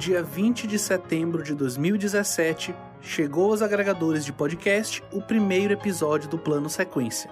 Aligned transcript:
dia 0.00 0.22
20 0.22 0.66
de 0.66 0.78
setembro 0.78 1.42
de 1.42 1.54
2017, 1.54 2.74
chegou 3.02 3.50
aos 3.50 3.60
agregadores 3.60 4.24
de 4.24 4.32
podcast 4.32 5.04
o 5.12 5.20
primeiro 5.20 5.74
episódio 5.74 6.26
do 6.26 6.38
Plano 6.38 6.70
Sequência. 6.70 7.30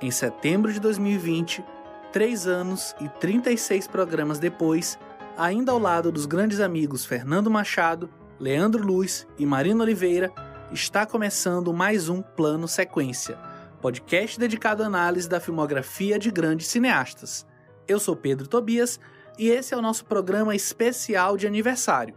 Em 0.00 0.08
setembro 0.08 0.72
de 0.72 0.78
2020, 0.78 1.64
três 2.12 2.46
anos 2.46 2.94
e 3.00 3.08
36 3.08 3.88
programas 3.88 4.38
depois, 4.38 4.96
ainda 5.36 5.72
ao 5.72 5.78
lado 5.80 6.12
dos 6.12 6.24
grandes 6.24 6.60
amigos 6.60 7.04
Fernando 7.04 7.50
Machado, 7.50 8.08
Leandro 8.38 8.86
Luz 8.86 9.26
e 9.36 9.44
Marina 9.44 9.82
Oliveira, 9.82 10.30
está 10.70 11.04
começando 11.04 11.72
mais 11.72 12.08
um 12.08 12.22
Plano 12.22 12.68
Sequência, 12.68 13.36
podcast 13.82 14.38
dedicado 14.38 14.84
à 14.84 14.86
análise 14.86 15.28
da 15.28 15.40
filmografia 15.40 16.16
de 16.16 16.30
grandes 16.30 16.68
cineastas. 16.68 17.44
Eu 17.88 17.98
sou 17.98 18.14
Pedro 18.14 18.46
Tobias 18.46 19.00
e 19.38 19.48
esse 19.48 19.72
é 19.72 19.76
o 19.76 19.82
nosso 19.82 20.04
programa 20.04 20.54
especial 20.54 21.36
de 21.36 21.46
aniversário. 21.46 22.14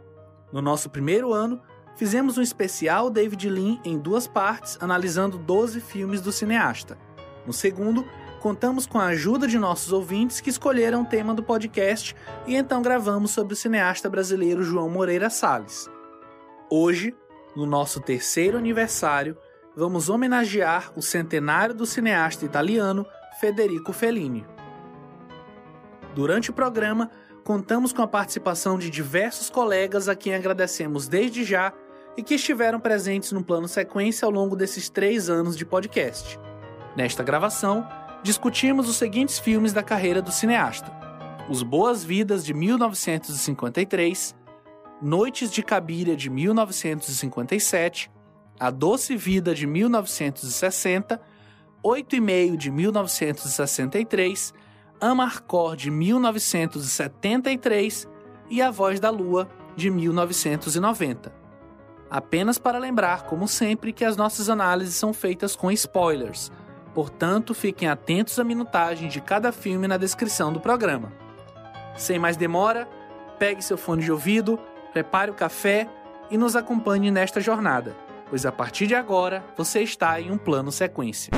No 0.51 0.61
nosso 0.61 0.89
primeiro 0.89 1.31
ano, 1.31 1.61
fizemos 1.95 2.37
um 2.37 2.41
especial 2.41 3.09
David 3.09 3.49
Lean 3.49 3.79
em 3.85 3.97
duas 3.97 4.27
partes, 4.27 4.77
analisando 4.81 5.37
12 5.37 5.79
filmes 5.79 6.19
do 6.19 6.31
cineasta. 6.31 6.97
No 7.45 7.53
segundo, 7.53 8.05
contamos 8.39 8.87
com 8.87 8.99
a 8.99 9.05
ajuda 9.05 9.47
de 9.47 9.59
nossos 9.59 9.93
ouvintes 9.93 10.41
que 10.41 10.49
escolheram 10.49 11.03
o 11.03 11.05
tema 11.05 11.33
do 11.33 11.43
podcast 11.43 12.15
e 12.47 12.55
então 12.55 12.81
gravamos 12.81 13.31
sobre 13.31 13.53
o 13.53 13.57
cineasta 13.57 14.09
brasileiro 14.09 14.63
João 14.63 14.89
Moreira 14.89 15.29
Salles. 15.29 15.87
Hoje, 16.69 17.15
no 17.55 17.65
nosso 17.65 17.99
terceiro 17.99 18.57
aniversário, 18.57 19.37
vamos 19.75 20.09
homenagear 20.09 20.91
o 20.95 21.01
centenário 21.01 21.75
do 21.75 21.85
cineasta 21.85 22.45
italiano 22.45 23.05
Federico 23.39 23.93
Fellini. 23.93 24.45
Durante 26.13 26.49
o 26.49 26.53
programa, 26.53 27.09
contamos 27.43 27.93
com 27.93 28.01
a 28.01 28.07
participação 28.07 28.77
de 28.77 28.89
diversos 28.89 29.49
colegas 29.49 30.09
a 30.09 30.15
quem 30.15 30.33
agradecemos 30.35 31.07
desde 31.07 31.43
já 31.43 31.73
e 32.17 32.23
que 32.23 32.35
estiveram 32.35 32.79
presentes 32.79 33.31
no 33.31 33.43
plano 33.43 33.67
sequência 33.67 34.25
ao 34.25 34.31
longo 34.31 34.55
desses 34.55 34.89
três 34.89 35.29
anos 35.29 35.57
de 35.57 35.65
podcast. 35.65 36.37
Nesta 36.95 37.23
gravação, 37.23 37.87
discutimos 38.21 38.89
os 38.89 38.97
seguintes 38.97 39.39
filmes 39.39 39.71
da 39.71 39.81
carreira 39.81 40.21
do 40.21 40.31
cineasta: 40.31 40.91
Os 41.49 41.63
Boas 41.63 42.03
Vidas 42.03 42.45
de 42.45 42.53
1953, 42.53 44.35
Noites 45.01 45.49
de 45.49 45.63
Cabiria 45.63 46.15
de 46.17 46.29
1957, 46.29 48.11
A 48.59 48.69
Doce 48.69 49.15
Vida 49.15 49.55
de 49.55 49.65
1960, 49.65 51.21
Oito 51.81 52.15
e 52.15 52.19
Meio 52.19 52.57
de 52.57 52.69
1963 52.69 54.53
Amarcor 55.01 55.75
de 55.75 55.89
1973 55.89 58.07
e 58.51 58.61
A 58.61 58.69
Voz 58.69 58.99
da 58.99 59.09
Lua 59.09 59.49
de 59.75 59.89
1990. 59.89 61.33
Apenas 62.07 62.59
para 62.59 62.77
lembrar, 62.77 63.23
como 63.23 63.47
sempre, 63.47 63.91
que 63.91 64.05
as 64.05 64.15
nossas 64.15 64.47
análises 64.47 64.93
são 64.95 65.11
feitas 65.11 65.55
com 65.55 65.71
spoilers, 65.71 66.51
portanto, 66.93 67.55
fiquem 67.55 67.89
atentos 67.89 68.37
à 68.37 68.43
minutagem 68.43 69.09
de 69.09 69.19
cada 69.19 69.51
filme 69.51 69.87
na 69.87 69.97
descrição 69.97 70.53
do 70.53 70.59
programa. 70.59 71.11
Sem 71.97 72.19
mais 72.19 72.37
demora, 72.37 72.87
pegue 73.39 73.63
seu 73.63 73.77
fone 73.77 74.03
de 74.03 74.11
ouvido, 74.11 74.59
prepare 74.93 75.31
o 75.31 75.35
café 75.35 75.89
e 76.29 76.37
nos 76.37 76.55
acompanhe 76.55 77.09
nesta 77.09 77.41
jornada, 77.41 77.97
pois 78.29 78.45
a 78.45 78.51
partir 78.51 78.85
de 78.85 78.93
agora 78.93 79.43
você 79.57 79.81
está 79.81 80.21
em 80.21 80.31
um 80.31 80.37
plano 80.37 80.71
sequência. 80.71 81.31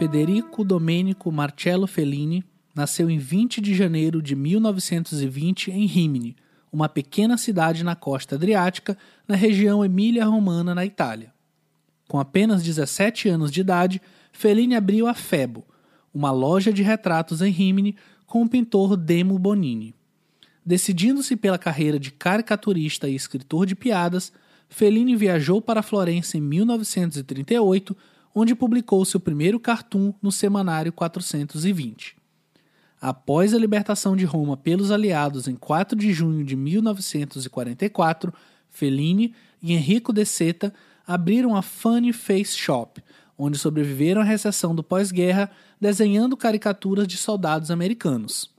Federico 0.00 0.64
Domenico 0.64 1.30
Marcello 1.30 1.86
Fellini 1.86 2.42
nasceu 2.74 3.10
em 3.10 3.18
20 3.18 3.60
de 3.60 3.74
janeiro 3.74 4.22
de 4.22 4.34
1920 4.34 5.70
em 5.70 5.84
Rimini, 5.84 6.34
uma 6.72 6.88
pequena 6.88 7.36
cidade 7.36 7.84
na 7.84 7.94
costa 7.94 8.36
adriática, 8.36 8.96
na 9.28 9.36
região 9.36 9.84
Emília-Romana, 9.84 10.74
na 10.74 10.86
Itália. 10.86 11.34
Com 12.08 12.18
apenas 12.18 12.62
17 12.62 13.28
anos 13.28 13.50
de 13.50 13.60
idade, 13.60 14.00
Fellini 14.32 14.74
abriu 14.74 15.06
a 15.06 15.12
Febo, 15.12 15.66
uma 16.14 16.30
loja 16.30 16.72
de 16.72 16.82
retratos 16.82 17.42
em 17.42 17.50
Rimini 17.50 17.94
com 18.26 18.40
o 18.40 18.48
pintor 18.48 18.96
Demo 18.96 19.38
Bonini. 19.38 19.94
Decidindo-se 20.64 21.36
pela 21.36 21.58
carreira 21.58 22.00
de 22.00 22.10
caricaturista 22.10 23.06
e 23.06 23.14
escritor 23.14 23.66
de 23.66 23.74
piadas, 23.74 24.32
Fellini 24.66 25.14
viajou 25.14 25.60
para 25.60 25.82
Florença 25.82 26.38
em 26.38 26.40
1938 26.40 27.94
onde 28.34 28.54
publicou 28.54 29.04
seu 29.04 29.20
primeiro 29.20 29.58
cartoon 29.58 30.12
no 30.22 30.30
Semanário 30.30 30.92
420. 30.92 32.16
Após 33.00 33.54
a 33.54 33.58
libertação 33.58 34.14
de 34.14 34.24
Roma 34.24 34.56
pelos 34.56 34.90
aliados 34.90 35.48
em 35.48 35.56
4 35.56 35.98
de 35.98 36.12
junho 36.12 36.44
de 36.44 36.54
1944, 36.54 38.32
Fellini 38.68 39.34
e 39.62 39.72
Enrico 39.72 40.12
de 40.12 40.24
Seta 40.24 40.72
abriram 41.06 41.56
a 41.56 41.62
Funny 41.62 42.12
Face 42.12 42.56
Shop, 42.56 43.02
onde 43.38 43.56
sobreviveram 43.58 44.20
à 44.20 44.24
recessão 44.24 44.74
do 44.74 44.82
pós-guerra 44.82 45.50
desenhando 45.80 46.36
caricaturas 46.36 47.08
de 47.08 47.16
soldados 47.16 47.70
americanos. 47.70 48.50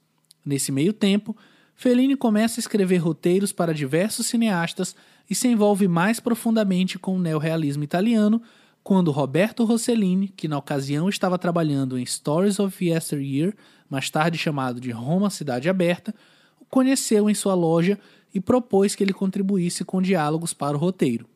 Nesse 0.43 0.71
meio 0.71 0.91
tempo, 0.91 1.37
Fellini 1.75 2.15
começa 2.15 2.59
a 2.59 2.61
escrever 2.61 2.97
roteiros 2.97 3.51
para 3.51 3.73
diversos 3.73 4.25
cineastas 4.25 4.95
e 5.29 5.35
se 5.35 5.47
envolve 5.47 5.87
mais 5.87 6.19
profundamente 6.19 6.99
com 6.99 7.15
o 7.15 7.21
neorrealismo 7.21 7.83
italiano, 7.83 8.41
quando 8.83 9.11
Roberto 9.11 9.63
Rossellini, 9.63 10.27
que 10.27 10.47
na 10.47 10.57
ocasião 10.57 11.07
estava 11.07 11.37
trabalhando 11.37 11.97
em 11.97 12.05
Stories 12.05 12.59
of 12.59 12.83
Yesteryear, 12.83 13.53
mais 13.89 14.09
tarde 14.09 14.37
chamado 14.37 14.79
de 14.79 14.91
Roma 14.91 15.29
Cidade 15.29 15.69
Aberta, 15.69 16.13
o 16.59 16.65
conheceu 16.65 17.29
em 17.29 17.33
sua 17.33 17.53
loja 17.53 17.99
e 18.33 18.39
propôs 18.39 18.95
que 18.95 19.03
ele 19.03 19.13
contribuísse 19.13 19.83
com 19.83 20.01
diálogos 20.01 20.53
para 20.53 20.75
o 20.75 20.79
roteiro. 20.79 21.27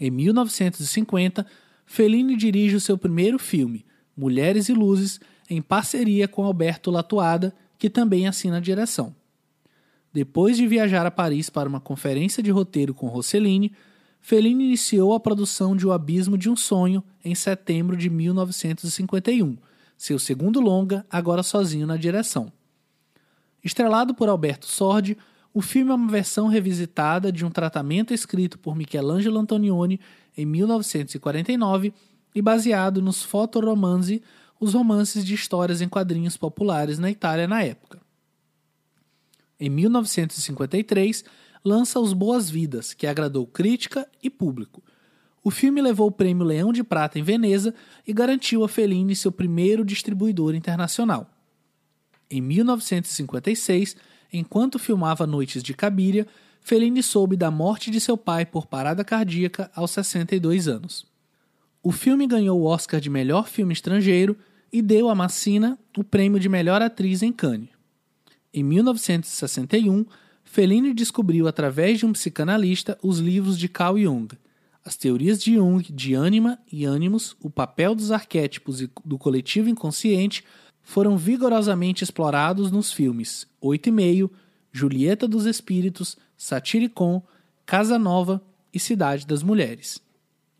Em 0.00 0.10
1950, 0.10 1.44
Fellini 1.84 2.36
dirige 2.36 2.76
o 2.76 2.80
seu 2.80 2.96
primeiro 2.96 3.38
filme, 3.38 3.84
Mulheres 4.16 4.68
e 4.68 4.72
Luzes, 4.72 5.20
em 5.50 5.60
parceria 5.60 6.28
com 6.28 6.44
Alberto 6.44 6.90
Latuada, 6.90 7.54
que 7.78 7.90
também 7.90 8.26
assina 8.26 8.58
a 8.58 8.60
direção. 8.60 9.14
Depois 10.12 10.56
de 10.56 10.66
viajar 10.66 11.04
a 11.06 11.10
Paris 11.10 11.50
para 11.50 11.68
uma 11.68 11.80
conferência 11.80 12.42
de 12.42 12.50
roteiro 12.50 12.94
com 12.94 13.06
Rossellini, 13.06 13.72
Fellini 14.20 14.64
iniciou 14.64 15.14
a 15.14 15.20
produção 15.20 15.76
de 15.76 15.86
O 15.86 15.92
Abismo 15.92 16.36
de 16.36 16.50
um 16.50 16.56
Sonho 16.56 17.02
em 17.24 17.34
setembro 17.34 17.96
de 17.96 18.10
1951, 18.10 19.56
seu 19.96 20.18
segundo 20.18 20.60
longa, 20.60 21.06
agora 21.10 21.42
sozinho 21.42 21.86
na 21.86 21.96
direção. 21.96 22.52
Estrelado 23.64 24.14
por 24.14 24.28
Alberto 24.28 24.66
Sordi, 24.66 25.16
o 25.52 25.60
filme 25.60 25.90
é 25.90 25.94
uma 25.94 26.10
versão 26.10 26.46
revisitada 26.46 27.32
de 27.32 27.44
um 27.44 27.50
tratamento 27.50 28.14
escrito 28.14 28.58
por 28.58 28.76
Michelangelo 28.76 29.38
Antonioni 29.38 29.98
em 30.36 30.46
1949 30.46 31.92
e 32.34 32.42
baseado 32.42 33.02
nos 33.02 33.22
fotoromanzi, 33.22 34.22
os 34.60 34.74
romances 34.74 35.24
de 35.24 35.34
histórias 35.34 35.80
em 35.80 35.88
quadrinhos 35.88 36.36
populares 36.36 36.98
na 36.98 37.10
Itália 37.10 37.48
na 37.48 37.62
época. 37.62 38.00
Em 39.58 39.68
1953, 39.68 41.24
lança 41.68 42.00
Os 42.00 42.14
Boas-Vidas, 42.14 42.94
que 42.94 43.06
agradou 43.06 43.46
crítica 43.46 44.08
e 44.22 44.30
público. 44.30 44.82
O 45.44 45.50
filme 45.50 45.82
levou 45.82 46.08
o 46.08 46.12
prêmio 46.12 46.46
Leão 46.46 46.72
de 46.72 46.82
Prata 46.82 47.18
em 47.18 47.22
Veneza 47.22 47.74
e 48.06 48.12
garantiu 48.12 48.64
a 48.64 48.68
Fellini 48.68 49.14
seu 49.14 49.30
primeiro 49.30 49.84
distribuidor 49.84 50.54
internacional. 50.54 51.30
Em 52.30 52.40
1956, 52.40 53.96
enquanto 54.32 54.78
filmava 54.78 55.26
Noites 55.26 55.62
de 55.62 55.74
Cabiria, 55.74 56.26
Fellini 56.62 57.02
soube 57.02 57.36
da 57.36 57.50
morte 57.50 57.90
de 57.90 58.00
seu 58.00 58.16
pai 58.16 58.46
por 58.46 58.66
parada 58.66 59.04
cardíaca 59.04 59.70
aos 59.74 59.90
62 59.90 60.68
anos. 60.68 61.06
O 61.82 61.92
filme 61.92 62.26
ganhou 62.26 62.60
o 62.60 62.64
Oscar 62.64 62.98
de 62.98 63.10
melhor 63.10 63.46
filme 63.46 63.74
estrangeiro 63.74 64.36
e 64.72 64.80
deu 64.80 65.08
a 65.08 65.14
Massina 65.14 65.78
o 65.96 66.02
prêmio 66.02 66.40
de 66.40 66.48
melhor 66.48 66.80
atriz 66.80 67.22
em 67.22 67.32
Cannes. 67.32 67.68
Em 68.52 68.62
1961, 68.62 70.06
Fellini 70.50 70.94
descobriu 70.94 71.46
através 71.46 71.98
de 71.98 72.06
um 72.06 72.12
psicanalista 72.12 72.98
os 73.02 73.18
livros 73.18 73.58
de 73.58 73.68
Carl 73.68 73.98
Jung. 73.98 74.28
As 74.82 74.96
teorias 74.96 75.42
de 75.42 75.54
Jung 75.54 75.92
de 75.92 76.14
ânima 76.14 76.58
e 76.72 76.86
ânimos, 76.86 77.36
o 77.38 77.50
papel 77.50 77.94
dos 77.94 78.10
arquétipos 78.10 78.80
e 78.80 78.90
do 79.04 79.18
coletivo 79.18 79.68
inconsciente 79.68 80.42
foram 80.82 81.18
vigorosamente 81.18 82.02
explorados 82.02 82.72
nos 82.72 82.90
filmes 82.90 83.46
Oito 83.60 83.90
e 83.90 83.92
Meio, 83.92 84.30
Julieta 84.72 85.28
dos 85.28 85.44
Espíritos, 85.44 86.16
Satiricon, 86.34 87.22
Casa 87.66 87.98
Nova 87.98 88.42
e 88.72 88.80
Cidade 88.80 89.26
das 89.26 89.42
Mulheres. 89.42 90.00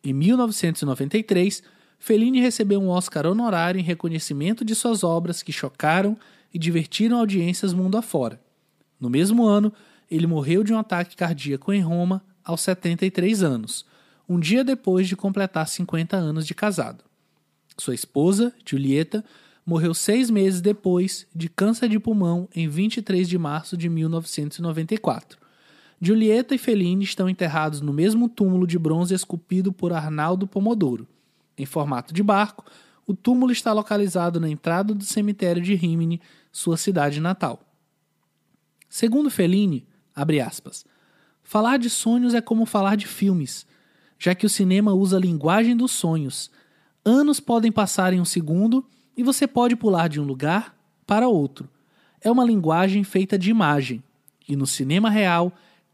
Em 0.04 0.12
1993, 0.12 1.62
Fellini 1.98 2.42
recebeu 2.42 2.78
um 2.78 2.90
Oscar 2.90 3.26
honorário 3.26 3.80
em 3.80 3.84
reconhecimento 3.84 4.66
de 4.66 4.74
suas 4.74 5.02
obras 5.02 5.42
que 5.42 5.50
chocaram 5.50 6.14
e 6.52 6.58
divertiram 6.58 7.18
audiências 7.18 7.72
mundo 7.72 7.96
afora. 7.96 8.38
No 9.00 9.08
mesmo 9.08 9.46
ano, 9.46 9.72
ele 10.10 10.26
morreu 10.26 10.64
de 10.64 10.72
um 10.72 10.78
ataque 10.78 11.16
cardíaco 11.16 11.72
em 11.72 11.80
Roma 11.80 12.22
aos 12.44 12.62
73 12.62 13.42
anos, 13.42 13.84
um 14.28 14.38
dia 14.38 14.64
depois 14.64 15.08
de 15.08 15.16
completar 15.16 15.66
50 15.68 16.16
anos 16.16 16.46
de 16.46 16.54
casado. 16.54 17.04
Sua 17.76 17.94
esposa, 17.94 18.52
Julieta, 18.66 19.24
morreu 19.64 19.92
seis 19.92 20.30
meses 20.30 20.60
depois 20.60 21.26
de 21.34 21.48
câncer 21.48 21.88
de 21.88 22.00
pulmão 22.00 22.48
em 22.54 22.66
23 22.66 23.28
de 23.28 23.38
março 23.38 23.76
de 23.76 23.88
1994. 23.88 25.38
Julieta 26.00 26.54
e 26.54 26.58
Fellini 26.58 27.04
estão 27.04 27.28
enterrados 27.28 27.80
no 27.80 27.92
mesmo 27.92 28.28
túmulo 28.28 28.66
de 28.66 28.78
bronze 28.78 29.14
esculpido 29.14 29.72
por 29.72 29.92
Arnaldo 29.92 30.46
Pomodoro. 30.46 31.06
Em 31.56 31.66
formato 31.66 32.14
de 32.14 32.22
barco, 32.22 32.64
o 33.06 33.14
túmulo 33.14 33.52
está 33.52 33.72
localizado 33.72 34.40
na 34.40 34.48
entrada 34.48 34.94
do 34.94 35.04
cemitério 35.04 35.62
de 35.62 35.74
Rimini, 35.74 36.20
sua 36.52 36.76
cidade 36.76 37.20
natal. 37.20 37.67
Segundo 38.88 39.30
Fellini, 39.30 39.86
abre 40.14 40.40
aspas, 40.40 40.84
falar 41.42 41.78
de 41.78 41.90
sonhos 41.90 42.34
é 42.34 42.40
como 42.40 42.64
falar 42.64 42.96
de 42.96 43.06
filmes, 43.06 43.66
já 44.18 44.34
que 44.34 44.46
o 44.46 44.48
cinema 44.48 44.92
usa 44.92 45.16
a 45.16 45.20
linguagem 45.20 45.76
dos 45.76 45.92
sonhos. 45.92 46.50
Anos 47.04 47.40
podem 47.40 47.70
passar 47.70 48.12
em 48.12 48.20
um 48.20 48.24
segundo 48.24 48.84
e 49.16 49.22
você 49.22 49.46
pode 49.46 49.76
pular 49.76 50.08
de 50.08 50.20
um 50.20 50.24
lugar 50.24 50.76
para 51.06 51.28
outro. 51.28 51.68
É 52.20 52.30
uma 52.30 52.44
linguagem 52.44 53.04
feita 53.04 53.38
de 53.38 53.50
imagem, 53.50 54.02
e 54.48 54.56
no 54.56 54.66
cinema 54.66 55.10
real, 55.10 55.52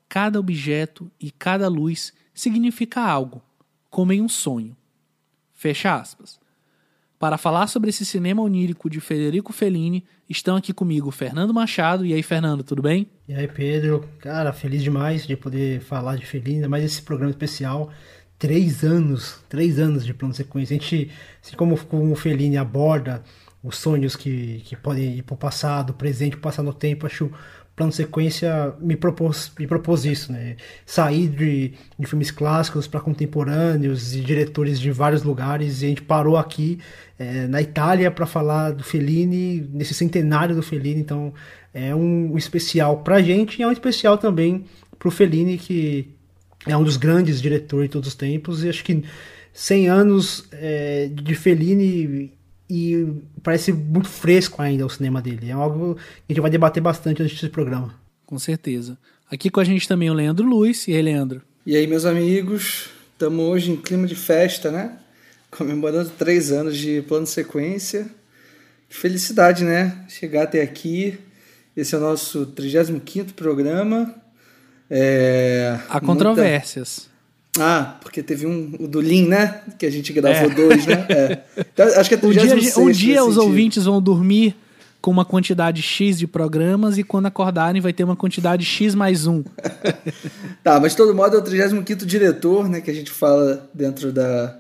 cada 0.08 0.38
objeto 0.38 1.11
e 1.20 1.31
cada 1.31 1.69
luz 1.69 2.12
significa 2.32 3.00
algo, 3.00 3.43
como 3.90 4.12
em 4.12 4.23
um 4.23 4.29
sonho. 4.29 4.76
Fecha 5.52 5.94
aspas. 5.94 6.40
Para 7.25 7.38
falar 7.38 7.69
sobre 7.69 7.88
esse 7.88 8.05
cinema 8.05 8.43
onírico 8.43 8.91
de 8.91 9.00
Federico 9.00 9.50
Fellini, 9.50 10.05
estão 10.29 10.56
aqui 10.56 10.75
comigo 10.75 11.11
Fernando 11.11 11.55
Machado. 11.55 12.05
E 12.05 12.12
aí, 12.12 12.23
Fernando, 12.23 12.62
tudo 12.62 12.82
bem? 12.82 13.06
E 13.26 13.32
aí, 13.32 13.49
Pedro? 13.49 14.06
Cara, 14.19 14.53
feliz 14.53 14.82
demais 14.82 15.26
de 15.26 15.35
poder 15.35 15.81
falar 15.81 16.17
de 16.17 16.26
Fellini, 16.26 16.56
ainda 16.56 16.69
mais 16.69 16.85
esse 16.85 17.00
programa 17.00 17.31
especial. 17.31 17.91
Três 18.38 18.85
anos, 18.85 19.38
três 19.49 19.79
anos 19.79 20.05
de 20.05 20.12
plano 20.12 20.35
sequência. 20.35 20.76
A 20.76 20.79
gente, 20.79 21.11
assim 21.43 21.56
como, 21.56 21.82
como 21.87 22.12
o 22.12 22.15
Fellini 22.15 22.59
aborda 22.59 23.25
os 23.62 23.79
sonhos 23.79 24.15
que, 24.17 24.61
que 24.67 24.76
podem 24.76 25.17
ir 25.17 25.23
para 25.23 25.32
o 25.32 25.38
passado, 25.38 25.94
presente, 25.94 26.37
passar 26.37 26.62
no 26.62 26.75
tempo, 26.75 27.06
acho 27.06 27.32
plano 27.76 27.93
sequência 27.93 28.73
me 28.81 28.97
propôs, 28.97 29.50
me 29.59 29.67
propôs 29.67 30.05
isso, 30.05 30.32
né? 30.32 30.56
Sair 30.87 31.29
de, 31.29 31.73
de 31.99 32.06
filmes 32.06 32.31
clássicos 32.31 32.87
para 32.87 33.00
contemporâneos 33.00 34.15
e 34.15 34.21
diretores 34.21 34.79
de 34.79 34.91
vários 34.91 35.23
lugares. 35.23 35.82
E 35.82 35.87
a 35.87 35.88
gente 35.88 36.03
parou 36.03 36.37
aqui 36.37 36.79
é, 37.19 37.47
na 37.47 37.61
Itália 37.61 38.11
para 38.11 38.26
falar 38.26 38.71
do 38.71 38.85
Fellini, 38.85 39.69
nesse 39.73 39.93
centenário 39.93 40.55
do 40.55 40.62
Fellini. 40.62 41.00
Então 41.00 41.35
é 41.73 41.94
um, 41.94 42.35
um 42.35 42.38
especial 42.38 42.99
para 42.99 43.17
a 43.17 43.23
gente 43.23 43.59
e 43.59 43.62
é 43.62 43.67
um 43.67 43.73
especial 43.73 44.19
também 44.19 44.65
para 44.99 45.09
o 45.09 45.11
Fellini, 45.11 45.59
que 45.59 46.15
é 46.67 46.76
um 46.76 46.85
dos 46.85 46.97
grandes 46.97 47.43
diretores 47.43 47.88
de 47.88 47.93
todos 47.93 48.09
os 48.09 48.15
tempos. 48.15 48.62
E 48.62 48.69
acho 48.69 48.85
que 48.85 49.03
100 49.53 49.88
anos 49.88 50.49
é, 50.53 51.09
de 51.12 51.35
Fellini 51.35 52.32
e 52.69 53.06
parece 53.43 53.72
muito 53.72 54.08
fresco 54.08 54.62
ainda 54.62 54.87
o 54.87 54.90
cinema 54.90 55.20
dele. 55.20 55.50
É 55.50 55.52
algo 55.52 55.94
que 55.94 56.00
a 56.28 56.32
gente 56.32 56.40
vai 56.40 56.50
debater 56.50 56.82
bastante 56.82 57.22
nesse 57.22 57.49
programa. 57.49 57.94
Com 58.26 58.38
certeza. 58.38 58.99
Aqui 59.31 59.50
com 59.50 59.61
a 59.61 59.64
gente 59.64 59.87
também 59.87 60.11
o 60.11 60.14
Leandro 60.14 60.46
Luiz. 60.46 60.88
E 60.88 60.94
aí, 60.94 61.02
Leandro? 61.02 61.43
E 61.66 61.76
aí, 61.76 61.87
meus 61.87 62.05
amigos? 62.05 62.90
Estamos 63.12 63.44
hoje 63.44 63.70
em 63.72 63.76
clima 63.76 64.06
de 64.06 64.14
festa, 64.14 64.70
né? 64.70 64.99
Comemorando 65.50 66.11
três 66.11 66.50
anos 66.50 66.76
de 66.76 67.02
plano 67.02 67.25
de 67.25 67.31
sequência. 67.31 68.06
Felicidade, 68.88 69.64
né? 69.64 70.05
Chegar 70.08 70.44
até 70.44 70.62
aqui. 70.62 71.19
Esse 71.76 71.94
é 71.94 71.99
o 71.99 72.00
nosso 72.00 72.46
35 72.46 73.34
programa. 73.34 74.14
É, 74.90 75.78
Há 75.88 76.00
controvérsias. 76.00 77.08
Ah, 77.59 77.99
porque 78.01 78.23
teve 78.23 78.47
um, 78.47 78.75
o 78.81 78.89
do 78.89 79.01
Lean, 79.01 79.29
né? 79.29 79.62
Que 79.79 79.87
a 79.87 79.91
gente 79.91 80.12
gravou 80.12 80.51
é. 80.51 80.55
dois, 80.55 80.87
né? 80.87 81.06
É. 81.09 81.39
Então, 81.73 81.87
acho 82.01 82.09
que 82.09 82.15
é 82.15 82.19
um 82.27 82.31
dia, 82.31 82.79
um 82.79 82.91
dia 82.91 83.25
os 83.25 83.37
ouvintes 83.37 83.85
vão 83.85 84.03
dormir 84.03 84.56
com 85.01 85.11
uma 85.11 85.25
quantidade 85.25 85.83
X 85.83 86.19
de 86.19 86.27
programas 86.27 86.97
e 86.99 87.05
quando 87.05 87.27
acordarem 87.27 87.81
vai 87.81 87.93
ter 87.93 88.05
uma 88.05 88.17
quantidade 88.17 88.65
X 88.65 88.95
mais 88.95 89.27
um. 89.27 89.45
tá, 90.65 90.81
mas 90.81 90.93
de 90.93 90.97
todo 90.97 91.15
modo 91.15 91.37
é 91.37 91.39
o 91.39 91.43
35 91.43 92.06
diretor, 92.06 92.69
né? 92.69 92.81
Que 92.81 92.91
a 92.91 92.95
gente 92.95 93.11
fala 93.11 93.69
dentro, 93.73 94.11
da, 94.11 94.59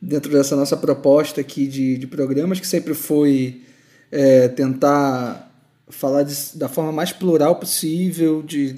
dentro 0.00 0.32
dessa 0.32 0.56
nossa 0.56 0.76
proposta 0.76 1.40
aqui 1.40 1.66
de, 1.68 1.98
de 1.98 2.06
programas, 2.06 2.58
que 2.58 2.66
sempre 2.66 2.94
foi 2.94 3.62
é, 4.10 4.48
tentar 4.48 5.48
falar 5.90 6.22
de, 6.22 6.34
da 6.54 6.68
forma 6.68 6.90
mais 6.90 7.12
plural 7.12 7.56
possível, 7.56 8.42
de 8.42 8.76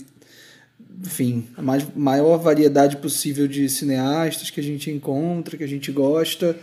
enfim, 1.03 1.47
a 1.57 1.63
mais, 1.63 1.87
maior 1.95 2.39
variedade 2.39 2.97
possível 2.99 3.49
de 3.49 3.69
cineastas 3.69 4.51
que 4.51 4.61
a 4.61 4.63
gente 4.63 4.91
encontra, 4.91 5.57
que 5.57 5.65
a 5.65 5.69
gente 5.69 5.91
gosta, 5.91 6.57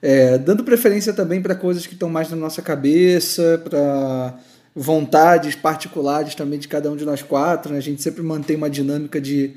é, 0.00 0.36
dando 0.38 0.64
preferência 0.64 1.12
também 1.12 1.40
para 1.40 1.54
coisas 1.54 1.86
que 1.86 1.94
estão 1.94 2.08
mais 2.08 2.28
na 2.30 2.36
nossa 2.36 2.60
cabeça, 2.60 3.60
para 3.64 4.38
vontades 4.74 5.54
particulares 5.54 6.34
também 6.34 6.58
de 6.58 6.68
cada 6.68 6.90
um 6.90 6.96
de 6.96 7.04
nós 7.04 7.22
quatro. 7.22 7.72
Né? 7.72 7.78
A 7.78 7.82
gente 7.82 8.02
sempre 8.02 8.22
mantém 8.22 8.56
uma 8.56 8.70
dinâmica 8.70 9.20
de 9.20 9.54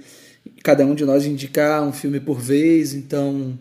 cada 0.63 0.85
um 0.85 0.93
de 0.93 1.05
nós 1.05 1.25
indicar 1.25 1.83
um 1.83 1.91
filme 1.91 2.19
por 2.19 2.39
vez, 2.39 2.93
então 2.93 3.57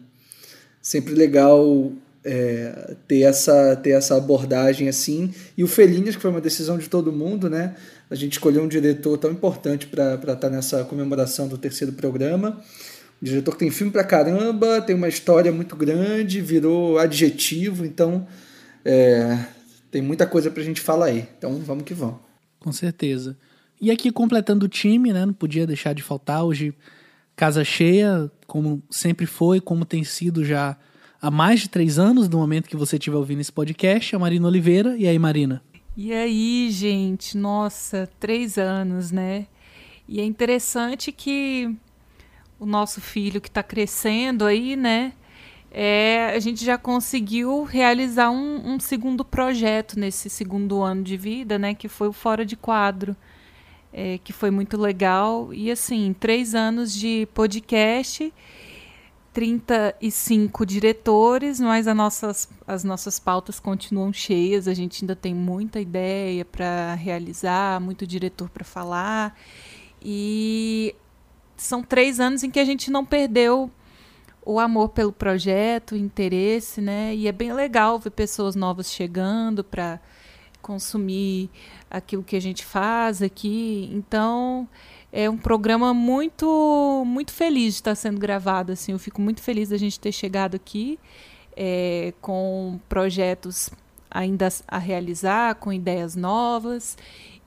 sempre 0.83 1.15
legal 1.15 1.93
é, 2.25 2.97
ter, 3.06 3.23
essa, 3.23 3.76
ter 3.76 3.91
essa 3.91 4.17
abordagem 4.17 4.88
assim. 4.88 5.32
E 5.56 5.62
o 5.62 5.69
Felinas, 5.69 6.17
que 6.17 6.23
foi 6.23 6.31
uma 6.31 6.41
decisão 6.41 6.79
de 6.79 6.88
todo 6.88 7.12
mundo, 7.12 7.50
né? 7.50 7.75
a 8.11 8.15
gente 8.15 8.32
escolheu 8.35 8.62
um 8.62 8.69
diretor 8.69 9.17
tão 9.19 9.31
importante 9.31 9.87
para 9.87 10.15
estar 10.15 10.37
tá 10.37 10.50
nessa 10.50 10.85
comemoração 10.85 11.49
do 11.49 11.56
terceiro 11.59 11.93
programa. 11.93 12.62
Um 13.20 13.25
diretor 13.25 13.53
que 13.53 13.58
tem 13.58 13.70
filme 13.70 13.93
pra 13.93 14.05
caramba, 14.05 14.81
tem 14.81 14.94
uma 14.94 15.08
história 15.08 15.51
muito 15.51 15.75
grande, 15.75 16.41
virou 16.41 16.98
adjetivo, 16.98 17.84
então 17.84 18.27
é, 18.84 19.39
tem 19.91 20.03
muita 20.03 20.27
coisa 20.27 20.51
pra 20.51 20.63
gente 20.63 20.81
falar 20.81 21.06
aí. 21.06 21.29
Então 21.37 21.58
vamos 21.58 21.84
que 21.84 21.94
vamos. 21.94 22.17
Com 22.60 22.72
certeza. 22.72 23.37
E 23.81 23.91
aqui 23.91 24.10
completando 24.10 24.67
o 24.67 24.69
time, 24.69 25.13
né? 25.13 25.27
Não 25.27 25.34
podia 25.34 25.67
deixar 25.67 25.93
de 25.94 26.03
faltar 26.03 26.44
hoje 26.44 26.75
casa 27.34 27.65
cheia, 27.65 28.31
como 28.46 28.81
sempre 28.91 29.27
foi, 29.27 29.60
como 29.60 29.84
tem 29.84 30.05
sido 30.05 30.44
já 30.44 30.77
há 31.24 31.31
mais 31.31 31.60
de 31.60 31.70
três 31.70 31.98
anos, 31.98 32.28
no 32.28 32.36
momento 32.36 32.69
que 32.69 32.76
você 32.76 32.96
estiver 32.96 33.16
ouvindo 33.16 33.40
esse 33.40 33.50
podcast, 33.50 34.14
a 34.14 34.19
Marina 34.19 34.46
Oliveira. 34.46 34.94
E 34.98 35.08
aí, 35.08 35.19
Marina? 35.19 35.62
E 35.96 36.12
aí, 36.12 36.69
gente, 36.70 37.38
nossa, 37.38 38.08
três 38.20 38.58
anos, 38.58 39.10
né? 39.10 39.46
E 40.06 40.20
é 40.20 40.24
interessante 40.24 41.10
que 41.10 41.74
o 42.60 42.66
nosso 42.66 43.00
filho 43.00 43.40
que 43.40 43.48
está 43.48 43.62
crescendo 43.62 44.44
aí, 44.44 44.76
né? 44.76 45.14
É, 45.70 46.32
a 46.36 46.38
gente 46.38 46.62
já 46.62 46.76
conseguiu 46.76 47.64
realizar 47.64 48.31
um, 48.31 48.74
um, 48.74 48.78
segundo 48.78 49.24
projeto 49.24 49.98
nesse 49.98 50.28
segundo 50.28 50.82
ano 50.82 51.02
de 51.02 51.16
vida, 51.16 51.58
né? 51.58 51.74
Que 51.74 51.88
foi 51.88 52.08
o 52.08 52.12
Fora 52.12 52.44
de 52.44 52.54
Quadro, 52.54 53.16
é, 53.90 54.19
que 54.19 54.32
foi 54.32 54.50
muito 54.50 54.76
legal. 54.76 55.54
E 55.54 55.70
assim, 55.70 56.14
três 56.20 56.54
anos 56.54 56.93
de 56.93 57.26
podcast 57.32 58.31
35 59.34 60.64
diretores, 60.64 61.58
mas 61.58 61.88
as 61.88 61.96
nossas, 61.96 62.48
as 62.67 62.84
nossas 62.84 63.19
pautas 63.19 63.58
continuam 63.58 64.12
cheias, 64.12 64.69
a 64.69 64.72
gente 64.72 65.03
ainda 65.03 65.17
tem 65.17 65.34
muita 65.34 65.81
ideia 65.81 66.44
para 66.44 66.94
realizar, 66.94 67.81
muito 67.81 68.06
diretor 68.06 68.48
para 68.48 68.64
falar. 68.64 69.36
E 70.00 70.94
são 71.56 71.82
três 71.82 72.20
anos 72.20 72.44
em 72.44 72.50
que 72.50 72.60
a 72.60 72.64
gente 72.64 72.93
não 72.93 73.05
perdeu 73.05 73.69
o 74.46 74.60
amor 74.60 74.91
pelo 74.91 75.12
projeto, 75.12 75.93
o 75.93 75.96
interesse, 75.96 76.81
né? 76.81 77.12
E 77.12 77.26
é 77.26 77.32
bem 77.32 77.53
legal 77.53 77.98
ver 77.98 78.10
pessoas 78.10 78.55
novas 78.55 78.93
chegando 78.93 79.64
para 79.64 80.00
consumir 80.62 81.50
aquilo 81.91 82.22
que 82.22 82.36
a 82.36 82.41
gente 82.41 82.64
faz 82.64 83.20
aqui. 83.20 83.91
Então, 83.93 84.69
é 85.17 85.31
um 85.31 85.37
programa 85.37 85.94
muito 85.94 87.05
muito 87.06 87.33
feliz 87.33 87.75
de 87.75 87.81
estar 87.81 87.94
sendo 87.94 88.19
gravado 88.19 88.73
assim. 88.73 88.91
Eu 88.91 88.99
fico 88.99 89.21
muito 89.21 89.41
feliz 89.41 89.69
da 89.69 89.77
gente 89.77 90.01
ter 90.01 90.11
chegado 90.11 90.56
aqui 90.56 90.99
é, 91.56 92.13
com 92.21 92.81
projetos 92.89 93.71
ainda 94.11 94.49
a 94.67 94.77
realizar 94.77 95.55
com 95.55 95.73
ideias 95.73 96.17
novas 96.17 96.99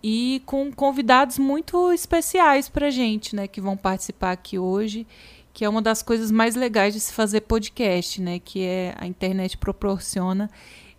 e 0.01 0.41
com 0.45 0.71
convidados 0.71 1.37
muito 1.37 1.91
especiais 1.91 2.69
para 2.69 2.89
gente 2.89 3.35
né 3.35 3.47
que 3.47 3.59
vão 3.59 3.75
participar 3.75 4.31
aqui 4.31 4.57
hoje 4.57 5.05
que 5.53 5.65
é 5.65 5.69
uma 5.69 5.81
das 5.81 6.01
coisas 6.01 6.29
mais 6.29 6.55
legais 6.55 6.93
de 6.93 6.99
se 6.99 7.11
fazer 7.11 7.41
podcast 7.41 8.21
né 8.21 8.39
que 8.39 8.63
é 8.63 8.93
a 8.97 9.07
internet 9.07 9.57
proporciona 9.57 10.49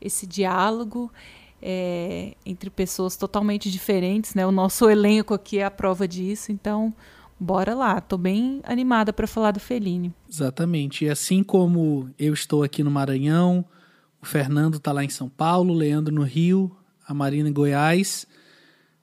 esse 0.00 0.26
diálogo 0.26 1.10
é, 1.62 2.34
entre 2.44 2.70
pessoas 2.70 3.16
totalmente 3.16 3.70
diferentes, 3.70 4.34
né? 4.34 4.46
O 4.46 4.52
nosso 4.52 4.88
elenco 4.88 5.34
aqui 5.34 5.58
é 5.58 5.64
a 5.64 5.70
prova 5.70 6.06
disso, 6.06 6.52
então 6.52 6.94
bora 7.38 7.74
lá. 7.74 8.00
Tô 8.00 8.16
bem 8.16 8.60
animada 8.64 9.12
para 9.12 9.26
falar 9.26 9.52
do 9.52 9.60
Fellini. 9.60 10.14
Exatamente. 10.28 11.04
E 11.04 11.10
assim 11.10 11.42
como 11.42 12.08
eu 12.18 12.32
estou 12.32 12.62
aqui 12.62 12.82
no 12.82 12.90
Maranhão, 12.90 13.64
o 14.20 14.26
Fernando 14.26 14.78
tá 14.78 14.92
lá 14.92 15.04
em 15.04 15.08
São 15.08 15.28
Paulo, 15.28 15.72
o 15.72 15.76
Leandro 15.76 16.14
no 16.14 16.22
Rio, 16.22 16.74
a 17.06 17.14
Marina 17.14 17.48
em 17.48 17.52
Goiás. 17.52 18.26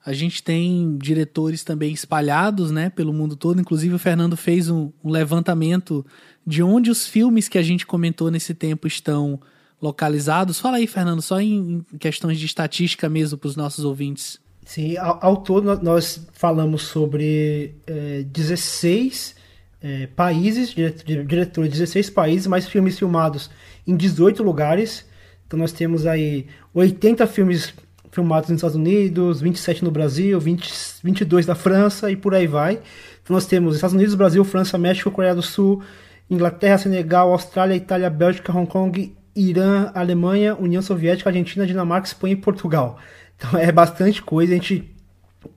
A 0.04 0.12
gente 0.12 0.42
tem 0.42 0.96
diretores 0.98 1.64
também 1.64 1.92
espalhados, 1.92 2.70
né, 2.70 2.90
pelo 2.90 3.12
mundo 3.12 3.34
todo. 3.34 3.60
Inclusive 3.60 3.96
o 3.96 3.98
Fernando 3.98 4.36
fez 4.36 4.70
um, 4.70 4.92
um 5.02 5.10
levantamento 5.10 6.06
de 6.46 6.62
onde 6.62 6.90
os 6.90 7.06
filmes 7.08 7.48
que 7.48 7.58
a 7.58 7.62
gente 7.62 7.84
comentou 7.84 8.30
nesse 8.30 8.54
tempo 8.54 8.86
estão 8.86 9.40
localizados. 9.86 10.60
Fala 10.60 10.76
aí, 10.76 10.86
Fernando, 10.86 11.22
só 11.22 11.40
em, 11.40 11.84
questões 11.98 12.38
de 12.38 12.46
estatística 12.46 13.08
mesmo 13.08 13.38
para 13.38 13.48
os 13.48 13.56
nossos 13.56 13.84
ouvintes. 13.84 14.38
Sim, 14.64 14.96
ao, 14.96 15.18
ao, 15.24 15.36
todo 15.36 15.80
nós 15.80 16.26
falamos 16.32 16.82
sobre 16.82 17.74
é, 17.86 18.24
16 18.24 19.36
é, 19.80 20.06
países, 20.08 20.74
diretores 21.04 21.70
de 21.70 21.78
16 21.78 22.10
países, 22.10 22.46
mais 22.46 22.66
filmes 22.66 22.98
filmados 22.98 23.48
em 23.86 23.96
18 23.96 24.42
lugares. 24.42 25.06
Então 25.46 25.58
nós 25.58 25.70
temos 25.72 26.04
aí 26.06 26.46
80 26.74 27.26
filmes 27.28 27.72
filmados 28.10 28.50
nos 28.50 28.58
Estados 28.58 28.76
Unidos, 28.76 29.40
27 29.40 29.84
no 29.84 29.90
Brasil, 29.90 30.40
20, 30.40 30.72
22 31.04 31.46
da 31.46 31.54
França 31.54 32.10
e 32.10 32.16
por 32.16 32.34
aí 32.34 32.46
vai. 32.46 32.80
Então 33.22 33.34
nós 33.34 33.46
temos 33.46 33.76
Estados 33.76 33.94
Unidos, 33.94 34.14
Brasil, 34.14 34.42
França, 34.44 34.76
México, 34.76 35.10
Coreia 35.10 35.34
do 35.34 35.42
Sul, 35.42 35.82
Inglaterra, 36.28 36.78
Senegal, 36.78 37.30
Austrália, 37.30 37.76
Itália, 37.76 38.10
Bélgica, 38.10 38.56
Hong 38.56 38.66
Kong, 38.66 39.14
Irã, 39.36 39.90
Alemanha, 39.94 40.56
União 40.56 40.80
Soviética, 40.80 41.28
Argentina, 41.28 41.66
Dinamarca, 41.66 42.08
Espanha 42.08 42.32
e 42.32 42.36
Portugal. 42.36 42.98
Então 43.36 43.58
é 43.60 43.70
bastante 43.70 44.22
coisa, 44.22 44.52
a 44.52 44.56
gente, 44.56 44.90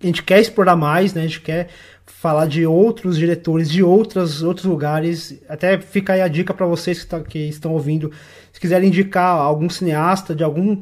a 0.03 0.05
gente 0.05 0.21
quer 0.21 0.41
explorar 0.41 0.75
mais, 0.75 1.13
né? 1.13 1.21
A 1.21 1.25
gente 1.25 1.39
quer 1.39 1.69
falar 2.05 2.45
de 2.47 2.65
outros 2.65 3.17
diretores 3.17 3.69
de 3.69 3.81
outros, 3.81 4.43
outros 4.43 4.65
lugares. 4.65 5.41
Até 5.47 5.79
fica 5.79 6.13
aí 6.13 6.21
a 6.21 6.27
dica 6.27 6.53
para 6.53 6.65
vocês 6.65 7.03
que, 7.03 7.09
tá, 7.09 7.21
que 7.21 7.39
estão 7.39 7.71
ouvindo, 7.71 8.11
se 8.51 8.59
quiserem 8.59 8.89
indicar 8.89 9.37
algum 9.37 9.69
cineasta 9.69 10.35
de 10.35 10.43
algum 10.43 10.81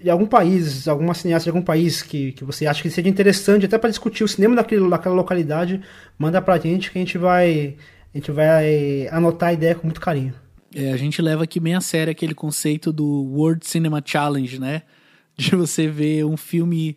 de 0.00 0.08
algum 0.08 0.26
país, 0.26 0.86
alguma 0.86 1.12
cineasta 1.12 1.44
de 1.44 1.50
algum 1.50 1.62
país 1.62 2.02
que, 2.02 2.30
que 2.32 2.44
você 2.44 2.66
acha 2.66 2.80
que 2.80 2.88
seja 2.88 3.08
interessante 3.08 3.66
até 3.66 3.76
para 3.76 3.90
discutir 3.90 4.22
o 4.22 4.28
cinema 4.28 4.54
daquele, 4.54 4.88
daquela 4.88 5.14
localidade, 5.14 5.82
manda 6.16 6.40
pra 6.40 6.56
gente 6.56 6.92
que 6.92 6.98
a 6.98 7.00
gente 7.00 7.18
vai 7.18 7.76
a 8.14 8.18
gente 8.18 8.30
vai 8.30 9.08
anotar 9.10 9.50
a 9.50 9.52
ideia 9.52 9.74
com 9.74 9.86
muito 9.86 10.00
carinho. 10.00 10.32
É, 10.74 10.92
a 10.92 10.96
gente 10.96 11.22
leva 11.22 11.44
aqui 11.44 11.58
bem 11.58 11.74
a 11.74 11.80
sério 11.80 12.10
aquele 12.10 12.34
conceito 12.34 12.92
do 12.92 13.06
World 13.06 13.66
Cinema 13.66 14.02
Challenge, 14.04 14.58
né? 14.58 14.82
De 15.36 15.54
você 15.54 15.86
ver 15.86 16.24
um 16.24 16.36
filme 16.36 16.96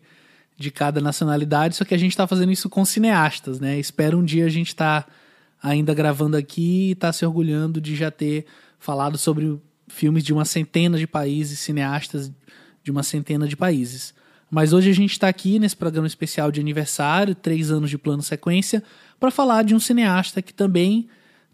de 0.56 0.70
cada 0.70 1.00
nacionalidade, 1.00 1.74
só 1.74 1.84
que 1.84 1.94
a 1.94 1.98
gente 1.98 2.12
está 2.12 2.26
fazendo 2.26 2.52
isso 2.52 2.68
com 2.68 2.84
cineastas, 2.84 3.58
né? 3.58 3.78
Espero 3.78 4.18
um 4.18 4.24
dia 4.24 4.46
a 4.46 4.48
gente 4.48 4.68
estar 4.68 5.02
tá 5.02 5.12
ainda 5.62 5.94
gravando 5.94 6.36
aqui 6.36 6.88
e 6.88 6.92
estar 6.92 7.08
tá 7.08 7.12
se 7.12 7.24
orgulhando 7.24 7.80
de 7.80 7.96
já 7.96 8.10
ter 8.10 8.46
falado 8.78 9.16
sobre 9.16 9.58
filmes 9.88 10.22
de 10.22 10.32
uma 10.32 10.44
centena 10.44 10.98
de 10.98 11.06
países, 11.06 11.58
cineastas 11.58 12.30
de 12.82 12.90
uma 12.90 13.02
centena 13.02 13.46
de 13.46 13.56
países. 13.56 14.14
Mas 14.50 14.72
hoje 14.72 14.90
a 14.90 14.94
gente 14.94 15.12
está 15.12 15.28
aqui 15.28 15.58
nesse 15.58 15.76
programa 15.76 16.06
especial 16.06 16.52
de 16.52 16.60
aniversário, 16.60 17.34
três 17.34 17.70
anos 17.70 17.88
de 17.88 17.96
plano 17.96 18.22
sequência, 18.22 18.82
para 19.18 19.30
falar 19.30 19.64
de 19.64 19.74
um 19.74 19.80
cineasta 19.80 20.42
que 20.42 20.52
também 20.52 21.08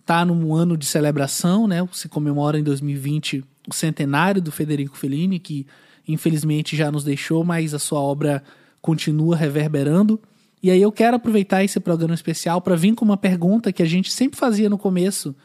está 0.08 0.24
num 0.24 0.54
ano 0.54 0.74
de 0.74 0.86
celebração, 0.86 1.68
né? 1.68 1.86
Se 1.92 2.08
comemora 2.08 2.58
em 2.58 2.62
2020 2.62 3.44
o 3.68 3.74
centenário 3.74 4.40
do 4.40 4.50
Federico 4.50 4.96
Fellini, 4.96 5.38
que 5.38 5.66
infelizmente 6.08 6.74
já 6.74 6.90
nos 6.90 7.04
deixou, 7.04 7.44
mas 7.44 7.74
a 7.74 7.78
sua 7.78 8.00
obra 8.00 8.42
continua 8.80 9.36
reverberando. 9.36 10.18
E 10.62 10.70
aí 10.70 10.80
eu 10.80 10.90
quero 10.90 11.16
aproveitar 11.16 11.62
esse 11.62 11.78
programa 11.78 12.14
especial 12.14 12.62
para 12.62 12.74
vir 12.74 12.94
com 12.94 13.04
uma 13.04 13.18
pergunta 13.18 13.70
que 13.70 13.82
a 13.82 13.86
gente 13.86 14.10
sempre 14.10 14.38
fazia 14.38 14.70
no 14.70 14.78
começo, 14.78 15.36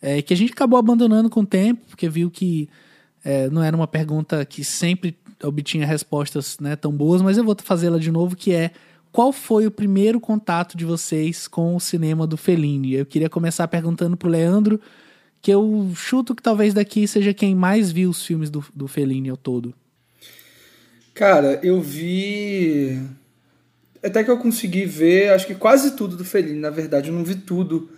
é, 0.00 0.22
que 0.22 0.32
a 0.32 0.36
gente 0.36 0.52
acabou 0.52 0.78
abandonando 0.78 1.28
com 1.28 1.40
o 1.40 1.46
tempo, 1.46 1.82
porque 1.86 2.08
viu 2.08 2.30
que 2.30 2.70
é, 3.22 3.50
não 3.50 3.62
era 3.62 3.76
uma 3.76 3.86
pergunta 3.86 4.42
que 4.46 4.64
sempre 4.64 5.14
obtinha 5.44 5.86
respostas 5.86 6.58
né, 6.58 6.74
tão 6.74 6.90
boas, 6.90 7.20
mas 7.20 7.36
eu 7.36 7.44
vou 7.44 7.54
fazê-la 7.62 7.98
de 7.98 8.10
novo, 8.10 8.34
que 8.34 8.54
é 8.54 8.70
qual 9.12 9.32
foi 9.32 9.66
o 9.66 9.70
primeiro 9.70 10.20
contato 10.20 10.76
de 10.76 10.84
vocês 10.84 11.48
com 11.48 11.74
o 11.74 11.80
cinema 11.80 12.26
do 12.26 12.36
Fellini? 12.36 12.94
Eu 12.94 13.06
queria 13.06 13.28
começar 13.28 13.66
perguntando 13.66 14.16
pro 14.16 14.28
Leandro, 14.28 14.80
que 15.42 15.50
eu 15.50 15.90
chuto 15.94 16.34
que 16.34 16.42
talvez 16.42 16.72
daqui 16.74 17.06
seja 17.08 17.34
quem 17.34 17.54
mais 17.54 17.90
viu 17.90 18.10
os 18.10 18.24
filmes 18.24 18.50
do, 18.50 18.64
do 18.74 18.86
Fellini 18.86 19.28
ao 19.28 19.36
todo. 19.36 19.74
Cara, 21.14 21.58
eu 21.62 21.80
vi. 21.80 23.00
Até 24.02 24.24
que 24.24 24.30
eu 24.30 24.38
consegui 24.38 24.86
ver, 24.86 25.32
acho 25.32 25.46
que 25.46 25.54
quase 25.54 25.96
tudo 25.96 26.16
do 26.16 26.24
Fellini, 26.24 26.58
na 26.58 26.70
verdade, 26.70 27.10
eu 27.10 27.14
não 27.14 27.22
vi 27.22 27.34
tudo, 27.34 27.90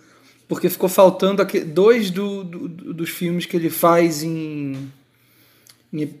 porque 0.47 0.69
ficou 0.69 0.89
faltando 0.89 1.41
aqui, 1.41 1.61
dois 1.61 2.09
do, 2.09 2.43
do, 2.43 2.67
dos 2.67 3.09
filmes 3.09 3.45
que 3.45 3.55
ele 3.55 3.69
faz 3.69 4.23
em 4.23 4.91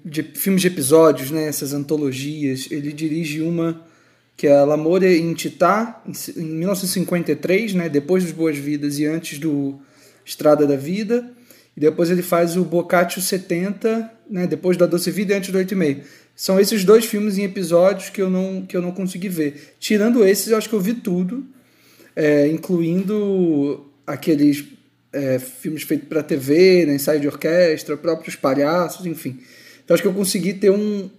de 0.05 0.21
filmes 0.21 0.61
de 0.61 0.67
episódios, 0.67 1.31
né, 1.31 1.47
essas 1.47 1.73
antologias. 1.73 2.67
Ele 2.69 2.93
dirige 2.93 3.41
uma 3.41 3.81
que 4.35 4.47
é 4.47 4.63
L'Amore 4.63 5.19
in 5.19 5.33
Tità, 5.33 6.01
em 6.35 6.43
1953, 6.43 7.73
né, 7.73 7.89
depois 7.89 8.23
dos 8.23 8.31
Boas 8.31 8.57
Vidas 8.57 8.99
e 8.99 9.05
antes 9.05 9.37
do 9.37 9.79
Estrada 10.25 10.65
da 10.65 10.75
Vida. 10.75 11.29
E 11.75 11.79
depois 11.79 12.11
ele 12.11 12.21
faz 12.21 12.55
o 12.55 12.63
Boccaccio 12.63 13.21
70, 13.21 14.11
né, 14.29 14.47
depois 14.47 14.77
da 14.77 14.85
Doce 14.85 15.09
Vida 15.11 15.33
e 15.33 15.37
antes 15.37 15.51
do 15.51 15.57
8 15.57 15.71
e 15.71 15.75
meio. 15.75 16.03
São 16.35 16.59
esses 16.59 16.83
dois 16.83 17.05
filmes 17.05 17.37
em 17.37 17.43
episódios 17.43 18.09
que 18.09 18.21
eu 18.21 18.29
não, 18.29 18.65
que 18.65 18.75
eu 18.75 18.81
não 18.81 18.91
consegui 18.91 19.29
ver. 19.29 19.75
Tirando 19.79 20.25
esses, 20.25 20.47
eu 20.47 20.57
acho 20.57 20.67
que 20.67 20.75
eu 20.75 20.79
vi 20.79 20.95
tudo, 20.95 21.45
é, 22.15 22.47
incluindo 22.47 23.85
aqueles 24.05 24.65
é, 25.11 25.37
filmes 25.37 25.83
feitos 25.83 26.07
para 26.07 26.23
TV, 26.23 26.85
né, 26.87 26.95
ensaio 26.95 27.19
de 27.19 27.27
orquestra, 27.27 27.95
próprios 27.95 28.35
palhaços, 28.35 29.05
enfim. 29.05 29.39
Então 29.83 29.93
acho 29.93 30.01
que 30.01 30.07
eu 30.07 30.13
consegui 30.13 30.53
ter 30.53 30.71
um, 30.71 31.09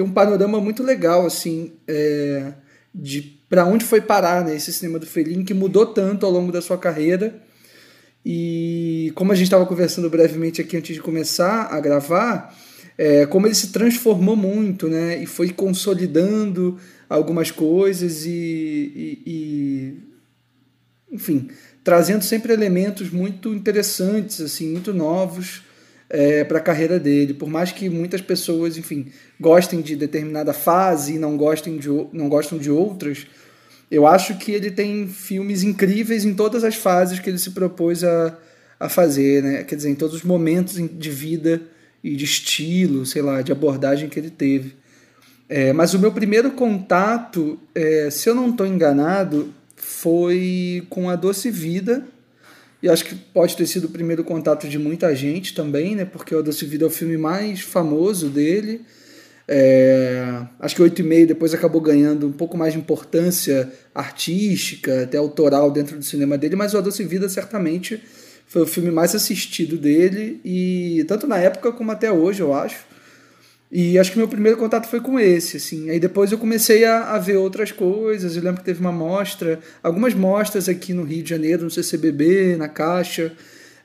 ter 0.00 0.02
um 0.02 0.10
panorama 0.10 0.60
muito 0.60 0.82
legal, 0.82 1.26
assim, 1.26 1.72
é, 1.86 2.54
de 2.94 3.38
para 3.48 3.66
onde 3.66 3.84
foi 3.84 4.00
parar 4.00 4.44
né, 4.44 4.54
esse 4.54 4.72
cinema 4.72 4.98
do 4.98 5.06
Fellini, 5.06 5.44
que 5.44 5.52
mudou 5.52 5.84
tanto 5.86 6.24
ao 6.24 6.32
longo 6.32 6.52
da 6.52 6.62
sua 6.62 6.78
carreira. 6.78 7.34
E 8.24 9.12
como 9.16 9.32
a 9.32 9.34
gente 9.34 9.46
estava 9.46 9.66
conversando 9.66 10.08
brevemente 10.08 10.60
aqui 10.60 10.76
antes 10.76 10.94
de 10.94 11.02
começar 11.02 11.64
a 11.64 11.80
gravar, 11.80 12.56
é, 12.96 13.26
como 13.26 13.46
ele 13.46 13.54
se 13.54 13.72
transformou 13.72 14.36
muito, 14.36 14.88
né? 14.88 15.20
E 15.20 15.26
foi 15.26 15.50
consolidando 15.50 16.78
algumas 17.08 17.50
coisas 17.50 18.24
e, 18.24 18.30
e, 18.30 19.22
e 19.26 19.98
enfim, 21.12 21.48
trazendo 21.82 22.22
sempre 22.22 22.52
elementos 22.52 23.10
muito 23.10 23.52
interessantes, 23.52 24.40
assim, 24.40 24.70
muito 24.70 24.94
novos 24.94 25.62
é, 26.10 26.42
para 26.42 26.58
a 26.58 26.62
carreira 26.62 26.98
dele. 26.98 27.32
Por 27.32 27.48
mais 27.48 27.70
que 27.70 27.88
muitas 27.88 28.20
pessoas, 28.20 28.76
enfim, 28.76 29.06
gostem 29.38 29.80
de 29.80 29.94
determinada 29.94 30.52
fase 30.52 31.14
e 31.14 31.18
não 31.18 31.36
gostem 31.36 31.78
de, 31.78 31.88
não 32.12 32.28
gostam 32.28 32.58
de 32.58 32.70
outras, 32.70 33.26
eu 33.88 34.06
acho 34.06 34.36
que 34.36 34.50
ele 34.52 34.70
tem 34.70 35.08
filmes 35.08 35.62
incríveis 35.62 36.24
em 36.24 36.34
todas 36.34 36.64
as 36.64 36.74
fases 36.74 37.20
que 37.20 37.30
ele 37.30 37.38
se 37.38 37.52
propôs 37.52 38.02
a, 38.02 38.36
a 38.78 38.88
fazer, 38.88 39.42
né? 39.42 39.64
Quer 39.64 39.76
dizer, 39.76 39.90
em 39.90 39.94
todos 39.94 40.16
os 40.16 40.22
momentos 40.22 40.76
de 40.76 41.10
vida 41.10 41.62
e 42.02 42.16
de 42.16 42.24
estilo, 42.24 43.06
sei 43.06 43.22
lá, 43.22 43.42
de 43.42 43.52
abordagem 43.52 44.08
que 44.08 44.18
ele 44.18 44.30
teve. 44.30 44.74
É, 45.48 45.72
mas 45.72 45.94
o 45.94 45.98
meu 45.98 46.12
primeiro 46.12 46.52
contato, 46.52 47.58
é, 47.74 48.08
se 48.10 48.28
eu 48.28 48.34
não 48.34 48.50
estou 48.50 48.66
enganado, 48.66 49.52
foi 49.74 50.86
com 50.88 51.10
a 51.10 51.16
Doce 51.16 51.50
Vida, 51.50 52.04
e 52.82 52.88
acho 52.88 53.04
que 53.04 53.14
pode 53.14 53.56
ter 53.56 53.66
sido 53.66 53.84
o 53.84 53.90
primeiro 53.90 54.24
contato 54.24 54.68
de 54.68 54.78
muita 54.78 55.14
gente 55.14 55.54
também, 55.54 55.94
né? 55.94 56.04
Porque 56.04 56.34
o 56.34 56.42
Doce 56.42 56.64
Vida 56.64 56.84
é 56.84 56.88
o 56.88 56.90
filme 56.90 57.16
mais 57.16 57.60
famoso 57.60 58.28
dele. 58.28 58.82
É, 59.46 60.42
acho 60.60 60.76
que 60.76 60.82
oito 60.82 61.00
e 61.00 61.02
meio 61.02 61.26
depois 61.26 61.52
acabou 61.52 61.80
ganhando 61.80 62.28
um 62.28 62.32
pouco 62.32 62.56
mais 62.56 62.72
de 62.72 62.78
importância 62.78 63.70
artística, 63.94 65.02
até 65.02 65.18
autoral 65.18 65.70
dentro 65.72 65.98
do 65.98 66.04
cinema 66.04 66.38
dele, 66.38 66.54
mas 66.54 66.72
o 66.72 66.80
Doce 66.80 67.02
Vida 67.02 67.28
certamente 67.28 68.00
foi 68.46 68.62
o 68.62 68.66
filme 68.66 68.90
mais 68.90 69.14
assistido 69.14 69.76
dele 69.76 70.40
e 70.44 71.04
tanto 71.08 71.26
na 71.26 71.36
época 71.36 71.72
como 71.72 71.90
até 71.90 72.12
hoje, 72.12 72.40
eu 72.40 72.54
acho. 72.54 72.89
E 73.70 73.98
acho 74.00 74.10
que 74.10 74.18
meu 74.18 74.26
primeiro 74.26 74.58
contato 74.58 74.88
foi 74.88 75.00
com 75.00 75.18
esse, 75.18 75.56
assim. 75.58 75.90
Aí 75.90 76.00
depois 76.00 76.32
eu 76.32 76.38
comecei 76.38 76.84
a, 76.84 77.12
a 77.12 77.18
ver 77.18 77.36
outras 77.36 77.70
coisas. 77.70 78.34
Eu 78.34 78.42
lembro 78.42 78.60
que 78.60 78.64
teve 78.64 78.80
uma 78.80 78.90
mostra, 78.90 79.60
algumas 79.80 80.12
mostras 80.12 80.68
aqui 80.68 80.92
no 80.92 81.04
Rio 81.04 81.22
de 81.22 81.30
Janeiro, 81.30 81.62
no 81.62 81.70
CCBB, 81.70 82.56
na 82.56 82.68
Caixa, 82.68 83.32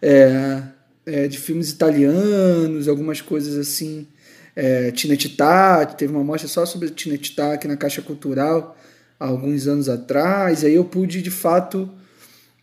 é, 0.01 0.61
é, 1.05 1.27
de 1.27 1.37
filmes 1.37 1.69
italianos, 1.69 2.87
algumas 2.87 3.21
coisas 3.21 3.55
assim. 3.57 4.07
É, 4.55 4.89
Tinetitá, 4.89 5.85
teve 5.85 6.13
uma 6.13 6.23
mostra 6.23 6.47
só 6.47 6.65
sobre 6.65 6.89
Tinetitá 6.89 7.53
aqui 7.53 7.67
na 7.67 7.77
Caixa 7.77 8.01
Cultural, 8.01 8.75
há 9.19 9.27
alguns 9.27 9.67
anos 9.67 9.87
atrás. 9.87 10.63
Aí 10.63 10.73
eu 10.73 10.85
pude, 10.85 11.21
de 11.21 11.31
fato, 11.31 11.91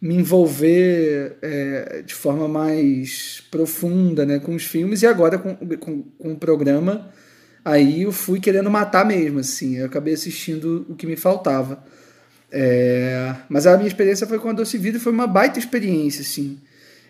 me 0.02 0.16
envolver 0.16 1.38
é, 1.40 2.02
de 2.04 2.14
forma 2.14 2.47
mais 2.47 3.42
profunda 3.50 4.26
né, 4.26 4.38
com 4.38 4.54
os 4.54 4.64
filmes 4.64 5.00
e 5.00 5.06
agora 5.06 5.38
com, 5.38 5.56
com, 5.78 6.02
com 6.02 6.32
o 6.32 6.37
programa 6.37 7.11
Aí 7.64 8.02
eu 8.02 8.12
fui 8.12 8.40
querendo 8.40 8.71
matar 8.71 9.04
mesmo, 9.04 9.38
assim. 9.38 9.76
Eu 9.76 9.87
acabei 9.87 10.14
assistindo 10.14 10.87
o 10.88 10.94
que 10.94 11.06
me 11.06 11.16
faltava. 11.16 11.82
É... 12.50 13.35
Mas 13.49 13.66
a 13.66 13.76
minha 13.76 13.87
experiência 13.87 14.26
foi 14.26 14.38
com 14.38 14.49
a 14.49 14.52
Doce 14.52 14.76
Vida 14.76 14.99
foi 14.99 15.12
uma 15.12 15.26
baita 15.26 15.59
experiência, 15.59 16.23
assim. 16.23 16.59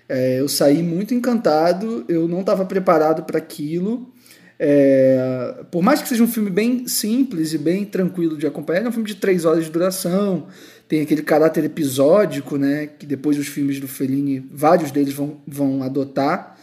É, 0.08 0.40
eu 0.40 0.48
saí 0.48 0.82
muito 0.82 1.14
encantado, 1.14 2.04
eu 2.08 2.28
não 2.28 2.40
estava 2.40 2.66
preparado 2.66 3.22
para 3.22 3.38
aquilo. 3.38 4.12
É, 4.58 5.64
por 5.70 5.82
mais 5.82 6.02
que 6.02 6.08
seja 6.08 6.22
um 6.22 6.28
filme 6.28 6.50
bem 6.50 6.86
simples 6.86 7.52
e 7.52 7.58
bem 7.58 7.84
tranquilo 7.84 8.36
de 8.36 8.46
acompanhar, 8.46 8.84
é 8.84 8.88
um 8.88 8.92
filme 8.92 9.08
de 9.08 9.16
três 9.16 9.44
horas 9.44 9.64
de 9.64 9.70
duração, 9.70 10.48
tem 10.92 11.00
aquele 11.00 11.22
caráter 11.22 11.64
episódico, 11.64 12.58
né, 12.58 12.86
que 12.98 13.06
depois 13.06 13.38
os 13.38 13.46
filmes 13.46 13.80
do 13.80 13.88
Fellini, 13.88 14.46
vários 14.52 14.90
deles 14.90 15.14
vão, 15.14 15.40
vão 15.46 15.82
adotar 15.82 16.58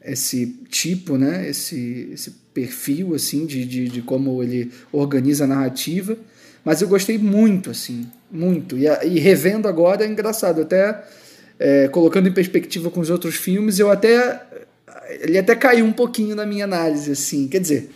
esse 0.00 0.46
tipo, 0.68 1.18
né, 1.18 1.48
esse, 1.48 2.10
esse 2.12 2.30
perfil 2.54 3.12
assim 3.12 3.44
de, 3.44 3.64
de, 3.64 3.88
de 3.88 4.00
como 4.00 4.40
ele 4.40 4.70
organiza 4.92 5.42
a 5.42 5.46
narrativa. 5.48 6.16
Mas 6.64 6.80
eu 6.80 6.86
gostei 6.86 7.18
muito, 7.18 7.72
assim, 7.72 8.06
muito. 8.30 8.78
E, 8.78 8.84
e 8.86 9.18
revendo 9.18 9.66
agora 9.66 10.04
é 10.04 10.08
engraçado, 10.08 10.60
até 10.60 11.02
é, 11.58 11.88
colocando 11.88 12.28
em 12.28 12.32
perspectiva 12.32 12.88
com 12.88 13.00
os 13.00 13.10
outros 13.10 13.34
filmes, 13.34 13.80
eu 13.80 13.90
até 13.90 14.46
ele 15.22 15.36
até 15.36 15.56
caiu 15.56 15.84
um 15.84 15.92
pouquinho 15.92 16.36
na 16.36 16.46
minha 16.46 16.66
análise, 16.66 17.10
assim. 17.10 17.48
Quer 17.48 17.58
dizer, 17.58 17.90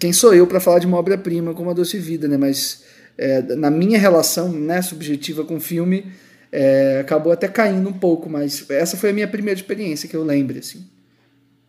quem 0.00 0.10
sou 0.10 0.32
eu 0.32 0.46
para 0.46 0.58
falar 0.58 0.78
de 0.78 0.86
uma 0.86 0.96
obra-prima 0.96 1.52
como 1.52 1.68
a 1.68 1.74
Doce 1.74 1.98
Vida, 1.98 2.26
né? 2.26 2.38
Mas 2.38 2.85
é, 3.18 3.42
na 3.42 3.70
minha 3.70 3.98
relação 3.98 4.50
né, 4.52 4.82
subjetiva 4.82 5.44
com 5.44 5.56
o 5.56 5.60
filme, 5.60 6.12
é, 6.52 7.00
acabou 7.00 7.32
até 7.32 7.48
caindo 7.48 7.88
um 7.88 7.92
pouco, 7.92 8.28
mas 8.28 8.68
essa 8.70 8.96
foi 8.96 9.10
a 9.10 9.12
minha 9.12 9.28
primeira 9.28 9.58
experiência 9.58 10.08
que 10.08 10.16
eu 10.16 10.24
lembro, 10.24 10.58
assim. 10.58 10.86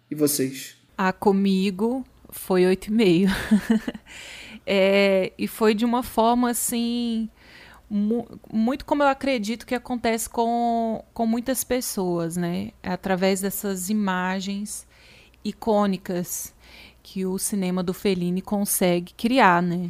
E 0.10 0.16
vocês? 0.16 0.75
Ah, 0.98 1.13
comigo 1.13 2.06
foi 2.30 2.66
oito 2.66 2.88
e 2.88 2.92
meio. 2.92 3.30
é, 4.66 5.32
e 5.38 5.48
foi 5.48 5.74
de 5.74 5.86
uma 5.86 6.04
forma, 6.04 6.50
assim 6.50 7.30
muito 7.89 8.86
como 8.86 9.01
eu 9.01 9.08
acredito 9.08 9.66
que 9.66 9.74
acontece 9.74 10.30
com, 10.30 11.04
com 11.13 11.25
muitas 11.25 11.63
pessoas, 11.63 12.36
né? 12.36 12.72
Através 12.84 13.42
dessas 13.42 13.89
imagens 13.89 14.86
icônicas 15.44 16.54
que 17.01 17.25
o 17.25 17.38
cinema 17.38 17.82
do 17.82 17.94
Fellini 17.94 18.42
consegue 18.42 19.13
criar, 19.13 19.62
né? 19.62 19.89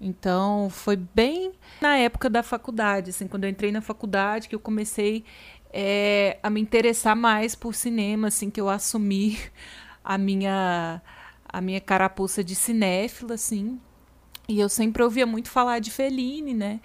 Então, 0.00 0.68
foi 0.70 0.96
bem 0.96 1.52
na 1.80 1.96
época 1.96 2.30
da 2.30 2.42
faculdade, 2.42 3.10
assim, 3.10 3.26
quando 3.26 3.44
eu 3.44 3.50
entrei 3.50 3.72
na 3.72 3.80
faculdade, 3.80 4.48
que 4.48 4.54
eu 4.54 4.60
comecei 4.60 5.24
é, 5.72 6.38
a 6.42 6.48
me 6.48 6.60
interessar 6.60 7.16
mais 7.16 7.54
por 7.54 7.74
cinema, 7.74 8.28
assim, 8.28 8.50
que 8.50 8.60
eu 8.60 8.68
assumi 8.68 9.38
a 10.04 10.16
minha 10.16 11.02
a 11.50 11.60
minha 11.62 11.80
carapuça 11.80 12.44
de 12.44 12.54
cinéfila, 12.54 13.34
assim. 13.34 13.80
E 14.46 14.60
eu 14.60 14.68
sempre 14.68 15.02
ouvia 15.02 15.26
muito 15.26 15.50
falar 15.50 15.78
de 15.78 15.90
Fellini, 15.90 16.54
né? 16.54 16.80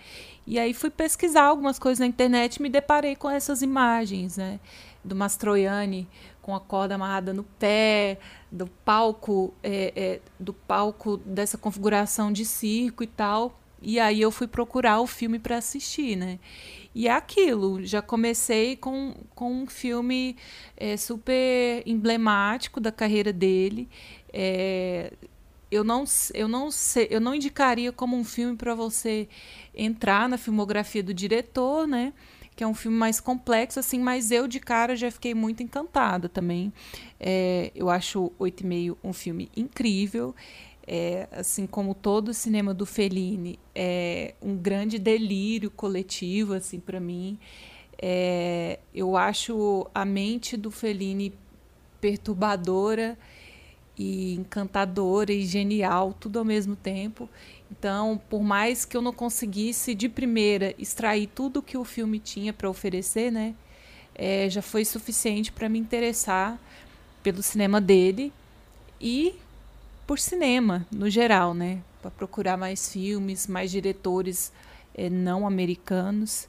E 0.47 0.57
aí 0.57 0.73
fui 0.73 0.89
pesquisar 0.89 1.43
algumas 1.43 1.77
coisas 1.77 1.99
na 1.99 2.05
internet 2.05 2.57
e 2.57 2.61
me 2.61 2.69
deparei 2.69 3.15
com 3.15 3.29
essas 3.29 3.61
imagens, 3.61 4.37
né? 4.37 4.59
Do 5.03 5.15
Mastroianni 5.15 6.07
com 6.43 6.53
a 6.53 6.59
corda 6.59 6.95
amarrada 6.95 7.33
no 7.33 7.43
pé, 7.43 8.19
do 8.51 8.67
palco, 8.67 9.53
é, 9.63 9.93
é, 9.95 10.19
do 10.37 10.53
palco 10.53 11.17
dessa 11.17 11.57
configuração 11.57 12.31
de 12.31 12.45
circo 12.45 13.01
e 13.01 13.07
tal. 13.07 13.59
E 13.81 13.99
aí 13.99 14.21
eu 14.21 14.29
fui 14.29 14.47
procurar 14.47 14.99
o 14.99 15.07
filme 15.07 15.39
para 15.39 15.57
assistir, 15.57 16.15
né? 16.15 16.39
E 16.93 17.07
é 17.07 17.11
aquilo, 17.11 17.83
já 17.83 18.01
comecei 18.01 18.75
com, 18.75 19.15
com 19.33 19.63
um 19.63 19.67
filme 19.67 20.35
é, 20.77 20.95
super 20.95 21.81
emblemático 21.85 22.79
da 22.79 22.91
carreira 22.91 23.33
dele. 23.33 23.89
É, 24.31 25.13
eu 25.71 25.83
não, 25.83 26.03
eu 26.33 26.47
não 26.47 26.69
sei, 26.69 27.07
eu 27.09 27.19
não 27.19 27.33
indicaria 27.33 27.91
como 27.91 28.15
um 28.15 28.23
filme 28.23 28.55
para 28.55 28.75
você 28.75 29.27
entrar 29.73 30.29
na 30.29 30.37
filmografia 30.37 31.01
do 31.01 31.13
diretor, 31.13 31.87
né? 31.87 32.13
Que 32.55 32.63
é 32.63 32.67
um 32.67 32.73
filme 32.73 32.97
mais 32.97 33.19
complexo, 33.19 33.79
assim, 33.79 33.99
mas 33.99 34.31
eu 34.31 34.47
de 34.47 34.59
cara 34.59 34.95
já 34.95 35.09
fiquei 35.09 35.33
muito 35.33 35.63
encantada 35.63 36.29
também. 36.29 36.71
É, 37.19 37.71
eu 37.75 37.89
acho 37.89 38.31
Oito 38.37 38.61
e 38.61 38.65
Meio 38.65 38.97
um 39.03 39.13
filme 39.13 39.49
incrível. 39.55 40.35
É, 40.85 41.29
assim 41.31 41.65
como 41.65 41.95
todo 41.95 42.29
o 42.29 42.33
cinema 42.33 42.73
do 42.73 42.85
Fellini, 42.85 43.57
é 43.73 44.35
um 44.41 44.57
grande 44.57 44.99
delírio 44.99 45.71
coletivo, 45.71 46.53
assim, 46.53 46.79
para 46.79 46.99
mim. 46.99 47.39
É, 48.01 48.79
eu 48.93 49.15
acho 49.15 49.87
a 49.95 50.03
mente 50.03 50.57
do 50.57 50.69
Fellini 50.69 51.33
perturbadora 52.01 53.17
e 53.97 54.33
encantadora 54.35 55.31
e 55.31 55.45
genial, 55.45 56.15
tudo 56.19 56.39
ao 56.39 56.45
mesmo 56.45 56.75
tempo. 56.75 57.29
Então, 57.71 58.19
por 58.29 58.41
mais 58.43 58.85
que 58.85 58.95
eu 58.95 59.01
não 59.01 59.13
conseguisse 59.13 59.95
de 59.95 60.09
primeira 60.09 60.73
extrair 60.77 61.27
tudo 61.27 61.61
que 61.61 61.77
o 61.77 61.83
filme 61.83 62.19
tinha 62.19 62.53
para 62.53 62.69
oferecer, 62.69 63.31
né, 63.31 63.55
é, 64.15 64.49
já 64.49 64.61
foi 64.61 64.85
suficiente 64.85 65.51
para 65.51 65.67
me 65.67 65.79
interessar 65.79 66.59
pelo 67.23 67.41
cinema 67.41 67.81
dele 67.81 68.31
e 69.01 69.35
por 70.05 70.19
cinema 70.19 70.85
no 70.91 71.09
geral, 71.09 71.53
né, 71.53 71.81
para 72.01 72.11
procurar 72.11 72.57
mais 72.57 72.91
filmes, 72.91 73.47
mais 73.47 73.71
diretores 73.71 74.51
é, 74.93 75.09
não 75.09 75.47
americanos. 75.47 76.47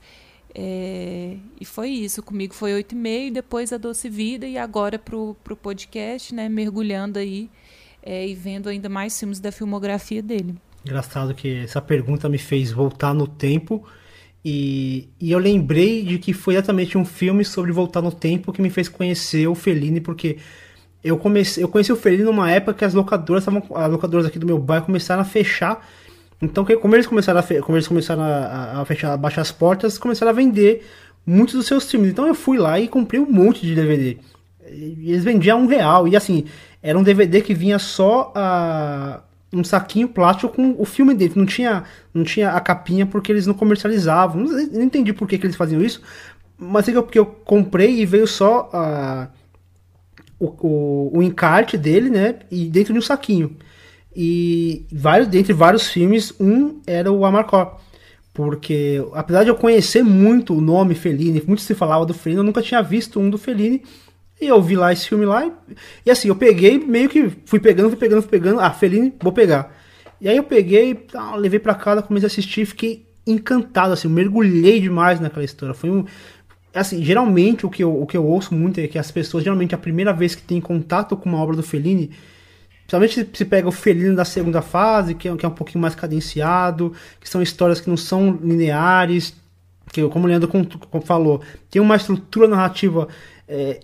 É, 0.55 1.37
e 1.61 1.65
foi 1.65 1.89
isso, 1.89 2.23
comigo 2.23 2.55
foi 2.55 2.75
oito 2.75 2.93
e 2.93 2.99
meio, 2.99 3.33
depois 3.33 3.73
a 3.73 3.77
Doce 3.77 4.09
Vida 4.09 4.47
e 4.47 4.57
agora 4.57 4.99
pro, 4.99 5.35
pro 5.43 5.57
podcast, 5.57 6.33
né, 6.33 6.49
mergulhando 6.49 7.19
aí 7.19 7.51
é, 8.01 8.27
e 8.27 8.35
vendo 8.35 8.69
ainda 8.69 8.89
mais 8.89 9.19
filmes 9.19 9.41
da 9.41 9.51
filmografia 9.51 10.23
dele. 10.23 10.55
Engraçado 10.85 11.35
que 11.35 11.65
essa 11.65 11.81
pergunta 11.81 12.29
me 12.29 12.39
fez 12.39 12.71
voltar 12.71 13.13
no 13.13 13.27
tempo 13.27 13.85
e, 14.45 15.09
e 15.19 15.33
eu 15.33 15.39
lembrei 15.39 16.05
de 16.05 16.19
que 16.19 16.33
foi 16.33 16.55
exatamente 16.55 16.97
um 16.97 17.05
filme 17.05 17.45
sobre 17.45 17.73
voltar 17.73 18.03
no 18.03 18.13
tempo 18.13 18.53
que 18.53 18.63
me 18.63 18.71
fez 18.71 18.89
conhecer 18.89 19.49
o 19.49 19.55
Fellini, 19.55 20.01
porque 20.01 20.37
eu 21.03 21.19
comecei, 21.19 21.65
eu 21.65 21.69
conheci 21.69 21.93
o 21.93 21.97
Fellini 21.97 22.23
numa 22.23 22.51
época 22.51 22.75
que 22.75 22.85
as 22.85 22.95
locadoras 22.95 23.43
estavam, 23.43 23.63
as 23.75 23.91
locadoras 23.91 24.27
aqui 24.27 24.39
do 24.39 24.47
meu 24.47 24.59
bairro 24.59 24.87
começaram 24.87 25.23
a 25.23 25.25
fechar 25.25 25.85
então, 26.45 26.65
como 26.81 26.95
eles 26.95 27.07
começaram 27.07 27.41
a, 27.41 27.63
como 27.63 27.77
eles 27.77 27.89
começaram 27.89 28.23
a, 28.23 28.81
a, 28.81 28.85
fechar, 28.85 29.13
a 29.13 29.17
baixar 29.17 29.41
as 29.41 29.53
portas, 29.53 29.99
começaram 29.99 30.31
a 30.31 30.35
vender 30.35 30.87
muitos 31.27 31.55
dos 31.55 31.67
seus 31.67 31.91
filmes. 31.91 32.11
Então, 32.11 32.27
eu 32.27 32.35
fui 32.35 32.59
lá 32.59 32.79
e 32.79 32.89
comprei 32.89 33.21
um 33.21 33.31
monte 33.31 33.67
de 33.67 33.75
DVD. 33.75 34.19
Eles 34.67 35.25
vendiam 35.25 35.61
um 35.61 35.67
real. 35.67 36.09
E 36.09 36.17
assim, 36.17 36.45
era 36.83 36.99
um 36.99 37.03
DVD 37.03 37.41
que 37.41 37.55
vinha 37.55 37.79
só 37.79 38.33
a, 38.35 39.21
um 39.53 39.65
saquinho 39.65 40.09
plástico 40.09 40.55
com 40.55 40.75
o 40.79 40.85
filme 40.85 41.15
dele. 41.15 41.35
Não 41.37 41.47
tinha, 41.47 41.85
não 42.13 42.25
tinha 42.25 42.51
a 42.51 42.61
capinha 42.61 43.07
porque 43.07 43.33
eles 43.33 43.47
não 43.47 43.55
comercializavam. 43.55 44.43
Não, 44.43 44.67
não 44.69 44.83
entendi 44.83 45.13
por 45.13 45.29
que, 45.29 45.39
que 45.39 45.47
eles 45.47 45.57
faziam 45.57 45.83
isso. 45.83 46.03
Mas 46.59 46.89
é 46.89 46.93
porque 46.93 47.19
eu 47.19 47.27
comprei 47.27 48.01
e 48.01 48.07
veio 48.07 48.27
só 48.27 48.71
a, 48.73 49.29
o, 50.39 50.47
o, 50.47 51.19
o 51.19 51.23
encarte 51.23 51.77
dele, 51.77 52.11
né? 52.11 52.37
E 52.51 52.67
dentro 52.67 52.93
de 52.93 52.99
um 52.99 53.03
saquinho. 53.03 53.57
E 54.15 54.87
vários, 54.93 55.29
dentre 55.29 55.53
vários 55.53 55.89
filmes, 55.89 56.33
um 56.39 56.81
era 56.87 57.11
o 57.11 57.25
Amarcord. 57.25 57.73
Porque, 58.33 59.05
apesar 59.13 59.45
de 59.45 59.51
eu 59.51 59.55
conhecer 59.55 60.03
muito 60.03 60.57
o 60.57 60.61
nome 60.61 60.95
Fellini, 60.95 61.43
muito 61.47 61.63
se 61.63 61.75
falava 61.75 62.05
do 62.05 62.13
Fellini, 62.13 62.41
eu 62.41 62.45
nunca 62.45 62.63
tinha 62.63 62.83
visto 62.83 63.21
um 63.21 63.31
do 63.31 63.39
Fellini. 63.39 63.83
E 64.41 64.47
eu 64.47 64.61
vi 64.61 64.77
lá 64.77 64.93
esse 64.93 65.09
filme 65.09 65.25
lá. 65.25 65.47
E, 65.47 65.53
e 66.07 66.11
assim, 66.11 66.29
eu 66.29 66.37
peguei, 66.37 66.79
meio 66.79 67.09
que 67.09 67.31
fui 67.47 67.61
pegando, 67.61 67.91
fui 67.91 67.99
pegando, 67.99 68.23
fui 68.23 68.31
pegando. 68.31 68.61
Ah, 68.61 68.71
Fellini, 68.71 69.13
vou 69.21 69.33
pegar. 69.33 69.75
E 70.21 70.29
aí 70.29 70.37
eu 70.37 70.45
peguei, 70.45 70.95
tá, 70.95 71.35
levei 71.37 71.59
pra 71.59 71.75
casa, 71.75 72.03
comecei 72.03 72.27
a 72.27 72.29
assistir 72.29 72.67
fiquei 72.67 73.07
encantado, 73.27 73.93
assim, 73.93 74.09
mergulhei 74.09 74.81
demais 74.81 75.21
naquela 75.21 75.45
história. 75.45 75.75
Foi 75.75 75.91
um. 75.91 76.05
Assim, 76.75 77.05
geralmente 77.05 77.65
o 77.65 77.71
que, 77.71 77.85
eu, 77.85 78.03
o 78.03 78.05
que 78.05 78.17
eu 78.17 78.27
ouço 78.27 78.53
muito 78.53 78.81
é 78.81 78.89
que 78.89 78.99
as 78.99 79.11
pessoas, 79.11 79.45
geralmente, 79.45 79.77
a 79.77 79.79
primeira 79.79 80.13
vez 80.13 80.35
que 80.35 80.43
tem 80.43 80.61
contato 80.61 81.17
com 81.17 81.29
uma 81.29 81.39
obra 81.39 81.55
do 81.55 81.63
Fellini 81.63 82.11
Principalmente 82.87 83.37
se 83.37 83.45
pega 83.45 83.69
o 83.69 83.73
felino 83.73 84.15
da 84.15 84.25
segunda 84.25 84.61
fase, 84.61 85.15
que 85.15 85.29
é, 85.29 85.37
que 85.37 85.45
é 85.45 85.49
um 85.49 85.53
pouquinho 85.53 85.81
mais 85.81 85.95
cadenciado, 85.95 86.93
que 87.21 87.29
são 87.29 87.41
histórias 87.41 87.81
que 87.81 87.89
não 87.89 87.97
são 87.97 88.39
lineares, 88.43 89.35
que 89.93 90.07
como 90.09 90.27
o 90.27 90.29
Leandro 90.29 90.51
falou, 91.05 91.41
tem 91.71 91.81
uma 91.81 91.97
estrutura 91.97 92.47
narrativa 92.47 93.09
é, 93.49 93.81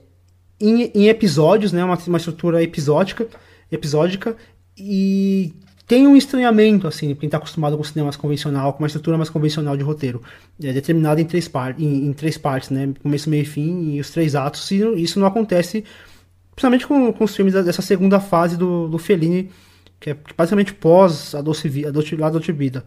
em, 0.60 0.90
em, 0.94 1.08
episódios, 1.08 1.72
né, 1.72 1.82
uma, 1.82 1.96
uma 2.06 2.18
estrutura 2.18 2.62
episódica, 2.62 3.26
episódica 3.72 4.36
e 4.76 5.54
tem 5.86 6.06
um 6.06 6.16
estranhamento, 6.16 6.86
assim, 6.86 7.14
quem 7.14 7.26
está 7.26 7.38
acostumado 7.38 7.76
com 7.76 7.82
o 7.82 7.84
cinema 7.84 8.06
mais 8.06 8.16
convencional, 8.16 8.72
com 8.72 8.80
uma 8.80 8.86
estrutura 8.86 9.16
mais 9.16 9.30
convencional 9.30 9.76
de 9.76 9.82
roteiro, 9.82 10.22
é 10.62 10.72
determinada 10.72 11.20
em 11.20 11.24
três, 11.24 11.50
em, 11.78 12.06
em 12.06 12.12
três 12.12 12.38
partes, 12.38 12.70
né, 12.70 12.90
começo, 13.02 13.28
meio 13.28 13.42
e 13.42 13.46
fim, 13.46 13.94
e 13.94 14.00
os 14.00 14.10
três 14.10 14.34
atos, 14.36 14.70
e 14.70 14.76
isso 15.02 15.18
não 15.18 15.26
acontece 15.26 15.84
Principalmente 16.60 16.86
com, 16.86 17.10
com 17.10 17.24
os 17.24 17.34
filmes 17.34 17.54
dessa 17.54 17.80
segunda 17.80 18.20
fase 18.20 18.54
do, 18.54 18.86
do 18.86 18.98
Fellini, 18.98 19.48
que 19.98 20.10
é 20.10 20.16
basicamente 20.36 20.74
pós 20.74 21.34
a 21.34 21.40
Doce, 21.40 21.86
a 21.86 21.90
Doce, 21.90 22.22
a 22.22 22.28
Doce 22.28 22.52
Vida. 22.52 22.84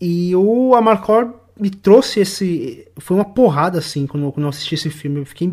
E 0.00 0.34
o 0.34 0.74
Amarcord 0.74 1.34
me 1.60 1.68
trouxe 1.68 2.20
esse. 2.20 2.88
Foi 2.96 3.14
uma 3.14 3.24
porrada, 3.26 3.80
assim, 3.80 4.06
quando, 4.06 4.32
quando 4.32 4.44
eu 4.44 4.48
assisti 4.48 4.76
esse 4.76 4.88
filme. 4.88 5.20
Eu 5.20 5.26
fiquei 5.26 5.52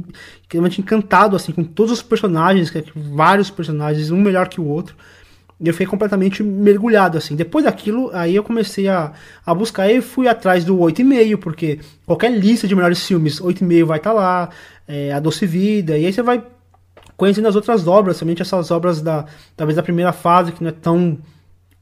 realmente 0.49 0.79
encantado, 0.79 1.35
assim, 1.35 1.51
com 1.51 1.65
todos 1.65 1.91
os 1.91 2.01
personagens, 2.01 2.69
que, 2.69 2.81
vários 2.95 3.49
personagens, 3.49 4.09
um 4.09 4.21
melhor 4.21 4.47
que 4.47 4.61
o 4.61 4.65
outro. 4.65 4.95
E 5.59 5.67
eu 5.67 5.73
fiquei 5.73 5.87
completamente 5.87 6.41
mergulhado, 6.41 7.17
assim. 7.17 7.35
Depois 7.35 7.65
daquilo, 7.65 8.09
aí 8.13 8.37
eu 8.37 8.43
comecei 8.43 8.87
a, 8.87 9.11
a 9.45 9.53
buscar 9.53 9.91
e 9.91 9.99
fui 9.99 10.29
atrás 10.29 10.63
do 10.63 10.77
8,5, 10.77 11.37
porque 11.39 11.79
qualquer 12.05 12.31
lista 12.31 12.69
de 12.69 12.73
melhores 12.73 13.05
filmes, 13.05 13.41
8,5 13.41 13.83
vai 13.83 13.97
estar 13.97 14.11
tá 14.11 14.15
lá, 14.15 14.49
é, 14.87 15.11
A 15.11 15.19
Doce 15.19 15.45
Vida, 15.45 15.97
e 15.97 16.05
aí 16.05 16.13
você 16.13 16.21
vai 16.21 16.41
conhecendo 17.23 17.47
as 17.47 17.55
outras 17.55 17.87
obras, 17.87 18.17
somente 18.17 18.41
essas 18.41 18.69
obras 18.69 19.01
da 19.01 19.25
talvez 19.55 19.77
da 19.77 19.81
primeira 19.81 20.11
fase, 20.11 20.51
que 20.51 20.61
não 20.61 20.69
é 20.69 20.73
tão 20.73 21.17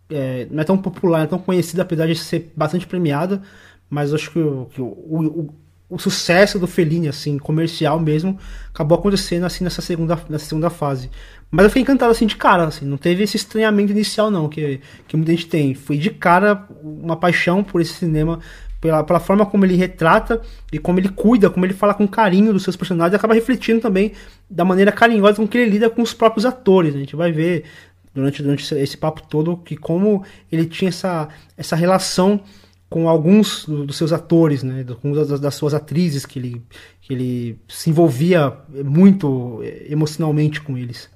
é, 0.08 0.47
não 0.51 0.62
é 0.62 0.63
tão 0.63 0.77
popular, 0.77 1.17
não 1.17 1.25
é 1.25 1.27
tão 1.30 1.39
conhecida, 1.39 1.82
apesar 1.82 2.06
de 2.06 2.15
ser 2.15 2.54
bastante 2.56 2.86
premiada, 2.86 3.41
mas 3.89 4.13
acho 4.13 4.30
que, 4.30 4.38
o, 4.38 4.67
que 4.71 4.80
o, 4.80 4.86
o, 4.86 5.56
o, 5.89 5.97
sucesso 5.97 6.60
do 6.60 6.67
Fellini, 6.67 7.08
assim, 7.08 7.39
comercial 7.39 7.99
mesmo, 7.99 8.38
acabou 8.71 8.99
acontecendo 8.99 9.47
assim 9.47 9.63
nessa 9.63 9.82
segunda, 9.82 10.15
nessa 10.30 10.45
segunda 10.45 10.69
fase. 10.69 11.10
Mas 11.49 11.63
eu 11.63 11.69
fiquei 11.71 11.82
encantado 11.82 12.12
assim 12.12 12.27
de 12.27 12.36
cara, 12.36 12.65
assim, 12.65 12.86
não 12.86 12.97
teve 12.97 13.23
esse 13.23 13.36
estranhamento 13.36 13.91
inicial 13.91 14.30
não, 14.30 14.47
que, 14.47 14.80
que 15.08 15.17
muita 15.17 15.32
gente 15.32 15.47
tem. 15.47 15.73
Foi 15.73 15.97
de 15.97 16.12
cara 16.12 16.67
uma 16.84 17.15
paixão 17.15 17.63
por 17.63 17.82
esse 17.82 17.93
cinema, 17.93 18.39
pela, 18.82 19.04
pela 19.04 19.20
forma 19.20 19.46
como 19.46 19.63
ele 19.63 19.76
retrata 19.76 20.41
e 20.74 20.80
como 20.80 21.00
ele 21.00 21.10
cuida, 21.10 21.50
como 21.50 21.65
ele 21.65 21.74
fala 21.74 21.94
com 21.94 22.08
carinho 22.08 22.52
dos 22.52 22.63
seus 22.63 22.76
personagens, 22.76 23.13
acaba 23.13 23.36
refletindo 23.36 23.80
também 23.80 24.12
da 24.50 24.65
maneira 24.65 24.91
carinhosa 24.91 25.36
com 25.36 25.48
que 25.48 25.58
ele 25.60 25.72
lida 25.72 25.89
com 25.89 26.02
os 26.02 26.13
próprios 26.13 26.46
atores. 26.46 26.91
Né? 26.91 26.98
A 26.98 27.04
gente 27.04 27.15
vai 27.15 27.32
ver 27.32 27.65
durante, 28.13 28.41
durante 28.41 28.74
esse 28.76 28.98
papo 28.98 29.22
todo 29.30 29.56
que 29.58 29.78
como 29.78 30.26
ele 30.52 30.65
tinha 30.65 30.89
essa, 30.89 31.30
essa 31.56 31.76
relação 31.76 32.41
com 32.89 33.08
alguns 33.08 33.65
dos 33.65 33.96
seus 33.96 34.12
atores, 34.12 34.63
né, 34.63 34.86
com 35.02 35.13
das, 35.13 35.39
das 35.39 35.56
suas 35.56 35.74
atrizes 35.74 36.26
que 36.26 36.38
ele, 36.38 36.62
que 37.00 37.13
ele 37.13 37.60
se 37.70 37.89
envolvia 37.89 38.54
muito 38.84 39.62
emocionalmente 39.88 40.60
com 40.60 40.78
eles. 40.78 41.10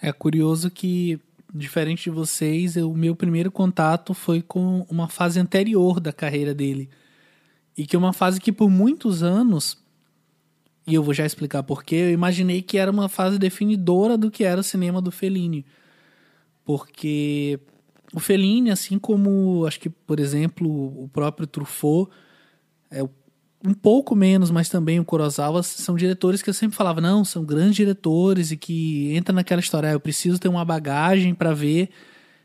É 0.00 0.12
curioso 0.12 0.70
que, 0.70 1.20
diferente 1.56 2.04
de 2.04 2.10
vocês, 2.10 2.76
o 2.76 2.94
meu 2.94 3.16
primeiro 3.16 3.50
contato 3.50 4.14
foi 4.14 4.42
com 4.42 4.86
uma 4.90 5.08
fase 5.08 5.40
anterior 5.40 6.00
da 6.00 6.12
carreira 6.12 6.54
dele. 6.54 6.88
E 7.76 7.86
que 7.86 7.96
é 7.96 7.98
uma 7.98 8.12
fase 8.12 8.40
que 8.40 8.52
por 8.52 8.70
muitos 8.70 9.22
anos, 9.22 9.78
e 10.86 10.94
eu 10.94 11.02
vou 11.02 11.12
já 11.12 11.26
explicar 11.26 11.62
porquê, 11.62 11.96
eu 11.96 12.10
imaginei 12.10 12.62
que 12.62 12.78
era 12.78 12.90
uma 12.90 13.08
fase 13.08 13.38
definidora 13.38 14.16
do 14.16 14.30
que 14.30 14.44
era 14.44 14.60
o 14.60 14.64
cinema 14.64 15.02
do 15.02 15.10
Fellini. 15.10 15.64
Porque 16.64 17.60
o 18.12 18.20
Fellini, 18.20 18.70
assim 18.70 18.98
como 18.98 19.66
acho 19.66 19.78
que, 19.80 19.90
por 19.90 20.20
exemplo, 20.20 20.68
o 21.02 21.08
próprio 21.08 21.46
Truffaut, 21.46 22.10
é, 22.90 23.06
um 23.64 23.74
pouco 23.74 24.14
menos, 24.14 24.50
mas 24.50 24.68
também 24.68 25.00
o 25.00 25.04
Kurosawa 25.04 25.62
são 25.62 25.96
diretores 25.96 26.42
que 26.42 26.50
eu 26.50 26.54
sempre 26.54 26.76
falava, 26.76 27.00
não, 27.00 27.24
são 27.24 27.44
grandes 27.44 27.76
diretores 27.76 28.50
e 28.50 28.56
que 28.56 29.14
entra 29.14 29.34
naquela 29.34 29.60
história, 29.60 29.88
ah, 29.88 29.92
eu 29.92 30.00
preciso 30.00 30.38
ter 30.38 30.48
uma 30.48 30.64
bagagem 30.64 31.34
para 31.34 31.52
ver. 31.52 31.90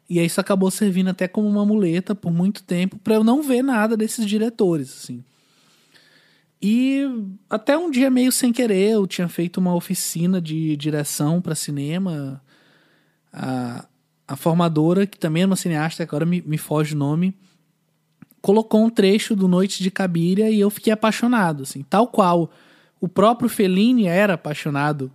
E 0.10 0.20
aí 0.20 0.26
isso 0.26 0.42
acabou 0.42 0.70
servindo 0.72 1.10
até 1.10 1.28
como 1.28 1.48
uma 1.48 1.66
muleta 1.66 2.14
por 2.14 2.32
muito 2.32 2.64
tempo 2.64 2.98
para 2.98 3.16
eu 3.16 3.24
não 3.24 3.42
ver 3.42 3.62
nada 3.62 3.96
desses 3.96 4.26
diretores, 4.26 4.90
assim. 4.90 5.24
E 6.62 7.04
até 7.50 7.78
um 7.78 7.90
dia 7.90 8.10
meio 8.10 8.32
sem 8.32 8.54
querer, 8.54 8.92
eu 8.92 9.08
tinha 9.08 9.28
feito 9.28 9.58
uma 9.58 9.74
oficina 9.74 10.40
de 10.40 10.76
direção 10.78 11.42
para 11.42 11.56
cinema. 11.56 12.42
A, 13.34 13.88
a 14.28 14.36
formadora, 14.36 15.08
que 15.08 15.18
também 15.18 15.44
é 15.44 15.46
uma 15.46 15.56
cineasta, 15.56 16.04
agora 16.04 16.26
me, 16.26 16.42
me 16.42 16.58
foge 16.58 16.94
o 16.96 16.98
nome, 16.98 17.36
colocou 18.42 18.84
um 18.84 18.90
trecho 18.90 19.36
do 19.36 19.48
Noite 19.48 19.84
de 19.84 19.92
Cabiria 19.92 20.50
e 20.50 20.60
eu 20.60 20.70
fiquei 20.70 20.92
apaixonado, 20.92 21.64
assim, 21.64 21.84
tal 21.84 22.08
qual 22.08 22.52
o 23.00 23.08
próprio 23.08 23.50
Fellini 23.50 24.08
era 24.08 24.34
apaixonado, 24.34 25.12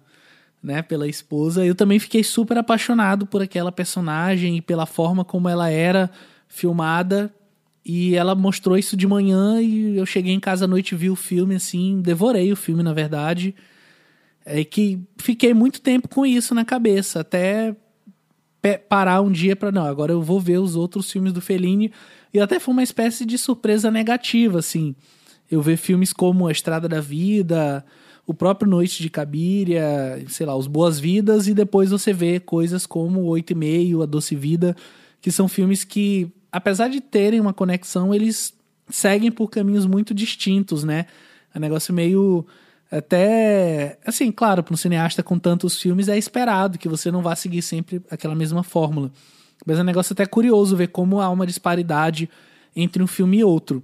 né, 0.63 0.83
pela 0.83 1.07
esposa, 1.07 1.65
eu 1.65 1.75
também 1.75 1.99
fiquei 1.99 2.25
super 2.25 2.59
apaixonado 2.59 3.25
por 3.27 3.41
aquela 3.41 3.71
personagem 3.71 4.57
e 4.57 4.61
pela 4.61 4.85
forma 4.85 5.25
como 5.25 5.49
ela 5.49 5.71
era 5.71 6.11
filmada. 6.49 7.33
E 7.89 8.17
ela 8.17 8.35
mostrou 8.35 8.77
isso 8.77 8.97
de 8.97 9.07
manhã 9.07 9.63
e 9.63 9.97
eu 9.97 10.05
cheguei 10.05 10.35
em 10.35 10.41
casa 10.41 10.65
à 10.65 10.69
noite 10.69 10.91
e 10.91 10.99
vi 10.99 11.09
o 11.09 11.15
filme 11.15 11.55
assim, 11.55 12.01
devorei 12.01 12.51
o 12.51 12.57
filme 12.57 12.83
na 12.83 12.93
verdade. 12.93 13.55
É 14.45 14.65
que 14.65 15.01
fiquei 15.19 15.55
muito 15.55 15.81
tempo 15.81 16.09
com 16.09 16.27
isso 16.27 16.53
na 16.53 16.65
cabeça, 16.65 17.21
até 17.21 17.77
parar 18.89 19.21
um 19.21 19.31
dia 19.31 19.55
para 19.55 19.71
não, 19.71 19.87
agora 19.87 20.11
eu 20.11 20.21
vou 20.21 20.41
ver 20.41 20.59
os 20.59 20.75
outros 20.75 21.09
filmes 21.09 21.33
do 21.33 21.41
Fellini 21.41 21.93
e 22.37 22.41
até 22.41 22.61
foi 22.61 22.73
uma 22.73 22.83
espécie 22.83 23.25
de 23.25 23.39
surpresa 23.39 23.91
negativa, 23.91 24.59
assim. 24.59 24.95
Eu 25.51 25.63
ver 25.63 25.79
filmes 25.79 26.13
como 26.13 26.47
A 26.47 26.53
Estrada 26.53 26.87
da 26.87 27.01
Vida, 27.01 27.83
o 28.27 28.35
próprio 28.35 28.69
Noite 28.69 29.03
de 29.03 29.09
Cabiria, 29.09 30.23
sei 30.29 30.45
lá, 30.45 30.55
Os 30.55 30.67
Boas 30.67 31.01
Vidas, 31.01 31.49
e 31.49 31.55
depois 31.55 31.91
você 31.91 32.13
vê 32.13 32.39
coisas 32.39 32.85
como 32.85 33.23
Oito 33.23 33.53
e 33.53 33.55
Meio, 33.55 34.03
A 34.03 34.07
Doce 34.07 34.37
Vida, 34.37 34.77
que 35.21 35.31
são 35.31 35.49
filmes 35.49 35.83
que, 35.83 36.31
apesar 36.53 36.89
de 36.89 37.01
terem 37.01 37.41
uma 37.41 37.55
conexão, 37.55 38.15
eles 38.15 38.53
seguem 38.91 39.31
por 39.31 39.49
caminhos 39.49 39.87
muito 39.87 40.13
distintos, 40.13 40.85
né? 40.85 41.07
É 41.55 41.59
um 41.59 41.61
negócio 41.61 41.95
meio 41.95 42.47
até 42.91 43.99
assim, 44.05 44.31
claro, 44.31 44.63
para 44.63 44.75
um 44.75 44.77
cineasta 44.77 45.23
com 45.23 45.39
tantos 45.39 45.81
filmes 45.81 46.09
é 46.09 46.19
esperado 46.19 46.79
que 46.79 46.89
você 46.89 47.11
não 47.11 47.23
vá 47.23 47.35
seguir 47.35 47.63
sempre 47.63 48.03
aquela 48.11 48.35
mesma 48.35 48.63
fórmula. 48.63 49.11
Mas 49.65 49.79
é 49.79 49.83
um 49.83 49.85
negócio 49.85 50.13
até 50.13 50.27
curioso 50.27 50.77
ver 50.77 50.89
como 50.89 51.21
há 51.21 51.29
uma 51.31 51.47
disparidade 51.47 52.29
entre 52.75 53.03
um 53.03 53.07
filme 53.07 53.39
e 53.39 53.45
outro. 53.45 53.83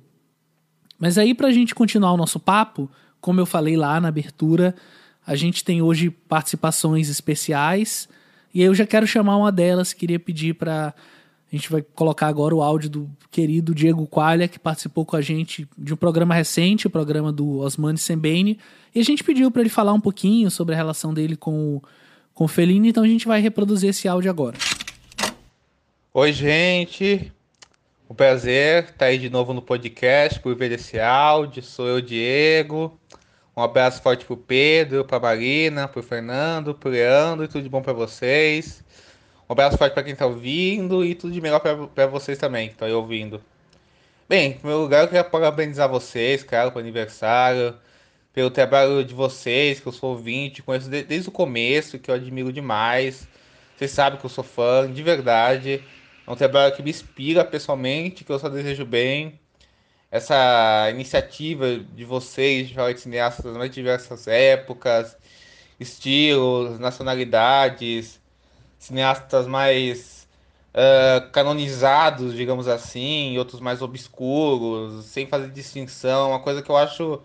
Mas 0.98 1.18
aí, 1.18 1.34
para 1.34 1.48
a 1.48 1.52
gente 1.52 1.74
continuar 1.74 2.12
o 2.12 2.16
nosso 2.16 2.38
papo, 2.38 2.90
como 3.20 3.40
eu 3.40 3.46
falei 3.46 3.76
lá 3.76 4.00
na 4.00 4.08
abertura, 4.08 4.74
a 5.26 5.34
gente 5.34 5.64
tem 5.64 5.80
hoje 5.80 6.10
participações 6.10 7.08
especiais. 7.08 8.08
E 8.52 8.60
aí 8.60 8.66
eu 8.66 8.74
já 8.74 8.86
quero 8.86 9.06
chamar 9.06 9.36
uma 9.36 9.50
delas, 9.50 9.92
queria 9.92 10.20
pedir 10.20 10.54
para. 10.54 10.94
A 11.50 11.54
gente 11.56 11.70
vai 11.70 11.82
colocar 11.82 12.28
agora 12.28 12.54
o 12.54 12.62
áudio 12.62 12.88
do 12.88 13.10
querido 13.30 13.74
Diego 13.74 14.06
Qualha, 14.06 14.48
que 14.48 14.58
participou 14.58 15.04
com 15.04 15.16
a 15.16 15.20
gente 15.20 15.68
de 15.76 15.92
um 15.92 15.96
programa 15.96 16.34
recente, 16.34 16.86
o 16.86 16.90
programa 16.90 17.30
do 17.30 17.58
Osmani 17.58 17.98
Sembene. 17.98 18.58
E 18.94 19.00
a 19.00 19.04
gente 19.04 19.22
pediu 19.22 19.50
para 19.50 19.60
ele 19.60 19.68
falar 19.68 19.92
um 19.92 20.00
pouquinho 20.00 20.50
sobre 20.50 20.74
a 20.74 20.78
relação 20.78 21.12
dele 21.12 21.36
com 21.36 21.76
o, 21.76 21.82
com 22.32 22.46
o 22.46 22.50
então 22.86 23.02
a 23.02 23.08
gente 23.08 23.26
vai 23.26 23.40
reproduzir 23.40 23.90
esse 23.90 24.08
áudio 24.08 24.30
agora. 24.30 24.56
Oi, 26.14 26.30
gente. 26.30 27.32
Um 28.08 28.14
prazer 28.14 28.84
estar 28.84 29.06
aí 29.06 29.16
de 29.16 29.30
novo 29.30 29.54
no 29.54 29.62
podcast 29.62 30.38
por 30.40 30.54
ver 30.54 30.70
esse 30.72 31.00
áudio. 31.00 31.62
Sou 31.62 31.88
eu, 31.88 32.02
Diego. 32.02 33.00
Um 33.56 33.62
abraço 33.62 34.02
forte 34.02 34.26
pro 34.26 34.36
Pedro, 34.36 35.06
pra 35.06 35.18
Marina, 35.18 35.88
pro 35.88 36.02
Fernando, 36.02 36.74
pro 36.74 36.90
Leandro 36.90 37.46
e 37.46 37.48
tudo 37.48 37.62
de 37.62 37.68
bom 37.70 37.80
para 37.80 37.94
vocês. 37.94 38.84
Um 39.48 39.54
abraço 39.54 39.78
forte 39.78 39.94
para 39.94 40.02
quem 40.02 40.14
tá 40.14 40.26
ouvindo 40.26 41.02
e 41.02 41.14
tudo 41.14 41.32
de 41.32 41.40
melhor 41.40 41.60
para 41.60 42.06
vocês 42.06 42.36
também 42.36 42.68
que 42.68 42.74
estão 42.74 42.86
aí 42.86 42.92
ouvindo. 42.92 43.42
Bem, 44.28 44.50
em 44.50 44.52
primeiro 44.52 44.82
lugar 44.82 45.04
eu 45.04 45.08
queria 45.08 45.24
parabenizar 45.24 45.88
vocês, 45.88 46.42
cara, 46.42 46.70
pelo 46.70 46.82
aniversário, 46.82 47.74
pelo 48.34 48.50
trabalho 48.50 49.02
de 49.02 49.14
vocês, 49.14 49.80
que 49.80 49.86
eu 49.86 49.92
sou 49.92 50.10
ouvinte, 50.10 50.62
conheço 50.62 50.90
desde 50.90 51.30
o 51.30 51.32
começo, 51.32 51.98
que 51.98 52.10
eu 52.10 52.14
admiro 52.14 52.52
demais. 52.52 53.26
Vocês 53.78 53.92
sabem 53.92 54.18
que 54.20 54.26
eu 54.26 54.30
sou 54.30 54.44
fã, 54.44 54.92
de 54.92 55.02
verdade. 55.02 55.82
É 56.26 56.30
um 56.30 56.36
trabalho 56.36 56.74
que 56.74 56.82
me 56.82 56.90
inspira 56.90 57.44
pessoalmente, 57.44 58.24
que 58.24 58.30
eu 58.32 58.38
só 58.38 58.48
desejo 58.48 58.84
bem. 58.84 59.40
Essa 60.10 60.88
iniciativa 60.90 61.78
de 61.78 62.04
vocês 62.04 62.68
de 62.68 63.00
cineastas 63.00 63.44
das 63.44 63.56
mais 63.56 63.70
diversas 63.70 64.26
épocas, 64.28 65.16
estilos, 65.80 66.78
nacionalidades, 66.78 68.20
cineastas 68.78 69.46
mais 69.46 70.28
uh, 70.74 71.30
canonizados, 71.32 72.34
digamos 72.34 72.68
assim, 72.68 73.38
outros 73.38 73.60
mais 73.60 73.82
obscuros, 73.82 75.04
sem 75.06 75.26
fazer 75.26 75.50
distinção, 75.50 76.30
uma 76.30 76.40
coisa 76.40 76.62
que 76.62 76.70
eu 76.70 76.76
acho, 76.76 77.22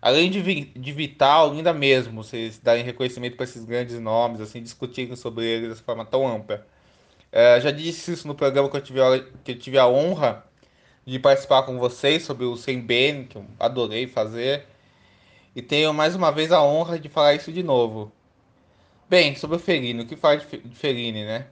além 0.00 0.30
de, 0.30 0.42
de 0.64 0.92
vital, 0.92 1.52
ainda 1.52 1.72
mesmo, 1.72 2.22
vocês 2.24 2.58
darem 2.58 2.84
reconhecimento 2.84 3.36
para 3.36 3.44
esses 3.44 3.64
grandes 3.64 3.98
nomes, 4.00 4.40
assim, 4.40 4.62
discutirem 4.62 5.16
sobre 5.16 5.44
eles 5.44 5.76
de 5.78 5.82
forma 5.82 6.04
tão 6.04 6.26
ampla. 6.26 6.66
É, 7.32 7.60
já 7.60 7.70
disse 7.70 8.12
isso 8.12 8.26
no 8.26 8.34
programa 8.34 8.70
que 8.70 8.76
eu, 8.76 8.80
tive 8.80 9.00
a, 9.00 9.24
que 9.44 9.52
eu 9.52 9.58
tive 9.58 9.78
a 9.78 9.86
honra 9.86 10.44
de 11.04 11.18
participar 11.18 11.62
com 11.64 11.78
vocês 11.78 12.24
sobre 12.24 12.44
o 12.44 12.56
Sem 12.56 12.80
Ben, 12.80 13.24
que 13.24 13.36
eu 13.36 13.46
adorei 13.60 14.06
fazer. 14.06 14.66
E 15.54 15.62
tenho 15.62 15.92
mais 15.94 16.14
uma 16.14 16.30
vez 16.32 16.52
a 16.52 16.62
honra 16.62 16.98
de 16.98 17.08
falar 17.08 17.34
isso 17.34 17.52
de 17.52 17.62
novo. 17.62 18.12
Bem, 19.08 19.36
sobre 19.36 19.56
o 19.56 19.60
Fellini, 19.60 20.02
o 20.02 20.06
que 20.06 20.16
fala 20.16 20.36
de 20.38 20.74
Fellini, 20.74 21.24
né? 21.24 21.46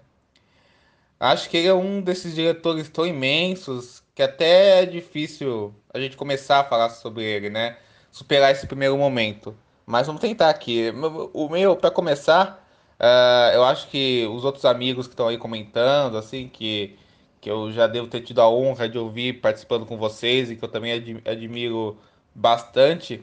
Acho 1.21 1.49
que 1.49 1.57
ele 1.57 1.69
é 1.69 1.75
um 1.75 2.01
desses 2.01 2.35
diretores 2.35 2.89
tão 2.89 3.07
imensos 3.07 4.03
que 4.15 4.23
até 4.23 4.83
é 4.83 4.87
difícil 4.87 5.75
a 5.93 6.01
gente 6.01 6.17
começar 6.17 6.61
a 6.61 6.65
falar 6.65 6.91
sobre 6.91 7.25
ele, 7.25 7.51
né? 7.51 7.79
Superar 8.11 8.53
esse 8.53 8.67
primeiro 8.67 8.97
momento. 8.99 9.57
Mas 9.87 10.07
vamos 10.07 10.21
tentar 10.21 10.51
aqui. 10.51 10.93
O 11.33 11.49
meu, 11.49 11.77
para 11.77 11.91
começar, 11.91 12.64
Uh, 13.01 13.55
eu 13.55 13.65
acho 13.65 13.89
que 13.89 14.27
os 14.27 14.45
outros 14.45 14.65
amigos 14.65 15.07
que 15.07 15.13
estão 15.13 15.29
aí 15.29 15.39
comentando, 15.39 16.17
assim, 16.17 16.49
que, 16.49 16.97
que 17.41 17.51
eu 17.51 17.73
já 17.73 17.87
devo 17.87 18.09
ter 18.09 18.21
tido 18.21 18.41
a 18.41 18.49
honra 18.49 18.89
de 18.89 18.99
ouvir 18.99 19.41
participando 19.41 19.87
com 19.87 19.97
vocês 19.97 20.51
e 20.51 20.57
que 20.57 20.65
eu 20.65 20.69
também 20.69 20.93
admiro 21.25 21.99
bastante, 22.35 23.23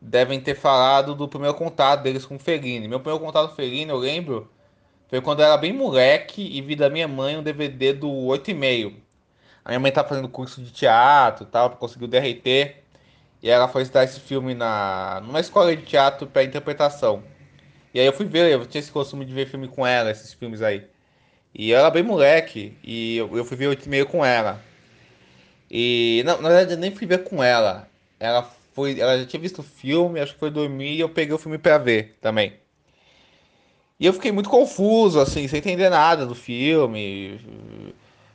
devem 0.00 0.40
ter 0.40 0.54
falado 0.54 1.14
do 1.14 1.28
primeiro 1.28 1.56
contato 1.56 2.02
deles 2.02 2.24
com 2.24 2.36
o 2.36 2.38
Fellini. 2.38 2.88
Meu 2.88 3.00
primeiro 3.00 3.24
contato 3.24 3.48
com 3.48 3.52
o 3.54 3.56
Fellini, 3.56 3.90
eu 3.90 3.98
lembro 3.98 4.48
foi 5.08 5.22
quando 5.22 5.40
eu 5.40 5.46
era 5.46 5.56
bem 5.56 5.72
moleque 5.72 6.42
e 6.42 6.60
vi 6.60 6.76
da 6.76 6.90
minha 6.90 7.08
mãe 7.08 7.36
um 7.36 7.42
DVD 7.42 7.94
do 7.94 8.08
8,5. 8.08 8.94
A 9.64 9.70
minha 9.70 9.80
mãe 9.80 9.90
tá 9.90 10.04
fazendo 10.04 10.28
curso 10.28 10.62
de 10.62 10.70
teatro 10.70 11.44
e 11.44 11.46
tal, 11.46 11.70
conseguiu 11.70 12.06
derreter. 12.06 12.84
E 13.42 13.48
ela 13.48 13.68
foi 13.68 13.82
estudar 13.82 14.04
esse 14.04 14.20
filme 14.20 14.54
na 14.54 15.20
numa 15.24 15.40
escola 15.40 15.74
de 15.74 15.82
teatro 15.84 16.26
para 16.26 16.44
interpretação. 16.44 17.22
E 17.94 18.00
aí 18.00 18.06
eu 18.06 18.12
fui 18.12 18.26
ver, 18.26 18.50
eu 18.52 18.66
tinha 18.66 18.80
esse 18.80 18.92
costume 18.92 19.24
de 19.24 19.32
ver 19.32 19.48
filme 19.48 19.68
com 19.68 19.86
ela, 19.86 20.10
esses 20.10 20.32
filmes 20.32 20.62
aí. 20.62 20.84
E 21.54 21.72
ela 21.72 21.90
bem 21.90 22.02
moleque, 22.02 22.76
e 22.84 23.16
eu, 23.16 23.36
eu 23.36 23.44
fui 23.44 23.56
ver 23.56 23.68
8,5 23.76 24.04
com 24.06 24.24
ela. 24.24 24.60
E 25.70 26.22
não, 26.24 26.40
na 26.40 26.48
verdade 26.48 26.72
eu 26.72 26.78
nem 26.78 26.94
fui 26.94 27.06
ver 27.06 27.24
com 27.24 27.42
ela. 27.42 27.88
Ela 28.20 28.42
foi, 28.74 28.98
ela 29.00 29.18
já 29.18 29.26
tinha 29.26 29.40
visto 29.40 29.60
o 29.60 29.62
filme, 29.62 30.20
acho 30.20 30.34
que 30.34 30.38
foi 30.40 30.50
dormir 30.50 30.94
e 30.94 31.00
eu 31.00 31.08
peguei 31.08 31.34
o 31.34 31.38
filme 31.38 31.58
para 31.58 31.78
ver 31.78 32.16
também. 32.20 32.54
E 34.00 34.06
eu 34.06 34.12
fiquei 34.12 34.30
muito 34.30 34.48
confuso, 34.48 35.18
assim, 35.20 35.48
sem 35.48 35.58
entender 35.58 35.90
nada 35.90 36.24
do 36.24 36.34
filme. 36.34 37.40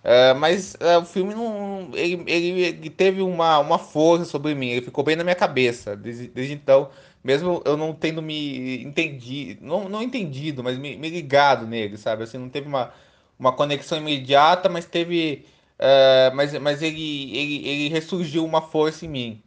É, 0.03 0.33
mas 0.33 0.75
é, 0.81 0.97
o 0.97 1.05
filme 1.05 1.33
não. 1.33 1.89
Ele, 1.93 2.23
ele, 2.27 2.61
ele, 2.61 2.89
teve 2.89 3.21
uma, 3.21 3.59
uma 3.59 3.79
força 3.79 4.25
sobre 4.25 4.53
mim, 4.53 4.69
ele 4.69 4.81
ficou 4.85 5.03
bem 5.03 5.15
na 5.15 5.23
minha 5.23 5.35
cabeça. 5.35 5.95
Desde, 5.95 6.27
desde 6.27 6.53
então, 6.53 6.89
mesmo 7.23 7.61
eu 7.65 7.77
não 7.77 7.93
tendo 7.93 8.21
me 8.21 8.83
entendido, 8.83 9.65
não, 9.65 9.87
não 9.87 10.03
entendido, 10.03 10.63
mas 10.63 10.77
me, 10.77 10.97
me 10.97 11.09
ligado 11.09 11.65
nele, 11.65 11.97
sabe? 11.97 12.23
Assim, 12.23 12.37
não 12.37 12.49
teve 12.49 12.67
uma, 12.67 12.93
uma 13.39 13.53
conexão 13.53 13.97
imediata, 13.97 14.69
mas 14.69 14.85
teve. 14.85 15.45
É, 15.79 16.31
mas 16.33 16.53
mas 16.59 16.81
ele, 16.81 17.35
ele, 17.37 17.67
ele 17.67 17.89
ressurgiu 17.89 18.45
uma 18.45 18.61
força 18.61 19.05
em 19.05 19.09
mim. 19.09 19.43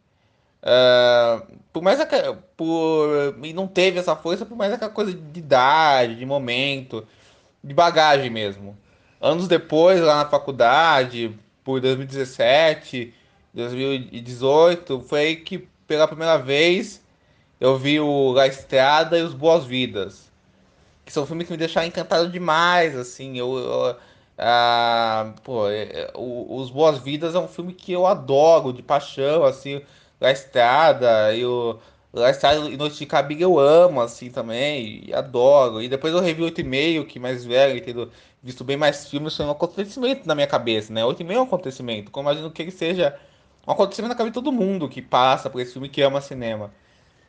Uh, 0.63 1.57
por 1.71 1.83
mais 1.83 1.99
por 2.57 3.35
e 3.43 3.53
não 3.53 3.67
teve 3.67 3.99
essa 3.99 4.15
força 4.15 4.45
por 4.45 4.57
mais 4.57 4.73
aquela 4.73 4.91
coisa 4.91 5.13
de 5.13 5.39
idade, 5.39 6.15
de 6.15 6.25
momento, 6.25 7.07
de 7.63 7.73
bagagem 7.73 8.29
mesmo. 8.29 8.77
Anos 9.21 9.47
depois, 9.47 10.01
lá 10.01 10.23
na 10.23 10.29
faculdade, 10.29 11.37
por 11.63 11.79
2017, 11.81 13.13
2018, 13.53 15.01
foi 15.01 15.19
aí 15.19 15.35
que 15.37 15.67
pela 15.87 16.07
primeira 16.07 16.37
vez 16.37 17.01
eu 17.59 17.77
vi 17.77 17.99
o 17.99 18.31
La 18.31 18.47
Estrada 18.47 19.17
e 19.17 19.21
os 19.21 19.33
Boas 19.33 19.65
Vidas. 19.65 20.31
Que 21.05 21.11
são 21.11 21.25
filmes 21.25 21.47
que 21.47 21.53
me 21.53 21.57
deixaram 21.57 21.87
encantado 21.87 22.29
demais, 22.29 22.95
assim, 22.95 23.37
eu, 23.37 23.57
eu 23.57 23.95
ah, 24.37 25.33
pô, 25.43 25.67
é, 25.67 25.83
é, 25.83 26.11
os 26.15 26.69
Boas 26.69 26.99
Vidas 26.99 27.33
é 27.33 27.39
um 27.39 27.47
filme 27.47 27.73
que 27.73 27.91
eu 27.91 28.05
adoro, 28.05 28.71
de 28.71 28.83
paixão, 28.83 29.43
assim, 29.43 29.81
La 30.21 30.31
Estrada 30.31 31.33
e 31.35 31.43
o 31.45 31.79
La 32.13 32.29
Estrada 32.29 32.69
e 32.69 32.77
Noite 32.77 32.97
de 32.99 33.05
Cabine 33.05 33.41
eu 33.41 33.59
amo, 33.59 34.01
assim, 34.01 34.29
também, 34.29 35.03
e 35.07 35.13
adoro. 35.13 35.81
E 35.81 35.89
depois 35.89 36.13
eu 36.13 36.19
revi 36.21 36.43
8,5, 36.43 37.05
que 37.05 37.19
mais 37.19 37.45
velho, 37.45 37.83
tendo 37.83 38.11
visto 38.41 38.63
bem 38.63 38.77
mais 38.77 39.09
filmes, 39.09 39.35
foi 39.35 39.45
um 39.45 39.51
acontecimento 39.51 40.27
na 40.27 40.35
minha 40.35 40.47
cabeça, 40.47 40.93
né? 40.93 41.03
8,5 41.03 41.31
é 41.31 41.39
um 41.39 41.43
acontecimento, 41.43 42.11
como 42.11 42.29
imagino 42.29 42.51
que 42.51 42.61
ele 42.61 42.71
seja 42.71 43.17
um 43.67 43.71
acontecimento 43.71 44.09
na 44.09 44.15
cabeça 44.15 44.31
de 44.31 44.35
todo 44.35 44.51
mundo 44.51 44.87
que 44.87 45.01
passa 45.01 45.49
por 45.49 45.59
esse 45.61 45.73
filme 45.73 45.89
que 45.89 46.01
ama 46.01 46.21
cinema. 46.21 46.71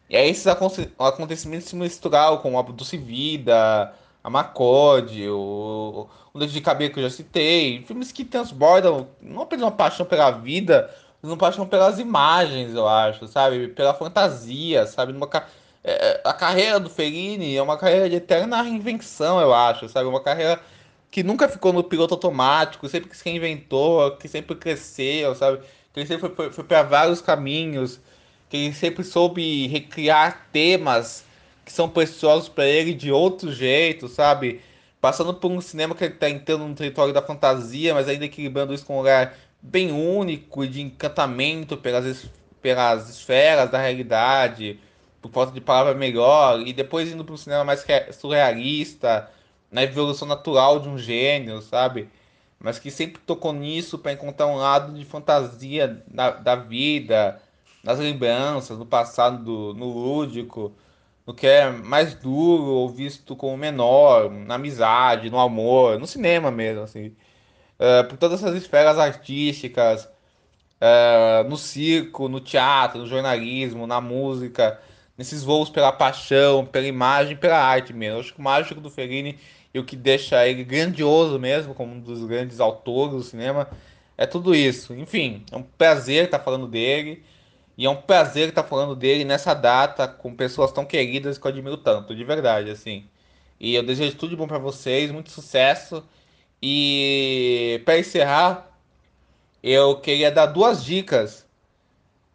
E 0.08 0.16
aí 0.16 0.30
esses 0.30 0.46
acontecimentos 0.46 1.68
se 1.68 1.76
misturaram 1.76 2.38
com 2.38 2.54
o 2.54 2.58
Abdulce 2.58 2.96
Vida, 2.96 3.92
a 4.22 4.30
Macode, 4.30 5.28
o, 5.28 6.08
o 6.32 6.46
de 6.46 6.60
Cabine 6.60 6.90
que 6.90 6.98
eu 6.98 7.04
já 7.04 7.10
citei, 7.10 7.82
filmes 7.82 8.12
que 8.12 8.24
transbordam 8.24 9.08
não 9.20 9.42
apenas 9.42 9.64
uma 9.64 9.72
paixão 9.72 10.06
pela 10.06 10.30
vida, 10.30 10.90
não 11.22 11.36
paixão 11.36 11.66
pelas 11.66 11.98
imagens, 11.98 12.74
eu 12.74 12.88
acho, 12.88 13.26
sabe? 13.26 13.68
Pela 13.68 13.94
fantasia, 13.94 14.86
sabe? 14.86 15.12
Numa, 15.12 15.28
é, 15.84 15.92
é, 15.92 16.20
a 16.24 16.32
carreira 16.32 16.80
do 16.80 16.90
Fellini 16.90 17.56
é 17.56 17.62
uma 17.62 17.76
carreira 17.76 18.08
de 18.08 18.16
eterna 18.16 18.62
reinvenção, 18.62 19.40
eu 19.40 19.52
acho, 19.54 19.88
sabe? 19.88 20.08
Uma 20.08 20.22
carreira 20.22 20.60
que 21.10 21.22
nunca 21.22 21.48
ficou 21.48 21.72
no 21.72 21.82
piloto 21.82 22.14
automático, 22.14 22.88
sempre 22.88 23.08
que 23.08 23.16
se 23.16 23.24
reinventou, 23.24 24.16
que 24.16 24.28
sempre 24.28 24.54
cresceu, 24.56 25.34
sabe? 25.34 25.60
Sempre 25.94 26.18
foi, 26.18 26.34
foi, 26.34 26.52
foi 26.52 26.64
para 26.64 26.82
vários 26.82 27.20
caminhos, 27.20 28.00
que 28.48 28.56
ele 28.56 28.74
sempre 28.74 29.04
soube 29.04 29.66
recriar 29.66 30.48
temas 30.52 31.24
que 31.64 31.72
são 31.72 31.88
preciosos 31.88 32.48
para 32.48 32.66
ele 32.66 32.94
de 32.94 33.12
outro 33.12 33.52
jeito, 33.52 34.08
sabe? 34.08 34.60
Passando 35.00 35.34
por 35.34 35.50
um 35.50 35.60
cinema 35.60 35.94
que 35.94 36.04
ele 36.04 36.14
está 36.14 36.28
entrando 36.30 36.66
no 36.66 36.74
território 36.74 37.12
da 37.12 37.22
fantasia, 37.22 37.94
mas 37.94 38.08
ainda 38.08 38.24
equilibrando 38.24 38.72
isso 38.72 38.86
com 38.86 38.94
um 38.94 38.98
lugar 38.98 39.36
bem 39.60 39.92
único 39.92 40.64
e 40.64 40.68
de 40.68 40.80
encantamento 40.80 41.76
pelas, 41.76 42.26
pelas 42.62 43.08
esferas 43.10 43.70
da 43.70 43.78
realidade, 43.78 44.80
por 45.20 45.30
falta 45.30 45.52
de 45.52 45.60
palavra 45.60 45.94
melhor, 45.94 46.66
e 46.66 46.72
depois 46.72 47.12
indo 47.12 47.24
para 47.24 47.34
um 47.34 47.38
cinema 47.38 47.64
mais 47.64 47.84
surrealista, 48.18 49.30
na 49.70 49.82
evolução 49.82 50.26
natural 50.26 50.80
de 50.80 50.88
um 50.88 50.96
gênio, 50.96 51.60
sabe? 51.60 52.08
Mas 52.58 52.78
que 52.78 52.90
sempre 52.90 53.20
tocou 53.24 53.52
nisso 53.52 53.98
para 53.98 54.12
encontrar 54.12 54.46
um 54.46 54.56
lado 54.56 54.92
de 54.94 55.04
fantasia 55.04 56.02
da, 56.08 56.30
da 56.30 56.56
vida, 56.56 57.40
nas 57.88 57.98
lembranças, 57.98 58.78
no 58.78 58.86
passado, 58.86 59.44
do, 59.44 59.74
no 59.74 59.86
lúdico, 59.86 60.72
no 61.26 61.34
que 61.34 61.46
é 61.46 61.70
mais 61.70 62.14
duro 62.14 62.64
ou 62.64 62.88
visto 62.88 63.36
como 63.36 63.56
menor, 63.56 64.30
na 64.30 64.54
amizade, 64.56 65.30
no 65.30 65.38
amor, 65.38 65.98
no 65.98 66.06
cinema 66.06 66.50
mesmo, 66.50 66.82
assim 66.82 67.14
uh, 67.78 68.06
por 68.08 68.16
todas 68.18 68.42
essas 68.42 68.56
esferas 68.56 68.98
artísticas, 68.98 70.04
uh, 70.04 71.48
no 71.48 71.56
circo, 71.56 72.28
no 72.28 72.40
teatro, 72.40 73.00
no 73.00 73.06
jornalismo, 73.06 73.86
na 73.86 74.00
música, 74.00 74.80
nesses 75.16 75.42
voos 75.42 75.70
pela 75.70 75.92
paixão, 75.92 76.66
pela 76.66 76.86
imagem, 76.86 77.36
pela 77.36 77.58
arte 77.58 77.92
mesmo. 77.92 78.16
Eu 78.16 78.20
acho 78.20 78.34
que 78.34 78.40
o 78.40 78.42
mágico 78.42 78.80
do 78.80 78.90
Fellini 78.90 79.38
e 79.72 79.78
o 79.78 79.84
que 79.84 79.96
deixa 79.96 80.46
ele 80.46 80.64
grandioso 80.64 81.38
mesmo, 81.38 81.74
como 81.74 81.94
um 81.94 82.00
dos 82.00 82.24
grandes 82.24 82.60
autores 82.60 83.14
do 83.14 83.22
cinema, 83.22 83.68
é 84.16 84.26
tudo 84.26 84.54
isso. 84.54 84.94
Enfim, 84.94 85.44
é 85.52 85.56
um 85.56 85.62
prazer 85.62 86.24
estar 86.24 86.40
falando 86.40 86.66
dele. 86.66 87.22
E 87.78 87.86
é 87.86 87.90
um 87.90 87.96
prazer 87.96 88.48
estar 88.48 88.64
falando 88.64 88.96
dele 88.96 89.24
nessa 89.24 89.54
data 89.54 90.08
com 90.08 90.34
pessoas 90.34 90.72
tão 90.72 90.84
queridas 90.84 91.38
que 91.38 91.46
eu 91.46 91.50
admiro 91.50 91.76
tanto, 91.76 92.14
de 92.14 92.24
verdade, 92.24 92.70
assim. 92.70 93.08
E 93.60 93.74
eu 93.74 93.84
desejo 93.84 94.16
tudo 94.16 94.30
de 94.30 94.36
bom 94.36 94.48
para 94.48 94.58
vocês, 94.58 95.12
muito 95.12 95.30
sucesso. 95.30 96.04
E 96.62 97.80
para 97.84 97.98
encerrar, 97.98 98.68
eu 99.62 100.00
queria 100.00 100.30
dar 100.30 100.46
duas 100.46 100.84
dicas. 100.84 101.46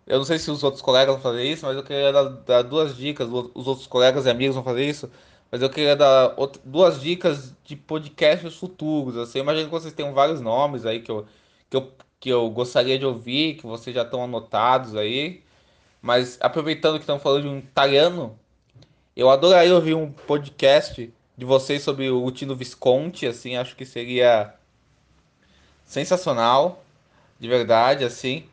Eu 0.08 0.17
não 0.17 0.25
sei 0.25 0.39
se 0.39 0.51
os 0.51 0.63
outros 0.63 0.82
colegas 0.82 1.13
vão 1.15 1.21
fazer 1.21 1.43
isso, 1.43 1.65
mas 1.65 1.75
eu 1.75 1.84
queria 1.84 2.12
dar, 2.12 2.23
dar 2.23 2.62
duas 2.63 2.95
dicas. 2.95 3.27
Os 3.53 3.67
outros 3.67 3.88
colegas 3.88 4.25
e 4.25 4.29
amigos 4.29 4.56
vão 4.56 4.63
fazer 4.63 4.86
isso, 4.86 5.12
mas 5.51 5.62
eu 5.62 5.69
queria 5.69 5.95
dar 5.95 6.34
outra, 6.38 6.62
duas 6.65 7.01
dicas 7.01 7.53
de 7.65 7.75
podcasts 7.75 8.56
futuros. 8.56 9.17
Assim, 9.17 9.39
eu 9.39 9.43
imagino 9.43 9.65
que 9.65 9.71
vocês 9.71 9.93
tenham 9.93 10.13
vários 10.13 10.41
nomes 10.41 10.86
aí 10.86 11.01
que 11.01 11.12
eu, 11.12 11.25
que 11.69 11.77
eu, 11.77 11.91
que 12.23 12.29
eu 12.29 12.49
gostaria 12.49 12.97
de 12.97 13.05
ouvir, 13.05 13.55
que 13.55 13.67
vocês 13.67 13.93
já 13.93 14.03
estão 14.03 14.23
anotados 14.23 14.95
aí. 14.95 15.43
Mas 16.01 16.38
aproveitando 16.39 16.93
que 16.93 17.01
estão 17.01 17.19
falando 17.19 17.41
de 17.41 17.47
um 17.49 17.57
italiano, 17.57 18.39
eu 19.13 19.29
adoraria 19.29 19.75
ouvir 19.75 19.93
um 19.93 20.09
podcast 20.09 21.13
de 21.38 21.45
vocês 21.45 21.83
sobre 21.83 22.09
o 22.09 22.31
Tino 22.31 22.55
Visconti, 22.55 23.27
assim, 23.27 23.57
acho 23.57 23.75
que 23.75 23.86
seria 23.86 24.53
sensacional, 25.83 26.86
de 27.38 27.49
verdade, 27.49 28.05
assim. 28.05 28.45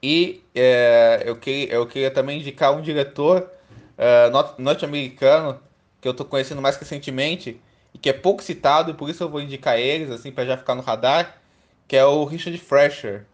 E 0.00 0.40
é, 0.54 1.24
eu, 1.26 1.34
que, 1.34 1.66
eu 1.68 1.84
queria 1.84 2.12
também 2.12 2.38
indicar 2.38 2.76
um 2.76 2.80
diretor 2.80 3.50
é, 3.98 4.30
norte-americano 4.56 5.60
que 6.00 6.06
eu 6.06 6.14
tô 6.14 6.24
conhecendo 6.24 6.62
mais 6.62 6.76
recentemente 6.76 7.60
e 7.92 7.98
que 7.98 8.08
é 8.08 8.12
pouco 8.12 8.40
citado, 8.40 8.92
e 8.92 8.94
por 8.94 9.10
isso 9.10 9.24
eu 9.24 9.28
vou 9.28 9.40
indicar 9.40 9.76
eles, 9.80 10.12
assim, 10.12 10.30
para 10.30 10.46
já 10.46 10.56
ficar 10.56 10.76
no 10.76 10.82
radar, 10.82 11.42
que 11.86 11.96
é 11.96 12.04
o 12.04 12.24
Richard 12.24 12.58
Fresher, 12.58 13.26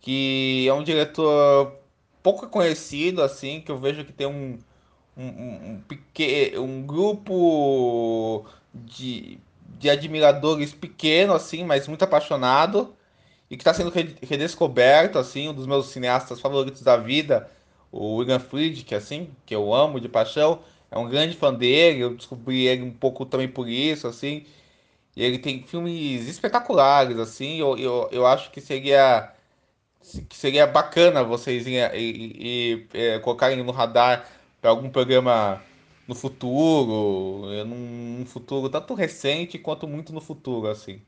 que 0.00 0.66
é 0.68 0.72
um 0.72 0.82
diretor 0.84 1.72
pouco 2.22 2.48
conhecido, 2.48 3.22
assim, 3.22 3.60
que 3.60 3.70
eu 3.70 3.78
vejo 3.78 4.04
que 4.04 4.12
tem 4.12 4.26
um, 4.26 4.58
um, 5.16 5.26
um, 5.26 5.82
um, 5.90 6.62
um 6.62 6.82
grupo 6.82 8.44
de, 8.74 9.38
de 9.78 9.88
admiradores 9.88 10.72
pequeno, 10.72 11.32
assim, 11.32 11.64
mas 11.64 11.88
muito 11.88 12.02
apaixonado, 12.02 12.94
e 13.50 13.56
que 13.56 13.62
está 13.62 13.72
sendo 13.72 13.92
redescoberto, 14.22 15.18
assim, 15.18 15.48
um 15.48 15.54
dos 15.54 15.66
meus 15.66 15.86
cineastas 15.86 16.40
favoritos 16.40 16.82
da 16.82 16.96
vida, 16.96 17.48
o 17.92 18.16
William 18.16 18.40
Friedkin, 18.40 18.94
assim, 18.96 19.30
que 19.46 19.54
eu 19.54 19.72
amo 19.72 20.00
de 20.00 20.08
paixão, 20.08 20.60
é 20.90 20.98
um 20.98 21.08
grande 21.08 21.36
fã 21.36 21.54
dele, 21.54 22.00
eu 22.00 22.14
descobri 22.14 22.66
ele 22.66 22.82
um 22.82 22.90
pouco 22.90 23.24
também 23.24 23.48
por 23.48 23.68
isso, 23.68 24.06
assim, 24.06 24.44
e 25.16 25.24
ele 25.24 25.38
tem 25.38 25.62
filmes 25.62 26.28
espetaculares, 26.28 27.18
assim, 27.18 27.58
eu, 27.58 27.76
eu, 27.78 28.08
eu 28.12 28.26
acho 28.26 28.50
que 28.50 28.60
seria 28.60 29.32
que 30.28 30.36
seria 30.36 30.66
bacana 30.66 31.24
vocês 31.24 31.66
irem, 31.66 31.80
e, 31.94 32.86
e, 32.94 32.98
e, 33.16 33.18
colocarem 33.20 33.62
no 33.62 33.72
radar 33.72 34.28
para 34.60 34.70
algum 34.70 34.88
programa 34.90 35.62
no 36.06 36.14
futuro, 36.14 37.48
num 37.64 38.24
futuro 38.26 38.68
tanto 38.68 38.94
recente 38.94 39.58
quanto 39.58 39.88
muito 39.88 40.12
no 40.12 40.20
futuro, 40.20 40.68
assim. 40.68 41.02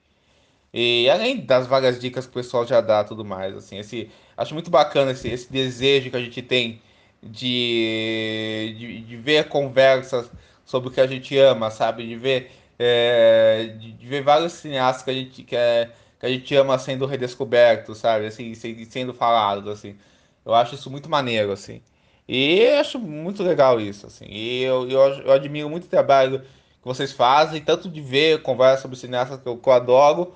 E 0.72 1.08
além 1.10 1.40
das 1.44 1.66
várias 1.66 1.98
dicas 2.00 2.26
que 2.26 2.30
o 2.32 2.34
pessoal 2.34 2.66
já 2.66 2.80
dá 2.80 3.04
tudo 3.04 3.24
mais, 3.24 3.54
assim, 3.56 3.78
esse, 3.78 4.10
acho 4.36 4.54
muito 4.54 4.70
bacana 4.70 5.12
esse, 5.12 5.28
esse 5.28 5.50
desejo 5.50 6.10
que 6.10 6.16
a 6.16 6.20
gente 6.20 6.42
tem 6.42 6.82
de, 7.22 8.74
de, 8.78 9.00
de 9.02 9.16
ver 9.16 9.48
conversas 9.48 10.30
sobre 10.64 10.88
o 10.90 10.92
que 10.92 11.00
a 11.00 11.06
gente 11.06 11.36
ama, 11.38 11.70
sabe? 11.70 12.06
De 12.06 12.16
ver 12.16 12.50
é, 12.78 13.74
de, 13.78 13.92
de, 13.92 14.06
ver 14.06 14.22
vários 14.22 14.52
cineastas 14.52 15.02
que 15.02 15.10
a 15.10 15.14
gente 15.14 15.42
que, 15.42 15.56
é, 15.56 15.90
que 16.18 16.26
a 16.26 16.28
gente 16.28 16.54
ama 16.54 16.78
sendo 16.78 17.06
redescobertos, 17.06 17.98
sabe? 17.98 18.26
Assim, 18.26 18.54
sendo 18.54 19.12
falados, 19.14 19.68
assim. 19.68 19.96
Eu 20.44 20.54
acho 20.54 20.74
isso 20.74 20.90
muito 20.90 21.08
maneiro, 21.10 21.52
assim. 21.52 21.82
E 22.28 22.66
acho 22.78 22.98
muito 22.98 23.42
legal 23.42 23.80
isso, 23.80 24.06
assim. 24.06 24.26
E 24.26 24.62
eu, 24.62 24.88
eu, 24.88 25.00
eu 25.00 25.32
admiro 25.32 25.68
muito 25.70 25.84
o 25.84 25.88
trabalho 25.88 26.40
que 26.40 26.84
vocês 26.84 27.12
fazem, 27.12 27.62
tanto 27.62 27.88
de 27.88 28.00
ver 28.00 28.42
conversa 28.42 28.82
sobre 28.82 28.96
cineastas 28.96 29.40
que 29.40 29.48
eu, 29.48 29.56
que 29.56 29.68
eu 29.68 29.72
adoro, 29.72 30.34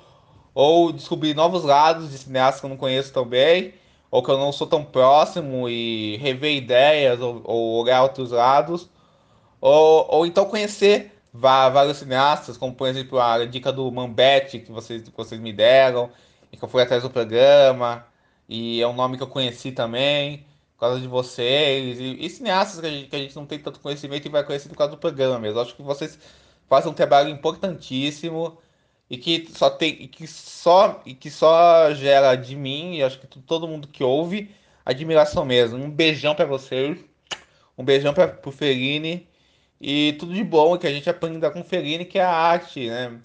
ou 0.54 0.92
descobrir 0.92 1.34
novos 1.34 1.64
lados 1.64 2.10
de 2.10 2.18
cineastas 2.18 2.60
que 2.60 2.66
eu 2.66 2.70
não 2.70 2.76
conheço 2.76 3.12
tão 3.12 3.24
bem, 3.26 3.74
ou 4.10 4.22
que 4.22 4.30
eu 4.30 4.38
não 4.38 4.52
sou 4.52 4.66
tão 4.66 4.84
próximo 4.84 5.68
e 5.68 6.16
rever 6.18 6.56
ideias 6.56 7.20
ou, 7.20 7.40
ou 7.44 7.82
olhar 7.82 8.02
outros 8.02 8.30
lados, 8.32 8.88
ou, 9.60 10.06
ou 10.10 10.26
então 10.26 10.44
conhecer 10.46 11.11
vários 11.32 11.98
cineastas, 11.98 12.56
como 12.56 12.74
por 12.74 12.88
exemplo 12.88 13.18
a 13.18 13.44
dica 13.46 13.72
do 13.72 13.90
Mambete 13.90 14.58
que 14.60 14.70
vocês, 14.70 15.02
que 15.02 15.16
vocês 15.16 15.40
me 15.40 15.52
deram, 15.52 16.10
e 16.52 16.56
que 16.56 16.64
eu 16.64 16.68
fui 16.68 16.82
atrás 16.82 17.02
do 17.02 17.10
programa, 17.10 18.06
e 18.48 18.82
é 18.82 18.86
um 18.86 18.92
nome 18.92 19.16
que 19.16 19.22
eu 19.22 19.28
conheci 19.28 19.72
também, 19.72 20.44
por 20.74 20.80
causa 20.80 21.00
de 21.00 21.08
vocês, 21.08 21.98
e, 21.98 22.24
e 22.24 22.30
cineastas 22.30 22.80
que 22.80 22.86
a, 22.86 22.90
gente, 22.90 23.08
que 23.08 23.16
a 23.16 23.18
gente 23.18 23.36
não 23.36 23.46
tem 23.46 23.58
tanto 23.58 23.80
conhecimento 23.80 24.26
e 24.26 24.30
vai 24.30 24.44
conhecer 24.44 24.68
por 24.68 24.76
causa 24.76 24.92
do 24.92 24.98
programa 24.98 25.38
mesmo. 25.38 25.58
Eu 25.58 25.62
acho 25.62 25.74
que 25.74 25.82
vocês 25.82 26.18
fazem 26.68 26.90
um 26.90 26.94
trabalho 26.94 27.30
importantíssimo 27.30 28.58
e 29.08 29.16
que 29.18 29.48
só 29.52 29.70
tem 29.70 29.90
e 30.02 30.08
que 30.08 30.26
só 30.26 31.02
e 31.04 31.14
que 31.14 31.30
só 31.30 31.92
gera 31.94 32.34
de 32.34 32.56
mim 32.56 32.96
e 32.96 33.02
acho 33.02 33.18
que 33.20 33.26
todo 33.40 33.68
mundo 33.68 33.88
que 33.88 34.02
ouve 34.02 34.50
admiração 34.84 35.44
mesmo. 35.44 35.78
Um 35.78 35.90
beijão 35.90 36.34
para 36.34 36.46
vocês, 36.46 36.98
um 37.76 37.84
beijão 37.84 38.14
para 38.14 38.38
o 38.44 38.50
Ferini 38.50 39.28
e 39.82 40.14
tudo 40.18 40.32
de 40.34 40.44
bom 40.44 40.78
que 40.78 40.86
a 40.86 40.92
gente 40.92 41.10
aprenda 41.10 41.50
com 41.50 41.60
o 41.60 41.64
Ferini 41.64 42.04
que 42.04 42.18
é 42.18 42.24
a 42.24 42.30
arte, 42.32 42.88
né? 42.88 43.20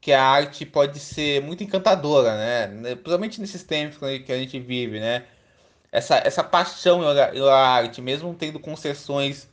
Que 0.00 0.12
a 0.12 0.22
arte 0.22 0.66
pode 0.66 0.98
ser 1.00 1.42
muito 1.42 1.64
encantadora, 1.64 2.36
né? 2.36 2.94
Principalmente 2.96 3.40
nesses 3.40 3.62
tempos 3.64 3.98
que 3.98 4.32
a 4.32 4.38
gente 4.38 4.60
vive, 4.60 5.00
né? 5.00 5.24
Essa, 5.92 6.16
essa 6.18 6.44
paixão 6.44 7.00
pela 7.32 7.56
arte, 7.56 8.02
mesmo 8.02 8.34
tendo 8.34 8.60
concessões 8.60 9.48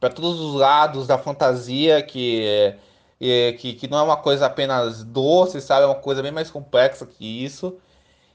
para 0.00 0.10
todos 0.10 0.40
os 0.40 0.54
lados 0.56 1.06
da 1.06 1.18
fantasia 1.18 2.02
que 2.02 2.44
é, 2.44 2.78
é, 3.20 3.52
que, 3.54 3.74
que 3.74 3.88
não 3.88 3.98
é 3.98 4.02
uma 4.02 4.16
coisa 4.18 4.46
apenas 4.46 5.04
doce, 5.04 5.60
sabe? 5.60 5.84
É 5.84 5.86
uma 5.86 5.94
coisa 5.96 6.22
bem 6.22 6.32
mais 6.32 6.50
complexa 6.50 7.06
que 7.06 7.44
isso. 7.44 7.78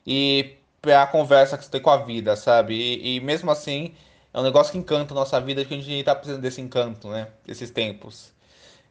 E 0.06 0.58
para 0.82 1.04
a 1.04 1.08
conversa 1.08 1.58
que 1.58 1.66
você 1.66 1.72
tem 1.72 1.82
com 1.82 1.92
a 1.92 1.98
vida, 1.98 2.36
sabe? 2.36 2.76
E, 2.76 3.18
e, 3.18 3.20
mesmo 3.22 3.52
assim, 3.52 3.94
é 4.34 4.40
um 4.40 4.44
negócio 4.44 4.72
que 4.72 4.78
encanta 4.78 5.14
a 5.14 5.16
nossa 5.16 5.40
vida, 5.40 5.66
que 5.66 5.74
a 5.74 5.78
gente 5.78 5.92
está 5.92 6.16
precisando 6.16 6.42
desse 6.42 6.62
encanto, 6.62 7.10
né? 7.10 7.28
Desses 7.46 7.70
tempos. 7.70 8.32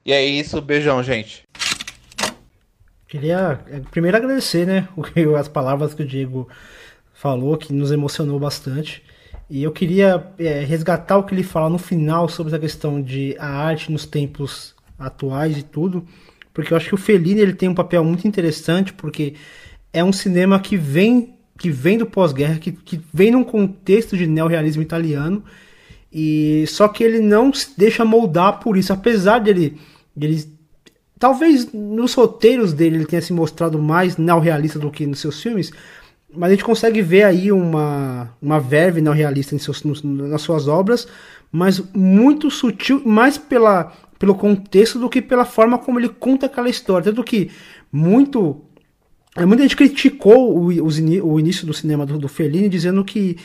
E 0.04 0.12
é 0.12 0.24
isso, 0.24 0.60
beijão, 0.60 1.02
gente. 1.02 1.44
Queria 3.08 3.60
é, 3.68 3.80
primeiro 3.80 4.16
agradecer, 4.16 4.66
né? 4.66 4.88
As 5.38 5.48
palavras 5.48 5.94
que 5.94 6.02
o 6.02 6.06
Diego 6.06 6.48
falou, 7.12 7.56
que 7.56 7.72
nos 7.72 7.90
emocionou 7.90 8.38
bastante. 8.38 9.02
E 9.48 9.62
eu 9.62 9.72
queria 9.72 10.32
é, 10.38 10.60
resgatar 10.60 11.18
o 11.18 11.24
que 11.24 11.34
ele 11.34 11.42
fala 11.42 11.68
no 11.68 11.78
final 11.78 12.28
sobre 12.28 12.54
a 12.54 12.58
questão 12.58 13.02
de 13.02 13.34
a 13.38 13.48
arte 13.48 13.90
nos 13.90 14.06
tempos 14.06 14.74
atuais 14.98 15.58
e 15.58 15.62
tudo, 15.62 16.06
porque 16.54 16.72
eu 16.72 16.76
acho 16.76 16.88
que 16.88 16.94
o 16.94 16.98
Fellini 16.98 17.40
ele 17.40 17.54
tem 17.54 17.68
um 17.68 17.74
papel 17.74 18.04
muito 18.04 18.28
interessante, 18.28 18.92
porque 18.92 19.34
é 19.92 20.04
um 20.04 20.12
cinema 20.12 20.60
que 20.60 20.76
vem 20.76 21.39
que 21.60 21.70
vem 21.70 21.98
do 21.98 22.06
pós-guerra, 22.06 22.58
que, 22.58 22.72
que 22.72 22.98
vem 23.12 23.30
num 23.30 23.44
contexto 23.44 24.16
de 24.16 24.26
neorrealismo 24.26 24.80
italiano, 24.80 25.44
e 26.10 26.64
só 26.66 26.88
que 26.88 27.04
ele 27.04 27.20
não 27.20 27.52
se 27.52 27.78
deixa 27.78 28.02
moldar 28.02 28.60
por 28.60 28.78
isso, 28.78 28.94
apesar 28.94 29.40
dele, 29.40 29.78
dele 30.16 30.42
talvez 31.18 31.70
nos 31.70 32.14
roteiros 32.14 32.72
dele 32.72 32.96
ele 32.96 33.04
tenha 33.04 33.20
se 33.20 33.34
mostrado 33.34 33.78
mais 33.78 34.16
neorrealista 34.16 34.78
do 34.78 34.90
que 34.90 35.06
nos 35.06 35.20
seus 35.20 35.42
filmes, 35.42 35.70
mas 36.34 36.48
a 36.48 36.54
gente 36.54 36.64
consegue 36.64 37.02
ver 37.02 37.24
aí 37.24 37.52
uma, 37.52 38.34
uma 38.40 38.58
verve 38.58 39.02
neorrealista 39.02 39.54
em 39.54 39.58
seus, 39.58 39.82
nas 39.84 40.40
suas 40.40 40.66
obras, 40.66 41.06
mas 41.52 41.82
muito 41.92 42.50
sutil, 42.50 43.02
mais 43.04 43.36
pela 43.36 43.92
pelo 44.18 44.34
contexto 44.34 44.98
do 44.98 45.08
que 45.08 45.22
pela 45.22 45.46
forma 45.46 45.78
como 45.78 45.98
ele 45.98 46.10
conta 46.10 46.44
aquela 46.44 46.68
história. 46.68 47.04
Tanto 47.04 47.24
que 47.24 47.50
muito. 47.90 48.62
É, 49.36 49.46
muita 49.46 49.62
gente 49.62 49.76
criticou 49.76 50.56
o, 50.56 50.66
o 50.66 51.40
início 51.40 51.66
do 51.66 51.72
cinema 51.72 52.04
do, 52.04 52.18
do 52.18 52.28
Fellini 52.28 52.68
dizendo 52.68 53.04
que 53.04 53.36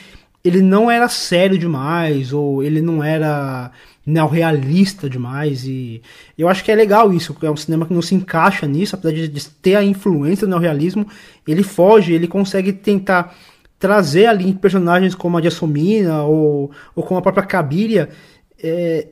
ele 0.44 0.60
não 0.60 0.90
era 0.90 1.08
sério 1.08 1.58
demais, 1.58 2.32
ou 2.32 2.62
ele 2.62 2.80
não 2.80 3.02
era 3.02 3.70
neorrealista 4.04 5.10
demais. 5.10 5.64
E 5.64 6.00
eu 6.38 6.48
acho 6.48 6.62
que 6.62 6.70
é 6.70 6.74
legal 6.74 7.12
isso, 7.12 7.36
é 7.42 7.50
um 7.50 7.56
cinema 7.56 7.84
que 7.84 7.92
não 7.92 8.02
se 8.02 8.14
encaixa 8.14 8.66
nisso, 8.66 8.94
apesar 8.94 9.14
de, 9.14 9.28
de 9.28 9.48
ter 9.48 9.74
a 9.74 9.82
influência 9.82 10.46
do 10.46 10.50
neorrealismo, 10.50 11.06
ele 11.46 11.64
foge, 11.64 12.12
ele 12.12 12.28
consegue 12.28 12.72
tentar 12.72 13.36
trazer 13.78 14.26
ali 14.26 14.54
personagens 14.54 15.14
como 15.14 15.36
a 15.36 15.42
Jassomina 15.42 16.22
ou, 16.22 16.70
ou 16.94 17.02
como 17.02 17.18
a 17.18 17.22
própria 17.22 17.44
Cabiria. 17.44 18.08
É, 18.62 19.08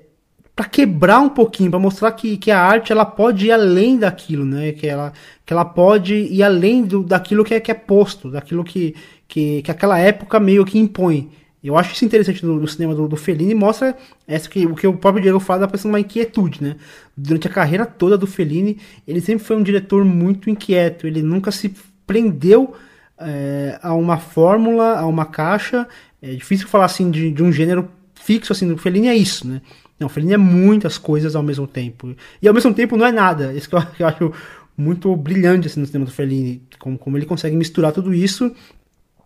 para 0.54 0.66
quebrar 0.66 1.18
um 1.20 1.28
pouquinho, 1.28 1.70
para 1.70 1.80
mostrar 1.80 2.12
que, 2.12 2.36
que 2.36 2.50
a 2.50 2.60
arte 2.60 2.92
ela 2.92 3.04
pode 3.04 3.46
ir 3.46 3.52
além 3.52 3.98
daquilo, 3.98 4.44
né? 4.44 4.72
Que 4.72 4.86
ela, 4.86 5.12
que 5.44 5.52
ela 5.52 5.64
pode 5.64 6.14
ir 6.14 6.42
além 6.42 6.84
do, 6.84 7.02
daquilo 7.02 7.44
que 7.44 7.54
é, 7.54 7.60
que 7.60 7.70
é 7.70 7.74
posto, 7.74 8.30
daquilo 8.30 8.62
que, 8.62 8.94
que, 9.26 9.62
que 9.62 9.70
aquela 9.70 9.98
época 9.98 10.38
meio 10.38 10.64
que 10.64 10.78
impõe. 10.78 11.30
Eu 11.62 11.76
acho 11.76 11.94
isso 11.94 12.04
interessante 12.04 12.44
no, 12.44 12.60
no 12.60 12.68
cinema 12.68 12.94
do, 12.94 13.08
do 13.08 13.16
Fellini, 13.16 13.54
mostra 13.54 13.96
essa 14.28 14.48
que, 14.48 14.66
o 14.66 14.74
que 14.74 14.86
o 14.86 14.96
próprio 14.96 15.22
Diego 15.22 15.40
fala, 15.40 15.66
da 15.66 15.88
uma 15.88 15.98
inquietude, 15.98 16.62
né? 16.62 16.76
Durante 17.16 17.48
a 17.48 17.50
carreira 17.50 17.86
toda 17.86 18.16
do 18.16 18.26
Fellini, 18.26 18.78
ele 19.08 19.20
sempre 19.20 19.44
foi 19.44 19.56
um 19.56 19.62
diretor 19.62 20.04
muito 20.04 20.50
inquieto, 20.50 21.06
ele 21.06 21.22
nunca 21.22 21.50
se 21.50 21.74
prendeu 22.06 22.74
é, 23.18 23.78
a 23.82 23.94
uma 23.94 24.18
fórmula, 24.18 24.98
a 24.98 25.06
uma 25.06 25.24
caixa. 25.24 25.88
É 26.22 26.34
difícil 26.34 26.68
falar 26.68 26.84
assim 26.84 27.10
de, 27.10 27.30
de 27.30 27.42
um 27.42 27.50
gênero 27.50 27.88
fixo, 28.14 28.52
assim, 28.52 28.68
do 28.68 28.78
Fellini 28.78 29.08
é 29.08 29.16
isso, 29.16 29.48
né? 29.48 29.60
Não, 29.98 30.09
Fellini 30.09 30.35
é 30.35 30.37
muitas 30.37 30.98
coisas 30.98 31.37
ao 31.37 31.42
mesmo 31.42 31.66
tempo. 31.66 32.14
E 32.42 32.48
ao 32.48 32.54
mesmo 32.54 32.74
tempo 32.74 32.96
não 32.96 33.07
é 33.07 33.12
nada. 33.12 33.52
Isso 33.52 33.68
que 33.68 33.74
eu, 33.74 33.83
eu 33.98 34.07
acho 34.07 34.33
muito 34.76 35.14
brilhante 35.16 35.68
assim, 35.68 35.80
no 35.80 35.87
cinema 35.87 36.04
do 36.04 36.11
Fellini. 36.11 36.62
Como, 36.78 36.98
como 36.98 37.16
ele 37.16 37.26
consegue 37.26 37.57
misturar 37.57 37.92
tudo 37.92 38.12
isso. 38.12 38.54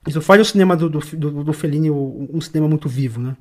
Isso 0.07 0.20
faz 0.20 0.40
o 0.40 0.44
cinema 0.44 0.76
do, 0.76 0.88
do, 0.88 1.00
do, 1.00 1.44
do 1.44 1.52
Fellini 1.52 1.90
um 1.90 2.40
cinema 2.40 2.68
muito 2.68 2.88
vivo, 2.88 3.20
né? 3.20 3.37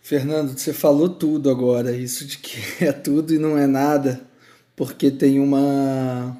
Fernando, 0.00 0.58
você 0.58 0.72
falou 0.72 1.08
tudo 1.08 1.50
agora. 1.50 1.96
Isso 1.96 2.26
de 2.26 2.38
que 2.38 2.58
é 2.84 2.92
tudo 2.92 3.34
e 3.34 3.38
não 3.38 3.56
é 3.56 3.66
nada. 3.66 4.20
Porque 4.74 5.10
tem 5.10 5.38
uma, 5.38 6.36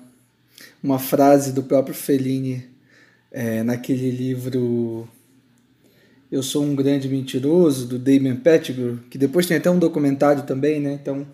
uma 0.83 0.99
frase 0.99 1.53
do 1.53 1.63
próprio 1.63 1.95
Fellini 1.95 2.67
é, 3.31 3.63
naquele 3.63 4.11
livro 4.11 5.09
eu 6.33 6.43
Sou 6.43 6.65
um 6.65 6.75
Grande 6.75 7.11
Mentiroso, 7.11 7.87
do 7.87 7.99
Damien 7.99 8.37
Pettigrew, 8.37 9.01
que 9.11 9.19
depois 9.19 9.45
tem 9.45 9.59
até 9.59 9.71
um 9.71 9.79
documentário 9.79 10.45
também, 10.45 10.81
né? 10.81 10.99
Então 11.01 11.27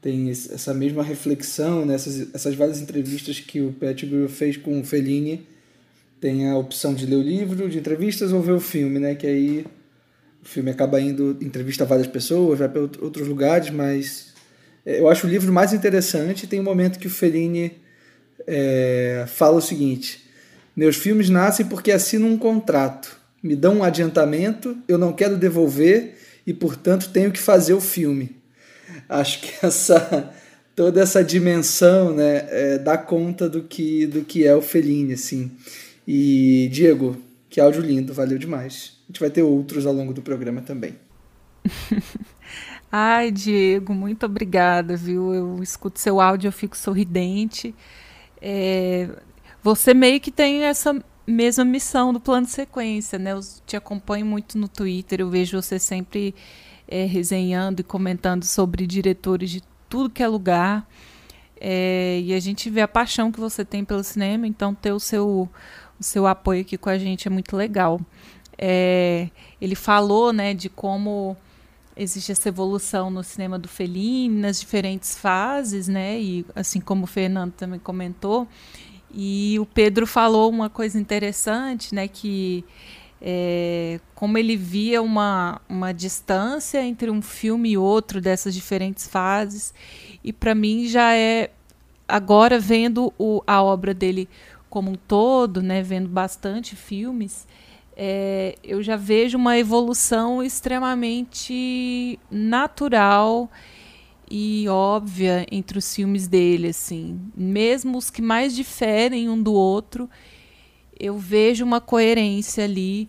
tem 0.00 0.30
essa 0.30 0.72
mesma 0.72 1.02
reflexão, 1.02 1.84
né? 1.84 1.96
essas, 1.96 2.54
várias 2.54 2.80
entrevistas 2.80 3.40
que 3.40 3.60
o 3.60 3.72
Pettigrew 3.72 4.28
fez 4.28 4.56
com 4.56 4.80
o 4.80 4.84
Fellini. 4.84 5.44
Tem 6.20 6.48
a 6.48 6.56
opção 6.56 6.94
de 6.94 7.04
ler 7.04 7.16
o 7.16 7.22
livro 7.22 7.68
de 7.68 7.78
entrevistas 7.78 8.32
ou 8.32 8.40
ver 8.40 8.52
o 8.52 8.60
filme, 8.60 9.00
né? 9.00 9.16
Que 9.16 9.26
aí 9.26 9.66
o 10.40 10.46
filme 10.46 10.70
acaba 10.70 11.00
indo, 11.00 11.36
entrevista 11.40 11.84
várias 11.84 12.06
pessoas, 12.06 12.60
vai 12.60 12.68
para 12.68 12.80
outros 12.80 13.26
lugares, 13.26 13.70
mas 13.70 14.32
é, 14.86 15.00
eu 15.00 15.08
acho 15.08 15.26
o 15.26 15.30
livro 15.30 15.52
mais 15.52 15.72
interessante. 15.72 16.46
Tem 16.46 16.60
um 16.60 16.64
momento 16.64 17.00
que 17.00 17.08
o 17.08 17.10
Fellini 17.10 17.72
é, 18.46 19.24
fala 19.26 19.56
o 19.56 19.60
seguinte: 19.60 20.24
Meus 20.76 20.94
filmes 20.94 21.28
nascem 21.28 21.66
porque 21.66 21.90
assinam 21.90 22.28
um 22.28 22.38
contrato 22.38 23.17
me 23.42 23.54
dão 23.54 23.78
um 23.78 23.84
adiantamento, 23.84 24.76
eu 24.86 24.98
não 24.98 25.12
quero 25.12 25.36
devolver 25.36 26.18
e, 26.46 26.52
portanto, 26.52 27.10
tenho 27.10 27.30
que 27.30 27.38
fazer 27.38 27.74
o 27.74 27.80
filme. 27.80 28.36
Acho 29.08 29.40
que 29.40 29.52
essa 29.64 30.34
toda 30.78 31.00
essa 31.00 31.24
dimensão 31.24 32.14
né, 32.14 32.46
é, 32.50 32.78
dá 32.78 32.96
conta 32.96 33.48
do 33.48 33.64
que, 33.64 34.06
do 34.06 34.22
que 34.22 34.46
é 34.46 34.54
o 34.54 34.62
Fellini. 34.62 35.14
Assim. 35.14 35.50
E, 36.06 36.68
Diego, 36.70 37.16
que 37.50 37.60
áudio 37.60 37.82
lindo, 37.82 38.14
valeu 38.14 38.38
demais. 38.38 38.96
A 39.02 39.06
gente 39.08 39.18
vai 39.18 39.28
ter 39.28 39.42
outros 39.42 39.86
ao 39.86 39.92
longo 39.92 40.14
do 40.14 40.22
programa 40.22 40.60
também. 40.60 40.94
Ai, 42.92 43.32
Diego, 43.32 43.92
muito 43.92 44.24
obrigada, 44.24 44.96
viu? 44.96 45.34
Eu 45.34 45.62
escuto 45.62 45.98
seu 45.98 46.20
áudio, 46.20 46.46
eu 46.46 46.52
fico 46.52 46.76
sorridente. 46.76 47.74
É, 48.40 49.08
você 49.60 49.92
meio 49.92 50.20
que 50.20 50.30
tem 50.30 50.62
essa 50.62 50.96
mesma 51.30 51.64
missão 51.64 52.12
do 52.12 52.20
plano 52.20 52.46
de 52.46 52.52
sequência, 52.52 53.18
né? 53.18 53.32
Eu 53.32 53.40
te 53.66 53.76
acompanho 53.76 54.24
muito 54.24 54.56
no 54.56 54.68
Twitter, 54.68 55.20
eu 55.20 55.28
vejo 55.28 55.60
você 55.60 55.78
sempre 55.78 56.34
é, 56.86 57.04
resenhando 57.04 57.80
e 57.80 57.84
comentando 57.84 58.44
sobre 58.44 58.86
diretores 58.86 59.50
de 59.50 59.62
tudo 59.88 60.10
que 60.10 60.22
é 60.22 60.28
lugar. 60.28 60.88
É, 61.60 62.20
e 62.22 62.32
a 62.32 62.40
gente 62.40 62.70
vê 62.70 62.80
a 62.80 62.88
paixão 62.88 63.30
que 63.32 63.40
você 63.40 63.64
tem 63.64 63.84
pelo 63.84 64.02
cinema, 64.02 64.46
então 64.46 64.74
ter 64.74 64.92
o 64.92 65.00
seu, 65.00 65.48
o 65.98 66.02
seu 66.02 66.26
apoio 66.26 66.62
aqui 66.62 66.78
com 66.78 66.88
a 66.88 66.96
gente 66.96 67.28
é 67.28 67.30
muito 67.30 67.56
legal. 67.56 68.00
É, 68.56 69.28
ele 69.60 69.74
falou 69.74 70.32
né, 70.32 70.54
de 70.54 70.68
como 70.68 71.36
existe 71.96 72.30
essa 72.30 72.48
evolução 72.48 73.10
no 73.10 73.24
cinema 73.24 73.58
do 73.58 73.68
Fellini 73.68 74.40
nas 74.40 74.60
diferentes 74.60 75.18
fases, 75.18 75.88
né? 75.88 76.18
E 76.20 76.46
assim 76.54 76.80
como 76.80 77.04
o 77.04 77.06
Fernando 77.06 77.52
também 77.52 77.80
comentou, 77.80 78.46
e 79.20 79.58
o 79.58 79.66
Pedro 79.66 80.06
falou 80.06 80.48
uma 80.48 80.70
coisa 80.70 80.96
interessante, 80.98 81.92
né? 81.92 82.06
Que 82.06 82.64
é, 83.20 83.98
como 84.14 84.38
ele 84.38 84.56
via 84.56 85.02
uma, 85.02 85.60
uma 85.68 85.92
distância 85.92 86.80
entre 86.80 87.10
um 87.10 87.20
filme 87.20 87.70
e 87.70 87.76
outro 87.76 88.20
dessas 88.20 88.54
diferentes 88.54 89.08
fases, 89.08 89.74
e 90.22 90.32
para 90.32 90.54
mim 90.54 90.86
já 90.86 91.16
é 91.16 91.50
agora 92.06 92.60
vendo 92.60 93.12
o, 93.18 93.42
a 93.44 93.60
obra 93.60 93.92
dele 93.92 94.28
como 94.70 94.92
um 94.92 94.94
todo, 94.94 95.60
né? 95.60 95.82
Vendo 95.82 96.08
bastante 96.08 96.76
filmes 96.76 97.44
é, 98.00 98.54
eu 98.62 98.80
já 98.80 98.94
vejo 98.94 99.36
uma 99.36 99.58
evolução 99.58 100.40
extremamente 100.40 102.16
natural 102.30 103.50
e 104.30 104.68
óbvia 104.68 105.46
entre 105.50 105.78
os 105.78 105.94
filmes 105.94 106.28
dele, 106.28 106.68
assim. 106.68 107.20
Mesmo 107.36 107.98
os 107.98 108.10
que 108.10 108.22
mais 108.22 108.54
diferem 108.54 109.28
um 109.28 109.40
do 109.42 109.52
outro, 109.52 110.08
eu 110.98 111.18
vejo 111.18 111.64
uma 111.64 111.80
coerência 111.80 112.64
ali 112.64 113.08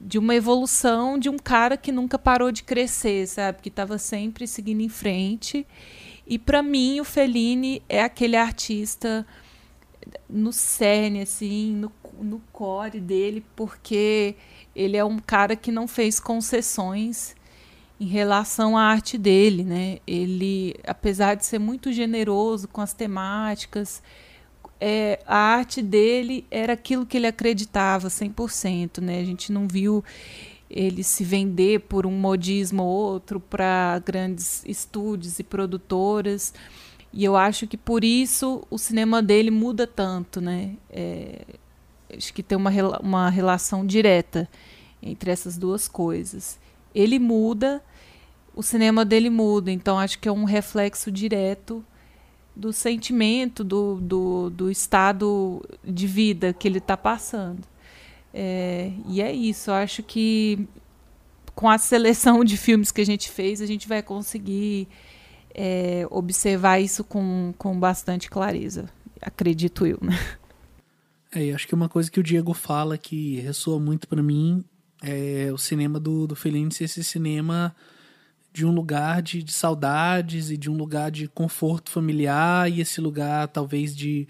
de 0.00 0.18
uma 0.18 0.34
evolução 0.34 1.18
de 1.18 1.28
um 1.28 1.38
cara 1.38 1.76
que 1.76 1.92
nunca 1.92 2.18
parou 2.18 2.50
de 2.50 2.62
crescer, 2.62 3.26
sabe? 3.26 3.62
Que 3.62 3.68
estava 3.68 3.98
sempre 3.98 4.46
seguindo 4.46 4.80
em 4.80 4.88
frente. 4.88 5.66
E 6.26 6.38
para 6.38 6.62
mim, 6.62 7.00
o 7.00 7.04
Fellini 7.04 7.82
é 7.88 8.02
aquele 8.02 8.36
artista 8.36 9.26
no 10.28 10.52
cerne, 10.52 11.22
assim, 11.22 11.72
no 11.72 11.92
no 12.20 12.40
core 12.52 13.00
dele, 13.00 13.44
porque 13.56 14.34
ele 14.74 14.96
é 14.96 15.04
um 15.04 15.18
cara 15.18 15.56
que 15.56 15.72
não 15.72 15.86
fez 15.86 16.20
concessões 16.20 17.34
em 18.02 18.06
relação 18.06 18.76
à 18.76 18.82
arte 18.82 19.16
dele, 19.16 19.62
né? 19.62 20.00
Ele, 20.04 20.74
apesar 20.84 21.36
de 21.36 21.46
ser 21.46 21.60
muito 21.60 21.92
generoso 21.92 22.66
com 22.66 22.80
as 22.80 22.92
temáticas, 22.92 24.02
é, 24.80 25.20
a 25.24 25.36
arte 25.36 25.80
dele 25.80 26.44
era 26.50 26.72
aquilo 26.72 27.06
que 27.06 27.16
ele 27.16 27.28
acreditava 27.28 28.08
100%, 28.08 29.00
né? 29.00 29.20
A 29.20 29.24
gente 29.24 29.52
não 29.52 29.68
viu 29.68 30.04
ele 30.68 31.04
se 31.04 31.22
vender 31.22 31.82
por 31.82 32.04
um 32.04 32.10
modismo 32.10 32.82
ou 32.82 32.88
outro 32.88 33.38
para 33.38 34.02
grandes 34.04 34.64
estúdios 34.66 35.38
e 35.38 35.44
produtoras. 35.44 36.52
E 37.12 37.22
eu 37.22 37.36
acho 37.36 37.68
que 37.68 37.76
por 37.76 38.02
isso 38.02 38.66
o 38.68 38.78
cinema 38.78 39.22
dele 39.22 39.52
muda 39.52 39.86
tanto, 39.86 40.40
né? 40.40 40.74
É, 40.90 41.42
acho 42.16 42.34
que 42.34 42.42
tem 42.42 42.58
uma, 42.58 42.72
uma 42.98 43.30
relação 43.30 43.86
direta 43.86 44.48
entre 45.00 45.30
essas 45.30 45.56
duas 45.56 45.86
coisas. 45.86 46.58
Ele 46.92 47.20
muda, 47.20 47.80
o 48.54 48.62
cinema 48.62 49.04
dele 49.04 49.30
muda, 49.30 49.70
então 49.70 49.98
acho 49.98 50.18
que 50.18 50.28
é 50.28 50.32
um 50.32 50.44
reflexo 50.44 51.10
direto 51.10 51.84
do 52.54 52.72
sentimento, 52.72 53.64
do, 53.64 53.98
do, 54.00 54.50
do 54.50 54.70
estado 54.70 55.66
de 55.82 56.06
vida 56.06 56.52
que 56.52 56.68
ele 56.68 56.78
está 56.78 56.96
passando. 56.96 57.60
É, 58.34 58.92
e 59.08 59.20
é 59.20 59.32
isso, 59.32 59.70
eu 59.70 59.74
acho 59.74 60.02
que 60.02 60.66
com 61.54 61.68
a 61.68 61.78
seleção 61.78 62.44
de 62.44 62.56
filmes 62.56 62.90
que 62.90 63.00
a 63.00 63.06
gente 63.06 63.30
fez, 63.30 63.60
a 63.60 63.66
gente 63.66 63.88
vai 63.88 64.02
conseguir 64.02 64.88
é, 65.54 66.06
observar 66.10 66.78
isso 66.78 67.04
com, 67.04 67.54
com 67.58 67.78
bastante 67.78 68.30
clareza, 68.30 68.88
acredito 69.20 69.86
eu. 69.86 69.98
Né? 70.00 70.18
É, 71.34 71.52
acho 71.52 71.66
que 71.66 71.74
uma 71.74 71.88
coisa 71.88 72.10
que 72.10 72.20
o 72.20 72.22
Diego 72.22 72.52
fala 72.52 72.98
que 72.98 73.40
ressoa 73.40 73.80
muito 73.80 74.06
para 74.06 74.22
mim 74.22 74.62
é 75.02 75.50
o 75.52 75.58
cinema 75.58 75.98
do, 75.98 76.26
do 76.26 76.36
Fellini 76.36 76.72
ser 76.72 76.84
esse 76.84 77.02
cinema 77.02 77.74
de 78.52 78.66
um 78.66 78.70
lugar 78.70 79.22
de, 79.22 79.42
de 79.42 79.52
saudades 79.52 80.50
e 80.50 80.56
de 80.56 80.70
um 80.70 80.76
lugar 80.76 81.10
de 81.10 81.26
conforto 81.26 81.90
familiar 81.90 82.70
e 82.70 82.80
esse 82.80 83.00
lugar 83.00 83.48
talvez 83.48 83.96
de 83.96 84.28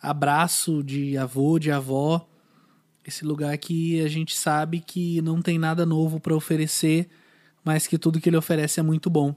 abraço 0.00 0.82
de 0.82 1.16
avô, 1.16 1.58
de 1.58 1.70
avó, 1.70 2.26
esse 3.04 3.24
lugar 3.24 3.56
que 3.58 4.00
a 4.00 4.08
gente 4.08 4.36
sabe 4.36 4.80
que 4.80 5.20
não 5.22 5.42
tem 5.42 5.58
nada 5.58 5.84
novo 5.84 6.20
para 6.20 6.36
oferecer, 6.36 7.08
mas 7.64 7.86
que 7.86 7.98
tudo 7.98 8.20
que 8.20 8.28
ele 8.28 8.36
oferece 8.36 8.78
é 8.78 8.82
muito 8.82 9.10
bom. 9.10 9.34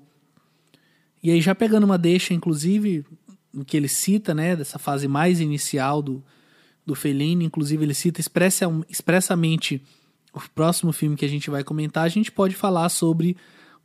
E 1.24 1.32
aí 1.32 1.42
já 1.42 1.56
pegando 1.56 1.86
uma 1.86 1.98
deixa, 1.98 2.34
inclusive, 2.34 3.06
no 3.52 3.66
que 3.66 3.76
ele 3.76 3.88
cita, 3.88 4.34
né, 4.34 4.56
dessa 4.56 4.78
fase 4.78 5.08
mais 5.08 5.40
inicial 5.40 6.02
do, 6.02 6.24
do 6.86 6.94
Fellini, 6.94 7.44
inclusive 7.44 7.84
ele 7.84 7.94
cita 7.94 8.22
expressa, 8.22 8.66
expressamente 8.88 9.82
o 10.34 10.40
próximo 10.54 10.94
filme 10.94 11.16
que 11.16 11.26
a 11.26 11.30
gente 11.30 11.50
vai 11.50 11.64
comentar, 11.64 12.04
a 12.04 12.10
gente 12.10 12.32
pode 12.32 12.56
falar 12.56 12.88
sobre 12.90 13.36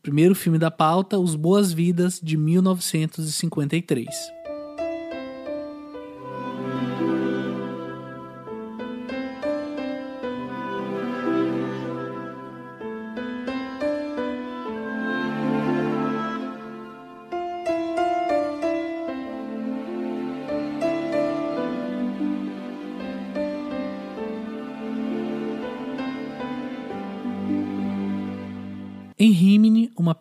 primeiro 0.02 0.34
filme 0.34 0.58
da 0.58 0.70
pauta, 0.70 1.18
Os 1.18 1.36
Boas 1.36 1.72
Vidas, 1.72 2.20
de 2.22 2.36
1953. 2.36 4.41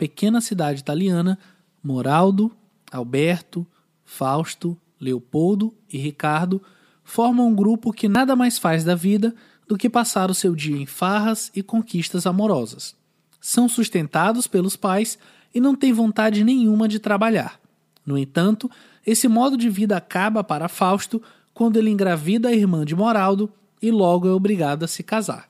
Pequena 0.01 0.41
cidade 0.41 0.79
italiana, 0.79 1.37
Moraldo, 1.83 2.51
Alberto, 2.91 3.67
Fausto, 4.03 4.75
Leopoldo 4.99 5.75
e 5.93 5.99
Ricardo 5.99 6.59
formam 7.03 7.47
um 7.49 7.53
grupo 7.53 7.93
que 7.93 8.09
nada 8.09 8.35
mais 8.35 8.57
faz 8.57 8.83
da 8.83 8.95
vida 8.95 9.35
do 9.67 9.77
que 9.77 9.87
passar 9.87 10.31
o 10.31 10.33
seu 10.33 10.55
dia 10.55 10.75
em 10.75 10.87
farras 10.87 11.51
e 11.55 11.61
conquistas 11.61 12.25
amorosas. 12.25 12.95
São 13.39 13.69
sustentados 13.69 14.47
pelos 14.47 14.75
pais 14.75 15.19
e 15.53 15.61
não 15.61 15.75
têm 15.75 15.93
vontade 15.93 16.43
nenhuma 16.43 16.87
de 16.87 16.97
trabalhar. 16.97 17.59
No 18.03 18.17
entanto, 18.17 18.71
esse 19.05 19.27
modo 19.27 19.55
de 19.55 19.69
vida 19.69 19.95
acaba 19.95 20.43
para 20.43 20.67
Fausto 20.67 21.21
quando 21.53 21.77
ele 21.77 21.91
engravida 21.91 22.49
a 22.49 22.55
irmã 22.55 22.83
de 22.83 22.95
Moraldo 22.95 23.53
e 23.79 23.91
logo 23.91 24.27
é 24.27 24.31
obrigado 24.31 24.81
a 24.81 24.87
se 24.87 25.03
casar. 25.03 25.47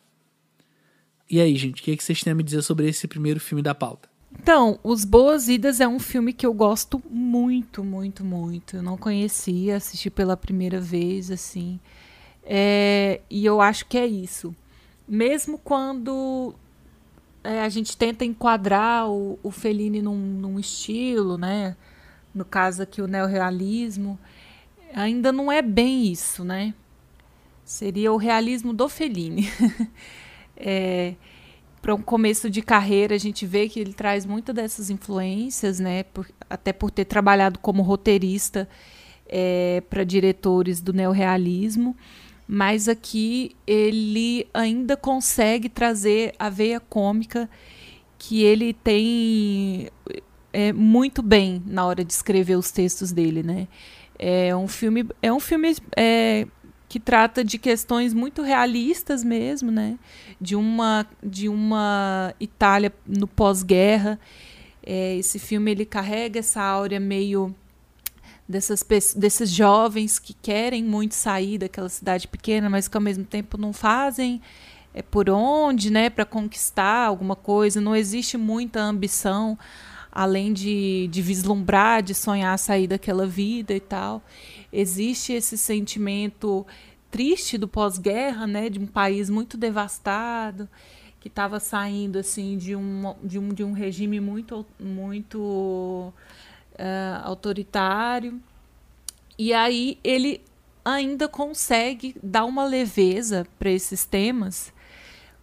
E 1.29 1.39
aí, 1.39 1.55
gente, 1.55 1.81
o 1.81 1.85
que, 1.85 1.91
é 1.91 1.95
que 1.95 2.03
vocês 2.03 2.21
têm 2.21 2.31
a 2.31 2.35
me 2.35 2.43
dizer 2.43 2.63
sobre 2.63 2.89
esse 2.89 3.07
primeiro 3.07 3.39
filme 3.39 3.61
da 3.61 3.73
pauta? 3.73 4.10
Então, 4.33 4.79
Os 4.83 5.05
Boas 5.05 5.47
Idas 5.47 5.79
é 5.79 5.87
um 5.87 5.99
filme 5.99 6.33
que 6.33 6.45
eu 6.45 6.53
gosto 6.53 7.01
muito, 7.09 7.83
muito, 7.83 8.23
muito. 8.23 8.77
Eu 8.77 8.83
não 8.83 8.97
conhecia, 8.97 9.77
assisti 9.77 10.09
pela 10.09 10.35
primeira 10.35 10.79
vez, 10.79 11.29
assim. 11.29 11.79
É, 12.43 13.21
e 13.29 13.45
eu 13.45 13.61
acho 13.61 13.85
que 13.85 13.97
é 13.97 14.05
isso. 14.05 14.55
Mesmo 15.07 15.57
quando 15.57 16.55
é, 17.43 17.61
a 17.61 17.69
gente 17.69 17.95
tenta 17.97 18.25
enquadrar 18.25 19.09
o, 19.09 19.39
o 19.43 19.51
Fellini 19.51 20.01
num, 20.01 20.17
num, 20.17 20.59
estilo, 20.59 21.37
né? 21.37 21.75
No 22.33 22.45
caso 22.45 22.81
aqui, 22.81 23.01
o 23.01 23.07
neorrealismo, 23.07 24.17
ainda 24.93 25.31
não 25.31 25.51
é 25.51 25.61
bem 25.61 26.07
isso, 26.07 26.43
né? 26.43 26.73
Seria 27.63 28.11
o 28.11 28.17
realismo 28.17 28.73
do 28.73 28.87
Fellini. 28.87 29.49
é, 30.55 31.15
para 31.81 31.95
um 31.95 32.01
começo 32.01 32.49
de 32.49 32.61
carreira, 32.61 33.15
a 33.15 33.17
gente 33.17 33.45
vê 33.45 33.67
que 33.67 33.79
ele 33.79 33.93
traz 33.93 34.25
muitas 34.25 34.53
dessas 34.53 34.89
influências, 34.89 35.79
né? 35.79 36.03
Por, 36.03 36.27
até 36.49 36.71
por 36.71 36.91
ter 36.91 37.05
trabalhado 37.05 37.57
como 37.59 37.81
roteirista 37.81 38.69
é, 39.27 39.81
para 39.89 40.03
diretores 40.03 40.81
do 40.81 40.93
neorrealismo. 40.93 41.95
Mas 42.47 42.87
aqui 42.87 43.55
ele 43.65 44.47
ainda 44.53 44.95
consegue 44.97 45.69
trazer 45.69 46.33
a 46.37 46.49
veia 46.49 46.79
cômica 46.79 47.49
que 48.17 48.43
ele 48.43 48.73
tem 48.73 49.89
é, 50.53 50.71
muito 50.73 51.21
bem 51.21 51.63
na 51.65 51.85
hora 51.85 52.03
de 52.03 52.13
escrever 52.13 52.55
os 52.55 52.71
textos 52.71 53.11
dele, 53.11 53.41
né? 53.41 53.67
É 54.19 54.55
um 54.55 54.67
filme, 54.67 55.07
é 55.21 55.33
um 55.33 55.39
filme 55.39 55.75
é, 55.97 56.45
que 56.91 56.99
trata 56.99 57.41
de 57.41 57.57
questões 57.57 58.13
muito 58.13 58.41
realistas 58.41 59.23
mesmo, 59.23 59.71
né? 59.71 59.97
De 60.41 60.57
uma, 60.57 61.07
de 61.23 61.47
uma 61.47 62.35
Itália 62.37 62.91
no 63.07 63.25
pós-guerra. 63.29 64.19
É, 64.85 65.15
esse 65.15 65.39
filme 65.39 65.71
ele 65.71 65.85
carrega 65.85 66.39
essa 66.39 66.61
áurea 66.61 66.99
meio 66.99 67.55
dessas 68.45 68.85
desses 69.15 69.49
jovens 69.49 70.19
que 70.19 70.33
querem 70.33 70.83
muito 70.83 71.15
sair 71.15 71.59
daquela 71.59 71.87
cidade 71.87 72.27
pequena, 72.27 72.69
mas 72.69 72.89
que 72.89 72.97
ao 72.97 73.01
mesmo 73.01 73.23
tempo 73.23 73.57
não 73.57 73.71
fazem 73.71 74.41
é, 74.93 75.01
por 75.01 75.29
onde, 75.29 75.89
né, 75.89 76.09
para 76.09 76.25
conquistar 76.25 77.05
alguma 77.05 77.37
coisa. 77.37 77.79
Não 77.79 77.95
existe 77.95 78.35
muita 78.35 78.81
ambição 78.81 79.57
além 80.11 80.51
de, 80.51 81.07
de 81.09 81.21
vislumbrar, 81.21 82.03
de 82.03 82.13
sonhar 82.13 82.59
sair 82.59 82.85
daquela 82.85 83.25
vida 83.25 83.73
e 83.73 83.79
tal 83.79 84.21
existe 84.71 85.33
esse 85.33 85.57
sentimento 85.57 86.65
triste 87.09 87.57
do 87.57 87.67
pós-guerra, 87.67 88.47
né, 88.47 88.69
de 88.69 88.79
um 88.79 88.87
país 88.87 89.29
muito 89.29 89.57
devastado, 89.57 90.67
que 91.19 91.27
estava 91.27 91.59
saindo 91.59 92.17
assim 92.17 92.57
de 92.57 92.75
um, 92.75 93.13
de 93.21 93.37
um, 93.37 93.49
de 93.49 93.63
um 93.63 93.73
regime 93.73 94.19
muito, 94.19 94.65
muito 94.79 96.11
uh, 96.73 97.21
autoritário. 97.23 98.41
E 99.37 99.53
aí 99.53 99.99
ele 100.03 100.41
ainda 100.83 101.27
consegue 101.27 102.15
dar 102.23 102.45
uma 102.45 102.65
leveza 102.65 103.45
para 103.59 103.69
esses 103.69 104.05
temas, 104.05 104.73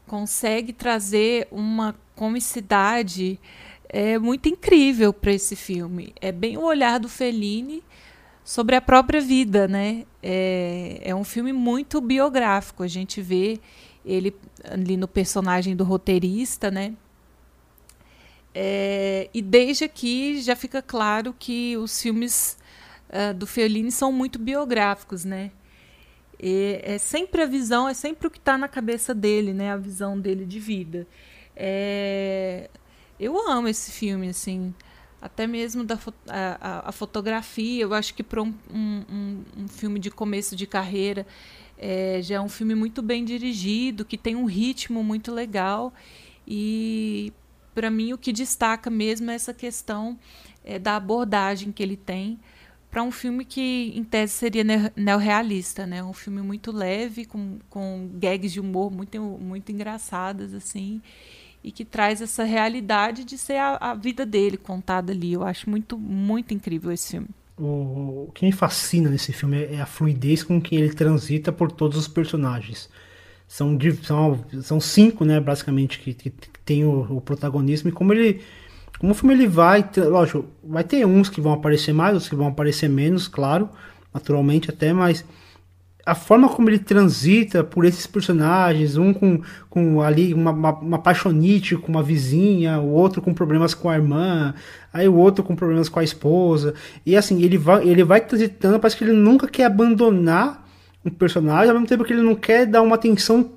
consegue 0.06 0.72
trazer 0.72 1.46
uma 1.50 1.94
comicidade 2.16 3.38
é, 3.88 4.18
muito 4.18 4.48
incrível 4.48 5.12
para 5.12 5.32
esse 5.32 5.54
filme. 5.54 6.12
É 6.20 6.32
bem 6.32 6.56
o 6.56 6.62
olhar 6.62 6.98
do 6.98 7.08
Fellini 7.08 7.82
sobre 8.48 8.74
a 8.74 8.80
própria 8.80 9.20
vida, 9.20 9.68
né? 9.68 10.06
É, 10.22 11.02
é 11.02 11.14
um 11.14 11.22
filme 11.22 11.52
muito 11.52 12.00
biográfico. 12.00 12.82
A 12.82 12.88
gente 12.88 13.20
vê 13.20 13.60
ele 14.02 14.34
ali 14.64 14.96
no 14.96 15.06
personagem 15.06 15.76
do 15.76 15.84
roteirista, 15.84 16.70
né? 16.70 16.94
É, 18.54 19.28
e 19.34 19.42
desde 19.42 19.84
aqui 19.84 20.40
já 20.40 20.56
fica 20.56 20.80
claro 20.80 21.36
que 21.38 21.76
os 21.76 22.00
filmes 22.00 22.56
uh, 23.10 23.34
do 23.34 23.46
Fellini 23.46 23.92
são 23.92 24.10
muito 24.10 24.38
biográficos, 24.38 25.26
né? 25.26 25.50
E 26.40 26.80
é 26.82 26.96
sempre 26.96 27.42
a 27.42 27.46
visão, 27.46 27.86
é 27.86 27.92
sempre 27.92 28.28
o 28.28 28.30
que 28.30 28.38
está 28.38 28.56
na 28.56 28.66
cabeça 28.66 29.14
dele, 29.14 29.52
né? 29.52 29.72
A 29.72 29.76
visão 29.76 30.18
dele 30.18 30.46
de 30.46 30.58
vida. 30.58 31.06
É, 31.54 32.70
eu 33.20 33.38
amo 33.46 33.68
esse 33.68 33.92
filme, 33.92 34.30
assim 34.30 34.72
até 35.20 35.46
mesmo 35.46 35.84
da 35.84 35.98
a, 36.28 36.88
a, 36.88 36.92
fotografia. 36.92 37.82
Eu 37.82 37.94
acho 37.94 38.14
que 38.14 38.22
para 38.22 38.42
um, 38.42 38.54
um, 38.72 39.44
um, 39.56 39.68
filme 39.68 39.98
de 39.98 40.10
começo 40.10 40.54
de 40.54 40.66
carreira 40.66 41.26
é, 41.76 42.20
já 42.22 42.36
é 42.36 42.40
um 42.40 42.48
filme 42.48 42.74
muito 42.74 43.02
bem 43.02 43.24
dirigido, 43.24 44.04
que 44.04 44.16
tem 44.16 44.36
um 44.36 44.44
ritmo 44.44 45.02
muito 45.02 45.32
legal. 45.32 45.92
E 46.46 47.32
para 47.74 47.90
mim 47.90 48.12
o 48.12 48.18
que 48.18 48.32
destaca 48.32 48.90
mesmo 48.90 49.30
é 49.30 49.34
essa 49.34 49.52
questão 49.52 50.18
é, 50.64 50.78
da 50.78 50.96
abordagem 50.96 51.72
que 51.72 51.82
ele 51.82 51.96
tem 51.96 52.38
para 52.90 53.02
um 53.02 53.10
filme 53.10 53.44
que 53.44 53.92
em 53.94 54.02
tese 54.02 54.32
seria 54.32 54.64
neorrealista, 54.96 55.86
né? 55.86 56.02
Um 56.02 56.14
filme 56.14 56.40
muito 56.40 56.72
leve, 56.72 57.26
com, 57.26 57.58
com 57.68 58.08
gags 58.14 58.50
de 58.50 58.60
humor 58.60 58.90
muito, 58.90 59.20
muito 59.20 59.70
engraçadas, 59.70 60.54
assim 60.54 61.02
e 61.62 61.72
que 61.72 61.84
traz 61.84 62.20
essa 62.22 62.44
realidade 62.44 63.24
de 63.24 63.36
ser 63.36 63.56
a, 63.56 63.76
a 63.80 63.94
vida 63.94 64.24
dele 64.24 64.56
contada 64.56 65.12
ali. 65.12 65.32
Eu 65.32 65.42
acho 65.42 65.68
muito, 65.68 65.98
muito 65.98 66.54
incrível 66.54 66.92
esse 66.92 67.12
filme. 67.12 67.28
O, 67.56 68.26
o 68.28 68.32
que 68.34 68.46
me 68.46 68.52
fascina 68.52 69.10
nesse 69.10 69.32
filme 69.32 69.64
é 69.64 69.80
a 69.80 69.86
fluidez 69.86 70.42
com 70.42 70.60
que 70.60 70.76
ele 70.76 70.94
transita 70.94 71.50
por 71.50 71.72
todos 71.72 71.98
os 71.98 72.08
personagens. 72.08 72.88
São, 73.48 73.76
são, 74.02 74.44
são 74.62 74.80
cinco, 74.80 75.24
né, 75.24 75.40
basicamente, 75.40 75.98
que, 75.98 76.12
que, 76.12 76.30
tem 76.64 76.84
o, 76.84 77.16
o, 77.16 77.20
protagonismo 77.20 77.88
e 77.88 77.92
como 77.92 78.12
ele. 78.12 78.42
Como 78.98 79.12
o 79.12 79.14
filme 79.14 79.32
ele 79.32 79.46
vai, 79.46 79.88
lógico, 79.96 80.44
vai 80.62 80.84
ter 80.84 81.06
uns 81.06 81.30
que 81.30 81.40
vão 81.40 81.52
aparecer 81.52 81.94
mais, 81.94 82.14
outros 82.14 82.28
que 82.28 82.36
vão 82.36 82.48
aparecer 82.48 82.88
menos, 82.88 83.26
claro, 83.26 83.70
naturalmente 84.12 84.70
até, 84.70 84.92
mas 84.92 85.24
a 86.08 86.14
forma 86.14 86.48
como 86.48 86.70
ele 86.70 86.78
transita 86.78 87.62
por 87.62 87.84
esses 87.84 88.06
personagens, 88.06 88.96
um 88.96 89.12
com, 89.12 89.42
com 89.68 90.00
ali 90.00 90.32
uma, 90.32 90.50
uma, 90.50 90.72
uma 90.78 90.98
paixonite 90.98 91.76
com 91.76 91.92
uma 91.92 92.02
vizinha, 92.02 92.78
o 92.80 92.88
outro 92.88 93.20
com 93.20 93.34
problemas 93.34 93.74
com 93.74 93.90
a 93.90 93.94
irmã, 93.94 94.54
aí 94.90 95.06
o 95.06 95.14
outro 95.14 95.44
com 95.44 95.54
problemas 95.54 95.86
com 95.90 96.00
a 96.00 96.04
esposa, 96.04 96.72
e 97.04 97.14
assim, 97.14 97.42
ele 97.42 97.58
vai, 97.58 97.86
ele 97.86 98.02
vai 98.02 98.22
transitando, 98.22 98.80
parece 98.80 98.96
que 98.96 99.04
ele 99.04 99.12
nunca 99.12 99.46
quer 99.46 99.66
abandonar 99.66 100.66
um 101.04 101.10
personagem, 101.10 101.68
ao 101.68 101.74
mesmo 101.74 101.86
tempo 101.86 102.04
que 102.04 102.12
ele 102.14 102.22
não 102.22 102.34
quer 102.34 102.64
dar 102.64 102.80
uma 102.80 102.94
atenção 102.94 103.52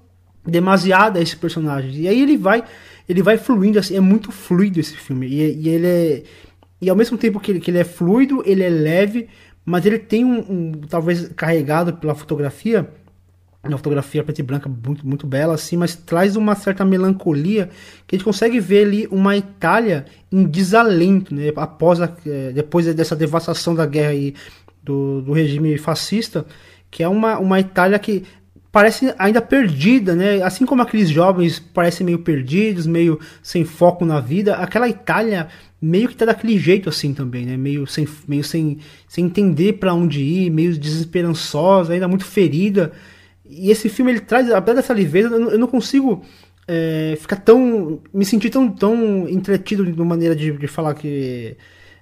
demasiada 0.45 1.19
a 1.19 1.21
esse 1.21 1.37
personagem, 1.37 2.01
e 2.01 2.07
aí 2.09 2.21
ele 2.21 2.35
vai, 2.35 2.65
ele 3.07 3.21
vai 3.21 3.37
fluindo, 3.37 3.79
assim, 3.79 3.95
é 3.95 4.01
muito 4.01 4.29
fluido 4.29 4.77
esse 4.77 4.97
filme, 4.97 5.25
e, 5.25 5.67
e 5.67 5.69
ele 5.69 5.87
é, 5.87 6.23
e 6.81 6.89
ao 6.89 6.95
mesmo 6.95 7.17
tempo 7.17 7.39
que 7.39 7.51
ele, 7.51 7.59
que 7.61 7.71
ele 7.71 7.77
é 7.77 7.83
fluido, 7.83 8.43
ele 8.45 8.63
é 8.63 8.69
leve, 8.69 9.29
mas 9.65 9.85
ele 9.85 9.99
tem 9.99 10.25
um, 10.25 10.39
um 10.39 10.71
talvez 10.87 11.29
carregado 11.29 11.93
pela 11.93 12.15
fotografia, 12.15 12.89
uma 13.63 13.77
fotografia 13.77 14.23
preta 14.23 14.41
e 14.41 14.43
branca 14.43 14.67
muito, 14.67 15.05
muito 15.05 15.27
bela 15.27 15.53
assim, 15.53 15.77
mas 15.77 15.95
traz 15.95 16.35
uma 16.35 16.55
certa 16.55 16.83
melancolia 16.83 17.69
que 18.07 18.15
a 18.15 18.17
gente 18.17 18.25
consegue 18.25 18.59
ver 18.59 18.85
ali 18.85 19.07
uma 19.11 19.37
Itália 19.37 20.05
em 20.31 20.43
desalento, 20.43 21.33
né? 21.33 21.51
Após 21.55 22.01
a, 22.01 22.11
é, 22.25 22.51
depois 22.51 22.91
dessa 22.95 23.15
devastação 23.15 23.75
da 23.75 23.85
guerra 23.85 24.15
e 24.15 24.33
do, 24.81 25.21
do 25.21 25.31
regime 25.31 25.77
fascista, 25.77 26.45
que 26.89 27.03
é 27.03 27.07
uma, 27.07 27.37
uma 27.37 27.59
Itália 27.59 27.99
que 27.99 28.23
parece 28.71 29.13
ainda 29.19 29.41
perdida, 29.41 30.15
né? 30.15 30.41
Assim 30.41 30.65
como 30.65 30.81
aqueles 30.81 31.09
jovens 31.09 31.59
parecem 31.59 32.05
meio 32.05 32.19
perdidos, 32.19 32.87
meio 32.87 33.19
sem 33.43 33.63
foco 33.63 34.05
na 34.05 34.19
vida, 34.19 34.55
aquela 34.55 34.89
Itália 34.89 35.49
meio 35.81 36.07
que 36.07 36.15
tá 36.15 36.25
daquele 36.25 36.59
jeito 36.59 36.87
assim 36.87 37.13
também, 37.13 37.45
né? 37.45 37.57
Meio 37.57 37.87
sem, 37.87 38.07
meio 38.27 38.43
sem, 38.43 38.77
sem 39.07 39.25
entender 39.25 39.73
para 39.73 39.93
onde 39.93 40.21
ir, 40.21 40.51
meio 40.51 40.77
desesperançosa, 40.77 41.93
ainda 41.93 42.07
muito 42.07 42.25
ferida. 42.25 42.91
E 43.45 43.71
esse 43.71 43.89
filme 43.89 44.11
ele 44.11 44.19
traz, 44.19 44.49
apesar 44.51 44.75
dessa 44.75 44.93
leveza, 44.93 45.35
eu 45.35 45.57
não 45.57 45.67
consigo 45.67 46.23
é, 46.67 47.17
ficar 47.19 47.37
tão. 47.37 47.99
me 48.13 48.23
sentir 48.23 48.49
tão, 48.49 48.69
tão 48.69 49.27
entretido 49.27 49.83
de 49.85 49.91
uma 49.93 50.05
maneira 50.05 50.35
de, 50.35 50.51
de 50.51 50.67
falar 50.67 50.93
que. 50.93 51.57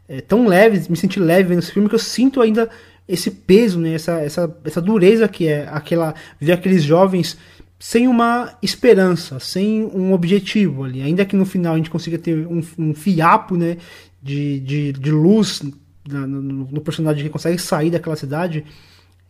É, 0.07 0.21
tão 0.21 0.47
leve, 0.47 0.89
me 0.89 0.97
sentir 0.97 1.19
leve 1.19 1.55
nesse 1.55 1.71
filme 1.71 1.87
que 1.87 1.93
eu 1.93 1.99
sinto 1.99 2.41
ainda 2.41 2.67
esse 3.07 3.31
peso, 3.31 3.79
né? 3.79 3.93
Essa, 3.93 4.19
essa, 4.21 4.59
essa 4.65 4.81
dureza 4.81 5.27
que 5.27 5.47
é 5.47 5.67
aquela. 5.71 6.13
ver 6.39 6.51
aqueles 6.51 6.83
jovens 6.83 7.37
sem 7.79 8.09
uma 8.09 8.57
esperança, 8.61 9.39
sem 9.39 9.85
um 9.85 10.11
objetivo 10.11 10.83
ali. 10.83 11.01
Ainda 11.01 11.25
que 11.25 11.35
no 11.35 11.45
final 11.45 11.73
a 11.73 11.77
gente 11.77 11.89
consiga 11.89 12.17
ter 12.17 12.45
um, 12.45 12.61
um 12.77 12.93
fiapo 12.93 13.55
né, 13.55 13.77
de, 14.21 14.59
de, 14.59 14.91
de 14.91 15.11
luz 15.11 15.61
no, 16.05 16.27
no, 16.27 16.81
personagem 16.81 17.23
que 17.23 17.29
consegue 17.29 17.57
sair 17.57 17.89
daquela 17.89 18.17
cidade, 18.17 18.65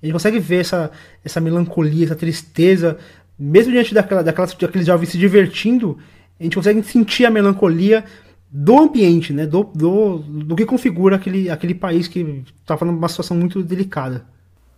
a 0.02 0.06
gente 0.06 0.14
consegue 0.14 0.40
ver 0.40 0.62
essa, 0.62 0.92
essa 1.24 1.40
melancolia, 1.40 2.06
essa 2.06 2.16
tristeza, 2.16 2.98
mesmo 3.38 3.72
diante 3.72 3.94
daquela, 3.94 4.24
daquela, 4.24 4.48
daqueles 4.48 4.88
jovens 4.88 5.10
se 5.10 5.18
divertindo, 5.18 6.00
a 6.40 6.44
gente 6.44 6.56
consegue 6.56 6.82
sentir 6.82 7.26
a 7.26 7.30
melancolia 7.30 8.04
do 8.50 8.80
ambiente, 8.80 9.32
né, 9.32 9.46
do, 9.46 9.64
do, 9.64 10.18
do 10.20 10.56
que 10.56 10.66
configura 10.66 11.18
aquele, 11.18 11.52
aquele 11.52 11.76
país 11.76 12.08
que 12.08 12.44
está 12.62 12.76
falando 12.76 12.98
uma 12.98 13.10
situação 13.10 13.38
muito 13.38 13.62
delicada. 13.62 14.26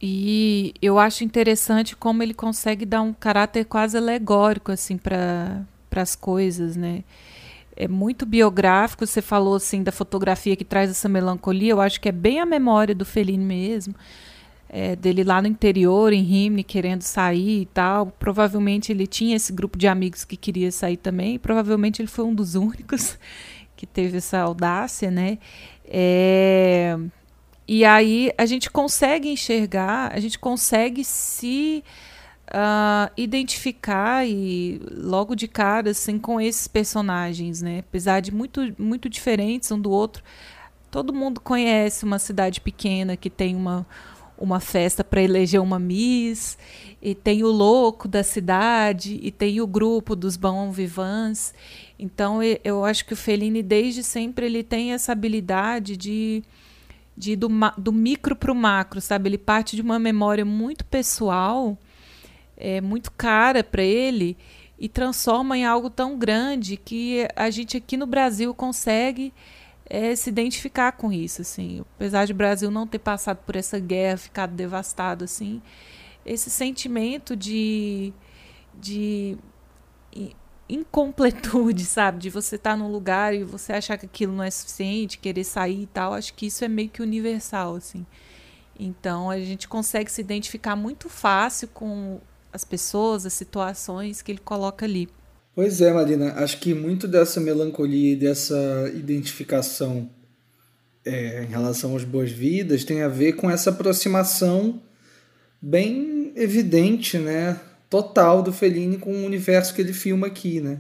E 0.02 0.74
eu 0.82 0.98
acho 0.98 1.24
interessante 1.24 1.96
como 1.96 2.24
ele 2.24 2.34
consegue 2.34 2.86
dar 2.86 3.04
um 3.04 3.14
caráter 3.14 3.66
quase 3.66 3.96
alegórico 3.96 4.72
assim 4.72 4.98
para 4.98 5.64
as 5.96 6.16
coisas, 6.16 6.76
né? 6.76 7.04
É 7.76 7.88
muito 7.88 8.26
biográfico, 8.26 9.06
você 9.06 9.22
falou 9.22 9.56
assim 9.56 9.84
da 9.84 9.92
fotografia 9.92 10.56
que 10.56 10.66
traz 10.66 10.90
essa 10.90 11.08
melancolia, 11.08 11.72
eu 11.72 11.82
acho 11.82 12.02
que 12.02 12.10
é 12.10 12.12
bem 12.12 12.40
a 12.40 12.46
memória 12.46 12.96
do 12.96 13.06
Fellini 13.06 13.46
mesmo. 13.46 13.94
É, 14.74 14.96
dele 14.96 15.24
lá 15.24 15.42
no 15.42 15.50
interior, 15.50 16.14
em 16.14 16.24
Rimini, 16.24 16.64
querendo 16.64 17.02
sair 17.02 17.64
e 17.64 17.66
tal. 17.66 18.08
Provavelmente 18.08 18.90
ele 18.92 19.06
tinha 19.06 19.36
esse 19.36 19.52
grupo 19.52 19.78
de 19.78 19.86
amigos 19.86 20.24
que 20.24 20.38
queria 20.38 20.72
sair 20.72 20.96
também. 20.96 21.38
provavelmente 21.38 22.02
ele 22.02 22.08
foi 22.08 22.24
um 22.26 22.34
dos 22.34 22.56
únicos 22.56 23.20
que 23.76 23.86
teve 23.86 24.18
essa 24.18 24.40
audácia, 24.40 25.12
né? 25.12 25.40
É, 25.86 26.98
e 27.68 27.86
aí 27.86 28.32
a 28.38 28.46
gente 28.46 28.70
consegue 28.70 29.30
enxergar, 29.30 30.12
a 30.14 30.20
gente 30.20 30.38
consegue 30.38 31.04
se 31.04 31.84
uh, 32.50 33.12
identificar 33.16 34.28
e 34.28 34.82
logo 34.92 35.36
de 35.36 35.48
cara 35.48 35.92
assim 35.92 36.20
com 36.20 36.40
esses 36.40 36.68
personagens, 36.68 37.62
né? 37.62 37.80
Apesar 37.80 38.20
de 38.20 38.32
muito 38.34 38.74
muito 38.78 39.10
diferentes 39.10 39.72
um 39.72 39.80
do 39.80 39.92
outro, 39.92 40.24
todo 40.90 41.14
mundo 41.14 41.40
conhece 41.40 42.04
uma 42.04 42.20
cidade 42.20 42.60
pequena 42.62 43.16
que 43.16 43.30
tem 43.30 43.56
uma 43.56 43.86
uma 44.38 44.60
festa 44.60 45.04
para 45.04 45.22
eleger 45.22 45.62
uma 45.62 45.78
Miss, 45.78 46.58
e 47.00 47.14
tem 47.14 47.44
o 47.44 47.48
louco 47.52 48.08
da 48.08 48.24
cidade, 48.24 49.20
e 49.22 49.32
tem 49.32 49.62
o 49.62 49.68
grupo 49.68 50.16
dos 50.16 50.36
bons 50.36 50.76
vivants. 50.76 51.54
Então 52.00 52.40
eu 52.64 52.84
acho 52.84 53.06
que 53.06 53.14
o 53.14 53.16
Fellini 53.16 53.62
desde 53.62 54.04
sempre 54.04 54.48
ele 54.48 54.64
tem 54.64 54.94
essa 54.94 55.12
habilidade 55.12 55.96
de 55.96 56.44
de 57.16 57.36
do, 57.36 57.50
do 57.78 57.92
micro 57.92 58.36
para 58.36 58.52
o 58.52 58.56
macro, 58.56 59.02
sabe? 59.02 59.30
Ele 59.30 59.38
parte 59.38 59.76
de 59.76 59.82
uma 59.82 60.00
memória 60.00 60.46
muito 60.46 60.86
pessoal, 60.86 61.78
é, 62.58 62.82
muito 62.82 63.12
cara 63.12 63.64
para 63.64 63.84
ele, 63.84 64.38
e 64.80 64.90
transforma 64.90 65.58
em 65.58 65.66
algo 65.66 65.90
tão 65.90 66.18
grande 66.18 66.78
que 66.78 67.28
a 67.36 67.50
gente 67.50 67.78
aqui 67.78 67.96
no 67.96 68.08
Brasil 68.08 68.54
consegue 68.54 69.32
é, 69.88 70.16
se 70.16 70.30
identificar 70.30 70.94
com 70.94 71.12
isso, 71.12 71.42
assim. 71.42 71.84
Apesar 71.96 72.26
de 72.26 72.32
o 72.32 72.36
Brasil 72.36 72.72
não 72.72 72.88
ter 72.88 73.00
passado 73.00 73.38
por 73.46 73.56
essa 73.56 73.78
guerra, 73.78 74.18
ficado 74.18 74.56
devastado, 74.56 75.26
assim, 75.26 75.62
esse 76.26 76.50
sentimento 76.50 77.36
de, 77.36 78.14
de 78.74 79.38
incompletude, 80.74 81.84
sabe? 81.86 82.20
De 82.20 82.30
você 82.30 82.56
estar 82.56 82.72
tá 82.72 82.78
num 82.78 82.92
lugar 82.92 83.36
e 83.36 83.44
você 83.44 83.74
achar 83.74 83.98
que 83.98 84.06
aquilo 84.06 84.34
não 84.34 84.44
é 84.44 84.50
suficiente, 84.50 85.18
querer 85.18 85.44
sair 85.44 85.84
e 85.84 85.88
tal. 85.88 86.14
Acho 86.14 86.34
que 86.34 86.46
isso 86.46 86.64
é 86.64 86.68
meio 86.68 86.90
que 86.90 87.02
universal, 87.02 87.76
assim. 87.76 88.06
Então 88.80 89.30
a 89.30 89.40
gente 89.40 89.68
consegue 89.68 90.12
se 90.12 90.22
identificar 90.22 90.76
muito 90.76 91.10
fácil 91.10 91.68
com 91.68 92.20
as 92.52 92.64
pessoas, 92.64 93.26
as 93.26 93.34
situações 93.34 94.22
que 94.22 94.32
ele 94.32 94.40
coloca 94.40 94.86
ali. 94.86 95.10
Pois 95.54 95.82
é, 95.82 95.92
Marina. 95.92 96.34
Acho 96.36 96.60
que 96.60 96.74
muito 96.74 97.08
dessa 97.08 97.40
melancolia 97.40 98.14
e 98.14 98.16
dessa 98.16 98.92
identificação 98.96 100.10
é, 101.06 101.44
em 101.44 101.48
relação 101.48 101.96
às 101.96 102.04
boas-vidas 102.04 102.84
tem 102.84 103.02
a 103.02 103.08
ver 103.08 103.34
com 103.34 103.50
essa 103.50 103.70
aproximação 103.70 104.82
bem 105.62 106.32
evidente, 106.36 107.18
né? 107.18 107.60
Total 107.92 108.42
do 108.42 108.54
Fellini 108.54 108.98
com 108.98 109.12
o 109.12 109.26
universo 109.26 109.76
que 109.76 109.82
ele 109.82 109.92
filma 109.92 110.28
aqui, 110.28 110.62
né? 110.62 110.80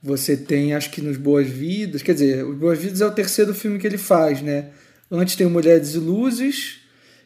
Você 0.00 0.36
tem, 0.36 0.72
acho 0.72 0.92
que 0.92 1.02
nos 1.02 1.16
Boas-Vidas, 1.16 2.02
quer 2.02 2.12
dizer, 2.12 2.46
Os 2.46 2.56
Boas-Vidas 2.56 3.00
é 3.00 3.06
o 3.06 3.10
terceiro 3.10 3.52
filme 3.52 3.80
que 3.80 3.86
ele 3.86 3.98
faz, 3.98 4.40
né? 4.40 4.70
Antes 5.10 5.34
tem 5.34 5.48
Mulheres 5.48 5.96
e 5.96 5.98
Luzes, 5.98 6.82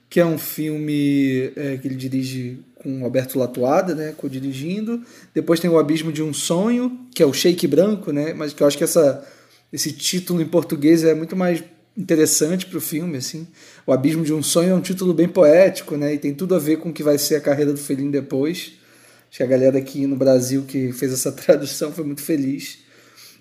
que 0.08 0.18
é 0.18 0.24
um 0.24 0.38
filme 0.38 1.52
é, 1.54 1.76
que 1.76 1.86
ele 1.86 1.94
dirige 1.94 2.60
com 2.76 3.04
Alberto 3.04 3.38
Latuada, 3.38 3.94
né, 3.94 4.14
co-dirigindo. 4.16 5.02
Depois 5.34 5.60
tem 5.60 5.68
O 5.68 5.78
Abismo 5.78 6.10
de 6.10 6.22
um 6.22 6.32
Sonho, 6.32 6.98
que 7.14 7.22
é 7.22 7.26
o 7.26 7.32
Shake 7.34 7.66
Branco, 7.66 8.10
né, 8.10 8.32
mas 8.32 8.54
que 8.54 8.62
eu 8.62 8.66
acho 8.66 8.78
que 8.78 8.84
essa, 8.84 9.22
esse 9.70 9.92
título 9.92 10.40
em 10.40 10.46
português 10.46 11.04
é 11.04 11.14
muito 11.14 11.36
mais 11.36 11.62
interessante 11.96 12.66
para 12.66 12.78
o 12.78 12.80
filme, 12.80 13.18
assim. 13.18 13.46
O 13.86 13.92
Abismo 13.92 14.24
de 14.24 14.32
um 14.32 14.42
Sonho 14.42 14.70
é 14.70 14.74
um 14.74 14.80
título 14.80 15.12
bem 15.12 15.28
poético, 15.28 15.96
né, 15.96 16.14
e 16.14 16.18
tem 16.18 16.34
tudo 16.34 16.54
a 16.54 16.58
ver 16.58 16.78
com 16.78 16.88
o 16.88 16.92
que 16.92 17.02
vai 17.02 17.18
ser 17.18 17.36
a 17.36 17.40
carreira 17.40 17.72
do 17.72 17.78
Fellini 17.78 18.10
depois. 18.10 18.72
Acho 19.28 19.38
que 19.38 19.42
a 19.42 19.46
galera 19.46 19.78
aqui 19.78 20.06
no 20.06 20.16
Brasil 20.16 20.64
que 20.66 20.92
fez 20.92 21.12
essa 21.12 21.32
tradução 21.32 21.92
foi 21.92 22.04
muito 22.04 22.22
feliz. 22.22 22.78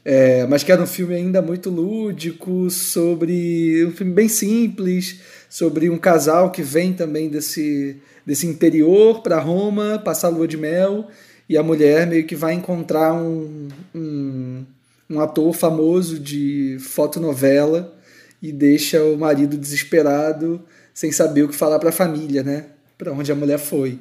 É, 0.03 0.47
mas 0.47 0.63
que 0.63 0.71
era 0.71 0.81
um 0.81 0.87
filme 0.87 1.13
ainda 1.13 1.41
muito 1.41 1.69
lúdico, 1.69 2.69
sobre 2.71 3.85
um 3.85 3.91
filme 3.91 4.11
bem 4.11 4.27
simples, 4.27 5.19
sobre 5.47 5.89
um 5.89 5.97
casal 5.97 6.51
que 6.51 6.63
vem 6.63 6.91
também 6.91 7.29
desse, 7.29 7.97
desse 8.25 8.47
interior 8.47 9.21
para 9.21 9.39
Roma, 9.39 10.01
passar 10.03 10.29
lua 10.29 10.47
de 10.47 10.57
mel, 10.57 11.07
e 11.47 11.55
a 11.55 11.61
mulher 11.61 12.07
meio 12.07 12.25
que 12.25 12.35
vai 12.35 12.53
encontrar 12.53 13.13
um, 13.13 13.67
um, 13.93 14.65
um 15.07 15.19
ator 15.19 15.53
famoso 15.53 16.17
de 16.17 16.77
fotonovela 16.79 18.00
e 18.41 18.51
deixa 18.51 19.03
o 19.03 19.17
marido 19.17 19.57
desesperado, 19.57 20.63
sem 20.93 21.11
saber 21.11 21.43
o 21.43 21.49
que 21.49 21.55
falar 21.55 21.79
para 21.79 21.89
a 21.89 21.93
família, 21.93 22.43
né? 22.43 22.65
Para 22.97 23.13
onde 23.13 23.31
a 23.31 23.35
mulher 23.35 23.59
foi. 23.59 23.99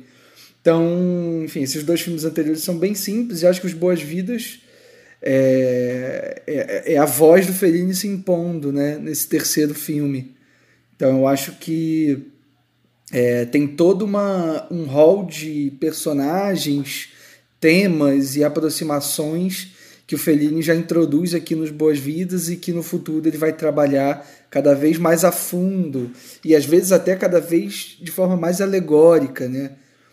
Então, 0.61 1.43
enfim, 1.45 1.63
esses 1.63 1.83
dois 1.85 2.01
filmes 2.01 2.25
anteriores 2.25 2.63
são 2.63 2.77
bem 2.77 2.95
simples 2.95 3.43
e 3.43 3.47
acho 3.47 3.61
que 3.61 3.67
os 3.67 3.75
Boas 3.75 4.01
Vidas 4.01 4.61
é, 5.23 6.43
é, 6.47 6.95
é, 6.95 6.99
a 6.99 7.05
voz 7.05 7.47
do 7.47 7.53
Fellini 7.53 7.95
se 7.95 8.07
impondo 8.07 8.73
né, 8.73 8.99
nesse 8.99 9.29
terceiro 9.29 9.75
filme. 9.75 10.35
Então 10.97 11.19
eu 11.19 11.27
acho 11.27 11.53
que 11.53 12.27
é, 13.13 13.45
tem 13.45 13.67
todo 13.67 14.03
uma, 14.03 14.67
um 14.71 14.85
rol 14.85 15.27
de 15.27 15.73
personagens, 15.81 17.11
temas 17.59 18.37
e 18.37 18.45
aproximações 18.45 19.73
que 20.11 20.17
o 20.17 20.19
Fellini 20.19 20.61
já 20.61 20.75
introduz 20.75 21.37
aqui 21.37 21.55
nos 21.55 21.71
Boas 21.71 21.97
Vidas 21.97 22.49
e 22.49 22.57
que 22.57 22.73
no 22.73 22.83
futuro 22.83 23.29
ele 23.29 23.39
vai 23.39 23.53
trabalhar 23.53 24.29
cada 24.51 24.75
vez 24.75 24.99
mais 24.99 25.25
a 25.25 25.31
fundo 25.31 26.11
e 26.45 26.53
às 26.57 26.65
vezes 26.65 26.91
até 26.91 27.15
cada 27.15 27.41
vez 27.41 27.97
de 28.03 28.11
forma 28.11 28.37
mais 28.37 28.61
alegórica, 28.61 29.49
né? 29.49 29.71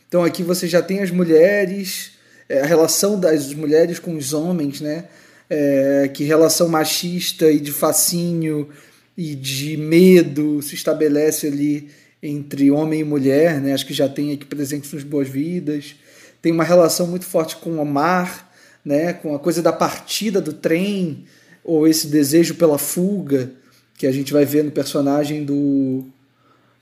Então 0.08 0.24
aqui 0.24 0.44
você 0.44 0.68
já 0.68 0.84
tem 0.84 1.00
as 1.02 1.10
mulheres, 1.10 2.12
é, 2.48 2.62
a 2.62 2.66
relação 2.68 3.20
das 3.20 3.52
mulheres 3.56 3.98
com 3.98 4.16
os 4.16 4.34
homens, 4.34 4.82
né? 4.82 5.06
É, 5.50 6.08
que 6.14 6.24
relação 6.26 6.70
machista 6.70 7.50
e 7.50 7.60
de 7.60 7.72
fascínio 7.72 8.70
e 9.18 9.34
de 9.34 9.78
medo 9.78 10.62
se 10.62 10.76
estabelece 10.76 11.48
ali 11.48 11.90
entre 12.22 12.70
homem 12.70 13.00
e 13.00 13.04
mulher, 13.04 13.60
né? 13.60 13.74
Acho 13.74 13.88
que 13.88 13.96
já 13.96 14.08
tem 14.08 14.32
aqui 14.32 14.46
presente 14.46 14.94
nos 14.94 15.04
Boas 15.04 15.28
Vidas. 15.28 15.96
Tem 16.40 16.52
uma 16.52 16.64
relação 16.64 17.08
muito 17.08 17.26
forte 17.26 17.56
com 17.56 17.82
o 17.82 17.84
mar, 17.84 18.47
né? 18.84 19.14
Com 19.14 19.36
a 19.36 19.40
coisa 19.40 19.62
da 19.62 19.74
partida 19.74 20.42
do 20.42 20.54
trem 20.54 21.26
ou 21.64 21.88
esse 21.88 22.08
desejo 22.08 22.56
pela 22.56 22.78
fuga 22.78 23.52
que 23.98 24.08
a 24.08 24.12
gente 24.12 24.32
vai 24.32 24.46
ver 24.46 24.64
no 24.64 24.72
personagem 24.72 25.44
do 25.44 26.06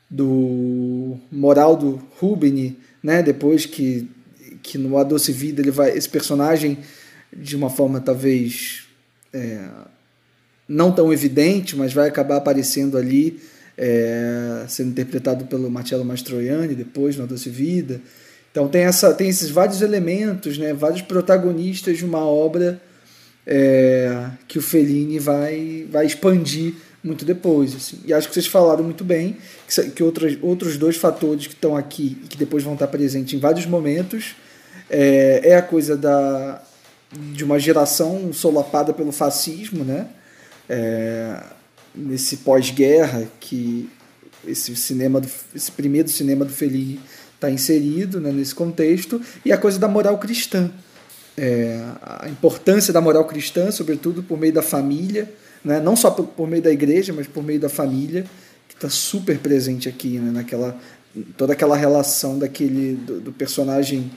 do 0.10 1.18
Moraldo 1.32 2.02
Rubini, 2.20 2.78
né? 3.02 3.24
Depois 3.24 3.66
que 3.66 4.08
que 4.62 4.78
no 4.78 4.98
A 4.98 5.04
Doce 5.04 5.32
Vida 5.32 5.62
ele 5.62 5.72
vai 5.72 5.96
esse 5.96 6.10
personagem 6.10 6.80
de 7.36 7.56
uma 7.56 7.70
forma 7.70 8.00
talvez 8.00 8.86
é, 9.32 9.68
não 10.68 10.92
tão 10.92 11.14
evidente, 11.14 11.76
mas 11.76 11.94
vai 11.94 12.08
acabar 12.08 12.38
aparecendo 12.38 12.98
ali, 12.98 13.40
é, 13.78 14.66
sendo 14.68 14.90
interpretado 14.90 15.46
pelo 15.46 15.70
Marcello 15.70 16.06
Mastroianni 16.06 16.74
depois 16.74 17.16
no 17.16 17.24
A 17.24 17.28
Doce 17.28 17.50
Vida. 17.50 18.02
Então 18.56 18.70
tem, 18.70 18.84
essa, 18.84 19.14
tem 19.14 19.28
esses 19.28 19.50
vários 19.50 19.82
elementos, 19.82 20.58
né, 20.58 20.74
vários 20.74 21.02
protagonistas 21.02 21.98
de 21.98 22.06
uma 22.06 22.26
obra 22.26 22.82
é, 23.46 24.30
que 24.48 24.58
o 24.58 24.62
Fellini 24.62 25.20
vai, 25.20 25.86
vai 25.92 26.06
expandir 26.06 26.74
muito 27.04 27.26
depois. 27.26 27.76
Assim. 27.76 28.00
E 28.06 28.14
acho 28.14 28.30
que 28.30 28.34
vocês 28.34 28.48
falaram 28.48 28.82
muito 28.82 29.04
bem 29.04 29.36
que, 29.68 29.90
que 29.90 30.02
outros, 30.02 30.38
outros 30.42 30.78
dois 30.78 30.96
fatores 30.96 31.48
que 31.48 31.54
estão 31.54 31.76
aqui 31.76 32.18
e 32.24 32.28
que 32.30 32.38
depois 32.38 32.64
vão 32.64 32.76
estar 32.76 32.88
presentes 32.88 33.34
em 33.34 33.40
vários 33.40 33.66
momentos 33.66 34.38
é, 34.90 35.42
é 35.44 35.58
a 35.58 35.62
coisa 35.62 35.98
da, 35.98 36.64
de 37.12 37.44
uma 37.44 37.60
geração 37.60 38.32
solapada 38.32 38.94
pelo 38.94 39.12
fascismo, 39.12 39.84
né? 39.84 40.08
É, 40.70 41.44
nesse 41.94 42.38
pós-guerra 42.38 43.28
que 43.38 43.90
esse 44.48 44.74
cinema, 44.78 45.20
do, 45.20 45.28
esse 45.54 45.74
primeiro 45.74 46.08
cinema 46.08 46.46
do 46.46 46.54
Fellini 46.54 47.02
está 47.36 47.50
inserido 47.52 48.20
né, 48.20 48.32
nesse 48.32 48.56
contexto 48.56 49.22
e 49.44 49.52
a 49.52 49.58
coisa 49.58 49.78
da 49.78 49.88
moral 49.88 50.18
cristã, 50.18 50.72
é, 51.38 51.80
a 52.02 52.28
importância 52.30 52.92
da 52.92 53.02
moral 53.02 53.26
cristã, 53.26 53.70
sobretudo 53.72 54.24
por 54.24 54.40
meio 54.40 54.54
da 54.54 54.62
família, 54.62 55.32
né, 55.64 55.80
não 55.80 55.96
só 55.96 56.10
por, 56.10 56.26
por 56.28 56.48
meio 56.48 56.64
da 56.64 56.72
igreja, 56.72 57.14
mas 57.14 57.28
por 57.28 57.44
meio 57.44 57.60
da 57.60 57.70
família, 57.70 58.26
que 58.68 58.76
está 58.76 58.90
super 58.90 59.38
presente 59.38 59.88
aqui, 59.88 60.18
né, 60.18 60.32
naquela 60.32 60.78
toda 61.38 61.54
aquela 61.54 61.78
relação 61.78 62.38
daquele 62.38 62.96
do, 62.96 63.22
do 63.22 63.32
personagem 63.32 64.12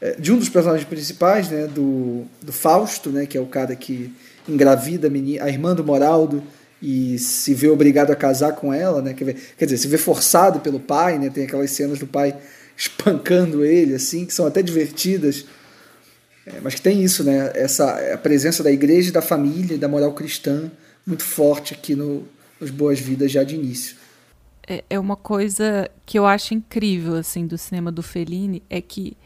é, 0.00 0.16
de 0.18 0.32
um 0.32 0.38
dos 0.38 0.48
personagens 0.48 0.88
principais, 0.88 1.48
né, 1.48 1.66
do, 1.66 2.24
do 2.42 2.52
Fausto, 2.52 3.10
né, 3.10 3.26
que 3.26 3.38
é 3.38 3.40
o 3.40 3.46
cara 3.46 3.76
que 3.76 4.12
engravida 4.48 5.06
a, 5.06 5.10
menina, 5.10 5.44
a 5.44 5.48
irmã 5.48 5.74
do 5.74 5.84
Moraldo 5.84 6.42
e 6.82 7.16
se 7.16 7.54
vê 7.54 7.68
obrigado 7.68 8.10
a 8.10 8.16
casar 8.16 8.54
com 8.56 8.74
ela, 8.74 9.00
né, 9.00 9.14
quer, 9.14 9.24
ver, 9.24 9.36
quer 9.56 9.66
dizer, 9.66 9.78
se 9.78 9.86
vê 9.86 9.96
forçado 9.96 10.58
pelo 10.58 10.80
pai, 10.80 11.16
né, 11.16 11.30
tem 11.30 11.44
aquelas 11.44 11.70
cenas 11.70 12.00
do 12.00 12.08
pai 12.08 12.36
espancando 12.76 13.64
ele, 13.64 13.94
assim, 13.94 14.26
que 14.26 14.34
são 14.34 14.46
até 14.46 14.60
divertidas, 14.60 15.46
é, 16.44 16.60
mas 16.60 16.74
que 16.74 16.82
tem 16.82 17.00
isso, 17.00 17.22
né, 17.22 17.52
essa 17.54 18.12
a 18.12 18.18
presença 18.18 18.64
da 18.64 18.72
igreja 18.72 19.10
e 19.10 19.12
da 19.12 19.22
família 19.22 19.76
e 19.76 19.78
da 19.78 19.86
moral 19.86 20.12
cristã 20.12 20.72
muito 21.06 21.22
forte 21.22 21.72
aqui 21.72 21.94
no, 21.94 22.26
nos 22.60 22.70
Boas 22.70 22.98
Vidas 22.98 23.30
já 23.30 23.44
de 23.44 23.54
início. 23.54 23.96
É, 24.66 24.82
é 24.90 24.98
uma 24.98 25.16
coisa 25.16 25.88
que 26.04 26.18
eu 26.18 26.26
acho 26.26 26.52
incrível, 26.54 27.14
assim, 27.14 27.46
do 27.46 27.56
cinema 27.56 27.92
do 27.92 28.02
Fellini, 28.02 28.62
é 28.68 28.80
que 28.80 29.16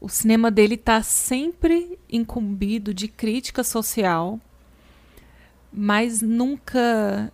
o 0.00 0.08
cinema 0.08 0.50
dele 0.50 0.74
está 0.74 1.02
sempre 1.02 1.98
incumbido 2.10 2.92
de 2.92 3.08
crítica 3.08 3.62
social, 3.62 4.40
mas 5.72 6.20
nunca 6.20 7.32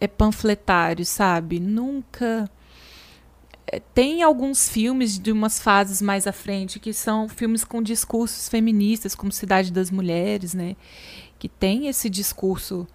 é 0.00 0.06
panfletário, 0.06 1.04
sabe? 1.04 1.60
Nunca. 1.60 2.50
É, 3.66 3.80
tem 3.94 4.22
alguns 4.22 4.68
filmes 4.68 5.18
de 5.18 5.32
umas 5.32 5.60
fases 5.60 6.02
mais 6.02 6.26
à 6.26 6.32
frente 6.32 6.78
que 6.78 6.92
são 6.92 7.28
filmes 7.28 7.64
com 7.64 7.82
discursos 7.82 8.48
feministas, 8.48 9.14
como 9.14 9.32
Cidade 9.32 9.72
das 9.72 9.90
Mulheres, 9.90 10.54
né? 10.54 10.76
Que 11.38 11.48
tem 11.48 11.88
esse 11.88 12.08
discurso 12.10 12.86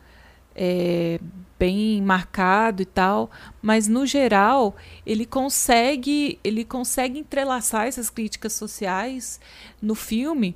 é, 0.55 1.19
bem 1.57 2.01
marcado 2.01 2.81
e 2.81 2.85
tal, 2.85 3.29
mas 3.61 3.87
no 3.87 4.05
geral 4.05 4.75
ele 5.05 5.25
consegue 5.25 6.39
ele 6.43 6.65
consegue 6.65 7.19
entrelaçar 7.19 7.87
essas 7.87 8.09
críticas 8.09 8.53
sociais 8.53 9.39
no 9.81 9.95
filme 9.95 10.55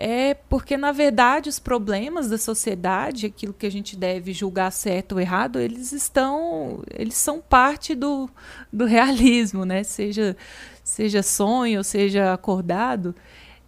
é 0.00 0.32
porque 0.32 0.76
na 0.76 0.92
verdade 0.92 1.48
os 1.48 1.58
problemas 1.58 2.30
da 2.30 2.38
sociedade, 2.38 3.26
aquilo 3.26 3.52
que 3.52 3.66
a 3.66 3.70
gente 3.70 3.96
deve 3.96 4.32
julgar 4.32 4.70
certo 4.70 5.12
ou 5.12 5.20
errado, 5.20 5.58
eles 5.58 5.92
estão 5.92 6.84
eles 6.94 7.16
são 7.16 7.40
parte 7.40 7.96
do, 7.96 8.30
do 8.72 8.84
realismo, 8.86 9.64
né? 9.64 9.82
Seja 9.82 10.36
seja 10.84 11.20
sonho, 11.22 11.82
seja 11.82 12.32
acordado, 12.32 13.12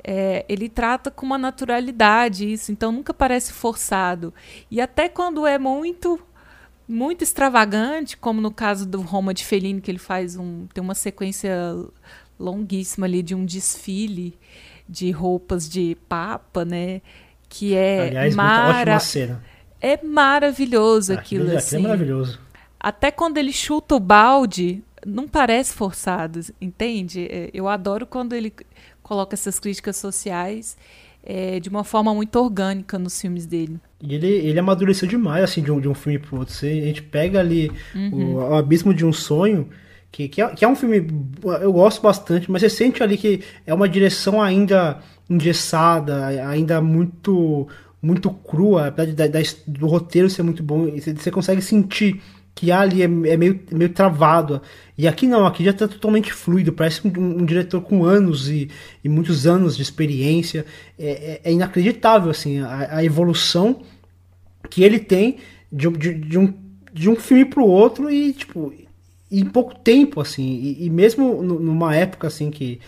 é, 0.05 0.47
ele 0.49 0.69
trata 0.69 1.11
com 1.11 1.27
uma 1.27 1.37
naturalidade 1.37 2.51
isso, 2.51 2.71
então 2.71 2.93
nunca 2.93 3.13
parece 3.13 3.53
forçado. 3.53 4.33
E 4.71 4.81
até 4.81 5.09
quando 5.09 5.47
é 5.47 5.59
muito 5.59 6.21
muito 6.87 7.23
extravagante, 7.25 8.17
como 8.17 8.41
no 8.41 8.53
caso 8.53 8.87
do 8.87 9.01
Roma 9.01 9.35
de 9.35 9.45
Fellini, 9.45 9.81
que 9.81 9.91
ele 9.91 9.99
faz 9.99 10.37
um 10.37 10.67
tem 10.73 10.83
uma 10.83 10.95
sequência 10.95 11.53
longuíssima 12.39 13.07
ali 13.07 13.21
de 13.21 13.35
um 13.35 13.45
desfile 13.45 14.39
de 14.91 15.11
roupas 15.13 15.69
de 15.69 15.97
papa, 16.09 16.65
né? 16.65 17.01
Que 17.49 17.75
é 17.75 18.09
Aliás, 18.09 18.35
mara... 18.35 18.99
cena. 18.99 19.43
É 19.81 20.03
maravilhoso 20.03 21.13
aquilo, 21.13 21.45
aquilo, 21.45 21.59
assim. 21.59 21.77
é 21.77 21.81
maravilhoso. 21.81 22.41
Até 22.79 23.11
quando 23.11 23.39
ele 23.39 23.53
chuta 23.53 23.95
o 23.95 24.01
balde, 24.01 24.83
não 25.07 25.29
parece 25.29 25.73
forçado, 25.73 26.41
entende? 26.61 27.27
É, 27.31 27.51
eu 27.53 27.69
adoro 27.69 28.07
quando 28.07 28.35
ele 28.35 28.53
coloca 29.03 29.35
essas 29.35 29.59
críticas 29.59 29.97
sociais 29.97 30.77
é, 31.23 31.61
de 31.61 31.69
uma 31.69 31.85
forma 31.85 32.15
muito 32.15 32.37
orgânica 32.37 32.99
nos 32.99 33.21
filmes 33.21 33.47
dele. 33.47 33.79
E 34.01 34.15
ele, 34.15 34.27
ele 34.27 34.59
amadureceu 34.59 35.09
demais, 35.09 35.45
assim, 35.45 35.63
de 35.63 35.71
um, 35.71 35.81
de 35.81 35.89
um 35.89 35.95
filme 35.95 36.19
pro 36.19 36.39
outro. 36.39 36.55
Você, 36.55 36.67
a 36.67 36.87
gente 36.87 37.03
pega 37.03 37.41
ali 37.41 37.71
uhum. 37.95 38.11
o, 38.13 38.35
o, 38.37 38.55
Abismo 38.55 38.95
de 38.95 39.05
um 39.05 39.13
Sonho, 39.13 39.69
que, 40.11 40.29
que 40.29 40.43
é, 40.43 40.49
que, 40.49 40.65
é, 40.65 40.69
um 40.69 40.77
filme. 40.77 41.07
Eu 41.61 41.73
gosto 41.73 42.03
bastante, 42.03 42.51
mas 42.51 42.63
você 42.63 42.71
sente 42.71 43.03
ali 43.03 43.17
que 43.17 43.43
é 43.67 43.73
uma 43.73 43.89
direção 43.89 44.43
ainda 44.43 44.99
engessada, 45.29 46.27
ainda 46.49 46.81
muito 46.81 47.69
muito 48.03 48.31
crua, 48.31 48.87
apesar 48.87 49.13
da, 49.13 49.41
do 49.67 49.87
roteiro 49.87 50.31
ser 50.31 50.43
muito 50.43 50.63
bom, 50.63 50.91
você, 50.91 51.13
você 51.13 51.31
consegue 51.31 51.61
sentir 51.61 52.21
que 52.55 52.73
ali 52.73 53.03
é, 53.03 53.05
é, 53.05 53.37
meio, 53.37 53.61
meio 53.71 53.91
travado. 53.91 54.61
E 54.97 55.07
aqui 55.07 55.27
não, 55.27 55.47
aqui 55.47 55.65
já 55.65 55.71
está 55.71 55.87
totalmente 55.87 56.33
fluido. 56.33 56.73
Parece 56.73 57.07
um, 57.07 57.11
um, 57.11 57.45
diretor 57.45 57.81
com 57.81 58.05
anos 58.05 58.49
e, 58.49 58.69
e 59.05 59.09
muitos 59.09 59.47
anos 59.47 59.77
de 59.77 59.83
experiência. 59.83 60.67
É, 60.99 61.11
é, 61.11 61.41
é 61.45 61.53
inacreditável 61.53 62.31
assim 62.31 62.61
a, 62.61 62.97
a, 62.97 63.05
evolução 63.05 63.83
que 64.69 64.83
ele 64.83 64.99
tem 64.99 65.39
de, 65.73 65.89
de, 65.91 66.15
de 66.15 66.39
um, 66.39 66.55
de 66.93 67.09
um 67.09 67.17
filme 67.17 67.45
para 67.45 67.63
o 67.63 67.67
outro 67.67 68.11
e 68.11 68.33
tipo 68.33 68.73
em 69.31 69.45
pouco 69.45 69.75
tempo 69.75 70.21
assim. 70.21 70.61
E, 70.61 70.87
e 70.87 70.91
mesmo 70.91 71.43
numa 71.43 71.95
época 71.95 72.27
assim 72.27 72.51
que, 72.51 72.81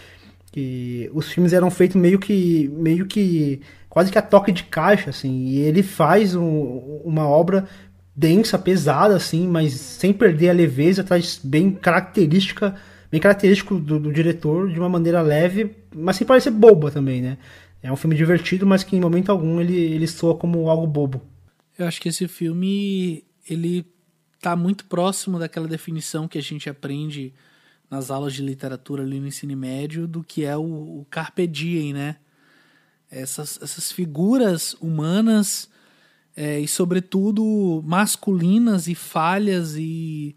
que 0.50 1.10
os 1.14 1.30
filmes 1.30 1.52
eram 1.52 1.70
feitos 1.70 1.96
meio 1.96 2.18
que 2.18 2.68
meio 2.74 3.06
que 3.06 3.60
quase 3.88 4.10
que 4.10 4.18
a 4.18 4.22
toque 4.22 4.52
de 4.52 4.64
caixa 4.64 5.10
assim. 5.10 5.46
E 5.46 5.58
ele 5.58 5.82
faz 5.82 6.34
um, 6.34 7.00
uma 7.04 7.26
obra 7.26 7.68
densa, 8.14 8.58
pesada, 8.58 9.16
assim, 9.16 9.46
mas 9.46 9.72
sem 9.72 10.12
perder 10.12 10.50
a 10.50 10.54
leveza, 10.54 11.02
traz 11.02 11.40
bem 11.42 11.70
característica, 11.72 12.74
bem 13.10 13.20
característico 13.20 13.78
do, 13.78 13.98
do, 13.98 14.12
diretor, 14.12 14.70
de 14.70 14.78
uma 14.78 14.88
maneira 14.88 15.22
leve, 15.22 15.74
mas 15.94 16.16
sem 16.16 16.26
parecer 16.26 16.50
boba 16.50 16.90
também, 16.90 17.22
né? 17.22 17.38
É 17.82 17.90
um 17.90 17.96
filme 17.96 18.14
divertido, 18.14 18.66
mas 18.66 18.84
que 18.84 18.94
em 18.94 19.00
momento 19.00 19.32
algum 19.32 19.60
ele, 19.60 19.76
ele 19.76 20.06
soa 20.06 20.36
como 20.36 20.68
algo 20.68 20.86
bobo. 20.86 21.22
Eu 21.76 21.86
acho 21.86 22.00
que 22.00 22.08
esse 22.08 22.28
filme, 22.28 23.24
ele 23.48 23.84
tá 24.42 24.56
muito 24.56 24.84
próximo 24.86 25.38
daquela 25.38 25.68
definição 25.68 26.26
que 26.26 26.36
a 26.36 26.42
gente 26.42 26.68
aprende 26.68 27.32
nas 27.88 28.10
aulas 28.10 28.34
de 28.34 28.42
literatura 28.42 29.04
ali 29.04 29.20
no 29.20 29.28
ensino 29.28 29.56
médio, 29.56 30.08
do 30.08 30.24
que 30.24 30.44
é 30.44 30.56
o, 30.56 30.62
o 30.62 31.06
carpe 31.08 31.46
diem, 31.46 31.92
né? 31.92 32.16
Essas, 33.08 33.60
essas 33.62 33.92
figuras 33.92 34.74
humanas 34.80 35.68
é, 36.34 36.58
e 36.58 36.66
sobretudo 36.66 37.82
masculinas 37.86 38.88
e 38.88 38.94
falhas 38.94 39.76
e 39.76 40.34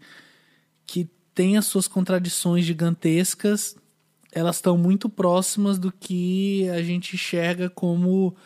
que 0.86 1.08
têm 1.34 1.56
as 1.56 1.66
suas 1.66 1.88
contradições 1.88 2.64
gigantescas, 2.64 3.74
elas 4.30 4.56
estão 4.56 4.78
muito 4.78 5.08
próximas 5.08 5.78
do 5.78 5.90
que 5.90 6.68
a 6.68 6.82
gente 6.82 7.16
enxerga 7.16 7.68
como 7.68 8.36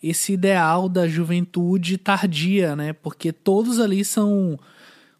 esse 0.00 0.34
ideal 0.34 0.88
da 0.88 1.08
juventude 1.08 1.98
tardia, 1.98 2.76
né? 2.76 2.92
Porque 2.92 3.32
todos 3.32 3.80
ali 3.80 4.04
são 4.04 4.60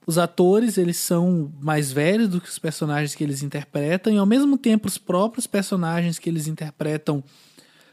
os 0.09 0.16
atores, 0.16 0.78
eles 0.78 0.96
são 0.96 1.52
mais 1.61 1.92
velhos 1.92 2.30
do 2.30 2.40
que 2.40 2.48
os 2.48 2.59
personagens 2.59 3.14
que 3.14 3.22
eles 3.22 3.42
interpretam 3.42 4.11
e 4.11 4.16
ao 4.16 4.24
mesmo 4.24 4.56
tempo 4.56 4.88
os 4.88 4.96
próprios 4.96 5.46
personagens 5.46 6.18
que 6.18 6.30
eles 6.30 6.48
interpretam 6.48 7.22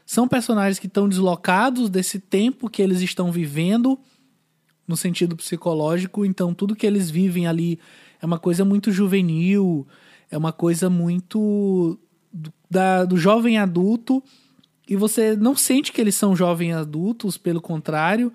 são 0.06 0.26
personagens 0.26 0.78
que 0.78 0.86
estão 0.86 1.06
deslocados 1.06 1.90
desse 1.90 2.18
tempo 2.18 2.70
que 2.70 2.80
eles 2.80 3.02
estão 3.02 3.30
vivendo 3.30 3.98
no 4.88 4.96
sentido 4.96 5.36
psicológico, 5.36 6.24
então 6.24 6.54
tudo 6.54 6.74
que 6.74 6.86
eles 6.86 7.10
vivem 7.10 7.46
ali 7.46 7.78
é 8.18 8.24
uma 8.24 8.38
coisa 8.38 8.64
muito 8.64 8.90
juvenil, 8.90 9.86
é 10.30 10.38
uma 10.38 10.52
coisa 10.52 10.88
muito 10.88 11.98
do, 12.32 12.50
da, 12.70 13.04
do 13.04 13.18
jovem 13.18 13.58
adulto, 13.58 14.24
e 14.88 14.96
você 14.96 15.36
não 15.36 15.54
sente 15.54 15.92
que 15.92 16.00
eles 16.00 16.14
são 16.14 16.34
jovens 16.34 16.72
adultos, 16.72 17.36
pelo 17.36 17.60
contrário, 17.60 18.32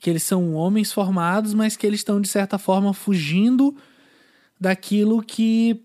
que 0.00 0.08
eles 0.08 0.22
são 0.22 0.54
homens 0.54 0.92
formados, 0.92 1.54
mas 1.54 1.76
que 1.76 1.86
eles 1.86 2.00
estão 2.00 2.20
de 2.20 2.28
certa 2.28 2.58
forma 2.58 2.94
fugindo 2.94 3.76
daquilo 4.60 5.22
que 5.22 5.80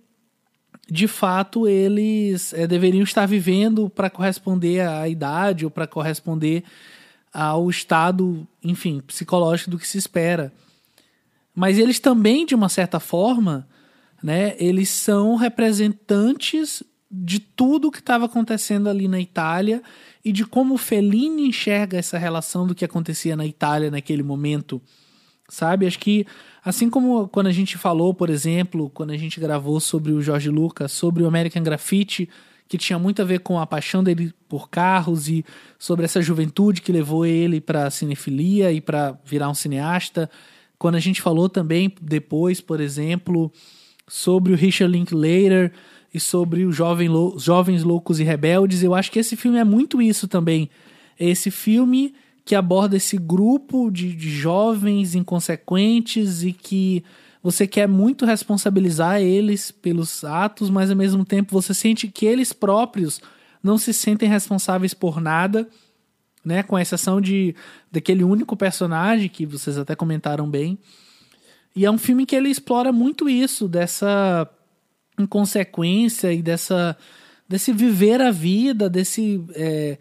de 0.89 1.07
fato 1.07 1.68
eles 1.68 2.53
é, 2.53 2.68
deveriam 2.68 3.03
estar 3.03 3.26
vivendo 3.26 3.89
para 3.89 4.09
corresponder 4.09 4.82
à 4.82 5.07
idade 5.07 5.66
ou 5.66 5.72
para 5.72 5.88
corresponder 5.88 6.64
ao 7.34 7.70
estado, 7.70 8.47
enfim, 8.64 9.01
psicológico 9.01 9.72
do 9.72 9.80
que 9.80 9.88
se 9.88 9.97
espera. 9.97 10.53
Mas 11.55 11.78
eles 11.78 11.99
também, 11.99 12.45
de 12.45 12.53
uma 12.53 12.70
certa 12.70 12.99
forma, 12.99 13.68
né, 14.22 14.55
eles 14.59 14.89
são 14.89 15.36
representantes 15.36 16.84
de 17.14 17.39
tudo 17.39 17.91
que 17.91 17.99
estava 17.99 18.26
acontecendo 18.26 18.89
ali 18.89 19.07
na 19.07 19.20
Itália 19.20 19.84
e 20.26 20.32
de 20.32 20.45
como 20.45 20.78
Fellini 20.78 21.47
enxerga 21.47 21.97
essa 21.97 22.18
relação 22.18 22.66
do 22.66 22.74
que 22.74 22.84
acontecia 22.84 23.36
na 23.36 23.45
Itália 23.45 23.91
naquele 23.91 24.24
momento, 24.24 24.82
sabe? 25.47 25.86
Acho 25.86 25.99
que 25.99 26.26
Assim 26.64 26.89
como 26.89 27.28
quando 27.28 27.47
a 27.47 27.51
gente 27.51 27.78
falou, 27.78 28.14
por 28.14 28.30
exemplo, 28.30 28.89
quando 28.89 29.11
a 29.11 29.18
gente 29.18 29.39
gravou 29.39 29.80
sobre 29.82 30.14
o 30.14 30.22
Jorge 30.22 30.49
Lucas, 30.49 30.93
sobre 30.93 31.22
o 31.22 31.28
American 31.28 31.61
Graffiti, 31.61 32.30
que 32.70 32.78
tinha 32.78 32.97
muito 32.97 33.22
a 33.22 33.26
ver 33.26 33.39
com 33.39 33.59
a 33.59 33.68
paixão 33.68 34.01
dele 34.01 34.34
por 34.47 34.70
carros 34.70 35.28
e 35.28 35.43
sobre 35.78 36.05
essa 36.05 36.22
juventude 36.22 36.82
que 36.82 36.91
levou 36.91 37.26
ele 37.26 37.59
para 37.59 37.91
cinefilia 37.91 38.72
e 38.72 38.80
para 38.80 39.18
virar 39.26 39.49
um 39.49 39.53
cineasta. 39.53 40.30
Quando 40.80 40.95
a 40.95 41.01
gente 41.01 41.22
falou 41.22 41.49
também 41.49 41.93
depois, 42.01 42.61
por 42.61 42.80
exemplo, 42.80 43.51
sobre 44.07 44.53
o 44.53 44.55
Richard 44.55 44.91
Linklater 44.91 45.74
e 46.14 46.20
sobre 46.20 46.66
os 46.66 46.76
jovem, 46.76 47.09
Jovens 47.38 47.84
Loucos 47.84 48.20
e 48.20 48.24
Rebeldes, 48.24 48.84
eu 48.84 48.93
acho 48.93 49.11
que 49.11 49.20
esse 49.20 49.36
filme 49.36 49.57
é 49.57 49.64
muito 49.64 50.01
isso 50.01 50.28
também. 50.28 50.70
Esse 51.20 51.49
filme 51.49 52.14
que 52.45 52.55
aborda 52.55 52.97
esse 52.97 53.18
grupo 53.18 53.89
de, 53.89 54.14
de 54.14 54.30
jovens 54.30 55.16
inconsequentes 55.16 56.43
e 56.43 56.53
que 56.53 57.03
você 57.41 57.66
quer 57.66 57.88
muito 57.88 58.26
responsabilizar 58.26 59.22
eles 59.22 59.72
pelos 59.72 60.24
atos, 60.24 60.70
mas 60.70 60.89
ao 60.89 60.95
mesmo 60.95 61.26
tempo 61.26 61.51
você 61.51 61.74
sente 61.74 62.07
que 62.07 62.26
eles 62.26 62.53
próprios 62.53 63.20
não 63.61 63.78
se 63.78 63.93
sentem 63.93 64.30
responsáveis 64.30 64.93
por 64.93 65.20
nada, 65.20 65.68
né? 66.43 66.61
Com 66.61 66.78
exceção 66.78 67.20
de 67.20 67.55
daquele 67.91 68.24
único 68.24 68.55
personagem 68.55 69.30
que 69.30 69.45
vocês 69.45 69.78
até 69.78 69.95
comentaram 69.95 70.49
bem. 70.49 70.78
E 71.76 71.86
é 71.86 71.91
um 71.91 71.97
filme 71.97 72.26
que 72.26 72.36
ele 72.36 72.49
explora 72.49 72.91
muito 72.91 73.28
isso, 73.28 73.68
dessa 73.68 74.47
inconsequência 75.18 76.34
e 76.34 76.41
dessa 76.41 76.97
desse 77.47 77.72
viver 77.72 78.22
a 78.22 78.32
vida, 78.32 78.89
desse 78.89 79.43
é, 79.53 79.97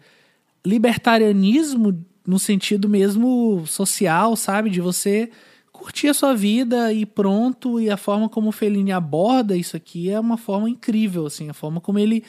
libertarianismo 0.65 2.03
no 2.25 2.39
sentido 2.39 2.87
mesmo 2.87 3.63
social, 3.67 4.35
sabe? 4.35 4.69
De 4.69 4.81
você 4.81 5.29
curtir 5.71 6.07
a 6.07 6.13
sua 6.13 6.33
vida 6.33 6.93
e 6.93 7.05
pronto. 7.05 7.79
E 7.79 7.89
a 7.89 7.97
forma 7.97 8.29
como 8.29 8.49
o 8.49 8.51
Fellini 8.51 8.91
aborda 8.91 9.55
isso 9.55 9.75
aqui 9.75 10.09
é 10.09 10.19
uma 10.19 10.37
forma 10.37 10.69
incrível, 10.69 11.25
assim. 11.25 11.49
A 11.49 11.53
forma 11.53 11.81
como 11.81 11.99
ele 11.99 12.23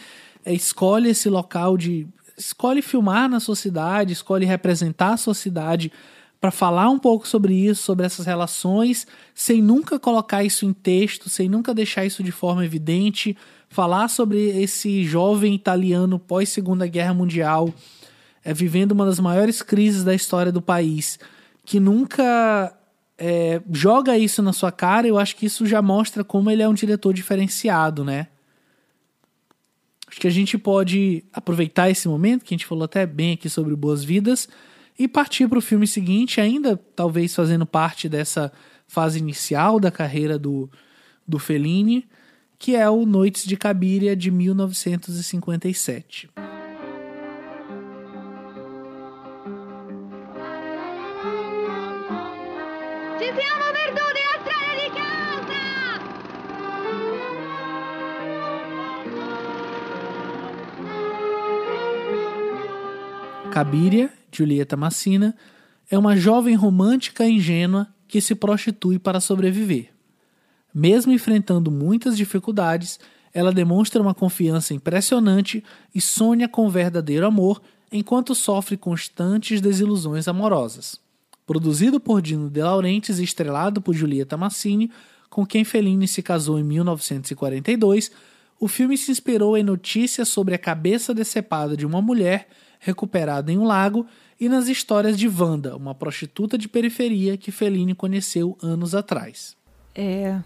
é, 0.44 0.52
escolhe 0.52 1.08
esse 1.08 1.28
local 1.28 1.76
de... 1.76 2.06
Escolhe 2.36 2.82
filmar 2.82 3.28
na 3.28 3.38
sua 3.38 3.54
cidade, 3.54 4.12
escolhe 4.12 4.44
representar 4.44 5.12
a 5.12 5.16
sua 5.16 5.34
cidade 5.34 5.92
para 6.44 6.50
falar 6.50 6.90
um 6.90 6.98
pouco 6.98 7.26
sobre 7.26 7.54
isso, 7.54 7.82
sobre 7.82 8.04
essas 8.04 8.26
relações, 8.26 9.06
sem 9.34 9.62
nunca 9.62 9.98
colocar 9.98 10.44
isso 10.44 10.66
em 10.66 10.74
texto, 10.74 11.30
sem 11.30 11.48
nunca 11.48 11.72
deixar 11.72 12.04
isso 12.04 12.22
de 12.22 12.30
forma 12.30 12.62
evidente, 12.62 13.34
falar 13.66 14.08
sobre 14.08 14.50
esse 14.62 15.04
jovem 15.04 15.54
italiano 15.54 16.18
pós 16.18 16.50
Segunda 16.50 16.86
Guerra 16.86 17.14
Mundial, 17.14 17.72
é, 18.44 18.52
vivendo 18.52 18.92
uma 18.92 19.06
das 19.06 19.18
maiores 19.18 19.62
crises 19.62 20.04
da 20.04 20.14
história 20.14 20.52
do 20.52 20.60
país, 20.60 21.18
que 21.64 21.80
nunca 21.80 22.76
é, 23.16 23.62
joga 23.72 24.18
isso 24.18 24.42
na 24.42 24.52
sua 24.52 24.70
cara, 24.70 25.08
eu 25.08 25.16
acho 25.16 25.36
que 25.36 25.46
isso 25.46 25.64
já 25.64 25.80
mostra 25.80 26.22
como 26.22 26.50
ele 26.50 26.62
é 26.62 26.68
um 26.68 26.74
diretor 26.74 27.14
diferenciado, 27.14 28.04
né? 28.04 28.26
Acho 30.06 30.20
que 30.20 30.28
a 30.28 30.30
gente 30.30 30.58
pode 30.58 31.24
aproveitar 31.32 31.88
esse 31.88 32.06
momento, 32.06 32.44
que 32.44 32.52
a 32.52 32.56
gente 32.58 32.66
falou 32.66 32.84
até 32.84 33.06
bem 33.06 33.32
aqui 33.32 33.48
sobre 33.48 33.74
Boas 33.74 34.04
Vidas, 34.04 34.46
e 34.98 35.08
partir 35.08 35.48
para 35.48 35.58
o 35.58 35.62
filme 35.62 35.86
seguinte, 35.86 36.40
ainda 36.40 36.78
talvez 36.94 37.34
fazendo 37.34 37.66
parte 37.66 38.08
dessa 38.08 38.52
fase 38.86 39.18
inicial 39.18 39.80
da 39.80 39.90
carreira 39.90 40.38
do, 40.38 40.70
do 41.26 41.38
Fellini, 41.38 42.06
que 42.58 42.76
é 42.76 42.88
o 42.88 43.04
Noites 43.04 43.44
de 43.44 43.56
Cabiria 43.56 44.14
de 44.14 44.30
1957. 44.30 46.30
Cabiria, 63.50 64.10
Julieta 64.38 64.76
Massina, 64.76 65.34
é 65.90 65.98
uma 65.98 66.16
jovem 66.16 66.54
romântica 66.54 67.26
e 67.26 67.32
ingênua 67.32 67.88
que 68.08 68.20
se 68.20 68.34
prostitui 68.34 68.98
para 68.98 69.20
sobreviver. 69.20 69.90
Mesmo 70.74 71.12
enfrentando 71.12 71.70
muitas 71.70 72.16
dificuldades, 72.16 72.98
ela 73.32 73.52
demonstra 73.52 74.00
uma 74.00 74.14
confiança 74.14 74.74
impressionante 74.74 75.62
e 75.94 76.00
sonha 76.00 76.48
com 76.48 76.68
verdadeiro 76.68 77.26
amor 77.26 77.60
enquanto 77.90 78.34
sofre 78.34 78.76
constantes 78.76 79.60
desilusões 79.60 80.26
amorosas. 80.26 81.00
Produzido 81.46 82.00
por 82.00 82.22
Dino 82.22 82.48
De 82.48 82.62
Laurentiis 82.62 83.18
e 83.18 83.24
estrelado 83.24 83.82
por 83.82 83.94
Julieta 83.94 84.36
Massini, 84.36 84.90
com 85.28 85.44
quem 85.44 85.64
Fellini 85.64 86.08
se 86.08 86.22
casou 86.22 86.58
em 86.58 86.64
1942, 86.64 88.10
o 88.58 88.68
filme 88.68 88.96
se 88.96 89.10
inspirou 89.10 89.56
em 89.56 89.62
notícias 89.62 90.28
sobre 90.28 90.54
a 90.54 90.58
cabeça 90.58 91.12
decepada 91.12 91.76
de 91.76 91.84
uma 91.84 92.00
mulher 92.00 92.48
recuperada 92.78 93.50
em 93.52 93.58
um 93.58 93.64
lago 93.64 94.06
e 94.44 94.48
nas 94.48 94.68
histórias 94.68 95.16
de 95.16 95.26
Wanda, 95.26 95.74
uma 95.74 95.94
prostituta 95.94 96.58
de 96.58 96.68
periferia 96.68 97.34
que 97.34 97.50
Fellini 97.50 97.94
conheceu 97.94 98.58
anos 98.62 98.94
atrás. 98.94 99.56
É 99.94 100.38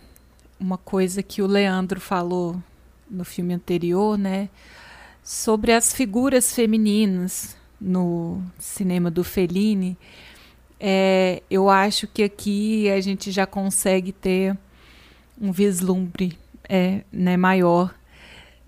uma 0.60 0.78
coisa 0.78 1.20
que 1.20 1.42
o 1.42 1.48
Leandro 1.48 2.00
falou 2.00 2.62
no 3.10 3.24
filme 3.24 3.54
anterior, 3.54 4.16
né, 4.16 4.50
sobre 5.24 5.72
as 5.72 5.92
figuras 5.92 6.54
femininas 6.54 7.56
no 7.80 8.40
cinema 8.56 9.10
do 9.10 9.24
Fellini. 9.24 9.98
É, 10.78 11.42
eu 11.50 11.68
acho 11.68 12.06
que 12.06 12.22
aqui 12.22 12.88
a 12.88 13.00
gente 13.00 13.32
já 13.32 13.46
consegue 13.46 14.12
ter 14.12 14.56
um 15.40 15.50
vislumbre 15.50 16.38
é, 16.68 17.02
né, 17.10 17.36
maior 17.36 17.92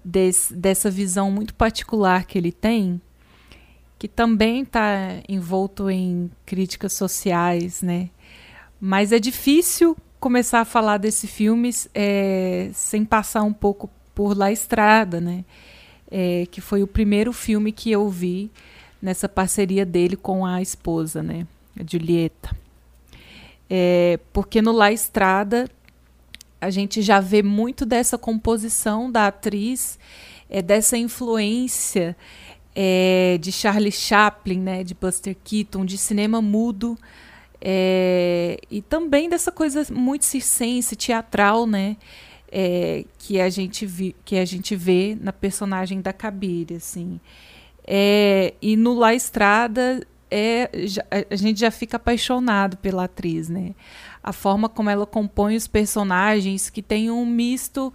desse, 0.05 0.53
dessa 0.53 0.91
visão 0.91 1.31
muito 1.31 1.55
particular 1.55 2.25
que 2.25 2.37
ele 2.37 2.51
tem, 2.51 3.01
que 4.01 4.09
também 4.09 4.63
está 4.63 5.21
envolto 5.29 5.91
em 5.91 6.31
críticas 6.47 6.95
sociais, 6.95 7.83
né? 7.83 8.09
Mas 8.81 9.13
é 9.13 9.19
difícil 9.19 9.95
começar 10.19 10.61
a 10.61 10.65
falar 10.65 10.97
desse 10.97 11.27
filme 11.27 11.69
é, 11.95 12.71
sem 12.73 13.05
passar 13.05 13.43
um 13.43 13.53
pouco 13.53 13.91
por 14.15 14.35
La 14.35 14.51
Estrada, 14.51 15.21
né? 15.21 15.45
É, 16.11 16.47
que 16.51 16.63
foi 16.63 16.83
o 16.83 16.87
primeiro 16.87 17.31
filme 17.31 17.73
que 17.73 17.91
eu 17.91 18.09
vi 18.09 18.51
nessa 19.03 19.29
parceria 19.29 19.85
dele 19.85 20.17
com 20.17 20.47
a 20.47 20.63
esposa, 20.63 21.23
né? 21.23 21.47
A 21.79 21.83
Julieta. 21.87 22.57
É, 23.69 24.19
porque 24.33 24.63
no 24.63 24.73
La 24.73 24.91
Estrada 24.91 25.69
a 26.59 26.71
gente 26.71 27.03
já 27.03 27.21
vê 27.21 27.43
muito 27.43 27.85
dessa 27.85 28.17
composição 28.17 29.13
da 29.13 29.27
atriz, 29.27 29.99
é, 30.49 30.63
dessa 30.63 30.97
influência 30.97 32.17
é, 32.75 33.39
de 33.41 33.51
Charlie 33.51 33.93
Chaplin, 33.93 34.61
né, 34.61 34.85
de 34.85 34.95
Buster 34.95 35.37
Keaton, 35.43 35.85
de 35.85 35.99
cinema 35.99 36.41
mudo, 36.41 36.99
é, 37.61 38.59
e 38.71 38.81
também 38.81 39.29
dessa 39.29 39.53
coisa 39.53 39.87
muito 39.93 40.25
circense, 40.25 40.97
teatral, 40.97 41.67
né, 41.67 41.97
é, 42.51 43.05
que, 43.19 43.41
a 43.41 43.49
gente 43.49 43.87
vi, 43.87 44.15
que 44.25 44.37
a 44.37 44.45
gente 44.45 44.75
vê 44.75 45.17
na 45.21 45.33
personagem 45.33 46.01
da 46.01 46.13
Kabir, 46.13 46.67
assim. 46.77 47.21
É, 47.87 48.55
e 48.61 48.77
no 48.77 48.95
La 48.95 49.15
Estrada 49.15 50.07
é, 50.31 50.71
a 51.29 51.35
gente 51.35 51.61
já 51.61 51.71
fica 51.71 51.97
apaixonado 51.97 52.77
pela 52.77 53.05
atriz, 53.05 53.49
né? 53.49 53.75
a 54.23 54.33
forma 54.33 54.69
como 54.69 54.91
ela 54.91 55.07
compõe 55.07 55.57
os 55.57 55.67
personagens, 55.67 56.69
que 56.69 56.83
tem 56.83 57.11
um 57.11 57.25
misto 57.25 57.93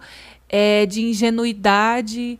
é, 0.48 0.84
de 0.86 1.02
ingenuidade, 1.02 2.38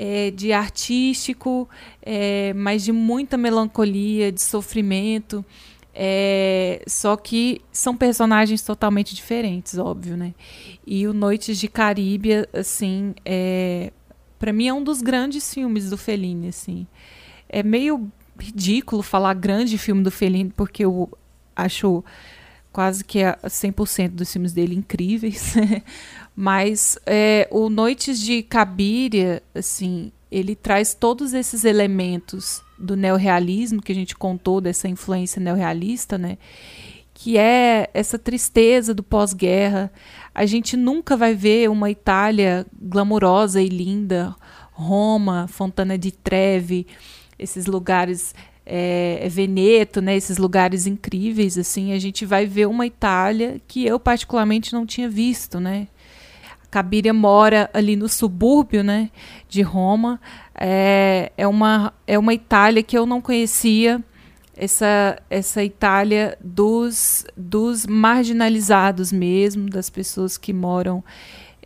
é, 0.00 0.30
de 0.30 0.52
artístico, 0.52 1.68
é, 2.00 2.54
mas 2.54 2.84
de 2.84 2.92
muita 2.92 3.36
melancolia, 3.36 4.30
de 4.30 4.40
sofrimento. 4.40 5.44
É, 5.92 6.80
só 6.86 7.16
que 7.16 7.60
são 7.72 7.96
personagens 7.96 8.62
totalmente 8.62 9.12
diferentes, 9.12 9.76
óbvio, 9.76 10.16
né? 10.16 10.34
E 10.86 11.08
o 11.08 11.12
Noites 11.12 11.58
de 11.58 11.66
Caríbia, 11.66 12.48
assim, 12.52 13.12
é, 13.24 13.92
para 14.38 14.52
mim 14.52 14.68
é 14.68 14.72
um 14.72 14.84
dos 14.84 15.02
grandes 15.02 15.52
filmes 15.52 15.90
do 15.90 15.98
Fellini, 15.98 16.46
assim. 16.46 16.86
É 17.48 17.64
meio 17.64 18.08
ridículo 18.38 19.02
falar 19.02 19.34
grande 19.34 19.76
filme 19.76 20.04
do 20.04 20.12
Fellini, 20.12 20.52
porque 20.56 20.84
eu 20.84 21.10
acho 21.56 22.04
quase 22.72 23.04
que 23.04 23.18
100% 23.18 24.10
dos 24.10 24.32
filmes 24.32 24.52
dele 24.52 24.76
incríveis. 24.76 25.54
Mas 26.40 26.96
é, 27.04 27.48
o 27.50 27.68
Noites 27.68 28.20
de 28.20 28.44
Cabiria, 28.44 29.42
assim, 29.52 30.12
ele 30.30 30.54
traz 30.54 30.94
todos 30.94 31.34
esses 31.34 31.64
elementos 31.64 32.62
do 32.78 32.94
neorrealismo 32.94 33.82
que 33.82 33.90
a 33.90 33.94
gente 33.94 34.14
contou 34.14 34.60
dessa 34.60 34.86
influência 34.86 35.42
neorrealista, 35.42 36.16
né? 36.16 36.38
Que 37.12 37.36
é 37.36 37.90
essa 37.92 38.16
tristeza 38.16 38.94
do 38.94 39.02
pós-guerra. 39.02 39.90
A 40.32 40.46
gente 40.46 40.76
nunca 40.76 41.16
vai 41.16 41.34
ver 41.34 41.68
uma 41.68 41.90
Itália 41.90 42.64
glamurosa 42.80 43.60
e 43.60 43.68
linda, 43.68 44.32
Roma, 44.70 45.48
Fontana 45.48 45.98
di 45.98 46.12
Trevi, 46.12 46.86
esses 47.36 47.66
lugares 47.66 48.32
é, 48.64 49.26
Veneto, 49.28 50.00
né, 50.00 50.14
esses 50.14 50.38
lugares 50.38 50.86
incríveis, 50.86 51.58
assim, 51.58 51.92
a 51.92 51.98
gente 51.98 52.24
vai 52.24 52.46
ver 52.46 52.68
uma 52.68 52.86
Itália 52.86 53.60
que 53.66 53.84
eu 53.84 53.98
particularmente 53.98 54.72
não 54.72 54.86
tinha 54.86 55.08
visto, 55.08 55.58
né? 55.58 55.88
Cabiria 56.70 57.14
mora 57.14 57.70
ali 57.72 57.96
no 57.96 58.08
subúrbio, 58.08 58.82
né, 58.84 59.10
de 59.48 59.62
Roma. 59.62 60.20
É, 60.54 61.32
é, 61.36 61.46
uma, 61.46 61.92
é 62.06 62.18
uma 62.18 62.34
Itália 62.34 62.82
que 62.82 62.96
eu 62.96 63.06
não 63.06 63.20
conhecia, 63.20 64.02
essa, 64.56 65.16
essa 65.30 65.62
Itália 65.62 66.36
dos, 66.42 67.24
dos 67.36 67.86
marginalizados 67.86 69.12
mesmo, 69.12 69.70
das 69.70 69.88
pessoas 69.88 70.36
que 70.36 70.52
moram 70.52 71.02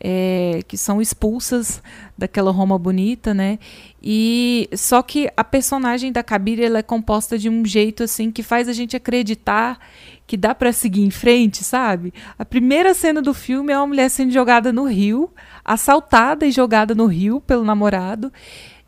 é, 0.04 0.60
que 0.66 0.76
são 0.76 1.00
expulsas 1.00 1.80
daquela 2.18 2.50
Roma 2.50 2.76
bonita, 2.76 3.32
né? 3.32 3.60
E 4.02 4.68
só 4.74 5.00
que 5.00 5.30
a 5.36 5.44
personagem 5.44 6.10
da 6.10 6.24
Kabira 6.24 6.66
ela 6.66 6.78
é 6.78 6.82
composta 6.82 7.38
de 7.38 7.48
um 7.48 7.64
jeito 7.64 8.02
assim 8.02 8.32
que 8.32 8.42
faz 8.42 8.68
a 8.68 8.72
gente 8.72 8.96
acreditar 8.96 9.78
que 10.26 10.36
dá 10.36 10.54
para 10.54 10.72
seguir 10.72 11.02
em 11.02 11.10
frente, 11.10 11.62
sabe? 11.64 12.12
A 12.38 12.44
primeira 12.44 12.94
cena 12.94 13.20
do 13.20 13.34
filme 13.34 13.72
é 13.72 13.76
uma 13.78 13.86
mulher 13.86 14.08
sendo 14.08 14.32
jogada 14.32 14.72
no 14.72 14.84
rio, 14.84 15.30
assaltada 15.64 16.46
e 16.46 16.50
jogada 16.50 16.94
no 16.94 17.06
rio 17.06 17.40
pelo 17.40 17.64
namorado. 17.64 18.32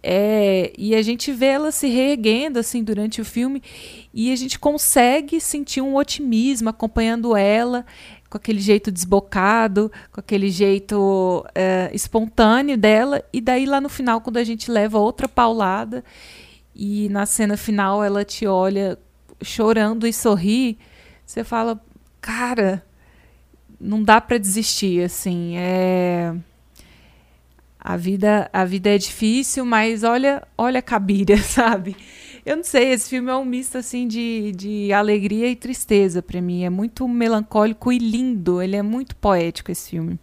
É, 0.07 0.71
e 0.77 0.95
a 0.95 1.01
gente 1.01 1.33
vê 1.33 1.47
ela 1.47 1.73
se 1.73 1.89
reerguendo 1.89 2.59
assim 2.59 2.85
durante 2.85 3.23
o 3.23 3.25
filme 3.25 3.63
e 4.13 4.31
a 4.31 4.37
gente 4.37 4.59
consegue 4.59 5.41
sentir 5.41 5.81
um 5.81 5.97
otimismo 5.97 6.69
acompanhando 6.69 7.35
ela 7.35 7.87
com 8.35 8.37
aquele 8.37 8.61
jeito 8.61 8.91
desbocado, 8.91 9.91
com 10.11 10.19
aquele 10.19 10.51
jeito 10.51 11.47
é, 11.55 11.89
espontâneo 11.95 12.77
dela, 12.77 13.23
e 13.33 13.41
daí 13.41 13.65
lá 13.65 13.81
no 13.81 13.89
final, 13.89 14.21
quando 14.21 14.39
a 14.39 14.43
gente 14.43 14.73
leva 14.73 14.99
outra 14.99 15.29
paulada, 15.29 16.05
e 16.75 17.09
na 17.11 17.27
cena 17.27 17.57
final 17.57 18.03
ela 18.03 18.25
te 18.25 18.45
olha 18.45 18.99
chorando 19.41 20.05
e 20.05 20.13
sorri, 20.13 20.77
você 21.25 21.45
fala, 21.45 21.81
cara, 22.21 22.85
não 23.81 24.03
dá 24.03 24.21
para 24.21 24.39
desistir, 24.39 25.03
assim, 25.03 25.57
é 25.57 26.35
a 27.85 27.99
vida 27.99 28.49
a 28.51 28.65
vida 28.65 28.89
é 28.89 28.97
difícil, 28.97 29.65
mas 29.67 30.03
olha, 30.03 30.43
olha 30.57 30.79
a 30.79 30.83
Cabira, 30.83 31.37
sabe? 31.45 31.95
Eu 32.45 32.57
não 32.57 32.65
sei, 32.65 32.93
esse 32.93 33.09
filme 33.09 33.31
é 33.31 33.37
um 33.37 33.45
misto 33.45 33.77
assim 33.77 34.07
de, 34.09 34.53
de 34.53 34.93
alegria 34.93 35.49
e 35.51 35.57
tristeza 35.57 36.23
para 36.23 36.43
mim. 36.43 36.65
É 36.65 36.71
muito 36.71 37.09
melancólico 37.09 37.91
e 37.91 37.99
lindo. 37.99 38.61
Ele 38.61 38.77
é 38.77 38.83
muito 38.83 39.17
poético 39.17 39.73
esse 39.73 39.91
filme. 39.91 40.19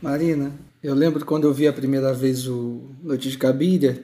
Marina, 0.00 0.52
eu 0.82 0.94
lembro 0.94 1.24
quando 1.26 1.44
eu 1.44 1.52
vi 1.52 1.68
a 1.68 1.72
primeira 1.72 2.14
vez 2.14 2.48
o 2.48 2.82
Noite 3.02 3.30
de 3.30 3.36
Cabiria, 3.36 4.02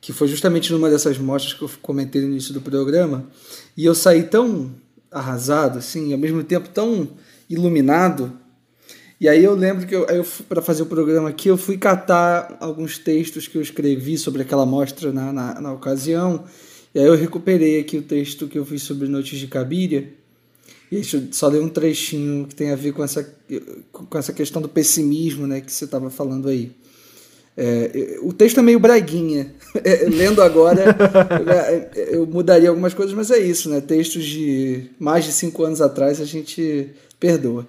que 0.00 0.10
foi 0.10 0.26
justamente 0.26 0.72
numa 0.72 0.88
dessas 0.88 1.18
mostras 1.18 1.52
que 1.52 1.62
eu 1.62 1.70
comentei 1.82 2.22
no 2.22 2.28
início 2.28 2.54
do 2.54 2.62
programa, 2.62 3.28
e 3.76 3.84
eu 3.84 3.94
saí 3.94 4.22
tão 4.22 4.74
arrasado, 5.12 5.78
assim, 5.78 6.12
ao 6.12 6.18
mesmo 6.18 6.42
tempo 6.42 6.68
tão 6.68 7.08
iluminado. 7.48 8.32
E 9.20 9.28
aí 9.28 9.44
eu 9.44 9.54
lembro 9.54 9.86
que 9.86 9.94
eu, 9.94 10.04
eu 10.06 10.26
para 10.48 10.60
fazer 10.60 10.82
o 10.82 10.86
programa 10.86 11.28
aqui, 11.28 11.48
eu 11.48 11.56
fui 11.56 11.78
catar 11.78 12.56
alguns 12.58 12.98
textos 12.98 13.46
que 13.46 13.56
eu 13.56 13.62
escrevi 13.62 14.18
sobre 14.18 14.42
aquela 14.42 14.66
mostra 14.66 15.12
na, 15.12 15.32
na, 15.32 15.60
na 15.60 15.72
ocasião 15.72 16.44
e 16.94 16.98
aí 16.98 17.06
eu 17.06 17.14
recuperei 17.14 17.80
aqui 17.80 17.96
o 17.96 18.02
texto 18.02 18.46
que 18.46 18.58
eu 18.58 18.66
fiz 18.66 18.82
sobre 18.82 19.08
Noites 19.08 19.38
de 19.38 19.46
Cabiria. 19.46 20.12
E 20.90 21.02
só 21.32 21.48
dei 21.48 21.58
um 21.58 21.68
trechinho 21.70 22.46
que 22.46 22.54
tem 22.54 22.70
a 22.70 22.76
ver 22.76 22.92
com 22.92 23.02
essa, 23.02 23.24
com 23.92 24.18
essa 24.18 24.30
questão 24.30 24.60
do 24.60 24.68
pessimismo 24.68 25.46
né, 25.46 25.62
que 25.62 25.72
você 25.72 25.86
estava 25.86 26.10
falando 26.10 26.48
aí. 26.48 26.70
É, 27.56 28.18
o 28.22 28.32
texto 28.32 28.60
é 28.60 28.62
meio 28.62 28.80
braguinha. 28.80 29.54
É, 29.84 30.04
lendo 30.06 30.42
agora, 30.42 30.94
eu 32.10 32.26
mudaria 32.26 32.68
algumas 32.68 32.92
coisas, 32.92 33.14
mas 33.14 33.30
é 33.30 33.38
isso, 33.38 33.70
né? 33.70 33.80
Textos 33.80 34.22
de 34.22 34.90
mais 34.98 35.24
de 35.24 35.32
cinco 35.32 35.64
anos 35.64 35.80
atrás 35.80 36.20
a 36.20 36.26
gente 36.26 36.90
perdoa. 37.18 37.66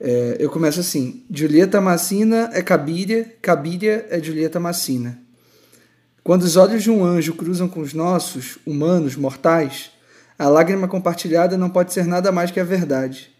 É, 0.00 0.36
eu 0.38 0.48
começo 0.48 0.78
assim: 0.78 1.24
Julieta 1.28 1.80
Massina 1.80 2.50
é 2.52 2.62
Cabiria, 2.62 3.34
Cabiria 3.42 4.06
é 4.10 4.22
Julieta 4.22 4.60
Massina. 4.60 5.20
Quando 6.22 6.42
os 6.42 6.56
olhos 6.56 6.84
de 6.84 6.90
um 6.90 7.04
anjo 7.04 7.34
cruzam 7.34 7.68
com 7.68 7.80
os 7.80 7.92
nossos, 7.92 8.58
humanos, 8.64 9.16
mortais, 9.16 9.90
a 10.38 10.48
lágrima 10.48 10.86
compartilhada 10.86 11.56
não 11.56 11.68
pode 11.68 11.92
ser 11.92 12.06
nada 12.06 12.30
mais 12.30 12.50
que 12.50 12.60
a 12.60 12.64
verdade. 12.64 13.30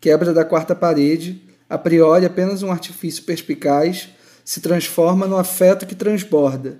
Quebra 0.00 0.32
da 0.32 0.44
quarta 0.44 0.74
parede, 0.74 1.42
a 1.68 1.76
priori 1.76 2.24
apenas 2.24 2.62
um 2.62 2.70
artifício 2.70 3.24
perspicaz, 3.24 4.08
se 4.46 4.60
transforma 4.60 5.26
no 5.26 5.36
afeto 5.36 5.84
que 5.84 5.94
transborda. 5.96 6.78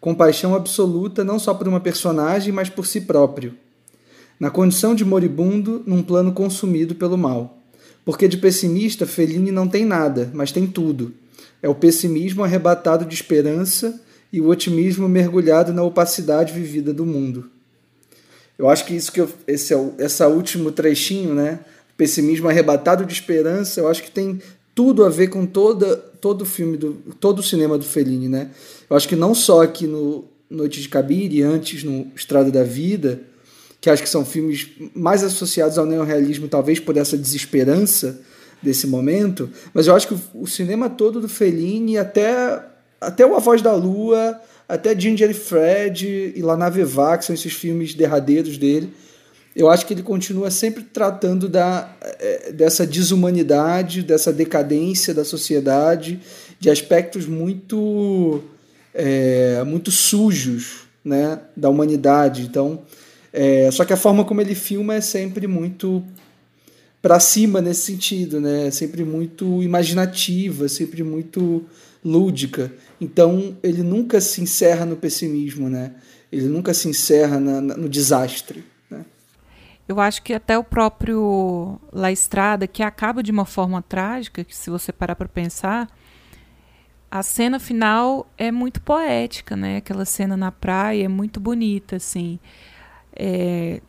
compaixão 0.00 0.54
absoluta 0.54 1.22
não 1.22 1.38
só 1.38 1.52
por 1.52 1.68
uma 1.68 1.78
personagem, 1.78 2.50
mas 2.50 2.70
por 2.70 2.86
si 2.86 3.02
próprio. 3.02 3.54
Na 4.40 4.50
condição 4.50 4.94
de 4.94 5.04
moribundo, 5.04 5.82
num 5.86 6.02
plano 6.02 6.32
consumido 6.32 6.94
pelo 6.94 7.18
mal. 7.18 7.58
Porque 8.06 8.26
de 8.26 8.38
pessimista, 8.38 9.06
Fellini 9.06 9.52
não 9.52 9.68
tem 9.68 9.84
nada, 9.84 10.30
mas 10.32 10.50
tem 10.50 10.66
tudo. 10.66 11.12
É 11.62 11.68
o 11.68 11.74
pessimismo 11.74 12.42
arrebatado 12.42 13.04
de 13.04 13.14
esperança 13.14 14.00
e 14.32 14.40
o 14.40 14.48
otimismo 14.48 15.06
mergulhado 15.06 15.74
na 15.74 15.82
opacidade 15.82 16.54
vivida 16.54 16.92
do 16.92 17.04
mundo. 17.04 17.50
Eu 18.58 18.68
acho 18.68 18.86
que 18.86 18.94
isso 18.94 19.12
que 19.12 19.20
eu, 19.20 19.28
esse 19.46 19.74
é 19.74 19.76
o, 19.76 19.92
essa 19.98 20.26
último 20.26 20.72
trechinho, 20.72 21.34
né? 21.34 21.60
Pessimismo 21.98 22.48
arrebatado 22.48 23.04
de 23.04 23.12
esperança, 23.12 23.80
eu 23.80 23.88
acho 23.88 24.02
que 24.02 24.10
tem 24.10 24.40
tudo 24.74 25.04
a 25.04 25.08
ver 25.08 25.28
com 25.28 25.46
toda, 25.46 26.02
todo 26.24 26.40
o 26.40 26.46
filme 26.46 26.78
do 26.78 26.94
todo 27.20 27.40
o 27.40 27.42
cinema 27.42 27.76
do 27.76 27.84
Fellini, 27.84 28.30
né? 28.30 28.48
Eu 28.88 28.96
acho 28.96 29.06
que 29.06 29.14
não 29.14 29.34
só 29.34 29.62
aqui 29.62 29.86
no 29.86 30.24
Noite 30.48 30.80
de 30.80 30.88
Cabir 30.88 31.30
e 31.30 31.42
antes 31.42 31.84
no 31.84 32.10
Estrada 32.16 32.50
da 32.50 32.64
Vida, 32.64 33.20
que 33.78 33.90
acho 33.90 34.02
que 34.02 34.08
são 34.08 34.24
filmes 34.24 34.70
mais 34.94 35.22
associados 35.22 35.76
ao 35.76 35.84
neorrealismo, 35.84 36.48
talvez 36.48 36.80
por 36.80 36.96
essa 36.96 37.18
desesperança 37.18 38.22
desse 38.62 38.86
momento, 38.86 39.50
mas 39.74 39.86
eu 39.86 39.94
acho 39.94 40.08
que 40.08 40.16
o, 40.32 40.46
cinema 40.46 40.88
todo 40.88 41.20
do 41.20 41.28
Fellini, 41.28 41.98
até, 41.98 42.58
até 42.98 43.26
O 43.26 43.36
A 43.36 43.38
Voz 43.38 43.60
da 43.60 43.74
Lua, 43.74 44.40
até 44.66 44.98
Ginger 44.98 45.30
e 45.30 45.34
Fred 45.34 46.32
e 46.34 46.40
La 46.40 46.56
Nave 46.56 46.84
Vague, 46.84 47.18
que 47.18 47.26
são 47.26 47.34
esses 47.34 47.52
filmes 47.52 47.92
derradeiros 47.92 48.56
dele, 48.56 48.90
eu 49.54 49.70
acho 49.70 49.86
que 49.86 49.94
ele 49.94 50.02
continua 50.02 50.50
sempre 50.50 50.82
tratando 50.82 51.48
da, 51.48 51.94
é, 52.00 52.52
dessa 52.52 52.86
desumanidade, 52.86 54.02
dessa 54.02 54.32
decadência 54.32 55.14
da 55.14 55.24
sociedade, 55.24 56.20
de 56.58 56.70
aspectos 56.70 57.26
muito, 57.26 58.42
é, 58.92 59.62
muito 59.64 59.90
sujos 59.90 60.86
né, 61.04 61.38
da 61.56 61.68
humanidade. 61.68 62.42
Então, 62.42 62.82
é, 63.32 63.70
só 63.70 63.84
que 63.84 63.92
a 63.92 63.96
forma 63.96 64.24
como 64.24 64.40
ele 64.40 64.54
filma 64.54 64.94
é 64.94 65.00
sempre 65.00 65.46
muito 65.46 66.02
para 67.04 67.20
cima 67.20 67.60
nesse 67.60 67.82
sentido, 67.82 68.40
né? 68.40 68.68
É 68.68 68.70
sempre 68.70 69.04
muito 69.04 69.62
imaginativa, 69.62 70.68
sempre 70.68 71.02
muito 71.02 71.62
lúdica. 72.02 72.72
Então 72.98 73.58
ele 73.62 73.82
nunca 73.82 74.22
se 74.22 74.40
encerra 74.40 74.86
no 74.86 74.96
pessimismo, 74.96 75.68
né? 75.68 75.92
Ele 76.32 76.46
nunca 76.46 76.72
se 76.72 76.88
encerra 76.88 77.38
na, 77.38 77.60
na, 77.60 77.76
no 77.76 77.90
desastre. 77.90 78.64
Eu 79.86 80.00
acho 80.00 80.22
que 80.22 80.32
até 80.32 80.56
o 80.56 80.64
próprio 80.64 81.78
La 81.92 82.10
Estrada, 82.10 82.66
que 82.66 82.82
acaba 82.82 83.22
de 83.22 83.30
uma 83.30 83.44
forma 83.44 83.82
trágica, 83.82 84.42
que 84.44 84.56
se 84.56 84.70
você 84.70 84.92
parar 84.92 85.14
para 85.14 85.28
pensar, 85.28 85.88
a 87.10 87.22
cena 87.22 87.60
final 87.60 88.26
é 88.38 88.50
muito 88.50 88.80
poética, 88.80 89.54
né? 89.56 89.76
Aquela 89.76 90.04
cena 90.04 90.36
na 90.36 90.50
praia 90.50 91.04
é 91.04 91.08
muito 91.08 91.38
bonita, 91.38 91.96
assim 91.96 92.40
é, 93.14 93.80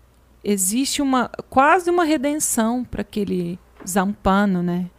existe 0.43 1.01
uma 1.01 1.29
quase 1.49 1.89
uma 1.89 2.03
redenção 2.03 2.83
para 2.83 3.01
aquele 3.01 3.59
Zampano, 3.87 4.61
né? 4.61 4.89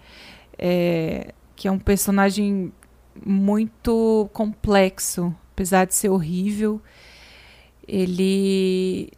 É, 0.59 1.33
que 1.55 1.69
é 1.69 1.71
um 1.71 1.79
personagem 1.79 2.73
muito 3.25 4.29
complexo, 4.33 5.35
apesar 5.53 5.87
de 5.87 5.95
ser 5.95 6.09
horrível, 6.09 6.81
ele 7.87 9.11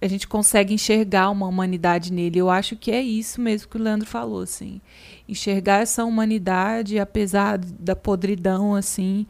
a 0.00 0.06
gente 0.06 0.28
consegue 0.28 0.74
enxergar 0.74 1.30
uma 1.30 1.46
humanidade 1.46 2.12
nele. 2.12 2.38
Eu 2.38 2.50
acho 2.50 2.76
que 2.76 2.90
é 2.90 3.00
isso 3.00 3.40
mesmo 3.40 3.68
que 3.68 3.76
o 3.76 3.82
Leandro 3.82 4.06
falou, 4.06 4.40
assim. 4.40 4.80
Enxergar 5.28 5.80
essa 5.80 6.04
humanidade, 6.04 6.98
apesar 6.98 7.58
da 7.58 7.96
podridão, 7.96 8.74
assim, 8.74 9.26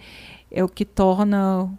é 0.50 0.64
o 0.64 0.68
que 0.68 0.84
torna 0.84 1.72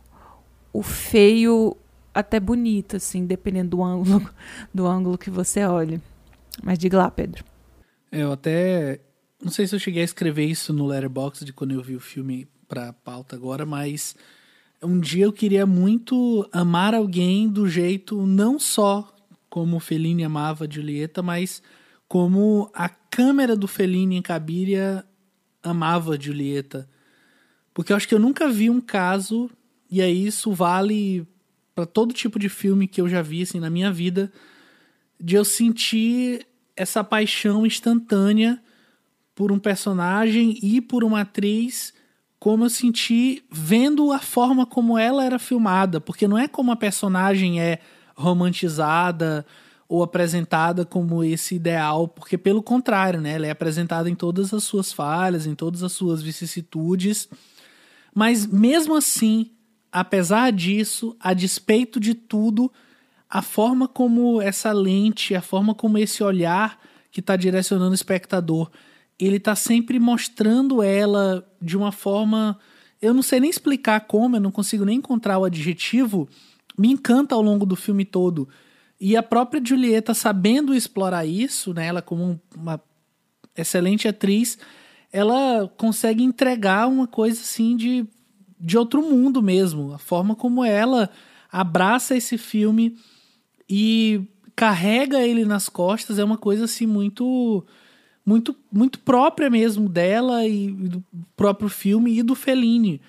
o 0.71 0.81
feio 0.81 1.75
até 2.13 2.39
bonita, 2.39 2.97
assim, 2.97 3.25
dependendo 3.25 3.71
do 3.71 3.83
ângulo, 3.83 4.29
do 4.73 4.87
ângulo 4.87 5.17
que 5.17 5.29
você 5.29 5.65
olhe. 5.65 6.01
Mas 6.63 6.79
diga 6.79 6.97
lá, 6.97 7.11
Pedro. 7.11 7.43
Eu 8.11 8.31
até. 8.31 9.01
Não 9.43 9.51
sei 9.51 9.67
se 9.67 9.75
eu 9.75 9.79
cheguei 9.79 10.01
a 10.01 10.05
escrever 10.05 10.45
isso 10.45 10.73
no 10.73 10.87
Letterboxd 10.87 11.45
de 11.45 11.53
quando 11.53 11.73
eu 11.73 11.83
vi 11.83 11.95
o 11.95 11.99
filme 11.99 12.47
pra 12.67 12.91
pauta 12.91 13.35
agora, 13.35 13.65
mas 13.65 14.15
um 14.83 14.99
dia 14.99 15.25
eu 15.25 15.33
queria 15.33 15.65
muito 15.65 16.47
amar 16.51 16.93
alguém 16.93 17.49
do 17.49 17.67
jeito 17.67 18.25
não 18.25 18.59
só 18.59 19.13
como 19.49 19.79
Fellini 19.79 20.23
amava 20.23 20.69
Julieta, 20.69 21.23
mas 21.23 21.63
como 22.07 22.69
a 22.73 22.87
câmera 22.87 23.55
do 23.55 23.67
Fellini 23.67 24.15
em 24.15 24.21
Cabiria 24.21 25.03
amava 25.63 26.19
Julieta. 26.19 26.87
Porque 27.73 27.91
eu 27.91 27.97
acho 27.97 28.07
que 28.07 28.13
eu 28.13 28.19
nunca 28.19 28.49
vi 28.49 28.69
um 28.69 28.81
caso, 28.81 29.49
e 29.89 30.01
aí 30.01 30.27
isso 30.27 30.51
vale 30.51 31.27
para 31.73 31.85
todo 31.85 32.13
tipo 32.13 32.39
de 32.39 32.49
filme 32.49 32.87
que 32.87 32.99
eu 33.01 33.07
já 33.07 33.21
vi 33.21 33.41
assim 33.43 33.59
na 33.59 33.69
minha 33.69 33.91
vida, 33.91 34.31
de 35.19 35.35
eu 35.35 35.45
sentir 35.45 36.45
essa 36.75 37.03
paixão 37.03 37.65
instantânea 37.65 38.61
por 39.33 39.51
um 39.51 39.59
personagem 39.59 40.57
e 40.61 40.81
por 40.81 41.03
uma 41.03 41.21
atriz, 41.21 41.93
como 42.47 42.63
eu 42.63 42.69
senti 42.69 43.43
vendo 43.51 44.13
a 44.13 44.19
forma 44.19 44.65
como 44.65 44.97
ela 44.97 45.25
era 45.25 45.37
filmada, 45.37 45.99
porque 45.99 46.29
não 46.29 46.37
é 46.37 46.47
como 46.47 46.71
a 46.71 46.77
personagem 46.77 47.59
é 47.59 47.79
romantizada 48.15 49.45
ou 49.89 50.01
apresentada 50.01 50.85
como 50.85 51.25
esse 51.25 51.55
ideal, 51.55 52.07
porque 52.07 52.37
pelo 52.37 52.63
contrário, 52.63 53.19
né, 53.19 53.33
ela 53.33 53.47
é 53.47 53.49
apresentada 53.49 54.09
em 54.09 54.15
todas 54.15 54.53
as 54.53 54.63
suas 54.63 54.93
falhas, 54.93 55.45
em 55.45 55.53
todas 55.53 55.83
as 55.83 55.91
suas 55.91 56.23
vicissitudes, 56.23 57.27
mas 58.15 58.47
mesmo 58.47 58.95
assim 58.95 59.51
apesar 59.91 60.53
disso, 60.53 61.17
a 61.19 61.33
despeito 61.33 61.99
de 61.99 62.13
tudo, 62.13 62.71
a 63.29 63.41
forma 63.41 63.89
como 63.89 64.41
essa 64.41 64.71
lente, 64.71 65.35
a 65.35 65.41
forma 65.41 65.75
como 65.75 65.97
esse 65.97 66.23
olhar 66.23 66.79
que 67.11 67.19
está 67.19 67.35
direcionando 67.35 67.91
o 67.91 67.95
espectador, 67.95 68.71
ele 69.19 69.37
está 69.37 69.55
sempre 69.55 69.99
mostrando 69.99 70.81
ela 70.81 71.47
de 71.61 71.77
uma 71.77 71.91
forma. 71.91 72.57
Eu 73.01 73.13
não 73.13 73.21
sei 73.21 73.39
nem 73.39 73.49
explicar 73.49 74.01
como, 74.01 74.35
eu 74.35 74.41
não 74.41 74.51
consigo 74.51 74.85
nem 74.85 74.97
encontrar 74.97 75.37
o 75.37 75.45
adjetivo, 75.45 76.27
me 76.77 76.89
encanta 76.89 77.35
ao 77.35 77.41
longo 77.41 77.65
do 77.65 77.75
filme 77.75 78.05
todo. 78.05 78.47
E 78.99 79.15
a 79.15 79.23
própria 79.23 79.61
Julieta, 79.63 80.13
sabendo 80.13 80.73
explorar 80.73 81.25
isso, 81.25 81.73
né, 81.73 81.87
ela 81.87 82.01
como 82.01 82.39
uma 82.55 82.81
excelente 83.55 84.07
atriz, 84.07 84.57
ela 85.11 85.71
consegue 85.77 86.23
entregar 86.23 86.87
uma 86.87 87.07
coisa 87.07 87.41
assim 87.41 87.75
de 87.75 88.07
de 88.59 88.77
outro 88.77 89.01
mundo 89.01 89.41
mesmo. 89.41 89.93
A 89.93 89.97
forma 89.97 90.35
como 90.35 90.63
ela 90.63 91.09
abraça 91.51 92.15
esse 92.15 92.37
filme 92.37 92.97
e 93.69 94.21
carrega 94.55 95.21
ele 95.21 95.45
nas 95.45 95.69
costas 95.69 96.17
é 96.17 96.23
uma 96.23 96.37
coisa 96.37 96.65
assim 96.65 96.87
muito 96.87 97.65
muito 98.27 98.53
muito 98.69 98.99
própria 98.99 99.49
mesmo 99.49 99.87
dela 99.87 100.45
e 100.45 100.69
do 100.69 101.01
próprio 101.33 101.69
filme 101.69 102.19
e 102.19 102.21
do 102.21 102.35
Fellini. 102.35 102.99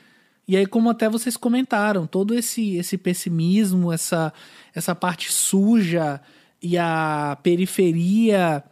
E 0.47 0.57
aí 0.57 0.65
como 0.65 0.89
até 0.89 1.09
vocês 1.09 1.37
comentaram, 1.37 2.07
todo 2.07 2.33
esse 2.33 2.77
esse 2.77 2.97
pessimismo, 2.97 3.93
essa 3.93 4.33
essa 4.73 4.95
parte 4.95 5.33
suja 5.33 6.21
e 6.63 6.79
a 6.79 7.37
periferia 7.43 8.63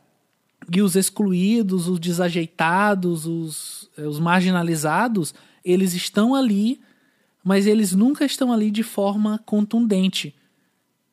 e 0.72 0.80
os 0.80 0.94
excluídos, 0.94 1.88
os 1.88 1.98
desajeitados, 1.98 3.26
os, 3.26 3.90
os 3.96 4.20
marginalizados, 4.20 5.34
eles 5.64 5.94
estão 5.94 6.32
ali, 6.32 6.80
mas 7.42 7.66
eles 7.66 7.92
nunca 7.92 8.24
estão 8.24 8.52
ali 8.52 8.70
de 8.70 8.84
forma 8.84 9.38
contundente. 9.44 10.34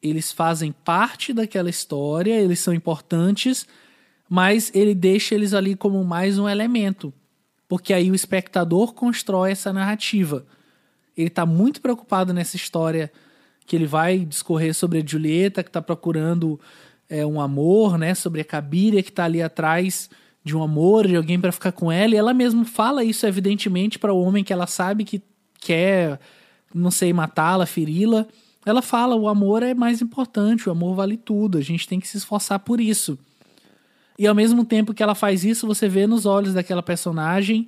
Eles 0.01 0.31
fazem 0.31 0.71
parte 0.71 1.34
daquela 1.34 1.69
história, 1.69 2.39
eles 2.39 2.59
são 2.59 2.73
importantes, 2.73 3.67
mas 4.30 4.71
ele 4.74 4.95
deixa 4.95 5.36
eles 5.36 5.53
ali 5.53 5.76
como 5.76 6.03
mais 6.03 6.39
um 6.39 6.47
elemento, 6.47 7.13
porque 7.67 7.93
aí 7.93 8.09
o 8.11 8.15
espectador 8.15 8.93
constrói 8.93 9.51
essa 9.51 9.71
narrativa. 9.71 10.45
Ele 11.15 11.28
está 11.28 11.45
muito 11.45 11.82
preocupado 11.82 12.34
nessa 12.34 12.55
história 12.55 13.11
que 13.65 13.76
ele 13.76 13.86
vai 13.86 14.19
discorrer 14.19 14.74
sobre 14.74 14.99
a 14.99 15.05
Julieta, 15.05 15.63
que 15.63 15.69
está 15.69 15.82
procurando 15.82 16.59
é, 17.09 17.26
um 17.26 17.39
amor, 17.39 17.97
né? 17.97 18.13
Sobre 18.13 18.41
a 18.41 18.45
Cabiria, 18.45 19.03
que 19.03 19.09
está 19.09 19.26
ali 19.26 19.41
atrás 19.41 20.09
de 20.43 20.55
um 20.55 20.63
amor, 20.63 21.07
de 21.07 21.15
alguém 21.15 21.39
para 21.39 21.51
ficar 21.51 21.71
com 21.71 21.91
ela, 21.91 22.13
e 22.13 22.17
ela 22.17 22.34
mesmo 22.34 22.65
fala 22.65 23.03
isso 23.03 23.26
evidentemente 23.26 23.97
para 23.97 24.13
o 24.13 24.21
homem 24.21 24.43
que 24.43 24.51
ela 24.51 24.67
sabe 24.67 25.05
que 25.05 25.21
quer, 25.59 26.19
não 26.74 26.91
sei, 26.91 27.13
matá-la, 27.13 27.65
feri-la. 27.65 28.26
Ela 28.65 28.82
fala: 28.82 29.15
o 29.15 29.28
amor 29.28 29.63
é 29.63 29.74
mais 29.74 30.01
importante, 30.01 30.67
o 30.67 30.71
amor 30.71 30.95
vale 30.95 31.15
tudo, 31.15 31.57
a 31.57 31.61
gente 31.61 31.88
tem 31.88 31.99
que 31.99 32.07
se 32.07 32.17
esforçar 32.17 32.59
por 32.59 32.82
isso. 32.82 33.17
E 34.18 34.28
ao 34.28 34.36
mesmo 34.36 34.64
tempo 34.64 34.93
que 34.93 35.01
ela 35.01 35.16
faz 35.16 35.43
isso, 35.43 35.68
você 35.68 35.88
vê 35.88 36.05
nos 36.05 36.26
olhos 36.26 36.53
daquela 36.53 36.84
personagem 36.84 37.68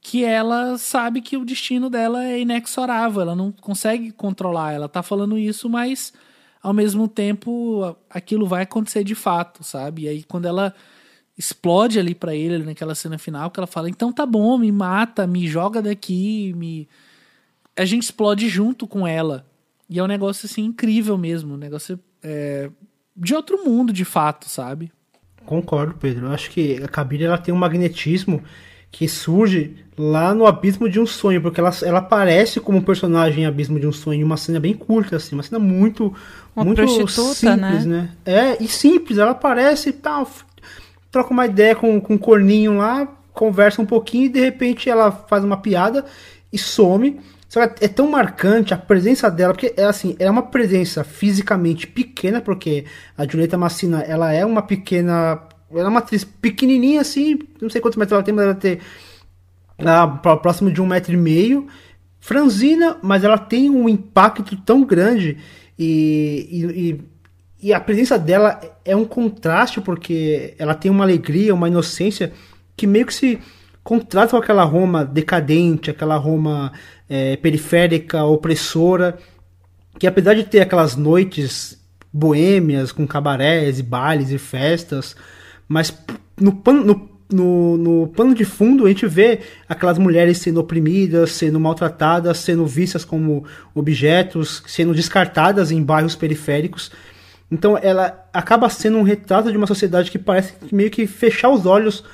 que 0.00 0.24
ela 0.24 0.76
sabe 0.76 1.22
que 1.22 1.36
o 1.36 1.44
destino 1.44 1.88
dela 1.88 2.24
é 2.24 2.40
inexorável, 2.40 3.22
ela 3.22 3.36
não 3.36 3.52
consegue 3.52 4.10
controlar. 4.10 4.72
Ela 4.72 4.88
tá 4.88 5.00
falando 5.02 5.38
isso, 5.38 5.70
mas 5.70 6.12
ao 6.60 6.72
mesmo 6.72 7.06
tempo 7.06 7.96
aquilo 8.10 8.44
vai 8.46 8.64
acontecer 8.64 9.04
de 9.04 9.14
fato, 9.14 9.62
sabe? 9.62 10.02
E 10.02 10.08
aí 10.08 10.24
quando 10.24 10.46
ela 10.46 10.74
explode 11.38 11.98
ali 11.98 12.14
para 12.14 12.34
ele 12.34 12.64
naquela 12.64 12.94
cena 12.96 13.16
final 13.16 13.50
que 13.50 13.60
ela 13.60 13.66
fala: 13.66 13.88
"Então 13.88 14.12
tá 14.12 14.26
bom, 14.26 14.58
me 14.58 14.72
mata, 14.72 15.26
me 15.26 15.46
joga 15.46 15.80
daqui, 15.80 16.52
me 16.56 16.88
a 17.76 17.84
gente 17.84 18.02
explode 18.02 18.48
junto 18.48 18.86
com 18.86 19.06
ela. 19.06 19.46
E 19.88 19.98
é 19.98 20.02
um 20.02 20.06
negócio 20.06 20.46
assim 20.46 20.64
incrível 20.64 21.16
mesmo, 21.16 21.54
um 21.54 21.56
negócio 21.56 21.98
é, 22.22 22.70
de 23.16 23.34
outro 23.34 23.64
mundo, 23.64 23.92
de 23.92 24.04
fato, 24.04 24.48
sabe? 24.48 24.92
Concordo, 25.46 25.94
Pedro. 25.94 26.26
Eu 26.26 26.32
acho 26.32 26.50
que 26.50 26.82
a 26.82 26.88
Kabila 26.88 27.24
ela 27.24 27.38
tem 27.38 27.52
um 27.52 27.58
magnetismo 27.58 28.42
que 28.90 29.08
surge 29.08 29.74
lá 29.96 30.34
no 30.34 30.46
Abismo 30.46 30.88
de 30.88 31.00
um 31.00 31.06
Sonho, 31.06 31.40
porque 31.40 31.58
ela, 31.58 31.70
ela 31.82 31.98
aparece 32.00 32.60
como 32.60 32.78
um 32.78 32.82
personagem 32.82 33.44
em 33.44 33.46
Abismo 33.46 33.80
de 33.80 33.86
um 33.86 33.92
Sonho, 33.92 34.24
uma 34.24 34.36
cena 34.36 34.60
bem 34.60 34.74
curta, 34.74 35.16
assim, 35.16 35.34
uma 35.34 35.42
cena 35.42 35.58
muito, 35.58 36.14
uma 36.54 36.64
muito 36.64 36.86
simples, 37.34 37.86
né? 37.86 38.10
né? 38.24 38.54
É, 38.58 38.62
e 38.62 38.68
simples, 38.68 39.18
ela 39.18 39.30
aparece 39.30 39.88
e 39.88 39.92
tal, 39.92 40.30
troca 41.10 41.30
uma 41.30 41.46
ideia 41.46 41.74
com, 41.74 41.98
com 42.00 42.14
o 42.14 42.18
corninho 42.18 42.76
lá, 42.76 43.08
conversa 43.32 43.80
um 43.80 43.86
pouquinho 43.86 44.26
e 44.26 44.28
de 44.28 44.40
repente 44.40 44.90
ela 44.90 45.10
faz 45.10 45.42
uma 45.42 45.56
piada 45.56 46.04
e 46.52 46.58
some. 46.58 47.18
Que 47.52 47.84
é 47.84 47.88
tão 47.88 48.10
marcante 48.10 48.72
a 48.72 48.78
presença 48.78 49.30
dela, 49.30 49.52
porque 49.52 49.74
é 49.76 49.84
assim, 49.84 50.16
é 50.18 50.30
uma 50.30 50.44
presença 50.44 51.04
fisicamente 51.04 51.86
pequena, 51.86 52.40
porque 52.40 52.86
a 53.16 53.26
Julieta 53.26 53.58
Massina, 53.58 54.00
ela 54.00 54.32
é 54.32 54.44
uma 54.44 54.62
pequena, 54.62 55.38
ela 55.70 55.84
é 55.84 55.88
uma 55.88 55.98
atriz 55.98 56.24
pequenininha 56.24 57.02
assim, 57.02 57.38
não 57.60 57.68
sei 57.68 57.80
quantos 57.82 57.98
metros 57.98 58.12
ela 58.12 58.22
tem, 58.22 58.32
mas 58.32 58.44
ela 58.44 58.54
tem 58.54 58.78
ah, 59.78 60.08
próximo 60.38 60.72
de 60.72 60.80
um 60.80 60.86
metro 60.86 61.12
e 61.12 61.16
meio, 61.16 61.66
franzina, 62.18 62.96
mas 63.02 63.22
ela 63.22 63.36
tem 63.36 63.68
um 63.68 63.86
impacto 63.86 64.56
tão 64.56 64.82
grande 64.82 65.36
e, 65.78 66.48
e, 67.60 67.68
e 67.68 67.72
a 67.74 67.80
presença 67.80 68.18
dela 68.18 68.60
é 68.82 68.96
um 68.96 69.04
contraste, 69.04 69.78
porque 69.80 70.54
ela 70.58 70.74
tem 70.74 70.90
uma 70.90 71.04
alegria, 71.04 71.54
uma 71.54 71.68
inocência 71.68 72.32
que 72.74 72.86
meio 72.86 73.04
que 73.04 73.12
se 73.12 73.38
contrasta 73.82 74.36
com 74.36 74.42
aquela 74.42 74.64
Roma 74.64 75.04
decadente, 75.04 75.90
aquela 75.90 76.16
Roma 76.16 76.72
é, 77.08 77.36
periférica, 77.36 78.24
opressora, 78.24 79.18
que 79.98 80.06
apesar 80.06 80.34
de 80.34 80.44
ter 80.44 80.60
aquelas 80.60 80.96
noites 80.96 81.80
boêmias 82.12 82.92
com 82.92 83.06
cabarés 83.06 83.78
e 83.78 83.82
bailes 83.82 84.30
e 84.30 84.38
festas, 84.38 85.16
mas 85.66 85.96
no 86.38 86.52
no, 86.84 87.08
no, 87.32 87.78
no 87.78 88.08
pano 88.08 88.34
de 88.34 88.44
fundo 88.44 88.84
a 88.84 88.88
gente 88.88 89.06
vê 89.06 89.40
aquelas 89.68 89.98
mulheres 89.98 90.38
sendo 90.38 90.60
oprimidas, 90.60 91.32
sendo 91.32 91.58
maltratadas, 91.58 92.38
sendo 92.38 92.66
vistas 92.66 93.04
como 93.04 93.44
objetos, 93.74 94.62
sendo 94.66 94.94
descartadas 94.94 95.70
em 95.70 95.82
bairros 95.82 96.14
periféricos. 96.14 96.90
Então 97.50 97.78
ela 97.80 98.26
acaba 98.32 98.68
sendo 98.68 98.98
um 98.98 99.02
retrato 99.02 99.50
de 99.50 99.56
uma 99.56 99.66
sociedade 99.66 100.10
que 100.10 100.18
parece 100.18 100.54
meio 100.70 100.90
que 100.90 101.06
fechar 101.06 101.50
os 101.50 101.66
olhos 101.66 102.04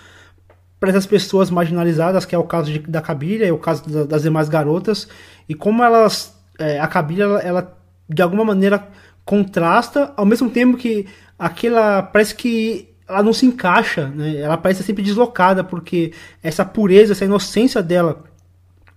para 0.79 0.91
essas 0.91 1.07
pessoas 1.07 1.51
marginalizadas, 1.51 2.25
que 2.25 2.35
é 2.35 2.39
o 2.39 2.45
caso 2.45 2.73
de, 2.73 2.79
da 2.81 3.01
Cabilha 3.01 3.47
e 3.47 3.53
o 3.53 3.59
caso 3.59 3.89
da, 3.89 4.05
das 4.05 4.23
demais 4.23 4.49
garotas, 4.49 5.09
e 5.49 5.55
como 5.55 5.83
elas, 5.83 6.37
é, 6.59 6.79
a 6.79 6.87
Cabilha, 6.87 7.25
ela, 7.25 7.41
ela, 7.41 7.79
de 8.09 8.23
alguma 8.23 8.45
maneira 8.45 8.89
contrasta, 9.25 10.13
ao 10.17 10.25
mesmo 10.25 10.49
tempo 10.49 10.77
que 10.77 11.07
aquela 11.39 12.03
parece 12.03 12.35
que 12.35 12.89
ela 13.09 13.23
não 13.23 13.33
se 13.33 13.47
encaixa, 13.47 14.09
né? 14.09 14.37
ela 14.37 14.57
parece 14.57 14.83
sempre 14.83 15.03
deslocada, 15.03 15.65
porque 15.65 16.13
essa 16.43 16.65
pureza, 16.65 17.13
essa 17.13 17.25
inocência 17.25 17.83
dela, 17.83 18.23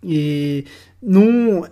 e 0.03 0.65
não, 1.01 1.65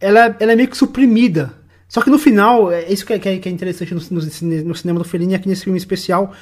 ela, 0.00 0.36
ela 0.38 0.52
é 0.52 0.56
meio 0.56 0.68
que 0.68 0.76
suprimida. 0.76 1.52
Só 1.88 2.02
que 2.02 2.10
no 2.10 2.18
final, 2.18 2.72
é 2.72 2.90
isso 2.92 3.06
que 3.06 3.12
é, 3.12 3.18
que 3.18 3.28
é, 3.28 3.32
é 3.32 3.48
interessante 3.48 3.94
no, 3.94 4.00
no, 4.00 4.64
no 4.64 4.74
cinema 4.74 4.98
do 4.98 5.04
Fellini, 5.04 5.34
aqui 5.34 5.48
nesse 5.48 5.64
filme 5.64 5.78
especial, 5.78 6.32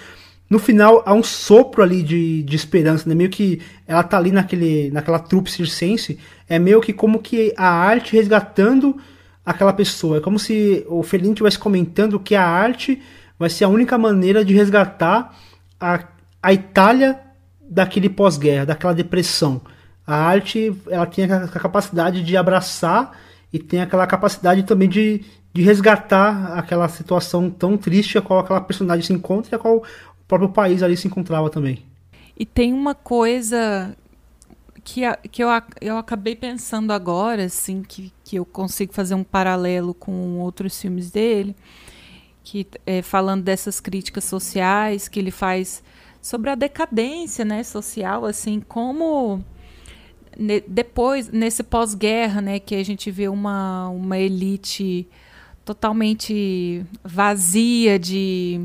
no 0.53 0.59
final 0.59 1.03
há 1.07 1.15
um 1.15 1.23
sopro 1.23 1.83
ali 1.83 2.03
de, 2.03 2.43
de 2.43 2.55
esperança, 2.55 3.09
né? 3.09 3.15
Meio 3.15 3.31
que 3.31 3.63
ela 3.87 4.03
tá 4.03 4.19
ali 4.19 4.31
naquele, 4.31 4.91
naquela 4.91 5.19
trupe 5.19 5.51
circense, 5.51 6.19
é 6.47 6.59
meio 6.59 6.79
que 6.83 6.93
como 6.93 7.21
que 7.21 7.55
a 7.57 7.71
arte 7.71 8.15
resgatando 8.15 8.99
aquela 9.47 9.73
pessoa. 9.73 10.19
É 10.19 10.21
como 10.21 10.39
se 10.39 10.85
o 10.91 11.03
Fellini 11.03 11.31
estivesse 11.31 11.59
comentando 11.59 12.21
que 12.21 12.35
a 12.35 12.47
arte 12.47 13.01
vai 13.39 13.49
ser 13.49 13.65
a 13.65 13.69
única 13.69 13.97
maneira 13.97 14.45
de 14.45 14.53
resgatar 14.53 15.35
a, 15.81 16.05
a 16.43 16.53
Itália 16.53 17.19
daquele 17.63 18.11
pós-guerra, 18.11 18.67
daquela 18.67 18.93
depressão. 18.93 19.59
A 20.07 20.17
arte 20.17 20.71
ela 20.91 21.07
tem 21.07 21.25
a 21.25 21.49
capacidade 21.49 22.23
de 22.23 22.37
abraçar 22.37 23.19
e 23.51 23.59
tem 23.59 23.81
aquela 23.81 24.07
capacidade 24.07 24.65
também 24.65 24.87
de, 24.87 25.25
de 25.51 25.63
resgatar 25.63 26.59
aquela 26.59 26.91
situação 26.91 27.49
tão 27.49 27.79
triste 27.79 28.19
a 28.19 28.21
qual 28.21 28.41
aquela 28.41 28.61
personagem 28.61 29.03
se 29.03 29.15
encontra 29.15 29.55
e 29.55 29.57
a 29.57 29.59
qual 29.59 29.83
próprio 30.29 30.51
país 30.51 30.83
ali 30.83 30.97
se 30.97 31.07
encontrava 31.07 31.51
também. 31.51 31.83
E 32.37 32.47
tem 32.47 32.73
uma 32.73 32.95
coisa 32.95 33.97
que, 34.85 35.03
que 35.31 35.43
eu, 35.43 35.49
eu 35.81 35.97
acabei 35.97 36.35
pensando 36.35 36.93
agora, 36.93 37.45
assim, 37.45 37.83
que, 37.83 38.13
que 38.25 38.37
eu 38.37 38.45
consigo 38.45 38.93
fazer 38.93 39.15
um 39.15 39.25
paralelo 39.25 39.95
com 39.95 40.39
outros 40.41 40.81
filmes 40.81 41.11
dele, 41.11 41.55
que 42.43 42.67
é, 42.87 43.03
falando 43.03 43.43
dessas 43.43 43.79
críticas 43.79 44.25
sociais 44.25 45.09
que 45.09 45.21
ele 45.21 45.31
faz 45.31 45.83
sobre 46.21 46.51
a 46.51 46.55
decadência 46.55 47.45
né, 47.45 47.63
social, 47.63 48.25
assim, 48.25 48.61
como 48.61 49.45
ne, 50.37 50.61
depois, 50.67 51.29
nesse 51.29 51.63
pós-guerra, 51.63 52.41
né, 52.41 52.59
que 52.59 52.75
a 52.75 52.85
gente 52.85 53.11
vê 53.11 53.29
uma, 53.29 53.89
uma 53.89 54.19
elite 54.19 55.09
totalmente 55.65 56.85
vazia 57.05 57.99
de 57.99 58.61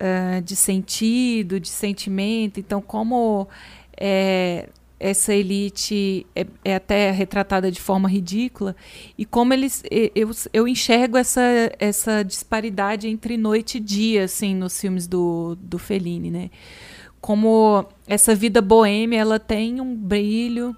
uh, 0.00 0.42
de 0.42 0.56
sentido, 0.56 1.58
de 1.58 1.68
sentimento. 1.68 2.60
Então, 2.60 2.80
como 2.80 3.48
é, 3.96 4.68
essa 4.98 5.34
elite 5.34 6.26
é, 6.34 6.46
é, 6.64 6.76
até 6.76 7.10
retratada 7.10 7.70
de 7.70 7.80
forma 7.80 8.08
ridícula 8.08 8.74
e 9.18 9.24
como 9.24 9.52
eles 9.52 9.82
eu, 9.90 10.30
eu 10.52 10.68
enxergo 10.68 11.18
essa, 11.18 11.42
essa 11.78 12.22
disparidade 12.22 13.08
entre 13.08 13.36
noite 13.36 13.76
e 13.78 13.80
dia 13.80 14.24
assim 14.24 14.54
nos 14.54 14.80
filmes 14.80 15.06
do, 15.06 15.56
do 15.60 15.78
Fellini 15.78 16.30
né 16.30 16.50
como 17.20 17.84
essa 18.06 18.34
vida 18.34 18.62
boêmia 18.62 19.20
ela 19.20 19.38
tem 19.38 19.80
um 19.80 19.94
brilho 19.94 20.76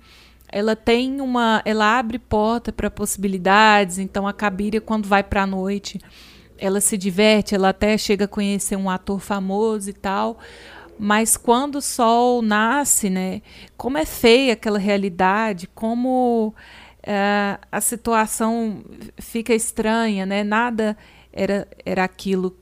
ela 0.50 0.74
tem 0.74 1.20
uma 1.20 1.62
ela 1.64 1.98
abre 1.98 2.18
porta 2.18 2.72
para 2.72 2.90
possibilidades 2.90 3.98
então 3.98 4.26
a 4.26 4.32
Cabiria 4.32 4.80
quando 4.80 5.06
vai 5.06 5.22
para 5.22 5.42
a 5.42 5.46
noite 5.46 6.00
ela 6.58 6.80
se 6.80 6.96
diverte, 6.96 7.54
ela 7.54 7.70
até 7.70 7.96
chega 7.98 8.24
a 8.24 8.28
conhecer 8.28 8.76
um 8.76 8.88
ator 8.90 9.20
famoso 9.20 9.90
e 9.90 9.92
tal. 9.92 10.38
Mas 10.98 11.36
quando 11.36 11.76
o 11.76 11.82
sol 11.82 12.40
nasce, 12.40 13.10
né, 13.10 13.42
como 13.76 13.98
é 13.98 14.06
feia 14.06 14.54
aquela 14.54 14.78
realidade, 14.78 15.68
como 15.74 16.54
uh, 17.06 17.66
a 17.70 17.80
situação 17.80 18.82
fica 19.18 19.54
estranha, 19.54 20.24
né? 20.24 20.42
Nada 20.42 20.96
era, 21.32 21.68
era 21.84 22.04
aquilo 22.04 22.56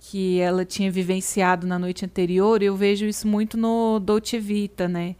que 0.00 0.40
ela 0.40 0.64
tinha 0.64 0.90
vivenciado 0.90 1.66
na 1.66 1.78
noite 1.78 2.04
anterior. 2.04 2.62
Eu 2.62 2.76
vejo 2.76 3.06
isso 3.06 3.26
muito 3.28 3.56
no 3.56 3.98
Dolce 3.98 4.38
Vita, 4.38 4.88
né? 4.88 5.16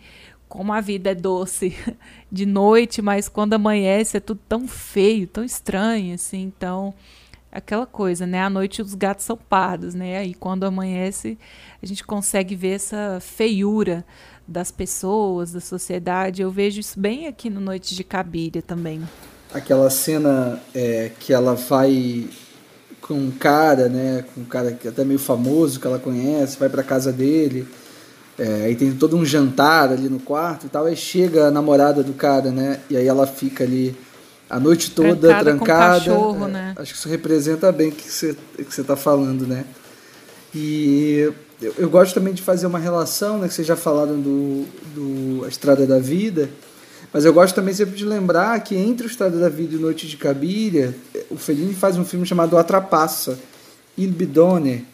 Como 0.49 0.73
a 0.73 0.81
vida 0.81 1.11
é 1.11 1.15
doce 1.15 1.77
de 2.31 2.47
noite, 2.47 3.03
mas 3.03 3.29
quando 3.29 3.55
amanhece 3.55 4.17
é 4.17 4.21
tudo 4.21 4.41
tão 4.49 4.67
feio, 4.67 5.27
tão 5.27 5.45
estranho, 5.45 6.15
assim. 6.15 6.43
Então, 6.43 6.95
aquela 7.57 7.87
coisa, 7.87 8.27
né? 8.27 8.43
À 8.43 8.51
noite 8.51 8.83
os 8.83 8.95
gatos 8.95 9.25
são 9.25 9.37
pardos, 9.37 9.95
né? 9.95 10.19
Aí 10.19 10.35
quando 10.35 10.65
amanhece, 10.65 11.39
a 11.83 11.87
gente 11.87 12.05
consegue 12.05 12.55
ver 12.55 12.75
essa 12.75 13.19
feiura 13.21 14.05
das 14.47 14.71
pessoas, 14.71 15.53
da 15.53 15.61
sociedade. 15.61 16.43
Eu 16.43 16.51
vejo 16.51 16.79
isso 16.79 17.01
bem 17.01 17.27
aqui 17.27 17.49
no 17.49 17.61
Noites 17.61 17.97
de 17.97 18.05
Cabiria 18.05 18.61
também. 18.61 19.03
Aquela 19.55 19.89
cena 19.89 20.61
é, 20.75 21.11
que 21.19 21.33
ela 21.33 21.55
vai 21.55 22.29
com 23.01 23.15
um 23.15 23.31
cara, 23.31 23.89
né? 23.89 24.25
Com 24.35 24.43
um 24.43 24.45
cara 24.45 24.73
que 24.73 24.87
é 24.87 24.91
até 24.91 25.05
meio 25.05 25.19
famoso 25.19 25.81
que 25.81 25.87
ela 25.87 25.99
conhece, 25.99 26.59
vai 26.59 26.69
para 26.69 26.83
casa 26.83 27.11
dele. 27.11 27.67
É, 28.39 28.67
aí 28.67 28.77
tem 28.77 28.93
todo 28.93 29.17
um 29.17 29.25
jantar 29.25 29.91
ali 29.91 30.11
no 30.11 30.21
quarto 30.21 30.67
e 30.67 30.69
tal. 30.69 30.85
Aí 30.85 30.95
chega 30.95 31.47
a 31.47 31.51
namorada 31.51 32.03
do 32.03 32.13
cara, 32.13 32.51
né? 32.51 32.81
E 32.91 32.97
aí 32.97 33.07
ela 33.07 33.27
fica 33.27 33.65
ali 33.65 33.97
a 34.49 34.61
noite 34.61 34.91
toda 34.93 35.17
trancada. 35.17 35.45
trancada 35.45 35.99
cachorro, 35.99 36.47
é, 36.47 36.51
né? 36.51 36.75
Acho 36.77 36.93
que 36.93 36.99
isso 36.99 37.09
representa 37.09 37.71
bem 37.73 37.89
o 37.89 37.93
que 37.93 38.11
você 38.11 38.37
está 38.81 38.97
falando, 38.97 39.47
né? 39.47 39.65
E 40.55 41.33
eu, 41.61 41.75
eu, 41.79 41.91
gosto 41.91 42.15
também 42.15 42.33
de 42.33 42.43
fazer 42.43 42.67
uma 42.67 42.79
relação, 42.79 43.39
né? 43.39 43.49
Que 43.49 43.55
vocês 43.55 43.67
já 43.67 43.77
falaram 43.77 44.21
do, 44.21 44.65
do 44.95 45.45
A 45.45 45.49
Estrada 45.49 45.87
da 45.87 45.99
Vida, 45.99 46.49
mas 47.13 47.25
eu 47.25 47.33
gosto 47.33 47.55
também 47.55 47.75
sempre 47.75 47.97
de 47.97 48.05
lembrar 48.05 48.59
que 48.61 48.77
entre 48.77 49.07
o 49.07 49.11
Estrada 49.11 49.39
da 49.39 49.49
Vida 49.49 49.75
e 49.75 49.79
Noite 49.79 50.07
de 50.07 50.17
Cabiria, 50.17 50.95
o 51.31 51.37
Fellini 51.37 51.75
faz 51.75 51.97
um 51.97 52.05
filme 52.05 52.25
chamado 52.25 52.57
Atrapassa, 52.57 53.39
Il 53.99 54.13
Bidone, 54.13 54.87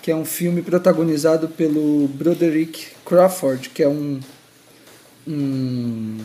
que 0.00 0.10
é 0.10 0.16
um 0.16 0.24
filme 0.24 0.62
protagonizado 0.62 1.48
pelo 1.48 2.08
Broderick 2.08 2.86
Crawford, 3.04 3.70
que 3.70 3.82
é 3.82 3.88
um, 3.88 4.20
um 5.26 6.18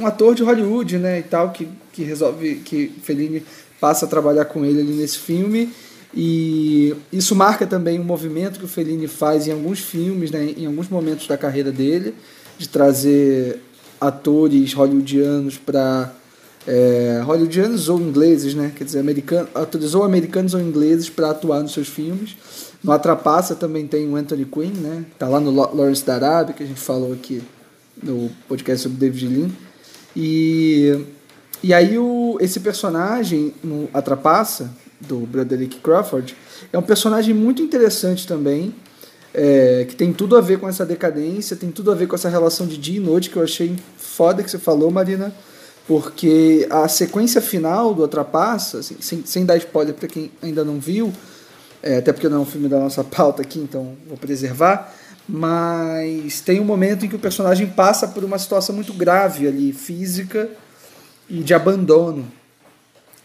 um 0.00 0.06
ator 0.06 0.34
de 0.34 0.42
Hollywood, 0.42 0.98
né, 0.98 1.18
e 1.18 1.22
tal, 1.22 1.50
que, 1.50 1.68
que 2.00 2.04
resolve, 2.04 2.56
que 2.56 2.92
Fellini 3.02 3.42
passa 3.78 4.06
a 4.06 4.08
trabalhar 4.08 4.46
com 4.46 4.64
ele 4.64 4.80
ali 4.80 4.92
nesse 4.92 5.18
filme, 5.18 5.70
e 6.14 6.94
isso 7.12 7.36
marca 7.36 7.66
também 7.66 8.00
um 8.00 8.04
movimento 8.04 8.58
que 8.58 8.64
o 8.64 8.68
Fellini 8.68 9.06
faz 9.06 9.46
em 9.46 9.52
alguns 9.52 9.78
filmes, 9.80 10.30
né, 10.30 10.54
em 10.56 10.66
alguns 10.66 10.88
momentos 10.88 11.26
da 11.26 11.36
carreira 11.36 11.70
dele, 11.70 12.14
de 12.58 12.68
trazer 12.68 13.60
atores 14.00 14.72
hollywoodianos 14.72 15.58
para 15.58 16.12
é, 16.66 17.20
hollywoodianos 17.24 17.88
ou 17.88 18.00
ingleses, 18.00 18.54
né? 18.54 18.72
Quer 18.74 18.84
dizer, 18.84 18.98
americanos, 18.98 19.50
atores 19.54 19.94
ou 19.94 20.02
americanos 20.02 20.54
ou 20.54 20.60
ingleses 20.60 21.08
para 21.08 21.30
atuar 21.30 21.60
nos 21.60 21.72
seus 21.72 21.88
filmes. 21.88 22.36
No 22.82 22.92
Atrapassa 22.92 23.54
também 23.54 23.86
tem 23.86 24.08
o 24.08 24.16
Anthony 24.16 24.44
Quinn, 24.44 24.72
né? 24.72 25.04
Tá 25.18 25.28
lá 25.28 25.38
no 25.38 25.50
Lawrence 25.50 26.04
da 26.04 26.14
Arábia, 26.14 26.54
que 26.54 26.62
a 26.62 26.66
gente 26.66 26.80
falou 26.80 27.12
aqui 27.12 27.42
no 28.02 28.30
podcast 28.48 28.82
sobre 28.82 28.98
David 28.98 29.28
Lean. 29.28 29.50
E, 30.16 30.98
e 31.62 31.74
aí 31.74 31.98
o, 31.98 32.38
esse 32.40 32.60
personagem 32.60 33.54
no 33.62 33.88
Atrapassa, 33.92 34.70
do 35.00 35.20
Broderick 35.20 35.78
Crawford, 35.80 36.36
é 36.72 36.78
um 36.78 36.82
personagem 36.82 37.34
muito 37.34 37.62
interessante 37.62 38.26
também, 38.26 38.74
é, 39.32 39.86
que 39.88 39.94
tem 39.94 40.12
tudo 40.12 40.36
a 40.36 40.40
ver 40.40 40.58
com 40.58 40.68
essa 40.68 40.84
decadência, 40.84 41.56
tem 41.56 41.70
tudo 41.70 41.90
a 41.90 41.94
ver 41.94 42.06
com 42.06 42.14
essa 42.14 42.28
relação 42.28 42.66
de 42.66 42.76
dia 42.76 42.96
e 42.96 43.00
noite 43.00 43.30
que 43.30 43.36
eu 43.36 43.42
achei 43.42 43.76
foda 43.96 44.42
que 44.42 44.50
você 44.50 44.58
falou, 44.58 44.90
Marina, 44.90 45.32
porque 45.86 46.66
a 46.70 46.88
sequência 46.88 47.40
final 47.40 47.94
do 47.94 48.04
Atrapassa, 48.04 48.78
assim, 48.78 48.96
sem, 49.00 49.24
sem 49.24 49.44
dar 49.44 49.56
spoiler 49.56 49.94
para 49.94 50.08
quem 50.08 50.30
ainda 50.42 50.64
não 50.64 50.80
viu, 50.80 51.12
é, 51.82 51.98
até 51.98 52.12
porque 52.12 52.28
não 52.28 52.38
é 52.38 52.40
um 52.40 52.46
filme 52.46 52.68
da 52.68 52.78
nossa 52.78 53.04
pauta 53.04 53.42
aqui, 53.42 53.58
então 53.58 53.94
vou 54.06 54.16
preservar, 54.16 54.94
mas 55.28 56.40
tem 56.40 56.58
um 56.60 56.64
momento 56.64 57.04
em 57.04 57.08
que 57.08 57.16
o 57.16 57.18
personagem 57.18 57.66
passa 57.66 58.08
por 58.08 58.24
uma 58.24 58.38
situação 58.38 58.74
muito 58.74 58.92
grave 58.92 59.46
ali, 59.46 59.72
física 59.72 60.48
e 61.30 61.42
de 61.42 61.54
abandono. 61.54 62.26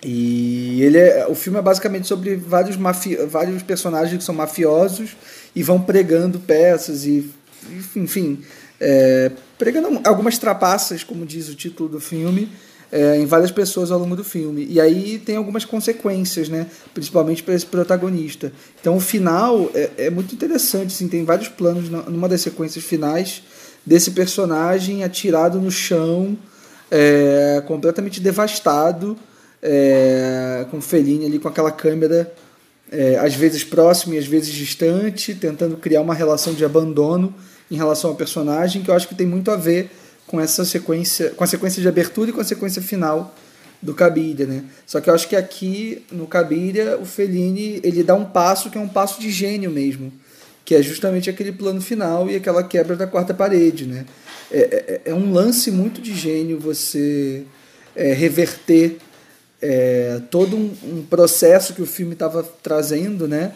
E 0.03 0.83
ele 0.83 0.99
é, 0.99 1.25
o 1.27 1.33
filme 1.33 1.57
é 1.57 1.61
basicamente 1.61 2.07
sobre 2.07 2.35
vários, 2.35 2.77
mafi 2.77 3.15
vários 3.25 3.63
personagens 3.63 4.17
que 4.17 4.23
são 4.23 4.35
mafiosos 4.35 5.17
e 5.55 5.63
vão 5.63 5.81
pregando 5.81 6.39
peças 6.39 7.05
e, 7.05 7.31
enfim, 7.95 8.43
é, 8.79 9.31
pregando 9.57 9.99
algumas 10.03 10.37
trapaças, 10.37 11.03
como 11.03 11.25
diz 11.25 11.49
o 11.49 11.55
título 11.55 11.89
do 11.89 11.99
filme, 11.99 12.51
é, 12.91 13.17
em 13.17 13.25
várias 13.25 13.49
pessoas 13.49 13.89
ao 13.89 13.97
longo 13.97 14.15
do 14.15 14.23
filme. 14.23 14.67
E 14.69 14.79
aí 14.79 15.17
tem 15.17 15.37
algumas 15.37 15.65
consequências, 15.65 16.49
né? 16.49 16.67
principalmente 16.93 17.41
para 17.41 17.55
esse 17.55 17.65
protagonista. 17.65 18.53
Então 18.79 18.97
o 18.97 19.01
final 19.01 19.71
é, 19.73 19.89
é 19.97 20.09
muito 20.11 20.35
interessante, 20.35 20.93
assim, 20.93 21.07
tem 21.07 21.25
vários 21.25 21.47
planos 21.47 21.89
numa 21.89 22.29
das 22.29 22.41
sequências 22.41 22.85
finais 22.85 23.41
desse 23.83 24.11
personagem 24.11 25.03
atirado 25.03 25.59
no 25.59 25.71
chão, 25.71 26.37
é, 26.89 27.63
completamente 27.67 28.19
devastado, 28.19 29.17
é, 29.61 30.65
com 30.69 30.77
o 30.77 30.81
Fellini 30.81 31.25
ali 31.25 31.39
com 31.39 31.47
aquela 31.47 31.71
câmera 31.71 32.31
é, 32.91 33.17
às 33.17 33.33
vezes 33.33 33.63
próxima 33.63 34.15
e 34.15 34.17
às 34.17 34.27
vezes 34.27 34.53
distante, 34.53 35.33
tentando 35.33 35.77
criar 35.77 36.01
uma 36.01 36.13
relação 36.13 36.53
de 36.53 36.63
abandono 36.63 37.33
em 37.69 37.75
relação 37.75 38.11
ao 38.11 38.15
personagem, 38.15 38.83
que 38.83 38.89
eu 38.89 38.95
acho 38.95 39.07
que 39.07 39.15
tem 39.15 39.25
muito 39.25 39.49
a 39.49 39.55
ver 39.55 39.89
com 40.27 40.39
essa 40.39 40.63
sequência, 40.63 41.31
com 41.31 41.43
a 41.43 41.47
sequência 41.47 41.81
de 41.81 41.87
abertura 41.87 42.29
e 42.29 42.33
com 42.33 42.41
a 42.41 42.43
sequência 42.43 42.81
final 42.81 43.33
do 43.81 43.93
Cabiria, 43.93 44.45
né? 44.45 44.63
Só 44.85 44.99
que 44.99 45.09
eu 45.09 45.13
acho 45.13 45.27
que 45.27 45.35
aqui 45.35 46.03
no 46.11 46.27
Cabiria 46.27 46.97
o 46.99 47.05
Fellini 47.05 47.79
ele 47.83 48.03
dá 48.03 48.15
um 48.15 48.25
passo 48.25 48.69
que 48.69 48.77
é 48.77 48.81
um 48.81 48.87
passo 48.87 49.19
de 49.19 49.29
gênio 49.29 49.69
mesmo, 49.69 50.11
que 50.65 50.73
é 50.73 50.81
justamente 50.81 51.29
aquele 51.29 51.51
plano 51.51 51.79
final 51.79 52.29
e 52.29 52.35
aquela 52.35 52.63
quebra 52.63 52.95
da 52.95 53.05
quarta 53.05 53.33
parede, 53.33 53.85
né? 53.85 54.05
É, 54.51 55.01
é, 55.05 55.11
é 55.11 55.13
um 55.13 55.31
lance 55.31 55.69
muito 55.69 56.01
de 56.01 56.15
gênio 56.15 56.59
você 56.59 57.43
é, 57.95 58.11
reverter 58.13 58.97
é, 59.61 60.19
todo 60.31 60.55
um, 60.55 60.73
um, 60.83 61.03
processo 61.03 61.73
que 61.73 61.81
o 61.81 61.85
filme 61.85 62.13
estava 62.13 62.43
trazendo, 62.43 63.27
né? 63.27 63.53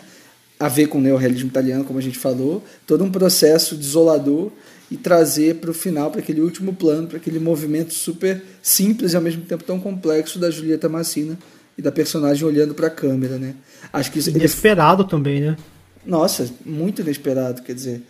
A 0.60 0.68
ver 0.68 0.88
com 0.88 1.00
o 1.00 1.02
neorrealismo 1.02 1.50
italiano, 1.50 1.84
como 1.84 1.98
a 1.98 2.02
gente 2.02 2.18
falou, 2.18 2.64
todo 2.86 3.04
um 3.04 3.12
processo 3.12 3.76
desolador 3.76 4.52
e 4.92 4.98
trazer 4.98 5.56
para 5.56 5.72
o 5.72 5.74
final, 5.74 6.12
para 6.12 6.20
aquele 6.20 6.42
último 6.42 6.74
plano, 6.74 7.08
para 7.08 7.18
aquele 7.18 7.40
movimento 7.40 7.94
super 7.94 8.44
simples 8.62 9.14
e 9.14 9.16
ao 9.16 9.22
mesmo 9.22 9.44
tempo 9.44 9.64
tão 9.64 9.80
complexo 9.80 10.38
da 10.38 10.52
Julieta 10.52 10.90
Massina 10.90 11.38
e 11.78 11.82
da 11.82 11.92
personagem 11.92 12.46
olhando 12.46 12.74
para 12.74 12.88
a 12.88 12.92
câmera, 12.92 13.38
né? 13.38 13.56
Acho 13.92 14.12
que 14.12 14.20
inesperado 14.20 15.04
ele... 15.04 15.10
também, 15.10 15.42
né? 15.42 15.58
Nossa, 16.06 16.50
muito 16.66 17.02
inesperado, 17.02 17.62
quer 17.62 17.74
dizer, 17.74 18.02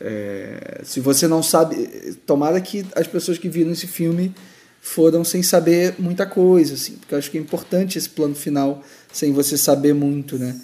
é... 0.00 0.80
se 0.84 1.00
você 1.00 1.26
não 1.26 1.42
sabe, 1.42 2.16
tomara 2.26 2.60
que 2.60 2.84
as 2.94 3.06
pessoas 3.06 3.38
que 3.38 3.48
viram 3.48 3.72
esse 3.72 3.86
filme 3.86 4.34
foram 4.80 5.24
sem 5.24 5.42
saber 5.42 5.94
muita 5.98 6.26
coisa, 6.26 6.74
assim, 6.74 6.94
porque 6.94 7.14
eu 7.14 7.18
acho 7.18 7.30
que 7.30 7.38
é 7.38 7.40
importante 7.40 7.98
esse 7.98 8.08
plano 8.08 8.34
final 8.34 8.82
sem 9.12 9.32
você 9.32 9.56
saber 9.56 9.94
muito, 9.94 10.38
né? 10.38 10.58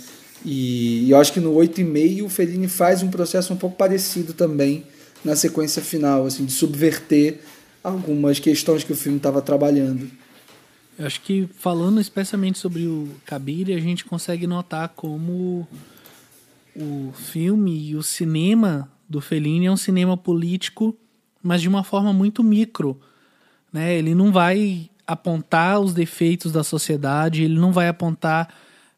E, 0.44 1.04
e 1.06 1.10
eu 1.10 1.18
acho 1.18 1.32
que 1.32 1.40
no 1.40 1.54
8,5 1.54 2.24
o 2.24 2.28
Fellini 2.28 2.68
faz 2.68 3.02
um 3.02 3.10
processo 3.10 3.52
um 3.52 3.56
pouco 3.56 3.76
parecido 3.76 4.32
também 4.32 4.84
na 5.24 5.34
sequência 5.34 5.82
final, 5.82 6.26
assim, 6.26 6.44
de 6.44 6.52
subverter 6.52 7.40
algumas 7.82 8.38
questões 8.38 8.84
que 8.84 8.92
o 8.92 8.96
filme 8.96 9.16
estava 9.16 9.40
trabalhando. 9.40 10.10
Eu 10.98 11.06
acho 11.06 11.20
que 11.22 11.48
falando 11.58 12.00
especialmente 12.00 12.58
sobre 12.58 12.86
o 12.86 13.08
Kabir, 13.26 13.74
a 13.74 13.80
gente 13.80 14.04
consegue 14.04 14.46
notar 14.46 14.90
como 14.90 15.66
o 16.76 17.12
filme 17.12 17.90
e 17.90 17.96
o 17.96 18.02
cinema 18.02 18.90
do 19.08 19.20
Fellini 19.20 19.66
é 19.66 19.70
um 19.70 19.76
cinema 19.76 20.16
político, 20.16 20.96
mas 21.42 21.62
de 21.62 21.68
uma 21.68 21.84
forma 21.84 22.12
muito 22.12 22.42
micro. 22.42 23.00
Né? 23.72 23.94
Ele 23.94 24.14
não 24.14 24.32
vai 24.32 24.90
apontar 25.06 25.80
os 25.80 25.92
defeitos 25.92 26.50
da 26.50 26.64
sociedade, 26.64 27.44
ele 27.44 27.58
não 27.58 27.72
vai 27.72 27.88
apontar 27.88 28.52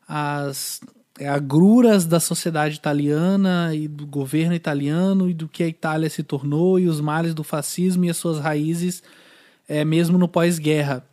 as 0.09 0.81
é, 1.19 1.29
agruras 1.29 2.07
da 2.07 2.21
sociedade 2.21 2.77
italiana 2.77 3.75
e 3.75 3.89
do 3.89 4.07
governo 4.07 4.55
italiano 4.55 5.29
e 5.29 5.35
do 5.35 5.49
que 5.49 5.63
a 5.63 5.69
Itália 5.69 6.09
se 6.09 6.23
tornou 6.23 6.79
e 6.79 6.89
os 6.89 7.01
males 7.01 7.35
do 7.35 7.43
fascismo 7.43 8.05
e 8.05 8.11
as 8.11 8.17
suas 8.17 8.39
raízes 8.39 9.03
é, 9.69 9.85
mesmo 9.85 10.17
no 10.17 10.29
pós-guerra. 10.29 11.05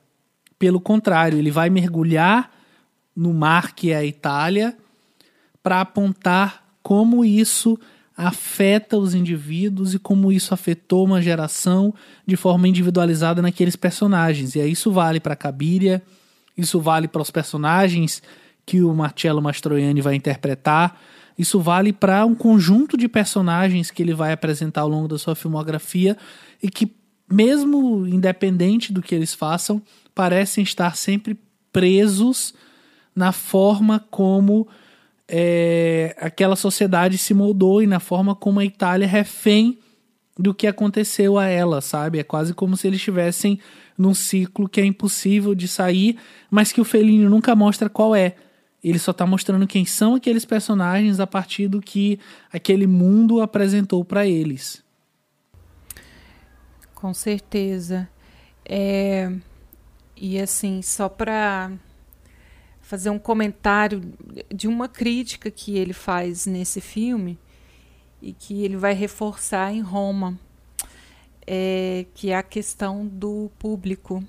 Pelo 0.59 0.79
contrário, 0.79 1.39
ele 1.39 1.51
vai 1.51 1.69
mergulhar 1.69 2.51
no 3.15 3.33
mar 3.33 3.73
que 3.73 3.91
é 3.91 3.95
a 3.95 4.05
Itália 4.05 4.77
para 5.63 5.81
apontar 5.81 6.63
como 6.83 7.23
isso 7.23 7.79
afeta 8.15 8.97
os 8.97 9.15
indivíduos 9.15 9.95
e 9.95 9.99
como 9.99 10.31
isso 10.31 10.53
afetou 10.53 11.05
uma 11.05 11.21
geração 11.21 11.93
de 12.27 12.35
forma 12.35 12.67
individualizada 12.67 13.41
naqueles 13.41 13.75
personagens. 13.75 14.53
E 14.53 14.61
aí 14.61 14.71
isso 14.71 14.91
vale 14.91 15.19
para 15.19 15.35
Cabiria, 15.35 16.03
isso 16.55 16.79
vale 16.79 17.07
para 17.07 17.21
os 17.21 17.31
personagens 17.31 18.21
que 18.65 18.81
o 18.81 18.93
Marcello 18.93 19.41
Mastroianni 19.41 20.01
vai 20.01 20.15
interpretar. 20.15 20.99
Isso 21.37 21.59
vale 21.59 21.91
para 21.91 22.25
um 22.25 22.35
conjunto 22.35 22.95
de 22.95 23.07
personagens 23.07 23.89
que 23.89 24.03
ele 24.03 24.13
vai 24.13 24.31
apresentar 24.31 24.81
ao 24.81 24.89
longo 24.89 25.07
da 25.07 25.17
sua 25.17 25.33
filmografia 25.33 26.15
e 26.61 26.69
que, 26.69 26.93
mesmo 27.27 28.05
independente 28.05 28.93
do 28.93 29.01
que 29.01 29.15
eles 29.15 29.33
façam, 29.33 29.81
parecem 30.13 30.63
estar 30.63 30.95
sempre 30.95 31.35
presos 31.71 32.53
na 33.15 33.31
forma 33.31 33.99
como 34.11 34.67
é, 35.35 36.15
aquela 36.19 36.55
sociedade 36.55 37.17
se 37.17 37.33
moldou 37.33 37.81
e 37.81 37.87
na 37.87 37.99
forma 37.99 38.35
como 38.35 38.59
a 38.59 38.65
Itália 38.65 39.05
é 39.05 39.07
refém 39.07 39.79
do 40.37 40.53
que 40.53 40.67
aconteceu 40.67 41.39
a 41.39 41.47
ela, 41.47 41.81
sabe? 41.81 42.19
É 42.19 42.23
quase 42.23 42.53
como 42.53 42.77
se 42.77 42.85
eles 42.85 42.99
estivessem 42.99 43.59
num 43.97 44.13
ciclo 44.13 44.69
que 44.69 44.79
é 44.79 44.85
impossível 44.85 45.55
de 45.55 45.67
sair, 45.67 46.19
mas 46.51 46.71
que 46.71 46.79
o 46.79 46.85
Fellini 46.85 47.25
nunca 47.25 47.55
mostra 47.55 47.89
qual 47.89 48.15
é. 48.15 48.35
Ele 48.83 48.99
só 48.99 49.09
está 49.09 49.25
mostrando 49.25 49.65
quem 49.65 49.85
são 49.85 50.13
aqueles 50.13 50.45
personagens 50.45 51.19
a 51.19 51.25
partir 51.25 51.67
do 51.67 51.81
que 51.81 52.19
aquele 52.51 52.85
mundo 52.85 53.41
apresentou 53.41 54.05
para 54.05 54.27
eles. 54.27 54.83
Com 56.93 57.11
certeza. 57.11 58.07
É... 58.63 59.33
E 60.15 60.39
assim, 60.39 60.83
só 60.83 61.09
para 61.09 61.71
fazer 62.93 63.09
um 63.09 63.17
comentário 63.17 64.13
de 64.53 64.67
uma 64.67 64.87
crítica 64.87 65.49
que 65.49 65.75
ele 65.79 65.93
faz 65.93 66.45
nesse 66.45 66.79
filme 66.79 67.39
e 68.21 68.33
que 68.33 68.63
ele 68.63 68.77
vai 68.77 68.93
reforçar 68.93 69.73
em 69.73 69.81
Roma, 69.81 70.39
é, 71.47 72.05
que 72.13 72.29
é 72.29 72.35
a 72.35 72.43
questão 72.43 73.07
do 73.07 73.49
público 73.57 74.23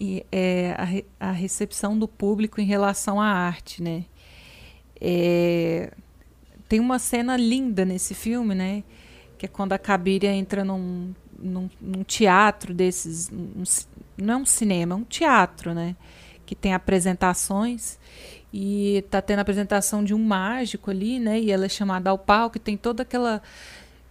e, 0.00 0.26
é, 0.32 0.74
a, 1.20 1.28
a, 1.28 1.30
recepção 1.30 1.96
do 1.96 2.08
público 2.08 2.60
em 2.60 2.64
relação 2.64 3.20
à 3.20 3.26
arte, 3.26 3.80
né? 3.80 4.06
É, 5.00 5.92
tem 6.68 6.80
uma 6.80 6.98
cena 6.98 7.36
linda 7.36 7.84
nesse 7.84 8.12
filme, 8.12 8.56
né? 8.56 8.82
Que 9.38 9.46
é 9.46 9.48
quando 9.48 9.72
a 9.72 9.78
Cabiria 9.78 10.32
entra 10.32 10.64
num, 10.64 11.14
num, 11.38 11.70
num 11.80 12.02
teatro 12.02 12.74
desses, 12.74 13.30
um, 13.30 13.62
não 14.16 14.34
é 14.34 14.36
um 14.38 14.46
cinema, 14.46 14.96
é 14.96 14.98
um 14.98 15.04
teatro, 15.04 15.72
né? 15.72 15.94
Que 16.52 16.54
tem 16.54 16.74
apresentações 16.74 17.98
e 18.52 18.96
está 18.98 19.22
tendo 19.22 19.38
a 19.38 19.42
apresentação 19.42 20.04
de 20.04 20.12
um 20.12 20.18
mágico 20.18 20.90
ali, 20.90 21.18
né? 21.18 21.40
E 21.40 21.50
ela 21.50 21.64
é 21.64 21.68
chamada 21.68 22.10
ao 22.10 22.18
palco 22.18 22.58
e 22.58 22.60
tem 22.60 22.76
toda 22.76 23.02
aquela 23.02 23.40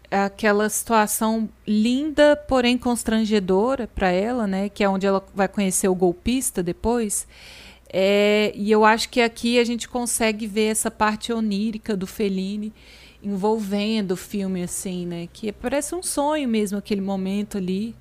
aquela 0.09 0.67
situação 0.69 1.47
linda, 1.67 2.35
porém 2.35 2.79
constrangedora 2.79 3.87
para 3.87 4.09
ela, 4.09 4.47
né? 4.47 4.69
Que 4.69 4.83
é 4.83 4.89
onde 4.89 5.05
ela 5.05 5.23
vai 5.35 5.47
conhecer 5.47 5.87
o 5.87 5.93
golpista 5.93 6.63
depois. 6.63 7.27
É, 7.93 8.51
e 8.55 8.71
eu 8.71 8.83
acho 8.83 9.07
que 9.09 9.21
aqui 9.21 9.59
a 9.59 9.63
gente 9.63 9.87
consegue 9.87 10.47
ver 10.47 10.71
essa 10.71 10.89
parte 10.89 11.31
onírica 11.31 11.95
do 11.95 12.07
Fellini 12.07 12.73
envolvendo 13.21 14.13
o 14.13 14.17
filme, 14.17 14.63
assim, 14.63 15.05
né? 15.05 15.27
Que 15.31 15.51
parece 15.51 15.93
um 15.93 16.01
sonho 16.01 16.49
mesmo 16.49 16.79
aquele 16.79 17.01
momento 17.01 17.59
ali. 17.59 17.95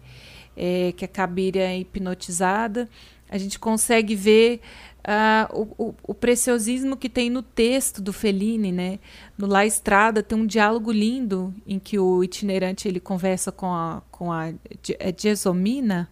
é, 0.57 0.93
que 0.97 1.05
a 1.05 1.09
Cabiria 1.09 1.63
é 1.63 1.79
hipnotizada. 1.79 2.89
A 3.31 3.39
gente 3.39 3.59
consegue 3.59 4.17
ver 4.17 4.61
uh, 5.01 5.61
o, 5.79 5.85
o, 5.87 5.95
o, 6.09 6.15
preciosismo 6.15 6.97
que 6.97 7.09
tem 7.09 7.31
no 7.31 7.43
texto 7.43 8.03
do 8.03 8.13
Fellini, 8.13 8.73
né? 8.73 8.99
No 9.39 9.47
La 9.47 9.65
Estrada 9.65 10.23
tem 10.23 10.37
um 10.37 10.47
diálogo 10.47 10.91
lindo 10.91 11.55
em 11.67 11.79
que 11.79 11.99
o 11.99 12.25
itinerante 12.25 12.89
ele 12.89 13.01
conversa 13.01 13.53
com 13.53 13.73
a, 13.73 14.03
com 14.11 14.33
a 14.33 14.49
é 14.49 15.15
Gesomina, 15.17 16.09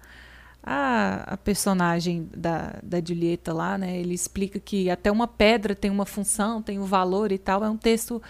a, 0.62 1.34
a 1.34 1.36
personagem 1.36 2.28
da, 2.34 2.78
da 2.82 3.00
Julieta 3.04 3.52
lá, 3.52 3.76
né? 3.76 3.98
Ele 3.98 4.14
explica 4.14 4.58
que 4.58 4.90
até 4.90 5.10
uma 5.10 5.26
pedra 5.26 5.74
tem 5.74 5.90
uma 5.90 6.06
função, 6.06 6.62
tem 6.62 6.78
um 6.78 6.84
valor 6.84 7.32
e 7.32 7.38
tal. 7.38 7.64
É 7.64 7.70
um 7.70 7.76
texto 7.76 8.22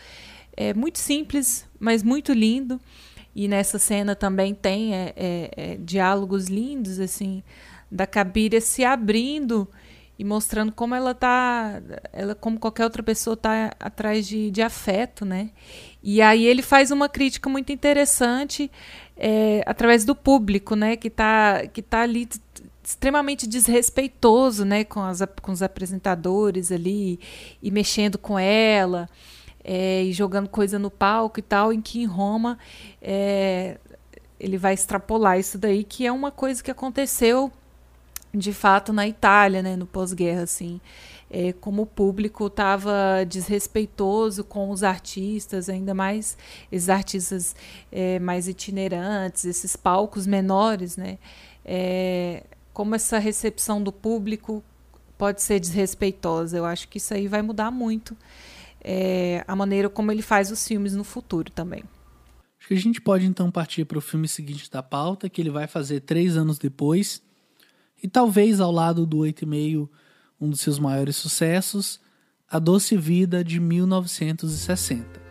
é, 0.56 0.72
muito 0.74 0.98
simples, 0.98 1.66
mas 1.78 2.02
muito 2.02 2.32
lindo. 2.32 2.80
E 3.34 3.46
nessa 3.46 3.78
cena 3.78 4.16
também 4.16 4.54
tem 4.54 4.94
é, 4.94 5.12
é, 5.16 5.50
é 5.56 5.76
diálogos 5.76 6.46
lindos, 6.46 6.98
assim, 6.98 7.42
da 7.90 8.06
Cabiria 8.06 8.60
se 8.60 8.84
abrindo 8.84 9.68
e 10.18 10.24
mostrando 10.24 10.72
como 10.72 10.94
ela 10.94 11.14
tá, 11.14 11.80
ela 12.12 12.34
como 12.34 12.58
qualquer 12.58 12.84
outra 12.84 13.02
pessoa 13.02 13.36
tá 13.36 13.72
atrás 13.78 14.26
de, 14.26 14.50
de 14.50 14.60
afeto, 14.60 15.24
né? 15.24 15.50
E 16.02 16.20
aí 16.20 16.44
ele 16.44 16.60
faz 16.60 16.90
uma 16.90 17.08
crítica 17.08 17.48
muito 17.48 17.70
interessante 17.70 18.70
é, 19.16 19.62
através 19.64 20.04
do 20.04 20.16
público, 20.16 20.74
né? 20.74 20.96
Que 20.96 21.08
tá, 21.08 21.66
que 21.72 21.80
tá 21.80 22.02
ali 22.02 22.28
extremamente 22.82 23.46
desrespeitoso, 23.46 24.64
né? 24.64 24.82
Com, 24.82 25.00
as, 25.00 25.22
com 25.40 25.52
os 25.52 25.62
apresentadores 25.62 26.72
ali 26.72 27.20
e 27.62 27.70
mexendo 27.70 28.18
com 28.18 28.36
ela 28.36 29.08
é, 29.62 30.02
e 30.02 30.12
jogando 30.12 30.48
coisa 30.48 30.78
no 30.78 30.90
palco 30.90 31.38
e 31.38 31.42
tal, 31.42 31.72
em 31.72 31.80
que 31.80 32.00
em 32.00 32.06
Roma 32.06 32.58
é, 33.00 33.78
ele 34.40 34.56
vai 34.56 34.74
extrapolar 34.74 35.38
isso 35.38 35.58
daí, 35.58 35.84
que 35.84 36.06
é 36.06 36.10
uma 36.10 36.30
coisa 36.30 36.62
que 36.62 36.70
aconteceu 36.70 37.52
de 38.34 38.52
fato 38.52 38.92
na 38.92 39.06
Itália, 39.06 39.62
né, 39.62 39.76
no 39.76 39.86
pós-guerra, 39.86 40.42
assim, 40.42 40.80
é, 41.30 41.52
como 41.52 41.82
o 41.82 41.86
público 41.86 42.46
estava 42.46 43.24
desrespeitoso 43.28 44.44
com 44.44 44.70
os 44.70 44.82
artistas, 44.82 45.68
ainda 45.68 45.94
mais 45.94 46.36
esses 46.70 46.88
artistas 46.88 47.56
é, 47.90 48.18
mais 48.18 48.48
itinerantes, 48.48 49.44
esses 49.44 49.76
palcos 49.76 50.26
menores, 50.26 50.96
né, 50.96 51.18
é, 51.64 52.44
como 52.72 52.94
essa 52.94 53.18
recepção 53.18 53.82
do 53.82 53.92
público 53.92 54.62
pode 55.16 55.42
ser 55.42 55.58
desrespeitosa. 55.58 56.56
Eu 56.56 56.64
acho 56.64 56.88
que 56.88 56.98
isso 56.98 57.12
aí 57.12 57.26
vai 57.26 57.42
mudar 57.42 57.70
muito 57.70 58.16
é, 58.80 59.44
a 59.46 59.56
maneira 59.56 59.88
como 59.88 60.12
ele 60.12 60.22
faz 60.22 60.50
os 60.50 60.66
filmes 60.66 60.94
no 60.94 61.04
futuro 61.04 61.50
também. 61.50 61.82
Acho 62.58 62.68
que 62.68 62.74
a 62.74 62.78
gente 62.78 63.00
pode 63.00 63.26
então 63.26 63.50
partir 63.50 63.84
para 63.84 63.98
o 63.98 64.00
filme 64.00 64.28
seguinte 64.28 64.70
da 64.70 64.82
pauta, 64.82 65.28
que 65.28 65.40
ele 65.40 65.50
vai 65.50 65.66
fazer 65.66 66.00
três 66.00 66.36
anos 66.36 66.58
depois 66.58 67.22
e 68.02 68.08
talvez 68.08 68.60
ao 68.60 68.70
lado 68.72 69.06
do 69.06 69.18
8,5, 69.18 69.88
um 70.40 70.48
dos 70.50 70.60
seus 70.60 70.78
maiores 70.78 71.16
sucessos, 71.16 72.00
A 72.50 72.58
Doce 72.58 72.96
Vida 72.96 73.42
de 73.44 73.60
1960. 73.60 75.27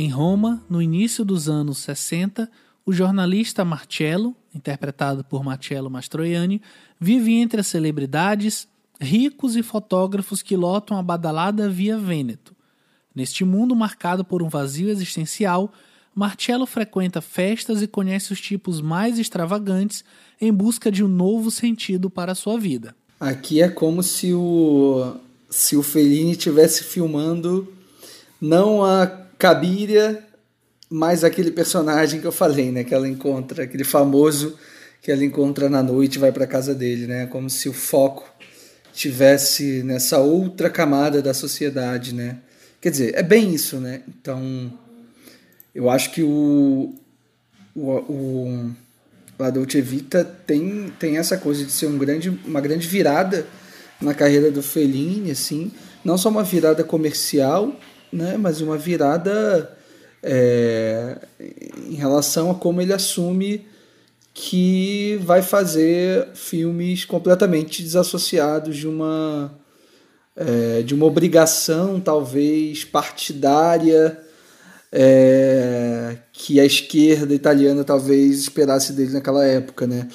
Em 0.00 0.08
Roma, 0.08 0.64
no 0.66 0.80
início 0.80 1.26
dos 1.26 1.46
anos 1.46 1.76
60, 1.80 2.50
o 2.86 2.90
jornalista 2.90 3.66
Marcello, 3.66 4.34
interpretado 4.54 5.22
por 5.22 5.44
Marcello 5.44 5.90
Mastroianni, 5.90 6.62
vive 6.98 7.34
entre 7.34 7.60
as 7.60 7.66
celebridades, 7.66 8.66
ricos 8.98 9.56
e 9.56 9.62
fotógrafos 9.62 10.40
que 10.40 10.56
lotam 10.56 10.96
a 10.96 11.02
badalada 11.02 11.68
Via 11.68 11.98
Vêneto. 11.98 12.56
Neste 13.14 13.44
mundo 13.44 13.76
marcado 13.76 14.24
por 14.24 14.42
um 14.42 14.48
vazio 14.48 14.88
existencial, 14.88 15.70
Marcello 16.14 16.64
frequenta 16.64 17.20
festas 17.20 17.82
e 17.82 17.86
conhece 17.86 18.32
os 18.32 18.40
tipos 18.40 18.80
mais 18.80 19.18
extravagantes 19.18 20.02
em 20.40 20.50
busca 20.50 20.90
de 20.90 21.04
um 21.04 21.08
novo 21.08 21.50
sentido 21.50 22.08
para 22.08 22.32
a 22.32 22.34
sua 22.34 22.58
vida. 22.58 22.96
Aqui 23.20 23.60
é 23.60 23.68
como 23.68 24.02
se 24.02 24.32
o 24.32 25.14
se 25.50 25.76
o 25.76 25.82
Fellini 25.82 26.30
estivesse 26.30 26.84
filmando 26.84 27.70
não 28.40 28.82
a 28.82 29.19
Cabiria, 29.40 30.22
mais 30.90 31.24
aquele 31.24 31.50
personagem 31.50 32.20
que 32.20 32.26
eu 32.26 32.32
falei, 32.32 32.70
né? 32.70 32.84
Que 32.84 32.94
ela 32.94 33.08
encontra, 33.08 33.64
aquele 33.64 33.84
famoso 33.84 34.54
que 35.00 35.10
ela 35.10 35.24
encontra 35.24 35.70
na 35.70 35.82
noite 35.82 36.16
e 36.16 36.18
vai 36.18 36.30
para 36.30 36.46
casa 36.46 36.74
dele, 36.74 37.06
né? 37.06 37.26
Como 37.26 37.48
se 37.48 37.66
o 37.66 37.72
foco 37.72 38.28
tivesse 38.92 39.82
nessa 39.82 40.18
outra 40.18 40.68
camada 40.68 41.22
da 41.22 41.32
sociedade, 41.32 42.14
né? 42.14 42.36
Quer 42.82 42.90
dizer, 42.90 43.14
é 43.14 43.22
bem 43.22 43.54
isso, 43.54 43.78
né? 43.78 44.02
Então, 44.06 44.70
eu 45.74 45.88
acho 45.88 46.12
que 46.12 46.22
o, 46.22 46.94
o, 47.74 47.90
o 47.90 48.70
La 49.38 49.48
Dolce 49.48 49.80
Vita 49.80 50.22
tem, 50.22 50.92
tem 50.98 51.16
essa 51.16 51.38
coisa 51.38 51.64
de 51.64 51.72
ser 51.72 51.86
um 51.86 51.96
grande, 51.96 52.28
uma 52.44 52.60
grande 52.60 52.86
virada 52.86 53.46
na 54.02 54.12
carreira 54.12 54.50
do 54.50 54.62
Fellini, 54.62 55.30
assim, 55.30 55.72
não 56.04 56.18
só 56.18 56.28
uma 56.28 56.44
virada 56.44 56.84
comercial, 56.84 57.74
né, 58.12 58.36
mas 58.36 58.60
uma 58.60 58.76
virada 58.76 59.76
é, 60.22 61.18
em 61.88 61.94
relação 61.94 62.50
a 62.50 62.54
como 62.54 62.80
ele 62.80 62.92
assume 62.92 63.66
que 64.32 65.18
vai 65.22 65.42
fazer 65.42 66.28
filmes 66.34 67.04
completamente 67.04 67.82
desassociados 67.82 68.76
de 68.76 68.86
uma 68.86 69.52
é, 70.36 70.82
de 70.82 70.94
uma 70.94 71.06
obrigação 71.06 72.00
talvez 72.00 72.84
partidária 72.84 74.18
é, 74.92 76.16
que 76.32 76.58
a 76.58 76.64
esquerda 76.64 77.34
italiana 77.34 77.84
talvez 77.84 78.40
esperasse 78.40 78.92
dele 78.92 79.12
naquela 79.12 79.44
época, 79.44 79.86
né? 79.86 80.08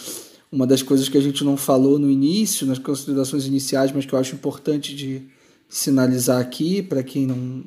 Uma 0.51 0.67
das 0.67 0.81
coisas 0.81 1.09
que 1.09 1.17
a 1.17 1.21
gente 1.21 1.43
não 1.43 1.57
falou 1.57 1.99
no 1.99 2.09
início, 2.09 2.67
nas 2.67 2.79
considerações 2.79 3.45
iniciais, 3.45 3.91
mas 3.91 4.05
que 4.05 4.13
eu 4.13 4.19
acho 4.19 4.35
importante 4.35 4.95
de, 4.95 5.27
sinalizar 5.75 6.39
aqui, 6.39 6.81
para 6.81 7.03
quem 7.03 7.27
não, 7.27 7.65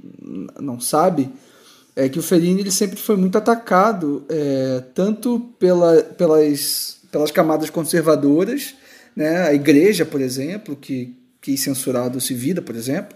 não 0.59 0.81
sabe, 0.81 1.31
é 1.95 2.09
que 2.09 2.19
o 2.19 2.23
Fellini 2.23 2.63
ele 2.63 2.71
sempre 2.71 2.97
foi 2.97 3.19
muito 3.19 3.37
atacado, 3.37 4.25
é, 4.31 4.83
tanto 4.95 5.41
pela, 5.59 6.03
pelas, 6.03 7.01
pelas 7.13 7.31
camadas 7.31 7.69
conservadoras, 7.69 8.75
né, 9.15 9.43
a 9.43 9.53
igreja, 9.53 10.07
por 10.07 10.23
exemplo, 10.23 10.75
que 10.75 11.15
quis 11.43 11.61
censurar 11.61 12.07
a 12.07 12.09
Doce 12.09 12.33
Vida, 12.33 12.63
por 12.63 12.75
exemplo, 12.75 13.15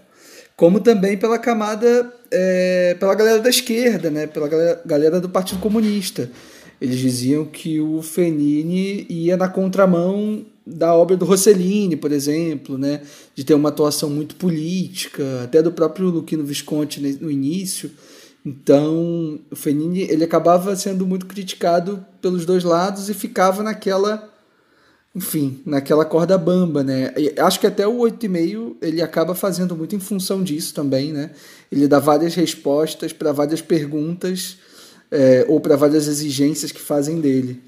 como 0.55 0.79
também 0.79 1.17
pela 1.17 1.39
camada, 1.39 2.13
é, 2.29 2.95
pela 2.99 3.15
galera 3.15 3.39
da 3.39 3.49
esquerda, 3.49 4.11
né, 4.11 4.27
pela 4.27 4.47
galera, 4.47 4.81
galera 4.85 5.19
do 5.19 5.27
Partido 5.27 5.59
Comunista. 5.59 6.29
Eles 6.79 6.99
diziam 6.99 7.45
que 7.45 7.79
o 7.79 8.03
Fellini 8.03 9.07
ia 9.09 9.37
na 9.37 9.47
contramão 9.47 10.45
da 10.65 10.95
obra 10.95 11.17
do 11.17 11.25
Rossellini, 11.25 11.95
por 11.95 12.11
exemplo, 12.11 12.77
né, 12.77 13.01
de 13.35 13.43
ter 13.43 13.53
uma 13.53 13.69
atuação 13.69 14.09
muito 14.09 14.35
política, 14.35 15.43
até 15.43 15.61
do 15.61 15.71
próprio 15.71 16.09
Luquino 16.09 16.43
Visconti 16.43 17.01
no 17.19 17.29
início. 17.29 17.91
Então, 18.45 19.39
o 19.49 19.55
Fellini 19.55 20.01
ele 20.01 20.23
acabava 20.23 20.75
sendo 20.75 21.05
muito 21.05 21.25
criticado 21.25 22.05
pelos 22.21 22.45
dois 22.45 22.63
lados 22.63 23.09
e 23.09 23.13
ficava 23.13 23.63
naquela, 23.63 24.29
enfim, 25.15 25.61
naquela 25.65 26.03
corda 26.03 26.37
bamba, 26.37 26.83
né? 26.83 27.13
E 27.17 27.39
acho 27.39 27.59
que 27.59 27.67
até 27.67 27.87
o 27.87 27.99
8,5 27.99 28.75
ele 28.81 29.01
acaba 29.01 29.33
fazendo 29.33 29.77
muito 29.77 29.95
em 29.95 29.99
função 29.99 30.43
disso 30.43 30.73
também, 30.73 31.13
né? 31.13 31.31
Ele 31.71 31.87
dá 31.87 31.99
várias 31.99 32.35
respostas 32.35 33.13
para 33.13 33.31
várias 33.31 33.61
perguntas 33.61 34.57
é, 35.09 35.45
ou 35.47 35.61
para 35.61 35.77
várias 35.77 36.07
exigências 36.07 36.71
que 36.71 36.81
fazem 36.81 37.21
dele. 37.21 37.61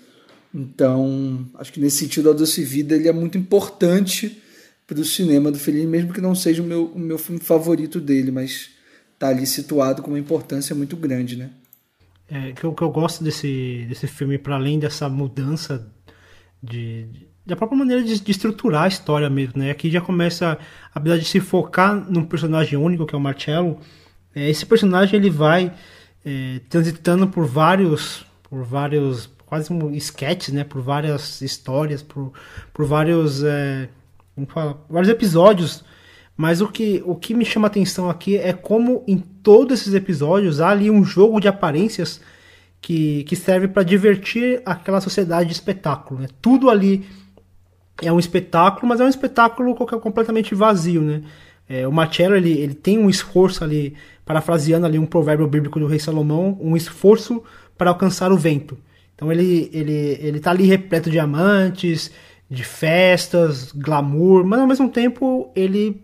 Então, 0.56 1.45
acho 1.56 1.73
que 1.73 1.82
nesse 1.82 1.98
sentido, 1.98 2.30
A 2.30 2.34
Doce 2.34 2.64
Vida 2.64 2.95
ele 2.95 3.10
é 3.10 3.11
muito 3.11 3.38
importante 3.38 4.41
para 4.88 4.98
o 4.98 5.03
cinema 5.03 5.52
do 5.52 5.60
Fellini, 5.60 5.86
mesmo 5.86 6.14
que 6.14 6.22
não 6.22 6.34
seja 6.34 6.64
o 6.64 6.65
meu, 6.65 6.86
o 6.86 6.98
meu 6.98 7.18
filme 7.18 7.41
favorito 7.41 7.99
dele, 7.99 8.32
mas 8.32 8.69
tá 9.19 9.27
ali 9.27 9.45
situado 9.45 10.02
com 10.02 10.11
uma 10.11 10.19
importância 10.19 10.73
muito 10.73 10.95
grande, 10.95 11.36
né? 11.36 11.49
É, 12.30 12.53
que, 12.53 12.64
eu, 12.64 12.73
que 12.73 12.82
eu 12.82 12.90
gosto 12.90 13.22
desse, 13.22 13.86
desse 13.90 14.07
filme, 14.07 14.38
para 14.38 14.56
além 14.56 14.80
dessa 14.80 15.10
mudança 15.10 15.91
de, 16.64 17.03
de, 17.03 17.27
da 17.45 17.57
própria 17.57 17.77
maneira 17.77 18.02
de, 18.02 18.18
de, 18.18 18.32
estruturar 18.32 18.84
a 18.84 18.88
história 18.88 19.30
mesmo, 19.30 19.60
né? 19.60 19.72
Aqui 19.72 19.91
já 19.91 19.99
começa 19.99 20.57
a 20.94 20.98
habilidade 20.98 21.26
de 21.26 21.30
se 21.30 21.41
focar 21.41 22.10
num 22.10 22.23
personagem 22.23 22.80
único, 22.80 23.06
que 23.06 23.14
é 23.14 23.18
o 23.18 23.22
Marcello. 23.22 23.77
É, 24.34 24.49
esse 24.49 24.65
personagem 24.65 25.19
ele 25.19 25.30
vai 25.30 25.73
é, 26.26 26.61
transitando 26.69 27.27
por 27.27 27.45
vários 27.45 28.26
por 28.49 28.64
vários 28.64 29.30
quase 29.56 29.72
um 29.72 29.91
sketch, 29.95 30.49
né? 30.49 30.64
Por 30.64 30.82
várias 30.82 31.41
histórias, 31.41 32.03
por, 32.03 32.34
por 32.73 32.86
vários, 32.86 33.44
é, 33.44 33.88
como 34.34 34.48
fala, 34.48 34.86
vários 34.90 35.10
episódios 35.10 35.84
Mas 36.36 36.60
o 36.60 36.68
que, 36.68 37.02
o 37.06 37.15
que 37.15 37.34
me 37.34 37.45
chama 37.45 37.68
atenção 37.68 38.10
aqui 38.10 38.38
é 38.38 38.52
como 38.52 39.03
em 39.07 39.18
todos 39.18 39.80
esses 39.80 39.94
episódios 39.94 40.60
há 40.60 40.69
ali 40.69 40.91
um 40.91 41.03
jogo 41.03 41.40
de 41.40 41.48
aparências 41.48 42.19
que, 42.82 43.23
que 43.23 43.36
serve 43.36 43.68
para 43.69 43.84
divertir 43.84 44.61
aquela 44.65 44.99
sociedade 44.99 45.48
de 45.48 45.56
espetáculo. 45.56 46.19
Né? 46.19 46.27
Tudo 46.41 46.69
ali 46.69 47.06
é 48.02 48.11
um 48.11 48.19
espetáculo, 48.19 48.88
mas 48.88 48.99
é 48.99 49.06
um 49.06 49.10
espetáculo 49.10 49.73
completamente 49.76 50.53
vazio. 50.53 51.02
Né? 51.02 51.23
É, 51.69 51.88
o 51.88 51.91
Marcello 51.91 52.36
ele, 52.36 52.52
ele 52.52 52.76
tem 52.76 52.99
um 52.99 53.10
esforço 53.10 53.64
ali, 53.64 53.95
parafraseando 54.26 54.86
ali 54.86 54.99
um 54.99 55.06
provérbio 55.06 55.48
bíblico 55.48 55.80
do 55.80 55.88
rei 55.88 55.99
Salomão, 55.99 56.57
um 56.61 56.76
esforço 56.76 57.41
para 57.77 57.90
alcançar 57.90 58.32
o 58.32 58.38
vento. 58.38 58.77
Então 59.16 59.32
ele, 59.32 59.70
ele, 59.74 60.20
ele 60.22 60.40
tá 60.40 60.52
ali 60.52 60.66
repleto 60.66 61.10
de 61.10 61.18
amantes, 61.18 62.12
de 62.50 62.64
festas, 62.64 63.72
glamour, 63.72 64.46
mas 64.46 64.60
ao 64.60 64.68
mesmo 64.68 64.90
tempo 64.90 65.52
ele 65.56 66.02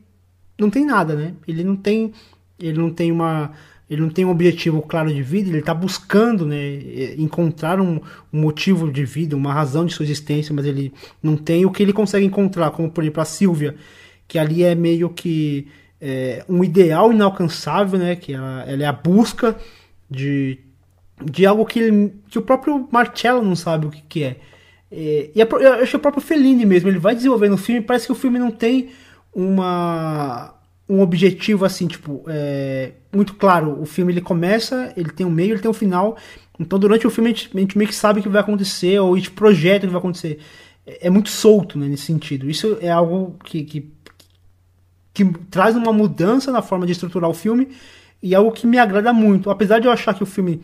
não 0.57 0.69
tem 0.69 0.85
nada, 0.85 1.15
né? 1.15 1.33
Ele 1.47 1.63
não 1.63 1.75
tem, 1.75 2.13
ele 2.59 2.77
não 2.77 2.89
tem 2.89 3.11
uma, 3.11 3.51
ele 3.91 4.01
não 4.01 4.09
tem 4.09 4.23
um 4.23 4.29
objetivo 4.29 4.81
claro 4.81 5.13
de 5.13 5.21
vida, 5.21 5.49
ele 5.49 5.59
está 5.59 5.73
buscando, 5.73 6.45
né, 6.45 6.55
encontrar 7.17 7.81
um, 7.81 7.99
um, 8.31 8.39
motivo 8.39 8.89
de 8.89 9.03
vida, 9.03 9.35
uma 9.35 9.53
razão 9.53 9.85
de 9.85 9.93
sua 9.93 10.05
existência, 10.05 10.55
mas 10.55 10.65
ele 10.65 10.93
não 11.21 11.35
tem 11.35 11.65
o 11.65 11.71
que 11.71 11.83
ele 11.83 11.91
consegue 11.91 12.25
encontrar, 12.25 12.71
como 12.71 12.89
por 12.89 13.03
exemplo 13.03 13.21
a 13.21 13.25
Silvia, 13.25 13.75
que 14.29 14.39
ali 14.39 14.63
é 14.63 14.73
meio 14.73 15.09
que 15.09 15.67
é, 15.99 16.45
um 16.47 16.63
ideal 16.63 17.11
inalcançável, 17.11 17.99
né, 17.99 18.15
que 18.15 18.33
ela, 18.33 18.63
ela 18.65 18.83
é 18.83 18.85
a 18.85 18.93
busca 18.93 19.57
de, 20.09 20.57
de 21.23 21.45
algo 21.45 21.65
que, 21.65 21.79
ele, 21.79 22.13
que 22.29 22.39
o 22.39 22.41
próprio 22.41 22.87
Marcello 22.91 23.41
não 23.41 23.55
sabe 23.55 23.87
o 23.87 23.89
que, 23.89 24.01
que 24.01 24.23
é. 24.23 24.37
É, 24.91 25.29
e 25.33 25.41
a, 25.41 25.45
eu 25.45 25.73
acho 25.75 25.91
que 25.91 25.95
o 25.95 25.99
próprio 25.99 26.21
Fellini 26.21 26.65
mesmo, 26.65 26.89
ele 26.89 26.99
vai 26.99 27.15
desenvolvendo 27.15 27.53
o 27.53 27.57
filme, 27.57 27.81
parece 27.81 28.05
que 28.05 28.11
o 28.11 28.15
filme 28.15 28.37
não 28.37 28.51
tem 28.51 28.89
uma 29.33 30.55
um 30.89 30.99
objetivo 30.99 31.63
assim, 31.63 31.87
tipo, 31.87 32.21
é, 32.27 32.91
muito 33.13 33.35
claro. 33.35 33.81
O 33.81 33.85
filme 33.85 34.11
ele 34.11 34.19
começa, 34.19 34.91
ele 34.97 35.09
tem 35.09 35.25
um 35.25 35.29
meio, 35.29 35.53
ele 35.53 35.61
tem 35.61 35.71
um 35.71 35.73
final. 35.73 36.17
Então 36.59 36.77
durante 36.77 37.07
o 37.07 37.09
filme 37.09 37.29
a 37.29 37.33
gente, 37.33 37.49
a 37.55 37.59
gente 37.59 37.77
meio 37.77 37.87
que 37.87 37.95
sabe 37.95 38.19
o 38.19 38.23
que 38.23 38.27
vai 38.27 38.41
acontecer, 38.41 38.99
ou 38.99 39.13
a 39.13 39.17
gente 39.17 39.31
projeta 39.31 39.85
o 39.85 39.87
que 39.87 39.93
vai 39.93 39.99
acontecer. 39.99 40.39
É, 40.85 41.07
é 41.07 41.09
muito 41.09 41.29
solto 41.29 41.79
né, 41.79 41.87
nesse 41.87 42.03
sentido. 42.03 42.49
Isso 42.49 42.77
é 42.81 42.89
algo 42.89 43.37
que, 43.45 43.63
que, 43.63 43.89
que 45.13 45.25
traz 45.49 45.77
uma 45.77 45.93
mudança 45.93 46.51
na 46.51 46.61
forma 46.61 46.85
de 46.85 46.91
estruturar 46.91 47.29
o 47.29 47.33
filme 47.33 47.69
e 48.21 48.33
é 48.33 48.37
algo 48.37 48.51
que 48.51 48.67
me 48.67 48.77
agrada 48.77 49.13
muito. 49.13 49.49
Apesar 49.49 49.79
de 49.79 49.87
eu 49.87 49.91
achar 49.91 50.13
que 50.13 50.23
o 50.23 50.25
filme, 50.27 50.61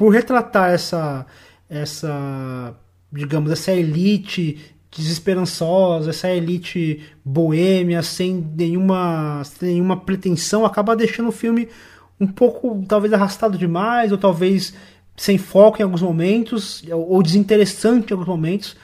por 0.00 0.08
retratar 0.08 0.70
essa, 0.70 1.26
essa 1.68 2.74
digamos, 3.12 3.50
essa 3.50 3.70
elite 3.70 4.74
desesperançosa, 4.90 6.08
essa 6.08 6.26
elite 6.30 7.02
boêmia, 7.22 8.02
sem 8.02 8.34
nenhuma, 8.56 9.42
sem 9.44 9.74
nenhuma 9.74 9.98
pretensão, 9.98 10.64
acaba 10.64 10.96
deixando 10.96 11.28
o 11.28 11.32
filme 11.32 11.68
um 12.18 12.26
pouco, 12.26 12.82
talvez, 12.88 13.12
arrastado 13.12 13.58
demais, 13.58 14.10
ou 14.10 14.16
talvez 14.16 14.72
sem 15.18 15.36
foco 15.36 15.82
em 15.82 15.82
alguns 15.82 16.00
momentos, 16.00 16.82
ou 16.90 17.22
desinteressante 17.22 18.10
em 18.10 18.14
alguns 18.14 18.28
momentos. 18.28 18.78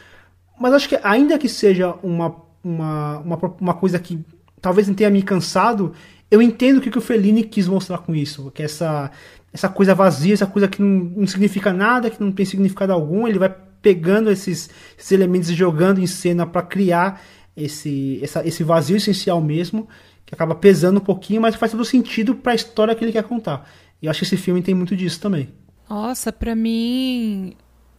Mas 0.60 0.74
acho 0.74 0.86
que, 0.86 1.01
ainda 1.02 1.38
que 1.38 1.48
seja 1.48 1.94
uma, 2.02 2.36
uma, 2.62 3.18
uma, 3.20 3.36
uma 3.59 3.74
coisa 3.74 3.98
que 3.98 4.22
talvez 4.60 4.86
não 4.86 4.94
tenha 4.94 5.09
me 5.09 5.22
cansado, 5.22 5.94
eu 6.30 6.43
entendo 6.43 6.76
o 6.76 6.80
que, 6.82 6.90
que 6.90 6.98
o 6.98 7.01
Fellini 7.01 7.43
quis 7.43 7.66
mostrar 7.66 7.98
com 7.98 8.14
isso. 8.14 8.51
Que 8.51 8.64
essa, 8.64 9.10
essa 9.56 9.70
coisa 9.70 9.94
vazia, 9.94 10.34
essa 10.34 10.46
coisa 10.46 10.68
que 10.68 10.82
não, 10.82 11.10
não 11.16 11.26
significa 11.26 11.72
nada, 11.72 12.10
que 12.10 12.22
não 12.22 12.30
tem 12.30 12.44
significado 12.44 12.92
algum, 12.92 13.26
ele 13.26 13.38
vai 13.38 13.48
pegando 13.80 14.30
esses, 14.30 14.68
esses 14.98 15.12
elementos 15.12 15.48
e 15.48 15.54
jogando 15.54 15.98
em 15.98 16.06
cena 16.06 16.46
para 16.46 16.60
criar 16.60 17.22
esse, 17.56 18.20
essa, 18.22 18.46
esse 18.46 18.62
vazio 18.62 18.98
essencial 18.98 19.40
mesmo, 19.40 19.88
que 20.26 20.34
acaba 20.34 20.54
pesando 20.54 20.98
um 20.98 21.04
pouquinho, 21.04 21.40
mas 21.40 21.54
faz 21.54 21.72
todo 21.72 21.86
sentido 21.86 22.34
para 22.34 22.52
a 22.52 22.54
história 22.54 22.94
que 22.94 23.02
ele 23.02 23.12
quer 23.12 23.22
contar. 23.22 23.66
E 24.02 24.04
eu 24.04 24.10
acho 24.10 24.20
que 24.20 24.26
esse 24.26 24.36
filme 24.36 24.60
tem 24.60 24.74
muito 24.74 24.94
disso 24.94 25.20
também. 25.20 25.48
Nossa, 25.88 26.30
para 26.30 26.54
mim 26.54 27.54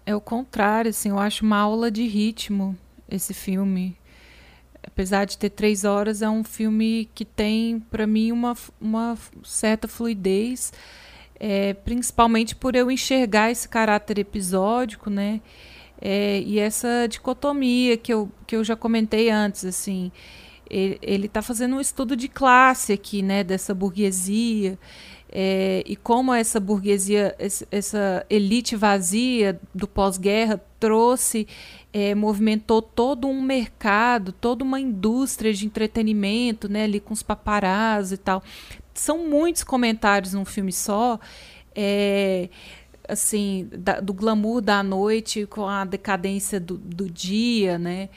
é 0.06 0.16
o 0.16 0.22
contrário, 0.22 0.90
assim, 0.92 1.10
eu 1.10 1.18
acho 1.18 1.44
uma 1.44 1.58
aula 1.58 1.90
de 1.90 2.06
ritmo 2.06 2.78
esse 3.10 3.34
filme. 3.34 3.98
Apesar 4.86 5.26
de 5.26 5.40
ter 5.40 5.50
três 5.50 5.86
horas, 5.86 6.22
é 6.22 6.30
um 6.30 6.44
filme 6.44 7.10
que 7.16 7.26
tem, 7.26 7.80
para 7.80 8.06
mim, 8.06 8.32
uma, 8.32 8.56
uma 8.80 9.18
certa 9.44 9.88
fluidez, 9.88 10.72
é, 11.40 11.74
principalmente 11.74 12.56
por 12.56 12.76
eu 12.76 12.90
enxergar 12.90 13.52
esse 13.52 13.68
caráter 13.68 14.20
episódico, 14.20 15.10
né? 15.10 15.42
É, 16.00 16.42
e 16.42 16.60
essa 16.60 17.08
dicotomia 17.10 17.98
que 17.98 18.14
eu, 18.14 18.30
que 18.46 18.56
eu 18.56 18.64
já 18.64 18.76
comentei 18.76 19.30
antes, 19.30 19.66
assim, 19.66 20.12
ele 20.70 21.28
está 21.28 21.42
fazendo 21.42 21.76
um 21.78 21.82
estudo 21.82 22.16
de 22.16 22.28
classe 22.28 22.94
aqui, 22.94 23.22
né, 23.22 23.44
dessa 23.44 23.74
burguesia, 23.74 24.78
é, 25.30 25.84
e 25.86 25.96
como 25.96 26.34
essa 26.34 26.60
burguesia, 26.60 27.36
essa 27.72 28.26
elite 28.30 28.76
vazia 28.76 29.60
do 29.74 29.88
pós-guerra 29.88 30.62
trouxe, 30.80 31.48
é, 31.92 32.16
movimentou 32.16 32.82
todo 32.82 33.28
um 33.28 33.42
mercado, 33.42 34.32
toda 34.32 34.64
uma 34.64 34.80
indústria 34.80 35.54
de 35.54 35.66
entretenimento, 35.66 36.70
né, 36.70 36.84
ali 36.84 37.00
com 37.00 37.14
os 37.14 37.24
paparazzi 37.24 38.16
e 38.16 38.18
tal. 38.18 38.44
São 39.00 39.28
muitos 39.28 39.64
comentários 39.64 40.34
num 40.34 40.46
filme 40.46 40.72
só. 40.72 41.20
É, 41.76 42.50
assim, 43.08 43.70
da, 43.72 44.00
do 44.00 44.14
glamour 44.14 44.62
da 44.62 44.84
noite 44.84 45.46
com 45.46 45.68
a 45.68 45.86
decadência 45.86 46.60
do, 46.60 46.78
do 46.78 47.10
dia, 47.10 47.78
né? 47.78 48.10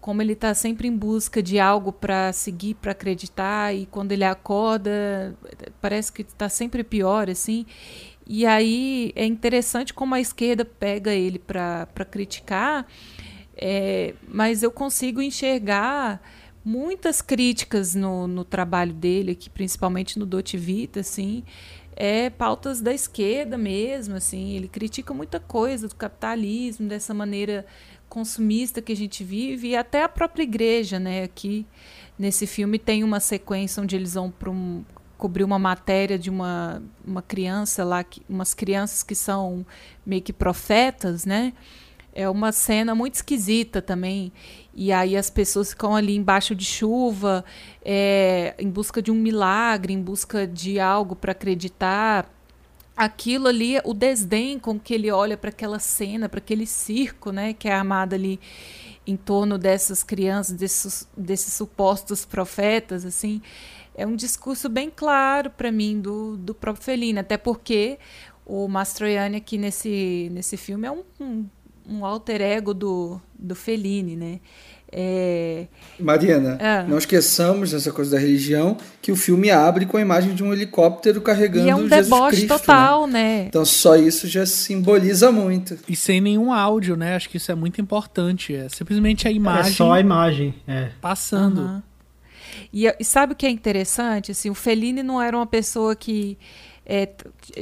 Como 0.00 0.22
ele 0.22 0.32
está 0.32 0.54
sempre 0.54 0.88
em 0.88 0.96
busca 0.96 1.42
de 1.42 1.58
algo 1.58 1.92
para 1.92 2.32
seguir, 2.32 2.74
para 2.74 2.92
acreditar, 2.92 3.74
e 3.74 3.84
quando 3.86 4.12
ele 4.12 4.24
acorda, 4.24 5.36
parece 5.80 6.12
que 6.12 6.22
está 6.22 6.48
sempre 6.48 6.82
pior, 6.82 7.28
assim. 7.28 7.66
E 8.26 8.46
aí 8.46 9.12
é 9.16 9.26
interessante 9.26 9.92
como 9.92 10.14
a 10.14 10.20
esquerda 10.20 10.64
pega 10.64 11.12
ele 11.12 11.38
para 11.38 11.86
criticar, 12.10 12.86
é, 13.56 14.14
mas 14.26 14.62
eu 14.62 14.70
consigo 14.70 15.20
enxergar 15.20 16.22
muitas 16.68 17.22
críticas 17.22 17.94
no, 17.94 18.28
no 18.28 18.44
trabalho 18.44 18.92
dele, 18.92 19.32
aqui, 19.32 19.48
principalmente 19.48 20.18
no 20.18 20.26
Dolce 20.26 20.58
Vita, 20.58 21.00
assim, 21.00 21.42
é 21.96 22.28
pautas 22.28 22.82
da 22.82 22.92
esquerda 22.92 23.56
mesmo, 23.56 24.14
assim, 24.14 24.50
ele 24.50 24.68
critica 24.68 25.14
muita 25.14 25.40
coisa 25.40 25.88
do 25.88 25.94
capitalismo, 25.94 26.86
dessa 26.86 27.14
maneira 27.14 27.64
consumista 28.06 28.82
que 28.82 28.92
a 28.92 28.96
gente 28.96 29.24
vive, 29.24 29.68
e 29.68 29.76
até 29.76 30.02
a 30.02 30.08
própria 30.10 30.42
igreja, 30.42 30.98
né, 30.98 31.22
aqui 31.22 31.66
nesse 32.18 32.46
filme 32.46 32.78
tem 32.78 33.02
uma 33.02 33.18
sequência 33.18 33.82
onde 33.82 33.96
eles 33.96 34.12
vão 34.12 34.30
para 34.30 34.50
um 34.50 34.84
cobrir 35.16 35.44
uma 35.44 35.58
matéria 35.58 36.18
de 36.18 36.28
uma, 36.28 36.82
uma 37.04 37.22
criança 37.22 37.82
lá, 37.82 38.04
que, 38.04 38.22
umas 38.28 38.54
crianças 38.54 39.02
que 39.02 39.14
são 39.14 39.66
meio 40.06 40.22
que 40.22 40.32
profetas, 40.32 41.24
né? 41.24 41.52
É 42.14 42.28
uma 42.28 42.52
cena 42.52 42.94
muito 42.94 43.14
esquisita 43.14 43.82
também. 43.82 44.32
E 44.80 44.92
aí 44.92 45.16
as 45.16 45.28
pessoas 45.28 45.70
ficam 45.70 45.96
ali 45.96 46.14
embaixo 46.14 46.54
de 46.54 46.64
chuva, 46.64 47.44
é, 47.84 48.54
em 48.60 48.70
busca 48.70 49.02
de 49.02 49.10
um 49.10 49.16
milagre, 49.16 49.92
em 49.92 50.00
busca 50.00 50.46
de 50.46 50.78
algo 50.78 51.16
para 51.16 51.32
acreditar. 51.32 52.32
Aquilo 52.96 53.48
ali, 53.48 53.80
o 53.84 53.92
desdém 53.92 54.56
com 54.56 54.78
que 54.78 54.94
ele 54.94 55.10
olha 55.10 55.36
para 55.36 55.50
aquela 55.50 55.80
cena, 55.80 56.28
para 56.28 56.38
aquele 56.38 56.64
circo, 56.64 57.32
né, 57.32 57.54
que 57.54 57.68
é 57.68 57.72
armado 57.72 58.14
ali 58.14 58.38
em 59.04 59.16
torno 59.16 59.58
dessas 59.58 60.04
crianças, 60.04 60.54
desses, 60.54 61.08
desses 61.16 61.54
supostos 61.54 62.24
profetas, 62.24 63.04
assim, 63.04 63.42
é 63.96 64.06
um 64.06 64.14
discurso 64.14 64.68
bem 64.68 64.92
claro 64.94 65.50
para 65.50 65.72
mim 65.72 66.00
do, 66.00 66.36
do 66.36 66.54
próprio 66.54 66.84
Fellini, 66.84 67.18
até 67.18 67.36
porque 67.36 67.98
o 68.46 68.68
Mastroianni 68.68 69.38
aqui 69.38 69.58
nesse, 69.58 70.28
nesse 70.32 70.56
filme 70.56 70.86
é 70.86 70.90
um, 70.92 71.02
um 71.20 71.46
um 71.88 72.04
alter 72.04 72.40
ego 72.40 72.74
do, 72.74 73.20
do 73.38 73.54
Fellini, 73.54 74.16
né? 74.16 74.40
É... 74.90 75.66
Mariana, 76.00 76.56
é. 76.58 76.82
não 76.84 76.96
esqueçamos 76.96 77.72
dessa 77.72 77.92
coisa 77.92 78.12
da 78.12 78.18
religião, 78.18 78.78
que 79.02 79.12
o 79.12 79.16
filme 79.16 79.50
abre 79.50 79.84
com 79.84 79.98
a 79.98 80.00
imagem 80.00 80.34
de 80.34 80.42
um 80.42 80.50
helicóptero 80.50 81.20
carregando 81.20 81.66
e 81.66 81.70
é 81.70 81.74
um 81.74 81.86
Jesus 81.86 82.06
deboche 82.06 82.36
Cristo, 82.38 82.58
total, 82.58 83.06
né? 83.06 83.12
né? 83.12 83.46
Então 83.48 83.66
só 83.66 83.96
isso 83.96 84.26
já 84.26 84.46
simboliza 84.46 85.30
muito. 85.30 85.78
E 85.86 85.94
sem 85.94 86.22
nenhum 86.22 86.52
áudio, 86.52 86.96
né? 86.96 87.16
Acho 87.16 87.28
que 87.28 87.36
isso 87.36 87.52
é 87.52 87.54
muito 87.54 87.80
importante. 87.80 88.54
É 88.54 88.68
simplesmente 88.70 89.28
a 89.28 89.30
imagem. 89.30 89.72
É 89.72 89.74
só 89.74 89.92
a 89.92 90.00
imagem, 90.00 90.54
é. 90.66 90.90
Passando. 91.02 91.60
Uhum. 91.60 91.82
E, 92.72 92.86
e 92.98 93.04
sabe 93.04 93.34
o 93.34 93.36
que 93.36 93.46
é 93.46 93.50
interessante? 93.50 94.32
Assim, 94.32 94.48
o 94.48 94.54
Fellini 94.54 95.02
não 95.02 95.20
era 95.20 95.36
uma 95.36 95.46
pessoa 95.46 95.94
que 95.94 96.38
é, 96.88 97.06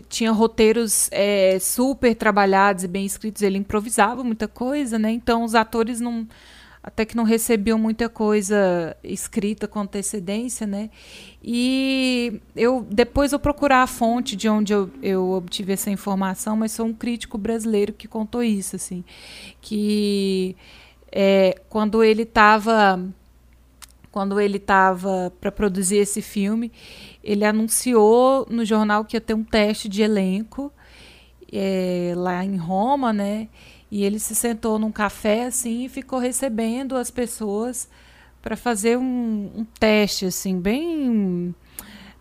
tinha 0.09 0.31
roteiros 0.31 1.09
é, 1.11 1.59
super 1.59 2.15
trabalhados 2.15 2.85
e 2.85 2.89
bem 2.89 3.05
escritos, 3.05 3.43
ele 3.43 3.59
improvisava 3.59 4.23
muita 4.23 4.47
coisa, 4.47 5.01
né? 5.01 5.11
Então 5.11 5.43
os 5.43 5.57
atores 5.57 6.01
não 6.01 6.27
até 6.81 7.05
que 7.05 7.17
não 7.17 7.25
recebiam 7.25 7.77
muita 7.77 8.09
coisa 8.09 8.97
escrita 9.03 9.67
com 9.67 9.81
antecedência, 9.81 10.65
né? 10.69 10.89
E 11.43 12.41
eu 12.55 12.87
depois 12.89 13.33
eu 13.33 13.41
procurar 13.41 13.83
a 13.83 13.87
fonte 13.89 14.37
de 14.37 14.49
onde 14.49 14.73
eu, 14.73 14.89
eu 15.03 15.33
obtive 15.33 15.73
essa 15.73 15.91
informação, 15.91 16.57
mas 16.57 16.71
sou 16.71 16.87
um 16.87 16.95
crítico 16.95 17.37
brasileiro 17.37 17.93
que 17.93 18.07
contou 18.07 18.41
isso, 18.41 18.77
assim, 18.77 19.05
que 19.61 20.55
é, 21.11 21.61
quando 21.69 22.05
ele 22.05 22.23
estava 22.23 23.05
quando 24.17 24.41
ele 24.41 24.57
estava 24.57 25.31
para 25.43 25.53
produzir 25.53 25.99
esse 25.99 26.23
filme, 26.23 26.73
ele 27.23 27.45
anunciou 27.45 28.47
no 28.49 28.65
jornal 28.65 29.05
que 29.05 29.15
ia 29.15 29.21
ter 29.21 29.35
um 29.35 29.45
teste 29.45 29.91
de 29.91 30.01
elenco 30.01 30.73
é, 31.53 32.15
lá 32.17 32.43
em 32.43 32.57
Roma, 32.57 33.13
né? 33.13 33.47
E 33.91 34.03
ele 34.05 34.19
se 34.19 34.35
sentou 34.35 34.79
num 34.79 34.91
café 34.91 35.45
assim 35.45 35.85
e 35.85 35.89
ficou 35.91 36.19
recebendo 36.19 36.97
as 36.97 37.11
pessoas 37.11 37.91
para 38.41 38.57
fazer 38.57 38.97
um, 38.97 39.51
um, 39.55 39.67
teste 39.79 40.25
assim 40.25 40.59
bem 40.59 41.55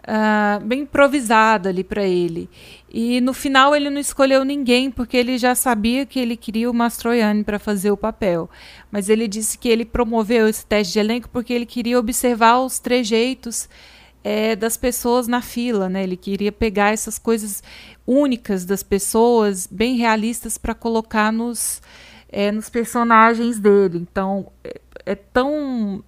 uh, 0.05 0.63
bem 0.63 0.81
improvisado 0.81 1.67
ali 1.67 1.83
para 1.83 2.03
ele. 2.03 2.49
E 2.89 3.19
no 3.19 3.33
final 3.33 3.75
ele 3.75 3.89
não 3.89 3.99
escolheu 3.99 4.45
ninguém 4.45 4.89
porque 4.89 5.17
ele 5.17 5.37
já 5.37 5.53
sabia 5.53 6.05
que 6.05 6.19
ele 6.19 6.37
queria 6.37 6.69
o 6.69 6.73
Mastroianni 6.73 7.43
para 7.43 7.59
fazer 7.59 7.91
o 7.91 7.97
papel. 7.97 8.49
Mas 8.91 9.09
ele 9.09 9.27
disse 9.27 9.57
que 9.57 9.67
ele 9.67 9.83
promoveu 9.83 10.47
esse 10.47 10.65
teste 10.65 10.93
de 10.93 10.99
elenco 10.99 11.29
porque 11.29 11.53
ele 11.53 11.65
queria 11.65 11.99
observar 11.99 12.59
os 12.59 12.79
trejeitos 12.79 13.67
é, 14.23 14.55
das 14.55 14.77
pessoas 14.77 15.27
na 15.27 15.41
fila, 15.41 15.89
né? 15.89 16.03
Ele 16.03 16.17
queria 16.17 16.51
pegar 16.51 16.91
essas 16.93 17.19
coisas 17.19 17.61
únicas 18.07 18.65
das 18.65 18.81
pessoas, 18.81 19.67
bem 19.67 19.97
realistas, 19.97 20.57
para 20.57 20.73
colocar 20.73 21.31
nos, 21.31 21.81
é, 22.29 22.51
nos 22.51 22.69
personagens 22.69 23.59
dele. 23.59 23.99
Então, 23.99 24.51
é, 24.63 24.81
é 25.05 25.15
tão 25.15 26.03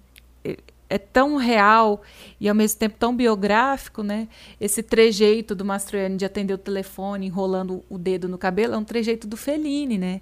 é, 0.88 0.98
tão 0.98 1.36
real 1.36 2.02
e 2.40 2.48
ao 2.48 2.54
mesmo 2.54 2.78
tempo 2.78 2.96
tão 2.98 3.14
biográfico, 3.14 4.02
né? 4.02 4.28
Esse 4.60 4.82
trejeito 4.82 5.54
do 5.54 5.64
Mastroianni 5.64 6.16
de 6.16 6.24
atender 6.24 6.54
o 6.54 6.58
telefone 6.58 7.26
enrolando 7.26 7.84
o 7.88 7.98
dedo 7.98 8.28
no 8.28 8.38
cabelo 8.38 8.74
é 8.74 8.78
um 8.78 8.84
trejeito 8.84 9.26
do 9.26 9.36
Fellini, 9.36 9.98
né? 9.98 10.20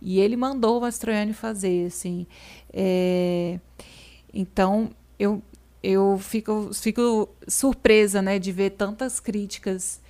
E 0.00 0.20
ele 0.20 0.36
mandou 0.36 0.78
o 0.78 0.80
Mastroianni 0.80 1.32
fazer, 1.32 1.86
assim. 1.86 2.26
É... 2.72 3.58
Então, 4.32 4.90
eu, 5.18 5.42
eu 5.82 6.18
fico, 6.18 6.70
fico 6.74 7.28
surpresa, 7.48 8.20
né, 8.20 8.38
de 8.38 8.52
ver 8.52 8.70
tantas 8.70 9.20
críticas 9.20 10.02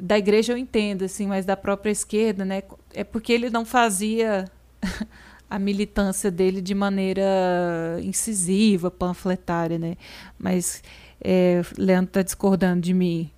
da 0.00 0.18
igreja 0.18 0.52
eu 0.52 0.56
entendo, 0.56 1.04
assim, 1.04 1.26
mas 1.26 1.44
da 1.44 1.56
própria 1.56 1.90
esquerda, 1.90 2.44
né, 2.44 2.62
é 2.94 3.02
porque 3.02 3.32
ele 3.32 3.50
não 3.50 3.64
fazia 3.64 4.44
a 5.48 5.58
militância 5.58 6.30
dele 6.30 6.60
de 6.60 6.74
maneira 6.74 7.98
incisiva, 8.02 8.90
panfletária, 8.90 9.78
né, 9.78 9.96
mas 10.38 10.82
é, 11.20 11.62
Leandro 11.76 12.10
está 12.10 12.22
discordando 12.22 12.80
de 12.82 12.94
mim. 12.94 13.30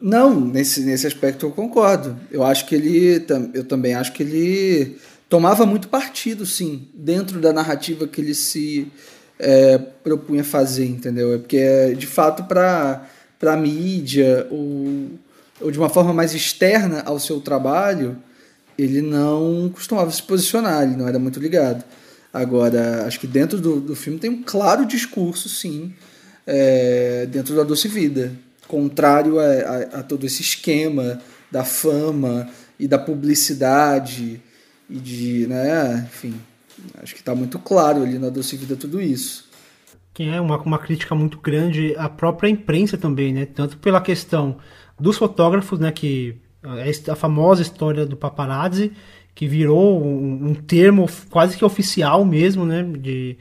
Não, 0.00 0.38
nesse, 0.38 0.82
nesse 0.82 1.06
aspecto 1.06 1.46
eu 1.46 1.50
concordo. 1.50 2.18
Eu 2.30 2.44
acho 2.44 2.66
que 2.66 2.74
ele, 2.74 3.24
eu 3.54 3.64
também 3.64 3.94
acho 3.94 4.12
que 4.12 4.22
ele 4.22 4.98
tomava 5.28 5.64
muito 5.64 5.88
partido, 5.88 6.44
sim, 6.44 6.88
dentro 6.94 7.40
da 7.40 7.52
narrativa 7.52 8.06
que 8.06 8.20
ele 8.20 8.34
se 8.34 8.92
é, 9.38 9.78
propunha 9.78 10.44
fazer, 10.44 10.86
entendeu? 10.86 11.34
É 11.34 11.38
porque, 11.38 11.56
é, 11.56 11.92
de 11.92 12.06
fato, 12.06 12.44
para 12.44 13.08
a 13.42 13.56
mídia 13.56 14.46
ou, 14.50 15.10
ou 15.60 15.70
de 15.70 15.78
uma 15.78 15.88
forma 15.88 16.12
mais 16.12 16.34
externa 16.34 17.02
ao 17.06 17.18
seu 17.18 17.40
trabalho, 17.40 18.16
ele 18.78 19.02
não 19.02 19.70
costumava 19.72 20.10
se 20.10 20.22
posicionar, 20.22 20.82
ele 20.82 20.96
não 20.96 21.08
era 21.08 21.18
muito 21.18 21.40
ligado. 21.40 21.84
Agora, 22.32 23.06
acho 23.06 23.20
que 23.20 23.26
dentro 23.26 23.60
do, 23.60 23.80
do 23.80 23.94
filme 23.94 24.18
tem 24.18 24.30
um 24.30 24.42
claro 24.42 24.84
discurso, 24.84 25.48
sim, 25.48 25.92
é, 26.46 27.26
dentro 27.26 27.54
da 27.54 27.62
Doce 27.62 27.88
Vida, 27.88 28.32
contrário 28.66 29.38
a, 29.38 29.44
a, 29.44 29.76
a, 30.00 30.02
todo 30.02 30.26
esse 30.26 30.42
esquema 30.42 31.20
da 31.50 31.64
fama 31.64 32.48
e 32.78 32.88
da 32.88 32.98
publicidade 32.98 34.42
e 34.90 34.98
de, 34.98 35.46
né, 35.46 36.08
enfim, 36.12 36.34
Acho 37.02 37.14
que 37.14 37.20
está 37.20 37.34
muito 37.34 37.58
claro 37.58 38.02
ali 38.02 38.18
na 38.18 38.28
Doce 38.28 38.56
Vida 38.56 38.76
tudo 38.76 39.00
isso. 39.00 39.48
Que 40.12 40.24
é 40.24 40.40
uma, 40.40 40.56
uma 40.58 40.78
crítica 40.78 41.14
muito 41.14 41.38
grande 41.38 41.94
à 41.96 42.08
própria 42.08 42.48
imprensa 42.48 42.96
também, 42.96 43.32
né? 43.32 43.46
Tanto 43.46 43.78
pela 43.78 44.00
questão 44.00 44.58
dos 44.98 45.16
fotógrafos, 45.16 45.78
né? 45.78 45.90
Que 45.90 46.36
a 47.10 47.14
famosa 47.14 47.62
história 47.62 48.06
do 48.06 48.16
paparazzi, 48.16 48.92
que 49.34 49.46
virou 49.46 50.02
um, 50.02 50.48
um 50.48 50.54
termo 50.54 51.08
quase 51.30 51.56
que 51.56 51.64
oficial 51.64 52.24
mesmo, 52.24 52.64
né? 52.64 52.82
De 52.82 53.36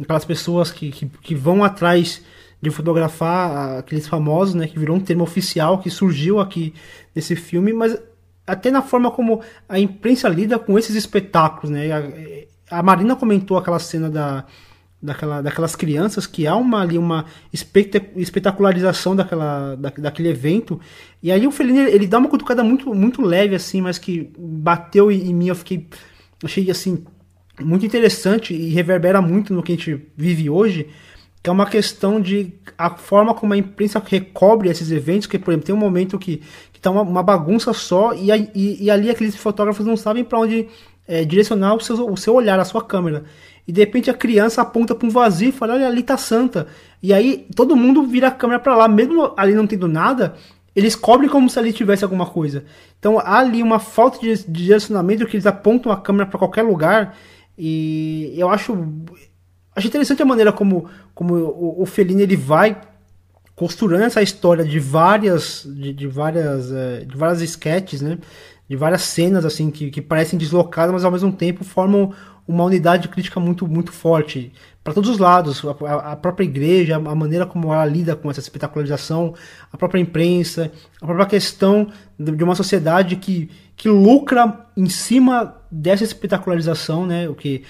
aquelas 0.00 0.24
pessoas 0.24 0.70
que, 0.70 0.90
que, 0.90 1.06
que 1.06 1.34
vão 1.34 1.62
atrás 1.62 2.22
de 2.60 2.70
fotografar 2.70 3.78
aqueles 3.78 4.06
famosos, 4.06 4.54
né? 4.54 4.66
Que 4.66 4.78
virou 4.78 4.96
um 4.96 5.00
termo 5.00 5.24
oficial 5.24 5.78
que 5.78 5.90
surgiu 5.90 6.40
aqui 6.40 6.74
nesse 7.14 7.36
filme, 7.36 7.72
mas 7.72 7.98
até 8.46 8.70
na 8.70 8.82
forma 8.82 9.10
como 9.10 9.40
a 9.68 9.78
imprensa 9.78 10.28
lida 10.28 10.58
com 10.58 10.78
esses 10.78 10.96
espetáculos, 10.96 11.70
né? 11.70 11.88
a 12.72 12.82
Marina 12.82 13.14
comentou 13.14 13.58
aquela 13.58 13.78
cena 13.78 14.08
da, 14.08 14.44
daquela, 15.02 15.42
daquelas 15.42 15.74
crianças, 15.74 16.26
que 16.26 16.46
há 16.46 16.54
uma, 16.54 16.82
ali 16.82 16.96
uma 16.96 17.24
espetacularização 17.52 19.16
daquela, 19.16 19.74
da, 19.74 19.90
daquele 19.90 20.28
evento. 20.28 20.80
E 21.22 21.32
aí 21.32 21.46
o 21.46 21.50
Fellini, 21.50 21.80
ele 21.80 22.06
dá 22.06 22.18
uma 22.18 22.28
cutucada 22.28 22.62
muito, 22.62 22.94
muito 22.94 23.20
leve, 23.20 23.56
assim, 23.56 23.80
mas 23.80 23.98
que 23.98 24.30
bateu 24.38 25.10
em 25.10 25.34
mim, 25.34 25.48
eu 25.48 25.56
fiquei, 25.56 25.88
achei, 26.44 26.70
assim, 26.70 27.04
muito 27.60 27.84
interessante 27.84 28.54
e 28.54 28.68
reverbera 28.68 29.20
muito 29.20 29.52
no 29.52 29.62
que 29.62 29.72
a 29.72 29.74
gente 29.74 30.06
vive 30.16 30.48
hoje, 30.48 30.86
que 31.42 31.50
é 31.50 31.52
uma 31.52 31.66
questão 31.66 32.20
de 32.20 32.52
a 32.78 32.90
forma 32.90 33.34
como 33.34 33.52
a 33.52 33.56
imprensa 33.56 34.00
recobre 34.04 34.68
esses 34.68 34.92
eventos, 34.92 35.26
que, 35.26 35.38
por 35.38 35.50
exemplo, 35.50 35.66
tem 35.66 35.74
um 35.74 35.78
momento 35.78 36.16
que, 36.16 36.40
que 36.72 36.80
tá 36.80 36.90
uma, 36.90 37.02
uma 37.02 37.22
bagunça 37.22 37.72
só 37.72 38.14
e, 38.14 38.30
e, 38.54 38.84
e 38.84 38.90
ali 38.90 39.10
aqueles 39.10 39.34
fotógrafos 39.34 39.84
não 39.84 39.96
sabem 39.96 40.22
para 40.22 40.38
onde 40.38 40.68
é, 41.06 41.24
direcionar 41.24 41.74
o 41.74 41.80
seu, 41.80 42.08
o 42.08 42.16
seu 42.16 42.34
olhar, 42.34 42.60
a 42.60 42.64
sua 42.64 42.82
câmera. 42.82 43.24
E 43.66 43.72
de 43.72 43.80
repente 43.80 44.10
a 44.10 44.14
criança 44.14 44.62
aponta 44.62 44.94
para 44.94 45.06
um 45.06 45.10
vazio 45.10 45.48
e 45.48 45.52
fala: 45.52 45.74
Olha, 45.74 45.86
ali 45.86 46.02
tá 46.02 46.16
Santa. 46.16 46.66
E 47.02 47.12
aí 47.12 47.46
todo 47.54 47.76
mundo 47.76 48.04
vira 48.04 48.28
a 48.28 48.30
câmera 48.30 48.60
para 48.60 48.76
lá, 48.76 48.88
mesmo 48.88 49.32
ali 49.36 49.54
não 49.54 49.66
tendo 49.66 49.88
nada, 49.88 50.34
eles 50.74 50.96
cobrem 50.96 51.28
como 51.28 51.48
se 51.48 51.58
ali 51.58 51.72
tivesse 51.72 52.04
alguma 52.04 52.26
coisa. 52.26 52.64
Então 52.98 53.18
há 53.18 53.38
ali 53.38 53.62
uma 53.62 53.78
falta 53.78 54.18
de, 54.18 54.34
de 54.34 54.64
direcionamento 54.64 55.26
que 55.26 55.36
eles 55.36 55.46
apontam 55.46 55.92
a 55.92 56.00
câmera 56.00 56.26
para 56.26 56.38
qualquer 56.38 56.62
lugar. 56.62 57.16
E 57.56 58.34
eu 58.36 58.48
acho, 58.48 58.72
acho 59.76 59.86
interessante 59.86 60.22
a 60.22 60.26
maneira 60.26 60.52
como, 60.52 60.88
como 61.14 61.34
o, 61.34 61.82
o 61.82 61.88
ele 61.98 62.36
vai 62.36 62.80
costurando 63.54 64.04
essa 64.04 64.22
história 64.22 64.64
de 64.64 64.80
várias 64.80 65.62
de, 65.66 65.92
de 65.92 66.06
várias 66.06 66.72
é, 66.72 67.04
de 67.04 67.16
várias 67.16 67.42
sketches, 67.42 68.00
né? 68.00 68.18
De 68.68 68.76
várias 68.76 69.02
cenas 69.02 69.44
assim 69.44 69.70
que, 69.70 69.90
que 69.90 70.00
parecem 70.00 70.38
deslocadas, 70.38 70.92
mas 70.92 71.04
ao 71.04 71.10
mesmo 71.10 71.32
tempo 71.32 71.64
formam 71.64 72.12
uma 72.46 72.64
unidade 72.64 73.08
crítica 73.08 73.38
muito 73.38 73.66
muito 73.68 73.92
forte 73.92 74.52
para 74.82 74.92
todos 74.92 75.08
os 75.10 75.18
lados, 75.18 75.62
a, 75.64 76.12
a, 76.12 76.16
própria 76.16 76.44
igreja, 76.44 76.96
a 76.96 77.14
maneira 77.14 77.46
como 77.46 77.72
ela 77.72 77.86
lida 77.86 78.16
com 78.16 78.28
essa 78.28 78.40
espetacularização, 78.40 79.32
a 79.72 79.76
própria 79.76 80.00
imprensa, 80.00 80.72
a 81.00 81.06
própria 81.06 81.26
questão 81.26 81.92
de 82.18 82.42
uma 82.42 82.56
sociedade 82.56 83.14
que, 83.14 83.48
que 83.76 83.88
lucra 83.88 84.66
em 84.76 84.88
cima 84.88 85.56
dessa 85.70 86.02
espetacularização, 86.02 87.06
né? 87.06 87.28
O 87.28 87.34
que 87.34 87.62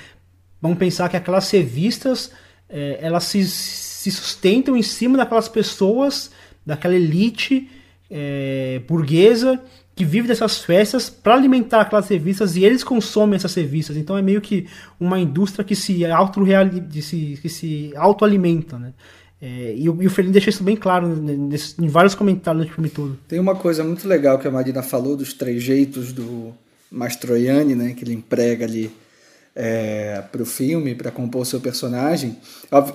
vamos 0.61 0.79
pensar 0.79 1.11
que 1.11 1.17
aquelas 1.17 1.51
revistas 1.51 2.33
é, 2.67 2.99
elas 3.03 3.25
se, 3.25 3.45
se 3.45 4.11
sustentam 4.11 4.75
em 4.75 4.83
cima 4.83 5.19
daquelas 5.19 5.49
pessoas, 5.49 6.31
daquela 6.65 6.95
elite 6.95 7.69
é, 8.11 8.81
burguesa 8.89 9.61
que 9.95 10.05
vive 10.05 10.27
dessas 10.29 10.59
festas 10.59 11.11
para 11.11 11.35
alimentar 11.35 11.83
aquelas 11.83 12.09
revistas 12.09 12.57
e 12.57 12.65
eles 12.65 12.83
consomem 12.83 13.37
essas 13.37 13.55
revistas. 13.55 13.97
Então 13.97 14.17
é 14.17 14.23
meio 14.23 14.41
que 14.41 14.67
uma 14.99 15.19
indústria 15.19 15.65
que 15.65 15.77
se 15.77 16.05
auto 16.07 16.43
se, 17.03 17.39
que 17.41 17.49
se 17.49 17.93
autoalimenta, 17.97 18.79
né? 18.79 18.93
É, 19.41 19.75
e, 19.77 19.89
o, 19.89 20.01
e 20.01 20.07
o 20.07 20.31
deixa 20.31 20.51
isso 20.51 20.63
bem 20.63 20.77
claro 20.77 21.09
nesse, 21.09 21.75
em 21.83 21.89
vários 21.89 22.15
comentários 22.15 22.65
do 22.65 22.73
filme 22.73 22.89
todo. 22.89 23.19
Tem 23.27 23.41
uma 23.41 23.57
coisa 23.57 23.83
muito 23.83 24.07
legal 24.07 24.39
que 24.39 24.47
a 24.47 24.51
Marina 24.53 24.85
falou 24.85 25.17
dos 25.17 25.33
trejeitos 25.33 26.13
do 26.13 26.55
Mastroianni, 26.89 27.75
né, 27.75 27.93
que 27.93 28.05
ele 28.05 28.13
emprega 28.13 28.65
ali 28.65 28.95
é, 29.55 30.23
para 30.31 30.43
o 30.43 30.47
filme, 30.47 30.95
para 30.95 31.11
compor 31.11 31.45
seu 31.45 31.61
personagem. 31.61 32.37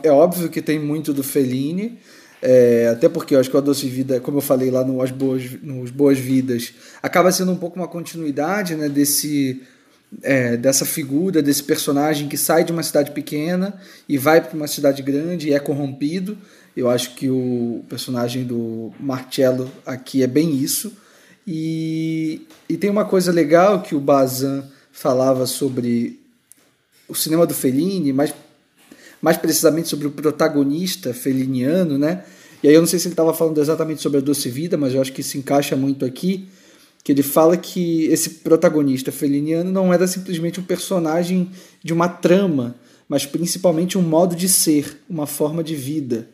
É 0.01 0.09
óbvio 0.09 0.49
que 0.49 0.61
tem 0.61 0.79
muito 0.79 1.13
do 1.13 1.21
Fellini, 1.21 1.99
é, 2.41 2.89
até 2.89 3.09
porque 3.09 3.35
eu 3.35 3.39
acho 3.39 3.49
que 3.49 3.55
o 3.55 3.59
A 3.59 3.61
Doce 3.61 3.87
Vida, 3.87 4.19
como 4.19 4.37
eu 4.37 4.41
falei 4.41 4.69
lá 4.69 4.83
no 4.83 5.01
As 5.01 5.11
Boas, 5.11 5.43
nos 5.61 5.89
Boas 5.89 6.19
Vidas, 6.19 6.73
acaba 7.01 7.31
sendo 7.31 7.51
um 7.51 7.55
pouco 7.55 7.77
uma 7.77 7.87
continuidade 7.87 8.75
né, 8.75 8.87
desse, 8.87 9.61
é, 10.21 10.55
dessa 10.55 10.85
figura, 10.85 11.41
desse 11.41 11.63
personagem 11.63 12.27
que 12.27 12.37
sai 12.37 12.63
de 12.63 12.71
uma 12.71 12.83
cidade 12.83 13.11
pequena 13.11 13.79
e 14.07 14.17
vai 14.17 14.41
para 14.41 14.55
uma 14.55 14.67
cidade 14.67 15.01
grande 15.01 15.49
e 15.49 15.53
é 15.53 15.59
corrompido. 15.59 16.37
Eu 16.75 16.89
acho 16.89 17.15
que 17.15 17.27
o 17.27 17.83
personagem 17.89 18.43
do 18.43 18.91
Marcello 18.99 19.71
aqui 19.83 20.21
é 20.21 20.27
bem 20.27 20.55
isso. 20.55 20.95
E, 21.45 22.45
e 22.69 22.77
tem 22.77 22.89
uma 22.89 23.05
coisa 23.05 23.31
legal 23.31 23.81
que 23.81 23.95
o 23.95 23.99
Bazan 23.99 24.63
falava 24.91 25.47
sobre 25.47 26.19
o 27.07 27.15
cinema 27.15 27.47
do 27.47 27.53
Fellini, 27.53 28.13
mas 28.13 28.33
mais 29.21 29.37
precisamente 29.37 29.87
sobre 29.87 30.07
o 30.07 30.11
protagonista 30.11 31.13
feliniano, 31.13 31.97
né? 31.97 32.23
E 32.61 32.67
aí 32.67 32.73
eu 32.73 32.81
não 32.81 32.87
sei 32.87 32.99
se 32.99 33.07
ele 33.07 33.13
estava 33.13 33.33
falando 33.33 33.59
exatamente 33.59 34.01
sobre 34.01 34.17
a 34.17 34.21
Doce 34.21 34.49
Vida, 34.49 34.77
mas 34.77 34.93
eu 34.93 35.01
acho 35.01 35.13
que 35.13 35.21
se 35.21 35.37
encaixa 35.37 35.75
muito 35.75 36.05
aqui, 36.05 36.47
que 37.03 37.11
ele 37.11 37.23
fala 37.23 37.55
que 37.55 38.05
esse 38.07 38.29
protagonista 38.29 39.11
feliniano 39.11 39.71
não 39.71 39.93
era 39.93 40.07
simplesmente 40.07 40.59
um 40.59 40.63
personagem 40.63 41.51
de 41.83 41.93
uma 41.93 42.09
trama, 42.09 42.75
mas 43.07 43.25
principalmente 43.25 43.97
um 43.97 44.01
modo 44.01 44.35
de 44.35 44.49
ser, 44.49 45.01
uma 45.09 45.25
forma 45.25 45.63
de 45.63 45.75
vida. 45.75 46.27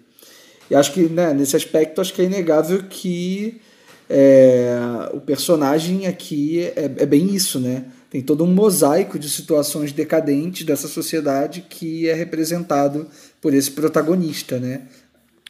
E 0.70 0.76
acho 0.76 0.94
que 0.94 1.04
né, 1.04 1.34
nesse 1.34 1.56
aspecto 1.56 2.02
acho 2.02 2.14
que 2.14 2.22
é 2.22 2.26
inegável 2.26 2.84
que 2.90 3.62
é, 4.10 4.76
o 5.14 5.20
personagem 5.20 6.08
aqui 6.08 6.62
é, 6.76 6.86
é, 6.86 7.06
bem 7.06 7.34
isso, 7.34 7.60
né? 7.60 7.86
Tem 8.14 8.22
todo 8.22 8.44
um 8.44 8.54
mosaico 8.54 9.18
de 9.18 9.28
situações 9.28 9.92
decadentes 9.92 10.64
dessa 10.64 10.88
sociedade 10.88 11.66
que 11.68 12.08
é 12.08 12.14
representado 12.14 13.08
por 13.42 13.56
esse 13.56 13.72
protagonista, 13.72 14.60
né? 14.60 14.88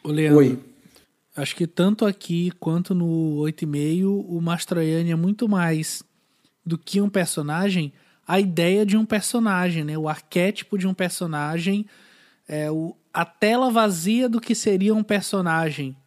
O 0.02 0.10
Leandro, 0.10 0.38
Oi. 0.38 0.60
Acho 1.35 1.57
que 1.57 1.68
tanto 1.68 2.06
aqui 2.06 2.52
quanto 2.61 2.95
no 2.95 3.35
8,5, 3.41 4.06
o 4.06 4.40
Mastroianni 4.40 5.11
é 5.11 5.15
muito 5.15 5.49
mais 5.49 6.03
do 6.65 6.77
que 6.77 7.02
um 7.02 7.10
personagem, 7.10 7.91
a 8.26 8.40
ideia 8.40 8.85
de 8.85 8.95
um 8.95 9.06
personagem, 9.06 9.84
né? 9.84 9.98
O 9.98 10.07
arquétipo 10.07 10.77
de 10.77 10.88
um 10.88 10.94
personagem, 10.94 11.85
é 12.48 12.72
o, 12.72 12.95
a 13.14 13.26
tela 13.26 13.69
vazia 13.72 14.30
do 14.30 14.40
que 14.40 14.56
seria 14.56 14.95
um 14.95 15.03
personagem 15.03 15.98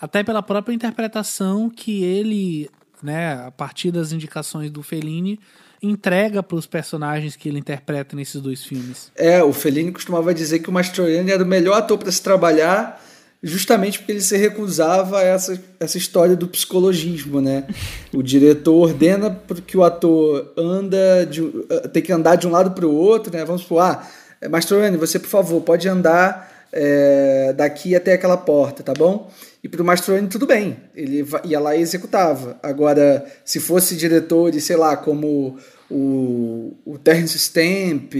até 0.00 0.22
pela 0.22 0.44
própria 0.44 0.72
interpretação 0.72 1.68
que 1.68 2.04
ele, 2.04 2.70
né, 3.02 3.32
a 3.44 3.50
partir 3.50 3.90
das 3.90 4.12
indicações 4.12 4.70
do 4.70 4.80
Fellini, 4.80 5.40
entrega 5.86 6.42
para 6.42 6.56
os 6.56 6.66
personagens 6.66 7.36
que 7.36 7.48
ele 7.48 7.58
interpreta 7.58 8.16
nesses 8.16 8.40
dois 8.40 8.64
filmes. 8.64 9.10
É, 9.16 9.42
o 9.42 9.52
Fellini 9.52 9.92
costumava 9.92 10.34
dizer 10.34 10.60
que 10.60 10.68
o 10.68 10.72
Mastroianni 10.72 11.30
era 11.30 11.42
o 11.42 11.46
melhor 11.46 11.76
ator 11.76 11.98
para 11.98 12.10
se 12.10 12.22
trabalhar, 12.22 13.02
justamente 13.42 13.98
porque 13.98 14.12
ele 14.12 14.20
se 14.20 14.36
recusava 14.36 15.18
a 15.18 15.22
essa, 15.22 15.62
essa 15.78 15.98
história 15.98 16.34
do 16.34 16.48
psicologismo, 16.48 17.40
né? 17.40 17.64
O 18.12 18.22
diretor 18.22 18.74
ordena 18.74 19.38
que 19.66 19.76
o 19.76 19.84
ator 19.84 20.52
anda 20.56 21.26
de, 21.26 21.42
eh, 21.68 21.88
tem 21.88 22.02
que 22.02 22.12
andar 22.12 22.36
de 22.36 22.46
um 22.46 22.50
lado 22.50 22.70
para 22.70 22.86
o 22.86 22.94
outro, 22.94 23.32
né? 23.32 23.44
Vamos 23.44 23.62
supor, 23.62 23.82
ah, 23.82 24.06
Mastroianni, 24.48 24.96
você 24.96 25.18
por 25.18 25.28
favor 25.28 25.60
pode 25.60 25.88
andar 25.88 26.52
é, 26.72 27.52
daqui 27.52 27.94
até 27.94 28.14
aquela 28.14 28.36
porta, 28.36 28.82
tá 28.82 28.92
bom? 28.92 29.30
E 29.62 29.68
para 29.68 29.80
o 29.80 29.84
Mastroianni 29.84 30.28
tudo 30.28 30.46
bem, 30.46 30.76
ele 30.94 31.24
ia 31.44 31.60
lá 31.60 31.76
e 31.76 31.80
executava. 31.80 32.58
Agora, 32.62 33.24
se 33.44 33.60
fosse 33.60 33.96
diretores, 33.96 34.64
sei 34.64 34.76
lá, 34.76 34.96
como 34.96 35.56
o, 35.94 36.76
o 36.84 36.98
Terence 36.98 37.38
Stamp, 37.38 38.14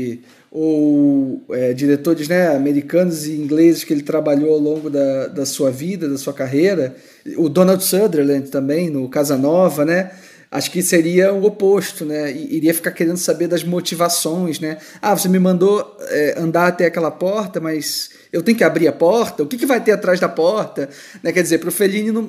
ou 0.50 1.44
é, 1.50 1.72
diretores 1.72 2.28
né, 2.28 2.54
americanos 2.54 3.26
e 3.26 3.32
ingleses 3.32 3.82
que 3.82 3.92
ele 3.92 4.02
trabalhou 4.02 4.52
ao 4.52 4.58
longo 4.60 4.88
da, 4.88 5.26
da 5.26 5.44
sua 5.44 5.70
vida, 5.70 6.08
da 6.08 6.16
sua 6.16 6.32
carreira, 6.32 6.94
o 7.36 7.48
Donald 7.48 7.82
Sutherland 7.82 8.48
também, 8.48 8.88
no 8.88 9.08
Casanova, 9.08 9.84
né? 9.84 10.12
acho 10.54 10.70
que 10.70 10.80
seria 10.84 11.32
o 11.32 11.44
oposto, 11.44 12.04
né? 12.04 12.30
Iria 12.30 12.72
ficar 12.72 12.92
querendo 12.92 13.16
saber 13.16 13.48
das 13.48 13.64
motivações, 13.64 14.60
né? 14.60 14.78
Ah, 15.02 15.16
você 15.16 15.28
me 15.28 15.40
mandou 15.40 15.96
é, 16.02 16.36
andar 16.38 16.68
até 16.68 16.86
aquela 16.86 17.10
porta, 17.10 17.60
mas 17.60 18.10
eu 18.34 18.42
tenho 18.42 18.58
que 18.58 18.64
abrir 18.64 18.88
a 18.88 18.92
porta? 18.92 19.44
O 19.44 19.46
que, 19.46 19.56
que 19.56 19.64
vai 19.64 19.80
ter 19.80 19.92
atrás 19.92 20.18
da 20.18 20.28
porta? 20.28 20.88
Né? 21.22 21.30
Quer 21.30 21.40
dizer, 21.40 21.58
para 21.58 21.68
o 21.68 21.72
Fellini, 21.72 22.10
não, 22.10 22.28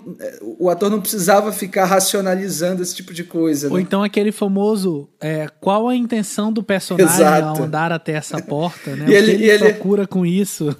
o 0.59 0.69
ator 0.69 0.87
não 0.87 1.01
precisava 1.01 1.51
ficar 1.51 1.85
racionalizando 1.85 2.83
esse 2.83 2.95
tipo 2.95 3.11
de 3.11 3.23
coisa. 3.23 3.69
Ou 3.69 3.77
né? 3.77 3.81
então 3.81 4.03
aquele 4.03 4.31
famoso, 4.31 5.09
é, 5.19 5.47
qual 5.59 5.89
a 5.89 5.95
intenção 5.95 6.53
do 6.53 6.61
personagem 6.61 7.15
Exato. 7.15 7.59
ao 7.59 7.63
andar 7.63 7.91
até 7.91 8.11
essa 8.11 8.39
porta, 8.39 8.95
né? 8.95 9.05
E 9.09 9.13
ele, 9.15 9.31
ele, 9.31 9.49
ele, 9.49 9.73
procura 9.73 10.05
com 10.05 10.23
isso? 10.23 10.75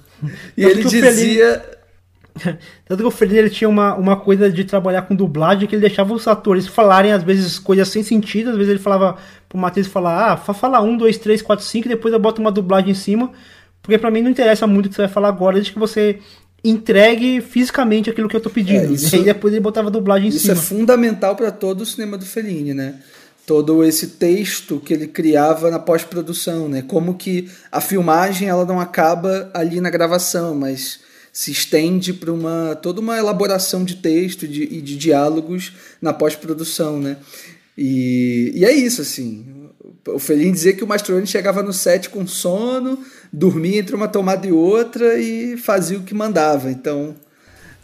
E 0.56 0.64
ele 0.64 0.84
dizia... 0.84 1.60
Tanto 2.84 3.00
que 3.00 3.08
o 3.08 3.10
Fellini 3.10 3.38
ele 3.38 3.50
tinha 3.50 3.66
uma, 3.66 3.94
uma 3.94 4.14
coisa 4.14 4.52
de 4.52 4.62
trabalhar 4.62 5.02
com 5.02 5.14
dublagem 5.16 5.66
que 5.66 5.74
ele 5.74 5.80
deixava 5.80 6.12
os 6.12 6.28
atores 6.28 6.66
falarem 6.66 7.10
às 7.10 7.22
vezes 7.22 7.58
coisas 7.58 7.88
sem 7.88 8.02
sentido, 8.02 8.50
às 8.50 8.56
vezes 8.56 8.70
ele 8.70 8.78
falava 8.78 9.16
pro 9.48 9.58
Matheus 9.58 9.86
falar, 9.86 10.32
ah, 10.32 10.36
fala 10.36 10.82
um, 10.82 10.98
dois, 10.98 11.16
três, 11.16 11.40
quatro, 11.40 11.64
cinco, 11.64 11.88
e 11.88 11.88
depois 11.88 12.12
eu 12.12 12.20
boto 12.20 12.42
uma 12.42 12.52
dublagem 12.52 12.90
em 12.90 12.94
cima, 12.94 13.32
porque 13.86 13.98
para 13.98 14.10
mim 14.10 14.20
não 14.20 14.30
interessa 14.30 14.66
muito 14.66 14.86
o 14.86 14.88
que 14.88 14.96
você 14.96 15.02
vai 15.02 15.10
falar 15.10 15.28
agora, 15.28 15.54
desde 15.54 15.72
que 15.72 15.78
você 15.78 16.18
entregue 16.64 17.40
fisicamente 17.40 18.10
aquilo 18.10 18.28
que 18.28 18.34
eu 18.34 18.40
tô 18.40 18.50
pedindo. 18.50 18.90
É, 18.90 18.92
isso, 18.92 19.14
e 19.14 19.18
aí 19.20 19.24
depois 19.24 19.54
ele 19.54 19.62
botava 19.62 19.86
a 19.86 19.92
dublagem 19.92 20.26
em 20.26 20.30
isso 20.30 20.40
cima. 20.40 20.54
Isso 20.54 20.62
é 20.62 20.76
fundamental 20.76 21.36
para 21.36 21.52
todo 21.52 21.82
o 21.82 21.86
cinema 21.86 22.18
do 22.18 22.26
Fellini, 22.26 22.74
né? 22.74 22.96
Todo 23.46 23.84
esse 23.84 24.08
texto 24.08 24.82
que 24.84 24.92
ele 24.92 25.06
criava 25.06 25.70
na 25.70 25.78
pós-produção, 25.78 26.68
né? 26.68 26.82
Como 26.82 27.14
que 27.14 27.48
a 27.70 27.80
filmagem 27.80 28.48
ela 28.48 28.64
não 28.64 28.80
acaba 28.80 29.48
ali 29.54 29.80
na 29.80 29.88
gravação, 29.88 30.52
mas 30.52 30.98
se 31.32 31.52
estende 31.52 32.12
para 32.12 32.32
uma 32.32 32.76
toda 32.82 33.00
uma 33.00 33.16
elaboração 33.16 33.84
de 33.84 33.94
texto 33.94 34.48
de, 34.48 34.64
e 34.64 34.80
de 34.80 34.96
diálogos 34.96 35.74
na 36.02 36.12
pós-produção, 36.12 36.98
né? 36.98 37.18
E, 37.78 38.50
e 38.52 38.64
é 38.64 38.72
isso, 38.72 39.00
assim. 39.00 39.44
O 40.06 40.18
Felin 40.18 40.52
dizia 40.52 40.72
que 40.72 40.84
o 40.84 40.86
Mastroianni 40.86 41.26
chegava 41.26 41.62
no 41.62 41.72
set 41.72 42.08
com 42.10 42.26
sono, 42.26 42.98
dormia 43.32 43.80
entre 43.80 43.94
uma 43.94 44.08
tomada 44.08 44.46
e 44.46 44.52
outra 44.52 45.18
e 45.18 45.56
fazia 45.56 45.98
o 45.98 46.02
que 46.02 46.14
mandava. 46.14 46.70
Então, 46.70 47.14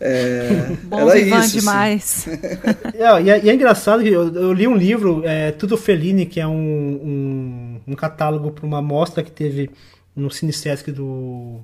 é, 0.01 0.77
Bom 0.85 1.09
era 1.09 1.19
isso. 1.19 1.35
Assim. 1.35 1.59
demais. 1.59 2.27
é, 2.95 3.23
e, 3.23 3.31
é, 3.31 3.45
e, 3.45 3.51
é, 3.51 3.55
engraçado 3.55 4.03
que 4.03 4.09
eu, 4.09 4.35
eu, 4.35 4.53
li 4.53 4.67
um 4.67 4.77
livro, 4.77 5.23
é, 5.25 5.53
Tudo 5.53 5.77
Fellini, 5.77 6.27
que 6.27 6.41
é 6.41 6.47
um, 6.47 6.53
um, 6.53 7.81
um 7.87 7.95
catálogo 7.95 8.51
para 8.51 8.67
uma 8.67 8.83
mostra 8.83 9.23
que 9.23 9.31
teve 9.31 9.71
no 10.15 10.31
Cine 10.31 10.53
Sesc 10.53 10.91
do 10.91 11.61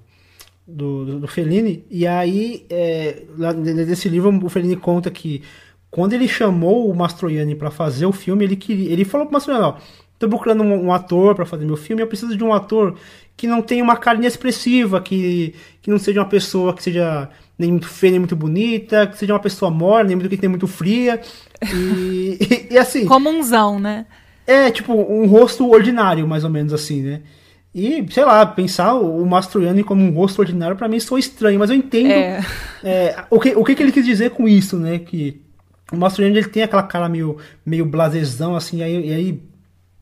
do, 0.69 1.05
do, 1.05 1.21
do 1.21 1.29
Fellini. 1.29 1.85
E 1.91 2.07
aí, 2.07 2.67
é, 2.69 3.23
nesse 3.65 4.09
livro, 4.09 4.45
o 4.45 4.49
Fellini 4.51 4.77
conta 4.77 5.11
que 5.11 5.43
quando 5.91 6.13
ele 6.13 6.29
chamou 6.29 6.91
o 6.91 6.95
Mastroianni 6.95 7.55
para 7.55 7.71
fazer 7.71 8.05
o 8.05 8.13
filme, 8.13 8.45
ele 8.45 8.57
queria, 8.57 8.93
ele 8.93 9.05
falou 9.05 9.27
pro 9.27 9.33
Mastroianni, 9.33 9.65
ó, 9.65 9.77
tô 10.19 10.29
procurando 10.29 10.63
um, 10.63 10.87
um 10.87 10.93
ator 10.93 11.35
para 11.35 11.47
fazer 11.47 11.65
meu 11.65 11.77
filme, 11.77 12.03
eu 12.03 12.07
preciso 12.07 12.37
de 12.37 12.43
um 12.43 12.53
ator 12.53 12.97
que 13.37 13.47
não 13.47 13.63
tenha 13.63 13.85
uma 13.85 13.97
cara 13.97 14.19
inexpressiva, 14.19 15.01
que, 15.01 15.55
que 15.81 15.91
não 15.91 15.99
seja 15.99 16.21
uma 16.21 16.29
pessoa 16.29 16.75
que 16.75 16.83
seja 16.83 17.29
nem 17.59 17.71
muito 17.71 17.89
feia, 17.89 18.13
nem 18.13 18.21
muito 18.21 18.37
bonita, 18.37 19.07
que 19.07 19.17
seja 19.17 19.33
uma 19.33 19.41
pessoa 19.41 19.71
morna, 19.71 20.09
nem 20.09 20.17
muito 20.17 20.29
que 20.29 20.41
nem 20.41 20.49
muito 20.49 20.67
fria. 20.67 21.21
E, 21.73 22.67
e, 22.71 22.75
e 22.75 22.79
assim. 22.79 23.07
Comunzão, 23.07 23.79
né? 23.79 24.07
É, 24.47 24.71
tipo, 24.71 24.93
um 24.93 25.27
rosto 25.27 25.69
ordinário, 25.71 26.27
mais 26.27 26.43
ou 26.43 26.51
menos 26.51 26.73
assim, 26.73 27.03
né? 27.03 27.21
E, 27.75 28.05
sei 28.11 28.25
lá, 28.25 28.45
pensar 28.47 28.95
o 28.95 29.25
Mastroianni 29.27 29.85
como 29.85 30.03
um 30.03 30.11
rosto 30.11 30.41
ordinário 30.41 30.77
para 30.77 30.89
mim 30.89 30.99
sou 30.99 31.19
estranho, 31.19 31.59
mas 31.59 31.71
eu 31.71 31.77
entendo 31.77 32.11
é. 32.11 32.41
É, 32.83 33.25
o, 33.31 33.39
que, 33.39 33.55
o 33.55 33.63
que, 33.63 33.75
que 33.75 33.83
ele 33.83 33.93
quis 33.93 34.05
dizer 34.05 34.31
com 34.31 34.49
isso, 34.49 34.79
né? 34.79 34.99
Que 34.99 35.43
o 35.93 35.97
Mastroianni 35.97 36.39
ele 36.39 36.49
tem 36.49 36.63
aquela 36.63 36.83
cara 36.83 37.09
meio, 37.09 37.37
meio 37.65 37.85
blasezão, 37.85 38.57
assim, 38.57 38.83
aí, 38.83 39.09
e 39.09 39.15
aí 39.15 39.43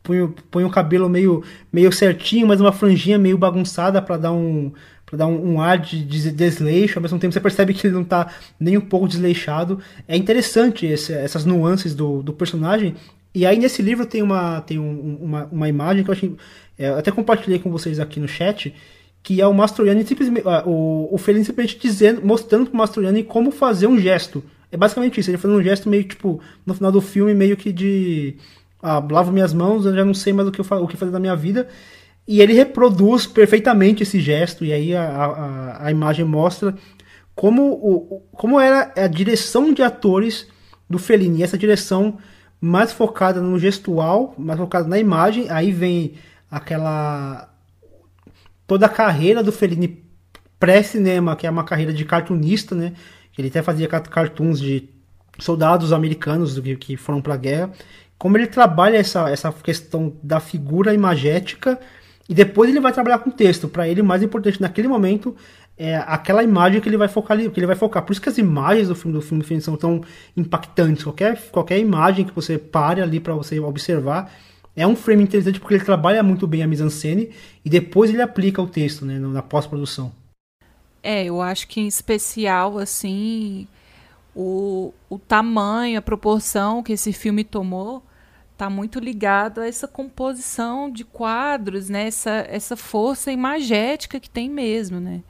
põe, 0.07 0.35
põe 0.51 0.65
o 0.65 0.71
cabelo 0.71 1.09
meio, 1.09 1.43
meio 1.73 1.93
certinho, 1.93 2.47
mas 2.47 2.61
uma 2.61 2.73
franjinha 2.73 3.19
meio 3.19 3.37
bagunçada 3.37 4.01
para 4.01 4.17
dar 4.17 4.33
um 4.33 4.73
para 5.05 5.19
dar 5.19 5.27
um, 5.29 5.53
um, 5.53 5.61
ar 5.61 5.79
de, 5.79 6.03
de, 6.05 6.33
desleixo, 6.33 6.99
ao 6.99 7.03
mesmo 7.03 7.17
tempo 7.17 7.33
você 7.33 7.41
percebe 7.41 7.73
que 7.73 7.87
ele 7.87 7.95
não 7.95 8.03
tá 8.03 8.27
nem 8.59 8.77
um 8.77 8.81
pouco 8.81 9.07
desleixado. 9.07 9.79
É 10.09 10.17
interessante 10.17 10.85
esse, 10.85 11.13
essas 11.13 11.45
nuances 11.45 11.95
do, 11.95 12.25
do 12.25 12.33
personagem. 12.33 12.97
E 13.33 13.47
aí 13.47 13.57
nesse 13.57 13.83
livro 13.83 14.05
tem 14.05 14.21
uma, 14.21 14.61
tem 14.63 14.81
um, 14.81 15.17
uma, 15.23 15.45
uma 15.45 15.69
imagem 15.69 16.03
que 16.03 16.11
eu 16.11 16.13
achei 16.13 16.37
é, 16.79 16.89
até 16.89 17.11
compartilhei 17.11 17.59
com 17.59 17.71
vocês 17.71 17.99
aqui 17.99 18.21
no 18.21 18.29
chat, 18.29 18.75
que 19.23 19.41
é 19.41 19.47
o 19.47 19.55
Mastroianni 19.55 20.07
simplesmente, 20.07 20.47
uh, 20.47 20.69
o, 20.69 21.15
o 21.15 21.19
Fellini 21.19 21.45
simplesmente 21.45 21.79
dizendo, 21.81 22.25
mostrando 22.25 22.67
pro 22.67 22.77
Mastroianni 22.77 23.23
como 23.23 23.51
fazer 23.51 23.87
um 23.87 23.99
gesto. 23.99 24.43
É 24.71 24.77
basicamente 24.77 25.19
isso, 25.21 25.31
ele 25.31 25.39
fazendo 25.39 25.59
um 25.59 25.63
gesto 25.63 25.89
meio 25.89 26.05
tipo, 26.05 26.41
no 26.65 26.75
final 26.75 26.93
do 26.93 27.01
filme, 27.01 27.35
meio 27.35 27.57
que 27.57 27.73
de. 27.73 28.37
Ah, 28.87 29.05
lavo 29.11 29.33
minhas 29.33 29.53
mãos, 29.53 29.85
eu 29.85 29.95
já 29.95 30.05
não 30.05 30.15
sei 30.15 30.33
mais 30.33 30.49
o 30.49 30.53
que, 30.53 30.61
eu, 30.61 30.65
o 30.65 30.87
que 30.87 30.97
fazer 30.97 31.11
da 31.11 31.21
minha 31.21 31.35
vida. 31.35 31.69
E 32.27 32.41
ele 32.41 32.53
reproduz 32.53 33.27
perfeitamente 33.27 34.03
esse 34.03 34.21
gesto, 34.21 34.65
e 34.65 34.73
aí 34.73 34.95
a, 34.95 35.03
a, 35.03 35.87
a 35.87 35.91
imagem 35.91 36.25
mostra 36.25 36.75
como, 37.35 37.73
o, 37.73 38.21
como 38.33 38.59
era 38.59 38.93
a 38.97 39.07
direção 39.07 39.73
de 39.73 39.83
atores 39.83 40.47
do 40.89 40.99
Fellini. 40.99 41.41
E 41.41 41.43
essa 41.43 41.59
direção 41.59 42.19
mais 42.61 42.93
focada 42.93 43.41
no 43.41 43.59
gestual, 43.59 44.35
mais 44.39 44.59
focada 44.59 44.89
na 44.89 44.99
imagem, 44.99 45.47
aí 45.51 45.71
vem 45.71 46.15
aquela 46.51 47.53
toda 48.67 48.87
a 48.87 48.89
carreira 48.89 49.43
do 49.43 49.53
Fellini 49.53 50.05
pré-cinema, 50.59 51.37
que 51.37 51.47
é 51.47 51.51
uma 51.51 51.65
carreira 51.65 51.93
de 51.93 52.05
cartunista, 52.05 52.75
né? 52.75 52.93
Ele 53.37 53.49
até 53.49 53.63
fazia 53.63 53.87
cartoons 53.87 54.59
de 54.59 54.89
soldados 55.39 55.93
americanos 55.93 56.59
que, 56.81 56.97
foram 56.97 57.21
para 57.21 57.35
a 57.35 57.37
guerra. 57.37 57.71
Como 58.19 58.37
ele 58.37 58.47
trabalha 58.47 58.97
essa, 58.97 59.29
essa 59.29 59.53
questão 59.53 60.13
da 60.23 60.41
figura 60.41 60.95
imagética 60.95 61.79
e 62.29 62.35
depois 62.35 62.71
ele 62.71 62.81
vai 62.81 62.93
trabalhar 62.93 63.19
com 63.19 63.31
texto. 63.31 63.69
Para 63.69 63.89
ele, 63.89 64.01
o 64.01 64.05
mais 64.05 64.23
importante 64.23 64.61
naquele 64.61 64.89
momento 64.89 65.37
é 65.79 65.97
aquela 65.97 66.43
imagem 66.43 66.81
que 66.81 66.89
ele 66.89 66.97
vai 66.97 67.09
focar 67.09 67.37
ali, 67.37 67.51
que 67.51 67.61
ele 67.61 67.67
vai 67.67 67.77
focar. 67.77 68.03
Por 68.03 68.13
isso 68.13 68.21
que 68.21 68.29
as 68.29 68.39
imagens 68.39 68.89
do 68.89 68.95
filme 68.95 69.17
do 69.17 69.23
filme 69.23 69.43
do 69.43 69.47
filme 69.47 69.63
são 69.63 69.77
tão 69.77 70.01
impactantes. 70.37 71.05
Qualquer, 71.05 71.41
qualquer 71.51 71.79
imagem 71.79 72.25
que 72.25 72.35
você 72.35 72.57
pare 72.59 73.03
ali 73.03 73.21
para 73.21 73.35
você 73.35 73.61
observar, 73.61 74.33
é 74.75 74.87
um 74.87 74.97
frame 74.97 75.23
interessante 75.23 75.61
porque 75.61 75.75
ele 75.75 75.85
trabalha 75.85 76.23
muito 76.23 76.47
bem 76.47 76.63
a 76.63 76.67
mise-en-scène 76.67 77.31
e 77.65 77.71
depois 77.71 78.11
ele 78.11 78.23
aplica 78.23 78.61
o 78.61 78.67
texto, 78.67 79.05
né, 79.05 79.19
na 79.19 79.43
pós-produção. 79.43 80.13
É, 81.03 81.25
eu 81.25 81.41
acho 81.41 81.69
que 81.69 81.81
em 81.81 81.87
especial, 81.87 82.79
assim, 82.79 83.67
o, 84.37 84.93
o 85.09 85.19
tamanho, 85.19 85.99
a 85.99 86.03
proporção 86.03 86.83
que 86.83 86.93
esse 86.93 87.11
filme 87.11 87.43
tomou 87.43 88.03
está 88.53 88.69
muito 88.69 89.01
ligado 89.01 89.63
a 89.63 89.67
essa 89.67 89.89
composição 89.89 90.91
de 90.91 91.05
quadros, 91.05 91.89
né? 91.89 92.07
essa, 92.07 92.47
essa 92.49 92.77
força 92.77 93.33
imagética 93.33 94.21
que 94.21 94.29
tem 94.29 94.51
mesmo. 94.51 95.01
Né? 95.01 95.23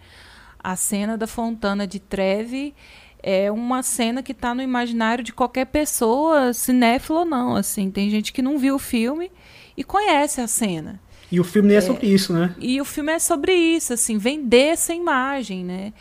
A 0.58 0.74
cena 0.74 1.16
da 1.16 1.28
Fontana 1.28 1.86
de 1.86 2.00
Treve 2.00 2.74
é 3.22 3.50
uma 3.50 3.82
cena 3.82 4.24
que 4.24 4.32
está 4.32 4.54
no 4.54 4.62
imaginário 4.62 5.22
de 5.22 5.32
qualquer 5.32 5.66
pessoa, 5.66 6.52
cinéfilo 6.52 7.20
ou 7.20 7.24
não. 7.24 7.54
Assim, 7.54 7.90
tem 7.90 8.10
gente 8.10 8.32
que 8.32 8.42
não 8.42 8.58
viu 8.58 8.74
o 8.74 8.78
filme 8.78 9.30
e 9.76 9.84
conhece 9.84 10.40
a 10.40 10.48
cena. 10.48 11.00
E 11.30 11.38
o 11.38 11.44
filme 11.44 11.68
nem 11.68 11.76
é, 11.76 11.78
é 11.78 11.82
sobre 11.82 12.06
isso, 12.06 12.32
né? 12.32 12.54
E 12.58 12.80
o 12.80 12.84
filme 12.84 13.12
é 13.12 13.18
sobre 13.18 13.52
isso, 13.52 13.92
assim, 13.92 14.18
vender 14.18 14.68
essa 14.68 14.94
imagem, 14.94 15.64
né? 15.64 15.92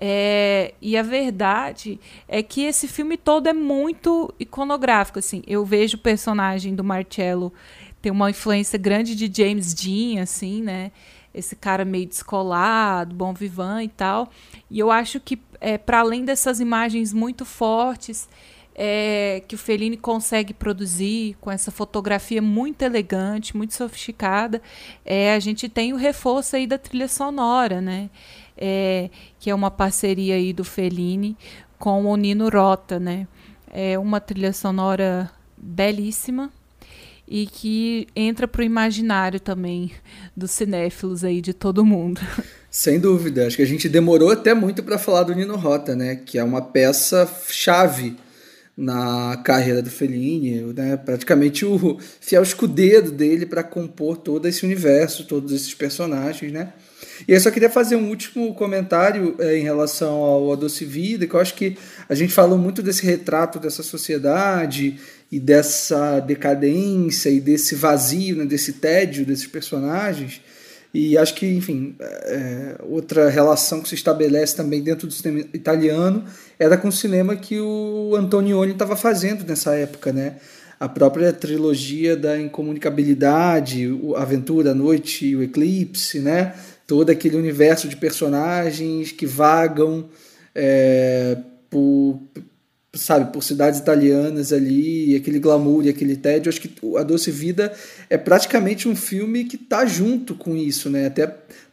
É, 0.00 0.74
e 0.80 0.96
a 0.96 1.02
verdade 1.02 1.98
é 2.28 2.42
que 2.42 2.62
esse 2.62 2.86
filme 2.86 3.16
todo 3.16 3.48
é 3.48 3.52
muito 3.52 4.32
iconográfico. 4.38 5.18
Assim, 5.18 5.42
eu 5.46 5.64
vejo 5.64 5.96
o 5.96 6.00
personagem 6.00 6.74
do 6.74 6.84
Marcello 6.84 7.52
ter 8.00 8.10
uma 8.10 8.30
influência 8.30 8.78
grande 8.78 9.16
de 9.16 9.30
James 9.42 9.74
Dean, 9.74 10.22
assim, 10.22 10.62
né? 10.62 10.92
Esse 11.34 11.56
cara 11.56 11.84
meio 11.84 12.06
descolado, 12.06 13.14
bom 13.14 13.34
vivant 13.34 13.84
e 13.84 13.88
tal. 13.88 14.30
E 14.70 14.78
eu 14.78 14.90
acho 14.90 15.18
que, 15.18 15.38
é, 15.60 15.76
para 15.76 16.00
além 16.00 16.24
dessas 16.24 16.60
imagens 16.60 17.12
muito 17.12 17.44
fortes 17.44 18.28
é, 18.80 19.42
que 19.48 19.56
o 19.56 19.58
Fellini 19.58 19.96
consegue 19.96 20.54
produzir 20.54 21.36
com 21.40 21.50
essa 21.50 21.72
fotografia 21.72 22.40
muito 22.40 22.82
elegante, 22.82 23.56
muito 23.56 23.74
sofisticada, 23.74 24.62
é, 25.04 25.34
a 25.34 25.40
gente 25.40 25.68
tem 25.68 25.92
o 25.92 25.96
reforço 25.96 26.54
aí 26.54 26.64
da 26.64 26.78
trilha 26.78 27.08
sonora, 27.08 27.80
né? 27.80 28.08
É, 28.58 29.08
que 29.38 29.48
é 29.48 29.54
uma 29.54 29.70
parceria 29.70 30.34
aí 30.34 30.52
do 30.52 30.64
Fellini 30.64 31.36
com 31.78 32.04
o 32.04 32.16
Nino 32.16 32.48
Rota, 32.48 32.98
né? 32.98 33.26
É 33.70 33.98
uma 33.98 34.20
trilha 34.20 34.52
sonora 34.52 35.30
belíssima 35.56 36.50
e 37.26 37.46
que 37.46 38.06
entra 38.16 38.48
para 38.48 38.62
o 38.62 38.64
imaginário 38.64 39.38
também 39.38 39.92
dos 40.36 40.50
cinéfilos 40.50 41.22
aí 41.22 41.40
de 41.40 41.52
todo 41.52 41.84
mundo. 41.84 42.20
Sem 42.70 42.98
dúvida, 42.98 43.46
acho 43.46 43.56
que 43.56 43.62
a 43.62 43.66
gente 43.66 43.88
demorou 43.88 44.30
até 44.30 44.54
muito 44.54 44.82
para 44.82 44.98
falar 44.98 45.22
do 45.22 45.34
Nino 45.34 45.56
Rota, 45.56 45.94
né? 45.94 46.16
Que 46.16 46.38
é 46.38 46.44
uma 46.44 46.60
peça 46.60 47.28
chave 47.48 48.16
na 48.76 49.36
carreira 49.44 49.82
do 49.82 49.90
Fellini, 49.90 50.72
né? 50.72 50.96
praticamente 50.96 51.64
o 51.64 51.98
fiel 52.20 52.42
escudeiro 52.44 53.10
dele 53.10 53.44
para 53.44 53.64
compor 53.64 54.16
todo 54.18 54.46
esse 54.46 54.64
universo, 54.64 55.26
todos 55.26 55.50
esses 55.50 55.74
personagens, 55.74 56.52
né? 56.52 56.72
E 57.26 57.32
eu 57.32 57.40
só 57.40 57.50
queria 57.50 57.70
fazer 57.70 57.96
um 57.96 58.08
último 58.08 58.54
comentário 58.54 59.34
é, 59.38 59.56
em 59.56 59.62
relação 59.62 60.14
ao 60.16 60.56
Doce 60.56 60.84
Vida, 60.84 61.26
que 61.26 61.34
eu 61.34 61.40
acho 61.40 61.54
que 61.54 61.76
a 62.08 62.14
gente 62.14 62.32
falou 62.32 62.58
muito 62.58 62.82
desse 62.82 63.04
retrato 63.04 63.58
dessa 63.58 63.82
sociedade 63.82 64.98
e 65.30 65.40
dessa 65.40 66.20
decadência 66.20 67.30
e 67.30 67.40
desse 67.40 67.74
vazio, 67.74 68.36
né, 68.36 68.44
desse 68.44 68.74
tédio 68.74 69.26
desses 69.26 69.46
personagens. 69.46 70.40
E 70.92 71.18
acho 71.18 71.34
que, 71.34 71.46
enfim, 71.46 71.94
é, 72.00 72.76
outra 72.88 73.28
relação 73.28 73.82
que 73.82 73.88
se 73.88 73.94
estabelece 73.94 74.56
também 74.56 74.82
dentro 74.82 75.06
do 75.06 75.12
cinema 75.12 75.46
italiano 75.52 76.24
era 76.58 76.78
com 76.78 76.88
o 76.88 76.92
cinema 76.92 77.36
que 77.36 77.60
o 77.60 78.14
Antonioni 78.16 78.72
estava 78.72 78.96
fazendo 78.96 79.44
nessa 79.46 79.74
época, 79.74 80.12
né? 80.12 80.36
A 80.80 80.88
própria 80.88 81.32
trilogia 81.32 82.16
da 82.16 82.40
incomunicabilidade, 82.40 83.88
a 84.16 84.22
Aventura, 84.22 84.70
a 84.70 84.74
Noite 84.74 85.26
e 85.26 85.36
o 85.36 85.42
Eclipse, 85.42 86.20
né? 86.20 86.54
Todo 86.88 87.10
aquele 87.10 87.36
universo 87.36 87.86
de 87.86 87.94
personagens 87.94 89.12
que 89.12 89.26
vagam 89.26 90.08
é, 90.54 91.36
por, 91.68 92.18
sabe, 92.94 93.30
por 93.30 93.42
cidades 93.42 93.78
italianas 93.78 94.54
ali, 94.54 95.10
e 95.10 95.14
aquele 95.16 95.38
glamour 95.38 95.84
e 95.84 95.90
aquele 95.90 96.16
tédio. 96.16 96.48
Acho 96.48 96.62
que 96.62 96.70
A 96.96 97.02
Doce 97.02 97.30
Vida 97.30 97.74
é 98.08 98.16
praticamente 98.16 98.88
um 98.88 98.96
filme 98.96 99.44
que 99.44 99.58
tá 99.58 99.84
junto 99.84 100.34
com 100.34 100.56
isso, 100.56 100.88
né? 100.88 101.06
Até 101.06 101.26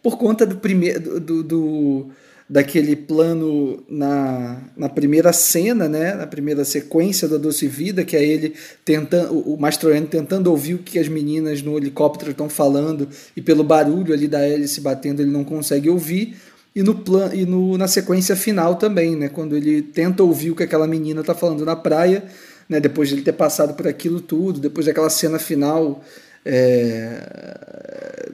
por 0.04 0.18
conta 0.18 0.46
do 0.46 0.58
primeiro 0.58 1.18
do, 1.18 1.42
do 1.42 2.10
daquele 2.48 2.96
plano 2.96 3.84
na, 3.90 4.62
na 4.78 4.88
primeira 4.88 5.34
cena, 5.34 5.90
né, 5.90 6.14
na 6.14 6.28
primeira 6.28 6.64
sequência 6.64 7.28
da 7.28 7.38
Doce 7.38 7.68
Vida, 7.68 8.06
que 8.06 8.16
é 8.16 8.24
ele 8.24 8.54
tentando, 8.84 9.40
o 9.40 9.58
Mastroianni 9.60 10.06
tentando 10.06 10.52
ouvir 10.52 10.76
o 10.76 10.80
que 10.80 11.00
as 11.00 11.08
meninas 11.08 11.64
no 11.64 11.76
helicóptero 11.76 12.32
estão 12.32 12.48
falando 12.48 13.10
e 13.36 13.42
pelo 13.42 13.64
barulho 13.64 14.14
ali 14.14 14.28
da 14.28 14.40
hélice 14.42 14.80
batendo 14.80 15.22
ele 15.22 15.32
não 15.32 15.44
consegue 15.44 15.90
ouvir. 15.90 16.38
E, 16.76 16.84
no 16.84 16.94
plan, 16.94 17.34
e 17.34 17.46
no, 17.46 17.78
na 17.78 17.88
sequência 17.88 18.36
final 18.36 18.76
também, 18.76 19.16
né, 19.16 19.30
quando 19.30 19.58
ele 19.58 19.82
tenta 19.82 20.22
ouvir 20.22 20.52
o 20.52 20.56
que 20.56 20.64
aquela 20.64 20.86
menina 20.86 21.22
está 21.22 21.34
falando 21.34 21.66
na 21.66 21.76
praia, 21.76 22.26
né, 22.70 22.80
depois 22.80 23.10
de 23.10 23.16
ele 23.16 23.22
ter 23.24 23.34
passado 23.34 23.74
por 23.74 23.88
aquilo 23.88 24.20
tudo, 24.20 24.60
depois 24.60 24.86
daquela 24.86 25.10
cena 25.10 25.40
final 25.40 26.04
é, 26.46 28.30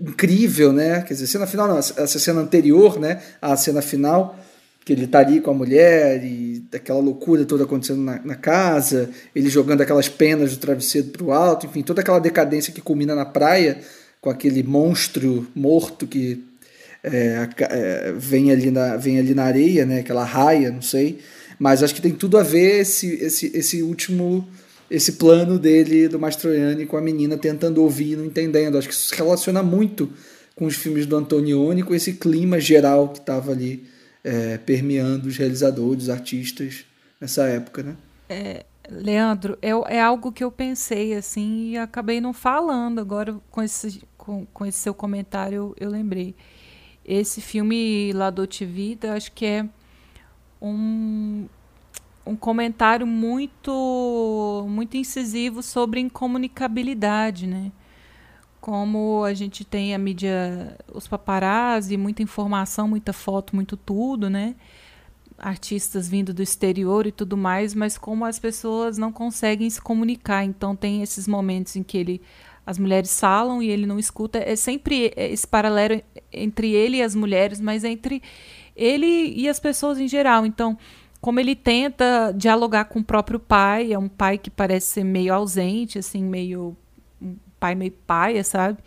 incrível, 0.00 0.72
né? 0.72 1.02
Quer 1.02 1.14
dizer, 1.14 1.26
cena 1.26 1.46
final 1.46 1.68
não, 1.68 1.78
essa 1.78 2.18
cena 2.18 2.40
anterior, 2.40 2.98
né? 2.98 3.20
A 3.40 3.56
cena 3.56 3.82
final, 3.82 4.38
que 4.84 4.92
ele 4.92 5.06
tá 5.06 5.18
ali 5.18 5.40
com 5.40 5.50
a 5.50 5.54
mulher 5.54 6.24
e 6.24 6.64
aquela 6.72 7.00
loucura 7.00 7.44
toda 7.44 7.64
acontecendo 7.64 8.00
na, 8.00 8.20
na 8.24 8.34
casa, 8.34 9.10
ele 9.34 9.48
jogando 9.48 9.82
aquelas 9.82 10.08
penas 10.08 10.52
do 10.52 10.56
travesseiro 10.56 11.08
pro 11.08 11.32
alto, 11.32 11.66
enfim, 11.66 11.82
toda 11.82 12.00
aquela 12.00 12.18
decadência 12.18 12.72
que 12.72 12.80
culmina 12.80 13.14
na 13.14 13.26
praia 13.26 13.78
com 14.20 14.30
aquele 14.30 14.62
monstro 14.62 15.46
morto 15.54 16.06
que 16.06 16.42
é, 17.02 17.48
é, 17.58 18.12
vem, 18.16 18.50
ali 18.50 18.70
na, 18.70 18.96
vem 18.96 19.18
ali 19.18 19.34
na 19.34 19.44
areia, 19.44 19.86
né? 19.86 20.00
Aquela 20.00 20.24
raia, 20.24 20.70
não 20.70 20.82
sei. 20.82 21.18
Mas 21.58 21.82
acho 21.82 21.94
que 21.94 22.02
tem 22.02 22.12
tudo 22.12 22.38
a 22.38 22.42
ver 22.42 22.80
esse, 22.80 23.06
esse, 23.22 23.50
esse 23.54 23.82
último 23.82 24.46
esse 24.90 25.12
plano 25.12 25.58
dele, 25.58 26.08
do 26.08 26.18
Mastroianni, 26.18 26.84
com 26.84 26.96
a 26.96 27.00
menina 27.00 27.38
tentando 27.38 27.82
ouvir 27.82 28.12
e 28.12 28.16
não 28.16 28.24
entendendo. 28.24 28.76
Acho 28.76 28.88
que 28.88 28.94
isso 28.94 29.08
se 29.08 29.14
relaciona 29.14 29.62
muito 29.62 30.10
com 30.56 30.66
os 30.66 30.74
filmes 30.74 31.06
do 31.06 31.16
Antonioni, 31.16 31.82
com 31.82 31.94
esse 31.94 32.14
clima 32.14 32.58
geral 32.58 33.08
que 33.08 33.20
estava 33.20 33.52
ali 33.52 33.86
é, 34.24 34.58
permeando 34.58 35.28
os 35.28 35.36
realizadores, 35.36 36.04
os 36.04 36.10
artistas 36.10 36.84
nessa 37.20 37.44
época, 37.46 37.82
né? 37.82 37.96
É, 38.28 38.64
Leandro, 38.90 39.56
é, 39.62 39.70
é 39.70 40.00
algo 40.00 40.32
que 40.32 40.42
eu 40.42 40.50
pensei 40.50 41.14
assim 41.14 41.70
e 41.70 41.78
acabei 41.78 42.20
não 42.20 42.32
falando. 42.32 42.98
Agora, 42.98 43.36
com 43.50 43.62
esse, 43.62 44.02
com, 44.18 44.44
com 44.46 44.66
esse 44.66 44.78
seu 44.78 44.92
comentário, 44.92 45.74
eu 45.78 45.88
lembrei. 45.88 46.34
Esse 47.04 47.40
filme 47.40 48.12
La 48.12 48.30
Dolce 48.30 48.64
Vida, 48.64 49.14
acho 49.14 49.32
que 49.32 49.46
é 49.46 49.66
um, 50.60 51.46
um 52.30 52.36
comentário 52.36 53.06
muito 53.06 54.64
muito 54.68 54.96
incisivo 54.96 55.62
sobre 55.62 56.00
incomunicabilidade, 56.00 57.46
né? 57.46 57.72
Como 58.60 59.24
a 59.24 59.34
gente 59.34 59.64
tem 59.64 59.94
a 59.94 59.98
mídia, 59.98 60.76
os 60.94 61.08
paparazzi, 61.08 61.96
muita 61.96 62.22
informação, 62.22 62.86
muita 62.86 63.12
foto, 63.12 63.56
muito 63.56 63.76
tudo, 63.76 64.30
né? 64.30 64.54
Artistas 65.38 66.08
vindo 66.08 66.32
do 66.32 66.42
exterior 66.42 67.06
e 67.06 67.12
tudo 67.12 67.36
mais, 67.36 67.74
mas 67.74 67.98
como 67.98 68.24
as 68.24 68.38
pessoas 68.38 68.98
não 68.98 69.10
conseguem 69.10 69.68
se 69.68 69.80
comunicar. 69.80 70.44
Então 70.44 70.76
tem 70.76 71.02
esses 71.02 71.26
momentos 71.26 71.74
em 71.74 71.82
que 71.82 71.98
ele 71.98 72.22
as 72.64 72.78
mulheres 72.78 73.18
falam 73.18 73.60
e 73.62 73.68
ele 73.68 73.86
não 73.86 73.98
escuta. 73.98 74.38
É 74.38 74.54
sempre 74.54 75.12
esse 75.16 75.46
paralelo 75.48 76.00
entre 76.32 76.70
ele 76.72 76.98
e 76.98 77.02
as 77.02 77.14
mulheres, 77.14 77.60
mas 77.60 77.82
entre 77.82 78.22
ele 78.76 79.32
e 79.34 79.48
as 79.48 79.58
pessoas 79.58 79.98
em 79.98 80.06
geral. 80.06 80.46
Então, 80.46 80.78
como 81.20 81.38
ele 81.38 81.54
tenta 81.54 82.32
dialogar 82.34 82.86
com 82.86 83.00
o 83.00 83.04
próprio 83.04 83.38
pai, 83.38 83.92
é 83.92 83.98
um 83.98 84.08
pai 84.08 84.38
que 84.38 84.50
parece 84.50 84.86
ser 84.86 85.04
meio 85.04 85.34
ausente, 85.34 85.98
assim, 85.98 86.22
meio 86.24 86.76
um 87.20 87.36
pai 87.58 87.74
meio 87.74 87.92
paia, 88.06 88.42
sabe? 88.42 88.78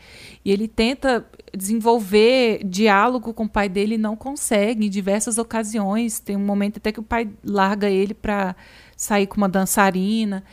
E 0.43 0.51
ele 0.51 0.68
tenta 0.68 1.26
desenvolver 1.55 2.64
diálogo 2.64 3.31
com 3.34 3.43
o 3.43 3.49
pai 3.49 3.69
dele 3.69 3.95
e 3.95 3.99
não 3.99 4.15
consegue 4.15 4.88
em 4.88 4.89
diversas 4.89 5.38
ocasiões. 5.38 6.19
Tem 6.19 6.35
um 6.35 6.43
momento 6.43 6.77
até 6.77 6.91
que 6.91 6.99
o 6.99 7.03
pai 7.03 7.30
larga 7.43 7.88
ele 7.88 8.15
para 8.15 8.55
sair 8.97 9.27
com 9.27 9.38
uma 9.38 9.47
dançarina. 9.47 10.43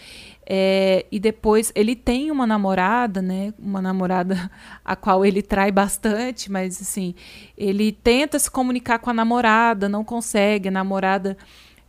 É, 0.52 1.06
e 1.10 1.18
depois 1.20 1.72
ele 1.74 1.94
tem 1.94 2.30
uma 2.30 2.46
namorada, 2.46 3.22
né? 3.22 3.54
Uma 3.58 3.80
namorada 3.80 4.50
a 4.84 4.96
qual 4.96 5.24
ele 5.24 5.40
trai 5.42 5.70
bastante, 5.70 6.50
mas 6.50 6.82
assim, 6.82 7.14
ele 7.56 7.92
tenta 7.92 8.38
se 8.38 8.50
comunicar 8.50 8.98
com 8.98 9.08
a 9.08 9.14
namorada, 9.14 9.88
não 9.88 10.04
consegue. 10.04 10.68
A 10.68 10.72
namorada 10.72 11.36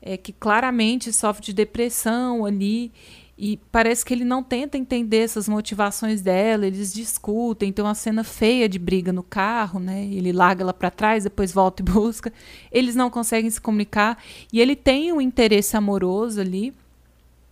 é, 0.02 0.18
que 0.18 0.34
claramente 0.34 1.14
sofre 1.14 1.44
de 1.44 1.54
depressão 1.54 2.46
ali. 2.46 2.92
E 3.38 3.58
parece 3.72 4.06
que 4.06 4.14
ele 4.14 4.24
não 4.24 4.44
tenta 4.44 4.78
entender 4.78 5.18
essas 5.18 5.50
motivações 5.50 6.22
dela, 6.22 6.68
eles 6.68 6.94
discutem, 6.94 7.72
tem 7.72 7.84
uma 7.84 7.96
cena 7.96 8.24
feia 8.24 8.70
de 8.70 8.78
briga 8.78 9.12
no 9.12 9.24
carro, 9.24 9.80
né? 9.80 10.06
Ele 10.06 10.32
larga 10.32 10.62
ela 10.62 10.74
para 10.74 10.92
trás, 10.92 11.24
depois 11.24 11.52
volta 11.52 11.82
e 11.82 11.86
busca. 11.92 12.32
Eles 12.72 12.96
não 12.96 13.10
conseguem 13.10 13.50
se 13.50 13.60
comunicar 13.60 14.22
e 14.54 14.62
ele 14.62 14.76
tem 14.76 15.12
um 15.12 15.20
interesse 15.20 15.76
amoroso 15.76 16.40
ali. 16.40 16.72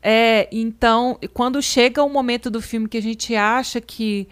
É, 0.02 0.48
então, 0.52 1.18
quando 1.34 1.62
chega 1.62 2.04
o 2.04 2.10
momento 2.10 2.50
do 2.52 2.62
filme 2.62 2.88
que 2.88 2.98
a 2.98 3.02
gente 3.02 3.36
acha 3.36 3.82
que 3.82 4.28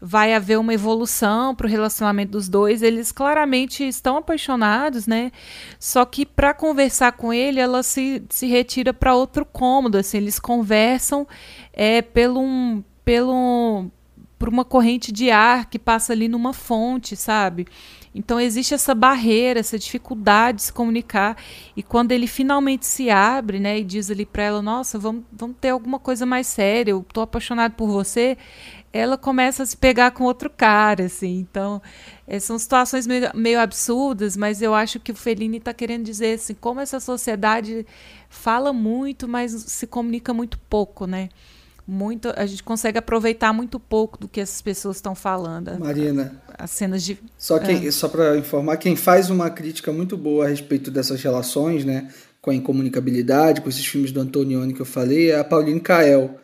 vai 0.00 0.32
haver 0.32 0.58
uma 0.58 0.72
evolução 0.72 1.54
para 1.54 1.66
o 1.66 1.70
relacionamento 1.70 2.32
dos 2.32 2.48
dois. 2.48 2.82
Eles 2.82 3.12
claramente 3.12 3.86
estão 3.86 4.16
apaixonados, 4.16 5.06
né? 5.06 5.30
Só 5.78 6.04
que 6.04 6.24
para 6.24 6.54
conversar 6.54 7.12
com 7.12 7.32
ele, 7.32 7.60
ela 7.60 7.82
se, 7.82 8.22
se 8.30 8.46
retira 8.46 8.94
para 8.94 9.14
outro 9.14 9.44
cômodo. 9.44 9.98
Assim, 9.98 10.16
eles 10.16 10.38
conversam 10.38 11.26
é, 11.72 12.00
pelo 12.00 12.40
um, 12.40 12.82
pelo 13.04 13.90
por 14.38 14.48
uma 14.48 14.64
corrente 14.64 15.12
de 15.12 15.30
ar 15.30 15.66
que 15.66 15.78
passa 15.78 16.14
ali 16.14 16.26
numa 16.26 16.54
fonte, 16.54 17.14
sabe? 17.14 17.66
Então 18.14 18.40
existe 18.40 18.72
essa 18.72 18.94
barreira, 18.94 19.60
essa 19.60 19.78
dificuldade 19.78 20.56
de 20.56 20.62
se 20.62 20.72
comunicar. 20.72 21.36
E 21.76 21.82
quando 21.82 22.12
ele 22.12 22.26
finalmente 22.26 22.86
se 22.86 23.10
abre, 23.10 23.60
né, 23.60 23.78
e 23.78 23.84
diz 23.84 24.10
ali 24.10 24.24
para 24.24 24.42
ela, 24.42 24.62
nossa, 24.62 24.98
vamos, 24.98 25.24
vamos 25.30 25.56
ter 25.60 25.68
alguma 25.68 25.98
coisa 25.98 26.24
mais 26.24 26.46
séria, 26.46 26.92
eu 26.92 27.04
tô 27.12 27.20
apaixonado 27.20 27.72
por 27.72 27.88
você, 27.88 28.38
ela 28.92 29.16
começa 29.16 29.62
a 29.62 29.66
se 29.66 29.76
pegar 29.76 30.10
com 30.10 30.24
outro 30.24 30.50
cara, 30.50 31.04
assim. 31.04 31.38
Então, 31.38 31.80
é, 32.26 32.38
são 32.40 32.58
situações 32.58 33.06
meio, 33.06 33.30
meio, 33.34 33.60
absurdas, 33.60 34.36
mas 34.36 34.60
eu 34.60 34.74
acho 34.74 34.98
que 34.98 35.12
o 35.12 35.14
Fellini 35.14 35.58
está 35.58 35.72
querendo 35.72 36.04
dizer 36.04 36.34
assim, 36.34 36.54
como 36.54 36.80
essa 36.80 36.98
sociedade 36.98 37.86
fala 38.28 38.72
muito, 38.72 39.28
mas 39.28 39.52
se 39.52 39.86
comunica 39.86 40.34
muito 40.34 40.58
pouco, 40.68 41.06
né? 41.06 41.28
Muito, 41.86 42.32
a 42.36 42.46
gente 42.46 42.62
consegue 42.62 42.98
aproveitar 42.98 43.52
muito 43.52 43.80
pouco 43.80 44.18
do 44.18 44.28
que 44.28 44.40
essas 44.40 44.62
pessoas 44.62 44.96
estão 44.96 45.14
falando. 45.14 45.76
Marina, 45.78 46.40
as 46.56 46.70
cenas 46.70 47.02
de 47.02 47.18
só 47.36 47.58
quem, 47.58 47.86
é. 47.86 47.90
só 47.90 48.08
para 48.08 48.36
informar, 48.36 48.76
quem 48.76 48.94
faz 48.94 49.28
uma 49.28 49.50
crítica 49.50 49.92
muito 49.92 50.16
boa 50.16 50.46
a 50.46 50.48
respeito 50.48 50.88
dessas 50.88 51.20
relações, 51.20 51.84
né, 51.84 52.08
com 52.40 52.50
a 52.50 52.54
incomunicabilidade, 52.54 53.60
com 53.60 53.68
esses 53.68 53.84
filmes 53.84 54.12
do 54.12 54.20
Antonioni 54.20 54.72
que 54.72 54.80
eu 54.80 54.86
falei, 54.86 55.30
é 55.30 55.40
a 55.40 55.44
Pauline 55.44 55.80
Kael 55.80 56.38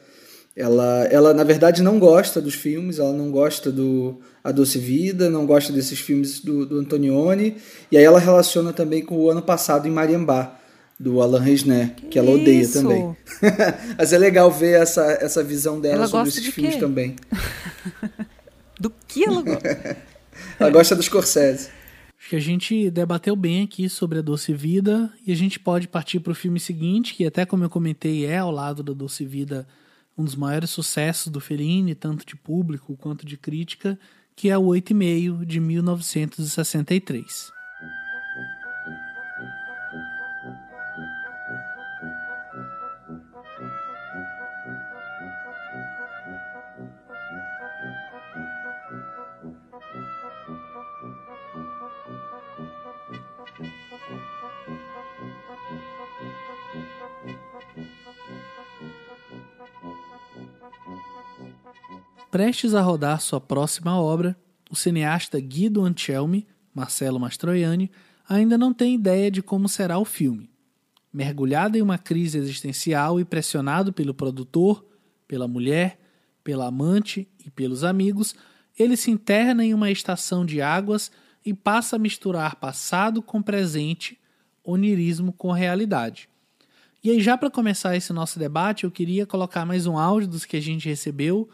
ela, 0.57 1.05
ela, 1.11 1.35
na 1.35 1.45
verdade, 1.45 1.83
não 1.83 1.99
gosta 1.99 2.41
dos 2.41 2.55
filmes, 2.55 2.99
ela 2.99 3.13
não 3.13 3.31
gosta 3.31 3.71
do 3.71 4.19
A 4.43 4.51
Doce 4.51 4.79
Vida, 4.79 5.29
não 5.29 5.45
gosta 5.45 5.71
desses 5.71 5.99
filmes 5.99 6.41
do, 6.41 6.65
do 6.65 6.79
Antonioni, 6.79 7.59
e 7.93 7.99
aí 7.99 8.03
ela 8.03 8.19
relaciona 8.19 8.73
também 8.73 9.05
com 9.05 9.17
o 9.17 9.31
ano 9.31 9.43
passado 9.43 9.87
em 9.87 9.91
Mariambá, 9.91 10.59
do 10.99 11.21
Alan 11.21 11.41
Resner, 11.41 11.95
que, 11.95 12.07
que 12.07 12.19
ela 12.19 12.31
odeia 12.31 12.63
isso? 12.63 12.81
também. 12.81 13.15
Mas 13.99 14.15
é 14.15 14.19
legal 14.19 14.51
ver 14.51 14.81
essa, 14.81 15.05
essa 15.21 15.45
visão 15.45 15.79
dela 15.79 15.97
ela 15.97 16.07
sobre 16.07 16.29
esses 16.31 16.43
de 16.43 16.51
filmes 16.51 16.77
também. 16.77 17.17
do 18.81 18.91
que 19.07 19.25
ela 19.25 19.43
gosta? 19.43 19.97
ela 20.59 20.71
gosta 20.71 20.97
dos 20.97 21.05
Scorsese. 21.05 21.69
Acho 22.19 22.31
que 22.31 22.37
a 22.37 22.41
gente 22.41 22.91
debateu 22.91 23.37
bem 23.37 23.63
aqui 23.63 23.91
sobre 23.91 24.21
a 24.21 24.23
Doce 24.23 24.55
Vida 24.55 25.13
e 25.27 25.33
a 25.33 25.37
gente 25.37 25.61
pode 25.61 25.87
partir 25.87 26.19
para 26.19 26.33
o 26.33 26.35
filme 26.35 26.59
seguinte, 26.59 27.13
que 27.13 27.27
até 27.27 27.45
como 27.45 27.63
eu 27.63 27.69
comentei 27.69 28.25
é 28.25 28.39
ao 28.39 28.51
lado 28.51 28.83
da 28.83 28.95
Doce 28.95 29.23
Vida 29.23 29.67
um 30.17 30.25
dos 30.25 30.35
maiores 30.37 30.71
sucessos 30.71 31.31
do 31.31 31.41
Fellini, 31.41 31.95
tanto 31.95 32.25
de 32.25 32.35
público 32.37 32.97
quanto 32.97 33.27
de 33.27 33.37
crítica, 33.37 33.99
que 34.35 34.49
é 34.51 34.57
o 34.57 34.65
Oito 34.65 34.91
e 34.91 34.95
Meio 34.95 35.45
de 35.45 35.61
1963. 35.61 37.56
Prestes 62.31 62.75
a 62.75 62.81
rodar 62.81 63.21
sua 63.21 63.41
próxima 63.41 63.99
obra, 63.99 64.37
o 64.69 64.75
cineasta 64.75 65.39
Guido 65.39 65.85
Ancelmi, 65.85 66.47
Marcelo 66.75 67.21
Mastroianni, 67.21 67.91
ainda 68.29 68.59
não 68.59 68.75
tem 68.75 68.95
ideia 68.95 69.31
de 69.31 69.41
como 69.41 69.69
será 69.69 69.99
o 69.99 70.05
filme. 70.05 70.51
Mergulhado 71.13 71.79
em 71.79 71.83
uma 71.83 71.97
crise 71.97 72.37
existencial 72.37 73.21
e 73.21 73.25
pressionado 73.25 73.93
pelo 73.93 74.13
produtor, 74.13 74.85
pela 75.27 75.47
mulher, 75.47 75.99
pela 76.43 76.67
amante 76.67 77.29
e 77.45 77.51
pelos 77.51 77.85
amigos, 77.85 78.35
ele 78.79 78.97
se 78.97 79.11
interna 79.11 79.65
em 79.65 79.73
uma 79.73 79.91
estação 79.91 80.45
de 80.45 80.61
águas 80.61 81.11
e 81.45 81.55
passa 81.55 81.97
a 81.97 81.99
misturar 81.99 82.57
passado 82.57 83.23
com 83.23 83.41
presente, 83.41 84.19
onirismo 84.65 85.33
com 85.33 85.53
realidade. 85.53 86.29
E 87.03 87.11
aí, 87.11 87.21
já 87.21 87.39
para 87.39 87.49
começar 87.49 87.97
esse 87.97 88.13
nosso 88.13 88.37
debate, 88.37 88.83
eu 88.83 88.91
queria 88.91 89.25
colocar 89.25 89.65
mais 89.65 89.87
um 89.87 89.97
áudio 89.97 90.29
dos 90.29 90.45
que 90.45 90.57
a 90.57 90.61
gente 90.61 90.89
recebeu 90.89 91.49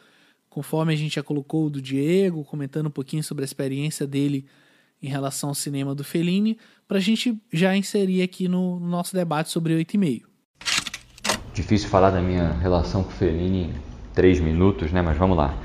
conforme 0.52 0.92
a 0.92 0.96
gente 0.96 1.14
já 1.14 1.22
colocou 1.22 1.70
do 1.70 1.80
Diego, 1.80 2.44
comentando 2.44 2.86
um 2.86 2.90
pouquinho 2.90 3.24
sobre 3.24 3.42
a 3.42 3.46
experiência 3.46 4.06
dele 4.06 4.44
em 5.02 5.08
relação 5.08 5.48
ao 5.48 5.54
cinema 5.54 5.94
do 5.94 6.04
Fellini, 6.04 6.58
para 6.86 6.98
a 6.98 7.00
gente 7.00 7.40
já 7.50 7.74
inserir 7.74 8.22
aqui 8.22 8.48
no, 8.48 8.78
no 8.78 8.86
nosso 8.86 9.14
debate 9.14 9.48
sobre 9.50 9.74
8,5. 9.82 10.22
Difícil 11.54 11.88
falar 11.88 12.10
da 12.10 12.20
minha 12.20 12.52
relação 12.52 13.02
com 13.02 13.08
o 13.08 13.12
Fellini 13.12 13.64
em 13.64 13.72
três 14.12 14.40
minutos, 14.40 14.92
né? 14.92 15.00
mas 15.00 15.16
vamos 15.16 15.38
lá. 15.38 15.56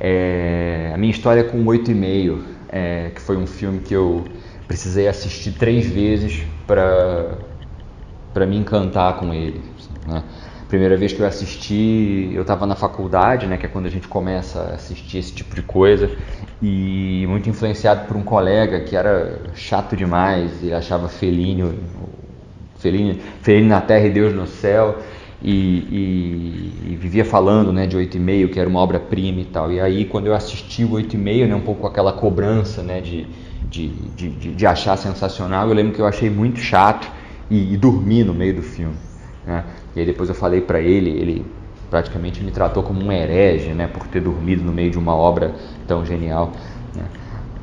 É, 0.00 0.90
a 0.92 0.98
minha 0.98 1.12
história 1.12 1.44
com 1.44 1.64
8,5, 1.64 2.42
é, 2.68 3.10
que 3.14 3.20
foi 3.20 3.36
um 3.36 3.46
filme 3.46 3.78
que 3.78 3.94
eu 3.94 4.24
precisei 4.66 5.06
assistir 5.06 5.52
três 5.52 5.86
vezes 5.86 6.42
para 6.66 8.44
me 8.44 8.56
encantar 8.56 9.18
com 9.18 9.32
ele. 9.32 9.62
Né? 10.04 10.24
Primeira 10.72 10.96
vez 10.96 11.12
que 11.12 11.20
eu 11.20 11.26
assisti, 11.26 12.30
eu 12.32 12.40
estava 12.40 12.66
na 12.66 12.74
faculdade, 12.74 13.46
né, 13.46 13.58
que 13.58 13.66
é 13.66 13.68
quando 13.68 13.84
a 13.84 13.90
gente 13.90 14.08
começa 14.08 14.58
a 14.58 14.74
assistir 14.76 15.18
esse 15.18 15.30
tipo 15.30 15.54
de 15.54 15.60
coisa, 15.60 16.10
e 16.62 17.26
muito 17.28 17.46
influenciado 17.46 18.06
por 18.06 18.16
um 18.16 18.22
colega 18.22 18.80
que 18.80 18.96
era 18.96 19.38
chato 19.54 19.94
demais, 19.94 20.62
e 20.62 20.72
achava 20.72 21.08
Felino, 21.08 21.74
Felino, 22.78 23.18
Felino 23.42 23.68
na 23.68 23.82
terra 23.82 24.06
e 24.06 24.10
Deus 24.10 24.34
no 24.34 24.46
céu, 24.46 24.96
e, 25.42 25.52
e, 25.52 26.92
e 26.92 26.96
vivia 26.96 27.24
falando 27.26 27.70
né, 27.70 27.86
de 27.86 27.94
Oito 27.94 28.16
e 28.16 28.20
Meio, 28.20 28.48
que 28.48 28.58
era 28.58 28.66
uma 28.66 28.80
obra-prima 28.80 29.42
e 29.42 29.44
tal. 29.44 29.70
E 29.70 29.78
aí, 29.78 30.06
quando 30.06 30.28
eu 30.28 30.34
assisti 30.34 30.84
o 30.84 30.92
Oito 30.92 31.16
e 31.16 31.18
Meio, 31.18 31.46
né, 31.46 31.54
um 31.54 31.60
pouco 31.60 31.86
aquela 31.86 32.14
cobrança 32.14 32.82
né, 32.82 33.02
de, 33.02 33.26
de, 33.68 33.88
de, 33.88 34.54
de, 34.54 34.66
achar 34.66 34.96
sensacional, 34.96 35.68
eu 35.68 35.74
lembro 35.74 35.92
que 35.92 36.00
eu 36.00 36.06
achei 36.06 36.30
muito 36.30 36.60
chato 36.60 37.12
e, 37.50 37.74
e 37.74 37.76
dormi 37.76 38.24
no 38.24 38.32
meio 38.32 38.54
do 38.54 38.62
filme. 38.62 39.11
Né? 39.46 39.64
E 39.94 40.00
aí 40.00 40.06
depois 40.06 40.28
eu 40.28 40.34
falei 40.34 40.60
para 40.60 40.80
ele, 40.80 41.10
ele 41.10 41.46
praticamente 41.90 42.42
me 42.42 42.50
tratou 42.50 42.82
como 42.82 43.04
um 43.04 43.12
herege, 43.12 43.70
né, 43.74 43.86
por 43.86 44.06
ter 44.06 44.20
dormido 44.20 44.62
no 44.62 44.72
meio 44.72 44.90
de 44.90 44.98
uma 44.98 45.14
obra 45.14 45.54
tão 45.86 46.06
genial. 46.06 46.52
Né. 46.94 47.04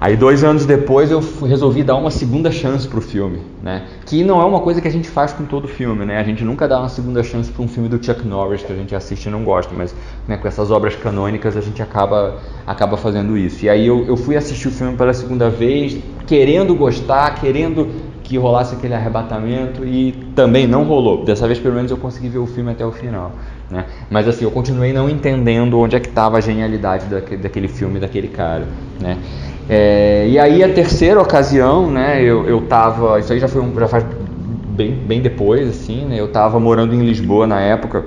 Aí 0.02 0.16
dois 0.16 0.46
anos 0.46 0.66
depois 0.66 1.12
eu 1.12 1.22
resolvi 1.46 1.84
dar 1.84 1.96
uma 1.96 2.10
segunda 2.10 2.50
chance 2.52 2.88
para 2.88 3.00
o 3.00 3.02
filme, 3.02 3.42
né? 3.62 3.86
Que 4.06 4.24
não 4.24 4.40
é 4.40 4.46
uma 4.46 4.62
coisa 4.62 4.80
que 4.80 4.88
a 4.88 4.92
gente 4.92 5.10
faz 5.10 5.34
com 5.34 5.44
todo 5.44 5.68
filme, 5.68 6.06
né? 6.06 6.18
A 6.18 6.24
gente 6.24 6.42
nunca 6.42 6.70
dá 6.70 6.80
uma 6.80 6.88
segunda 6.88 7.22
chance 7.22 7.52
para 7.52 7.62
um 7.62 7.68
filme 7.68 7.90
do 7.90 8.02
Chuck 8.02 8.26
Norris 8.26 8.64
que 8.64 8.72
a 8.72 8.76
gente 8.78 8.96
assiste 8.96 9.26
e 9.26 9.30
não 9.30 9.44
gosta, 9.44 9.74
mas 9.76 9.94
né, 10.26 10.38
com 10.38 10.48
essas 10.48 10.72
obras 10.72 10.96
canônicas 10.96 11.58
a 11.58 11.62
gente 11.62 11.82
acaba 11.82 12.40
acaba 12.66 12.96
fazendo 12.96 13.38
isso. 13.38 13.66
E 13.66 13.70
aí 13.70 13.86
eu, 13.86 14.06
eu 14.06 14.16
fui 14.16 14.38
assistir 14.38 14.70
o 14.70 14.72
filme 14.72 14.96
pela 14.96 15.14
segunda 15.14 15.50
vez, 15.50 15.98
querendo 16.26 16.74
gostar, 16.76 17.36
querendo 17.36 17.90
que 18.30 18.38
rolasse 18.38 18.76
aquele 18.76 18.94
arrebatamento 18.94 19.84
e 19.84 20.12
também 20.36 20.68
não 20.68 20.84
rolou. 20.84 21.26
Dessa 21.26 21.48
vez, 21.48 21.58
pelo 21.58 21.74
menos, 21.74 21.90
eu 21.90 21.98
consegui 21.98 22.30
ver 22.30 22.38
o 22.38 22.46
filme 22.46 22.72
até 22.72 22.86
o 22.86 22.92
final. 22.92 23.32
Né? 23.72 23.86
Mas 24.08 24.28
assim, 24.28 24.46
eu 24.46 24.52
continuei 24.52 24.94
não 24.94 25.10
entendendo 25.10 25.80
onde 25.80 25.96
é 25.96 26.00
que 26.00 26.10
estava 26.10 26.38
a 26.38 26.42
genialidade 26.42 27.08
daquele, 27.08 27.42
daquele 27.42 27.68
filme, 27.68 28.00
daquele 28.00 28.28
cara. 28.28 28.68
Né? 29.02 29.18
É, 29.68 30.28
e 30.30 30.38
aí, 30.38 30.64
a 30.64 30.72
terceira 30.72 31.20
ocasião, 31.20 31.90
né, 31.90 32.22
eu, 32.22 32.48
eu 32.48 32.62
tava. 32.68 33.20
Isso 33.20 33.34
aí 33.34 33.40
já, 33.40 33.48
foi 33.48 33.62
um, 33.62 33.74
já 33.80 33.88
faz 33.88 34.06
bem, 34.70 34.94
bem 34.94 35.22
depois, 35.22 35.68
assim, 35.68 36.06
né? 36.06 36.20
Eu 36.20 36.26
estava 36.26 36.60
morando 36.60 36.94
em 36.94 37.02
Lisboa 37.02 37.48
na 37.48 37.60
época, 37.60 38.06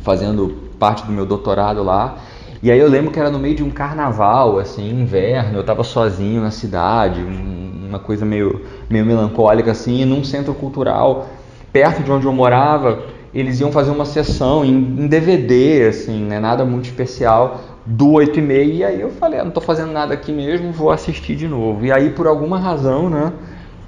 fazendo 0.00 0.54
parte 0.78 1.04
do 1.04 1.12
meu 1.12 1.26
doutorado 1.26 1.82
lá. 1.82 2.16
E 2.62 2.70
aí 2.70 2.78
eu 2.78 2.88
lembro 2.88 3.10
que 3.10 3.18
era 3.18 3.30
no 3.30 3.38
meio 3.38 3.54
de 3.54 3.62
um 3.62 3.70
carnaval, 3.70 4.58
assim, 4.58 4.90
inverno, 4.90 5.56
eu 5.56 5.60
estava 5.62 5.82
sozinho 5.82 6.42
na 6.42 6.50
cidade, 6.50 7.20
uma 7.22 7.98
coisa 7.98 8.26
meio, 8.26 8.62
meio 8.88 9.04
melancólica 9.04 9.70
assim, 9.70 10.02
e 10.02 10.04
num 10.04 10.22
centro 10.22 10.52
cultural 10.52 11.26
perto 11.72 12.02
de 12.02 12.10
onde 12.10 12.26
eu 12.26 12.32
morava, 12.32 13.02
eles 13.32 13.60
iam 13.60 13.70
fazer 13.72 13.90
uma 13.90 14.04
sessão 14.04 14.64
em, 14.64 14.74
em 14.74 15.06
DVD, 15.06 15.86
assim, 15.88 16.24
né, 16.24 16.38
nada 16.38 16.64
muito 16.64 16.86
especial, 16.86 17.60
do 17.86 18.12
8 18.12 18.38
e 18.38 18.42
meia, 18.42 18.72
e 18.72 18.84
aí 18.84 19.00
eu 19.00 19.10
falei, 19.10 19.38
ah, 19.38 19.42
não 19.42 19.48
estou 19.48 19.62
fazendo 19.62 19.92
nada 19.92 20.12
aqui 20.12 20.32
mesmo, 20.32 20.72
vou 20.72 20.90
assistir 20.90 21.36
de 21.36 21.48
novo. 21.48 21.86
E 21.86 21.92
aí, 21.92 22.10
por 22.10 22.26
alguma 22.26 22.58
razão, 22.58 23.08
né, 23.08 23.32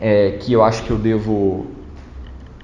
é, 0.01 0.31
que 0.41 0.53
eu 0.53 0.63
acho 0.63 0.83
que 0.85 0.91
eu 0.91 0.99
devo 0.99 1.67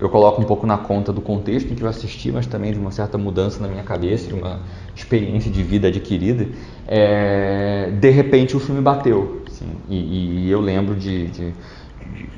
eu 0.01 0.09
coloco 0.09 0.41
um 0.41 0.45
pouco 0.45 0.67
na 0.67 0.79
conta 0.79 1.13
do 1.13 1.21
contexto 1.21 1.73
em 1.73 1.75
que 1.75 1.83
eu 1.83 1.89
assisti, 1.89 2.31
mas 2.31 2.47
também 2.47 2.73
de 2.73 2.79
uma 2.79 2.91
certa 2.91 3.19
mudança 3.19 3.61
na 3.61 3.67
minha 3.69 3.83
cabeça, 3.83 4.29
de 4.29 4.35
uma 4.35 4.61
experiência 4.95 5.51
de 5.51 5.63
vida 5.63 5.89
adquirida. 5.89 6.49
É, 6.87 7.91
de 7.99 8.11
repente 8.11 8.57
o 8.57 8.61
filme 8.61 8.81
bateu. 8.81 9.43
Assim, 9.47 9.67
e, 9.89 10.47
e, 10.47 10.51
eu 10.51 10.61
lembro 10.61 10.95
de, 10.95 11.27
de, 11.27 11.51
de, 11.51 12.29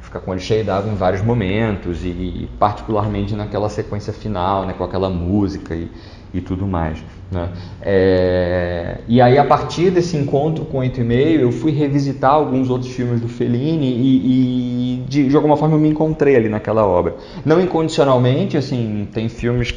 ficar 0.00 0.20
com 0.20 0.30
olho 0.30 0.40
cheio 0.40 0.64
d'água 0.64 0.92
em 0.92 0.94
vários 0.94 1.22
momentos 1.22 2.04
e, 2.04 2.48
particularmente 2.58 3.34
naquela 3.34 3.68
sequência 3.68 4.12
final, 4.12 4.64
né, 4.64 4.72
com 4.72 4.84
aquela 4.84 5.10
música 5.10 5.74
e, 5.74 5.90
e 6.32 6.40
tudo 6.40 6.68
mais. 6.68 7.02
Né? 7.32 7.48
É, 7.80 8.98
e 9.08 9.20
aí, 9.20 9.38
a 9.38 9.44
partir 9.44 9.90
desse 9.90 10.16
encontro 10.16 10.66
com 10.66 10.78
o 10.78 10.82
8,5, 10.82 11.40
eu 11.40 11.50
fui 11.50 11.72
revisitar 11.72 12.32
alguns 12.32 12.68
outros 12.68 12.92
filmes 12.92 13.20
do 13.20 13.28
Fellini 13.28 13.86
e, 13.86 15.00
e 15.00 15.04
de, 15.08 15.28
de, 15.28 15.36
alguma 15.36 15.56
forma 15.56 15.74
eu 15.74 15.80
me 15.80 15.88
encontrei 15.88 16.36
ali 16.36 16.50
naquela 16.50 16.86
obra. 16.86 17.16
Não 17.44 17.58
incondicionalmente, 17.58 18.56
assim, 18.58 19.08
tem 19.12 19.30
filmes 19.30 19.74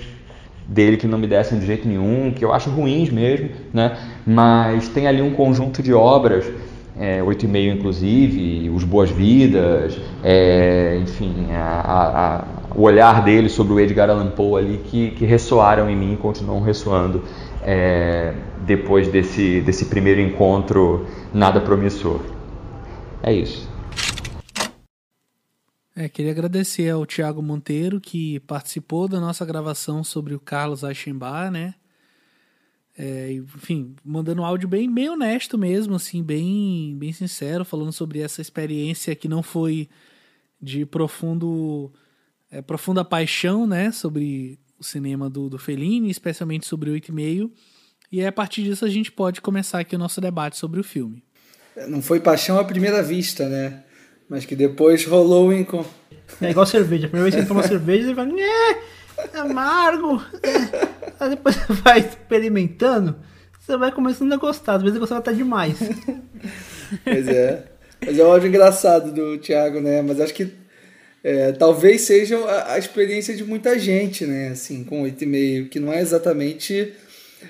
dele 0.68 0.98
que 0.98 1.08
não 1.08 1.18
me 1.18 1.28
descem 1.28 1.58
de 1.58 1.66
jeito 1.66 1.88
nenhum, 1.88 2.32
que 2.32 2.44
eu 2.44 2.52
acho 2.52 2.70
ruins 2.70 3.10
mesmo, 3.10 3.50
né? 3.74 3.98
mas 4.26 4.90
tem 4.90 5.08
ali 5.08 5.22
um 5.22 5.32
conjunto 5.32 5.82
de 5.82 5.94
obras 5.94 6.46
é, 7.00 7.22
8,5 7.22 7.76
inclusive, 7.76 8.70
os 8.70 8.84
Boas-Vidas, 8.84 10.00
é, 10.24 10.98
enfim, 11.02 11.48
a, 11.52 11.82
a, 11.86 12.65
o 12.76 12.82
olhar 12.82 13.24
dele 13.24 13.50
sobre 13.50 13.74
o 13.74 13.80
Edgar 13.80 14.10
Allan 14.10 14.32
Poe 14.32 14.62
ali 14.62 14.78
que, 14.78 15.12
que 15.12 15.26
ressoaram 15.26 15.90
em 15.90 15.96
mim 15.96 16.14
e 16.14 16.18
continuam 16.18 16.62
ressoando 16.62 17.24
é, 17.62 18.34
depois 18.66 19.08
desse, 19.08 19.62
desse 19.62 19.86
primeiro 19.86 20.20
encontro 20.20 21.08
nada 21.34 21.62
promissor. 21.62 22.20
É 23.24 23.34
isso. 23.34 23.68
É, 25.96 26.10
queria 26.10 26.32
agradecer 26.32 26.90
ao 26.90 27.06
Tiago 27.06 27.42
Monteiro 27.42 28.02
que 28.02 28.42
participou 28.42 29.08
da 29.08 29.20
nossa 29.20 29.46
gravação 29.46 30.04
sobre 30.04 30.36
o 30.36 30.40
Carlos 30.40 30.84
Aichenbar, 30.84 31.50
né? 31.50 31.74
É, 32.98 33.32
enfim, 33.32 33.96
mandando 34.04 34.42
um 34.42 34.46
áudio 34.46 34.68
bem, 34.68 34.94
bem 34.94 35.10
honesto 35.10 35.58
mesmo, 35.58 35.96
assim, 35.96 36.22
bem, 36.22 36.96
bem 36.98 37.14
sincero, 37.14 37.64
falando 37.64 37.92
sobre 37.92 38.20
essa 38.20 38.42
experiência 38.42 39.16
que 39.16 39.28
não 39.28 39.42
foi 39.42 39.88
de 40.62 40.86
profundo, 40.86 41.92
é, 42.56 42.62
profunda 42.62 43.04
paixão, 43.04 43.68
né, 43.68 43.92
sobre 43.92 44.58
o 44.80 44.84
cinema 44.84 45.30
do, 45.30 45.50
do 45.50 45.60
Fellini, 45.60 46.10
especialmente 46.10 46.66
sobre 46.66 46.90
Oito 46.90 47.10
e 47.10 47.12
Meio. 47.12 47.52
E 48.10 48.22
aí, 48.22 48.28
a 48.28 48.32
partir 48.32 48.64
disso 48.64 48.86
a 48.86 48.90
gente 48.90 49.12
pode 49.12 49.42
começar 49.42 49.80
aqui 49.80 49.96
o 49.96 50.00
nosso 50.00 50.22
debate 50.22 50.58
sobre 50.58 50.80
o 50.80 50.84
filme. 50.84 51.22
É, 51.76 51.86
não 51.86 52.02
foi 52.02 52.22
paixão 52.22 52.58
à 52.58 52.64
primeira 52.64 53.04
vista, 53.04 53.50
né? 53.50 53.84
Mas 54.30 54.46
que 54.46 54.56
depois 54.56 55.06
rolou 55.06 55.52
em... 55.52 55.68
É 56.42 56.52
igual 56.52 56.66
cerveja. 56.66 57.08
A 57.08 57.10
primeira 57.10 57.30
vez 57.30 57.36
que 57.36 57.42
você 57.42 57.48
toma 57.48 57.68
cerveja, 57.68 58.08
você 58.08 58.16
fala, 58.16 58.32
é 59.34 59.38
amargo. 59.38 60.24
É. 60.42 60.88
Aí 61.20 61.30
depois 61.32 61.56
você 61.56 61.74
vai 61.74 62.00
experimentando, 62.00 63.18
você 63.60 63.76
vai 63.76 63.92
começando 63.92 64.32
a 64.34 64.38
gostar. 64.38 64.76
Às 64.76 64.84
vezes 64.84 64.98
você 64.98 65.14
vai 65.14 65.20
estar 65.20 65.34
demais. 65.34 65.78
Pois 67.04 67.28
é. 67.28 67.66
Mas 68.06 68.20
é 68.20 68.24
um 68.24 68.32
áudio 68.32 68.48
engraçado 68.48 69.12
do 69.12 69.40
Thiago, 69.40 69.82
né? 69.82 70.04
Mas 70.04 70.22
acho 70.22 70.36
que 70.36 70.54
é, 71.26 71.52
talvez 71.54 72.02
seja 72.02 72.38
a, 72.38 72.74
a, 72.74 72.78
experiência 72.78 73.36
de 73.36 73.44
muita 73.44 73.80
gente, 73.80 74.28
né? 74.28 74.50
Assim, 74.50 74.84
com 74.84 75.02
8,5, 75.02 75.70
que 75.70 75.80
não 75.80 75.92
é 75.92 76.00
exatamente 76.00 76.94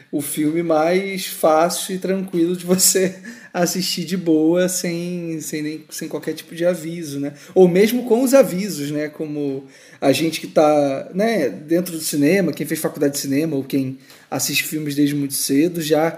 o 0.09 0.21
filme 0.21 0.63
mais 0.63 1.25
fácil 1.25 1.93
e 1.93 1.99
tranquilo 1.99 2.55
de 2.55 2.65
você 2.65 3.15
assistir 3.53 4.05
de 4.05 4.15
boa 4.15 4.69
sem, 4.69 5.41
sem, 5.41 5.61
nem, 5.61 5.85
sem 5.89 6.07
qualquer 6.07 6.31
tipo 6.31 6.55
de 6.55 6.65
aviso, 6.65 7.19
né? 7.19 7.33
Ou 7.53 7.67
mesmo 7.67 8.05
com 8.05 8.23
os 8.23 8.33
avisos, 8.33 8.91
né? 8.91 9.09
Como 9.09 9.65
a 9.99 10.13
gente 10.13 10.39
que 10.39 10.47
está 10.47 11.09
né, 11.13 11.49
dentro 11.49 11.91
do 11.91 12.01
cinema, 12.01 12.53
quem 12.53 12.65
fez 12.65 12.79
faculdade 12.79 13.15
de 13.15 13.19
cinema 13.19 13.57
ou 13.57 13.63
quem 13.65 13.97
assiste 14.31 14.63
filmes 14.63 14.95
desde 14.95 15.15
muito 15.15 15.33
cedo, 15.33 15.81
já 15.81 16.17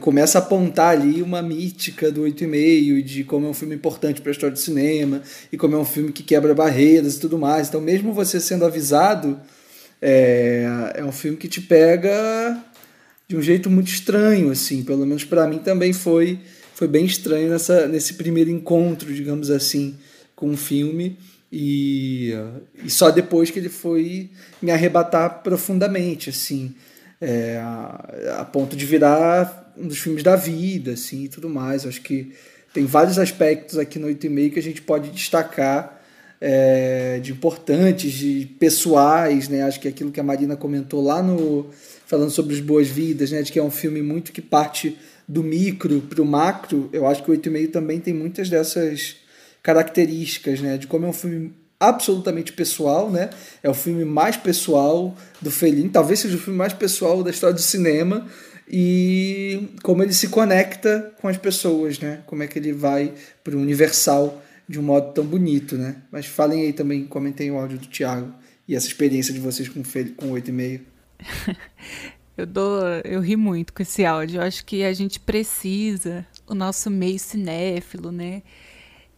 começa 0.00 0.38
a 0.38 0.42
apontar 0.42 0.90
ali 0.92 1.20
uma 1.22 1.42
mítica 1.42 2.10
do 2.10 2.22
8,5 2.22 3.02
de 3.02 3.24
como 3.24 3.46
é 3.46 3.50
um 3.50 3.54
filme 3.54 3.74
importante 3.74 4.20
para 4.20 4.30
a 4.30 4.32
história 4.32 4.54
do 4.54 4.58
cinema 4.58 5.22
e 5.52 5.56
como 5.56 5.76
é 5.76 5.78
um 5.78 5.84
filme 5.84 6.12
que 6.12 6.22
quebra 6.22 6.54
barreiras 6.54 7.16
e 7.16 7.20
tudo 7.20 7.38
mais. 7.38 7.68
Então, 7.68 7.80
mesmo 7.80 8.12
você 8.12 8.40
sendo 8.40 8.64
avisado, 8.64 9.38
é, 10.00 10.92
é 10.96 11.04
um 11.04 11.12
filme 11.12 11.36
que 11.36 11.48
te 11.48 11.60
pega 11.60 12.62
de 13.28 13.36
um 13.36 13.42
jeito 13.42 13.70
muito 13.70 13.88
estranho, 13.88 14.50
assim. 14.50 14.82
Pelo 14.82 15.06
menos 15.06 15.24
para 15.24 15.46
mim 15.46 15.58
também 15.58 15.92
foi, 15.92 16.40
foi 16.74 16.88
bem 16.88 17.04
estranho 17.04 17.50
nessa, 17.50 17.86
nesse 17.86 18.14
primeiro 18.14 18.50
encontro, 18.50 19.12
digamos 19.12 19.50
assim, 19.50 19.96
com 20.34 20.50
o 20.50 20.56
filme. 20.56 21.18
E, 21.52 22.34
e 22.84 22.90
só 22.90 23.10
depois 23.10 23.50
que 23.50 23.58
ele 23.58 23.68
foi 23.68 24.30
me 24.60 24.70
arrebatar 24.70 25.42
profundamente, 25.42 26.30
assim, 26.30 26.74
é, 27.20 27.58
a, 27.62 28.40
a, 28.40 28.44
ponto 28.44 28.76
de 28.76 28.84
virar 28.84 29.63
um 29.76 29.86
dos 29.88 29.98
filmes 29.98 30.22
da 30.22 30.36
vida, 30.36 30.92
assim, 30.92 31.24
e 31.24 31.28
tudo 31.28 31.48
mais. 31.48 31.86
acho 31.86 32.00
que 32.00 32.32
tem 32.72 32.84
vários 32.84 33.18
aspectos 33.18 33.78
aqui 33.78 33.98
no 33.98 34.08
8,5 34.08 34.52
que 34.52 34.58
a 34.58 34.62
gente 34.62 34.82
pode 34.82 35.10
destacar 35.10 36.02
é, 36.40 37.20
de 37.22 37.32
importantes, 37.32 38.12
de 38.12 38.46
pessoais, 38.58 39.48
né? 39.48 39.62
Acho 39.62 39.80
que 39.80 39.88
aquilo 39.88 40.10
que 40.10 40.20
a 40.20 40.24
Marina 40.24 40.56
comentou 40.56 41.02
lá 41.02 41.22
no 41.22 41.70
falando 42.06 42.30
sobre 42.30 42.54
as 42.54 42.60
boas-vidas, 42.60 43.30
né? 43.30 43.42
De 43.42 43.52
que 43.52 43.58
é 43.58 43.62
um 43.62 43.70
filme 43.70 44.02
muito 44.02 44.32
que 44.32 44.42
parte 44.42 44.98
do 45.26 45.42
micro 45.42 46.00
para 46.02 46.20
o 46.20 46.26
macro. 46.26 46.90
Eu 46.92 47.06
acho 47.06 47.22
que 47.22 47.30
o 47.30 47.34
8,5 47.34 47.70
também 47.70 48.00
tem 48.00 48.12
muitas 48.12 48.48
dessas 48.48 49.16
características, 49.62 50.60
né? 50.60 50.76
De 50.76 50.86
como 50.86 51.06
é 51.06 51.08
um 51.08 51.12
filme 51.12 51.54
absolutamente 51.78 52.52
pessoal, 52.52 53.10
né? 53.10 53.30
É 53.62 53.70
o 53.70 53.74
filme 53.74 54.04
mais 54.04 54.36
pessoal 54.36 55.16
do 55.40 55.50
Fellini, 55.50 55.88
talvez 55.88 56.20
seja 56.20 56.36
o 56.36 56.40
filme 56.40 56.58
mais 56.58 56.72
pessoal 56.72 57.22
da 57.22 57.30
história 57.30 57.54
do 57.54 57.62
cinema 57.62 58.26
e 58.68 59.68
como 59.82 60.02
ele 60.02 60.12
se 60.12 60.28
conecta 60.28 61.12
com 61.20 61.28
as 61.28 61.36
pessoas, 61.36 61.98
né? 61.98 62.22
Como 62.26 62.42
é 62.42 62.46
que 62.46 62.58
ele 62.58 62.72
vai 62.72 63.12
para 63.42 63.56
o 63.56 63.60
universal 63.60 64.42
de 64.68 64.80
um 64.80 64.82
modo 64.82 65.12
tão 65.12 65.24
bonito, 65.24 65.76
né? 65.76 65.96
Mas 66.10 66.26
falem 66.26 66.62
aí 66.62 66.72
também, 66.72 67.04
comentem 67.04 67.50
o 67.50 67.58
áudio 67.58 67.78
do 67.78 67.86
Thiago 67.86 68.32
e 68.66 68.74
essa 68.74 68.86
experiência 68.86 69.34
de 69.34 69.40
vocês 69.40 69.68
com 69.68 69.82
com 69.82 70.32
8,5. 70.32 70.80
eu 72.36 72.46
dou, 72.46 72.82
eu 73.04 73.20
ri 73.20 73.36
muito 73.36 73.72
com 73.72 73.82
esse 73.82 74.04
áudio. 74.04 74.40
Eu 74.40 74.42
acho 74.42 74.64
que 74.64 74.82
a 74.82 74.92
gente 74.92 75.20
precisa, 75.20 76.26
o 76.46 76.54
nosso 76.54 76.90
meio 76.90 77.18
cinéfilo, 77.18 78.10
né? 78.10 78.42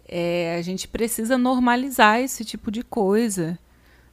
É, 0.08 0.56
a 0.56 0.62
gente 0.62 0.86
precisa 0.88 1.38
normalizar 1.38 2.20
esse 2.20 2.44
tipo 2.44 2.70
de 2.70 2.82
coisa. 2.82 3.58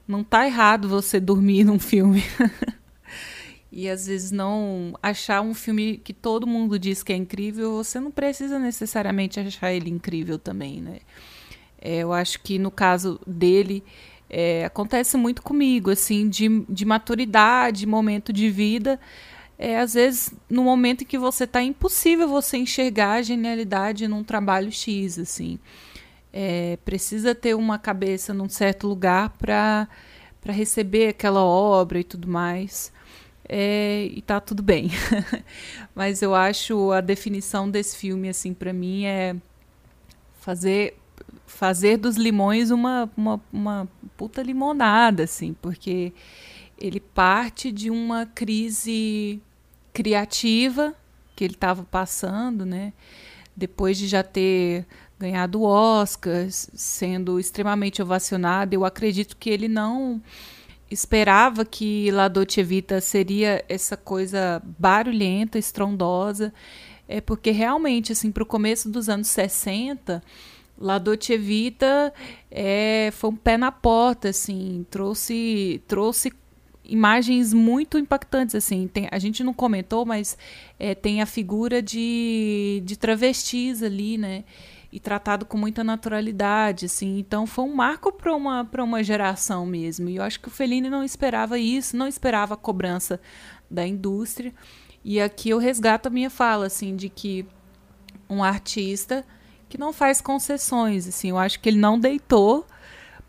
Não 0.08 0.24
tá 0.24 0.46
errado 0.46 0.88
você 0.88 1.20
dormir 1.20 1.64
num 1.64 1.80
filme. 1.80 2.24
e 3.76 3.90
às 3.90 4.06
vezes 4.06 4.32
não 4.32 4.94
achar 5.02 5.42
um 5.42 5.56
filme 5.56 5.98
que 5.98 6.14
todo 6.14 6.46
mundo 6.46 6.78
diz 6.78 7.02
que 7.02 7.12
é 7.12 7.16
incrível, 7.16 7.72
você 7.72 8.00
não 8.00 8.12
precisa 8.12 8.60
necessariamente 8.60 9.40
achar 9.40 9.74
ele 9.74 9.90
incrível 9.90 10.38
também, 10.38 10.80
né? 10.80 11.00
É, 11.82 11.98
eu 11.98 12.14
acho 12.14 12.40
que 12.42 12.60
no 12.60 12.70
caso 12.70 13.20
dele 13.26 13.84
é, 14.30 14.64
acontece 14.64 15.18
muito 15.18 15.42
comigo, 15.42 15.90
assim, 15.90 16.30
de, 16.30 16.64
de 16.70 16.86
maturidade, 16.86 17.88
momento 17.88 18.32
de 18.32 18.48
vida. 18.48 19.00
É, 19.58 19.80
às 19.80 19.96
vezes, 19.96 20.32
no 20.48 20.64
momento 20.64 21.04
em 21.04 21.08
que 21.08 21.18
você 21.18 21.46
está 21.46 21.62
impossível 21.62 22.28
você 22.28 22.58
enxergar 22.58 23.14
a 23.14 23.22
genialidade 23.24 24.08
num 24.08 24.24
trabalho 24.24 24.72
X, 24.72 25.18
assim. 25.18 25.58
É, 26.32 26.78
precisa 26.86 27.34
ter 27.34 27.56
uma 27.56 27.80
cabeça 27.80 28.34
num 28.34 28.50
certo 28.50 28.88
lugar 28.88 29.30
para 29.32 29.88
receber 30.46 31.10
aquela 31.10 31.44
obra 31.44 32.00
e 32.00 32.04
tudo 32.04 32.28
mais. 32.28 32.94
É, 33.56 34.06
e 34.12 34.20
tá 34.24 34.40
tudo 34.40 34.64
bem. 34.64 34.90
Mas 35.94 36.24
eu 36.24 36.34
acho 36.34 36.92
a 36.92 37.02
definição 37.02 37.70
desse 37.70 37.96
filme, 37.96 38.28
assim, 38.28 38.52
para 38.52 38.74
mim 38.74 39.06
é 39.06 39.36
fazer 40.40 40.98
fazer 41.46 41.98
dos 41.98 42.16
limões 42.16 42.72
uma, 42.72 43.08
uma, 43.16 43.40
uma 43.54 43.88
puta 44.18 44.42
limonada, 44.42 45.26
assim, 45.26 45.56
porque 45.62 46.12
ele 46.80 47.00
parte 47.00 47.72
de 47.72 47.92
uma 47.92 48.26
crise 48.26 49.40
criativa 49.94 50.96
que 51.36 51.44
ele 51.44 51.54
estava 51.54 51.84
passando, 51.84 52.66
né? 52.66 52.92
Depois 53.56 54.00
de 54.00 54.08
já 54.08 54.24
ter 54.24 54.84
ganhado 55.20 55.62
o 55.62 55.66
Oscar, 55.66 56.48
sendo 56.50 57.40
extremamente 57.40 58.02
ovacionado, 58.02 58.74
eu 58.74 58.84
acredito 58.84 59.38
que 59.38 59.52
ele 59.52 59.68
não 59.68 60.20
esperava 60.94 61.66
que 61.66 62.12
La 62.12 62.28
Dolce 62.28 62.64
Vita 62.64 63.02
seria 63.02 63.64
essa 63.68 63.98
coisa 63.98 64.62
barulhenta, 64.78 65.58
estrondosa, 65.58 66.54
é 67.08 67.20
porque 67.20 67.52
realmente 67.52 68.12
assim 68.12 68.32
para 68.32 68.44
o 68.44 68.46
começo 68.46 68.90
dos 68.90 69.10
anos 69.10 69.28
60 69.28 70.24
La 70.78 70.98
Dolce 70.98 71.38
Vita 71.38 72.14
é, 72.50 73.10
foi 73.14 73.30
um 73.30 73.36
pé 73.36 73.58
na 73.58 73.72
porta, 73.72 74.30
assim, 74.30 74.86
trouxe, 74.90 75.82
trouxe 75.88 76.34
imagens 76.84 77.54
muito 77.54 77.98
impactantes, 77.98 78.56
assim. 78.56 78.88
Tem, 78.88 79.08
a 79.12 79.20
gente 79.20 79.44
não 79.44 79.54
comentou, 79.54 80.06
mas 80.06 80.38
é, 80.80 80.94
tem 80.96 81.22
a 81.22 81.26
figura 81.26 81.82
de, 81.82 82.82
de 82.84 82.98
travestis 82.98 83.82
ali, 83.82 84.18
né? 84.18 84.44
E 84.94 85.00
tratado 85.00 85.44
com 85.44 85.58
muita 85.58 85.84
naturalidade, 85.84 86.86
assim. 86.86 87.18
Então 87.18 87.48
foi 87.48 87.66
um 87.66 87.74
marco 87.74 88.12
para 88.12 88.36
uma, 88.36 88.70
uma 88.78 89.04
geração 89.04 89.66
mesmo. 89.66 90.08
E 90.08 90.18
eu 90.18 90.24
acho 90.24 90.40
que 90.40 90.50
o 90.50 90.52
Fellini 90.52 90.88
não 90.88 91.04
esperava 91.04 91.58
isso, 91.58 91.98
não 91.98 92.08
esperava 92.08 92.54
a 92.54 92.58
cobrança 92.58 93.20
da 93.68 93.88
indústria. 93.88 94.54
E 95.04 95.20
aqui 95.20 95.50
eu 95.50 95.58
resgato 95.58 96.06
a 96.06 96.12
minha 96.12 96.30
fala, 96.30 96.68
assim, 96.68 96.96
de 96.96 97.10
que 97.10 97.44
um 98.30 98.44
artista 98.44 99.26
que 99.68 99.80
não 99.80 99.92
faz 99.92 100.22
concessões. 100.22 101.08
Assim, 101.08 101.32
eu 101.32 101.40
acho 101.40 101.60
que 101.60 101.68
ele 101.68 101.80
não 101.80 102.00
deitou 102.00 102.64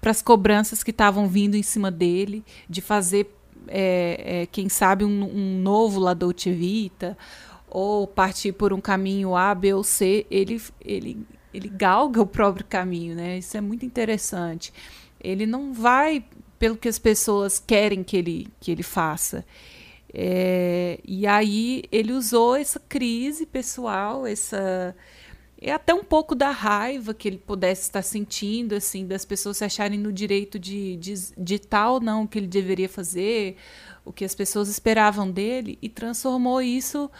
para 0.02 0.10
as 0.10 0.20
cobranças 0.20 0.82
que 0.82 0.90
estavam 0.90 1.26
vindo 1.26 1.54
em 1.54 1.62
cima 1.62 1.90
dele, 1.90 2.44
de 2.68 2.82
fazer, 2.82 3.34
é, 3.68 4.42
é, 4.42 4.46
quem 4.46 4.68
sabe, 4.68 5.02
um, 5.02 5.24
um 5.24 5.58
novo 5.62 5.98
La 5.98 6.12
Dolce 6.12 6.52
Vita, 6.52 7.16
ou 7.66 8.06
partir 8.06 8.52
por 8.52 8.70
um 8.70 8.82
caminho 8.82 9.34
A, 9.34 9.54
B 9.54 9.72
ou 9.72 9.82
C. 9.82 10.26
Ele, 10.30 10.60
ele, 10.84 11.26
ele 11.54 11.68
galga 11.68 12.20
o 12.20 12.26
próprio 12.26 12.66
caminho, 12.66 13.14
né? 13.14 13.38
Isso 13.38 13.56
é 13.56 13.60
muito 13.60 13.86
interessante. 13.86 14.72
Ele 15.20 15.46
não 15.46 15.72
vai 15.72 16.24
pelo 16.58 16.76
que 16.76 16.88
as 16.88 16.98
pessoas 16.98 17.58
querem 17.58 18.02
que 18.02 18.16
ele, 18.16 18.48
que 18.60 18.72
ele 18.72 18.82
faça. 18.82 19.44
É, 20.12 20.98
e 21.04 21.26
aí 21.26 21.84
ele 21.90 22.12
usou 22.12 22.56
essa 22.56 22.80
crise 22.80 23.46
pessoal, 23.46 24.26
essa 24.26 24.94
é 25.60 25.72
até 25.72 25.94
um 25.94 26.04
pouco 26.04 26.34
da 26.34 26.50
raiva 26.50 27.14
que 27.14 27.26
ele 27.26 27.38
pudesse 27.38 27.82
estar 27.82 28.02
sentindo, 28.02 28.74
assim, 28.74 29.06
das 29.06 29.24
pessoas 29.24 29.56
se 29.56 29.64
acharem 29.64 29.98
no 29.98 30.12
direito 30.12 30.58
de, 30.58 30.96
de, 30.96 31.14
de 31.36 31.58
tal 31.58 32.00
não 32.00 32.24
o 32.24 32.28
que 32.28 32.38
ele 32.38 32.46
deveria 32.46 32.88
fazer, 32.88 33.56
o 34.04 34.12
que 34.12 34.24
as 34.24 34.34
pessoas 34.34 34.68
esperavam 34.68 35.30
dele, 35.30 35.78
e 35.80 35.88
transformou 35.88 36.60
isso 36.60 37.10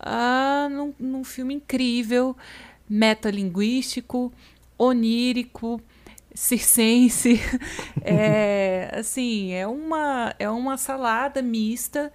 ah, 0.00 0.68
num, 0.70 0.94
num 0.98 1.24
filme 1.24 1.54
incrível, 1.54 2.36
metalinguístico, 2.92 4.30
onírico, 4.76 5.80
circense. 6.34 7.40
é, 8.04 8.90
assim, 8.92 9.52
é 9.52 9.66
uma, 9.66 10.34
é 10.38 10.50
uma 10.50 10.76
salada 10.76 11.40
mista 11.40 12.12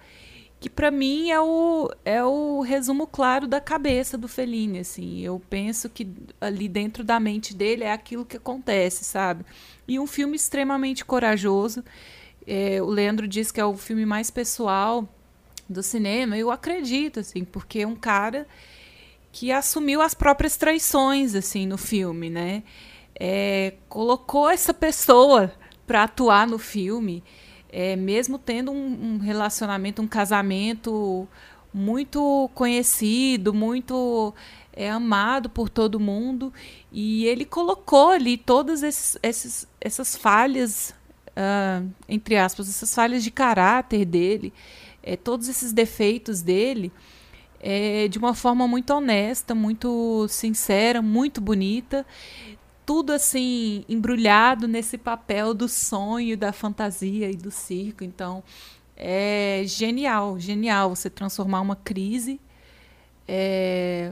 que 0.60 0.70
para 0.70 0.90
mim 0.90 1.30
é 1.30 1.40
o, 1.40 1.90
é 2.04 2.22
o 2.22 2.60
resumo 2.60 3.06
claro 3.06 3.46
da 3.46 3.60
cabeça 3.60 4.16
do 4.16 4.28
Fellini, 4.28 4.80
assim. 4.80 5.20
Eu 5.20 5.42
penso 5.50 5.88
que 5.88 6.08
ali 6.40 6.68
dentro 6.68 7.02
da 7.02 7.18
mente 7.18 7.54
dele 7.54 7.84
é 7.84 7.92
aquilo 7.92 8.24
que 8.24 8.36
acontece, 8.36 9.04
sabe? 9.04 9.44
E 9.86 9.98
um 9.98 10.06
filme 10.06 10.36
extremamente 10.36 11.04
corajoso. 11.04 11.84
É, 12.46 12.80
o 12.80 12.86
Leandro 12.86 13.26
diz 13.26 13.50
que 13.50 13.60
é 13.60 13.64
o 13.64 13.76
filme 13.76 14.06
mais 14.06 14.30
pessoal 14.30 15.08
do 15.68 15.82
cinema. 15.82 16.36
Eu 16.36 16.50
acredito, 16.50 17.20
assim, 17.20 17.44
porque 17.44 17.80
é 17.80 17.86
um 17.86 17.96
cara 17.96 18.46
que 19.30 19.52
assumiu 19.52 20.00
as 20.00 20.14
próprias 20.14 20.56
traições, 20.56 21.34
assim, 21.34 21.66
no 21.66 21.78
filme, 21.78 22.30
né? 22.30 22.62
é, 23.18 23.74
colocou 23.88 24.48
essa 24.48 24.72
pessoa 24.72 25.52
para 25.86 26.04
atuar 26.04 26.46
no 26.46 26.58
filme, 26.58 27.24
é, 27.70 27.96
mesmo 27.96 28.38
tendo 28.38 28.70
um, 28.70 29.14
um, 29.14 29.18
relacionamento, 29.18 30.00
um 30.00 30.06
casamento 30.06 31.26
muito 31.74 32.48
conhecido, 32.54 33.52
muito 33.52 34.32
é, 34.72 34.90
amado 34.90 35.50
por 35.50 35.68
todo 35.68 35.98
mundo, 35.98 36.52
e 36.92 37.26
ele 37.26 37.44
colocou 37.44 38.10
ali 38.10 38.36
todas 38.36 38.82
esses, 38.82 39.18
esses, 39.22 39.66
essas 39.80 40.16
falhas, 40.16 40.94
uh, 41.30 41.86
entre 42.08 42.36
aspas, 42.36 42.68
essas 42.68 42.94
falhas 42.94 43.22
de 43.24 43.30
caráter 43.30 44.04
dele, 44.04 44.52
é, 45.02 45.16
todos 45.16 45.48
esses 45.48 45.72
defeitos 45.72 46.40
dele. 46.40 46.92
É, 47.60 48.06
de 48.08 48.18
uma 48.18 48.34
forma 48.34 48.68
muito 48.68 48.90
honesta, 48.90 49.54
muito 49.54 50.26
sincera, 50.28 51.02
muito 51.02 51.40
bonita 51.40 52.06
tudo 52.88 53.12
assim 53.12 53.84
embrulhado 53.86 54.66
nesse 54.66 54.96
papel 54.96 55.52
do 55.52 55.68
sonho, 55.68 56.38
da 56.38 56.54
fantasia 56.54 57.30
e 57.30 57.36
do 57.36 57.50
circo. 57.50 58.02
Então, 58.02 58.42
é 58.96 59.62
genial, 59.66 60.40
genial 60.40 60.96
você 60.96 61.10
transformar 61.10 61.60
uma 61.60 61.76
crise 61.76 62.40
é, 63.28 64.10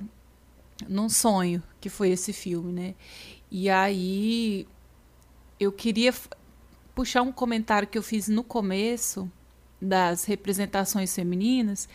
num 0.86 1.08
sonho, 1.08 1.62
que 1.80 1.88
foi 1.88 2.10
esse 2.10 2.34
filme, 2.34 2.70
né? 2.70 2.94
E 3.50 3.70
aí 3.70 4.68
eu 5.58 5.72
queria 5.72 6.12
puxar 6.94 7.22
um 7.22 7.32
comentário 7.32 7.88
que 7.88 7.96
eu 7.96 8.02
fiz 8.02 8.28
no 8.28 8.44
começo 8.44 9.26
das 9.80 10.26
representações 10.26 11.14
femininas. 11.14 11.88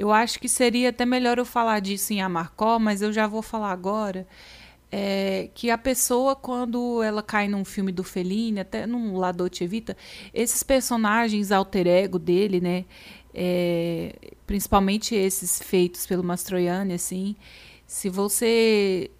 Eu 0.00 0.10
acho 0.10 0.40
que 0.40 0.48
seria 0.48 0.88
até 0.88 1.04
melhor 1.04 1.36
eu 1.36 1.44
falar 1.44 1.78
disso 1.78 2.14
em 2.14 2.22
Amarcó, 2.22 2.78
mas 2.78 3.02
eu 3.02 3.12
já 3.12 3.26
vou 3.26 3.42
falar 3.42 3.70
agora 3.70 4.26
é, 4.90 5.50
que 5.54 5.70
a 5.70 5.76
pessoa, 5.76 6.34
quando 6.34 7.02
ela 7.02 7.22
cai 7.22 7.48
num 7.48 7.66
filme 7.66 7.92
do 7.92 8.02
Fellini, 8.02 8.60
até 8.60 8.86
num 8.86 9.18
La 9.18 9.30
Dolce 9.30 9.66
Vita, 9.66 9.94
esses 10.32 10.62
personagens 10.62 11.52
alter 11.52 11.86
ego 11.86 12.18
dele, 12.18 12.62
né? 12.62 12.86
É, 13.34 14.14
principalmente 14.46 15.14
esses 15.14 15.60
feitos 15.62 16.06
pelo 16.06 16.24
Mastroianni, 16.24 16.94
assim, 16.94 17.36
se 17.86 18.08
você 18.08 19.10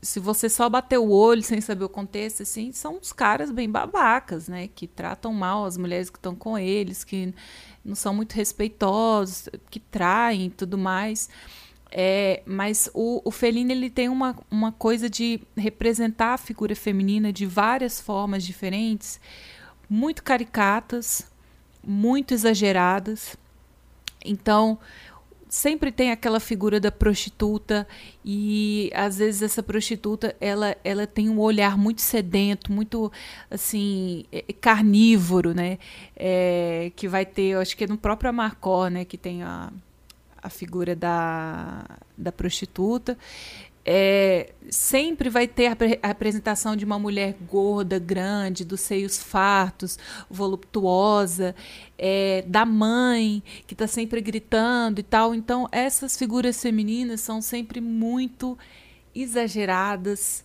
se 0.00 0.20
você 0.20 0.48
só 0.48 0.68
bater 0.70 0.98
o 0.98 1.10
olho 1.10 1.42
sem 1.44 1.60
saber 1.60 1.84
o 1.84 1.88
contexto, 1.88 2.44
assim, 2.44 2.72
são 2.72 2.96
uns 2.96 3.12
caras 3.12 3.50
bem 3.50 3.70
babacas, 3.70 4.48
né? 4.48 4.68
Que 4.74 4.86
tratam 4.86 5.34
mal 5.34 5.66
as 5.66 5.76
mulheres 5.76 6.08
que 6.08 6.16
estão 6.16 6.34
com 6.34 6.56
eles, 6.56 7.04
que 7.04 7.34
não 7.84 7.94
são 7.94 8.14
muito 8.14 8.32
respeitosos, 8.32 9.48
que 9.70 9.78
traem 9.78 10.46
e 10.46 10.50
tudo 10.50 10.78
mais. 10.78 11.28
É, 11.96 12.42
mas 12.44 12.90
o, 12.92 13.22
o 13.24 13.32
ele 13.72 13.88
tem 13.88 14.08
uma, 14.08 14.36
uma 14.50 14.72
coisa 14.72 15.08
de 15.08 15.40
representar 15.56 16.34
a 16.34 16.38
figura 16.38 16.74
feminina 16.74 17.32
de 17.32 17.46
várias 17.46 18.00
formas 18.00 18.42
diferentes, 18.42 19.20
muito 19.88 20.24
caricatas, 20.24 21.30
muito 21.86 22.34
exageradas. 22.34 23.36
Então, 24.24 24.78
sempre 25.54 25.92
tem 25.92 26.10
aquela 26.10 26.40
figura 26.40 26.80
da 26.80 26.90
prostituta 26.90 27.86
e 28.24 28.90
às 28.92 29.18
vezes 29.18 29.40
essa 29.40 29.62
prostituta 29.62 30.34
ela, 30.40 30.76
ela 30.82 31.06
tem 31.06 31.28
um 31.30 31.38
olhar 31.38 31.78
muito 31.78 32.02
sedento, 32.02 32.72
muito 32.72 33.12
assim 33.48 34.24
é, 34.32 34.42
carnívoro, 34.52 35.54
né? 35.54 35.78
É, 36.16 36.90
que 36.96 37.06
vai 37.06 37.24
ter, 37.24 37.50
eu 37.50 37.60
acho 37.60 37.76
que 37.76 37.84
é 37.84 37.86
no 37.86 37.96
próprio 37.96 38.30
Amarcó, 38.30 38.88
né? 38.88 39.04
Que 39.04 39.16
tem 39.16 39.44
a 39.44 39.72
a 40.44 40.50
figura 40.50 40.94
da, 40.94 41.86
da 42.18 42.30
prostituta. 42.30 43.16
É, 43.86 44.54
sempre 44.70 45.28
vai 45.28 45.46
ter 45.46 45.66
a, 46.02 46.10
apresentação 46.10 46.74
de 46.74 46.86
uma 46.86 46.98
mulher 46.98 47.36
gorda, 47.46 47.98
grande, 47.98 48.64
dos 48.64 48.80
seios 48.80 49.18
fartos, 49.22 49.98
voluptuosa, 50.30 51.54
é, 51.98 52.42
da 52.46 52.64
mãe 52.64 53.42
que 53.66 53.74
está 53.74 53.86
sempre 53.86 54.22
gritando 54.22 55.00
e 55.00 55.02
tal. 55.02 55.34
Então, 55.34 55.68
essas 55.70 56.16
figuras 56.16 56.60
femininas 56.62 57.20
são 57.20 57.42
sempre 57.42 57.80
muito 57.80 58.56
exageradas, 59.14 60.44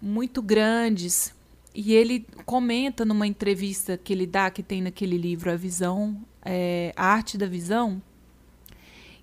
muito 0.00 0.40
grandes. 0.40 1.34
E 1.74 1.92
ele 1.92 2.26
comenta 2.44 3.04
numa 3.04 3.26
entrevista 3.26 3.96
que 3.96 4.12
ele 4.12 4.26
dá, 4.26 4.50
que 4.50 4.62
tem 4.62 4.82
naquele 4.82 5.16
livro 5.16 5.52
A 5.52 5.56
Visão, 5.56 6.20
é, 6.42 6.92
A 6.96 7.06
Arte 7.06 7.36
da 7.36 7.46
Visão, 7.46 8.02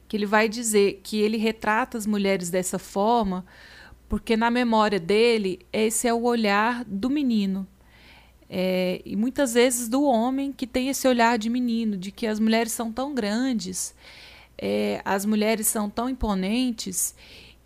que 0.07 0.15
ele 0.15 0.26
vai 0.26 0.48
dizer 0.48 1.02
que 1.03 1.18
ele 1.18 1.38
retrata 1.38 1.98
as 1.98 2.06
mulheres 2.06 2.49
dessa 2.49 2.80
forma 2.80 3.45
porque 4.07 4.38
na 4.38 4.52
memória 4.52 4.99
dele 4.99 5.60
esse 5.72 6.07
é 6.07 6.14
o 6.14 6.23
olhar 6.23 6.84
do 6.86 7.10
menino 7.10 7.68
é, 8.49 9.02
e 9.03 9.15
muitas 9.15 9.56
vezes 9.56 9.90
do 9.90 10.03
homem 10.03 10.53
que 10.53 10.68
tem 10.68 10.90
esse 10.90 11.07
olhar 11.07 11.38
de 11.38 11.49
menino 11.49 11.98
de 11.98 12.11
que 12.11 12.27
as 12.27 12.40
mulheres 12.40 12.72
são 12.72 12.91
tão 12.91 13.14
grandes 13.14 13.95
é, 14.57 15.02
as 15.03 15.26
mulheres 15.26 15.68
são 15.68 15.90
tão 15.90 16.10
imponentes 16.10 17.15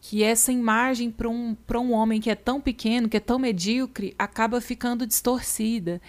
que 0.02 0.24
essa 0.24 0.52
imagem 0.52 1.11
para 1.11 1.30
um, 1.30 1.56
um 1.76 1.91
homem 1.91 2.22
que 2.22 2.30
é 2.30 2.36
tão 2.36 2.61
pequeno, 2.61 3.10
que 3.10 3.18
é 3.18 3.20
tão 3.20 3.38
medíocre, 3.38 4.16
acaba 4.18 4.61
ficando 4.61 5.06
distorcida. 5.06 6.02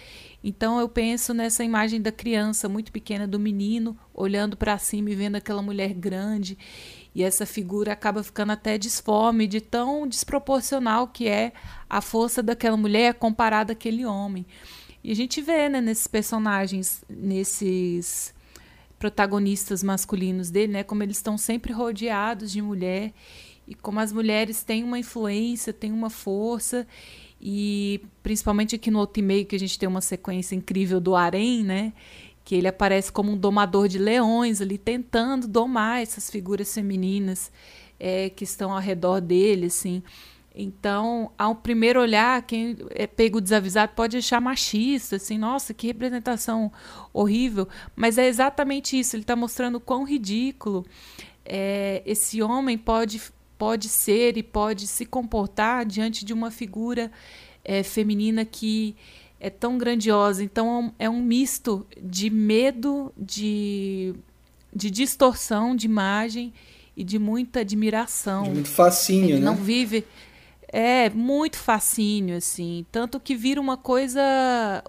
Então 0.43 0.79
eu 0.79 0.89
penso 0.89 1.33
nessa 1.33 1.63
imagem 1.63 2.01
da 2.01 2.11
criança 2.11 2.67
muito 2.67 2.91
pequena, 2.91 3.27
do 3.27 3.39
menino, 3.39 3.97
olhando 4.13 4.57
para 4.57 4.77
cima 4.77 5.11
e 5.11 5.15
vendo 5.15 5.35
aquela 5.35 5.61
mulher 5.61 5.93
grande. 5.93 6.57
E 7.13 7.23
essa 7.23 7.45
figura 7.45 7.93
acaba 7.93 8.23
ficando 8.23 8.51
até 8.51 8.77
disforme, 8.77 9.45
de 9.45 9.61
tão 9.61 10.07
desproporcional 10.07 11.07
que 11.07 11.27
é 11.27 11.53
a 11.89 12.01
força 12.01 12.41
daquela 12.41 12.77
mulher 12.77 13.13
comparada 13.15 13.73
àquele 13.73 14.05
homem. 14.05 14.45
E 15.03 15.11
a 15.11 15.15
gente 15.15 15.41
vê 15.41 15.69
né, 15.69 15.79
nesses 15.79 16.07
personagens, 16.07 17.03
nesses 17.09 18.33
protagonistas 18.97 19.83
masculinos 19.83 20.49
dele, 20.49 20.73
né, 20.73 20.83
como 20.83 21.03
eles 21.03 21.17
estão 21.17 21.37
sempre 21.37 21.73
rodeados 21.73 22.51
de 22.51 22.61
mulher 22.61 23.13
e 23.67 23.73
como 23.73 23.99
as 23.99 24.11
mulheres 24.11 24.63
têm 24.63 24.83
uma 24.83 24.99
influência, 24.99 25.73
têm 25.73 25.91
uma 25.91 26.09
força 26.09 26.87
e 27.41 28.01
principalmente 28.21 28.75
aqui 28.75 28.91
no 28.91 28.99
Ultimate 28.99 29.45
que 29.45 29.55
a 29.55 29.59
gente 29.59 29.79
tem 29.79 29.89
uma 29.89 30.01
sequência 30.01 30.53
incrível 30.53 30.99
do 30.99 31.15
Arém, 31.15 31.63
né? 31.63 31.91
Que 32.45 32.55
ele 32.55 32.67
aparece 32.67 33.11
como 33.11 33.31
um 33.31 33.37
domador 33.37 33.87
de 33.87 33.97
leões 33.97 34.61
ali 34.61 34.77
tentando 34.77 35.47
domar 35.47 36.01
essas 36.01 36.29
figuras 36.29 36.71
femininas 36.73 37.51
é, 37.99 38.29
que 38.29 38.43
estão 38.43 38.71
ao 38.71 38.79
redor 38.79 39.19
dele, 39.19 39.67
assim. 39.67 40.03
Então, 40.53 41.31
ao 41.37 41.55
primeiro 41.55 41.99
olhar, 41.99 42.41
quem 42.43 42.75
é 42.89 43.07
pego 43.07 43.39
desavisado 43.39 43.93
pode 43.95 44.17
achar 44.17 44.41
machista, 44.41 45.15
assim, 45.15 45.37
nossa, 45.37 45.73
que 45.73 45.87
representação 45.87 46.71
horrível. 47.13 47.67
Mas 47.95 48.17
é 48.17 48.27
exatamente 48.27 48.99
isso, 48.99 49.15
ele 49.15 49.23
está 49.23 49.35
mostrando 49.35 49.79
quão 49.79 50.03
ridículo 50.03 50.85
é, 51.45 52.03
esse 52.05 52.41
homem 52.41 52.77
pode 52.77 53.21
pode 53.61 53.89
ser 53.89 54.37
e 54.37 54.41
pode 54.41 54.87
se 54.87 55.05
comportar 55.05 55.85
diante 55.85 56.25
de 56.25 56.33
uma 56.33 56.49
figura 56.49 57.11
é, 57.63 57.83
feminina 57.83 58.43
que 58.43 58.95
é 59.39 59.51
tão 59.51 59.77
grandiosa. 59.77 60.43
Então 60.43 60.91
é 60.97 61.07
um 61.07 61.21
misto 61.21 61.85
de 62.01 62.31
medo, 62.31 63.13
de, 63.15 64.15
de 64.73 64.89
distorção 64.89 65.75
de 65.75 65.85
imagem 65.85 66.51
e 66.97 67.03
de 67.03 67.19
muita 67.19 67.59
admiração. 67.59 68.45
De 68.45 68.49
muito 68.49 68.69
fascínio, 68.69 69.35
Ele 69.35 69.39
né? 69.41 69.45
não 69.45 69.55
vive 69.55 70.03
é 70.67 71.11
muito 71.11 71.57
fascínio 71.57 72.37
assim, 72.37 72.83
tanto 72.91 73.19
que 73.19 73.35
vira 73.35 73.61
uma 73.61 73.77
coisa 73.77 74.23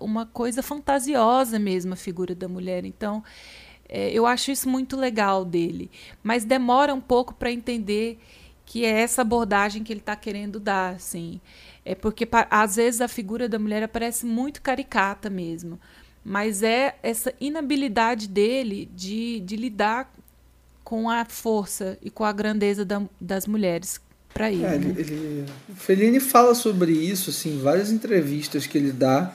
uma 0.01 0.24
coisa 0.24 0.62
fantasiosa 0.62 1.59
mesmo 1.59 1.93
a 1.93 1.97
figura 1.97 2.35
da 2.35 2.49
mulher. 2.49 2.86
Então, 2.86 3.23
é, 3.86 4.11
eu 4.12 4.24
acho 4.24 4.51
isso 4.51 4.66
muito 4.66 4.97
legal 4.97 5.44
dele, 5.44 5.90
mas 6.23 6.43
demora 6.43 6.94
um 6.94 7.01
pouco 7.03 7.35
para 7.35 7.53
entender 7.53 8.19
que 8.73 8.86
é 8.86 9.03
essa 9.03 9.20
abordagem 9.20 9.85
que 9.85 9.93
ele 9.93 10.01
está 10.01 10.16
querendo 10.16 10.59
dar, 10.59 10.94
assim. 10.94 11.43
É 11.85 11.94
porque 11.94 12.27
às 12.51 12.77
vezes 12.77 13.03
a 13.03 13.07
figura 13.07 13.47
da 13.47 13.59
mulher 13.59 13.82
aparece 13.82 14.24
muito 14.24 14.62
caricata 14.62 15.28
mesmo, 15.28 15.78
mas 16.24 16.62
é 16.62 16.94
essa 17.03 17.35
inabilidade 17.39 18.27
dele 18.27 18.89
de, 18.97 19.40
de 19.40 19.57
lidar 19.57 20.11
com 20.82 21.11
a 21.11 21.23
força 21.27 21.99
e 22.01 22.09
com 22.09 22.24
a 22.24 22.32
grandeza 22.32 22.82
da, 22.82 23.03
das 23.20 23.47
mulheres 23.47 24.01
para 24.32 24.51
ele. 24.51 24.65
É, 24.65 24.78
né? 24.78 24.94
ele, 24.97 25.44
o 25.69 25.74
Fellini 25.74 26.19
fala 26.19 26.55
sobre 26.55 26.93
isso, 26.93 27.28
assim, 27.28 27.59
várias 27.59 27.93
entrevistas 27.93 28.66
que 28.66 28.78
ele 28.78 28.90
dá 28.90 29.35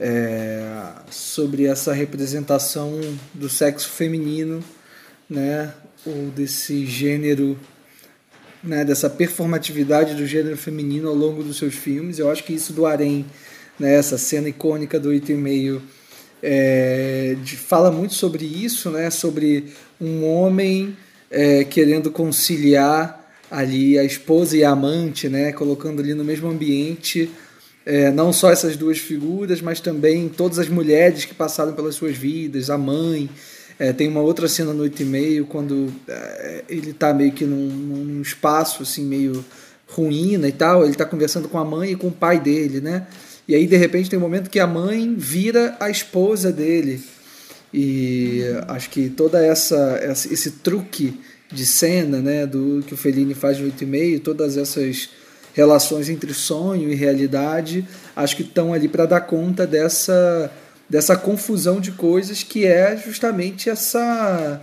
é, 0.00 0.90
sobre 1.08 1.66
essa 1.66 1.92
representação 1.92 2.98
do 3.32 3.48
sexo 3.48 3.90
feminino, 3.90 4.60
né, 5.30 5.72
ou 6.04 6.30
desse 6.30 6.84
gênero 6.84 7.56
né, 8.62 8.84
dessa 8.84 9.08
performatividade 9.08 10.14
do 10.14 10.26
gênero 10.26 10.56
feminino 10.56 11.08
ao 11.08 11.14
longo 11.14 11.42
dos 11.42 11.58
seus 11.58 11.74
filmes. 11.74 12.18
Eu 12.18 12.30
acho 12.30 12.44
que 12.44 12.52
isso 12.52 12.72
do 12.72 12.86
Arém, 12.86 13.24
né, 13.78 13.94
essa 13.94 14.18
cena 14.18 14.48
icônica 14.48 14.98
do 14.98 15.10
8,5, 15.10 15.80
é, 16.42 17.36
de, 17.42 17.56
fala 17.56 17.90
muito 17.90 18.14
sobre 18.14 18.44
isso, 18.44 18.90
né, 18.90 19.10
sobre 19.10 19.72
um 20.00 20.24
homem 20.24 20.96
é, 21.30 21.64
querendo 21.64 22.10
conciliar 22.10 23.24
ali 23.50 23.98
a 23.98 24.04
esposa 24.04 24.56
e 24.56 24.64
a 24.64 24.70
amante, 24.70 25.28
né, 25.28 25.52
colocando 25.52 26.00
ali 26.00 26.14
no 26.14 26.24
mesmo 26.24 26.48
ambiente 26.48 27.30
é, 27.86 28.10
não 28.10 28.32
só 28.32 28.50
essas 28.50 28.76
duas 28.76 28.98
figuras, 28.98 29.60
mas 29.60 29.78
também 29.78 30.28
todas 30.28 30.58
as 30.58 30.68
mulheres 30.68 31.24
que 31.24 31.32
passaram 31.32 31.72
pelas 31.72 31.94
suas 31.94 32.16
vidas, 32.16 32.68
a 32.68 32.76
mãe, 32.76 33.30
é, 33.78 33.92
tem 33.92 34.08
uma 34.08 34.20
outra 34.20 34.48
cena 34.48 34.72
no 34.72 34.82
8 34.82 35.02
e 35.02 35.04
meio, 35.04 35.46
quando 35.46 35.92
é, 36.08 36.64
ele 36.68 36.90
está 36.90 37.12
meio 37.12 37.32
que 37.32 37.44
num, 37.44 37.68
num, 37.68 38.22
espaço 38.22 38.82
assim, 38.82 39.04
meio 39.04 39.44
ruína 39.86 40.48
e 40.48 40.52
tal, 40.52 40.82
ele 40.82 40.92
está 40.92 41.04
conversando 41.04 41.48
com 41.48 41.58
a 41.58 41.64
mãe 41.64 41.92
e 41.92 41.96
com 41.96 42.08
o 42.08 42.12
pai 42.12 42.40
dele, 42.40 42.80
né? 42.80 43.06
E 43.46 43.54
aí, 43.54 43.66
de 43.66 43.76
repente, 43.76 44.10
tem 44.10 44.18
um 44.18 44.22
momento 44.22 44.50
que 44.50 44.58
a 44.58 44.66
mãe 44.66 45.14
vira 45.16 45.76
a 45.78 45.88
esposa 45.88 46.50
dele. 46.50 47.00
E 47.72 48.42
acho 48.66 48.90
que 48.90 49.08
toda 49.08 49.44
essa, 49.44 50.00
esse 50.30 50.50
truque 50.52 51.20
de 51.52 51.64
cena, 51.64 52.20
né, 52.20 52.46
do 52.46 52.82
que 52.86 52.94
o 52.94 52.96
Fellini 52.96 53.34
faz 53.34 53.58
no 53.58 53.66
8 53.66 53.84
e 53.84 53.86
meio, 53.86 54.20
todas 54.20 54.56
essas 54.56 55.10
relações 55.54 56.08
entre 56.08 56.34
sonho 56.34 56.90
e 56.90 56.94
realidade, 56.94 57.86
acho 58.14 58.36
que 58.36 58.42
estão 58.42 58.74
ali 58.74 58.88
para 58.88 59.06
dar 59.06 59.20
conta 59.20 59.66
dessa 59.66 60.50
dessa 60.88 61.16
confusão 61.16 61.80
de 61.80 61.92
coisas 61.92 62.42
que 62.42 62.64
é 62.64 62.96
justamente 62.96 63.68
essa 63.68 64.62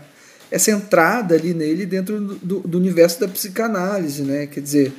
essa 0.50 0.70
entrada 0.70 1.34
ali 1.34 1.52
nele 1.52 1.84
dentro 1.84 2.20
do, 2.20 2.60
do 2.60 2.78
universo 2.78 3.20
da 3.20 3.28
psicanálise, 3.28 4.22
né? 4.22 4.46
Quer 4.46 4.60
dizer, 4.60 4.94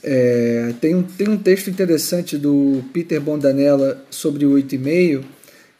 é, 0.00 0.72
tem, 0.80 0.94
um, 0.94 1.02
tem 1.02 1.28
um 1.28 1.36
texto 1.36 1.68
interessante 1.68 2.38
do 2.38 2.84
Peter 2.92 3.20
Bondanella 3.20 4.00
sobre 4.10 4.46
o 4.46 4.52
8,5, 4.52 5.24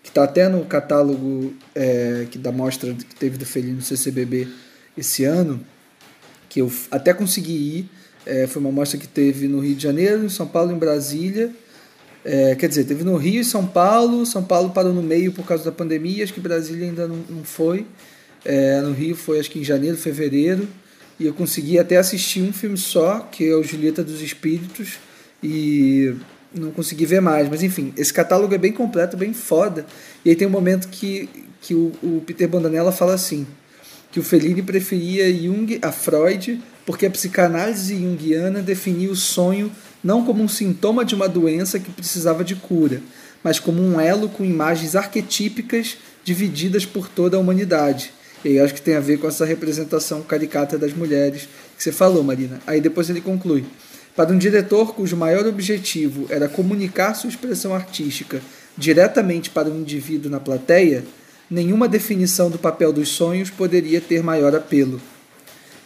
que 0.03 0.09
está 0.09 0.25
até 0.25 0.49
no 0.49 0.65
catálogo 0.65 1.55
é, 1.73 2.27
que 2.33 2.37
da 2.37 2.51
mostra 2.51 2.93
que 2.93 3.15
teve 3.15 3.39
do 3.39 3.47
Felino 3.47 3.77
no 3.77 3.83
CCBB 3.83 4.49
esse 4.99 5.23
ano, 5.23 5.65
que 6.49 6.61
eu 6.61 6.73
até 6.91 7.15
consegui 7.15 7.53
ir. 7.53 7.91
É, 8.27 8.49
foi 8.49 8.61
uma 8.61 8.73
mostra 8.73 8.99
que 8.99 9.07
teve 9.07 9.47
no 9.47 9.61
Rio 9.61 9.77
de 9.77 9.83
Janeiro, 9.85 10.25
em 10.25 10.29
São 10.29 10.49
Paulo, 10.49 10.73
em 10.73 10.79
Brasília 10.79 11.53
é, 12.25 12.55
quer 12.55 12.69
dizer, 12.69 12.85
teve 12.85 13.03
no 13.05 13.17
Rio 13.17 13.41
e 13.41 13.45
São 13.45 13.67
Paulo. 13.67 14.25
São 14.25 14.43
Paulo 14.43 14.71
parou 14.71 14.93
no 14.93 15.03
meio 15.03 15.33
por 15.33 15.45
causa 15.45 15.65
da 15.65 15.73
pandemia. 15.73 16.23
Acho 16.23 16.33
que 16.33 16.41
Brasília 16.41 16.87
ainda 16.87 17.09
não, 17.09 17.17
não 17.29 17.45
foi. 17.45 17.87
É, 18.45 18.81
no 18.81 18.93
Rio 18.93 19.17
foi 19.17 19.41
acho 19.41 19.51
que 19.51 19.59
em 19.59 19.65
janeiro, 19.65 19.97
fevereiro. 19.97 20.69
E 21.19 21.27
eu 21.27 21.35
consegui 21.35 21.79
até 21.79 21.97
assistir 21.97 22.43
um 22.43 22.53
filme 22.53 22.77
só, 22.77 23.21
que 23.21 23.49
é 23.49 23.55
o 23.55 23.63
Julieta 23.63 24.03
dos 24.03 24.21
Espíritos. 24.21 24.99
E 25.43 26.15
não 26.55 26.71
consegui 26.71 27.07
ver 27.07 27.21
mais. 27.21 27.49
Mas 27.49 27.63
enfim, 27.63 27.93
esse 27.97 28.13
catálogo 28.13 28.55
é 28.55 28.59
bem 28.59 28.73
completo, 28.73 29.17
bem 29.17 29.33
foda. 29.33 29.85
E 30.25 30.31
aí 30.31 30.37
tem 30.37 30.47
um 30.47 30.51
momento 30.51 30.89
que, 30.89 31.29
que 31.61 31.75
o, 31.75 31.93
o 32.03 32.23
Peter 32.25 32.49
Bandanella 32.49 32.93
fala 32.93 33.15
assim: 33.15 33.47
que 34.13 34.21
o 34.21 34.23
Fellini 34.23 34.63
preferia 34.63 35.33
Jung 35.33 35.79
a 35.83 35.91
Freud 35.91 36.61
porque 36.85 37.07
a 37.07 37.11
psicanálise 37.11 37.97
junguiana 37.97 38.61
definia 38.61 39.11
o 39.11 39.17
sonho 39.17 39.71
não 40.03 40.25
como 40.25 40.43
um 40.43 40.49
sintoma 40.49 41.05
de 41.05 41.15
uma 41.15 41.29
doença 41.29 41.79
que 41.79 41.91
precisava 41.91 42.43
de 42.43 42.57
cura, 42.57 43.01
mas 43.43 43.59
como 43.59 43.83
um 43.83 44.01
elo 44.01 44.29
com 44.29 44.45
imagens 44.45 44.97
arquetípicas 44.97 45.97
divididas 46.25 46.85
por 46.85 47.09
toda 47.09 47.37
a 47.37 47.41
humanidade. 47.41 48.13
E 48.45 48.59
acho 48.59 48.75
que 48.75 48.83
tem 48.83 48.97
a 48.97 49.01
ver 49.01 49.19
com 49.19 49.29
essa 49.29 49.45
representação 49.45 50.23
caricata 50.23 50.77
das 50.77 50.93
mulheres 50.93 51.49
que 51.77 51.83
você 51.83 51.93
falou, 51.93 52.25
Marina. 52.25 52.61
Aí 52.67 52.81
depois 52.81 53.09
ele 53.09 53.21
conclui. 53.21 53.65
Para 54.17 54.33
um 54.33 54.39
diretor 54.39 54.95
cujo 54.95 55.17
maior 55.17 55.47
objetivo 55.47 56.27
era 56.29 56.49
comunicar 56.49 57.15
sua 57.15 57.31
expressão 57.31 57.75
artística 57.75 58.43
diretamente 58.77 59.51
para 59.51 59.69
o 59.69 59.73
um 59.73 59.81
indivíduo 59.81 60.31
na 60.31 60.41
plateia, 60.41 61.05
nenhuma 61.51 61.89
definição 61.89 62.51
do 62.51 62.59
papel 62.59 62.93
dos 62.93 63.09
sonhos 63.09 63.51
poderia 63.51 64.01
ter 64.01 64.23
maior 64.23 64.55
apelo. 64.55 65.01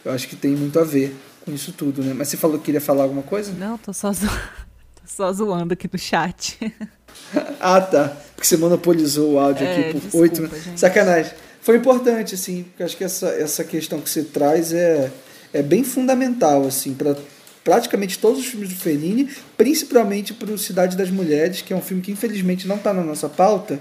Eu 0.05 0.13
acho 0.13 0.29
que 0.29 0.37
tem 0.37 0.53
muito 0.53 0.79
a 0.79 0.85
ver 0.85 1.15
com 1.47 1.53
isso 1.53 1.73
tudo, 1.73 2.03
né? 2.03 2.13
Mas 2.13 2.29
você 2.29 2.37
falou 2.37 2.59
que 2.59 2.65
queria 2.65 2.81
falar 2.81 3.05
alguma 3.05 3.23
coisa? 3.23 3.53
Não, 3.53 3.79
tô 3.79 3.93
só, 3.93 4.13
zo... 4.13 4.27
tô 4.97 5.03
só 5.07 5.33
zoando 5.33 5.73
aqui 5.73 5.89
no 5.91 5.99
chat. 5.99 6.59
ah, 7.61 7.81
tá. 7.81 8.17
Porque 8.35 8.47
você 8.47 8.57
monopolizou 8.57 9.35
o 9.35 9.39
áudio 9.39 9.65
é, 9.65 9.89
aqui 9.89 10.01
por 10.01 10.21
oito 10.21 10.43
minutos. 10.43 10.61
Sacanagem. 10.75 11.33
Foi 11.61 11.77
importante, 11.77 12.35
assim, 12.35 12.65
porque 12.65 12.83
acho 12.83 12.97
que 12.97 13.05
essa, 13.05 13.29
essa 13.29 13.65
questão 13.65 14.01
que 14.01 14.11
você 14.11 14.25
traz 14.25 14.73
é, 14.73 15.11
é 15.53 15.63
bem 15.63 15.85
fundamental, 15.85 16.67
assim, 16.67 16.93
para 16.93 17.17
praticamente 17.63 18.19
todos 18.19 18.41
os 18.41 18.47
filmes 18.47 18.69
do 18.69 18.77
Fellini, 18.77 19.29
principalmente 19.57 20.35
para 20.35 20.53
o 20.53 20.59
Cidade 20.59 20.97
das 20.97 21.11
Mulheres, 21.11 21.63
que 21.63 21.73
é 21.73 21.77
um 21.77 21.81
filme 21.81 22.03
que 22.03 22.13
infelizmente 22.13 22.67
não 22.67 22.77
está 22.77 22.93
na 22.93 23.03
nossa 23.03 23.29
pauta, 23.29 23.81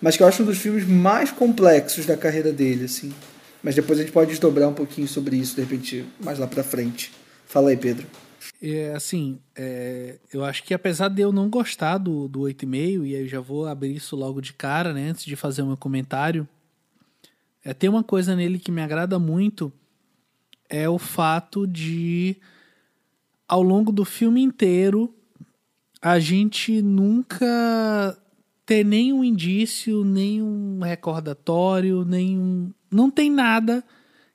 mas 0.00 0.16
que 0.16 0.22
eu 0.22 0.26
acho 0.26 0.42
um 0.42 0.46
dos 0.46 0.58
filmes 0.58 0.86
mais 0.86 1.30
complexos 1.30 2.06
da 2.06 2.16
carreira 2.16 2.52
dele, 2.52 2.84
assim. 2.86 3.12
Mas 3.66 3.74
depois 3.74 3.98
a 3.98 4.02
gente 4.02 4.12
pode 4.12 4.30
desdobrar 4.30 4.68
um 4.68 4.72
pouquinho 4.72 5.08
sobre 5.08 5.36
isso, 5.36 5.56
de 5.56 5.62
repente, 5.62 6.06
mais 6.20 6.38
lá 6.38 6.46
para 6.46 6.62
frente. 6.62 7.10
Fala 7.46 7.70
aí, 7.70 7.76
Pedro. 7.76 8.06
É, 8.62 8.94
assim, 8.94 9.40
é, 9.56 10.20
eu 10.32 10.44
acho 10.44 10.62
que 10.62 10.72
apesar 10.72 11.08
de 11.08 11.20
eu 11.20 11.32
não 11.32 11.50
gostar 11.50 11.98
do, 11.98 12.28
do 12.28 12.42
8,5, 12.42 13.04
e 13.04 13.16
aí 13.16 13.26
já 13.26 13.40
vou 13.40 13.66
abrir 13.66 13.96
isso 13.96 14.14
logo 14.14 14.40
de 14.40 14.52
cara, 14.52 14.92
né, 14.92 15.08
antes 15.08 15.24
de 15.24 15.34
fazer 15.34 15.62
o 15.62 15.66
meu 15.66 15.76
comentário, 15.76 16.46
é, 17.64 17.74
tem 17.74 17.90
uma 17.90 18.04
coisa 18.04 18.36
nele 18.36 18.60
que 18.60 18.70
me 18.70 18.80
agrada 18.80 19.18
muito, 19.18 19.72
é 20.68 20.88
o 20.88 20.96
fato 20.96 21.66
de, 21.66 22.36
ao 23.48 23.64
longo 23.64 23.90
do 23.90 24.04
filme 24.04 24.40
inteiro, 24.42 25.12
a 26.00 26.20
gente 26.20 26.80
nunca 26.80 28.16
ter 28.64 28.84
nenhum 28.84 29.24
indício, 29.24 30.04
nenhum 30.04 30.78
recordatório, 30.84 32.04
nenhum 32.04 32.70
não 32.90 33.10
tem 33.10 33.30
nada 33.30 33.84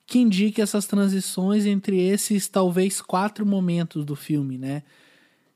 que 0.06 0.18
indique 0.18 0.60
essas 0.60 0.86
transições 0.86 1.64
entre 1.64 1.98
esses 2.00 2.48
talvez 2.48 3.00
quatro 3.00 3.46
momentos 3.46 4.04
do 4.04 4.14
filme, 4.14 4.58
né? 4.58 4.82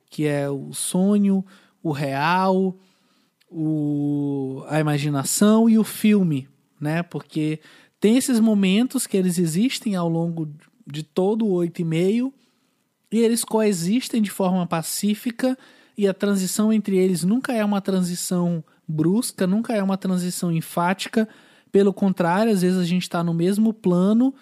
Que 0.09 0.27
é 0.27 0.49
o 0.49 0.73
sonho, 0.73 1.45
o 1.83 1.93
real, 1.93 2.77
o, 3.51 4.65
a 4.69 4.81
imaginação 4.81 5.69
e 5.69 5.79
o 5.79 5.85
filme, 5.85 6.49
né? 6.81 7.03
Porque 7.03 7.61
tem 8.01 8.17
esses 8.17 8.41
momentos 8.41 9.07
que 9.07 9.17
eles 9.17 9.39
existem 9.39 9.95
ao 9.95 10.09
longo 10.09 10.49
de 10.87 11.03
todo 11.03 11.45
o 11.45 11.53
oito 11.53 11.81
e 11.81 11.85
meio 11.85 12.33
e 13.11 13.19
eles 13.19 13.45
coexistem 13.45 14.23
de 14.23 14.31
forma 14.31 14.67
pacífica 14.67 15.59
e 15.97 16.07
a 16.07 16.15
transição 16.15 16.73
entre 16.73 16.97
eles 16.97 17.25
nunca 17.25 17.53
é 17.53 17.65
uma 17.65 17.81
transição 17.81 18.63
brusca, 18.87 19.47
nunca 19.47 19.75
é 19.75 19.83
uma 19.83 19.97
transição 19.97 20.53
enfática, 20.53 21.29
pelo 21.77 21.93
contrário, 21.93 22.51
às 22.51 22.63
vezes 22.63 22.79
a 22.79 22.87
gente 22.87 23.03
está 23.03 23.23
no 23.23 23.35
mesmo 23.35 23.71
plano 23.71 24.35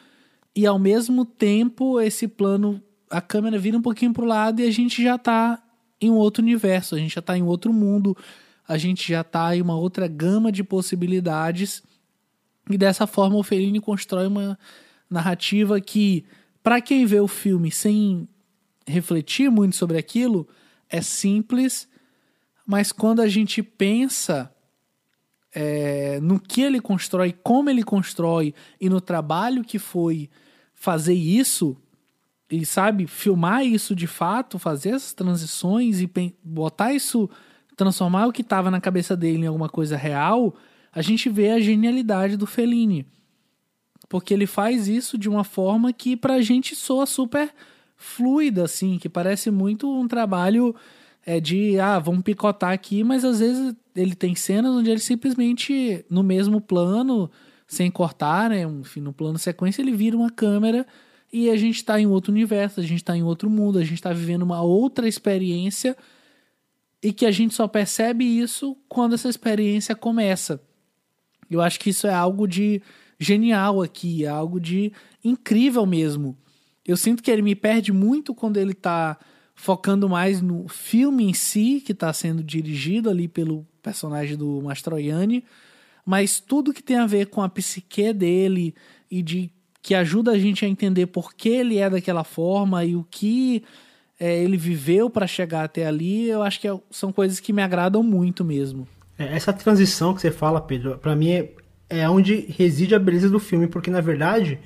e 0.54 0.64
ao 0.64 0.78
mesmo 0.78 1.24
tempo 1.24 2.00
esse 2.00 2.28
plano, 2.28 2.80
a 3.10 3.20
câmera 3.20 3.58
vira 3.58 3.76
um 3.76 3.82
pouquinho 3.82 4.12
para 4.12 4.22
o 4.22 4.28
lado 4.28 4.60
e 4.60 4.64
a 4.64 4.70
gente 4.70 5.02
já 5.02 5.16
está 5.16 5.60
em 6.00 6.12
um 6.12 6.14
outro 6.14 6.44
universo, 6.44 6.94
a 6.94 6.98
gente 6.98 7.12
já 7.12 7.18
está 7.18 7.36
em 7.36 7.42
outro 7.42 7.72
mundo, 7.72 8.16
a 8.68 8.78
gente 8.78 9.08
já 9.08 9.22
está 9.22 9.56
em 9.56 9.60
uma 9.60 9.74
outra 9.74 10.06
gama 10.06 10.52
de 10.52 10.62
possibilidades. 10.62 11.82
E 12.70 12.78
dessa 12.78 13.04
forma 13.04 13.34
o 13.34 13.42
Fellini 13.42 13.80
constrói 13.80 14.28
uma 14.28 14.56
narrativa 15.10 15.80
que 15.80 16.24
para 16.62 16.80
quem 16.80 17.04
vê 17.04 17.18
o 17.18 17.26
filme 17.26 17.68
sem 17.72 18.28
refletir 18.86 19.50
muito 19.50 19.74
sobre 19.74 19.98
aquilo, 19.98 20.46
é 20.88 21.02
simples, 21.02 21.88
mas 22.64 22.92
quando 22.92 23.20
a 23.20 23.26
gente 23.26 23.60
pensa 23.60 24.53
é, 25.54 26.18
no 26.20 26.40
que 26.40 26.60
ele 26.60 26.80
constrói, 26.80 27.32
como 27.42 27.70
ele 27.70 27.82
constrói 27.82 28.52
e 28.80 28.88
no 28.88 29.00
trabalho 29.00 29.62
que 29.62 29.78
foi 29.78 30.28
fazer 30.74 31.14
isso, 31.14 31.76
e 32.50 32.66
sabe, 32.66 33.06
filmar 33.06 33.64
isso 33.64 33.94
de 33.94 34.06
fato, 34.06 34.58
fazer 34.58 34.90
essas 34.90 35.12
transições 35.12 36.00
e 36.00 36.10
botar 36.42 36.92
isso, 36.92 37.30
transformar 37.76 38.26
o 38.26 38.32
que 38.32 38.42
estava 38.42 38.70
na 38.70 38.80
cabeça 38.80 39.16
dele 39.16 39.44
em 39.44 39.46
alguma 39.46 39.68
coisa 39.68 39.96
real, 39.96 40.54
a 40.92 41.00
gente 41.00 41.28
vê 41.28 41.50
a 41.50 41.60
genialidade 41.60 42.36
do 42.36 42.46
Fellini. 42.46 43.06
Porque 44.08 44.34
ele 44.34 44.46
faz 44.46 44.86
isso 44.86 45.16
de 45.16 45.28
uma 45.28 45.44
forma 45.44 45.92
que 45.92 46.16
pra 46.16 46.40
gente 46.40 46.76
soa 46.76 47.06
super 47.06 47.52
fluida, 47.96 48.64
assim, 48.64 48.98
que 48.98 49.08
parece 49.08 49.50
muito 49.50 49.90
um 49.90 50.06
trabalho 50.06 50.74
é, 51.26 51.40
de, 51.40 51.78
ah, 51.80 51.98
vamos 51.98 52.22
picotar 52.22 52.72
aqui, 52.72 53.02
mas 53.02 53.24
às 53.24 53.40
vezes 53.40 53.74
ele 53.96 54.14
tem 54.14 54.34
cenas 54.34 54.72
onde 54.72 54.90
ele 54.90 55.00
simplesmente, 55.00 56.04
no 56.10 56.22
mesmo 56.22 56.60
plano, 56.60 57.30
sem 57.66 57.90
cortar, 57.90 58.50
né, 58.50 58.62
enfim, 58.62 59.00
no 59.00 59.12
plano 59.12 59.38
sequência, 59.38 59.80
ele 59.80 59.92
vira 59.92 60.16
uma 60.16 60.30
câmera 60.30 60.86
e 61.32 61.50
a 61.50 61.56
gente 61.56 61.76
está 61.76 61.98
em 62.00 62.06
outro 62.06 62.30
universo, 62.30 62.80
a 62.80 62.82
gente 62.82 62.98
está 62.98 63.16
em 63.16 63.22
outro 63.22 63.48
mundo, 63.48 63.78
a 63.78 63.82
gente 63.82 63.94
está 63.94 64.12
vivendo 64.12 64.42
uma 64.42 64.62
outra 64.62 65.08
experiência 65.08 65.96
e 67.02 67.12
que 67.12 67.26
a 67.26 67.30
gente 67.30 67.54
só 67.54 67.66
percebe 67.66 68.24
isso 68.24 68.76
quando 68.88 69.14
essa 69.14 69.28
experiência 69.28 69.94
começa. 69.94 70.62
Eu 71.50 71.60
acho 71.60 71.78
que 71.80 71.90
isso 71.90 72.06
é 72.06 72.14
algo 72.14 72.46
de 72.46 72.80
genial 73.18 73.82
aqui, 73.82 74.24
é 74.24 74.28
algo 74.28 74.60
de 74.60 74.92
incrível 75.22 75.84
mesmo. 75.86 76.36
Eu 76.86 76.96
sinto 76.96 77.22
que 77.22 77.30
ele 77.30 77.42
me 77.42 77.54
perde 77.54 77.92
muito 77.92 78.34
quando 78.34 78.56
ele 78.56 78.72
está 78.72 79.18
focando 79.64 80.10
mais 80.10 80.42
no 80.42 80.68
filme 80.68 81.24
em 81.24 81.32
si, 81.32 81.82
que 81.82 81.92
está 81.92 82.12
sendo 82.12 82.44
dirigido 82.44 83.08
ali 83.08 83.26
pelo 83.26 83.66
personagem 83.82 84.36
do 84.36 84.60
Mastroianni, 84.60 85.42
mas 86.04 86.38
tudo 86.38 86.70
que 86.70 86.82
tem 86.82 86.98
a 86.98 87.06
ver 87.06 87.28
com 87.28 87.40
a 87.40 87.48
psique 87.48 88.12
dele 88.12 88.74
e 89.10 89.22
de 89.22 89.50
que 89.80 89.94
ajuda 89.94 90.32
a 90.32 90.38
gente 90.38 90.66
a 90.66 90.68
entender 90.68 91.06
por 91.06 91.32
que 91.32 91.48
ele 91.48 91.78
é 91.78 91.88
daquela 91.88 92.24
forma 92.24 92.84
e 92.84 92.94
o 92.94 93.06
que 93.10 93.64
é, 94.20 94.36
ele 94.36 94.58
viveu 94.58 95.08
para 95.08 95.26
chegar 95.26 95.64
até 95.64 95.86
ali, 95.86 96.28
eu 96.28 96.42
acho 96.42 96.60
que 96.60 96.68
é, 96.68 96.78
são 96.90 97.10
coisas 97.10 97.40
que 97.40 97.50
me 97.50 97.62
agradam 97.62 98.02
muito 98.02 98.44
mesmo. 98.44 98.86
É, 99.18 99.34
essa 99.34 99.50
transição 99.50 100.12
que 100.12 100.20
você 100.20 100.30
fala, 100.30 100.60
Pedro, 100.60 100.98
para 100.98 101.16
mim 101.16 101.30
é, 101.30 101.50
é 101.88 102.06
onde 102.06 102.36
reside 102.58 102.94
a 102.94 102.98
beleza 102.98 103.30
do 103.30 103.40
filme, 103.40 103.66
porque 103.66 103.90
na 103.90 104.02
verdade, 104.02 104.58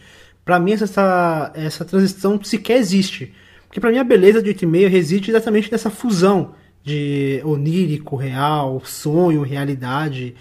para 0.45 0.59
mim 0.59 0.73
essa, 0.73 1.53
essa 1.55 1.85
transição 1.85 2.43
sequer 2.43 2.79
existe. 2.79 3.33
Porque 3.69 3.81
para 3.81 3.91
mim 3.91 3.99
a 3.99 4.05
beleza 4.05 4.43
de 4.43 4.51
8,5 4.53 4.89
reside 4.89 5.31
exatamente 5.31 5.71
nessa 5.71 5.91
fusão 5.91 6.55
de 6.83 7.41
onírico, 7.45 8.17
real, 8.17 8.83
sonho, 8.85 9.43
realidade. 9.43 10.35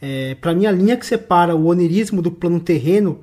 É, 0.00 0.34
para 0.34 0.54
mim 0.54 0.66
a 0.66 0.72
linha 0.72 0.96
que 0.96 1.06
separa 1.06 1.54
o 1.54 1.66
onirismo 1.66 2.20
do 2.20 2.30
plano 2.30 2.58
terreno 2.58 3.20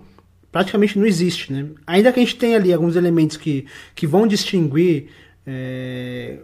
praticamente 0.52 0.98
não 0.98 1.06
existe, 1.06 1.52
né? 1.52 1.68
Ainda 1.86 2.12
que 2.12 2.20
a 2.20 2.24
gente 2.24 2.38
tenha 2.38 2.58
ali 2.58 2.74
alguns 2.74 2.96
elementos 2.96 3.38
que, 3.38 3.66
que 3.94 4.08
vão 4.08 4.26
distinguir 4.26 5.10
é, 5.46 6.40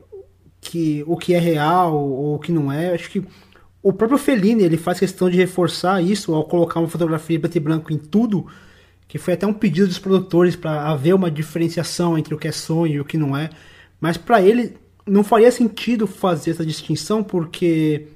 que 0.61 1.03
o 1.07 1.15
que 1.17 1.33
é 1.33 1.39
real 1.39 1.95
ou 1.95 2.35
o 2.35 2.39
que 2.39 2.51
não 2.51 2.71
é, 2.71 2.93
acho 2.93 3.09
que 3.09 3.23
o 3.81 3.93
próprio 3.93 4.17
Fellini 4.17 4.63
ele 4.63 4.77
faz 4.77 4.99
questão 4.99 5.29
de 5.29 5.37
reforçar 5.37 6.01
isso 6.01 6.33
ao 6.33 6.43
colocar 6.43 6.79
uma 6.79 6.89
fotografia 6.89 7.39
preto 7.39 7.55
e 7.55 7.59
branco 7.59 7.93
em 7.93 7.97
tudo, 7.97 8.47
que 9.07 9.17
foi 9.17 9.33
até 9.33 9.45
um 9.45 9.53
pedido 9.53 9.87
dos 9.87 9.99
produtores 9.99 10.55
para 10.55 10.89
haver 10.89 11.13
uma 11.13 11.29
diferenciação 11.29 12.17
entre 12.17 12.33
o 12.33 12.37
que 12.37 12.47
é 12.47 12.51
sonho 12.51 12.93
e 12.93 12.99
o 12.99 13.05
que 13.05 13.17
não 13.17 13.35
é. 13.35 13.49
Mas 13.99 14.17
para 14.17 14.41
ele 14.41 14.77
não 15.05 15.23
faria 15.23 15.51
sentido 15.51 16.07
fazer 16.07 16.51
essa 16.51 16.65
distinção 16.65 17.23
porque 17.23 18.07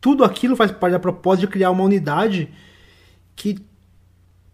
tudo 0.00 0.24
aquilo 0.24 0.56
faz 0.56 0.70
parte 0.70 0.92
da 0.92 0.98
proposta 0.98 1.40
de 1.40 1.52
criar 1.52 1.70
uma 1.70 1.84
unidade 1.84 2.48
que 3.36 3.58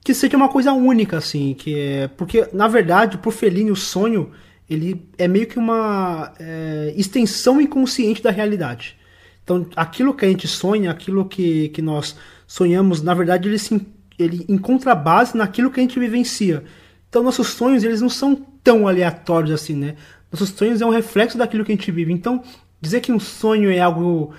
que 0.02 0.14
seja 0.14 0.34
uma 0.34 0.48
coisa 0.48 0.72
única 0.72 1.18
assim, 1.18 1.52
que 1.52 1.78
é 1.78 2.08
porque 2.08 2.48
na 2.52 2.66
verdade 2.66 3.18
pro 3.18 3.30
Fellini 3.30 3.70
o 3.70 3.76
sonho 3.76 4.32
ele 4.70 5.04
é 5.18 5.26
meio 5.26 5.48
que 5.48 5.58
uma 5.58 6.32
é, 6.38 6.94
extensão 6.96 7.60
inconsciente 7.60 8.22
da 8.22 8.30
realidade. 8.30 8.96
Então, 9.42 9.66
aquilo 9.74 10.14
que 10.14 10.24
a 10.24 10.28
gente 10.28 10.46
sonha, 10.46 10.92
aquilo 10.92 11.24
que, 11.24 11.70
que 11.70 11.82
nós 11.82 12.16
sonhamos, 12.46 13.02
na 13.02 13.12
verdade, 13.12 13.48
ele, 13.48 13.58
se, 13.58 13.84
ele 14.22 14.44
encontra 14.48 14.94
base 14.94 15.36
naquilo 15.36 15.70
que 15.70 15.80
a 15.80 15.82
gente 15.82 15.98
vivencia. 15.98 16.64
Então, 17.08 17.22
nossos 17.22 17.48
sonhos, 17.48 17.82
eles 17.82 18.00
não 18.00 18.08
são 18.08 18.36
tão 18.62 18.86
aleatórios 18.86 19.50
assim, 19.52 19.74
né? 19.74 19.96
Nossos 20.30 20.50
sonhos 20.50 20.80
é 20.80 20.86
um 20.86 20.90
reflexo 20.90 21.36
daquilo 21.36 21.64
que 21.64 21.72
a 21.72 21.74
gente 21.74 21.90
vive. 21.90 22.12
Então, 22.12 22.42
dizer 22.80 23.00
que 23.00 23.12
um 23.12 23.18
sonho 23.18 23.70
é 23.70 23.80
algo 23.80 24.32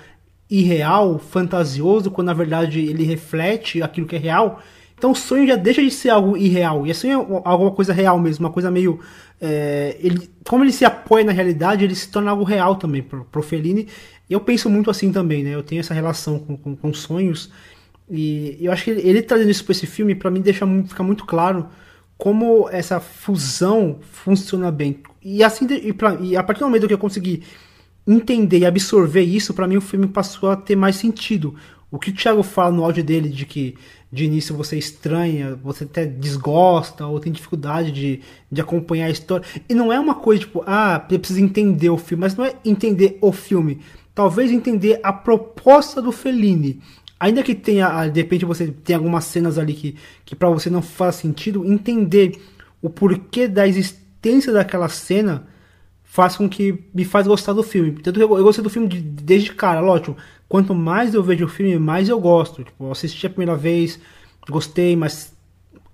irreal, 0.48 1.18
fantasioso, 1.18 2.10
quando 2.10 2.26
na 2.26 2.34
verdade 2.34 2.80
ele 2.80 3.04
reflete 3.04 3.82
aquilo 3.82 4.06
que 4.06 4.16
é 4.16 4.18
real, 4.18 4.62
então 5.02 5.10
o 5.10 5.16
sonho 5.16 5.44
já 5.48 5.56
deixa 5.56 5.82
de 5.82 5.90
ser 5.90 6.10
algo 6.10 6.36
irreal. 6.36 6.86
E 6.86 6.94
sonho 6.94 7.20
é 7.20 7.42
alguma 7.44 7.72
coisa 7.72 7.92
real 7.92 8.20
mesmo, 8.20 8.46
uma 8.46 8.52
coisa 8.52 8.70
meio. 8.70 9.00
É, 9.40 9.96
ele, 9.98 10.30
como 10.48 10.62
ele 10.62 10.70
se 10.70 10.84
apoia 10.84 11.24
na 11.24 11.32
realidade, 11.32 11.82
ele 11.82 11.96
se 11.96 12.08
torna 12.08 12.30
algo 12.30 12.44
real 12.44 12.76
também 12.76 13.02
pro, 13.02 13.24
pro 13.24 13.42
Fellini. 13.42 13.88
Eu 14.30 14.38
penso 14.38 14.70
muito 14.70 14.88
assim 14.92 15.10
também, 15.10 15.42
né? 15.42 15.56
Eu 15.56 15.62
tenho 15.64 15.80
essa 15.80 15.92
relação 15.92 16.38
com, 16.38 16.56
com, 16.56 16.76
com 16.76 16.94
sonhos. 16.94 17.50
E 18.14 18.58
eu 18.60 18.70
acho 18.70 18.84
que 18.84 18.90
ele, 18.90 19.22
trazendo 19.22 19.50
isso 19.50 19.64
para 19.64 19.72
esse 19.72 19.86
filme, 19.86 20.14
para 20.14 20.30
mim, 20.30 20.42
deixa 20.42 20.66
fica 20.86 21.02
muito 21.02 21.24
claro 21.24 21.66
como 22.18 22.68
essa 22.68 23.00
fusão 23.00 24.00
funciona 24.02 24.70
bem. 24.70 24.98
E 25.22 25.42
assim, 25.42 25.66
e, 25.70 25.94
pra, 25.94 26.14
e 26.20 26.36
a 26.36 26.42
partir 26.42 26.60
do 26.60 26.66
momento 26.66 26.86
que 26.86 26.92
eu 26.92 26.98
consegui 26.98 27.42
entender 28.06 28.58
e 28.58 28.66
absorver 28.66 29.22
isso, 29.22 29.54
para 29.54 29.66
mim 29.66 29.78
o 29.78 29.80
filme 29.80 30.06
passou 30.06 30.50
a 30.50 30.56
ter 30.56 30.76
mais 30.76 30.96
sentido. 30.96 31.54
O 31.90 31.98
que 31.98 32.10
o 32.10 32.14
Thiago 32.14 32.42
fala 32.42 32.70
no 32.70 32.84
áudio 32.84 33.02
dele 33.02 33.30
de 33.30 33.46
que 33.46 33.76
de 34.12 34.26
início 34.26 34.54
você 34.54 34.76
estranha, 34.76 35.58
você 35.62 35.84
até 35.84 36.04
desgosta 36.04 37.06
ou 37.06 37.18
tem 37.18 37.32
dificuldade 37.32 37.90
de, 37.90 38.20
de 38.50 38.60
acompanhar 38.60 39.06
a 39.06 39.10
história. 39.10 39.46
E 39.66 39.74
não 39.74 39.90
é 39.90 39.98
uma 39.98 40.16
coisa 40.16 40.40
tipo, 40.40 40.62
ah, 40.66 41.02
eu 41.10 41.18
preciso 41.18 41.40
entender 41.40 41.88
o 41.88 41.96
filme, 41.96 42.20
mas 42.20 42.36
não 42.36 42.44
é 42.44 42.54
entender 42.62 43.16
o 43.22 43.32
filme 43.32 43.80
talvez 44.14 44.50
entender 44.50 45.00
a 45.02 45.12
proposta 45.12 46.00
do 46.00 46.12
Fellini. 46.12 46.80
Ainda 47.22 47.40
que 47.44 47.54
tenha, 47.54 47.86
ah, 47.86 48.08
de 48.08 48.20
repente 48.20 48.44
você 48.44 48.66
tem 48.66 48.96
algumas 48.96 49.22
cenas 49.26 49.56
ali 49.56 49.74
que, 49.74 49.94
que 50.24 50.34
para 50.34 50.50
você 50.50 50.68
não 50.68 50.82
faz 50.82 51.14
sentido, 51.14 51.64
entender 51.64 52.36
o 52.82 52.90
porquê 52.90 53.46
da 53.46 53.64
existência 53.64 54.52
daquela 54.52 54.88
cena 54.88 55.46
faz 56.02 56.36
com 56.36 56.48
que 56.48 56.82
me 56.92 57.04
faz 57.04 57.24
gostar 57.24 57.52
do 57.52 57.62
filme. 57.62 57.92
Tanto 57.92 58.18
que 58.18 58.24
eu, 58.24 58.36
eu 58.36 58.42
gostei 58.42 58.64
do 58.64 58.68
filme 58.68 58.88
de, 58.88 59.00
desde 59.00 59.54
cara, 59.54 59.78
lógico. 59.78 60.16
Quanto 60.48 60.74
mais 60.74 61.14
eu 61.14 61.22
vejo 61.22 61.44
o 61.44 61.48
filme, 61.48 61.78
mais 61.78 62.08
eu 62.08 62.18
gosto. 62.18 62.64
Tipo, 62.64 62.86
eu 62.86 62.90
assisti 62.90 63.24
a 63.24 63.30
primeira 63.30 63.54
vez, 63.54 64.00
gostei, 64.50 64.96
mas 64.96 65.32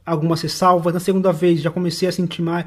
algumas 0.07 0.41
ressalvas. 0.41 0.95
Na 0.95 1.01
segunda 1.01 1.31
vez 1.31 1.61
já 1.61 1.71
comecei 1.71 2.09
a 2.09 2.13
sentir 2.13 2.41
mais. 2.41 2.65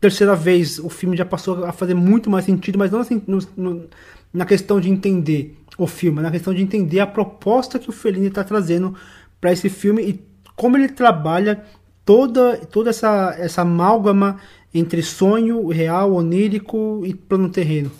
Terceira 0.00 0.34
vez 0.34 0.78
o 0.78 0.88
filme 0.88 1.18
já 1.18 1.26
passou 1.26 1.66
a 1.66 1.72
fazer 1.72 1.92
muito 1.92 2.30
mais 2.30 2.46
sentido, 2.46 2.78
mas 2.78 2.90
não 2.90 3.00
assim, 3.00 3.20
no, 3.26 3.40
no, 3.54 3.84
na 4.32 4.46
questão 4.46 4.80
de 4.80 4.88
entender 4.88 5.59
o 5.82 5.86
filme, 5.86 6.20
na 6.20 6.30
questão 6.30 6.52
de 6.52 6.62
entender 6.62 7.00
a 7.00 7.06
proposta 7.06 7.78
que 7.78 7.88
o 7.88 7.92
Fellini 7.92 8.26
está 8.26 8.44
trazendo 8.44 8.94
para 9.40 9.52
esse 9.52 9.68
filme 9.68 10.02
e 10.02 10.24
como 10.54 10.76
ele 10.76 10.88
trabalha 10.88 11.64
toda, 12.04 12.58
toda 12.58 12.90
essa, 12.90 13.34
essa 13.38 13.62
amálgama 13.62 14.38
entre 14.74 15.02
sonho 15.02 15.66
real, 15.68 16.12
onírico 16.12 17.02
e 17.04 17.14
plano 17.14 17.48
terreno. 17.48 17.90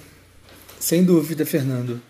Sem 0.78 1.04
dúvida, 1.04 1.46
Fernando. 1.46 2.00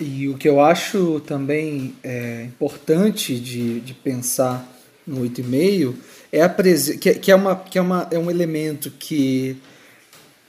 E 0.00 0.28
o 0.28 0.38
que 0.38 0.48
eu 0.48 0.60
acho 0.60 1.20
também 1.20 1.94
é, 2.02 2.44
importante 2.44 3.38
de, 3.38 3.80
de 3.80 3.94
pensar 3.94 4.66
no 5.06 5.22
8,5 5.22 5.94
é 6.30 6.42
a 6.42 6.48
que, 6.48 7.14
que, 7.14 7.30
é, 7.32 7.34
uma, 7.34 7.56
que 7.56 7.78
é, 7.78 7.82
uma, 7.82 8.06
é 8.10 8.18
um 8.18 8.30
elemento 8.30 8.90
que 8.98 9.56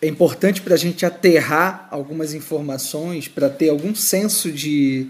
é 0.02 0.08
importante 0.08 0.62
para 0.62 0.76
a 0.76 0.78
gente 0.78 1.06
aterrar 1.06 1.88
algumas 1.92 2.34
informações, 2.34 3.28
para 3.28 3.50
ter 3.50 3.70
algum 3.70 3.94
senso 3.94 4.52
de, 4.52 5.08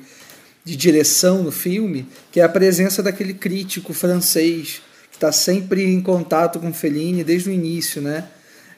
de 0.66 0.76
direção 0.76 1.44
no 1.44 1.52
filme, 1.52 2.08
que 2.32 2.40
é 2.40 2.44
a 2.44 2.50
presença 2.50 3.04
daquele 3.04 3.34
crítico 3.34 3.94
francês 3.94 4.82
que 5.12 5.18
está 5.18 5.32
sempre 5.32 5.84
em 5.84 6.02
contato 6.02 6.60
com 6.60 6.70
o 6.70 6.74
Fellini 6.74 7.24
desde 7.24 7.50
o 7.50 7.54
início, 7.54 8.02
né? 8.02 8.26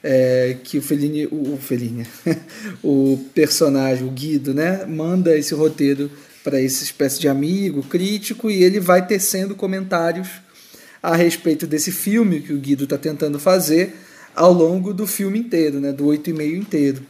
É, 0.03 0.57
que 0.63 0.79
o 0.79 0.81
Fellini, 0.81 1.27
o, 1.27 1.53
o 1.53 1.57
Fellini, 1.57 2.07
o 2.83 3.23
personagem, 3.35 4.05
o 4.05 4.09
Guido, 4.09 4.51
né, 4.51 4.83
manda 4.87 5.37
esse 5.37 5.53
roteiro 5.53 6.09
para 6.43 6.59
essa 6.59 6.83
espécie 6.83 7.19
de 7.19 7.27
amigo, 7.27 7.83
crítico, 7.83 8.49
e 8.49 8.63
ele 8.63 8.79
vai 8.79 9.05
tecendo 9.05 9.53
comentários 9.53 10.27
a 11.03 11.15
respeito 11.15 11.67
desse 11.67 11.91
filme 11.91 12.41
que 12.41 12.51
o 12.51 12.57
Guido 12.57 12.85
está 12.85 12.97
tentando 12.97 13.39
fazer, 13.39 13.95
ao 14.35 14.51
longo 14.51 14.93
do 14.93 15.05
filme 15.05 15.39
inteiro, 15.39 15.79
né, 15.79 15.91
do 15.91 16.05
oito 16.05 16.29
e 16.29 16.33
meio 16.33 16.55
inteiro. 16.55 17.01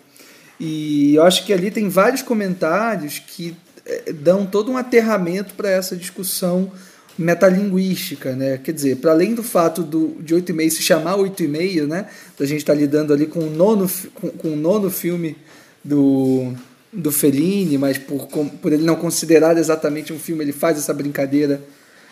E 0.59 1.15
eu 1.15 1.23
acho 1.23 1.45
que 1.45 1.53
ali 1.53 1.71
tem 1.71 1.89
vários 1.89 2.21
comentários 2.21 3.19
que 3.19 3.55
eh, 3.85 4.13
dão 4.13 4.45
todo 4.45 4.71
um 4.71 4.77
aterramento 4.77 5.55
para 5.55 5.69
essa 5.69 5.95
discussão 5.95 6.71
metalinguística, 7.17 8.35
né? 8.35 8.57
Quer 8.57 8.71
dizer, 8.71 8.97
para 8.97 9.11
além 9.11 9.33
do 9.33 9.43
fato 9.43 9.83
do, 9.83 10.17
de 10.19 10.35
8,5 10.35 10.69
se 10.69 10.81
chamar 10.81 11.17
8,5, 11.17 11.87
né? 11.87 12.05
A 12.39 12.45
gente 12.45 12.59
está 12.59 12.73
lidando 12.73 13.13
ali 13.13 13.25
com 13.25 13.39
o 13.39 13.49
nono, 13.49 13.89
com, 14.13 14.29
com 14.29 14.53
o 14.53 14.55
nono 14.55 14.89
filme 14.89 15.35
do, 15.83 16.53
do 16.91 17.11
Fellini, 17.11 17.77
mas 17.77 17.97
por, 17.97 18.27
por 18.27 18.71
ele 18.71 18.83
não 18.83 18.95
considerar 18.95 19.57
exatamente 19.57 20.13
um 20.13 20.19
filme, 20.19 20.43
ele 20.43 20.51
faz 20.51 20.77
essa 20.77 20.93
brincadeira 20.93 21.61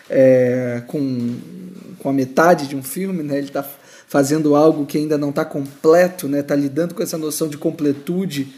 é, 0.09 0.81
com, 0.87 1.35
com 1.99 2.09
a 2.09 2.13
metade 2.13 2.67
de 2.67 2.75
um 2.75 2.83
filme, 2.83 3.23
né? 3.23 3.37
Ele 3.37 3.47
está 3.47 3.63
fazendo 4.09 4.55
algo 4.55 4.85
que 4.85 4.97
ainda 4.97 5.17
não 5.17 5.29
está 5.29 5.45
completo, 5.45 6.27
né? 6.27 6.41
Está 6.41 6.55
lidando 6.55 6.93
com 6.93 7.01
essa 7.01 7.17
noção 7.17 7.47
de 7.47 7.57
completude 7.57 8.53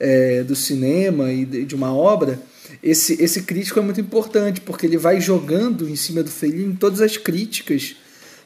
é, 0.00 0.42
do 0.42 0.56
cinema 0.56 1.32
e 1.32 1.44
de, 1.44 1.74
uma 1.76 1.94
obra 1.94 2.40
esse, 2.82 3.22
esse 3.22 3.42
crítico 3.42 3.78
é 3.78 3.82
muito 3.82 4.00
importante, 4.00 4.60
porque 4.60 4.86
ele 4.86 4.96
vai 4.96 5.20
jogando 5.20 5.88
em 5.88 5.96
cima 5.96 6.22
do 6.22 6.30
Fellini 6.30 6.76
todas 6.76 7.00
as 7.00 7.16
críticas 7.16 7.96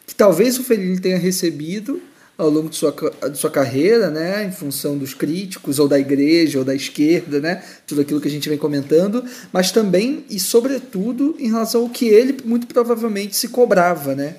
que 0.06 0.14
talvez 0.14 0.58
o 0.58 0.64
Fellini 0.64 0.98
tenha 0.98 1.18
recebido 1.18 2.00
ao 2.36 2.48
longo 2.48 2.68
de 2.68 2.76
sua, 2.76 2.94
de 3.30 3.36
sua 3.36 3.50
carreira, 3.50 4.10
né, 4.10 4.44
em 4.44 4.52
função 4.52 4.96
dos 4.96 5.12
críticos, 5.12 5.80
ou 5.80 5.88
da 5.88 5.98
igreja, 5.98 6.60
ou 6.60 6.64
da 6.64 6.74
esquerda, 6.74 7.40
né, 7.40 7.64
tudo 7.84 8.00
aquilo 8.00 8.20
que 8.20 8.28
a 8.28 8.30
gente 8.30 8.48
vem 8.48 8.56
comentando, 8.56 9.24
mas 9.52 9.72
também 9.72 10.24
e 10.30 10.38
sobretudo 10.38 11.34
em 11.38 11.48
relação 11.48 11.82
ao 11.82 11.90
que 11.90 12.06
ele 12.06 12.36
muito 12.44 12.68
provavelmente 12.68 13.34
se 13.34 13.48
cobrava. 13.48 14.14
Né. 14.14 14.36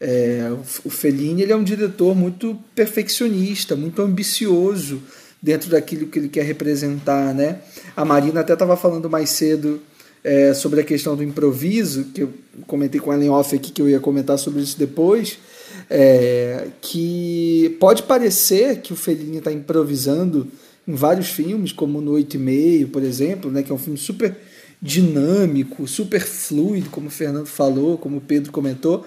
É, 0.00 0.50
o 0.84 0.90
Fellini 0.90 1.42
ele 1.42 1.52
é 1.52 1.56
um 1.56 1.64
diretor 1.64 2.14
muito 2.14 2.56
perfeccionista, 2.74 3.74
muito 3.74 4.00
ambicioso, 4.00 5.02
dentro 5.42 5.70
daquilo 5.70 6.06
que 6.06 6.18
ele 6.18 6.28
quer 6.28 6.44
representar, 6.44 7.34
né? 7.34 7.60
A 7.96 8.04
Marina 8.04 8.40
até 8.40 8.52
estava 8.52 8.76
falando 8.76 9.08
mais 9.08 9.30
cedo 9.30 9.80
é, 10.22 10.52
sobre 10.52 10.80
a 10.80 10.84
questão 10.84 11.16
do 11.16 11.22
improviso, 11.22 12.04
que 12.14 12.22
eu 12.22 12.32
comentei 12.66 13.00
com 13.00 13.12
ela 13.12 13.24
em 13.24 13.28
off 13.28 13.54
aqui, 13.54 13.72
que 13.72 13.80
eu 13.80 13.88
ia 13.88 14.00
comentar 14.00 14.38
sobre 14.38 14.62
isso 14.62 14.78
depois, 14.78 15.38
é, 15.88 16.68
que 16.80 17.76
pode 17.80 18.02
parecer 18.02 18.80
que 18.80 18.92
o 18.92 18.96
Fellini 18.96 19.38
está 19.38 19.52
improvisando 19.52 20.46
em 20.86 20.94
vários 20.94 21.28
filmes, 21.28 21.72
como 21.72 22.00
no 22.00 22.12
Oito 22.12 22.34
e 22.34 22.38
Meio, 22.38 22.88
por 22.88 23.02
exemplo, 23.02 23.50
né, 23.50 23.62
que 23.62 23.70
é 23.70 23.74
um 23.74 23.78
filme 23.78 23.98
super 23.98 24.36
dinâmico, 24.80 25.86
super 25.86 26.20
fluido, 26.20 26.88
como 26.90 27.08
o 27.08 27.10
Fernando 27.10 27.46
falou, 27.46 27.98
como 27.98 28.18
o 28.18 28.20
Pedro 28.20 28.52
comentou, 28.52 29.04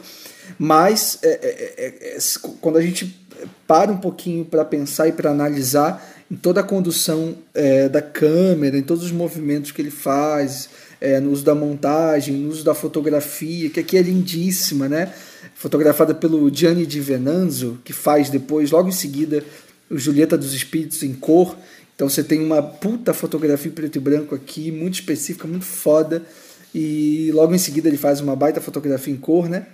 mas 0.58 1.20
é, 1.24 1.28
é, 1.28 1.74
é, 1.78 2.18
é 2.18 2.18
quando 2.60 2.78
a 2.78 2.82
gente 2.82 3.20
para 3.68 3.92
um 3.92 3.98
pouquinho 3.98 4.46
para 4.46 4.64
pensar 4.64 5.08
e 5.08 5.12
para 5.12 5.32
analisar 5.32 6.06
em 6.30 6.36
toda 6.36 6.62
a 6.62 6.64
condução 6.64 7.36
é, 7.54 7.90
da 7.90 8.02
câmera, 8.02 8.78
em 8.78 8.84
todos 8.84 9.04
os 9.04 9.12
movimentos 9.12 9.72
que 9.72 9.82
ele 9.82 9.92
faz, 9.92 10.70
é, 11.00 11.20
no 11.20 11.32
uso 11.32 11.44
da 11.44 11.56
montagem, 11.56 12.36
no 12.36 12.50
uso 12.50 12.64
da 12.64 12.74
fotografia, 12.74 13.70
que 13.70 13.80
aqui 13.80 13.98
é 13.98 14.02
lindíssima, 14.02 14.88
né? 14.88 15.12
Fotografada 15.56 16.14
pelo 16.14 16.54
Gianni 16.54 16.86
Di 16.86 17.00
Venanzo, 17.00 17.80
que 17.84 17.92
faz 17.92 18.30
depois, 18.30 18.72
logo 18.72 18.88
em 18.88 18.94
seguida, 18.94 19.44
o 19.90 19.98
Julieta 19.98 20.38
dos 20.38 20.54
Espíritos 20.54 21.04
em 21.04 21.14
cor. 21.14 21.58
Então 21.96 22.08
você 22.08 22.24
tem 22.24 22.44
uma 22.44 22.62
puta 22.62 23.14
fotografia 23.14 23.72
preto 23.72 23.98
e 23.98 24.00
branco 24.00 24.34
aqui, 24.34 24.72
muito 24.72 24.96
específica, 24.96 25.48
muito 25.48 25.66
foda. 25.66 26.24
E 26.74 27.30
logo 27.34 27.54
em 27.54 27.58
seguida 27.58 27.90
ele 27.90 27.98
faz 27.98 28.22
uma 28.22 28.36
baita 28.36 28.62
fotografia 28.62 29.14
em 29.14 29.18
cor, 29.18 29.50
né? 29.50 29.66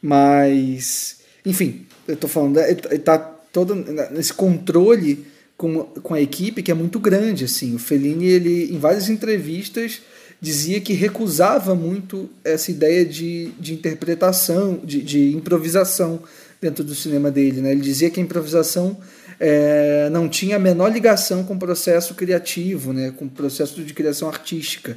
Mas, 0.00 1.18
enfim, 1.44 1.86
eu 2.06 2.16
tô 2.16 2.28
falando, 2.28 2.58
ele 2.60 2.98
tá 2.98 3.18
todo 3.52 3.74
nesse 3.74 4.32
controle 4.32 5.26
com, 5.56 5.84
com 5.84 6.14
a 6.14 6.20
equipe 6.20 6.62
que 6.62 6.70
é 6.70 6.74
muito 6.74 6.98
grande. 6.98 7.44
Assim. 7.44 7.74
O 7.74 7.78
Fellini, 7.78 8.26
ele, 8.26 8.72
em 8.72 8.78
várias 8.78 9.08
entrevistas, 9.08 10.00
dizia 10.40 10.80
que 10.80 10.92
recusava 10.92 11.74
muito 11.74 12.30
essa 12.44 12.70
ideia 12.70 13.04
de, 13.04 13.50
de 13.58 13.74
interpretação, 13.74 14.80
de, 14.82 15.02
de 15.02 15.34
improvisação 15.34 16.22
dentro 16.60 16.84
do 16.84 16.94
cinema 16.94 17.30
dele. 17.30 17.60
Né? 17.60 17.72
Ele 17.72 17.80
dizia 17.80 18.10
que 18.10 18.20
a 18.20 18.22
improvisação 18.22 18.96
é, 19.40 20.08
não 20.10 20.28
tinha 20.28 20.56
a 20.56 20.60
menor 20.60 20.92
ligação 20.92 21.44
com 21.44 21.54
o 21.54 21.58
processo 21.58 22.14
criativo, 22.14 22.92
né? 22.92 23.12
com 23.16 23.24
o 23.24 23.30
processo 23.30 23.82
de 23.82 23.92
criação 23.92 24.28
artística. 24.28 24.96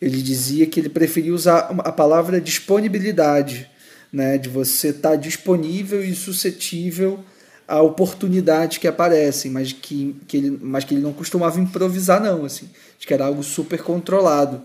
Ele 0.00 0.20
dizia 0.20 0.66
que 0.66 0.80
ele 0.80 0.88
preferia 0.88 1.32
usar 1.32 1.58
a 1.78 1.92
palavra 1.92 2.40
disponibilidade, 2.40 3.70
né? 4.12 4.36
de 4.38 4.48
você 4.48 4.88
estar 4.88 5.10
tá 5.10 5.16
disponível 5.16 6.04
e 6.04 6.14
suscetível 6.14 7.24
a 7.66 7.80
oportunidades 7.80 8.78
que 8.78 8.86
aparecem, 8.86 9.50
mas 9.50 9.72
que, 9.72 10.16
que 10.28 10.36
ele, 10.36 10.58
mas 10.60 10.84
que 10.84 10.94
ele 10.94 11.00
não 11.00 11.12
costumava 11.12 11.58
improvisar, 11.58 12.20
não, 12.22 12.44
assim, 12.44 12.68
de 12.98 13.06
que 13.06 13.14
era 13.14 13.24
algo 13.24 13.42
super 13.42 13.82
controlado. 13.82 14.62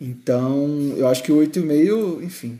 Então, 0.00 0.94
eu 0.96 1.06
acho 1.06 1.22
que 1.22 1.30
o 1.30 1.36
8,5, 1.36 2.22
enfim, 2.22 2.58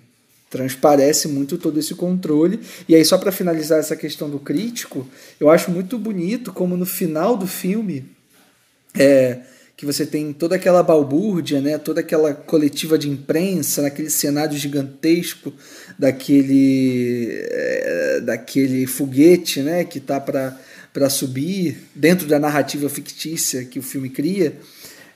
transparece 0.49 1.27
muito 1.27 1.59
todo 1.59 1.81
esse 1.81 1.95
controle. 1.95 2.61
E 2.89 2.95
aí, 2.95 3.05
só 3.05 3.19
para 3.19 3.33
finalizar 3.33 3.81
essa 3.81 3.97
questão 3.97 4.31
do 4.31 4.39
crítico, 4.39 5.07
eu 5.41 5.51
acho 5.51 5.71
muito 5.73 5.99
bonito 5.99 6.53
como 6.53 6.77
no 6.77 6.87
final 6.87 7.37
do 7.37 7.47
filme, 7.47 8.05
é, 8.97 9.41
que 9.77 9.85
você 9.85 10.07
tem 10.07 10.33
toda 10.33 10.55
aquela 10.55 10.83
balbúrdia, 10.83 11.61
né, 11.61 11.77
toda 11.79 12.01
aquela 12.01 12.33
coletiva 12.33 12.97
de 12.97 13.11
imprensa, 13.11 13.83
naquele 13.83 14.09
cenário 14.09 14.57
gigantesco 14.57 15.53
daquele, 15.99 17.29
é, 17.31 18.21
daquele 18.21 18.87
foguete 18.87 19.61
né, 19.61 19.85
que 19.85 19.99
está 19.99 20.21
para 20.21 21.11
subir 21.11 21.77
dentro 21.95 22.27
da 22.27 22.39
narrativa 22.39 22.89
fictícia 22.89 23.65
que 23.65 23.79
o 23.79 23.83
filme 23.83 24.09
cria. 24.09 24.55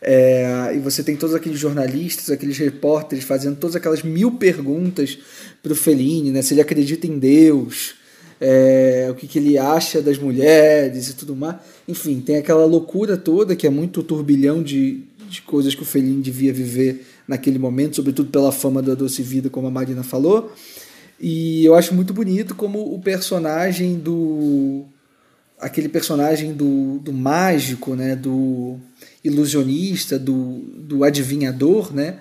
É, 0.00 0.72
e 0.76 0.78
você 0.78 1.02
tem 1.02 1.16
todos 1.16 1.34
aqueles 1.34 1.59
jornalistas, 1.59 2.30
aqueles 2.30 2.56
repórteres 2.56 3.24
fazendo 3.24 3.56
todas 3.56 3.74
aquelas 3.74 4.02
mil 4.02 4.32
perguntas 4.32 5.18
para 5.62 5.72
o 5.72 5.76
Fellini, 5.76 6.30
né? 6.30 6.40
Se 6.40 6.55
ele 6.55 6.60
acredita 6.60 7.06
em 7.06 7.18
Deus, 7.18 7.96
é, 8.40 9.09
o 9.10 9.14
que, 9.14 9.26
que 9.26 9.38
ele 9.38 9.59
acha 9.59 10.00
das 10.00 10.18
mulheres 10.18 11.10
e 11.10 11.14
tudo 11.14 11.34
mais. 11.34 11.56
Enfim, 11.86 12.20
tem 12.20 12.36
aquela 12.36 12.64
loucura 12.64 13.16
toda 13.16 13.56
que 13.56 13.66
é 13.66 13.70
muito 13.70 14.02
turbilhão 14.02 14.62
de, 14.62 15.02
de 15.28 15.42
coisas 15.42 15.74
que 15.74 15.82
o 15.82 15.86
Fellini 15.86 16.22
devia 16.22 16.52
viver 16.52 17.05
naquele 17.28 17.59
momento, 17.59 17.96
sobretudo 17.96 18.30
pela 18.30 18.50
fama 18.50 18.82
da 18.82 18.94
Doce 18.94 19.22
Vida, 19.22 19.50
como 19.50 19.66
a 19.66 19.70
Marina 19.70 20.02
falou. 20.02 20.52
E 21.20 21.64
eu 21.64 21.74
acho 21.74 21.94
muito 21.94 22.14
bonito 22.14 22.55
como 22.55 22.94
o 22.94 22.98
personagem 22.98 23.98
do. 23.98 24.84
aquele 25.60 25.88
personagem 25.88 26.55
do, 26.55 26.98
do 27.00 27.12
mágico, 27.12 27.94
né? 27.94 28.16
do 28.16 28.78
ilusionista, 29.22 30.18
do, 30.18 30.60
do 30.78 31.05
adivinhador, 31.05 31.94
né? 31.94 32.20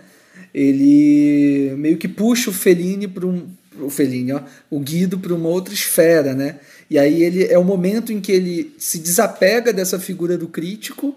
ele 0.53 1.75
meio 1.77 1.97
que 1.97 2.07
puxa 2.07 2.49
o 2.49 2.53
Fellini 2.53 3.07
para 3.07 3.27
um, 3.27 3.47
o 3.79 3.91
Fellini, 3.91 4.33
ó, 4.33 4.41
o 4.71 4.79
Guido 4.79 5.19
para 5.19 5.33
uma 5.33 5.49
outra 5.49 5.71
esfera, 5.71 6.33
né? 6.33 6.59
E 6.89 6.97
aí 6.97 7.21
ele 7.21 7.45
é 7.45 7.59
o 7.59 7.63
momento 7.63 8.11
em 8.11 8.19
que 8.19 8.31
ele 8.31 8.73
se 8.79 8.97
desapega 8.97 9.71
dessa 9.71 9.99
figura 9.99 10.35
do 10.35 10.47
crítico 10.47 11.15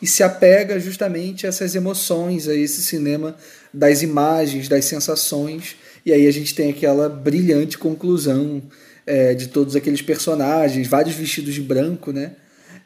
e 0.00 0.06
se 0.06 0.22
apega 0.22 0.80
justamente 0.80 1.46
a 1.46 1.48
essas 1.48 1.74
emoções, 1.74 2.48
a 2.48 2.54
esse 2.54 2.82
cinema 2.82 3.36
das 3.72 4.02
imagens, 4.02 4.68
das 4.68 4.84
sensações. 4.84 5.76
E 6.04 6.12
aí 6.12 6.26
a 6.26 6.32
gente 6.32 6.54
tem 6.54 6.70
aquela 6.70 7.08
brilhante 7.08 7.76
conclusão 7.76 8.62
é, 9.06 9.34
de 9.34 9.48
todos 9.48 9.76
aqueles 9.76 10.00
personagens, 10.00 10.86
vários 10.86 11.14
vestidos 11.14 11.54
de 11.54 11.60
branco, 11.60 12.12
né? 12.12 12.32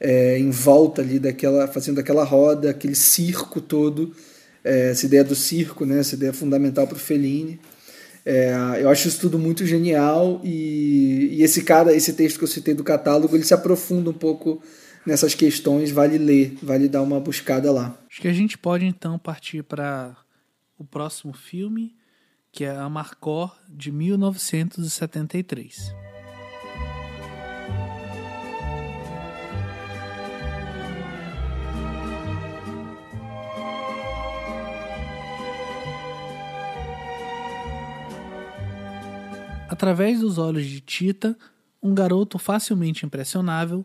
É, 0.00 0.38
em 0.38 0.50
volta 0.50 1.00
ali 1.00 1.18
daquela, 1.18 1.68
fazendo 1.68 2.00
aquela 2.00 2.24
roda, 2.24 2.70
aquele 2.70 2.94
circo 2.94 3.60
todo, 3.60 4.12
é, 4.64 4.90
essa 4.90 5.06
ideia 5.06 5.22
do 5.22 5.34
circo, 5.34 5.86
né? 5.86 6.00
Essa 6.00 6.16
ideia 6.16 6.32
fundamental 6.32 6.86
para 6.86 6.96
o 6.96 7.00
Fellini. 7.00 7.60
É, 8.26 8.54
eu 8.80 8.88
acho 8.88 9.06
isso 9.06 9.20
tudo 9.20 9.38
muito 9.38 9.66
genial 9.66 10.40
e, 10.42 11.28
e, 11.32 11.42
esse 11.42 11.62
cara, 11.62 11.94
esse 11.94 12.14
texto 12.14 12.38
que 12.38 12.44
eu 12.44 12.48
citei 12.48 12.72
do 12.72 12.82
catálogo, 12.82 13.36
ele 13.36 13.44
se 13.44 13.52
aprofunda 13.52 14.08
um 14.08 14.14
pouco 14.14 14.62
nessas 15.06 15.34
questões, 15.34 15.90
vale 15.90 16.18
ler, 16.18 16.56
vale 16.62 16.88
dar 16.88 17.02
uma 17.02 17.20
buscada 17.20 17.70
lá. 17.70 17.96
Acho 18.08 18.20
que 18.20 18.28
a 18.28 18.32
gente 18.32 18.56
pode 18.56 18.86
então 18.86 19.18
partir 19.18 19.62
para 19.62 20.16
o 20.78 20.84
próximo 20.84 21.32
filme, 21.32 21.94
que 22.50 22.64
é 22.64 22.70
A 22.70 22.88
Marcor, 22.88 23.56
de 23.68 23.92
1973. 23.92 25.94
Através 39.68 40.20
dos 40.20 40.38
olhos 40.38 40.66
de 40.66 40.80
Tita, 40.80 41.36
um 41.82 41.92
garoto 41.92 42.38
facilmente 42.38 43.04
impressionável, 43.04 43.84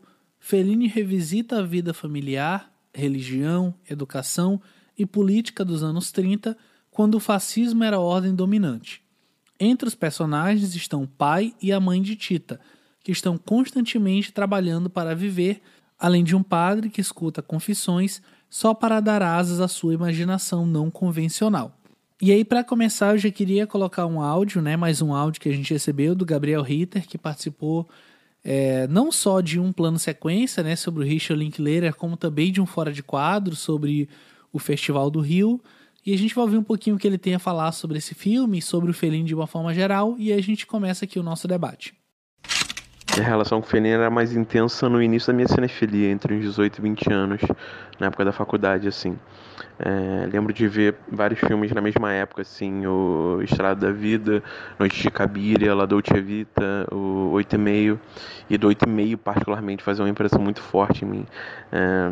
Fellini 0.49 0.87
revisita 0.87 1.59
a 1.59 1.61
vida 1.61 1.93
familiar, 1.93 2.73
religião, 2.91 3.71
educação 3.87 4.59
e 4.97 5.05
política 5.05 5.63
dos 5.63 5.83
anos 5.83 6.11
30, 6.11 6.57
quando 6.89 7.13
o 7.13 7.19
fascismo 7.19 7.83
era 7.83 7.97
a 7.97 7.99
ordem 7.99 8.33
dominante. 8.33 8.99
Entre 9.59 9.87
os 9.87 9.93
personagens 9.93 10.73
estão 10.73 11.03
o 11.03 11.07
pai 11.07 11.53
e 11.61 11.71
a 11.71 11.79
mãe 11.79 12.01
de 12.01 12.15
Tita, 12.15 12.59
que 13.03 13.11
estão 13.11 13.37
constantemente 13.37 14.31
trabalhando 14.31 14.89
para 14.89 15.13
viver, 15.13 15.61
além 15.99 16.23
de 16.23 16.35
um 16.35 16.41
padre 16.41 16.89
que 16.89 16.99
escuta 16.99 17.43
confissões 17.43 18.19
só 18.49 18.73
para 18.73 18.99
dar 18.99 19.21
asas 19.21 19.61
à 19.61 19.67
sua 19.67 19.93
imaginação 19.93 20.65
não 20.65 20.89
convencional. 20.89 21.77
E 22.19 22.31
aí, 22.31 22.43
para 22.43 22.63
começar, 22.63 23.13
eu 23.13 23.19
já 23.19 23.29
queria 23.29 23.67
colocar 23.67 24.07
um 24.07 24.19
áudio, 24.19 24.63
né? 24.63 24.75
Mais 24.75 24.99
um 24.99 25.13
áudio 25.13 25.39
que 25.39 25.47
a 25.47 25.53
gente 25.53 25.71
recebeu 25.71 26.15
do 26.15 26.25
Gabriel 26.25 26.63
Ritter, 26.63 27.07
que 27.07 27.19
participou 27.19 27.87
é, 28.43 28.87
não 28.87 29.11
só 29.11 29.41
de 29.41 29.59
um 29.59 29.71
plano 29.71 29.99
sequência, 29.99 30.63
né? 30.63 30.75
Sobre 30.75 31.03
o 31.03 31.05
Richard 31.05 31.43
Linklater, 31.43 31.93
como 31.95 32.15
também 32.15 32.51
de 32.51 32.61
um 32.61 32.65
Fora 32.65 32.91
de 32.91 33.03
Quadro, 33.03 33.55
sobre 33.55 34.09
o 34.51 34.59
Festival 34.59 35.09
do 35.09 35.19
Rio. 35.19 35.61
E 36.05 36.13
a 36.13 36.17
gente 36.17 36.33
vai 36.33 36.43
ouvir 36.43 36.57
um 36.57 36.63
pouquinho 36.63 36.95
o 36.95 36.99
que 36.99 37.05
ele 37.05 37.17
tem 37.17 37.35
a 37.35 37.39
falar 37.39 37.71
sobre 37.71 37.97
esse 37.97 38.15
filme, 38.15 38.61
sobre 38.61 38.89
o 38.89 38.93
Fellini 38.93 39.25
de 39.25 39.35
uma 39.35 39.45
forma 39.45 39.73
geral, 39.73 40.15
e 40.17 40.31
a 40.31 40.41
gente 40.41 40.65
começa 40.65 41.05
aqui 41.05 41.19
o 41.19 41.23
nosso 41.23 41.47
debate. 41.47 41.93
A 43.17 43.21
relação 43.21 43.59
com 43.59 43.67
o 43.67 43.69
Fellini 43.69 43.89
era 43.89 44.09
mais 44.09 44.35
intensa 44.35 44.87
no 44.87 45.03
início 45.03 45.27
da 45.27 45.33
minha 45.33 45.47
cinefilia, 45.47 46.09
entre 46.09 46.35
os 46.35 46.41
18 46.41 46.77
e 46.77 46.81
20 46.81 47.13
anos, 47.13 47.41
na 47.99 48.07
época 48.07 48.23
da 48.23 48.31
faculdade, 48.31 48.87
assim. 48.87 49.19
É, 49.79 50.27
lembro 50.31 50.51
de 50.51 50.67
ver 50.67 50.95
vários 51.09 51.39
filmes 51.39 51.71
na 51.71 51.79
mesma 51.79 52.11
época, 52.11 52.41
assim, 52.41 52.85
o 52.85 53.41
Estrada 53.41 53.87
da 53.87 53.93
Vida, 53.93 54.43
Noite 54.77 55.01
de 55.01 55.09
Cabiria, 55.09 55.73
La 55.73 55.85
Dolce 55.85 56.19
Vita, 56.19 56.85
o 56.91 57.31
Oito 57.31 57.55
e 57.55 57.57
Meio, 57.57 57.99
e 58.49 58.57
do 58.57 58.67
Oito 58.67 58.85
e 58.85 58.89
Meio 58.89 59.17
particularmente 59.17 59.81
fazia 59.81 60.03
uma 60.03 60.09
impressão 60.09 60.41
muito 60.41 60.61
forte 60.61 61.05
em 61.05 61.07
mim. 61.07 61.25
É, 61.71 62.11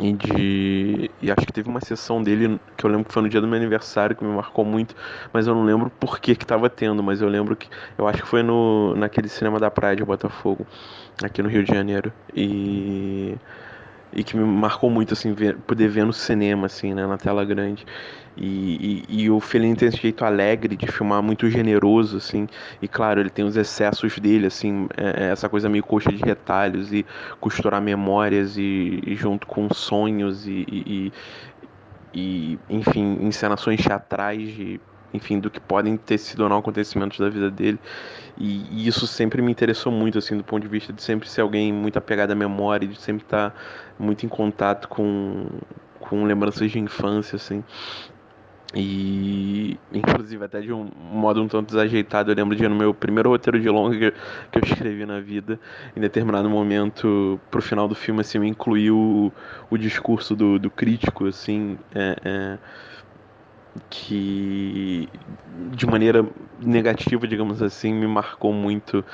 e, 0.00 0.12
de, 0.12 1.10
e 1.20 1.30
acho 1.30 1.44
que 1.44 1.52
teve 1.52 1.68
uma 1.68 1.80
sessão 1.80 2.22
dele 2.22 2.60
que 2.76 2.86
eu 2.86 2.90
lembro 2.90 3.06
que 3.06 3.12
foi 3.12 3.22
no 3.22 3.28
dia 3.28 3.40
do 3.40 3.48
meu 3.48 3.56
aniversário 3.56 4.14
que 4.14 4.24
me 4.24 4.32
marcou 4.32 4.64
muito, 4.64 4.94
mas 5.32 5.48
eu 5.48 5.54
não 5.54 5.64
lembro 5.64 5.90
por 5.98 6.20
que 6.20 6.36
que 6.36 6.46
tava 6.46 6.70
tendo, 6.70 7.02
mas 7.02 7.20
eu 7.20 7.28
lembro 7.28 7.56
que 7.56 7.68
eu 7.96 8.06
acho 8.06 8.22
que 8.22 8.28
foi 8.28 8.44
no 8.44 8.94
naquele 8.94 9.28
cinema 9.28 9.58
da 9.58 9.70
praia 9.70 9.96
de 9.96 10.04
Botafogo, 10.04 10.64
aqui 11.22 11.42
no 11.42 11.48
Rio 11.48 11.64
de 11.64 11.74
Janeiro. 11.74 12.12
E 12.32 13.34
e 14.12 14.24
que 14.24 14.36
me 14.36 14.44
marcou 14.44 14.90
muito 14.90 15.12
assim 15.14 15.32
ver, 15.32 15.56
poder 15.58 15.88
ver 15.88 16.04
no 16.04 16.12
cinema 16.12 16.66
assim 16.66 16.94
né, 16.94 17.06
na 17.06 17.18
tela 17.18 17.44
grande. 17.44 17.84
E, 18.36 19.04
e, 19.08 19.22
e, 19.22 19.30
o 19.30 19.40
Fellini 19.40 19.74
tem 19.74 19.88
esse 19.88 19.96
jeito 19.96 20.24
alegre 20.24 20.76
de 20.76 20.86
filmar 20.86 21.20
muito 21.20 21.50
generoso 21.50 22.18
assim 22.18 22.46
e 22.80 22.86
claro 22.86 23.18
ele 23.18 23.30
tem 23.30 23.44
os 23.44 23.56
excessos 23.56 24.16
dele 24.16 24.46
assim 24.46 24.86
é, 24.96 25.24
é 25.24 25.30
essa 25.30 25.48
coisa 25.48 25.68
meio 25.68 25.82
coxa 25.82 26.12
de 26.12 26.22
retalhos 26.22 26.92
e 26.92 27.04
costurar 27.40 27.82
memórias 27.82 28.56
e, 28.56 29.00
e 29.04 29.16
junto 29.16 29.44
com 29.44 29.68
sonhos 29.74 30.46
e, 30.46 31.12
e, 32.14 32.58
enfim 32.70 33.18
encenações 33.20 33.82
teatrais 33.82 34.54
de 34.54 34.80
enfim, 35.12 35.38
do 35.38 35.50
que 35.50 35.60
podem 35.60 35.96
ter 35.96 36.18
sido 36.18 36.40
ou 36.40 36.48
não 36.48 36.58
acontecimentos 36.58 37.18
da 37.18 37.28
vida 37.28 37.50
dele. 37.50 37.78
E, 38.36 38.64
e, 38.70 38.88
isso 38.88 39.06
sempre 39.06 39.42
me 39.42 39.50
interessou 39.50 39.90
muito, 39.90 40.18
assim, 40.18 40.36
do 40.36 40.44
ponto 40.44 40.62
de 40.62 40.68
vista 40.68 40.92
de 40.92 41.02
sempre 41.02 41.28
ser 41.28 41.40
alguém 41.40 41.72
muito 41.72 41.98
apegado 41.98 42.30
à 42.30 42.34
memória, 42.34 42.86
de 42.86 43.00
sempre 43.00 43.24
estar 43.24 43.54
muito 43.98 44.24
em 44.24 44.28
contato 44.28 44.88
com, 44.88 45.46
com 45.98 46.24
lembranças 46.24 46.70
de 46.70 46.78
infância, 46.78 47.36
assim. 47.36 47.64
E, 48.74 49.78
inclusive, 49.90 50.44
até 50.44 50.60
de 50.60 50.70
um 50.70 50.90
modo 51.10 51.42
um 51.42 51.48
tanto 51.48 51.68
desajeitado, 51.68 52.30
eu 52.30 52.36
lembro 52.36 52.54
de 52.54 52.68
no 52.68 52.76
meu 52.76 52.92
primeiro 52.92 53.30
roteiro 53.30 53.58
de 53.58 53.68
longa 53.68 53.96
que, 53.98 54.10
que 54.52 54.58
eu 54.58 54.62
escrevi 54.62 55.06
na 55.06 55.20
vida, 55.20 55.58
em 55.96 56.00
determinado 56.00 56.50
momento, 56.50 57.40
pro 57.50 57.62
final 57.62 57.88
do 57.88 57.94
filme, 57.94 58.20
assim, 58.20 58.36
eu 58.36 58.44
incluí 58.44 58.90
o, 58.90 59.32
o 59.70 59.78
discurso 59.78 60.36
do, 60.36 60.58
do 60.58 60.70
crítico, 60.70 61.26
assim, 61.26 61.78
é, 61.94 62.16
é 62.22 62.58
que 63.88 65.08
de 65.72 65.86
maneira 65.86 66.26
negativa, 66.60 67.26
digamos 67.26 67.62
assim, 67.62 67.92
me 67.92 68.06
marcou 68.06 68.52
muito, 68.52 69.04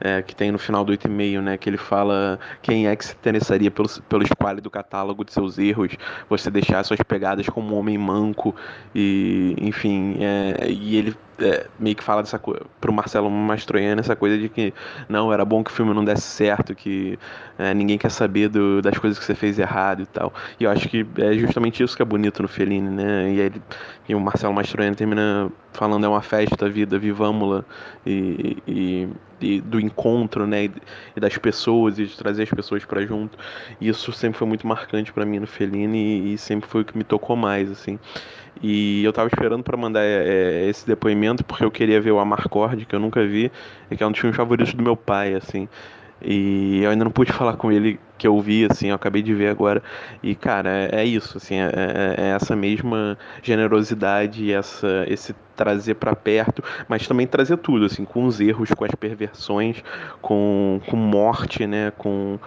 é, 0.00 0.22
que 0.22 0.34
tem 0.34 0.50
no 0.50 0.58
final 0.58 0.84
do 0.84 0.92
8,5, 0.92 1.40
né, 1.40 1.56
que 1.56 1.68
ele 1.68 1.76
fala 1.76 2.38
quem 2.62 2.86
é 2.86 2.96
que 2.96 3.04
se 3.04 3.12
interessaria 3.12 3.70
pelo, 3.70 3.88
pelo 4.08 4.22
esquálido 4.22 4.70
catálogo 4.70 5.24
de 5.24 5.32
seus 5.32 5.58
erros, 5.58 5.92
você 6.28 6.50
deixar 6.50 6.84
suas 6.84 7.00
pegadas 7.02 7.46
como 7.48 7.74
um 7.74 7.78
homem 7.78 7.98
manco, 7.98 8.54
e 8.94 9.54
enfim, 9.60 10.16
é, 10.20 10.70
e 10.70 10.96
ele 10.96 11.16
é, 11.38 11.66
meio 11.78 11.96
que 11.96 12.04
fala 12.04 12.22
dessa 12.22 12.38
coisa 12.38 12.62
pro 12.80 12.92
Marcelo 12.92 13.30
Mastroianni 13.30 14.00
essa 14.00 14.14
coisa 14.14 14.38
de 14.38 14.48
que 14.48 14.72
não, 15.08 15.32
era 15.32 15.44
bom 15.44 15.64
que 15.64 15.70
o 15.70 15.74
filme 15.74 15.92
não 15.92 16.04
desse 16.04 16.22
certo, 16.22 16.74
que 16.74 17.18
é, 17.58 17.74
ninguém 17.74 17.98
quer 17.98 18.10
saber 18.10 18.48
do, 18.48 18.80
das 18.80 18.96
coisas 18.98 19.18
que 19.18 19.24
você 19.24 19.34
fez 19.34 19.58
errado 19.58 20.02
e 20.02 20.06
tal. 20.06 20.32
E 20.58 20.64
eu 20.64 20.70
acho 20.70 20.88
que 20.88 21.06
é 21.18 21.34
justamente 21.34 21.82
isso 21.82 21.96
que 21.96 22.02
é 22.02 22.04
bonito 22.04 22.42
no 22.42 22.48
Fellini, 22.48 22.88
né? 22.88 23.32
E, 23.32 23.40
ele, 23.40 23.62
e 24.08 24.14
o 24.14 24.20
Marcelo 24.20 24.52
Mastroianni 24.52 24.96
termina 24.96 25.50
falando 25.72 26.04
é 26.06 26.08
uma 26.08 26.22
festa, 26.22 26.68
vida, 26.68 26.98
vivamos-la, 26.98 27.64
e, 28.06 28.58
e, 28.66 29.08
e, 29.40 29.60
do 29.60 29.80
encontro, 29.80 30.46
né? 30.46 30.70
E, 31.16 31.20
das 31.20 31.36
pessoas, 31.36 31.98
e 31.98 32.06
de 32.06 32.16
trazer 32.16 32.44
as 32.44 32.50
pessoas 32.50 32.84
para 32.84 33.04
junto. 33.04 33.36
E 33.80 33.88
isso 33.88 34.12
sempre 34.12 34.38
foi 34.38 34.46
muito 34.46 34.66
marcante 34.66 35.12
para 35.12 35.24
mim 35.26 35.40
no 35.40 35.46
Fellini 35.46 35.98
e, 35.98 36.34
e 36.34 36.38
sempre 36.38 36.68
foi 36.68 36.82
o 36.82 36.84
que 36.84 36.96
me 36.96 37.04
tocou 37.04 37.36
mais, 37.36 37.70
assim. 37.70 37.98
E 38.62 39.04
eu 39.04 39.12
tava 39.12 39.28
esperando 39.28 39.62
para 39.62 39.76
mandar 39.76 40.02
é, 40.02 40.68
esse 40.68 40.86
depoimento 40.86 41.44
porque 41.44 41.64
eu 41.64 41.70
queria 41.70 42.00
ver 42.00 42.12
o 42.12 42.18
Amarcord, 42.18 42.84
que 42.86 42.94
eu 42.94 43.00
nunca 43.00 43.26
vi, 43.26 43.50
e 43.90 43.96
que 43.96 44.02
é 44.02 44.06
um 44.06 44.10
dos 44.10 44.20
filmes 44.20 44.36
favoritos 44.36 44.74
do 44.74 44.82
meu 44.82 44.96
pai, 44.96 45.34
assim. 45.34 45.68
E 46.22 46.82
eu 46.82 46.90
ainda 46.90 47.04
não 47.04 47.10
pude 47.10 47.32
falar 47.32 47.54
com 47.56 47.70
ele 47.70 48.00
que 48.16 48.26
eu 48.26 48.40
vi, 48.40 48.66
assim, 48.70 48.88
eu 48.88 48.94
acabei 48.94 49.20
de 49.20 49.34
ver 49.34 49.48
agora. 49.48 49.82
E, 50.22 50.34
cara, 50.34 50.70
é, 50.70 51.02
é 51.02 51.04
isso, 51.04 51.36
assim, 51.36 51.56
é, 51.56 51.66
é, 51.66 52.14
é, 52.16 52.30
essa 52.30 52.56
mesma 52.56 53.18
generosidade, 53.42 54.50
essa, 54.50 55.04
esse 55.06 55.34
trazer 55.54 55.94
para 55.94 56.16
perto, 56.16 56.62
mas 56.88 57.06
também 57.06 57.26
trazer 57.26 57.58
tudo, 57.58 57.84
assim, 57.84 58.04
com 58.04 58.24
os 58.24 58.40
erros, 58.40 58.70
com 58.70 58.84
as 58.84 58.94
perversões, 58.94 59.82
com, 60.22 60.80
com 60.86 60.96
morte, 60.96 61.66
né, 61.66 61.92
com 61.98 62.38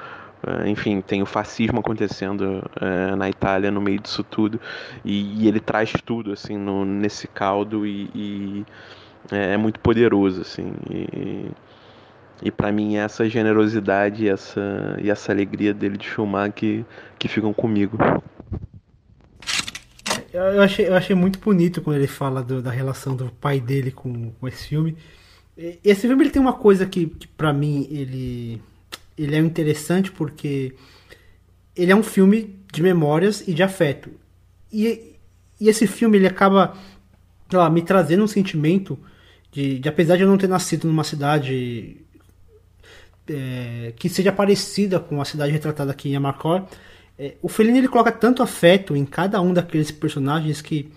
enfim, 0.68 1.02
tem 1.02 1.22
o 1.22 1.26
fascismo 1.26 1.80
acontecendo 1.80 2.64
é, 2.80 3.16
na 3.16 3.30
Itália 3.30 3.72
no 3.72 3.82
meio 3.82 4.00
disso 4.00 4.24
tudo 4.24 4.60
e, 5.04 5.44
e 5.44 5.48
ele 5.48 5.60
traz 5.60 5.94
tudo 6.06 6.32
assim 6.32 6.58
no, 6.58 6.86
nesse 6.86 7.28
caldo 7.28 7.86
e, 7.86 8.10
e 8.14 8.66
é, 9.32 9.54
é, 9.54 9.58
muito 9.58 9.80
poderoso 9.80 10.42
assim 10.42 10.72
e, 10.90 11.50
e 12.44 12.52
para 12.52 12.72
mim 12.72 12.98
essa 12.98 13.28
generosidade 13.28 14.30
essa, 14.30 14.98
e 15.02 15.10
essa 15.10 15.32
alegria 15.32 15.74
dele 15.74 15.98
de 15.98 16.08
filmar 16.08 16.52
que, 16.52 16.86
que 17.18 17.28
ficam 17.28 17.54
comigo. 17.54 17.98
Eu 20.32 20.62
achei, 20.62 20.88
eu 20.88 20.96
achei 20.96 21.16
muito 21.16 21.40
bonito 21.40 21.82
quando 21.82 21.98
ele 21.98 22.08
fala 22.08 22.44
do, 22.44 22.62
da 22.62 22.70
relação 22.70 23.16
do 23.16 23.32
pai 23.42 23.60
dele 23.60 23.92
com, 23.92 24.32
com 24.32 24.48
esse 24.48 24.68
filme. 24.68 24.96
Esse 25.84 26.08
filme 26.08 26.24
ele 26.24 26.30
tem 26.30 26.42
uma 26.42 26.54
coisa 26.54 26.86
que, 26.86 27.08
que 27.08 27.28
para 27.28 27.52
mim 27.52 27.88
ele 27.90 28.62
ele 29.18 29.36
é 29.36 29.40
interessante 29.40 30.12
porque 30.12 30.76
ele 31.76 31.92
é 31.92 31.96
um 31.96 32.04
filme 32.04 32.60
de 32.72 32.82
memórias 32.82 33.48
e 33.48 33.54
de 33.54 33.64
afeto. 33.64 34.12
E, 34.72 35.16
e 35.60 35.70
esse 35.70 35.88
filme 35.88 36.18
ele 36.18 36.28
acaba 36.28 36.78
lá, 37.52 37.70
me 37.70 37.82
trazendo 37.82 38.24
um 38.24 38.28
sentimento 38.28 38.98
de, 39.52 39.80
de, 39.80 39.90
apesar 39.90 40.18
de 40.18 40.24
eu 40.24 40.28
não 40.28 40.38
ter 40.38 40.48
nascido 40.48 40.88
numa 40.88 41.04
cidade 41.04 41.98
é, 43.28 43.94
que 43.98 44.10
seja 44.10 44.32
parecida 44.32 45.00
com 45.00 45.22
a 45.22 45.26
cidade 45.26 45.52
retratada 45.52 45.92
aqui 45.92 46.10
em 46.10 46.16
Amarcor, 46.16 46.66
é, 47.18 47.36
o 47.42 47.48
Fellini 47.48 47.80
ele 47.80 47.88
coloca 47.88 48.12
tanto 48.12 48.44
afeto 48.44 48.96
em 48.96 49.06
cada 49.06 49.42
um 49.42 49.54
daqueles 49.54 49.90
personagens 49.90 50.62
que, 50.62 50.92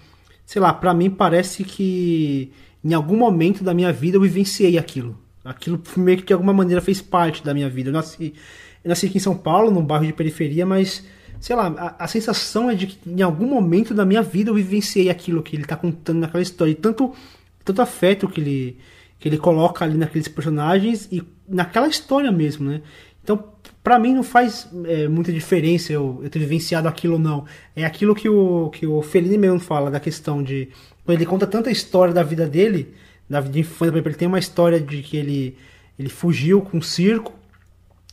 sei 0.45 0.61
lá, 0.61 0.73
para 0.73 0.93
mim 0.93 1.09
parece 1.09 1.65
que 1.65 2.53
em 2.85 2.93
algum 2.93 3.17
momento 3.17 3.65
da 3.65 3.73
minha 3.73 3.93
vida 3.93 4.17
eu 4.17 4.23
vivenciei 4.23 4.77
aquilo. 4.77 5.19
Aquilo 5.45 5.81
meio 5.97 6.19
que 6.19 6.25
de 6.25 6.33
alguma 6.33 6.53
maneira 6.53 6.81
fez 6.83 7.01
parte 7.01 7.43
da 7.43 7.55
minha 7.55 7.69
vida. 7.69 7.89
Eu 7.89 7.95
nasci, 7.95 8.35
eu 8.85 8.89
nasci 8.89 9.07
aqui 9.07 9.19
em 9.19 9.21
São 9.21 9.37
Paulo, 9.37 9.71
num 9.71 9.83
bairro 9.83 10.07
de 10.07 10.13
periferia, 10.13 10.67
mas 10.67 11.05
sei 11.41 11.57
lá, 11.57 11.69
a, 11.69 12.05
a, 12.05 12.07
sensação 12.07 12.71
é 12.71 12.75
de 12.75 12.87
que 12.87 13.11
em 13.11 13.23
algum 13.23 13.47
momento 13.47 13.95
da 13.95 14.05
minha 14.05 14.23
vida 14.23 14.51
eu 14.51 14.55
vivenciei 14.55 15.09
aquilo 15.09 15.43
que 15.43 15.57
ele 15.57 15.63
está 15.63 15.75
contando 15.75 16.19
naquela 16.19 16.43
história. 16.43 16.73
E 16.73 16.75
tanto, 16.75 17.15
tanto 17.65 17.81
afeto 17.81 18.29
que 18.29 18.41
ele, 18.41 18.79
que 19.19 19.29
ele 19.29 19.39
coloca 19.39 19.85
ali 19.85 19.97
naqueles 19.97 20.29
personagens 20.29 21.09
e 21.11 21.23
naquela 21.49 21.89
história 21.89 22.31
mesmo, 22.31 22.69
né? 22.69 22.83
Então, 23.23 23.43
para 23.83 23.99
mim 23.99 24.15
não 24.15 24.23
faz 24.23 24.69
é, 24.85 25.09
muita 25.09 25.33
diferença 25.33 25.93
eu, 25.93 26.21
eu 26.23 26.29
ter 26.29 26.39
vivenciado 26.39 26.87
aquilo 26.87 27.15
ou 27.15 27.19
não. 27.19 27.47
É 27.75 27.85
aquilo 27.85 28.15
que 28.15 28.29
o, 28.29 28.69
que 28.71 28.87
o 28.87 29.01
Fellini 29.03 29.39
mesmo 29.39 29.59
fala 29.61 29.91
da 29.91 30.01
questão 30.01 30.43
de. 30.43 30.69
Quando 31.05 31.17
ele 31.17 31.27
conta 31.27 31.47
tanta 31.47 31.71
história 31.71 32.13
da 32.13 32.23
vida 32.23 32.47
dele 32.47 32.95
da 33.31 33.41
vida 33.41 33.55
de 33.55 33.61
infância, 33.61 33.97
ele 33.97 34.15
tem 34.15 34.27
uma 34.27 34.41
história 34.41 34.81
de 34.81 35.03
que 35.03 35.17
ele, 35.17 35.57
ele 35.97 36.09
fugiu 36.09 36.61
com 36.61 36.79
um 36.79 36.83
circo 36.83 37.33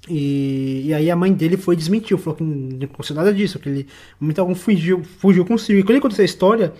e, 0.07 0.83
e 0.85 0.93
aí 0.93 1.09
a 1.09 1.15
mãe 1.15 1.33
dele 1.33 1.57
foi 1.57 1.75
desmentiu, 1.75 2.17
falou 2.19 2.37
que 2.37 2.43
não 2.43 2.85
aconteceu 2.85 3.15
nada 3.15 3.33
disso, 3.33 3.59
que 3.59 3.67
ele, 3.67 3.87
momento 4.19 4.39
algum, 4.39 4.55
fugiu, 4.55 5.03
fugiu 5.03 5.43
com 5.43 5.55
um 5.55 5.57
circo. 5.57 5.79
E 5.79 5.83
quando 5.83 5.91
ele 5.91 6.01
contou 6.01 6.15
essa 6.15 6.23
história, 6.23 6.71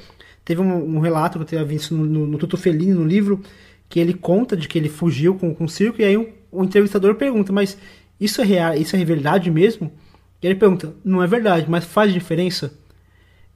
teve 0.45 0.61
um, 0.61 0.97
um 0.97 0.99
relato 0.99 1.39
que 1.39 1.43
eu 1.43 1.47
tinha 1.47 1.65
visto 1.65 1.95
no, 1.95 2.05
no, 2.05 2.27
no 2.27 2.37
Tuto 2.37 2.55
Fellini, 2.55 2.93
no 2.93 3.03
livro, 3.03 3.41
que 3.89 3.99
ele 3.99 4.13
conta 4.13 4.55
de 4.55 4.67
que 4.67 4.77
ele 4.77 4.87
fugiu 4.87 5.35
com, 5.35 5.53
com 5.53 5.65
um 5.65 5.67
circo, 5.67 6.01
e 6.01 6.05
aí 6.05 6.15
o, 6.15 6.29
o 6.51 6.63
entrevistador 6.63 7.15
pergunta, 7.15 7.51
mas 7.51 7.77
isso 8.19 8.41
é 8.41 8.45
real, 8.45 8.75
isso 8.75 8.95
é 8.95 9.03
verdade 9.03 9.49
mesmo? 9.51 9.91
E 10.41 10.45
ele 10.45 10.55
pergunta, 10.55 10.95
não 11.03 11.21
é 11.21 11.27
verdade, 11.27 11.65
mas 11.67 11.83
faz 11.83 12.13
diferença? 12.13 12.77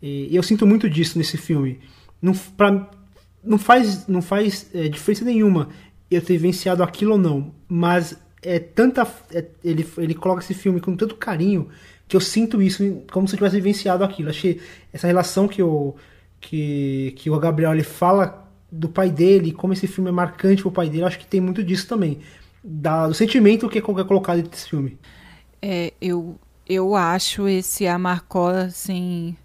E, 0.02 0.28
e 0.32 0.36
eu 0.36 0.44
sinto 0.44 0.66
muito 0.66 0.90
disso 0.90 1.18
nesse 1.18 1.38
filme. 1.38 1.80
Não, 2.22 2.34
pra, 2.34 2.90
não 3.44 3.58
faz, 3.58 4.08
não 4.08 4.22
faz 4.22 4.70
é, 4.74 4.88
diferença 4.88 5.26
nenhuma 5.26 5.70
eu 6.10 6.22
ter 6.22 6.34
vivenciado 6.34 6.84
aquilo 6.84 7.14
ou 7.14 7.18
não, 7.18 7.54
mas 7.68 8.18
é 8.42 8.60
tanta 8.60 9.08
é, 9.34 9.46
ele, 9.64 9.88
ele 9.98 10.14
coloca 10.14 10.42
esse 10.42 10.54
filme 10.54 10.80
com 10.80 10.96
tanto 10.96 11.16
carinho 11.16 11.70
que 12.08 12.16
eu 12.16 12.22
sinto 12.22 12.62
isso 12.62 13.04
como 13.12 13.28
se 13.28 13.36
eu 13.36 13.38
tivesse 13.38 13.56
vivenciado 13.56 14.04
aquilo. 14.04 14.30
Achei 14.30 14.60
essa 14.92 15.08
relação 15.08 15.48
que 15.48 15.64
o 15.64 15.96
que, 16.42 17.14
que 17.16 17.30
o 17.30 17.40
Gabriel 17.40 17.72
ele 17.72 17.84
fala 17.84 18.50
do 18.70 18.90
pai 18.90 19.10
dele, 19.10 19.52
como 19.52 19.74
esse 19.74 19.88
filme 19.88 20.10
é 20.10 20.14
marcante 20.14 20.62
pro 20.62 20.72
pai 20.72 20.90
dele, 20.90 21.04
acho 21.04 21.20
que 21.20 21.26
tem 21.26 21.40
muito 21.40 21.64
disso 21.64 21.88
também. 21.88 22.20
Da, 22.64 23.08
do 23.08 23.14
sentimento 23.14 23.70
que 23.70 23.78
é 23.78 23.82
colocado 23.82 24.38
nesse 24.38 24.70
filme. 24.70 24.98
É, 25.62 25.94
eu, 26.02 26.38
eu 26.68 26.96
acho 26.96 27.48
esse 27.48 27.88
Amarcó, 27.88 28.50
assim, 28.50 29.36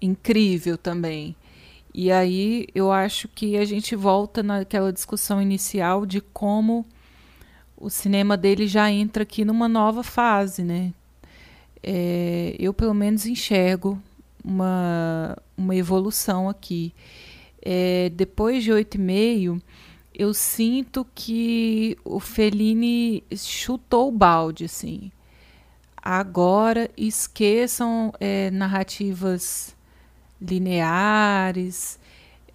incrível 0.00 0.76
também. 0.76 1.34
E 1.94 2.10
aí 2.10 2.66
eu 2.74 2.90
acho 2.90 3.28
que 3.28 3.56
a 3.56 3.64
gente 3.64 3.94
volta 3.94 4.42
naquela 4.42 4.92
discussão 4.92 5.42
inicial 5.42 6.06
de 6.06 6.20
como 6.20 6.86
o 7.76 7.90
cinema 7.90 8.36
dele 8.36 8.66
já 8.66 8.90
entra 8.90 9.24
aqui 9.24 9.44
numa 9.44 9.68
nova 9.68 10.02
fase, 10.02 10.62
né? 10.62 10.92
É, 11.82 12.54
eu 12.58 12.72
pelo 12.72 12.94
menos 12.94 13.26
enxergo 13.26 14.00
uma, 14.42 15.36
uma 15.56 15.74
evolução 15.76 16.48
aqui. 16.48 16.94
É, 17.60 18.10
depois 18.14 18.64
de 18.64 18.72
oito 18.72 18.94
e 18.94 19.00
meio, 19.00 19.60
eu 20.14 20.32
sinto 20.32 21.06
que 21.14 21.96
o 22.04 22.20
Fellini 22.20 23.24
chutou 23.36 24.08
o 24.08 24.12
balde, 24.12 24.64
assim. 24.64 25.10
Agora 25.96 26.90
esqueçam 26.96 28.12
é, 28.18 28.50
narrativas 28.50 29.74
lineares. 30.42 31.98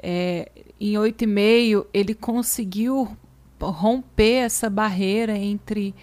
É, 0.02 0.52
em 0.80 0.96
e 0.96 1.26
meio, 1.26 1.88
ele 1.94 2.14
conseguiu 2.14 3.18
romper 3.60 4.46
essa 4.46 4.70
barreira 4.70 5.36
entre 5.36 5.96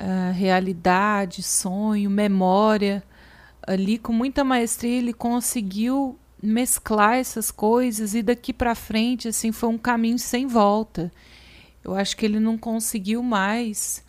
uh, 0.00 0.32
realidade, 0.32 1.42
sonho, 1.42 2.10
memória. 2.10 3.02
Ali, 3.66 3.98
com 3.98 4.12
muita 4.12 4.42
maestria, 4.42 4.98
ele 4.98 5.12
conseguiu 5.12 6.18
mesclar 6.42 7.16
essas 7.16 7.50
coisas 7.50 8.14
e 8.14 8.22
daqui 8.22 8.52
para 8.52 8.74
frente, 8.74 9.28
assim, 9.28 9.52
foi 9.52 9.68
um 9.68 9.78
caminho 9.78 10.18
sem 10.18 10.46
volta. 10.46 11.12
Eu 11.82 11.94
acho 11.94 12.16
que 12.16 12.26
ele 12.26 12.40
não 12.40 12.58
conseguiu 12.58 13.22
mais 13.22 14.04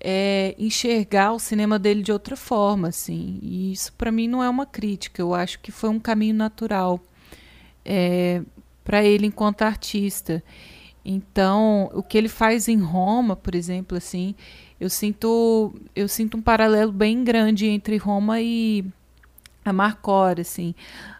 é, 0.00 0.54
enxergar 0.58 1.32
o 1.32 1.38
cinema 1.38 1.78
dele 1.78 2.02
de 2.02 2.12
outra 2.12 2.36
forma, 2.36 2.88
assim. 2.88 3.38
E 3.42 3.72
isso 3.72 3.92
para 3.94 4.12
mim 4.12 4.28
não 4.28 4.42
é 4.42 4.48
uma 4.48 4.66
crítica. 4.66 5.20
Eu 5.20 5.34
acho 5.34 5.58
que 5.60 5.72
foi 5.72 5.90
um 5.90 5.98
caminho 5.98 6.34
natural 6.34 7.00
é, 7.84 8.42
para 8.84 9.02
ele 9.02 9.26
enquanto 9.26 9.62
artista. 9.62 10.42
Então, 11.04 11.90
o 11.94 12.02
que 12.02 12.18
ele 12.18 12.28
faz 12.28 12.68
em 12.68 12.78
Roma, 12.78 13.34
por 13.34 13.54
exemplo, 13.54 13.96
assim, 13.96 14.34
eu 14.80 14.90
sinto 14.90 15.74
eu 15.96 16.06
sinto 16.06 16.36
um 16.36 16.42
paralelo 16.42 16.92
bem 16.92 17.24
grande 17.24 17.66
entre 17.66 17.96
Roma 17.96 18.40
e 18.40 18.84
Amarcord, 19.64 20.40
assim. 20.40 20.74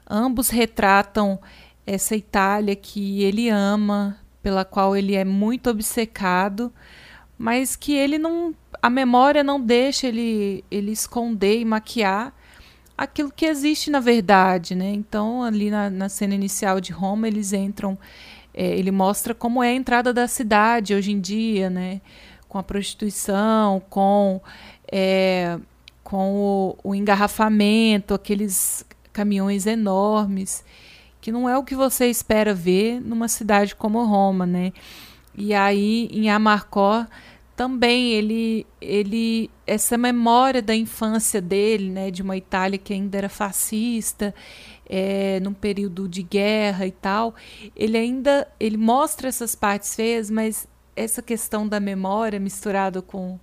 Ambos 0.09 0.51
retratam 0.51 1.39
essa 1.87 2.15
Itália 2.15 2.77
que 2.77 3.23
ele 3.23 3.49
ama, 3.49 4.19
pela 4.43 4.65
qual 4.65 4.97
ele 4.97 5.15
é 5.15 5.25
muito 5.25 5.71
obcecado, 5.71 6.73
mas 7.39 7.77
que 7.77 7.95
ele 7.95 8.19
não 8.19 8.55
a 8.83 8.91
memória 8.91 9.45
não 9.45 9.61
deixa 9.61 10.09
ele 10.09 10.65
ele 10.71 10.91
esconder 10.93 11.61
e 11.61 11.65
maquiar 11.65 12.35
aquilo 12.97 13.31
que 13.31 13.47
existe 13.47 13.91
na 13.91 14.01
verdade, 14.01 14.75
né? 14.75 14.91
Então 14.91 15.43
ali 15.43 15.71
na, 15.71 15.89
na 15.89 16.09
cena 16.09 16.35
inicial 16.35 16.81
de 16.81 16.93
Roma 16.93 17.29
eles 17.29 17.53
entram, 17.53 17.97
é, 18.53 18.77
ele 18.77 18.91
mostra 18.91 19.35
como 19.35 19.63
é 19.63 19.69
a 19.69 19.75
entrada 19.75 20.13
da 20.13 20.27
cidade 20.27 20.95
hoje 20.95 21.13
em 21.13 21.21
dia, 21.21 21.71
né? 21.71 22.01
com 22.49 22.59
a 22.59 22.63
prostituição, 22.63 23.83
com, 23.91 24.41
é, 24.91 25.59
com 26.03 26.35
o, 26.35 26.79
o 26.83 26.95
engarrafamento, 26.95 28.15
aqueles 28.15 28.85
caminhões 29.13 29.67
enormes, 29.67 30.65
que 31.21 31.31
não 31.31 31.49
é 31.49 31.59
o 31.59 31.65
que 31.65 31.75
você 31.75 32.07
espera 32.07 32.55
ver 32.55 33.01
numa 33.01 33.29
cidade 33.29 33.77
como 33.77 34.05
Roma, 34.05 34.47
né? 34.47 34.73
E 35.39 35.55
aí 35.55 36.09
em 36.13 36.29
Amarcó 36.29 37.07
também 37.55 38.13
ele 38.13 38.67
ele 38.81 39.51
essa 39.67 39.97
memória 39.97 40.61
da 40.61 40.75
infância 40.75 41.41
dele, 41.41 41.91
né, 41.91 42.11
de 42.11 42.23
uma 42.23 42.37
Itália 42.37 42.79
que 42.79 42.93
ainda 42.93 43.19
era 43.19 43.29
fascista, 43.29 44.35
é, 44.89 45.39
num 45.41 45.53
período 45.53 46.09
de 46.09 46.23
guerra 46.23 46.87
e 46.87 46.93
tal, 46.93 47.35
ele 47.77 47.97
ainda 47.97 48.49
ele 48.59 48.77
mostra 48.77 49.29
essas 49.29 49.55
partes 49.55 49.95
feias, 49.95 50.31
mas 50.31 50.67
essa 50.97 51.23
questão 51.23 51.69
da 51.69 51.79
memória 51.79 52.41
misturada 52.41 53.01
com, 53.01 53.39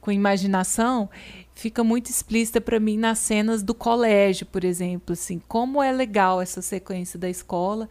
com 0.00 0.10
imaginação 0.10 1.08
fica 1.54 1.84
muito 1.84 2.10
explícita 2.10 2.60
para 2.60 2.80
mim 2.80 2.96
nas 2.96 3.18
cenas 3.18 3.62
do 3.62 3.74
colégio, 3.74 4.46
por 4.46 4.64
exemplo, 4.64 5.12
assim, 5.12 5.40
como 5.46 5.82
é 5.82 5.92
legal 5.92 6.40
essa 6.40 6.62
sequência 6.62 7.18
da 7.18 7.28
escola, 7.28 7.88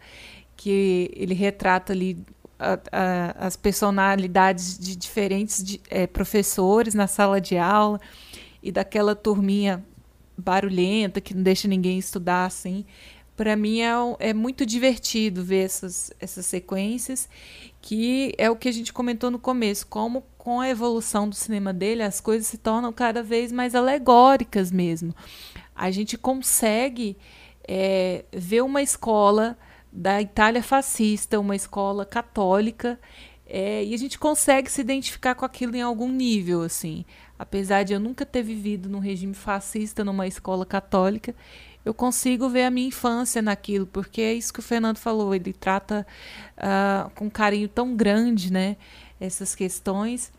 que 0.56 1.10
ele 1.14 1.34
retrata 1.34 1.92
ali 1.92 2.18
a, 2.58 3.46
as 3.46 3.56
personalidades 3.56 4.78
de 4.78 4.96
diferentes 4.96 5.62
de, 5.62 5.80
é, 5.88 6.06
professores 6.06 6.94
na 6.94 7.06
sala 7.06 7.40
de 7.40 7.56
aula 7.56 8.00
e 8.62 8.72
daquela 8.72 9.14
turminha 9.14 9.84
barulhenta 10.36 11.20
que 11.20 11.34
não 11.34 11.42
deixa 11.42 11.68
ninguém 11.68 11.98
estudar 11.98 12.44
assim. 12.44 12.84
Para 13.36 13.54
mim 13.54 13.80
é, 13.80 13.92
é 14.18 14.34
muito 14.34 14.66
divertido 14.66 15.44
ver 15.44 15.64
essas, 15.64 16.12
essas 16.18 16.44
sequências 16.46 17.28
que 17.80 18.34
é 18.36 18.50
o 18.50 18.56
que 18.56 18.68
a 18.68 18.72
gente 18.72 18.92
comentou 18.92 19.30
no 19.30 19.38
começo, 19.38 19.86
como 19.86 20.24
com 20.36 20.60
a 20.60 20.68
evolução 20.68 21.28
do 21.28 21.34
cinema 21.34 21.72
dele 21.72 22.02
as 22.02 22.20
coisas 22.20 22.48
se 22.48 22.58
tornam 22.58 22.92
cada 22.92 23.22
vez 23.22 23.52
mais 23.52 23.74
alegóricas 23.74 24.72
mesmo. 24.72 25.14
A 25.74 25.90
gente 25.92 26.18
consegue 26.18 27.16
é, 27.66 28.24
ver 28.32 28.62
uma 28.62 28.82
escola 28.82 29.56
da 29.92 30.20
Itália 30.20 30.62
fascista, 30.62 31.40
uma 31.40 31.56
escola 31.56 32.04
católica, 32.04 32.98
é, 33.46 33.82
e 33.82 33.94
a 33.94 33.96
gente 33.96 34.18
consegue 34.18 34.70
se 34.70 34.80
identificar 34.80 35.34
com 35.34 35.44
aquilo 35.44 35.74
em 35.74 35.80
algum 35.80 36.10
nível, 36.10 36.62
assim. 36.62 37.04
Apesar 37.38 37.82
de 37.82 37.94
eu 37.94 38.00
nunca 38.00 38.26
ter 38.26 38.42
vivido 38.42 38.88
num 38.88 38.98
regime 38.98 39.34
fascista 39.34 40.04
numa 40.04 40.26
escola 40.26 40.66
católica, 40.66 41.34
eu 41.84 41.94
consigo 41.94 42.48
ver 42.50 42.64
a 42.64 42.70
minha 42.70 42.88
infância 42.88 43.40
naquilo, 43.40 43.86
porque 43.86 44.20
é 44.20 44.34
isso 44.34 44.52
que 44.52 44.60
o 44.60 44.62
Fernando 44.62 44.98
falou, 44.98 45.34
ele 45.34 45.54
trata 45.54 46.06
uh, 46.58 47.08
com 47.14 47.30
carinho 47.30 47.68
tão 47.68 47.96
grande, 47.96 48.52
né, 48.52 48.76
essas 49.18 49.54
questões. 49.54 50.30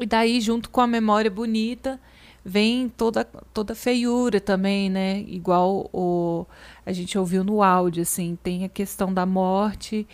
E 0.00 0.06
daí, 0.06 0.40
junto 0.40 0.70
com 0.70 0.80
a 0.80 0.86
memória 0.86 1.30
bonita, 1.30 2.00
vem 2.48 2.88
toda 2.88 3.24
toda 3.52 3.74
feiura 3.74 4.40
também, 4.40 4.88
né? 4.88 5.20
Igual 5.26 5.90
o 5.92 6.46
a 6.86 6.92
gente 6.92 7.18
ouviu 7.18 7.44
no 7.44 7.62
áudio, 7.62 8.02
assim, 8.02 8.38
tem 8.42 8.64
a 8.64 8.68
questão 8.68 9.12
da 9.12 9.26
morte, 9.26 10.08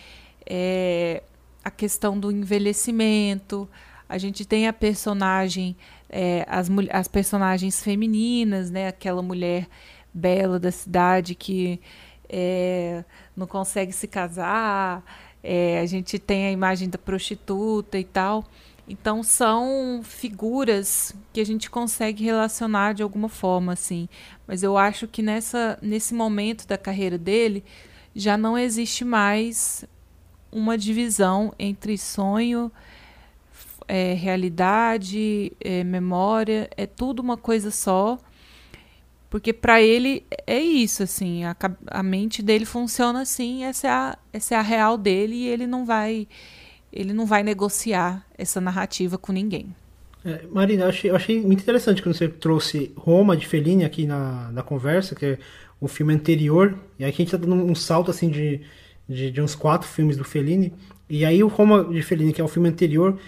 é, 0.45 1.23
a 1.63 1.71
questão 1.71 2.19
do 2.19 2.29
envelhecimento, 2.31 3.69
a 4.09 4.17
gente 4.17 4.43
tem 4.43 4.67
a 4.67 4.73
personagem, 4.73 5.77
é, 6.09 6.45
as, 6.49 6.69
as 6.91 7.07
personagens 7.07 7.81
femininas, 7.81 8.69
né? 8.69 8.89
Aquela 8.89 9.21
mulher 9.21 9.67
bela 10.13 10.59
da 10.59 10.71
cidade 10.71 11.35
que 11.35 11.79
é, 12.27 13.05
não 13.35 13.47
consegue 13.47 13.93
se 13.93 14.07
casar. 14.07 15.03
É, 15.41 15.79
a 15.79 15.85
gente 15.85 16.19
tem 16.19 16.47
a 16.47 16.51
imagem 16.51 16.89
da 16.89 16.97
prostituta 16.97 17.97
e 17.97 18.03
tal. 18.03 18.43
Então 18.87 19.23
são 19.23 20.01
figuras 20.03 21.15
que 21.33 21.41
a 21.41 21.45
gente 21.45 21.69
consegue 21.69 22.23
relacionar 22.23 22.93
de 22.93 23.01
alguma 23.01 23.27
forma, 23.27 23.73
assim. 23.73 24.07
Mas 24.47 24.61
eu 24.61 24.77
acho 24.77 25.07
que 25.07 25.23
nessa, 25.23 25.77
nesse 25.81 26.13
momento 26.13 26.67
da 26.67 26.77
carreira 26.77 27.17
dele 27.17 27.63
já 28.15 28.37
não 28.37 28.57
existe 28.57 29.03
mais 29.03 29.83
uma 30.51 30.77
divisão 30.77 31.53
entre 31.57 31.97
sonho, 31.97 32.71
é, 33.87 34.13
realidade, 34.13 35.51
é, 35.59 35.83
memória. 35.83 36.69
É 36.77 36.85
tudo 36.85 37.21
uma 37.21 37.37
coisa 37.37 37.71
só. 37.71 38.17
Porque 39.29 39.51
para 39.51 39.81
ele 39.81 40.23
é 40.47 40.59
isso, 40.59 41.03
assim, 41.03 41.43
a, 41.43 41.55
a, 41.87 42.03
mente 42.03 42.41
dele 42.41 42.63
funciona 42.63 43.21
assim, 43.21 43.65
essa 43.65 43.87
é, 43.87 43.89
a, 43.91 44.17
essa 44.31 44.55
é 44.55 44.57
a 44.57 44.61
real 44.61 44.97
dele 44.97 45.35
e 45.35 45.47
ele 45.47 45.67
não 45.67 45.85
vai 45.85 46.25
ele 46.95 47.13
não 47.13 47.25
vai 47.25 47.43
negociar 47.43 48.25
essa 48.37 48.61
narrativa 48.61 49.17
com 49.17 49.33
ninguém. 49.33 49.75
É, 50.23 50.41
Marina, 50.51 50.85
eu 50.85 50.89
achei, 50.89 51.11
eu 51.11 51.15
achei, 51.15 51.41
muito 51.41 51.61
interessante 51.61 52.01
quando 52.01 52.15
você 52.15 52.27
trouxe 52.27 52.91
Roma 52.95 53.37
de 53.37 53.45
Fellini 53.45 53.85
aqui 53.85 54.07
na, 54.07 54.49
na 54.51 54.63
conversa, 54.63 55.13
que 55.13 55.25
é 55.25 55.37
o 55.79 55.87
filme 55.87 56.13
anterior, 56.13 56.73
e 56.97 57.03
aí 57.03 57.11
a 57.11 57.13
gente 57.13 57.29
tá 57.29 57.37
dando 57.37 57.53
um 57.53 57.75
salto 57.75 58.09
assim 58.09 58.29
de, 58.29 58.61
de, 59.07 59.29
de 59.29 59.41
uns 59.41 59.53
quatro 59.53 59.87
filmes 59.87 60.17
do 60.17 60.23
Fellini, 60.23 60.73
e 61.07 61.23
aí 61.23 61.43
o 61.43 61.47
Roma 61.47 61.83
de 61.83 62.01
Fellini, 62.01 62.33
que 62.33 62.41
é 62.41 62.43
o 62.43 62.47
filme 62.47 62.69
anterior, 62.69 63.19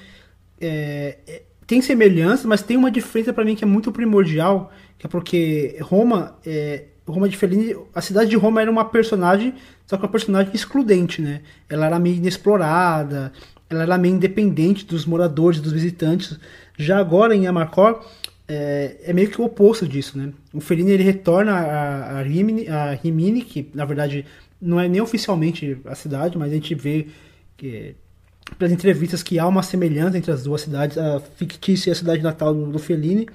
é, 0.59 1.17
é, 1.27 1.41
tem 1.67 1.81
semelhança, 1.81 2.47
mas 2.47 2.63
tem 2.63 2.77
uma 2.77 2.89
diferença 2.89 3.31
para 3.31 3.45
mim 3.45 3.53
que 3.53 3.63
é 3.63 3.67
muito 3.67 3.91
primordial, 3.91 4.71
que 4.97 5.05
é 5.05 5.09
porque 5.09 5.77
Roma, 5.81 6.35
é, 6.43 6.85
Roma 7.05 7.29
de 7.29 7.37
Fellini, 7.37 7.75
a 7.93 8.01
cidade 8.01 8.29
de 8.29 8.35
Roma 8.37 8.61
era 8.61 8.71
uma 8.71 8.85
personagem, 8.85 9.53
só 9.85 9.97
que 9.97 10.03
uma 10.03 10.11
personagem 10.11 10.51
excludente, 10.53 11.21
né? 11.21 11.41
Ela 11.69 11.85
era 11.85 11.99
meio 11.99 12.15
inexplorada, 12.15 13.31
ela 13.69 13.83
era 13.83 13.97
meio 13.97 14.15
independente 14.15 14.85
dos 14.85 15.05
moradores, 15.05 15.59
dos 15.59 15.73
visitantes. 15.73 16.39
Já 16.77 16.99
agora 16.99 17.35
em 17.35 17.47
Amarcor 17.47 18.05
é, 18.47 18.97
é 19.03 19.13
meio 19.13 19.29
que 19.29 19.41
o 19.41 19.45
oposto 19.45 19.87
disso, 19.87 20.17
né? 20.17 20.31
O 20.53 20.61
Fellini 20.61 20.91
ele 20.91 21.03
retorna 21.03 21.51
a, 21.53 22.19
a, 22.19 22.21
Rimini, 22.21 22.67
a 22.67 22.93
Rimini, 22.93 23.41
que 23.41 23.69
na 23.73 23.83
verdade 23.83 24.25
não 24.61 24.79
é 24.79 24.87
nem 24.87 25.01
oficialmente 25.01 25.77
a 25.85 25.95
cidade, 25.95 26.37
mas 26.37 26.51
a 26.51 26.55
gente 26.55 26.73
vê 26.73 27.07
que 27.57 27.95
pelas 28.57 28.71
entrevistas 28.71 29.21
que 29.21 29.37
há 29.37 29.45
uma 29.45 29.61
semelhança 29.61 30.17
entre 30.17 30.31
as 30.31 30.43
duas 30.43 30.61
cidades, 30.61 30.97
a 30.97 31.19
fictícia 31.19 31.89
e 31.89 31.91
a 31.91 31.95
cidade 31.95 32.23
natal 32.23 32.53
do 32.53 32.79
Fellini, 32.79 33.27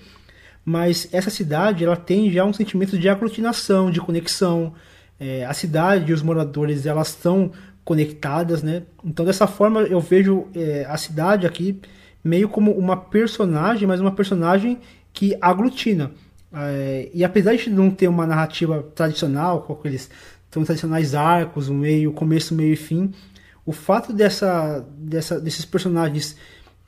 mas 0.64 1.08
essa 1.12 1.28
cidade 1.28 1.84
ela 1.84 1.96
tem 1.96 2.30
já 2.30 2.44
um 2.44 2.52
sentimento 2.52 2.98
de 2.98 3.08
aglutinação, 3.08 3.90
de 3.90 4.00
conexão. 4.00 4.72
É, 5.20 5.44
a 5.44 5.52
cidade 5.52 6.10
e 6.10 6.14
os 6.14 6.22
moradores 6.22 6.86
elas 6.86 7.08
estão 7.08 7.52
conectadas, 7.84 8.62
né? 8.62 8.82
Então 9.04 9.24
dessa 9.24 9.46
forma 9.46 9.80
eu 9.82 10.00
vejo 10.00 10.46
é, 10.54 10.86
a 10.88 10.96
cidade 10.96 11.46
aqui 11.46 11.80
meio 12.22 12.48
como 12.48 12.70
uma 12.72 12.96
personagem, 12.96 13.86
mas 13.86 14.00
uma 14.00 14.12
personagem 14.12 14.78
que 15.12 15.36
aglutina. 15.40 16.12
É, 16.54 17.10
e 17.12 17.24
apesar 17.24 17.56
de 17.56 17.70
não 17.70 17.90
ter 17.90 18.08
uma 18.08 18.26
narrativa 18.26 18.82
tradicional, 18.94 19.62
com 19.62 19.72
aqueles 19.72 20.10
tão 20.50 20.64
tradicionais 20.64 21.14
arcos, 21.14 21.68
o 21.68 21.74
meio, 21.74 22.12
começo, 22.12 22.54
meio 22.54 22.74
e 22.74 22.76
fim, 22.76 23.12
o 23.64 23.72
fato 23.72 24.12
dessa, 24.12 24.86
dessa, 24.98 25.40
desses 25.40 25.64
personagens 25.64 26.36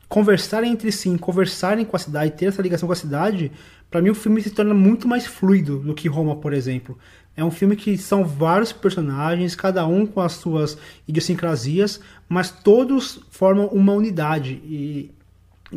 conversarem 0.08 0.70
entre 0.70 0.92
si, 0.92 1.16
conversarem 1.18 1.84
com 1.84 1.96
a 1.96 1.98
cidade, 1.98 2.32
ter 2.32 2.46
essa 2.46 2.62
ligação 2.62 2.86
com 2.86 2.92
a 2.92 2.96
cidade, 2.96 3.50
para 3.90 4.02
mim 4.02 4.10
o 4.10 4.14
filme 4.14 4.42
se 4.42 4.50
torna 4.50 4.74
muito 4.74 5.08
mais 5.08 5.26
fluido 5.26 5.78
do 5.78 5.94
que 5.94 6.08
Roma, 6.08 6.36
por 6.36 6.52
exemplo. 6.52 6.98
É 7.36 7.44
um 7.44 7.50
filme 7.50 7.74
que 7.74 7.98
são 7.98 8.24
vários 8.24 8.72
personagens, 8.72 9.56
cada 9.56 9.86
um 9.86 10.06
com 10.06 10.20
as 10.20 10.32
suas 10.32 10.78
idiosincrasias, 11.06 12.00
mas 12.28 12.50
todos 12.50 13.20
formam 13.30 13.66
uma 13.66 13.92
unidade. 13.92 14.60
E 14.64 15.10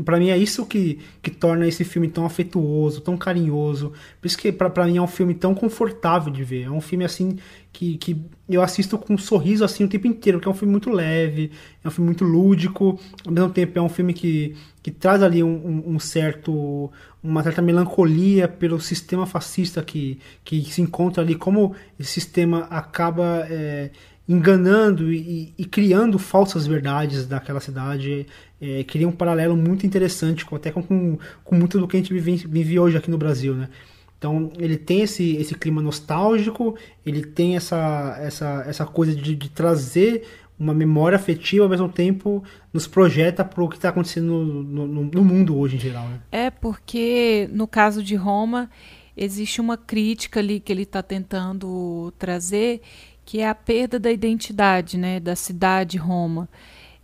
para 0.03 0.19
mim 0.19 0.29
é 0.29 0.37
isso 0.37 0.65
que, 0.65 0.99
que 1.21 1.31
torna 1.31 1.67
esse 1.67 1.83
filme 1.83 2.07
tão 2.07 2.25
afetuoso, 2.25 3.01
tão 3.01 3.17
carinhoso. 3.17 3.93
Por 4.21 4.27
isso 4.27 4.37
que 4.37 4.51
para 4.51 4.85
mim 4.85 4.97
é 4.97 5.01
um 5.01 5.07
filme 5.07 5.33
tão 5.33 5.55
confortável 5.55 6.31
de 6.31 6.43
ver. 6.43 6.63
É 6.63 6.69
um 6.69 6.81
filme 6.81 7.05
assim 7.05 7.37
que, 7.71 7.97
que 7.97 8.21
eu 8.49 8.61
assisto 8.61 8.97
com 8.97 9.13
um 9.13 9.17
sorriso 9.17 9.63
assim 9.63 9.83
o 9.83 9.87
tempo 9.87 10.07
inteiro, 10.07 10.37
porque 10.37 10.47
é 10.47 10.51
um 10.51 10.55
filme 10.55 10.71
muito 10.71 10.89
leve, 10.89 11.51
é 11.83 11.87
um 11.87 11.91
filme 11.91 12.07
muito 12.07 12.23
lúdico, 12.23 12.99
ao 13.25 13.31
mesmo 13.31 13.49
tempo 13.49 13.77
é 13.77 13.81
um 13.81 13.89
filme 13.89 14.13
que, 14.13 14.55
que 14.81 14.91
traz 14.91 15.23
ali 15.23 15.43
um, 15.43 15.83
um 15.87 15.99
certo 15.99 16.91
uma 17.27 17.43
certa 17.43 17.61
melancolia 17.61 18.47
pelo 18.47 18.79
sistema 18.79 19.25
fascista 19.25 19.83
que, 19.83 20.19
que 20.43 20.63
se 20.71 20.81
encontra 20.81 21.21
ali, 21.21 21.35
como 21.35 21.75
esse 21.99 22.11
sistema 22.11 22.67
acaba 22.69 23.45
é, 23.49 23.91
enganando 24.27 25.11
e, 25.11 25.53
e, 25.57 25.65
criando 25.65 26.17
falsas 26.17 26.65
verdades 26.65 27.25
daquela 27.25 27.59
cidade, 27.59 28.25
é, 28.61 28.83
cria 28.83 29.07
um 29.07 29.11
paralelo 29.11 29.55
muito 29.55 29.85
interessante, 29.85 30.45
até 30.51 30.71
com, 30.71 31.17
com, 31.43 31.55
muito 31.55 31.79
do 31.79 31.87
que 31.87 31.97
a 31.97 31.99
gente 31.99 32.13
vive, 32.13 32.47
vive 32.47 32.79
hoje 32.79 32.97
aqui 32.97 33.09
no 33.09 33.17
Brasil, 33.17 33.53
né? 33.53 33.69
Então 34.17 34.51
ele 34.57 34.77
tem 34.77 35.01
esse, 35.01 35.35
esse 35.35 35.53
clima 35.53 35.81
nostálgico, 35.81 36.75
ele 37.05 37.23
tem 37.23 37.55
essa, 37.55 38.17
essa, 38.19 38.63
essa 38.67 38.85
coisa 38.85 39.15
de, 39.15 39.35
de 39.35 39.49
trazer 39.49 40.23
uma 40.59 40.73
memória 40.73 41.15
afetiva, 41.15 41.63
ao 41.63 41.69
mesmo 41.69 41.89
tempo 41.89 42.43
nos 42.73 42.87
projeta 42.87 43.45
para 43.45 43.63
o 43.63 43.69
que 43.69 43.75
está 43.75 43.89
acontecendo 43.89 44.27
no, 44.27 44.87
no, 44.87 45.03
no, 45.05 45.23
mundo 45.23 45.57
hoje 45.57 45.75
em 45.75 45.79
geral. 45.79 46.07
Né? 46.07 46.19
É 46.31 46.49
porque 46.49 47.47
no 47.51 47.67
caso 47.67 48.03
de 48.03 48.15
Roma 48.15 48.69
existe 49.15 49.61
uma 49.61 49.77
crítica 49.77 50.39
ali 50.39 50.59
que 50.59 50.71
ele 50.71 50.83
está 50.83 51.03
tentando 51.03 52.11
trazer 52.17 52.81
que 53.27 53.41
é 53.41 53.49
a 53.49 53.53
perda 53.53 53.99
da 53.99 54.09
identidade 54.09 54.97
né, 54.97 55.19
da 55.19 55.35
cidade 55.35 55.97
Roma. 55.97 56.47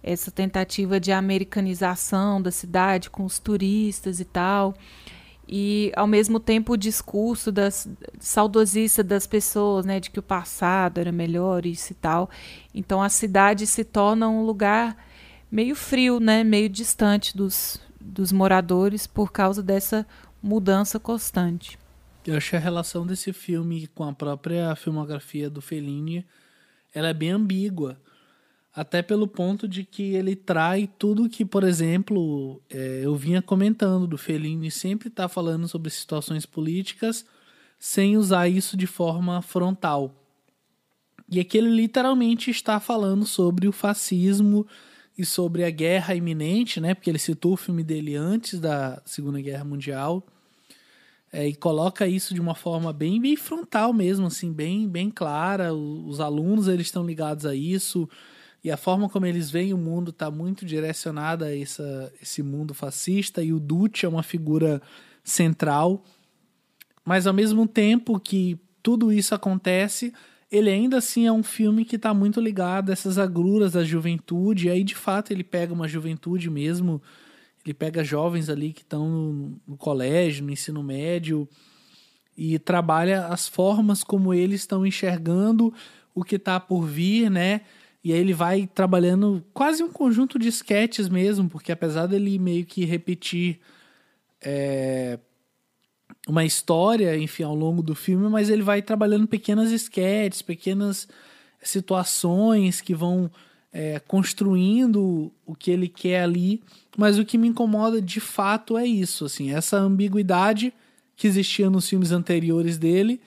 Essa 0.02 0.32
tentativa 0.32 0.98
de 0.98 1.12
americanização 1.12 2.42
da 2.42 2.50
cidade 2.50 3.10
com 3.10 3.26
os 3.26 3.40
turistas 3.40 4.22
e 4.22 4.26
tal. 4.26 4.74
E, 5.56 5.92
ao 5.96 6.08
mesmo 6.08 6.40
tempo, 6.40 6.74
o 6.74 6.78
discurso 6.78 7.52
das, 7.52 7.88
saudosista 8.20 9.04
das 9.04 9.28
pessoas, 9.28 9.86
né, 9.86 10.00
de 10.00 10.10
que 10.10 10.18
o 10.18 10.24
passado 10.24 10.98
era 10.98 11.12
melhor, 11.12 11.64
isso 11.64 11.92
e 11.92 11.96
tal. 11.96 12.28
Então, 12.74 13.04
a 13.04 13.08
cidade 13.08 13.68
se 13.68 13.84
torna 13.84 14.28
um 14.28 14.44
lugar 14.44 14.98
meio 15.52 15.76
frio, 15.76 16.20
né, 16.20 16.44
meio 16.44 16.68
distante 16.68 17.38
dos, 17.38 17.80
dos 18.02 18.32
moradores 18.32 19.06
por 19.06 19.32
causa 19.32 19.62
dessa 19.62 20.08
mudança 20.42 21.00
constante. 21.00 21.78
Eu 22.26 22.36
achei 22.36 22.58
a 22.58 22.62
relação 22.62 23.06
desse 23.06 23.32
filme 23.32 23.86
com 23.86 24.06
a 24.06 24.14
própria 24.14 24.76
filmografia 24.76 25.52
do 25.52 25.62
Fellini, 25.62 26.26
ela 26.92 27.10
é 27.10 27.14
bem 27.14 27.30
ambígua. 27.30 28.02
Até 28.76 29.04
pelo 29.04 29.28
ponto 29.28 29.68
de 29.68 29.84
que 29.84 30.16
ele 30.16 30.36
trai 30.36 30.90
tudo 30.98 31.30
que, 31.30 31.46
por 31.46 31.64
exemplo, 31.64 32.60
é, 32.70 33.02
eu 33.04 33.16
vinha 33.16 33.42
comentando 33.42 34.08
do 34.08 34.18
Fellini 34.18 34.72
sempre 34.72 35.10
está 35.10 35.28
falando 35.28 35.68
sobre 35.68 35.92
situações 35.92 36.46
políticas 36.46 37.26
sem 37.78 38.18
usar 38.18 38.48
isso 38.48 38.76
de 38.76 38.88
forma 38.88 39.42
frontal. 39.42 40.16
E 41.30 41.40
aqui 41.40 41.58
ele 41.58 41.70
literalmente 41.70 42.50
está 42.50 42.80
falando 42.80 43.26
sobre 43.26 43.68
o 43.68 43.72
fascismo 43.72 44.66
e 45.18 45.26
sobre 45.26 45.64
a 45.64 45.70
guerra 45.70 46.16
iminente, 46.16 46.82
né? 46.82 46.94
Porque 46.96 47.10
ele 47.10 47.20
citou 47.20 47.54
o 47.54 47.58
filme 47.58 47.84
dele 47.84 48.16
antes 48.16 48.60
da 48.60 49.02
Segunda 49.06 49.40
Guerra 49.40 49.64
Mundial 49.64 50.26
é, 51.32 51.48
e 51.48 51.56
coloca 51.56 52.08
isso 52.08 52.34
de 52.34 52.40
uma 52.40 52.54
forma 52.54 52.94
bem, 52.94 53.20
bem 53.20 53.36
frontal 53.36 53.92
mesmo, 53.92 54.28
assim, 54.28 54.54
bem, 54.54 54.88
bem 54.88 55.10
clara. 55.10 55.74
Os, 55.74 56.20
alunos 56.20 56.68
eles 56.68 56.88
estão 56.88 57.04
ligados 57.04 57.46
a 57.46 57.56
isso 57.56 58.08
e 58.64 58.72
a 58.72 58.78
forma 58.78 59.10
como 59.10 59.26
eles 59.26 59.50
veem 59.50 59.74
o 59.74 59.78
mundo 59.78 60.12
está 60.12 60.32
muito 60.32 60.66
direcionada 60.66 61.46
a 61.46 61.58
essa, 61.58 62.14
esse 62.22 62.42
mundo 62.42 62.74
fascista 62.74 63.44
e 63.44 63.52
o 63.52 63.60
Duce 63.60 64.06
é 64.06 64.10
uma 64.10 64.24
figura 64.24 64.82
central. 65.24 66.04
Mas 67.04 67.28
ao 67.28 67.34
mesmo 67.34 67.68
tempo 67.68 68.20
que 68.20 68.58
tudo 68.82 69.12
isso 69.12 69.36
acontece, 69.36 70.14
ele 70.50 70.70
ainda 70.70 70.98
assim 70.98 71.28
é 71.28 71.32
um 71.32 71.44
filme 71.44 71.84
que 71.84 71.98
está 71.98 72.14
muito 72.14 72.40
ligado 72.40 72.90
a 72.90 72.94
essas 72.94 73.18
agruras 73.18 73.74
da 73.74 73.84
juventude. 73.84 74.68
E 74.68 74.70
aí, 74.70 74.84
de 74.84 74.96
fato, 74.96 75.32
ele 75.32 75.44
pega 75.44 75.74
uma 75.74 75.88
juventude 75.88 76.50
mesmo 76.50 77.02
ele 77.66 77.74
pega 77.74 78.04
jovens 78.04 78.50
ali 78.50 78.74
que 78.74 78.82
estão 78.82 79.08
no, 79.08 79.62
no 79.66 79.78
colégio, 79.78 80.46
no 80.46 80.52
ensino 80.52 80.84
médio, 80.84 81.48
e 82.36 82.60
trabalha 82.60 83.28
as 83.28 83.48
formas 83.48 84.04
como 84.04 84.34
eles 84.34 84.62
estão 84.62 84.86
enxergando 84.86 85.74
o 86.14 86.24
que 86.24 86.36
está 86.36 86.60
por 86.60 86.86
vir, 86.86 87.30
né? 87.30 87.62
E 88.04 88.12
aí 88.12 88.20
ele 88.20 88.34
vai 88.34 88.68
trabalhando 88.68 89.44
quase 89.54 89.82
um 89.82 89.90
conjunto 89.90 90.38
de 90.38 90.50
sketches 90.50 91.08
mesmo, 91.08 91.50
porque 91.50 91.72
apesar 91.72 92.06
dele 92.06 92.38
meio 92.38 92.66
que 92.66 92.84
repetir 92.84 93.60
é, 94.42 95.18
uma 96.28 96.44
história, 96.44 97.18
enfim, 97.18 97.44
ao 97.44 97.56
longo 97.56 97.82
do 97.82 97.96
filme, 97.96 98.30
mas 98.30 98.50
ele 98.50 98.62
vai 98.62 98.82
trabalhando 98.82 99.28
pequenas 99.28 99.72
sketches, 99.72 100.42
pequenas 100.42 101.08
situações 101.62 102.82
que 102.82 102.94
vão 102.94 103.32
é, 103.72 104.00
construindo 104.00 105.32
o 105.46 105.56
que 105.56 105.72
ele 105.72 105.88
quer 105.88 106.24
ali. 106.24 106.62
Mas 106.98 107.18
o 107.18 107.26
que 107.26 107.38
me 107.38 107.48
incomoda 107.48 108.02
de 108.02 108.20
fato 108.20 108.78
é 108.78 108.86
isso, 108.86 109.26
assim, 109.26 109.52
essa 109.52 109.78
ambiguidade 109.78 110.74
que 111.16 111.28
existia 111.28 111.70
nos 111.70 111.88
filmes 111.88 112.12
anteriores 112.12 112.78
dele 112.78 113.20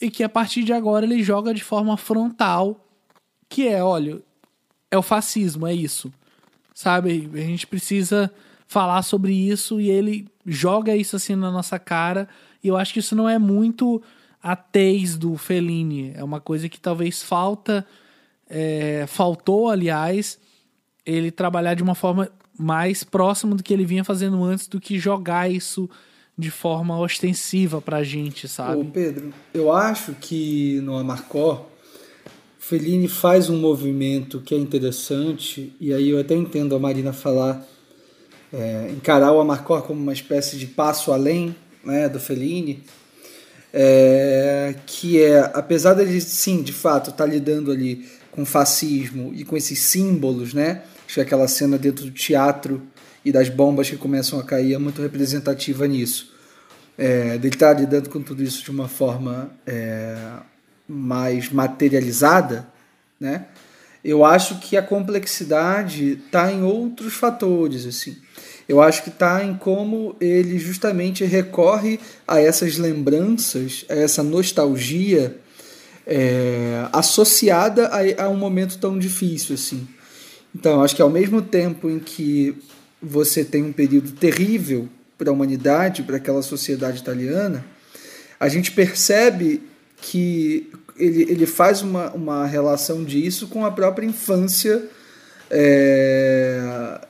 e 0.00 0.10
que 0.10 0.22
a 0.22 0.28
partir 0.28 0.64
de 0.64 0.72
agora 0.72 1.06
ele 1.06 1.22
joga 1.22 1.52
de 1.54 1.62
forma 1.62 1.96
frontal, 1.96 2.87
que 3.48 3.68
é, 3.68 3.82
olha, 3.82 4.20
é 4.90 4.98
o 4.98 5.02
fascismo, 5.02 5.66
é 5.66 5.74
isso. 5.74 6.12
Sabe? 6.74 7.30
A 7.34 7.38
gente 7.38 7.66
precisa 7.66 8.30
falar 8.66 9.02
sobre 9.02 9.32
isso 9.32 9.80
e 9.80 9.90
ele 9.90 10.28
joga 10.46 10.94
isso 10.94 11.16
assim 11.16 11.34
na 11.34 11.50
nossa 11.50 11.78
cara. 11.78 12.28
E 12.62 12.68
eu 12.68 12.76
acho 12.76 12.92
que 12.92 13.00
isso 13.00 13.16
não 13.16 13.28
é 13.28 13.38
muito 13.38 14.02
a 14.42 14.54
tez 14.54 15.16
do 15.16 15.36
Fellini. 15.36 16.12
É 16.14 16.22
uma 16.22 16.40
coisa 16.40 16.68
que 16.68 16.78
talvez 16.78 17.22
falta, 17.22 17.84
é, 18.48 19.04
faltou, 19.08 19.68
aliás, 19.68 20.38
ele 21.04 21.30
trabalhar 21.30 21.74
de 21.74 21.82
uma 21.82 21.94
forma 21.94 22.30
mais 22.58 23.04
próximo 23.04 23.54
do 23.54 23.62
que 23.62 23.72
ele 23.72 23.84
vinha 23.84 24.04
fazendo 24.04 24.42
antes 24.44 24.66
do 24.66 24.80
que 24.80 24.98
jogar 24.98 25.50
isso 25.50 25.88
de 26.36 26.50
forma 26.50 26.98
ostensiva 26.98 27.80
pra 27.80 28.04
gente, 28.04 28.46
sabe? 28.46 28.80
Ô 28.80 28.84
Pedro, 28.84 29.32
eu 29.52 29.72
acho 29.72 30.14
que 30.20 30.80
no 30.82 30.96
Amarcó, 30.96 31.68
Fellini 32.68 33.08
faz 33.08 33.48
um 33.48 33.56
movimento 33.56 34.42
que 34.42 34.54
é 34.54 34.58
interessante, 34.58 35.72
e 35.80 35.94
aí 35.94 36.10
eu 36.10 36.20
até 36.20 36.34
entendo 36.34 36.76
a 36.76 36.78
Marina 36.78 37.14
falar, 37.14 37.66
é, 38.52 38.90
encarar 38.90 39.32
o 39.32 39.40
Amarcó 39.40 39.80
como 39.80 39.98
uma 39.98 40.12
espécie 40.12 40.58
de 40.58 40.66
passo 40.66 41.10
além 41.10 41.56
né, 41.82 42.10
do 42.10 42.20
Fellini, 42.20 42.82
é, 43.72 44.74
que 44.84 45.18
é, 45.18 45.50
apesar 45.54 45.94
dele, 45.94 46.20
sim, 46.20 46.62
de 46.62 46.74
fato, 46.74 47.08
estar 47.08 47.24
tá 47.24 47.30
lidando 47.30 47.72
ali 47.72 48.06
com 48.30 48.44
fascismo 48.44 49.32
e 49.34 49.46
com 49.46 49.56
esses 49.56 49.78
símbolos, 49.78 50.52
né, 50.52 50.82
Acho 51.06 51.14
que 51.14 51.20
aquela 51.22 51.48
cena 51.48 51.78
dentro 51.78 52.04
do 52.04 52.10
teatro 52.10 52.82
e 53.24 53.32
das 53.32 53.48
bombas 53.48 53.88
que 53.88 53.96
começam 53.96 54.38
a 54.38 54.42
cair 54.42 54.74
é 54.74 54.78
muito 54.78 55.00
representativa 55.00 55.86
nisso. 55.88 56.34
É, 56.98 57.38
dele 57.38 57.54
estar 57.54 57.74
tá 57.74 57.80
lidando 57.80 58.10
com 58.10 58.20
tudo 58.20 58.42
isso 58.42 58.62
de 58.62 58.70
uma 58.70 58.88
forma 58.88 59.50
é, 59.66 60.18
mais 60.88 61.50
materializada, 61.50 62.66
né? 63.20 63.46
Eu 64.02 64.24
acho 64.24 64.58
que 64.60 64.76
a 64.76 64.82
complexidade 64.82 66.20
está 66.24 66.50
em 66.50 66.62
outros 66.62 67.14
fatores, 67.14 67.84
assim. 67.84 68.16
Eu 68.68 68.80
acho 68.80 69.02
que 69.02 69.08
está 69.08 69.44
em 69.44 69.54
como 69.54 70.14
ele 70.20 70.58
justamente 70.58 71.24
recorre 71.24 71.98
a 72.26 72.40
essas 72.40 72.78
lembranças, 72.78 73.84
a 73.88 73.94
essa 73.94 74.22
nostalgia 74.22 75.36
é, 76.06 76.86
associada 76.92 77.88
a, 77.88 78.24
a, 78.24 78.28
um 78.28 78.36
momento 78.36 78.78
tão 78.78 78.98
difícil 78.98 79.54
assim. 79.54 79.86
Então, 80.54 80.82
acho 80.82 80.96
que 80.96 81.02
ao 81.02 81.10
mesmo 81.10 81.42
tempo 81.42 81.90
em 81.90 81.98
que 81.98 82.56
você 83.00 83.44
tem 83.44 83.62
um 83.62 83.72
período 83.72 84.12
terrível 84.12 84.88
para 85.16 85.30
a 85.30 85.32
humanidade, 85.32 86.02
para 86.02 86.16
aquela 86.16 86.42
sociedade 86.42 87.00
italiana, 87.00 87.64
a 88.40 88.48
gente 88.48 88.72
percebe 88.72 89.62
que 90.00 90.70
ele, 90.96 91.22
ele 91.22 91.46
faz 91.46 91.82
uma, 91.82 92.10
uma 92.10 92.46
relação 92.46 93.04
disso 93.04 93.46
com 93.48 93.64
a 93.64 93.70
própria 93.70 94.06
infância, 94.06 94.84
é, 95.50 97.00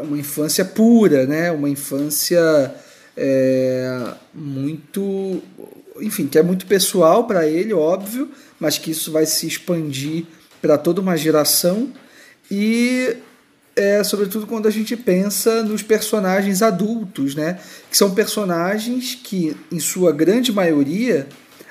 uma 0.00 0.18
infância 0.18 0.64
pura, 0.64 1.26
né? 1.26 1.50
uma 1.50 1.68
infância 1.68 2.74
é, 3.16 4.14
muito. 4.34 5.42
Enfim, 6.00 6.26
que 6.26 6.38
é 6.38 6.42
muito 6.42 6.66
pessoal 6.66 7.26
para 7.26 7.46
ele, 7.46 7.74
óbvio, 7.74 8.30
mas 8.58 8.78
que 8.78 8.90
isso 8.90 9.12
vai 9.12 9.26
se 9.26 9.46
expandir 9.46 10.24
para 10.60 10.78
toda 10.78 11.00
uma 11.00 11.16
geração. 11.16 11.90
E 12.50 13.16
é, 13.76 14.02
sobretudo 14.02 14.46
quando 14.46 14.66
a 14.66 14.70
gente 14.70 14.96
pensa 14.96 15.62
nos 15.62 15.82
personagens 15.82 16.62
adultos, 16.62 17.34
né? 17.34 17.58
que 17.90 17.96
são 17.96 18.14
personagens 18.14 19.14
que, 19.14 19.56
em 19.70 19.78
sua 19.78 20.12
grande 20.12 20.52
maioria, 20.52 21.26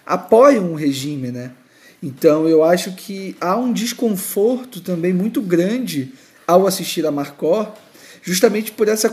apoiam 0.09 0.71
o 0.71 0.75
regime. 0.75 1.31
Né? 1.31 1.51
Então 2.01 2.47
eu 2.47 2.63
acho 2.63 2.93
que 2.93 3.37
há 3.39 3.55
um 3.55 3.71
desconforto 3.71 4.81
também 4.81 5.13
muito 5.13 5.39
grande 5.39 6.11
ao 6.47 6.65
assistir 6.65 7.05
a 7.05 7.11
Marcó, 7.11 7.75
justamente 8.23 8.71
por 8.71 8.87
essa 8.87 9.07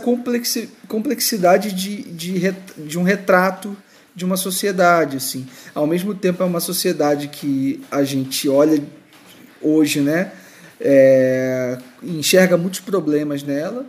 complexidade 0.88 1.72
de, 1.72 2.02
de, 2.02 2.54
de 2.78 2.98
um 2.98 3.02
retrato 3.02 3.76
de 4.14 4.24
uma 4.24 4.38
sociedade. 4.38 5.18
Assim. 5.18 5.46
Ao 5.74 5.86
mesmo 5.86 6.14
tempo, 6.14 6.42
é 6.42 6.46
uma 6.46 6.60
sociedade 6.60 7.28
que 7.28 7.84
a 7.90 8.02
gente 8.02 8.48
olha 8.48 8.82
hoje, 9.60 10.00
né? 10.00 10.32
É, 10.80 11.78
enxerga 12.02 12.56
muitos 12.56 12.80
problemas 12.80 13.42
nela. 13.42 13.86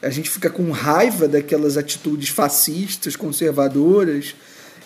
A 0.00 0.10
gente 0.10 0.30
fica 0.30 0.48
com 0.48 0.70
raiva 0.70 1.26
daquelas 1.28 1.76
atitudes 1.76 2.28
fascistas, 2.28 3.16
conservadoras 3.16 4.34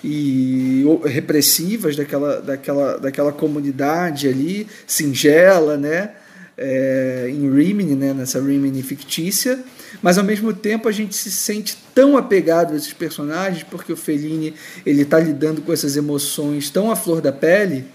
e 0.05 0.85
repressivas 1.05 1.97
daquela, 1.97 2.41
daquela, 2.41 2.99
daquela 2.99 3.33
comunidade 3.33 4.29
ali, 4.29 4.67
singela, 4.87 5.77
né? 5.77 6.11
É, 6.57 7.29
em 7.31 7.51
Rimini, 7.51 7.95
né? 7.95 8.13
nessa 8.13 8.39
Rimini 8.39 8.83
fictícia, 8.83 9.59
mas 10.03 10.19
ao 10.19 10.25
mesmo 10.25 10.53
tempo 10.53 10.87
a 10.87 10.93
gente 10.93 11.15
se 11.15 11.31
sente 11.31 11.79
tão 11.95 12.17
apegado 12.17 12.75
a 12.75 12.77
esses 12.77 12.93
personagens 12.93 13.63
porque 13.63 13.91
o 13.91 13.97
Fellini 13.97 14.55
ele 14.85 15.03
está 15.03 15.19
lidando 15.19 15.63
com 15.63 15.73
essas 15.73 15.97
emoções 15.97 16.69
tão 16.69 16.91
à 16.91 16.95
flor 16.95 17.23
da 17.23 17.33
pele 17.33 17.87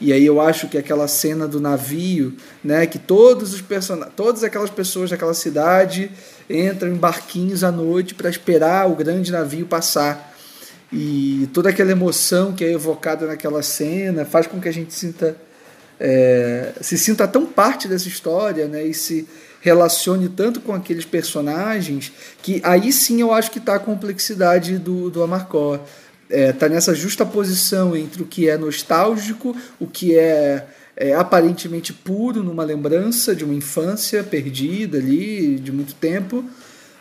e 0.00 0.12
aí 0.12 0.26
eu 0.26 0.40
acho 0.40 0.68
que 0.68 0.76
aquela 0.76 1.08
cena 1.08 1.46
do 1.46 1.60
navio, 1.60 2.34
né, 2.62 2.86
que 2.86 2.98
todos 2.98 3.54
os 3.54 3.60
person... 3.60 4.00
todas 4.16 4.42
aquelas 4.42 4.70
pessoas 4.70 5.10
daquela 5.10 5.34
cidade 5.34 6.10
entram 6.48 6.90
em 6.90 6.96
barquinhos 6.96 7.64
à 7.64 7.70
noite 7.70 8.14
para 8.14 8.28
esperar 8.28 8.90
o 8.90 8.94
grande 8.94 9.30
navio 9.30 9.66
passar. 9.66 10.33
E 10.96 11.48
toda 11.52 11.70
aquela 11.70 11.90
emoção 11.90 12.52
que 12.52 12.64
é 12.64 12.70
evocada 12.70 13.26
naquela 13.26 13.62
cena 13.62 14.24
faz 14.24 14.46
com 14.46 14.60
que 14.60 14.68
a 14.68 14.72
gente 14.72 14.94
sinta 14.94 15.36
é, 15.98 16.72
se 16.80 16.96
sinta 16.96 17.26
tão 17.26 17.46
parte 17.46 17.88
dessa 17.88 18.08
história, 18.08 18.66
né, 18.66 18.84
e 18.84 18.94
se 18.94 19.28
relacione 19.60 20.28
tanto 20.28 20.60
com 20.60 20.72
aqueles 20.72 21.04
personagens 21.04 22.12
que 22.42 22.60
aí 22.62 22.92
sim 22.92 23.20
eu 23.20 23.32
acho 23.32 23.50
que 23.50 23.58
está 23.58 23.76
a 23.76 23.78
complexidade 23.78 24.78
do, 24.78 25.08
do 25.08 25.22
Amarcor 25.22 25.80
está 26.28 26.36
é, 26.36 26.52
tá 26.52 26.68
nessa 26.68 26.94
justa 26.94 27.24
posição 27.24 27.96
entre 27.96 28.22
o 28.22 28.26
que 28.26 28.48
é 28.48 28.56
nostálgico, 28.56 29.56
o 29.80 29.86
que 29.86 30.16
é, 30.16 30.66
é, 30.96 31.14
aparentemente 31.14 31.92
puro 31.92 32.42
numa 32.42 32.64
lembrança 32.64 33.34
de 33.34 33.44
uma 33.44 33.54
infância 33.54 34.22
perdida 34.22 34.98
ali, 34.98 35.56
de 35.56 35.72
muito 35.72 35.94
tempo, 35.94 36.44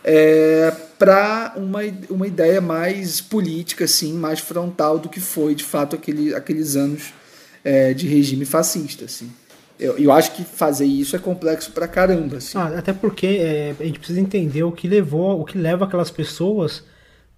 é, 0.03 0.73
para 1.03 1.51
uma, 1.57 1.81
uma 2.09 2.25
ideia 2.25 2.61
mais 2.61 3.19
política, 3.19 3.83
assim, 3.83 4.13
mais 4.13 4.39
frontal 4.39 4.97
do 4.97 5.09
que 5.09 5.19
foi 5.19 5.53
de 5.53 5.61
fato 5.61 5.97
aquele, 5.97 6.33
aqueles 6.33 6.77
anos 6.77 7.13
é, 7.61 7.93
de 7.93 8.07
regime 8.07 8.45
fascista. 8.45 9.03
Assim. 9.03 9.29
Eu, 9.77 9.97
eu 9.97 10.13
acho 10.13 10.31
que 10.31 10.45
fazer 10.45 10.85
isso 10.85 11.13
é 11.13 11.19
complexo 11.19 11.73
pra 11.73 11.89
caramba. 11.89 12.37
Assim. 12.37 12.57
Ah, 12.57 12.77
até 12.77 12.93
porque 12.93 13.27
é, 13.27 13.75
a 13.77 13.83
gente 13.83 13.99
precisa 13.99 14.21
entender 14.21 14.63
o 14.63 14.71
que 14.71 14.87
levou, 14.87 15.41
o 15.41 15.43
que 15.43 15.57
leva 15.57 15.83
aquelas 15.83 16.09
pessoas 16.09 16.85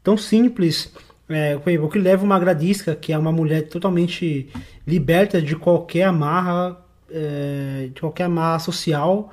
tão 0.03 0.15
simples 0.15 0.91
é, 1.27 1.55
o 1.55 1.89
que 1.89 1.97
leva 1.97 2.23
uma 2.23 2.37
gradisca, 2.37 2.95
que 2.95 3.11
é 3.11 3.17
uma 3.17 3.31
mulher 3.31 3.63
totalmente 3.63 4.47
liberta 4.85 5.41
de 5.41 5.55
qualquer 5.55 6.03
amarra, 6.03 6.77
é, 7.09 7.89
de 7.91 7.99
qualquer 7.99 8.25
amarra 8.25 8.59
social, 8.59 9.31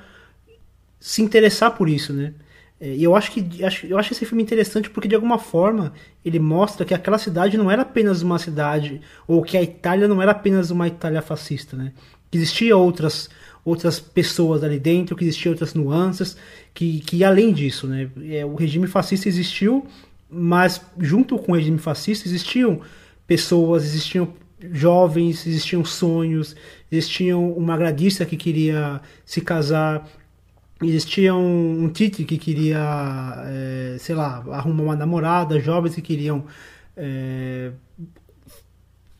se 0.98 1.20
interessar 1.20 1.76
por 1.76 1.90
isso, 1.90 2.14
né? 2.14 2.32
É, 2.82 2.96
e 2.96 3.04
eu 3.04 3.14
acho 3.14 3.30
que 3.30 3.46
eu 3.88 3.96
acho 3.96 4.12
esse 4.12 4.26
filme 4.26 4.42
interessante 4.42 4.90
porque 4.90 5.06
de 5.06 5.14
alguma 5.14 5.38
forma 5.38 5.92
ele 6.24 6.40
mostra 6.40 6.84
que 6.84 6.92
aquela 6.92 7.16
cidade 7.16 7.56
não 7.56 7.70
era 7.70 7.82
apenas 7.82 8.22
uma 8.22 8.40
cidade 8.40 9.00
ou 9.28 9.40
que 9.40 9.56
a 9.56 9.62
Itália 9.62 10.08
não 10.08 10.20
era 10.20 10.32
apenas 10.32 10.72
uma 10.72 10.88
Itália 10.88 11.22
fascista, 11.22 11.76
né? 11.76 11.92
Que 12.28 12.36
existia 12.36 12.76
outras 12.76 13.30
outras 13.64 14.00
pessoas 14.00 14.64
ali 14.64 14.80
dentro, 14.80 15.14
que 15.14 15.22
existiam 15.22 15.52
outras 15.52 15.72
nuances, 15.72 16.36
que, 16.74 16.98
que 17.00 17.22
além 17.22 17.52
disso, 17.52 17.86
né? 17.86 18.10
É, 18.28 18.44
o 18.44 18.56
regime 18.56 18.88
fascista 18.88 19.28
existiu 19.28 19.86
mas 20.34 20.80
junto 20.98 21.38
com 21.38 21.52
o 21.52 21.54
regime 21.54 21.76
fascista 21.76 22.26
existiam 22.26 22.80
pessoas, 23.26 23.84
existiam 23.84 24.32
jovens, 24.72 25.46
existiam 25.46 25.84
sonhos, 25.84 26.56
existiam 26.90 27.52
uma 27.52 27.76
gradista 27.76 28.24
que 28.24 28.36
queria 28.36 29.00
se 29.26 29.42
casar, 29.42 30.08
existia 30.84 31.34
um, 31.34 31.84
um 31.84 31.88
Tite 31.88 32.24
que 32.24 32.38
queria, 32.38 33.44
é, 33.46 33.96
sei 33.98 34.14
lá, 34.14 34.44
arrumar 34.50 34.82
uma 34.82 34.96
namorada, 34.96 35.60
jovens 35.60 35.94
que 35.94 36.02
queriam 36.02 36.44
é, 36.96 37.72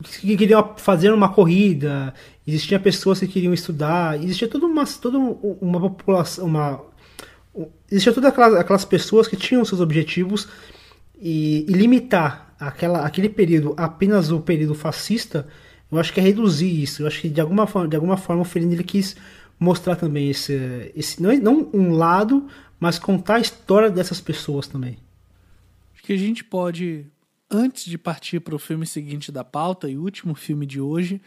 que 0.03 0.35
queriam 0.35 0.73
fazer 0.77 1.11
uma 1.11 1.29
corrida, 1.29 2.13
existiam 2.45 2.79
pessoas 2.81 3.19
que 3.19 3.27
queriam 3.27 3.53
estudar, 3.53 4.21
existia 4.21 4.47
toda 4.47 4.65
uma, 4.65 4.85
toda 4.85 5.17
uma 5.17 5.79
população, 5.79 6.45
uma, 6.45 6.81
existia 7.89 8.13
todas 8.13 8.29
aquelas, 8.29 8.53
aquelas 8.55 8.85
pessoas 8.85 9.27
que 9.27 9.37
tinham 9.37 9.63
seus 9.63 9.79
objetivos 9.79 10.47
e, 11.19 11.65
e, 11.69 11.73
limitar 11.73 12.53
aquela, 12.59 13.05
aquele 13.05 13.29
período 13.29 13.73
apenas 13.77 14.31
o 14.31 14.39
período 14.39 14.75
fascista, 14.75 15.47
eu 15.91 15.99
acho 15.99 16.11
que 16.11 16.19
é 16.19 16.23
reduzir 16.23 16.81
isso. 16.81 17.03
Eu 17.03 17.07
acho 17.07 17.21
que 17.21 17.29
de 17.29 17.39
alguma 17.39 17.67
forma, 17.67 17.87
de 17.87 17.95
alguma 17.95 18.17
forma 18.17 18.41
o 18.41 18.45
Fellini 18.45 18.73
ele 18.73 18.83
quis 18.83 19.15
mostrar 19.59 19.95
também 19.95 20.29
esse, 20.29 20.91
esse 20.95 21.21
não, 21.21 21.35
não 21.37 21.69
um 21.73 21.91
lado, 21.91 22.47
mas 22.79 22.99
contar 22.99 23.35
a 23.35 23.39
história 23.39 23.89
dessas 23.89 24.19
pessoas 24.19 24.67
também. 24.67 24.97
Acho 25.93 26.03
que 26.03 26.13
a 26.13 26.17
gente 26.17 26.43
pode, 26.43 27.05
antes 27.49 27.85
de 27.85 27.97
partir 27.97 28.39
para 28.39 28.55
o 28.55 28.59
filme 28.59 28.85
seguinte 28.85 29.31
da 29.31 29.43
pauta 29.43 29.89
e 29.89 29.97
último 29.97 30.35
filme 30.35 30.65
de 30.65 30.81
hoje, 30.81 31.21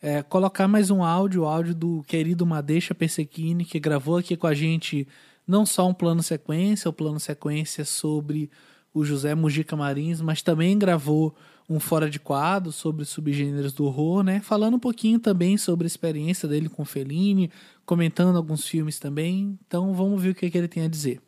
é, 0.00 0.22
colocar 0.22 0.68
mais 0.68 0.90
um 0.90 1.02
áudio, 1.02 1.42
o 1.42 1.46
áudio 1.46 1.74
do 1.74 2.02
querido 2.06 2.44
Madeixa 2.44 2.94
Persequini, 2.94 3.64
que 3.64 3.80
gravou 3.80 4.18
aqui 4.18 4.36
com 4.36 4.46
a 4.46 4.54
gente 4.54 5.06
não 5.46 5.66
só 5.66 5.88
um 5.88 5.94
plano 5.94 6.22
sequência, 6.22 6.88
o 6.88 6.92
plano 6.92 7.20
sequência 7.20 7.84
sobre 7.84 8.50
o 8.92 9.04
José 9.04 9.34
Mujica 9.34 9.76
Marins, 9.76 10.20
mas 10.20 10.42
também 10.42 10.78
gravou 10.78 11.34
um 11.68 11.80
Fora 11.80 12.10
de 12.10 12.18
Quadro 12.18 12.70
sobre 12.70 13.04
subgêneros 13.04 13.72
do 13.72 13.86
horror, 13.86 14.22
né? 14.22 14.40
Falando 14.40 14.74
um 14.74 14.80
pouquinho 14.80 15.18
também 15.18 15.56
sobre 15.56 15.86
a 15.86 15.88
experiência 15.88 16.48
dele 16.48 16.68
com 16.68 16.84
Fellini, 16.84 17.50
comentando 17.86 18.36
alguns 18.36 18.66
filmes 18.66 18.98
também. 18.98 19.58
Então 19.66 19.94
vamos 19.94 20.22
ver 20.22 20.30
o 20.30 20.34
que, 20.34 20.50
que 20.50 20.58
ele 20.58 20.68
tem 20.68 20.84
a 20.84 20.88
dizer. 20.88 21.20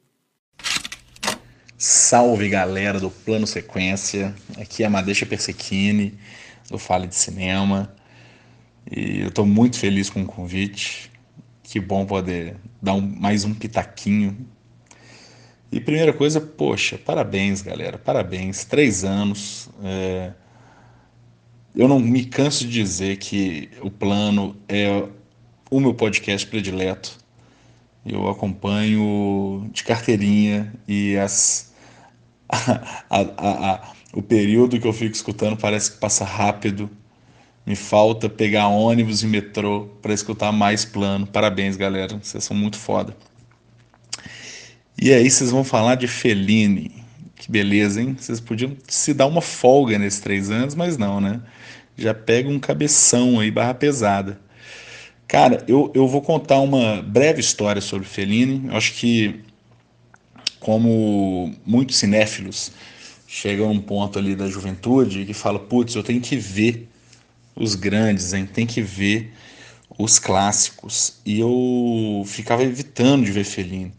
Salve 1.79 2.49
galera 2.49 2.99
do 2.99 3.11
Plano 3.11 3.47
Sequência, 3.47 4.35
aqui 4.59 4.83
é 4.83 4.87
a 4.87 4.91
Madeixa 4.91 5.27
Persechini, 5.27 6.15
do 6.71 6.79
Fale 6.79 7.07
de 7.07 7.15
Cinema. 7.15 7.95
E 8.91 9.21
eu 9.21 9.29
estou 9.29 9.45
muito 9.45 9.79
feliz 9.79 10.09
com 10.09 10.23
o 10.23 10.27
convite. 10.27 11.11
Que 11.63 11.81
bom 11.81 12.07
poder 12.07 12.57
dar 12.81 12.95
um, 12.95 13.01
mais 13.01 13.45
um 13.45 13.53
pitaquinho 13.53 14.47
e 15.71 15.81
primeira 15.81 16.13
coisa, 16.13 16.41
poxa, 16.41 16.97
parabéns, 16.97 17.61
galera, 17.61 17.99
parabéns. 17.99 18.65
Três 18.65 19.05
anos. 19.05 19.69
É... 19.83 20.33
Eu 21.75 21.89
não 21.89 21.99
me 21.99 22.25
canso 22.25 22.65
de 22.65 22.73
dizer 22.73 23.17
que 23.19 23.69
o 23.83 23.91
plano 23.91 24.57
é 24.69 25.07
o 25.71 25.81
meu 25.81 25.93
podcast 25.93 26.47
predileto. 26.47 27.19
Eu 28.05 28.29
acompanho 28.29 29.69
de 29.73 29.83
carteirinha 29.83 30.73
e 30.87 31.17
as, 31.17 31.75
a, 32.49 32.81
a, 33.11 33.73
a, 33.73 33.93
o 34.15 34.23
período 34.23 34.79
que 34.81 34.87
eu 34.87 34.93
fico 34.93 35.15
escutando 35.15 35.57
parece 35.57 35.93
que 35.93 35.99
passa 35.99 36.25
rápido. 36.25 36.89
Me 37.67 37.75
falta 37.75 38.29
pegar 38.29 38.69
ônibus 38.69 39.25
e 39.25 39.27
metrô 39.27 39.89
para 40.01 40.15
escutar 40.15 40.53
mais 40.53 40.85
plano. 40.85 41.27
Parabéns, 41.27 41.77
galera. 41.77 42.17
Vocês 42.23 42.45
são 42.45 42.57
muito 42.57 42.79
foda. 42.79 43.17
E 45.01 45.13
aí 45.13 45.31
vocês 45.31 45.51
vão 45.51 45.65
falar 45.65 45.95
de 45.97 46.07
Fellini. 46.07 46.91
Que 47.37 47.51
beleza, 47.51 48.01
hein? 48.01 48.17
Vocês 48.19 48.41
podiam 48.41 48.77
se 48.89 49.13
dar 49.13 49.27
uma 49.27 49.43
folga 49.43 49.99
nesses 49.99 50.21
três 50.21 50.51
anos, 50.51 50.75
mas 50.75 50.97
não, 50.97 51.21
né? 51.21 51.41
já 51.97 52.13
pega 52.13 52.49
um 52.49 52.59
cabeção 52.59 53.41
aí, 53.41 53.51
barra 53.51 53.75
pesada. 53.75 54.39
Cara, 55.27 55.65
eu, 55.67 55.91
eu 55.95 56.07
vou 56.07 56.21
contar 56.21 56.61
uma 56.61 57.03
breve 57.03 57.41
história 57.41 57.81
sobre 57.81 58.07
Fellini. 58.07 58.69
Eu 58.69 58.77
acho 58.77 58.93
que, 58.95 59.41
como 60.61 61.53
muitos 61.65 61.97
cinéfilos 61.97 62.71
chegam 63.27 63.73
num 63.73 63.81
ponto 63.81 64.19
ali 64.19 64.37
da 64.37 64.49
juventude 64.49 65.25
que 65.25 65.35
fala, 65.35 65.59
putz, 65.59 65.95
eu 65.95 66.03
tenho 66.03 66.21
que 66.21 66.37
ver 66.37 66.89
os 67.57 67.75
grandes, 67.75 68.33
hein? 68.33 68.47
tem 68.47 68.67
que 68.67 68.83
ver 68.83 69.33
os 69.99 70.19
clássicos. 70.19 71.15
E 71.25 71.41
eu 71.41 72.23
ficava 72.27 72.63
evitando 72.63 73.25
de 73.25 73.33
ver 73.33 73.45
Fellini. 73.45 73.93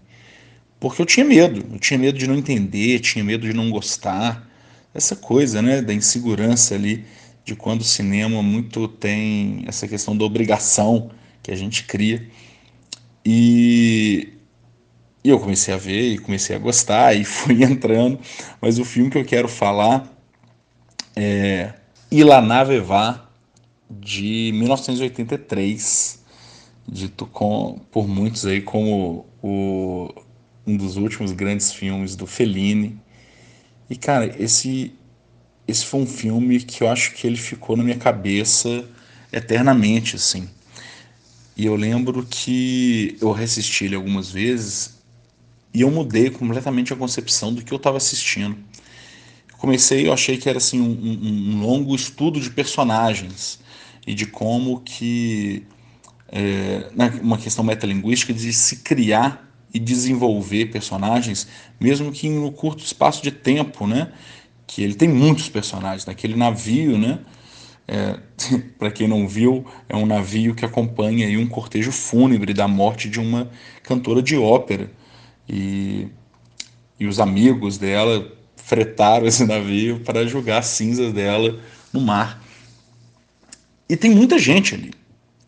Porque 0.79 1.01
eu 1.01 1.05
tinha 1.05 1.25
medo, 1.25 1.65
eu 1.73 1.79
tinha 1.79 1.97
medo 1.97 2.17
de 2.17 2.27
não 2.27 2.35
entender, 2.35 2.99
tinha 2.99 3.23
medo 3.23 3.47
de 3.47 3.53
não 3.53 3.69
gostar. 3.69 4.47
Essa 4.93 5.15
coisa, 5.15 5.61
né, 5.61 5.81
da 5.81 5.93
insegurança 5.93 6.75
ali 6.75 7.05
de 7.43 7.55
quando 7.55 7.81
o 7.81 7.85
cinema 7.85 8.43
muito 8.43 8.87
tem 8.87 9.63
essa 9.67 9.87
questão 9.87 10.17
da 10.17 10.25
obrigação 10.25 11.09
que 11.41 11.51
a 11.51 11.55
gente 11.55 11.85
cria. 11.85 12.27
E, 13.25 14.33
e 15.23 15.29
eu 15.29 15.39
comecei 15.39 15.73
a 15.73 15.77
ver 15.77 16.13
e 16.13 16.17
comecei 16.17 16.55
a 16.55 16.59
gostar 16.59 17.13
e 17.15 17.23
fui 17.25 17.63
entrando. 17.63 18.19
Mas 18.61 18.79
o 18.79 18.85
filme 18.85 19.09
que 19.09 19.17
eu 19.17 19.25
quero 19.25 19.47
falar 19.47 20.11
é 21.15 21.73
Ilaná 22.11 22.63
Vevá, 22.63 23.27
de 23.89 24.51
1983, 24.53 26.23
dito 26.87 27.25
com, 27.25 27.79
por 27.91 28.07
muitos 28.07 28.45
aí 28.45 28.61
como 28.61 29.25
o, 29.41 30.13
um 30.67 30.75
dos 30.75 30.97
últimos 30.97 31.31
grandes 31.31 31.71
filmes 31.71 32.15
do 32.15 32.27
Fellini. 32.27 32.99
E 33.89 33.95
cara, 33.95 34.35
esse 34.37 34.93
esse 35.67 35.85
foi 35.85 36.01
um 36.01 36.05
filme 36.05 36.59
que 36.61 36.83
eu 36.83 36.89
acho 36.89 37.13
que 37.13 37.27
ele 37.27 37.35
ficou 37.35 37.75
na 37.75 37.83
minha 37.83 37.97
cabeça 37.97 38.85
eternamente, 39.31 40.15
assim. 40.15 40.49
E 41.57 41.65
eu 41.65 41.75
lembro 41.75 42.25
que 42.29 43.17
eu 43.19 43.33
assisti 43.33 43.85
ele 43.85 43.95
algumas 43.95 44.31
vezes 44.31 44.97
e 45.73 45.81
eu 45.81 45.91
mudei 45.91 46.29
completamente 46.29 46.93
a 46.93 46.95
concepção 46.95 47.53
do 47.53 47.63
que 47.63 47.73
eu 47.73 47.77
estava 47.77 47.97
assistindo. 47.97 48.57
comecei, 49.57 50.07
eu 50.07 50.13
achei 50.13 50.37
que 50.37 50.47
era 50.47 50.57
assim 50.57 50.79
um, 50.79 51.57
um, 51.57 51.61
longo 51.61 51.95
estudo 51.95 52.39
de 52.39 52.49
personagens 52.49 53.59
e 54.05 54.13
de 54.13 54.25
como 54.25 54.79
que 54.81 55.65
é, 56.29 56.89
uma 57.21 57.37
questão 57.37 57.63
metalinguística 57.63 58.33
de 58.33 58.53
se 58.53 58.77
criar 58.77 59.46
e 59.73 59.79
desenvolver 59.79 60.67
personagens, 60.67 61.47
mesmo 61.79 62.11
que 62.11 62.27
em 62.27 62.37
um 62.37 62.51
curto 62.51 62.83
espaço 62.83 63.21
de 63.21 63.31
tempo, 63.31 63.85
né? 63.85 64.11
Que 64.65 64.81
ele 64.83 64.95
tem 64.95 65.09
muitos 65.09 65.49
personagens 65.49 66.05
naquele 66.05 66.35
navio, 66.35 66.97
né? 66.97 67.19
É, 67.87 68.19
para 68.77 68.91
quem 68.91 69.07
não 69.07 69.27
viu, 69.27 69.65
é 69.87 69.95
um 69.95 70.05
navio 70.05 70.53
que 70.53 70.65
acompanha 70.65 71.27
aí 71.27 71.37
um 71.37 71.47
cortejo 71.47 71.91
fúnebre 71.91 72.53
da 72.53 72.67
morte 72.67 73.09
de 73.09 73.19
uma 73.19 73.49
cantora 73.83 74.21
de 74.21 74.37
ópera 74.37 74.91
e, 75.47 76.07
e 76.99 77.05
os 77.05 77.19
amigos 77.19 77.77
dela 77.77 78.29
fretaram 78.55 79.25
esse 79.25 79.45
navio 79.47 80.01
para 80.01 80.27
jogar 80.27 80.61
cinzas 80.63 81.13
dela 81.13 81.59
no 81.93 82.01
mar. 82.01 82.43
E 83.89 83.95
tem 83.95 84.11
muita 84.11 84.37
gente 84.37 84.75
ali. 84.75 84.91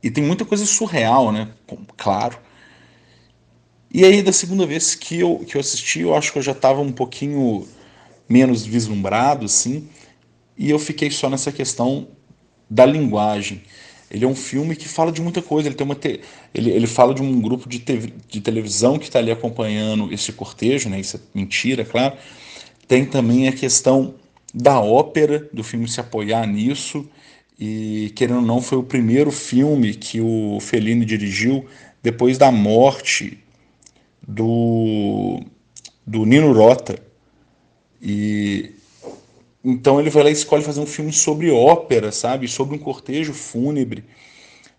E 0.02 0.10
tem 0.10 0.24
muita 0.24 0.46
coisa 0.46 0.66
surreal, 0.66 1.32
né? 1.32 1.50
Claro. 1.98 2.38
E 3.92 4.06
aí, 4.06 4.22
da 4.22 4.32
segunda 4.32 4.66
vez 4.66 4.94
que 4.94 5.20
eu, 5.20 5.40
que 5.40 5.56
eu 5.56 5.62
assisti, 5.62 6.02
eu 6.02 6.14
acho 6.16 6.32
que 6.32 6.38
eu 6.38 6.44
já 6.44 6.52
estava 6.52 6.80
um 6.82 6.92
pouquinho 6.92 7.68
menos 8.28 8.66
vislumbrado, 8.66 9.46
assim. 9.46 9.90
E 10.58 10.70
eu 10.70 10.78
fiquei 10.78 11.10
só 11.10 11.30
nessa 11.30 11.52
questão 11.52 12.08
da 12.70 12.86
linguagem. 12.86 13.64
Ele 14.12 14.26
é 14.26 14.28
um 14.28 14.36
filme 14.36 14.76
que 14.76 14.88
fala 14.88 15.12
de 15.12 15.22
muita 15.22 15.42
coisa. 15.42 15.68
Ele, 15.68 15.76
tem 15.76 15.86
uma 15.86 15.96
te... 15.96 16.22
ele, 16.54 16.70
ele 16.70 16.88
fala 16.88 17.14
de 17.14 17.22
um 17.22 17.42
grupo 17.42 17.68
de, 17.68 17.80
te... 17.80 18.14
de 18.28 18.42
televisão 18.42 19.00
que 19.00 19.06
está 19.06 19.20
ali 19.20 19.32
acompanhando 19.32 20.12
esse 20.14 20.32
cortejo, 20.34 20.90
né? 20.90 21.00
Isso 21.00 21.18
é 21.18 21.20
mentira, 21.34 21.84
claro. 21.84 22.16
Tem 22.88 23.06
também 23.06 23.48
a 23.48 23.52
questão 23.52 24.16
da 24.54 24.80
ópera, 24.80 25.48
do 25.54 25.64
filme 25.64 25.88
se 25.88 26.00
apoiar 26.00 26.46
nisso 26.48 27.08
e 27.60 28.12
querendo 28.16 28.38
ou 28.38 28.46
não 28.46 28.62
foi 28.62 28.78
o 28.78 28.84
primeiro 28.84 29.32
filme 29.32 29.94
que 29.94 30.22
o 30.22 30.60
Fellini 30.62 31.06
dirigiu 31.06 31.66
depois 32.02 32.38
da 32.38 32.52
morte 32.52 33.38
do, 34.30 35.42
do 36.06 36.26
Nino 36.26 36.54
Rota. 36.54 37.02
E 38.02 38.72
então 39.64 40.00
ele 40.00 40.10
vai 40.10 40.24
lá 40.24 40.30
e 40.30 40.34
escolhe 40.34 40.64
fazer 40.64 40.80
um 40.80 40.86
filme 40.86 41.12
sobre 41.12 41.52
ópera, 41.52 42.12
sabe? 42.12 42.48
Sobre 42.48 42.76
um 42.76 42.80
cortejo 42.80 43.34
fúnebre. 43.34 44.06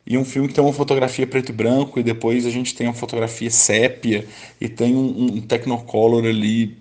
E 0.07 0.17
um 0.17 0.25
filme 0.25 0.49
que 0.49 0.55
tem 0.55 0.65
uma 0.65 0.73
fotografia 0.73 1.27
preto 1.27 1.51
e 1.51 1.53
branco, 1.53 2.01
e 2.01 2.03
depois 2.03 2.47
a 2.47 2.51
gente 2.51 2.75
tem 2.75 2.87
uma 2.87 2.95
fotografia 2.95 3.51
sépia, 3.51 4.27
e 4.61 4.69
tem 4.69 4.95
um, 4.97 5.35
um 5.35 5.41
Technicolor 5.43 6.25
ali 6.25 6.79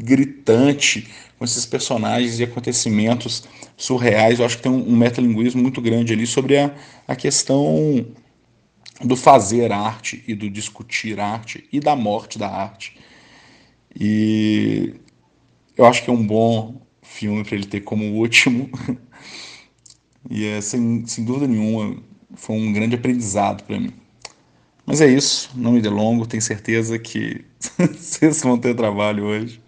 gritante, 0.00 1.08
com 1.38 1.44
esses 1.44 1.66
personagens 1.66 2.40
e 2.40 2.44
acontecimentos 2.44 3.44
surreais. 3.76 4.38
Eu 4.38 4.46
acho 4.46 4.56
que 4.56 4.62
tem 4.62 4.72
um, 4.72 4.88
um 4.88 4.96
metalinguismo 4.96 5.60
muito 5.60 5.80
grande 5.82 6.12
ali 6.14 6.26
sobre 6.26 6.56
a, 6.56 6.74
a 7.06 7.14
questão 7.14 8.06
do 9.00 9.16
fazer 9.16 9.72
arte 9.72 10.24
e 10.26 10.34
do 10.34 10.48
discutir 10.48 11.20
arte 11.20 11.68
e 11.72 11.80
da 11.80 11.94
morte 11.94 12.38
da 12.38 12.48
arte. 12.48 12.96
E 13.98 14.94
eu 15.76 15.84
acho 15.84 16.02
que 16.02 16.10
é 16.10 16.12
um 16.12 16.26
bom 16.26 16.80
filme 17.02 17.44
para 17.44 17.54
ele 17.54 17.66
ter 17.66 17.80
como 17.80 18.04
último. 18.14 18.70
e 20.30 20.46
é, 20.46 20.60
sem, 20.60 21.06
sem 21.06 21.24
dúvida 21.24 21.46
nenhuma, 21.46 21.96
foi 22.34 22.56
um 22.56 22.72
grande 22.72 22.94
aprendizado 22.94 23.64
para 23.64 23.78
mim. 23.78 23.92
Mas 24.84 25.00
é 25.00 25.06
isso, 25.06 25.50
não 25.54 25.72
me 25.72 25.80
delongo, 25.80 26.26
tenho 26.26 26.42
certeza 26.42 26.98
que 26.98 27.44
vocês 27.76 28.40
vão 28.42 28.56
ter 28.56 28.74
trabalho 28.74 29.24
hoje. 29.24 29.60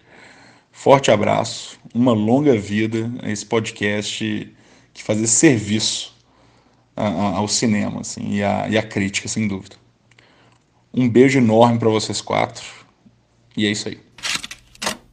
Forte 0.71 1.11
abraço, 1.11 1.77
uma 1.93 2.13
longa 2.13 2.57
vida 2.57 3.11
a 3.21 3.29
esse 3.29 3.45
podcast 3.45 4.53
que 4.93 5.03
faz 5.03 5.21
esse 5.21 5.33
serviço 5.33 6.18
ao 6.99 7.47
cinema 7.47 8.01
assim, 8.01 8.35
e, 8.35 8.43
a, 8.43 8.67
e 8.69 8.77
a 8.77 8.83
crítica, 8.83 9.27
sem 9.27 9.47
dúvida. 9.47 9.75
Um 10.93 11.07
beijo 11.07 11.37
enorme 11.37 11.79
para 11.79 11.89
vocês 11.89 12.19
quatro 12.19 12.65
e 13.55 13.65
é 13.65 13.71
isso 13.71 13.87
aí. 13.87 13.99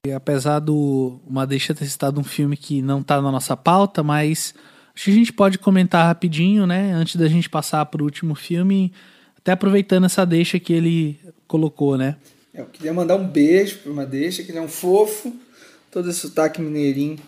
E 0.06 0.12
apesar 0.12 0.60
do 0.60 1.20
uma 1.26 1.46
deixa 1.46 1.74
ter 1.74 1.86
citado 1.86 2.20
um 2.20 2.24
filme 2.24 2.56
que 2.56 2.80
não 2.80 3.00
está 3.00 3.20
na 3.20 3.30
nossa 3.30 3.56
pauta, 3.56 4.02
mas 4.02 4.54
acho 4.94 5.04
que 5.04 5.10
a 5.10 5.14
gente 5.14 5.32
pode 5.32 5.58
comentar 5.58 6.06
rapidinho, 6.06 6.66
né? 6.66 6.92
Antes 6.92 7.16
da 7.16 7.28
gente 7.28 7.50
passar 7.50 7.84
para 7.86 8.02
o 8.02 8.04
último 8.04 8.34
filme, 8.34 8.92
até 9.36 9.52
aproveitando 9.52 10.04
essa 10.04 10.24
deixa 10.24 10.60
que 10.60 10.72
ele 10.72 11.18
colocou, 11.48 11.98
né? 11.98 12.16
Eu 12.54 12.66
queria 12.66 12.92
mandar 12.92 13.16
um 13.16 13.26
beijo 13.26 13.78
para 13.78 13.92
uma 13.92 14.06
deixa, 14.06 14.42
que 14.42 14.50
ele 14.50 14.58
é 14.58 14.62
um 14.62 14.68
fofo 14.68 15.34
todo 15.90 16.08
esse 16.08 16.20
sotaque 16.20 16.60
mineirinho, 16.60 17.18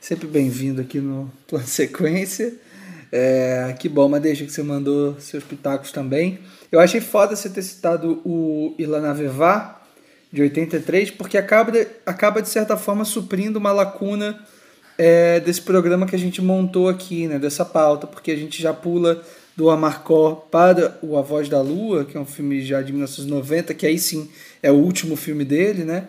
sempre 0.00 0.26
bem-vindo 0.26 0.80
aqui 0.80 1.00
no 1.00 1.32
Plano 1.46 1.66
Sequência. 1.66 2.54
É, 3.10 3.74
que 3.78 3.88
bom, 3.88 4.08
mas 4.08 4.22
deixa 4.22 4.44
que 4.44 4.52
você 4.52 4.62
mandou 4.62 5.18
seus 5.18 5.42
pitacos 5.42 5.90
também. 5.92 6.38
Eu 6.70 6.80
achei 6.80 7.00
foda 7.00 7.34
você 7.34 7.48
ter 7.48 7.62
citado 7.62 8.20
o 8.24 8.74
Ilana 8.78 9.14
Vevá, 9.14 9.80
de 10.30 10.42
83, 10.42 11.10
porque 11.12 11.38
acaba 11.38 11.72
de, 11.72 11.86
acaba 12.04 12.42
de 12.42 12.48
certa 12.50 12.76
forma 12.76 13.04
suprindo 13.04 13.58
uma 13.58 13.72
lacuna 13.72 14.38
é, 14.98 15.40
desse 15.40 15.62
programa 15.62 16.06
que 16.06 16.14
a 16.14 16.18
gente 16.18 16.42
montou 16.42 16.88
aqui, 16.88 17.26
né, 17.26 17.38
dessa 17.38 17.64
pauta, 17.64 18.06
porque 18.06 18.30
a 18.30 18.36
gente 18.36 18.60
já 18.60 18.74
pula 18.74 19.22
do 19.56 19.70
Amarcor 19.70 20.36
para 20.50 20.98
o 21.00 21.16
A 21.16 21.22
Voz 21.22 21.48
da 21.48 21.62
Lua, 21.62 22.04
que 22.04 22.16
é 22.16 22.20
um 22.20 22.26
filme 22.26 22.60
já 22.60 22.82
de 22.82 22.92
1990, 22.92 23.72
que 23.72 23.86
aí 23.86 23.98
sim 23.98 24.30
é 24.62 24.70
o 24.70 24.74
último 24.74 25.16
filme 25.16 25.44
dele, 25.44 25.82
né? 25.82 26.08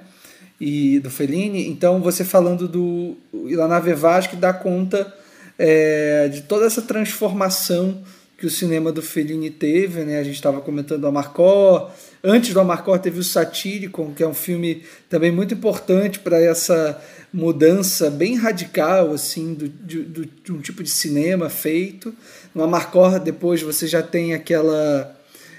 e 0.60 1.00
do 1.00 1.10
Fellini. 1.10 1.70
Então, 1.70 2.02
você 2.02 2.26
falando 2.26 2.68
do 2.68 3.16
Ilana 3.34 3.80
Vevaz 3.80 4.28
que 4.28 4.36
dá 4.36 4.52
conta 4.52 5.12
é, 5.60 6.30
de 6.30 6.42
toda 6.44 6.66
essa 6.66 6.82
transformação 6.82 8.02
que 8.38 8.46
o 8.46 8.50
cinema 8.50 8.90
do 8.90 9.02
Fellini 9.02 9.50
teve, 9.50 10.06
né? 10.06 10.18
A 10.18 10.24
gente 10.24 10.36
estava 10.36 10.62
comentando 10.62 11.04
o 11.04 11.08
Amarcor. 11.08 11.92
Antes 12.24 12.54
do 12.54 12.62
Amarcor 12.62 12.98
teve 12.98 13.20
o 13.20 13.24
Satíricon, 13.24 14.14
que 14.14 14.24
é 14.24 14.28
um 14.28 14.34
filme 14.34 14.84
também 15.10 15.30
muito 15.30 15.54
importante 15.54 16.20
para 16.20 16.42
essa 16.42 17.00
mudança 17.34 18.10
bem 18.10 18.38
radical 18.38 19.12
assim 19.12 19.54
do, 19.54 19.68
do, 19.68 20.26
de 20.26 20.52
um 20.54 20.62
tipo 20.62 20.82
de 20.82 20.90
cinema 20.90 21.50
feito. 21.50 22.16
No 22.56 22.64
Amarcor 22.64 23.20
depois 23.20 23.62
você 23.62 23.86
já 23.86 24.02
tem 24.02 24.34
aquela 24.34 25.16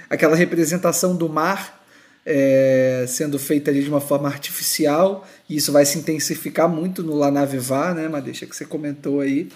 aquela 0.09 0.35
representação 0.35 1.15
do 1.15 1.29
mar 1.29 1.81
é, 2.25 3.05
sendo 3.09 3.39
feita 3.39 3.71
ali 3.71 3.83
de 3.83 3.89
uma 3.89 4.01
forma 4.01 4.29
artificial, 4.29 5.27
e 5.49 5.57
isso 5.57 5.73
vai 5.73 5.85
se 5.85 5.99
intensificar 5.99 6.69
muito 6.69 7.03
no 7.03 7.17
La 7.17 7.31
Vá, 7.45 7.95
né, 7.95 8.09
mas 8.09 8.25
deixa 8.25 8.47
que 8.47 8.55
você 8.55 8.65
comentou 8.65 9.21
aí. 9.21 9.49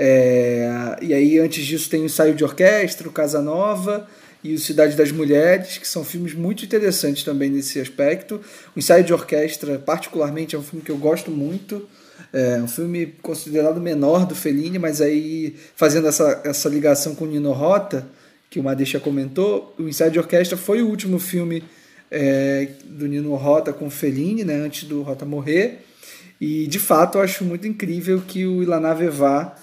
É, 0.00 0.96
e 1.02 1.12
aí, 1.12 1.40
antes 1.40 1.66
disso, 1.66 1.90
tem 1.90 2.02
o 2.02 2.04
Ensaio 2.04 2.32
de 2.32 2.44
Orquestra, 2.44 3.08
o 3.08 3.12
Casa 3.12 3.42
Nova 3.42 4.06
e 4.44 4.54
o 4.54 4.58
Cidade 4.58 4.94
das 4.94 5.10
Mulheres, 5.10 5.76
que 5.76 5.88
são 5.88 6.04
filmes 6.04 6.34
muito 6.34 6.64
interessantes 6.64 7.24
também 7.24 7.50
nesse 7.50 7.80
aspecto. 7.80 8.40
O 8.76 8.78
Ensaio 8.78 9.02
de 9.02 9.12
Orquestra, 9.12 9.76
particularmente, 9.76 10.54
é 10.54 10.58
um 10.58 10.62
filme 10.62 10.84
que 10.84 10.92
eu 10.92 10.96
gosto 10.96 11.32
muito. 11.32 11.88
É 12.32 12.60
um 12.62 12.68
filme 12.68 13.14
considerado 13.20 13.80
menor 13.80 14.24
do 14.24 14.36
Fellini, 14.36 14.78
mas 14.78 15.00
aí 15.00 15.56
fazendo 15.74 16.06
essa, 16.06 16.42
essa 16.44 16.68
ligação 16.68 17.16
com 17.16 17.26
Nino 17.26 17.52
Rota, 17.52 18.06
que 18.48 18.60
o 18.60 18.62
Madeixa 18.62 19.00
comentou, 19.00 19.74
o 19.78 19.88
Inside 19.88 20.18
Orquestra 20.18 20.56
foi 20.56 20.80
o 20.80 20.88
último 20.88 21.18
filme 21.18 21.64
é, 22.10 22.68
do 22.84 23.08
Nino 23.08 23.34
Rota 23.34 23.72
com 23.72 23.90
Fellini, 23.90 24.44
né, 24.44 24.54
antes 24.54 24.84
do 24.84 25.02
Rota 25.02 25.24
morrer. 25.24 25.84
E 26.40 26.66
de 26.66 26.78
fato 26.78 27.18
eu 27.18 27.22
acho 27.22 27.44
muito 27.44 27.66
incrível 27.66 28.22
que 28.26 28.46
o 28.46 28.62
Ilana 28.62 28.94
Vevá 28.94 29.56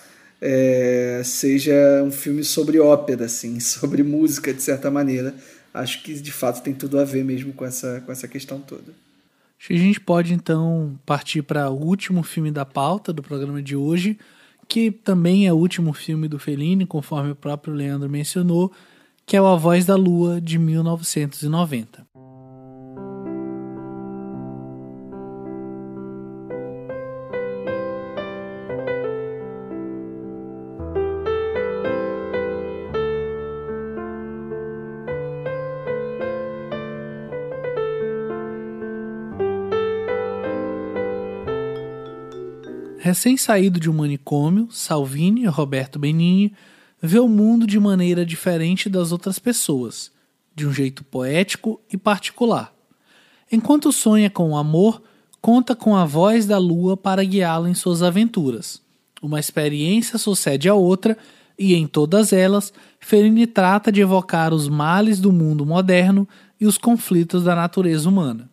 é, 0.48 1.22
seja 1.24 2.04
um 2.04 2.12
filme 2.12 2.44
sobre 2.44 2.80
ópera, 2.80 3.26
assim, 3.26 3.60
sobre 3.60 4.04
música 4.04 4.54
de 4.54 4.62
certa 4.62 4.92
maneira. 4.92 5.34
Acho 5.74 6.04
que 6.04 6.14
de 6.14 6.32
fato 6.32 6.62
tem 6.62 6.74
tudo 6.74 7.00
a 7.00 7.04
ver 7.04 7.24
mesmo 7.24 7.52
com 7.52 7.66
essa, 7.66 8.02
com 8.06 8.12
essa 8.12 8.28
questão 8.28 8.60
toda. 8.60 8.94
Acho 9.58 9.70
que 9.70 9.74
a 9.74 9.78
gente 9.78 10.00
pode 10.00 10.34
então 10.34 10.98
partir 11.06 11.42
para 11.42 11.70
o 11.70 11.84
último 11.84 12.22
filme 12.22 12.52
da 12.52 12.64
pauta 12.64 13.12
do 13.12 13.24
programa 13.24 13.62
de 13.62 13.76
hoje, 13.76 14.20
que 14.68 14.92
também 14.92 15.48
é 15.48 15.54
o 15.54 15.58
último 15.58 15.92
filme 15.94 16.28
do 16.28 16.38
Fellini, 16.38 16.86
conforme 16.86 17.32
o 17.32 17.36
próprio 17.36 17.74
Leandro 17.74 18.10
mencionou, 18.10 18.72
que 19.26 19.36
é 19.36 19.42
o 19.42 19.48
A 19.48 19.56
Voz 19.56 19.86
da 19.86 19.96
Lua 19.96 20.40
de 20.40 20.60
1990. 20.60 22.06
Recém-saído 43.06 43.80
de 43.80 43.88
um 43.88 43.94
manicômio, 43.94 44.68
Salvini, 44.72 45.46
Roberto 45.46 46.00
Benigni, 46.00 46.56
vê 47.00 47.20
o 47.20 47.28
mundo 47.28 47.68
de 47.68 47.80
maneira 47.80 48.26
diferente 48.26 48.90
das 48.90 49.12
outras 49.12 49.38
pessoas, 49.38 50.12
de 50.56 50.66
um 50.66 50.74
jeito 50.74 51.04
poético 51.04 51.80
e 51.94 51.98
particular. 51.98 52.74
Enquanto 53.52 53.92
sonha 53.92 54.28
com 54.28 54.50
o 54.50 54.58
amor, 54.58 55.04
conta 55.40 55.76
com 55.76 55.96
a 55.96 56.04
voz 56.04 56.48
da 56.48 56.58
lua 56.58 56.98
para 56.98 57.24
guiá-lo 57.24 57.68
em 57.68 57.76
suas 57.76 58.02
aventuras. 58.02 58.82
Uma 59.22 59.40
experiência 59.40 60.18
sucede 60.18 60.68
a 60.68 60.74
outra 60.74 61.16
e 61.60 61.76
em 61.76 61.86
todas 61.86 62.34
elas, 62.34 62.74
Fellini 63.00 63.46
trata 63.46 63.92
de 63.92 64.02
evocar 64.02 64.52
os 64.52 64.68
males 64.68 65.20
do 65.20 65.32
mundo 65.32 65.64
moderno 65.64 66.28
e 66.60 66.66
os 66.66 66.80
conflitos 66.80 67.44
da 67.44 67.56
natureza 67.56 68.10
humana. 68.10 68.50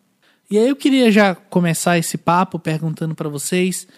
E 0.50 0.58
aí 0.58 0.68
eu 0.68 0.76
queria 0.76 1.10
já 1.10 1.34
começar 1.34 1.96
esse 1.96 2.18
papo 2.18 2.58
perguntando 2.58 3.14
para 3.14 3.30
vocês 3.30 3.88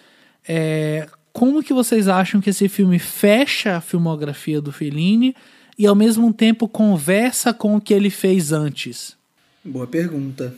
é, 0.47 1.07
como 1.33 1.63
que 1.63 1.73
vocês 1.73 2.07
acham 2.07 2.39
que 2.39 2.49
esse 2.49 2.69
filme 2.69 2.99
fecha 2.99 3.77
a 3.77 3.81
filmografia 3.81 4.61
do 4.61 4.71
Fellini 4.71 5.35
e 5.77 5.85
ao 5.85 5.95
mesmo 5.95 6.31
tempo 6.31 6.67
conversa 6.67 7.53
com 7.53 7.75
o 7.75 7.81
que 7.81 7.93
ele 7.93 8.09
fez 8.09 8.51
antes? 8.51 9.15
Boa 9.63 9.87
pergunta. 9.87 10.53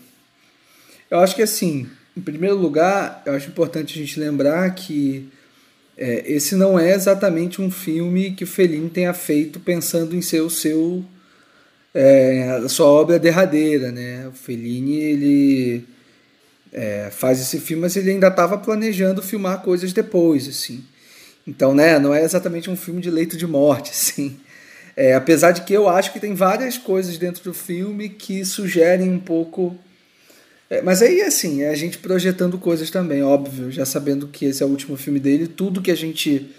Eu 1.09 1.19
acho 1.19 1.35
que 1.35 1.41
assim, 1.41 1.87
em 2.15 2.21
primeiro 2.21 2.57
lugar, 2.57 3.23
eu 3.25 3.33
acho 3.33 3.47
importante 3.49 3.97
a 3.97 4.01
gente 4.01 4.19
lembrar 4.19 4.69
que 4.75 5.29
é, 5.97 6.31
esse 6.31 6.55
não 6.55 6.77
é 6.77 6.93
exatamente 6.93 7.61
um 7.61 7.71
filme 7.71 8.31
que 8.31 8.43
o 8.43 8.47
Fellini 8.47 8.89
tenha 8.89 9.13
feito 9.13 9.59
pensando 9.59 10.15
em 10.15 10.21
ser 10.21 10.41
o 10.41 10.49
seu 10.49 11.03
é, 11.93 12.61
a 12.63 12.69
sua 12.69 12.85
obra 12.85 13.17
derradeira, 13.17 13.91
né? 13.91 14.27
O 14.27 14.31
Fellini 14.31 14.97
ele 14.97 15.85
é, 16.71 17.09
faz 17.11 17.39
esse 17.39 17.59
filme, 17.59 17.83
mas 17.83 17.95
ele 17.95 18.11
ainda 18.11 18.27
estava 18.27 18.57
planejando 18.57 19.21
filmar 19.21 19.61
coisas 19.61 19.93
depois, 19.93 20.47
assim. 20.47 20.83
Então, 21.47 21.73
né, 21.73 21.97
não 21.97 22.13
é 22.13 22.23
exatamente 22.23 22.69
um 22.69 22.75
filme 22.75 23.01
de 23.01 23.09
leito 23.09 23.37
de 23.37 23.47
morte, 23.47 23.91
assim. 23.95 24.37
É, 24.95 25.13
apesar 25.13 25.51
de 25.51 25.61
que 25.61 25.73
eu 25.73 25.87
acho 25.87 26.11
que 26.11 26.19
tem 26.19 26.33
várias 26.33 26.77
coisas 26.77 27.17
dentro 27.17 27.43
do 27.43 27.53
filme 27.53 28.09
que 28.09 28.43
sugerem 28.43 29.09
um 29.09 29.19
pouco. 29.19 29.77
É, 30.69 30.81
mas 30.81 31.01
aí, 31.01 31.21
assim, 31.21 31.61
é 31.61 31.69
a 31.69 31.75
gente 31.75 31.99
projetando 31.99 32.57
coisas 32.57 32.89
também, 32.89 33.21
óbvio, 33.21 33.71
já 33.71 33.85
sabendo 33.85 34.27
que 34.27 34.45
esse 34.45 34.63
é 34.63 34.65
o 34.65 34.69
último 34.69 34.97
filme 34.97 35.19
dele, 35.19 35.47
tudo 35.47 35.81
que 35.81 35.91
a 35.91 35.95
gente 35.95 36.49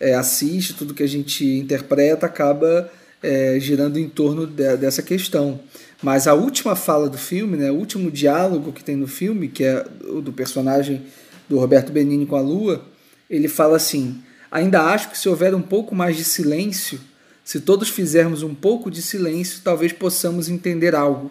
é, 0.00 0.14
assiste, 0.14 0.74
tudo 0.74 0.94
que 0.94 1.02
a 1.02 1.08
gente 1.08 1.44
interpreta 1.44 2.26
acaba 2.26 2.90
é, 3.22 3.56
girando 3.60 3.98
em 3.98 4.08
torno 4.08 4.46
de, 4.46 4.76
dessa 4.76 5.02
questão. 5.02 5.60
Mas 6.02 6.26
a 6.26 6.34
última 6.34 6.74
fala 6.74 7.08
do 7.08 7.16
filme, 7.16 7.56
né, 7.56 7.70
o 7.70 7.76
último 7.76 8.10
diálogo 8.10 8.72
que 8.72 8.82
tem 8.82 8.96
no 8.96 9.06
filme, 9.06 9.48
que 9.48 9.62
é 9.62 9.86
o 10.04 10.20
do 10.20 10.32
personagem 10.32 11.02
do 11.48 11.58
Roberto 11.58 11.92
Benini 11.92 12.26
com 12.26 12.34
a 12.34 12.40
Lua, 12.40 12.84
ele 13.30 13.46
fala 13.46 13.76
assim: 13.76 14.20
Ainda 14.50 14.82
acho 14.82 15.10
que 15.10 15.18
se 15.18 15.28
houver 15.28 15.54
um 15.54 15.62
pouco 15.62 15.94
mais 15.94 16.16
de 16.16 16.24
silêncio, 16.24 17.00
se 17.44 17.60
todos 17.60 17.88
fizermos 17.88 18.42
um 18.42 18.54
pouco 18.54 18.90
de 18.90 19.00
silêncio, 19.00 19.60
talvez 19.62 19.92
possamos 19.92 20.48
entender 20.48 20.94
algo. 20.94 21.30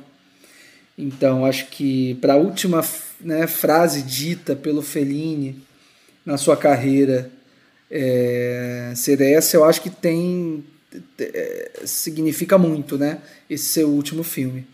Então, 0.98 1.46
acho 1.46 1.68
que 1.68 2.16
para 2.16 2.34
a 2.34 2.38
última 2.38 2.84
né, 3.20 3.48
frase 3.48 4.02
dita 4.02 4.56
pelo 4.56 4.82
Fellini 4.82 5.62
na 6.26 6.38
sua 6.38 6.56
carreira 6.56 7.32
é, 7.90 8.94
ser 8.96 9.22
essa, 9.22 9.58
eu 9.58 9.64
acho 9.64 9.82
que 9.82 9.90
tem 9.90 10.64
significa 11.86 12.58
muito, 12.58 12.98
né? 12.98 13.20
Esse 13.50 13.66
seu 13.66 13.90
último 13.90 14.24
filme. 14.24 14.68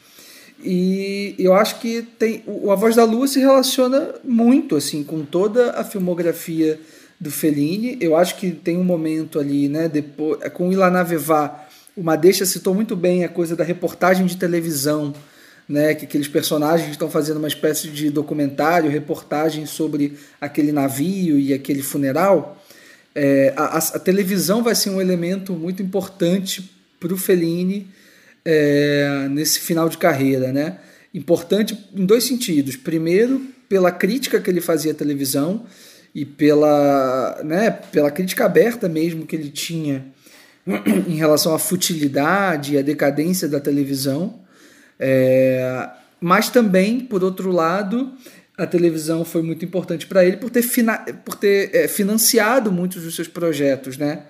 E 0.64 1.36
eu 1.38 1.54
acho 1.54 1.80
que 1.80 2.02
tem 2.02 2.44
o 2.48 2.72
A 2.72 2.76
Voz 2.76 2.96
da 2.96 3.04
Lua 3.04 3.28
se 3.28 3.40
relaciona 3.40 4.16
muito 4.24 4.76
assim 4.76 5.04
com 5.04 5.24
toda 5.24 5.72
a 5.72 5.84
filmografia 5.84 6.80
do 7.20 7.30
Fellini. 7.30 7.98
Eu 8.02 8.16
acho 8.16 8.38
que 8.38 8.52
tem 8.52 8.78
um 8.78 8.84
momento 8.84 9.40
ali, 9.40 9.70
né, 9.70 9.88
depois 9.88 10.40
com 10.54 10.72
Ilana 10.72 11.04
Vevá, 11.04 11.68
o 11.96 12.04
Madeixa 12.04 12.46
citou 12.46 12.74
muito 12.74 12.96
bem 12.96 13.24
a 13.24 13.30
coisa 13.30 13.56
da 13.56 13.64
reportagem 13.64 14.26
de 14.26 14.38
televisão, 14.38 15.14
né, 15.68 15.96
que 15.96 16.06
aqueles 16.06 16.28
personagens 16.28 16.90
estão 16.92 17.10
fazendo 17.10 17.38
uma 17.38 17.48
espécie 17.48 17.88
de 17.90 18.10
documentário, 18.10 18.90
reportagem 18.90 19.66
sobre 19.66 20.18
aquele 20.40 20.72
navio 20.72 21.40
e 21.40 21.54
aquele 21.54 21.82
funeral. 21.82 22.64
É, 23.20 23.52
a, 23.58 23.80
a, 23.80 24.00
televisão 24.00 24.62
vai 24.62 24.76
ser 24.76 24.92
um 24.92 25.02
elemento 25.02 25.54
muito 25.54 25.82
importante 25.82 26.70
para 27.00 27.12
o 27.12 27.18
Fellini 27.18 27.88
é, 28.46 29.28
nesse 29.32 29.60
final 29.60 29.90
de 29.90 29.98
carreira, 29.98 30.54
né? 30.54 30.78
Importante 31.12 31.76
em 31.96 32.06
dois 32.06 32.26
sentidos. 32.26 32.76
Primeiro, 32.76 33.42
pela 33.68 33.92
crítica 33.92 34.40
que 34.40 34.48
ele 34.48 34.62
fazia 34.62 34.92
à 34.92 34.96
televisão 34.96 35.66
e 36.14 36.26
pela, 36.26 37.42
né, 37.44 37.72
pela 37.72 38.12
crítica 38.12 38.46
aberta 38.46 38.88
mesmo 38.88 39.26
que 39.26 39.36
ele 39.36 39.50
tinha 39.50 40.06
em 41.08 41.16
relação 41.16 41.56
à 41.56 41.58
futilidade 41.58 42.76
e 42.76 42.78
à 42.78 42.84
decadência 42.84 43.48
da 43.48 43.60
televisão. 43.60 44.42
É, 45.00 45.90
mas 46.22 46.52
também, 46.52 47.00
por 47.00 47.24
outro 47.24 47.52
lado, 47.52 48.14
a 48.58 48.66
televisão 48.66 49.24
foi 49.24 49.44
muito 49.44 49.64
importante 49.64 50.08
para 50.08 50.26
ele 50.26 50.38
por 50.38 50.50
ter, 50.50 50.64
fina, 50.64 50.98
por 51.24 51.36
ter 51.36 51.70
é, 51.74 51.88
financiado 51.88 52.72
muitos 52.72 53.04
dos 53.04 53.16
seus 53.16 53.28
projetos, 53.28 53.98
né? 53.98 54.24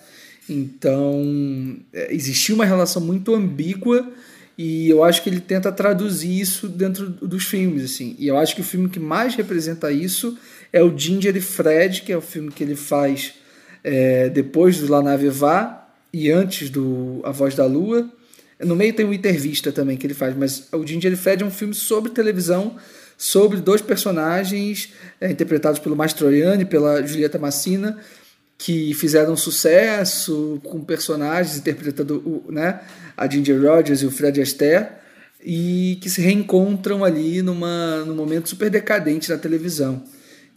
Então, 0.49 1.77
é, 1.93 2.13
existia 2.13 2.53
uma 2.53 2.65
relação 2.65 3.01
muito 3.01 3.33
ambígua 3.33 4.11
e 4.57 4.89
eu 4.89 5.03
acho 5.03 5.23
que 5.23 5.29
ele 5.29 5.39
tenta 5.39 5.71
traduzir 5.71 6.39
isso 6.39 6.67
dentro 6.67 7.09
dos 7.09 7.45
filmes, 7.45 7.83
assim. 7.85 8.15
E 8.19 8.27
eu 8.27 8.37
acho 8.37 8.55
que 8.55 8.61
o 8.61 8.63
filme 8.63 8.89
que 8.89 8.99
mais 8.99 9.35
representa 9.35 9.91
isso 9.91 10.37
é 10.73 10.83
o 10.83 10.97
Ginger 10.97 11.35
e 11.35 11.41
Fred, 11.41 12.01
que 12.01 12.11
é 12.11 12.17
o 12.17 12.21
filme 12.21 12.51
que 12.51 12.63
ele 12.63 12.75
faz 12.75 13.35
é, 13.83 14.29
depois 14.29 14.79
do 14.79 14.91
La 14.91 15.01
Nave 15.01 15.29
Vá 15.29 15.87
e 16.11 16.29
antes 16.31 16.69
do 16.69 17.21
A 17.23 17.31
Voz 17.31 17.55
da 17.55 17.65
Lua. 17.65 18.11
No 18.59 18.75
meio 18.75 18.93
tem 18.93 19.05
o 19.05 19.13
Intervista 19.13 19.71
também 19.71 19.95
que 19.95 20.07
ele 20.07 20.15
faz, 20.15 20.35
mas 20.35 20.67
o 20.73 20.85
Ginger 20.85 21.13
e 21.13 21.15
Fred 21.15 21.43
é 21.43 21.45
um 21.45 21.51
filme 21.51 21.73
sobre 21.73 22.11
televisão 22.11 22.75
sobre 23.17 23.59
dois 23.59 23.81
personagens 23.81 24.93
é, 25.19 25.31
interpretados 25.31 25.79
pelo 25.79 25.95
Mastroianni 25.95 26.63
e 26.63 26.65
pela 26.65 27.01
Julieta 27.05 27.39
Massina, 27.39 27.97
que 28.57 28.93
fizeram 28.93 29.35
sucesso 29.35 30.59
com 30.63 30.81
personagens 30.81 31.57
interpretando 31.57 32.17
o, 32.25 32.51
né, 32.51 32.81
a 33.15 33.27
Ginger 33.27 33.61
Rogers 33.61 34.01
e 34.01 34.05
o 34.05 34.11
Fred 34.11 34.39
Astaire, 34.41 34.87
e 35.43 35.97
que 36.01 36.09
se 36.09 36.21
reencontram 36.21 37.03
ali 37.03 37.41
numa, 37.41 38.03
num 38.05 38.15
momento 38.15 38.49
super 38.49 38.69
decadente 38.69 39.29
da 39.29 39.37
televisão. 39.37 40.03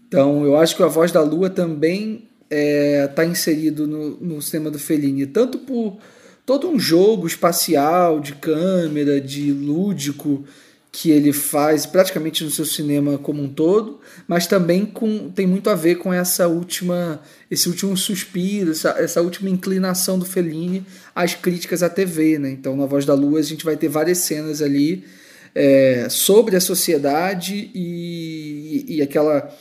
Então, 0.09 0.45
eu 0.45 0.57
acho 0.57 0.77
que 0.77 0.83
a 0.83 0.87
Voz 0.87 1.13
da 1.13 1.23
Lua 1.23 1.49
também 1.49 2.29
está 2.51 2.57
é, 2.57 3.07
tá 3.07 3.25
inserido 3.25 3.87
no, 3.87 4.17
no 4.17 4.43
cinema 4.43 4.71
do 4.71 4.79
Fellini, 4.79 5.27
tanto 5.27 5.59
por 5.59 5.99
todo 6.45 6.69
um 6.69 6.81
jogo 6.81 7.27
espacial, 7.27 8.19
de 8.19 8.35
câmera, 8.35 9.21
de 9.21 9.53
lúdico, 9.53 10.45
que 10.93 11.11
ele 11.11 11.33
faz 11.33 11.87
praticamente 11.87 12.43
no 12.43 12.51
seu 12.51 12.65
cinema 12.65 13.17
como 13.17 13.43
um 13.43 13.49
todo, 13.49 14.01
mas 14.27 14.47
também 14.47 14.85
com, 14.85 15.31
tem 15.31 15.47
muito 15.47 15.71
a 15.71 15.75
ver 15.75 15.97
com 15.97 16.13
essa 16.13 16.49
última 16.49 17.21
esse 17.51 17.69
último 17.69 17.97
suspiro, 17.97 18.73
essa, 18.73 18.91
essa 18.99 19.23
última 19.23 19.49
inclinação 19.49 20.19
do 20.19 20.25
Fellini 20.25 20.85
às 21.15 21.35
críticas 21.35 21.83
à 21.83 21.89
TV, 21.89 22.39
né? 22.39 22.51
Então, 22.51 22.77
na 22.77 22.87
Voz 22.87 23.05
da 23.05 23.15
Lua 23.15 23.39
a 23.39 23.43
gente 23.43 23.65
vai 23.65 23.77
ter 23.77 23.89
várias 23.89 24.19
cenas 24.19 24.63
ali 24.63 25.05
é, 25.55 26.09
sobre 26.09 26.57
a 26.57 26.61
sociedade 26.61 27.71
e, 27.75 28.85
e 28.89 29.03
aquela 29.03 29.53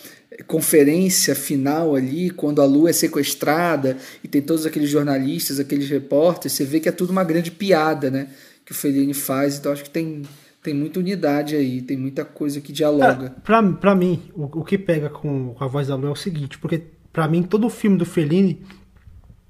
conferência 0.48 1.35
final 1.35 1.95
ali, 1.95 2.30
quando 2.30 2.61
a 2.61 2.66
lua 2.66 2.91
é 2.91 2.93
sequestrada 2.93 3.98
e 4.24 4.27
tem 4.27 4.41
todos 4.41 4.66
aqueles 4.66 4.90
jornalistas, 4.90 5.59
aqueles 5.59 5.90
repórteres, 5.90 6.53
você 6.53 6.64
vê 6.64 6.80
que 6.80 6.88
é 6.88 6.91
tudo 6.91 7.09
uma 7.09 7.24
grande 7.24 7.51
piada, 7.51 8.09
né? 8.09 8.27
Que 8.66 8.72
o 8.72 8.75
Fellini 8.75 9.14
faz, 9.14 9.58
então 9.58 9.72
acho 9.72 9.83
que 9.83 9.90
tem, 9.90 10.22
tem 10.61 10.73
muita 10.73 10.99
unidade 10.99 11.55
aí, 11.55 11.81
tem 11.81 11.97
muita 11.97 12.25
coisa 12.25 12.59
que 12.59 12.71
dialoga. 12.71 13.27
É, 13.27 13.41
pra, 13.41 13.63
pra 13.73 13.95
mim, 13.95 14.21
o, 14.35 14.43
o 14.59 14.63
que 14.63 14.77
pega 14.77 15.09
com, 15.09 15.55
a 15.59 15.67
voz 15.67 15.88
da 15.88 15.95
lua 15.95 16.09
é 16.09 16.13
o 16.13 16.15
seguinte, 16.15 16.57
porque 16.57 16.83
para 17.11 17.27
mim 17.27 17.43
todo 17.43 17.69
filme 17.69 17.97
do 17.97 18.05
Fellini 18.05 18.61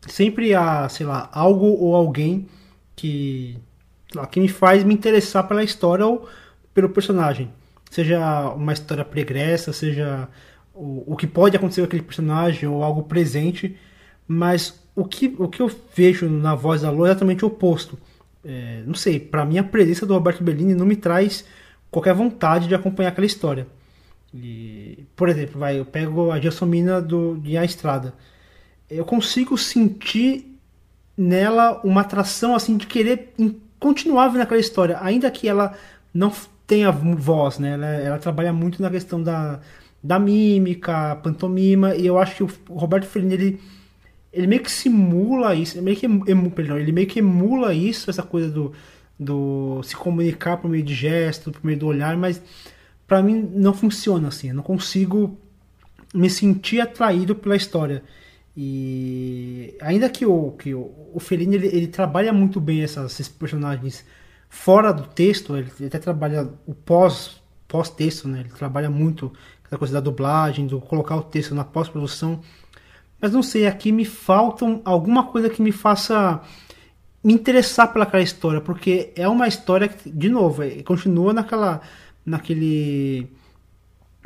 sempre 0.07 0.53
há, 0.53 0.87
sei 0.87 1.05
lá, 1.05 1.29
algo 1.31 1.65
ou 1.65 1.95
alguém 1.95 2.47
que, 2.95 3.57
lá, 4.13 4.25
que 4.27 4.39
me 4.39 4.47
faz 4.47 4.83
me 4.83 4.93
interessar 4.93 5.47
pela 5.47 5.63
história 5.63 6.05
ou 6.05 6.27
pelo 6.73 6.89
personagem. 6.89 7.51
Seja 7.89 8.53
uma 8.53 8.73
história 8.73 9.03
pregressa, 9.03 9.73
seja 9.73 10.27
o, 10.73 11.13
o 11.13 11.15
que 11.15 11.25
pode 11.25 11.57
acontecer 11.57 11.81
com 11.81 11.87
aquele 11.87 12.03
personagem 12.03 12.69
ou 12.69 12.83
algo 12.83 13.03
presente, 13.03 13.75
mas 14.27 14.79
o 14.95 15.03
que, 15.03 15.35
o 15.39 15.47
que 15.47 15.61
eu 15.61 15.71
vejo 15.95 16.29
na 16.29 16.53
voz 16.53 16.81
da 16.81 16.91
Lua 16.91 17.07
é 17.07 17.11
exatamente 17.11 17.43
o 17.43 17.47
oposto. 17.47 17.97
É, 18.43 18.83
não 18.85 18.93
sei, 18.93 19.19
para 19.19 19.45
mim 19.45 19.57
a 19.57 19.63
presença 19.63 20.05
do 20.05 20.13
Roberto 20.13 20.43
Bellini 20.43 20.73
não 20.73 20.85
me 20.85 20.95
traz 20.95 21.45
qualquer 21.91 22.13
vontade 22.13 22.67
de 22.67 22.75
acompanhar 22.75 23.09
aquela 23.09 23.27
história. 23.27 23.67
E, 24.33 25.05
por 25.15 25.27
exemplo, 25.29 25.59
vai, 25.59 25.79
eu 25.79 25.85
pego 25.85 26.31
a 26.31 26.39
Gelsomina 26.39 27.01
do, 27.01 27.37
de 27.37 27.57
A 27.57 27.65
Estrada. 27.65 28.13
Eu 28.89 29.03
consigo 29.05 29.57
sentir 29.57 30.57
nela 31.17 31.81
uma 31.83 32.01
atração 32.01 32.55
assim 32.55 32.77
de 32.77 32.87
querer 32.87 33.33
continuar 33.79 34.29
vendo 34.29 34.41
aquela 34.41 34.59
história, 34.59 34.97
ainda 35.01 35.29
que 35.31 35.47
ela 35.47 35.73
não 36.13 36.31
tenha 36.65 36.91
voz, 36.91 37.59
né? 37.59 37.73
Ela, 37.73 37.87
ela 37.87 38.17
trabalha 38.19 38.53
muito 38.53 38.81
na 38.81 38.89
questão 38.89 39.21
da, 39.21 39.59
da 40.03 40.19
mímica, 40.19 41.15
pantomima, 41.17 41.95
e 41.95 42.05
eu 42.05 42.17
acho 42.17 42.35
que 42.35 42.43
o 42.43 42.77
Roberto 42.77 43.05
Fellini, 43.05 43.33
ele, 43.33 43.61
ele 44.31 44.47
meio 44.47 44.61
que 44.61 44.71
simula 44.71 45.55
isso, 45.55 45.75
ele 45.75 45.85
meio 45.85 45.97
que, 45.97 46.05
emu, 46.05 46.51
perdão, 46.51 46.77
ele 46.77 46.91
meio 46.91 47.07
que 47.07 47.19
emula 47.19 47.73
isso, 47.73 48.09
essa 48.09 48.23
coisa 48.23 48.49
do, 48.49 48.73
do 49.19 49.81
se 49.83 49.95
comunicar 49.95 50.57
por 50.57 50.69
meio 50.69 50.83
de 50.83 50.93
gesto, 50.93 51.51
por 51.51 51.65
meio 51.65 51.79
do 51.79 51.87
olhar, 51.87 52.15
mas 52.15 52.41
para 53.07 53.21
mim 53.23 53.49
não 53.53 53.73
funciona 53.73 54.27
assim, 54.27 54.49
eu 54.49 54.55
não 54.55 54.63
consigo 54.63 55.37
me 56.13 56.29
sentir 56.29 56.79
atraído 56.81 57.35
pela 57.35 57.55
história. 57.55 58.03
E 58.55 59.75
ainda 59.81 60.09
que 60.09 60.25
o, 60.25 60.51
que 60.51 60.73
o, 60.73 60.91
o 61.13 61.19
Fellini 61.19 61.55
ele, 61.55 61.67
ele 61.67 61.87
trabalha 61.87 62.33
muito 62.33 62.59
bem 62.59 62.81
essas, 62.81 63.13
esses 63.13 63.29
personagens 63.29 64.03
fora 64.49 64.91
do 64.91 65.03
texto, 65.03 65.55
ele, 65.55 65.71
ele 65.79 65.87
até 65.87 65.99
trabalha 65.99 66.49
o 66.65 66.73
pós 66.73 67.39
pós-texto, 67.67 68.27
né? 68.27 68.39
Ele 68.41 68.49
trabalha 68.49 68.89
muito 68.89 69.31
essa 69.65 69.77
coisa 69.77 69.93
da 69.93 69.99
dublagem, 69.99 70.65
do 70.65 70.81
colocar 70.81 71.15
o 71.15 71.21
texto 71.21 71.53
na 71.53 71.63
pós-produção. 71.63 72.41
Mas 73.21 73.31
não 73.31 73.43
sei, 73.43 73.67
aqui 73.67 73.91
me 73.91 74.05
falta 74.05 74.65
alguma 74.85 75.23
coisa 75.25 75.49
que 75.49 75.61
me 75.61 75.71
faça 75.71 76.41
me 77.23 77.33
interessar 77.33 77.91
pelaquela 77.91 78.23
história, 78.23 78.61
porque 78.61 79.11
é 79.15 79.27
uma 79.27 79.47
história 79.47 79.87
que, 79.87 80.09
de 80.09 80.29
novo, 80.29 80.63
é, 80.63 80.81
continua 80.83 81.33
naquela, 81.33 81.81
naquele, 82.25 83.27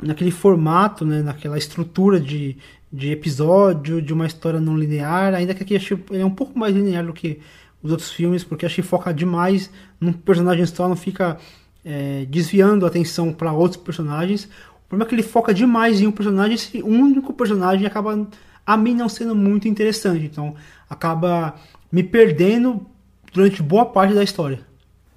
naquele 0.00 0.30
formato, 0.30 1.04
né, 1.04 1.22
naquela 1.22 1.58
estrutura 1.58 2.20
de, 2.20 2.56
de 2.92 3.10
episódio, 3.10 4.00
de 4.00 4.12
uma 4.12 4.26
história 4.26 4.60
não 4.60 4.78
linear, 4.78 5.34
ainda 5.34 5.54
que 5.54 5.64
aqui 5.64 5.76
acho, 5.76 5.98
ele 6.10 6.22
é 6.22 6.26
um 6.26 6.30
pouco 6.30 6.56
mais 6.56 6.74
linear 6.74 7.04
do 7.04 7.12
que 7.12 7.40
os 7.82 7.90
outros 7.90 8.10
filmes, 8.12 8.44
porque 8.44 8.66
que 8.66 8.82
foca 8.82 9.12
demais 9.12 9.70
num 10.00 10.12
personagem 10.12 10.64
só, 10.64 10.88
não 10.88 10.96
fica 10.96 11.36
é, 11.84 12.24
desviando 12.30 12.86
a 12.86 12.88
atenção 12.88 13.32
para 13.32 13.52
outros 13.52 13.82
personagens. 13.82 14.44
O 14.86 14.88
problema 14.88 15.06
é 15.06 15.08
que 15.08 15.14
ele 15.16 15.22
foca 15.22 15.52
demais 15.52 16.00
em 16.00 16.06
um 16.06 16.12
personagem, 16.12 16.54
esse 16.54 16.80
único 16.82 17.32
personagem 17.34 17.86
acaba 17.86 18.26
a 18.66 18.76
mim 18.76 18.94
não 18.94 19.08
sendo 19.08 19.34
muito 19.34 19.68
interessante. 19.68 20.24
Então 20.24 20.54
acaba 20.88 21.54
me 21.90 22.02
perdendo 22.02 22.86
durante 23.32 23.62
boa 23.62 23.86
parte 23.86 24.14
da 24.14 24.22
história. 24.22 24.66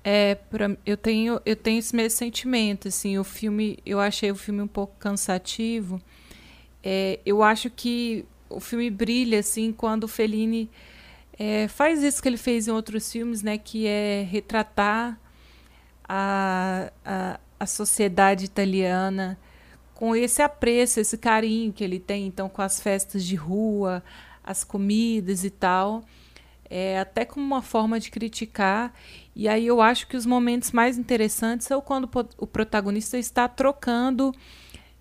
É, 0.03 0.35
pra, 0.35 0.77
eu 0.85 0.95
tenho 0.95 1.41
eu 1.45 1.55
tenho 1.55 1.79
esse 1.79 1.95
mesmo 1.95 2.17
sentimento, 2.17 2.87
assim, 2.87 3.17
o 3.17 3.23
filme, 3.23 3.77
eu 3.85 3.99
achei 3.99 4.31
o 4.31 4.35
filme 4.35 4.61
um 4.61 4.67
pouco 4.67 4.95
cansativo. 4.97 6.01
É, 6.83 7.19
eu 7.25 7.43
acho 7.43 7.69
que 7.69 8.25
o 8.49 8.59
filme 8.59 8.89
brilha 8.89 9.39
assim 9.39 9.73
quando 9.73 10.05
o 10.05 10.07
Fellini 10.07 10.69
é, 11.37 11.67
faz 11.67 12.01
isso 12.01 12.21
que 12.21 12.29
ele 12.29 12.37
fez 12.37 12.67
em 12.67 12.71
outros 12.71 13.11
filmes, 13.11 13.43
né, 13.43 13.57
que 13.57 13.85
é 13.85 14.25
retratar 14.29 15.19
a, 16.07 16.91
a, 17.05 17.39
a 17.59 17.65
sociedade 17.65 18.45
italiana 18.45 19.37
com 19.97 20.15
esse 20.15 20.43
apreço, 20.43 20.99
esse 20.99 21.17
carinho 21.17 21.73
que 21.73 21.83
ele 21.83 21.99
tem, 21.99 22.27
então, 22.27 22.47
com 22.47 22.61
as 22.61 22.79
festas 22.79 23.25
de 23.25 23.33
rua, 23.33 24.03
as 24.43 24.63
comidas 24.63 25.43
e 25.43 25.49
tal, 25.49 26.03
é, 26.69 26.99
até 26.99 27.25
como 27.25 27.43
uma 27.43 27.63
forma 27.63 27.99
de 27.99 28.11
criticar. 28.11 28.93
E 29.35 29.49
aí 29.49 29.65
eu 29.65 29.81
acho 29.81 30.07
que 30.07 30.15
os 30.15 30.23
momentos 30.23 30.71
mais 30.71 30.99
interessantes 30.99 31.65
são 31.65 31.81
quando 31.81 32.07
o 32.37 32.45
protagonista 32.45 33.17
está 33.17 33.47
trocando 33.47 34.31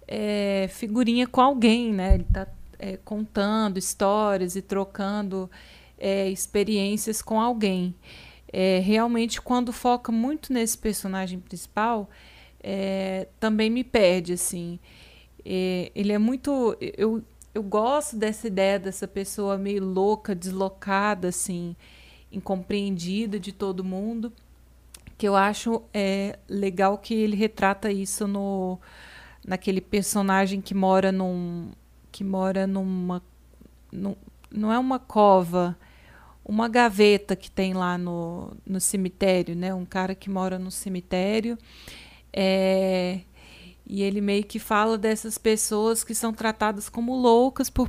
é, 0.08 0.66
figurinha 0.72 1.26
com 1.26 1.42
alguém, 1.42 1.92
né? 1.92 2.14
Ele 2.14 2.22
está 2.26 2.48
é, 2.78 2.96
contando 2.96 3.76
histórias 3.76 4.56
e 4.56 4.62
trocando 4.62 5.50
é, 5.98 6.30
experiências 6.30 7.20
com 7.20 7.38
alguém. 7.38 7.94
É, 8.50 8.78
realmente, 8.78 9.42
quando 9.42 9.74
foca 9.74 10.10
muito 10.10 10.54
nesse 10.54 10.78
personagem 10.78 11.38
principal, 11.38 12.08
é, 12.68 13.28
também 13.38 13.70
me 13.70 13.84
perde, 13.84 14.32
assim. 14.32 14.80
É, 15.44 15.92
ele 15.94 16.12
é 16.12 16.18
muito... 16.18 16.76
Eu, 16.80 17.22
eu 17.54 17.62
gosto 17.62 18.16
dessa 18.16 18.48
ideia 18.48 18.76
dessa 18.76 19.06
pessoa 19.06 19.56
meio 19.56 19.84
louca, 19.84 20.34
deslocada, 20.34 21.28
assim, 21.28 21.76
incompreendida 22.32 23.38
de 23.38 23.52
todo 23.52 23.84
mundo, 23.84 24.32
que 25.16 25.28
eu 25.28 25.36
acho 25.36 25.80
é, 25.94 26.40
legal 26.48 26.98
que 26.98 27.14
ele 27.14 27.36
retrata 27.36 27.90
isso 27.90 28.26
no 28.26 28.80
naquele 29.46 29.80
personagem 29.80 30.60
que 30.60 30.74
mora 30.74 31.12
num 31.12 31.70
que 32.10 32.24
mora 32.24 32.66
numa 32.66 33.22
num, 33.92 34.16
não 34.50 34.72
é 34.72 34.78
uma 34.78 34.98
cova 34.98 35.78
uma 36.44 36.68
gaveta 36.68 37.36
que 37.36 37.48
tem 37.48 37.72
lá 37.72 37.96
no, 37.96 38.56
no 38.66 38.80
cemitério 38.80 39.54
né 39.54 39.72
um 39.72 39.84
cara 39.84 40.16
que 40.16 40.28
mora 40.28 40.58
no 40.58 40.70
cemitério 40.70 41.56
é, 42.36 43.20
e 43.86 44.02
ele 44.02 44.20
meio 44.20 44.44
que 44.44 44.58
fala 44.58 44.98
dessas 44.98 45.38
pessoas 45.38 46.04
que 46.04 46.14
são 46.14 46.34
tratadas 46.34 46.88
como 46.90 47.16
loucas 47.16 47.70
por, 47.70 47.88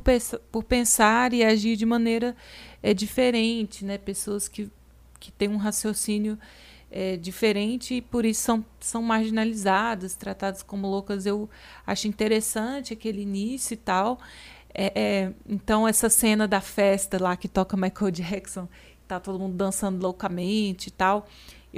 por 0.50 0.64
pensar 0.64 1.34
e 1.34 1.44
agir 1.44 1.76
de 1.76 1.84
maneira 1.84 2.34
é, 2.82 2.94
diferente, 2.94 3.84
né? 3.84 3.98
Pessoas 3.98 4.48
que, 4.48 4.70
que 5.20 5.30
têm 5.30 5.48
um 5.48 5.58
raciocínio 5.58 6.38
é, 6.90 7.16
diferente 7.16 7.94
e 7.94 8.00
por 8.00 8.24
isso 8.24 8.40
são, 8.40 8.64
são 8.80 9.02
marginalizadas, 9.02 10.14
tratadas 10.14 10.62
como 10.62 10.88
loucas. 10.88 11.26
Eu 11.26 11.50
acho 11.86 12.08
interessante 12.08 12.94
aquele 12.94 13.20
início 13.20 13.74
e 13.74 13.78
tal. 13.78 14.18
É, 14.72 14.92
é, 14.94 15.32
então, 15.46 15.86
essa 15.86 16.08
cena 16.08 16.48
da 16.48 16.60
festa 16.60 17.20
lá 17.20 17.36
que 17.36 17.48
toca 17.48 17.76
Michael 17.76 18.12
Jackson, 18.12 18.68
tá 19.06 19.18
todo 19.18 19.38
mundo 19.38 19.56
dançando 19.56 20.00
loucamente 20.00 20.88
e 20.88 20.92
tal. 20.92 21.26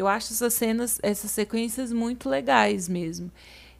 Eu 0.00 0.08
acho 0.08 0.32
essas 0.32 0.54
cenas, 0.54 0.98
essas 1.02 1.30
sequências 1.30 1.92
muito 1.92 2.26
legais 2.26 2.88
mesmo. 2.88 3.30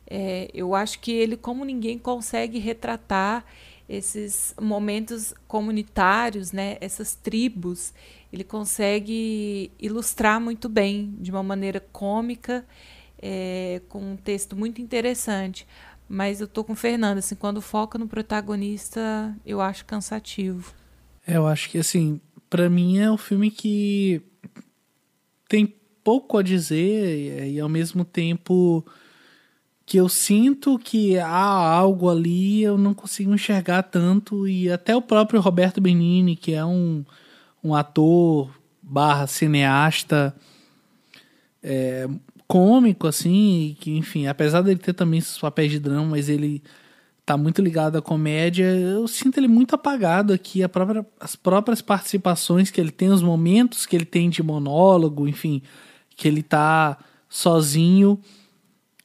É, 0.07 0.51
eu 0.53 0.75
acho 0.75 1.01
que 1.01 1.11
ele, 1.11 1.35
como 1.35 1.65
ninguém, 1.65 1.99
consegue 1.99 2.59
retratar 2.59 3.43
esses 3.89 4.55
momentos 4.61 5.33
comunitários, 5.49 6.53
né, 6.53 6.77
essas 6.79 7.15
tribos, 7.15 7.95
ele 8.31 8.45
consegue 8.45 9.73
ilustrar 9.81 10.39
muito 10.39 10.69
bem, 10.69 11.17
de 11.19 11.31
uma 11.31 11.43
maneira 11.43 11.81
cômica, 11.81 12.67
é, 13.19 13.81
com 13.89 14.13
um 14.13 14.17
texto 14.17 14.55
muito 14.55 14.83
interessante. 14.83 15.67
Mas 16.07 16.39
eu 16.43 16.47
tô 16.47 16.63
com 16.63 16.75
o 16.75 16.77
Fernando, 16.77 17.17
assim, 17.17 17.35
quando 17.35 17.63
foca 17.63 17.97
no 17.97 18.07
protagonista, 18.07 19.35
eu 19.47 19.59
acho 19.59 19.87
cansativo. 19.87 20.75
É, 21.27 21.39
eu 21.39 21.47
acho 21.47 21.71
que, 21.71 21.79
assim, 21.79 22.21
para 22.51 22.69
mim 22.69 22.99
é 22.99 23.11
um 23.11 23.17
filme 23.17 23.51
que 23.51 24.21
tem 25.49 25.80
pouco 26.03 26.39
a 26.39 26.43
dizer 26.43 27.49
e, 27.49 27.61
ao 27.61 27.69
mesmo 27.69 28.05
tempo 28.05 28.85
que 29.91 29.97
eu 29.97 30.09
sinto 30.09 30.79
que 30.79 31.19
há 31.19 31.29
algo 31.29 32.09
ali 32.09 32.63
eu 32.63 32.79
não 32.79 32.95
consigo 32.95 33.35
enxergar 33.35 33.83
tanto 33.83 34.47
e 34.47 34.71
até 34.71 34.95
o 34.95 35.03
próprio 35.03 35.41
Roberto 35.41 35.81
Benini 35.81 36.37
que 36.37 36.53
é 36.53 36.65
um, 36.65 37.05
um 37.63 37.75
ator 37.75 38.51
barra 38.81 39.27
cineasta 39.27 40.33
é, 41.61 42.09
cômico 42.47 43.09
assim 43.09 43.77
que 43.81 43.97
enfim 43.97 44.29
apesar 44.29 44.63
dele 44.63 44.79
ter 44.79 44.93
também 44.93 45.21
seus 45.21 45.41
papéis 45.41 45.73
de 45.73 45.81
drama 45.81 46.07
mas 46.11 46.29
ele 46.29 46.63
tá 47.27 47.37
muito 47.37 47.61
ligado 47.61 47.99
à 47.99 48.03
comédia 48.03 48.65
eu 48.65 49.09
sinto 49.09 49.39
ele 49.39 49.49
muito 49.49 49.75
apagado 49.75 50.33
aqui 50.33 50.67
própria, 50.69 51.05
as 51.19 51.35
próprias 51.35 51.83
participações 51.83 52.71
que 52.71 52.81
ele 52.81 52.93
tem 52.93 53.09
os 53.09 53.23
momentos 53.23 53.87
que 53.87 53.97
ele 53.97 54.05
tem 54.05 54.31
de 54.31 54.41
monólogo 54.41 55.27
enfim 55.27 55.63
que 56.21 56.29
ele 56.29 56.43
tá 56.43 56.99
sozinho, 57.31 58.21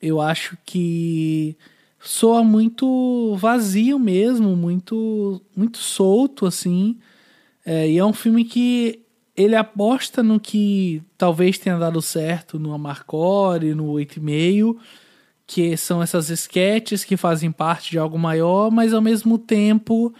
eu 0.02 0.19
acho 0.19 0.58
que 0.66 1.56
soa 1.98 2.44
muito 2.44 3.38
vazio 3.38 3.98
mesmo, 3.98 4.53
muito, 4.53 5.42
muito 5.56 5.77
solto, 5.77 6.45
assim. 6.45 6.98
É, 7.66 7.90
e 7.90 7.98
é 7.98 8.03
um 8.03 8.11
filme 8.11 8.44
que 8.44 9.00
ele 9.34 9.56
aposta 9.56 10.22
no 10.22 10.42
que 10.42 11.02
talvez 11.18 11.58
tenha 11.58 11.77
dado 11.77 12.02
certo 12.02 12.60
no 12.60 12.74
Amarcore, 12.74 13.74
no 13.74 13.85
8,5, 13.94 14.76
que 15.48 15.77
são 15.77 16.03
essas 16.03 16.30
esquetes 16.30 17.06
que 17.06 17.16
fazem 17.16 17.50
parte 17.50 17.92
de 17.92 17.98
algo 17.98 18.19
maior, 18.19 18.69
mas 18.69 18.94
ao 18.94 19.02
mesmo 19.02 19.38
tempo 19.38 20.14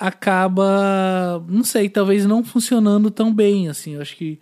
acaba, 0.00 1.44
não 1.48 1.62
sei, 1.62 1.88
talvez 1.88 2.26
não 2.26 2.42
funcionando 2.42 3.08
tão 3.08 3.32
bem, 3.32 3.68
assim, 3.68 3.94
eu 3.94 4.02
acho 4.02 4.16
que 4.16 4.40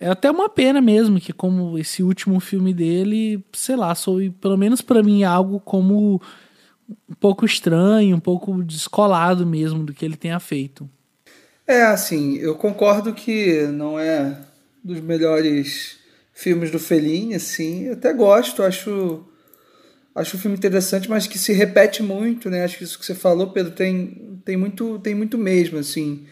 é 0.00 0.08
até 0.08 0.30
uma 0.30 0.48
pena 0.48 0.80
mesmo 0.80 1.20
que 1.20 1.32
como 1.32 1.78
esse 1.78 2.02
último 2.02 2.38
filme 2.40 2.72
dele, 2.72 3.44
sei 3.52 3.76
lá, 3.76 3.94
soube 3.94 4.30
pelo 4.30 4.56
menos 4.56 4.80
para 4.80 5.02
mim 5.02 5.24
algo 5.24 5.60
como 5.60 6.20
um 7.08 7.14
pouco 7.14 7.44
estranho, 7.44 8.16
um 8.16 8.20
pouco 8.20 8.62
descolado 8.62 9.44
mesmo 9.46 9.84
do 9.84 9.92
que 9.92 10.04
ele 10.04 10.16
tenha 10.16 10.38
feito. 10.38 10.88
É, 11.66 11.82
assim, 11.82 12.36
eu 12.36 12.54
concordo 12.54 13.12
que 13.12 13.66
não 13.66 13.98
é 13.98 14.38
dos 14.82 15.00
melhores 15.00 15.98
filmes 16.32 16.70
do 16.70 16.78
Fellini, 16.78 17.34
assim, 17.34 17.84
eu 17.84 17.94
até 17.94 18.12
gosto, 18.12 18.62
acho 18.62 19.24
acho 20.14 20.36
o 20.36 20.40
filme 20.40 20.56
interessante, 20.56 21.08
mas 21.08 21.26
que 21.26 21.38
se 21.38 21.52
repete 21.52 22.02
muito, 22.02 22.50
né? 22.50 22.64
Acho 22.64 22.78
que 22.78 22.84
isso 22.84 22.98
que 22.98 23.04
você 23.06 23.14
falou, 23.14 23.50
Pedro, 23.50 23.72
tem, 23.72 24.40
tem 24.44 24.56
muito 24.56 24.98
tem 25.00 25.14
muito 25.14 25.36
mesmo, 25.38 25.78
assim. 25.78 26.26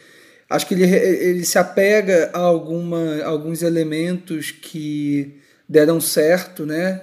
Acho 0.49 0.67
que 0.67 0.75
ele, 0.75 0.85
ele 0.85 1.45
se 1.45 1.59
apega 1.59 2.31
a 2.33 2.39
alguma, 2.39 3.23
alguns 3.25 3.63
elementos 3.63 4.51
que 4.51 5.41
deram 5.69 6.01
certo, 6.01 6.65
né? 6.65 7.01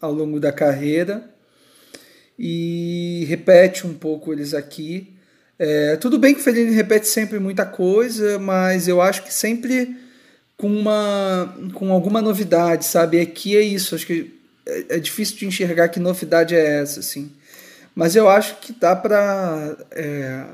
Ao 0.00 0.12
longo 0.12 0.38
da 0.40 0.52
carreira 0.52 1.36
e 2.38 3.24
repete 3.28 3.86
um 3.86 3.94
pouco 3.94 4.32
eles 4.32 4.54
aqui. 4.54 5.14
É, 5.58 5.96
tudo 5.96 6.18
bem 6.18 6.34
que 6.34 6.40
o 6.40 6.42
Fellini 6.42 6.74
repete 6.74 7.08
sempre 7.08 7.38
muita 7.38 7.64
coisa, 7.64 8.38
mas 8.38 8.88
eu 8.88 9.00
acho 9.00 9.22
que 9.22 9.32
sempre 9.32 9.96
com 10.56 10.68
uma 10.68 11.54
com 11.74 11.92
alguma 11.92 12.20
novidade, 12.20 12.84
sabe? 12.84 13.20
Aqui 13.20 13.56
é 13.56 13.62
isso, 13.62 13.94
acho 13.94 14.06
que 14.06 14.34
é, 14.66 14.96
é 14.96 14.98
difícil 14.98 15.36
de 15.38 15.46
enxergar 15.46 15.88
que 15.88 16.00
novidade 16.00 16.54
é 16.54 16.80
essa, 16.80 17.00
assim. 17.00 17.32
Mas 17.94 18.14
eu 18.14 18.28
acho 18.28 18.56
que 18.60 18.72
dá 18.74 18.94
para 18.94 19.76
é, 19.92 20.44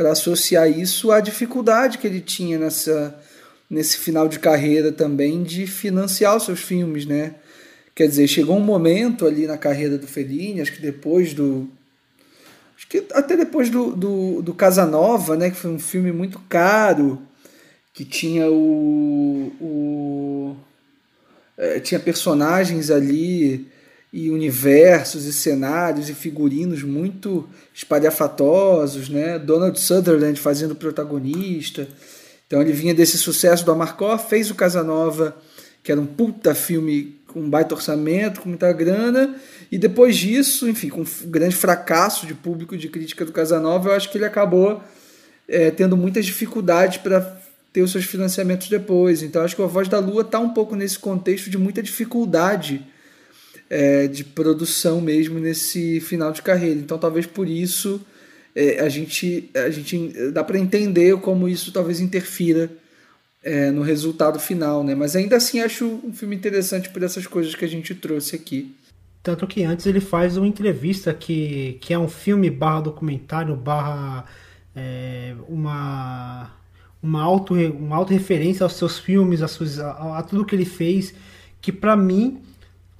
para 0.00 0.12
associar 0.12 0.66
isso 0.66 1.12
à 1.12 1.20
dificuldade 1.20 1.98
que 1.98 2.06
ele 2.06 2.22
tinha 2.22 2.58
nessa 2.58 3.20
nesse 3.68 3.98
final 3.98 4.28
de 4.28 4.38
carreira 4.38 4.90
também 4.90 5.42
de 5.42 5.66
financiar 5.66 6.34
os 6.34 6.44
seus 6.44 6.60
filmes, 6.60 7.04
né? 7.04 7.34
Quer 7.94 8.08
dizer, 8.08 8.26
chegou 8.26 8.56
um 8.56 8.64
momento 8.64 9.26
ali 9.26 9.46
na 9.46 9.58
carreira 9.58 9.98
do 9.98 10.06
Fellini, 10.06 10.62
acho 10.62 10.72
que 10.72 10.80
depois 10.80 11.34
do 11.34 11.68
acho 12.74 12.88
que 12.88 13.04
até 13.12 13.36
depois 13.36 13.68
do, 13.68 13.94
do, 13.94 14.40
do 14.40 14.54
Casanova, 14.54 15.36
né, 15.36 15.50
que 15.50 15.56
foi 15.56 15.70
um 15.70 15.78
filme 15.78 16.10
muito 16.10 16.40
caro, 16.48 17.20
que 17.92 18.02
tinha 18.02 18.50
o, 18.50 19.52
o 19.60 20.56
é, 21.58 21.78
tinha 21.78 22.00
personagens 22.00 22.90
ali 22.90 23.68
e 24.12 24.30
universos 24.30 25.24
e 25.24 25.32
cenários 25.32 26.08
e 26.08 26.14
figurinos 26.14 26.82
muito 26.82 27.48
espalhafatosos, 27.72 29.08
né? 29.08 29.38
Donald 29.38 29.78
Sutherland 29.78 30.38
fazendo 30.40 30.74
protagonista. 30.74 31.86
Então 32.46 32.60
ele 32.60 32.72
vinha 32.72 32.92
desse 32.92 33.16
sucesso 33.16 33.64
do 33.64 33.70
Amarcor, 33.70 34.18
fez 34.18 34.50
o 34.50 34.54
Casanova, 34.54 35.36
que 35.82 35.92
era 35.92 36.00
um 36.00 36.06
puta 36.06 36.54
filme 36.54 37.20
com 37.28 37.48
baita 37.48 37.76
orçamento, 37.76 38.40
com 38.40 38.48
muita 38.48 38.72
grana, 38.72 39.36
e 39.70 39.78
depois 39.78 40.16
disso, 40.16 40.68
enfim, 40.68 40.88
com 40.88 41.02
um 41.02 41.06
grande 41.26 41.54
fracasso 41.54 42.26
de 42.26 42.34
público 42.34 42.76
de 42.76 42.88
crítica 42.88 43.24
do 43.24 43.30
Casanova, 43.30 43.90
eu 43.90 43.94
acho 43.94 44.10
que 44.10 44.18
ele 44.18 44.24
acabou 44.24 44.82
é, 45.46 45.70
tendo 45.70 45.96
muitas 45.96 46.26
dificuldades 46.26 46.98
para 46.98 47.20
ter 47.72 47.82
os 47.82 47.92
seus 47.92 48.04
financiamentos 48.04 48.68
depois. 48.68 49.22
Então 49.22 49.42
acho 49.42 49.54
que 49.54 49.62
a 49.62 49.66
Voz 49.66 49.86
da 49.86 50.00
Lua 50.00 50.22
está 50.22 50.40
um 50.40 50.50
pouco 50.50 50.74
nesse 50.74 50.98
contexto 50.98 51.48
de 51.48 51.56
muita 51.56 51.80
dificuldade 51.80 52.84
é, 53.70 54.08
de 54.08 54.24
produção 54.24 55.00
mesmo 55.00 55.38
nesse 55.38 56.00
final 56.00 56.32
de 56.32 56.42
carreira. 56.42 56.80
Então 56.80 56.98
talvez 56.98 57.24
por 57.24 57.48
isso 57.48 58.04
é, 58.54 58.80
a 58.80 58.88
gente 58.88 59.48
a 59.54 59.70
gente 59.70 60.12
dá 60.32 60.42
para 60.42 60.58
entender 60.58 61.16
como 61.20 61.48
isso 61.48 61.72
talvez 61.72 62.00
interfira 62.00 62.68
é, 63.42 63.70
no 63.70 63.82
resultado 63.82 64.40
final, 64.40 64.82
né? 64.82 64.94
Mas 64.94 65.14
ainda 65.14 65.36
assim 65.36 65.60
acho 65.60 65.86
um 66.04 66.12
filme 66.12 66.34
interessante 66.34 66.90
por 66.90 67.02
essas 67.02 67.26
coisas 67.26 67.54
que 67.54 67.64
a 67.64 67.68
gente 67.68 67.94
trouxe 67.94 68.34
aqui. 68.34 68.74
Tanto 69.22 69.46
que 69.46 69.62
antes 69.62 69.86
ele 69.86 70.00
faz 70.00 70.36
uma 70.36 70.46
entrevista 70.48 71.12
que, 71.12 71.78
que 71.80 71.92
é 71.92 71.98
um 71.98 72.08
filme 72.08 72.50
barra 72.50 72.80
documentário, 72.80 73.54
barra 73.54 74.24
é, 74.74 75.34
uma, 75.46 76.50
uma, 77.02 77.22
auto, 77.22 77.54
uma 77.54 77.96
auto 77.96 78.12
referência 78.12 78.64
aos 78.64 78.74
seus 78.74 78.98
filmes, 78.98 79.42
a, 79.42 79.48
suas, 79.48 79.78
a, 79.78 80.18
a 80.18 80.22
tudo 80.22 80.44
que 80.44 80.54
ele 80.54 80.64
fez, 80.64 81.14
que 81.60 81.70
para 81.70 81.94
mim 81.94 82.40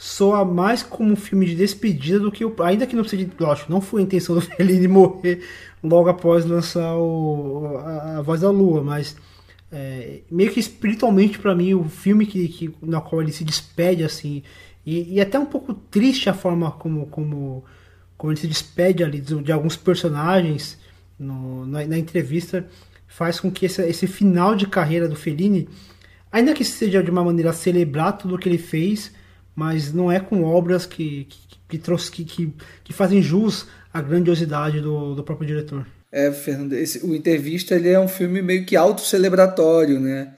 soa 0.03 0.47
mais 0.47 0.83
como 0.83 1.13
um 1.13 1.17
filme 1.17 1.45
de 1.45 1.55
despedida 1.55 2.19
do 2.19 2.33
que 2.33 2.43
o. 2.43 2.55
Ainda 2.63 2.87
que 2.87 2.97
não 2.97 3.05
seja. 3.05 3.29
Lógico, 3.39 3.71
não 3.71 3.83
foi 3.83 4.01
a 4.01 4.05
intenção 4.05 4.35
do 4.35 4.41
Fellini 4.41 4.89
morrer 4.89 5.43
logo 5.85 6.09
após 6.09 6.47
lançar 6.47 6.97
o, 6.97 7.77
a, 7.77 8.17
a 8.17 8.23
Voz 8.23 8.41
da 8.41 8.51
Lua, 8.51 8.83
mas 8.83 9.15
é, 9.71 10.23
meio 10.31 10.51
que 10.51 10.59
espiritualmente 10.59 11.39
para 11.39 11.55
mim 11.55 11.75
o 11.75 11.85
filme 11.85 12.25
que, 12.25 12.49
que 12.49 12.75
na 12.81 13.03
qual 13.03 13.21
ele 13.21 13.31
se 13.31 13.45
despede 13.45 14.03
assim 14.03 14.43
e, 14.87 15.17
e 15.17 15.21
até 15.21 15.39
um 15.39 15.45
pouco 15.45 15.75
triste 15.75 16.31
a 16.31 16.35
forma 16.35 16.71
como 16.71 17.05
como, 17.07 17.63
como 18.17 18.33
ele 18.33 18.41
se 18.41 18.49
despede 18.49 19.05
ali 19.05 19.21
de, 19.21 19.43
de 19.43 19.53
alguns 19.53 19.77
personagens 19.77 20.79
no, 21.19 21.67
na, 21.67 21.85
na, 21.85 21.99
entrevista 21.99 22.67
faz 23.07 23.39
com 23.39 23.51
que 23.51 23.67
esse, 23.67 23.83
esse 23.83 24.07
final 24.07 24.57
de 24.57 24.67
carreira 24.67 25.07
do 25.07 25.15
Fellini 25.15 25.69
ainda 26.33 26.55
que 26.55 26.65
seja 26.65 27.03
de 27.03 27.11
uma 27.11 27.23
maneira 27.23 27.53
celebrar 27.53 28.17
tudo 28.17 28.37
o 28.37 28.39
que 28.39 28.49
ele 28.49 28.59
fez 28.59 29.13
mas 29.55 29.93
não 29.93 30.11
é 30.11 30.21
com 30.21 30.43
obras 30.45 30.87
que 30.87 31.27
que, 31.69 31.79
que, 31.79 32.25
que, 32.25 32.55
que, 32.85 32.93
fazem 32.93 33.23
jus 33.23 33.67
à 33.93 34.01
grandiosidade 34.01 34.81
do, 34.81 35.15
do 35.15 35.23
próprio 35.23 35.47
diretor 35.47 35.87
é, 36.13 36.33
Fernando, 36.33 36.73
esse, 36.73 37.05
o 37.07 37.15
Entrevista 37.15 37.75
ele 37.75 37.89
é 37.89 38.01
um 38.01 38.09
filme 38.09 38.43
meio 38.43 38.65
que 38.65 38.77
autocelebratório, 38.77 40.01
né? 40.01 40.35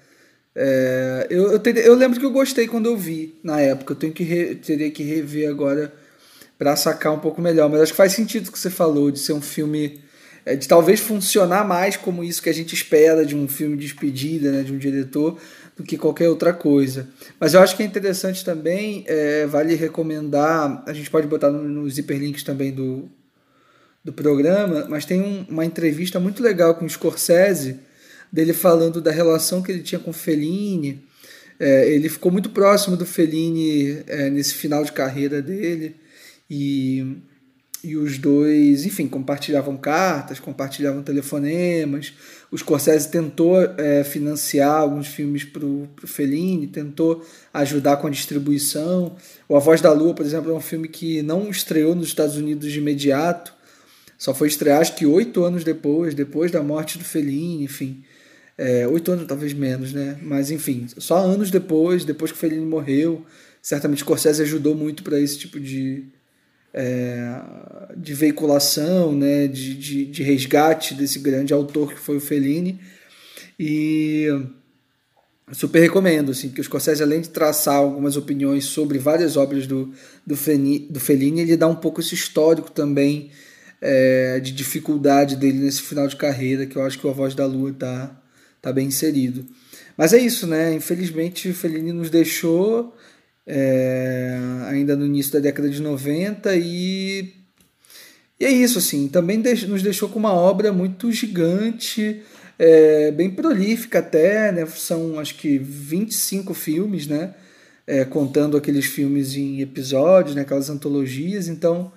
É, 0.55 1.27
eu, 1.31 1.51
eu, 1.53 1.59
ter, 1.59 1.79
eu, 1.79 1.95
lembro 1.95 2.21
que 2.21 2.27
eu 2.27 2.31
gostei 2.31 2.67
quando 2.67 2.87
eu 2.87 2.97
vi 2.97 3.39
na 3.43 3.59
época. 3.61 3.93
Eu 3.93 3.97
tenho 3.97 4.13
que 4.13 4.23
re, 4.23 4.55
teria 4.57 4.91
que 4.91 5.03
rever 5.03 5.49
agora 5.49 5.93
para 6.59 6.77
sacar 6.77 7.13
um 7.13 7.19
pouco 7.19 7.41
melhor. 7.41 7.71
Mas 7.71 7.81
acho 7.81 7.93
que 7.93 7.97
faz 7.97 8.13
sentido 8.13 8.49
o 8.49 8.53
que 8.53 8.59
você 8.59 8.69
falou 8.69 9.11
de 9.11 9.19
ser 9.19 9.33
um 9.33 9.41
filme 9.41 10.01
é, 10.45 10.55
de 10.55 10.69
talvez 10.69 11.01
funcionar 11.01 11.67
mais 11.67 11.97
como 11.97 12.23
isso 12.23 12.43
que 12.43 12.51
a 12.51 12.55
gente 12.55 12.75
espera 12.75 13.25
de 13.25 13.35
um 13.35 13.49
filme 13.49 13.77
de 13.77 13.85
despedida, 13.85 14.51
né, 14.51 14.63
de 14.63 14.73
um 14.73 14.79
diretor, 14.79 15.39
do 15.83 15.87
que 15.87 15.99
qualquer 15.99 16.29
outra 16.29 16.53
coisa. 16.53 17.09
Mas 17.39 17.55
eu 17.55 17.61
acho 17.61 17.77
que 17.77 17.83
é 17.83 17.87
interessante 17.87 18.45
também, 18.45 19.05
é, 19.07 19.47
vale 19.47 19.75
recomendar. 19.75 20.83
A 20.87 20.93
gente 20.93 21.11
pode 21.11 21.27
botar 21.27 21.51
nos 21.51 21.99
hiperlinks 21.99 22.45
também 22.45 22.73
do, 22.73 23.11
do 24.05 24.13
programa, 24.13 24.87
mas 24.89 25.05
tem 25.05 25.21
um, 25.21 25.45
uma 25.49 25.65
entrevista 25.65 26.21
muito 26.21 26.43
legal 26.43 26.77
com 26.77 26.85
o 26.85 26.91
Scorsese, 26.91 27.81
dele 28.33 28.53
falando 28.53 29.01
da 29.01 29.11
relação 29.11 29.61
que 29.61 29.73
ele 29.73 29.83
tinha 29.83 29.99
com 29.99 30.11
o 30.11 30.15
Fellini. 30.15 31.03
É, 31.59 31.93
ele 31.93 32.09
ficou 32.09 32.31
muito 32.33 32.51
próximo 32.51 32.97
do 32.97 33.05
Fellini 33.05 34.03
é, 34.07 34.31
nesse 34.31 34.55
final 34.55 34.85
de 34.85 34.93
carreira 34.93 35.43
dele 35.43 35.97
e, 36.49 37.19
e 37.85 37.97
os 37.97 38.19
dois, 38.19 38.87
enfim, 38.87 39.07
compartilhavam 39.07 39.77
cartas, 39.77 40.41
compartilhavam 40.41 41.03
telefonemas. 41.03 42.15
O 42.53 42.59
Scorsese 42.59 43.11
tentou 43.11 43.63
é, 43.63 44.05
financiar 44.05 44.83
alguns 44.83 45.07
filmes 45.07 45.43
para 45.43 45.65
o 45.65 45.89
Fellini, 46.05 46.67
tentou 46.67 47.25
ajudar 47.53 47.97
com 47.97 48.07
a 48.07 48.11
distribuição. 48.11 49.17
O 49.49 49.57
A 49.57 49.59
Voz 49.59 49.81
da 49.81 49.91
Lua, 49.91 50.13
por 50.13 50.27
exemplo, 50.27 50.53
é 50.53 50.55
um 50.55 50.61
filme 50.61 50.87
que 50.87 51.23
não 51.23 51.49
estreou 51.49 51.95
nos 51.95 52.09
Estados 52.09 52.37
Unidos 52.37 52.71
de 52.71 52.79
imediato, 52.79 53.55
só 54.19 54.35
foi 54.35 54.49
estrear 54.49 54.83
acho 54.83 54.95
que 54.95 55.07
oito 55.07 55.43
anos 55.43 55.65
depois, 55.65 56.15
depois 56.15 56.51
da 56.53 56.63
morte 56.63 56.99
do 56.99 57.05
Fellini, 57.05 57.65
enfim. 57.65 58.05
É, 58.57 58.87
oito 58.87 59.11
anos 59.11 59.27
talvez 59.27 59.55
menos, 59.55 59.95
né? 59.95 60.19
Mas 60.23 60.51
enfim, 60.51 60.87
só 60.99 61.17
anos 61.17 61.51
depois, 61.51 62.05
depois 62.05 62.31
que 62.31 62.37
o 62.37 62.41
Fellini 62.41 62.67
morreu, 62.67 63.25
certamente 63.63 64.01
Scorsese 64.01 64.43
ajudou 64.43 64.75
muito 64.75 65.03
para 65.03 65.19
esse 65.19 65.39
tipo 65.39 65.59
de, 65.59 66.05
é, 66.75 67.41
de 67.97 68.15
veiculação, 68.15 69.13
né? 69.13 69.47
De, 69.47 69.75
de, 69.75 70.05
de 70.07 70.23
resgate 70.23 70.95
desse 70.95 71.19
grande 71.19 71.53
autor 71.53 71.93
que 71.93 72.01
foi 72.01 72.17
o 72.17 72.21
Fellini. 72.21 72.81
E 73.59 74.29
super 75.53 75.81
recomendo, 75.81 76.31
assim, 76.31 76.49
que 76.49 76.61
o 76.61 76.65
Scorsese, 76.65 77.03
além 77.03 77.21
de 77.21 77.29
traçar 77.29 77.77
algumas 77.77 78.17
opiniões 78.17 78.65
sobre 78.65 78.99
várias 78.99 79.37
obras 79.37 79.67
do, 79.67 79.93
do, 80.27 80.37
Fellini, 80.37 80.81
do 80.91 80.99
Fellini 80.99 81.41
ele 81.41 81.57
dá 81.57 81.67
um 81.67 81.75
pouco 81.75 82.01
esse 82.01 82.15
histórico 82.15 82.71
também 82.71 83.31
é, 83.81 84.41
de 84.41 84.53
dificuldade 84.53 85.37
dele 85.37 85.59
nesse 85.59 85.83
final 85.83 86.07
de 86.07 86.17
carreira, 86.17 86.67
que 86.67 86.77
eu 86.77 86.83
acho 86.83 86.99
que 86.99 87.07
o 87.07 87.11
A 87.11 87.13
Voz 87.13 87.35
da 87.35 87.45
Lua 87.45 87.73
tá, 87.73 88.17
tá 88.61 88.73
bem 88.73 88.87
inserido. 88.87 89.45
Mas 89.97 90.13
é 90.13 90.19
isso, 90.19 90.47
né? 90.47 90.73
Infelizmente 90.73 91.49
o 91.51 91.55
Fellini 91.55 91.93
nos 91.93 92.09
deixou 92.09 92.97
é, 93.47 94.39
ainda 94.69 94.95
no 94.97 95.05
início 95.07 95.33
da 95.33 95.41
década 95.41 95.69
de 95.69 95.81
90 95.81 96.55
e 96.57 97.35
E 98.39 98.45
é 98.45 98.51
isso, 98.51 98.79
assim, 98.79 99.09
também 99.09 99.39
nos 99.69 99.83
deixou 99.83 100.09
com 100.09 100.19
uma 100.19 100.33
obra 100.33 100.73
muito 100.73 101.11
gigante, 101.13 102.23
é, 102.59 103.11
bem 103.11 103.31
prolífica 103.31 103.99
até, 104.01 104.53
né? 104.53 104.67
São 104.67 105.19
acho 105.19 105.37
que 105.37 105.59
25 105.59 106.55
filmes, 106.55 107.07
né? 107.07 107.35
É, 107.87 108.05
contando 108.05 108.57
aqueles 108.57 108.87
filmes 108.87 109.37
em 109.37 109.61
episódios, 109.61 110.35
né? 110.37 110.43
aquelas 110.43 110.71
antologias. 110.71 111.49
Então, 111.49 111.93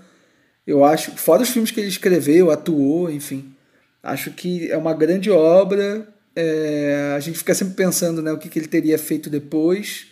eu 0.66 0.84
acho, 0.84 1.12
fora 1.12 1.44
os 1.44 1.50
filmes 1.50 1.72
que 1.72 1.80
ele 1.80 1.90
escreveu, 1.90 2.50
atuou, 2.50 3.12
enfim, 3.12 3.54
acho 4.02 4.32
que 4.32 4.70
é 4.72 4.78
uma 4.78 4.94
grande 4.94 5.30
obra. 5.30 6.08
É, 6.36 7.14
a 7.16 7.20
gente 7.20 7.38
fica 7.38 7.54
sempre 7.54 7.76
pensando 7.76 8.22
né, 8.22 8.32
o 8.32 8.38
que, 8.38 8.50
que 8.50 8.60
ele 8.60 8.68
teria 8.68 8.98
feito 8.98 9.30
depois, 9.30 10.08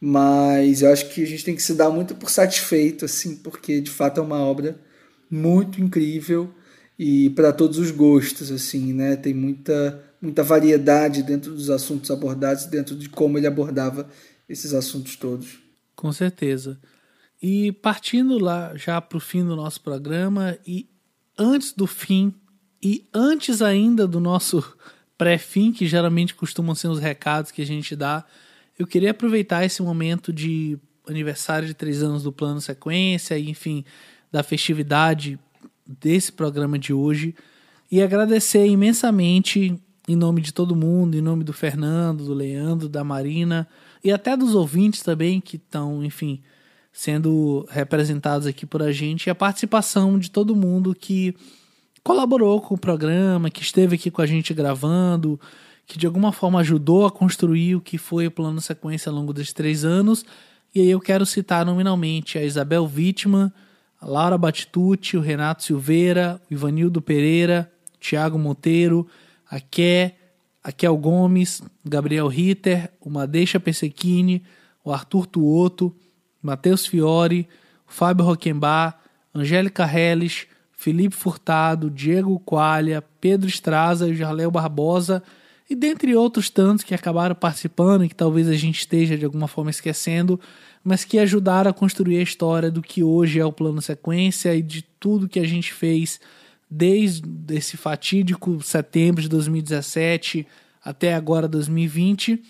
mas 0.00 0.82
eu 0.82 0.92
acho 0.92 1.08
que 1.10 1.22
a 1.22 1.26
gente 1.26 1.44
tem 1.44 1.54
que 1.54 1.62
se 1.62 1.74
dar 1.74 1.90
muito 1.90 2.14
por 2.14 2.30
satisfeito, 2.30 3.04
assim, 3.04 3.36
porque 3.36 3.80
de 3.80 3.90
fato 3.90 4.20
é 4.20 4.22
uma 4.22 4.38
obra 4.38 4.78
muito 5.30 5.80
incrível 5.80 6.52
e 6.98 7.30
para 7.30 7.52
todos 7.52 7.78
os 7.78 7.90
gostos, 7.90 8.50
assim, 8.50 8.92
né? 8.92 9.16
Tem 9.16 9.34
muita, 9.34 10.02
muita 10.20 10.42
variedade 10.42 11.22
dentro 11.22 11.52
dos 11.52 11.68
assuntos 11.70 12.10
abordados, 12.10 12.66
dentro 12.66 12.96
de 12.96 13.08
como 13.08 13.36
ele 13.36 13.46
abordava 13.46 14.08
esses 14.48 14.72
assuntos 14.72 15.16
todos. 15.16 15.58
Com 15.94 16.12
certeza. 16.12 16.78
E 17.42 17.72
partindo 17.72 18.38
lá 18.38 18.74
já 18.76 19.00
para 19.00 19.18
o 19.18 19.20
fim 19.20 19.44
do 19.44 19.56
nosso 19.56 19.80
programa, 19.80 20.56
e 20.66 20.88
antes 21.38 21.72
do 21.72 21.86
fim, 21.86 22.34
e 22.82 23.06
antes 23.12 23.60
ainda 23.60 24.06
do 24.06 24.20
nosso 24.20 24.64
pré-fim, 25.18 25.72
que 25.72 25.86
geralmente 25.86 26.34
costumam 26.34 26.74
ser 26.74 26.88
os 26.88 26.98
recados 26.98 27.50
que 27.50 27.62
a 27.62 27.66
gente 27.66 27.94
dá, 27.94 28.24
eu 28.78 28.86
queria 28.86 29.10
aproveitar 29.10 29.64
esse 29.64 29.82
momento 29.82 30.32
de 30.32 30.78
aniversário 31.08 31.68
de 31.68 31.74
três 31.74 32.02
anos 32.02 32.22
do 32.22 32.32
Plano 32.32 32.60
Sequência, 32.60 33.38
enfim, 33.38 33.84
da 34.30 34.42
festividade 34.42 35.38
desse 35.86 36.32
programa 36.32 36.78
de 36.78 36.92
hoje, 36.92 37.34
e 37.90 38.02
agradecer 38.02 38.66
imensamente, 38.66 39.80
em 40.08 40.16
nome 40.16 40.40
de 40.40 40.52
todo 40.52 40.74
mundo, 40.74 41.16
em 41.16 41.20
nome 41.20 41.44
do 41.44 41.52
Fernando, 41.52 42.24
do 42.24 42.34
Leandro, 42.34 42.88
da 42.88 43.04
Marina, 43.04 43.68
e 44.02 44.10
até 44.10 44.36
dos 44.36 44.54
ouvintes 44.54 45.02
também, 45.02 45.40
que 45.40 45.56
estão, 45.56 46.04
enfim 46.04 46.42
sendo 46.96 47.68
representados 47.68 48.46
aqui 48.46 48.64
por 48.64 48.82
a 48.82 48.90
gente 48.90 49.26
e 49.26 49.30
a 49.30 49.34
participação 49.34 50.18
de 50.18 50.30
todo 50.30 50.56
mundo 50.56 50.94
que 50.94 51.36
colaborou 52.02 52.58
com 52.62 52.74
o 52.74 52.78
programa, 52.78 53.50
que 53.50 53.60
esteve 53.60 53.96
aqui 53.96 54.10
com 54.10 54.22
a 54.22 54.26
gente 54.26 54.54
gravando, 54.54 55.38
que 55.86 55.98
de 55.98 56.06
alguma 56.06 56.32
forma 56.32 56.60
ajudou 56.60 57.06
a 57.06 57.10
construir 57.10 57.76
o 57.76 57.80
que 57.80 57.96
foi 57.96 58.26
o 58.26 58.30
plano 58.30 58.60
sequência 58.60 59.08
ao 59.08 59.16
longo 59.16 59.32
desses 59.32 59.52
três 59.52 59.84
anos. 59.84 60.24
E 60.74 60.80
aí 60.80 60.90
eu 60.90 61.00
quero 61.00 61.24
citar 61.24 61.64
nominalmente 61.64 62.36
a 62.36 62.44
Isabel 62.44 62.90
Wittmann, 62.92 63.52
a 64.00 64.06
Laura 64.06 64.36
Batitucci, 64.36 65.16
o 65.16 65.20
Renato 65.20 65.62
Silveira, 65.62 66.40
o 66.50 66.54
Ivanildo 66.54 67.00
Pereira, 67.00 67.70
o 67.94 67.98
Thiago 67.98 68.38
Monteiro, 68.38 69.06
a 69.48 69.60
Ké, 69.60 70.16
a 70.62 70.72
Kel 70.72 70.96
Gomes, 70.96 71.60
o 71.60 71.88
Gabriel 71.88 72.26
Ritter, 72.26 72.90
o 73.00 73.08
Madeixa 73.08 73.60
Pessequini, 73.60 74.42
o 74.84 74.92
Arthur 74.92 75.26
Tuoto, 75.26 75.94
Matheus 76.42 76.84
Fiore, 76.84 77.48
Fábio 77.86 78.24
Roquembar, 78.24 78.98
Angélica 79.32 79.84
Helles, 79.84 80.46
Felipe 80.72 81.14
Furtado, 81.14 81.88
Diego 81.88 82.38
Qualha, 82.40 83.02
Pedro 83.20 83.48
Estraza 83.48 84.08
e 84.08 84.14
Jarléo 84.14 84.50
Barbosa, 84.50 85.22
e 85.68 85.74
dentre 85.74 86.14
outros 86.14 86.48
tantos 86.48 86.84
que 86.84 86.94
acabaram 86.94 87.34
participando 87.34 88.04
e 88.04 88.08
que 88.08 88.14
talvez 88.14 88.48
a 88.48 88.54
gente 88.54 88.78
esteja 88.78 89.16
de 89.16 89.24
alguma 89.24 89.48
forma 89.48 89.70
esquecendo, 89.70 90.40
mas 90.82 91.04
que 91.04 91.18
ajudaram 91.18 91.70
a 91.70 91.74
construir 91.74 92.18
a 92.18 92.22
história 92.22 92.70
do 92.70 92.80
que 92.80 93.02
hoje 93.02 93.40
é 93.40 93.44
o 93.44 93.52
plano 93.52 93.82
sequência 93.82 94.54
e 94.54 94.62
de 94.62 94.82
tudo 95.00 95.28
que 95.28 95.40
a 95.40 95.46
gente 95.46 95.72
fez 95.72 96.20
desde 96.70 97.28
esse 97.50 97.76
fatídico 97.76 98.62
setembro 98.62 99.20
de 99.22 99.28
2017 99.28 100.46
até 100.84 101.14
agora 101.14 101.48
2020 101.48 102.40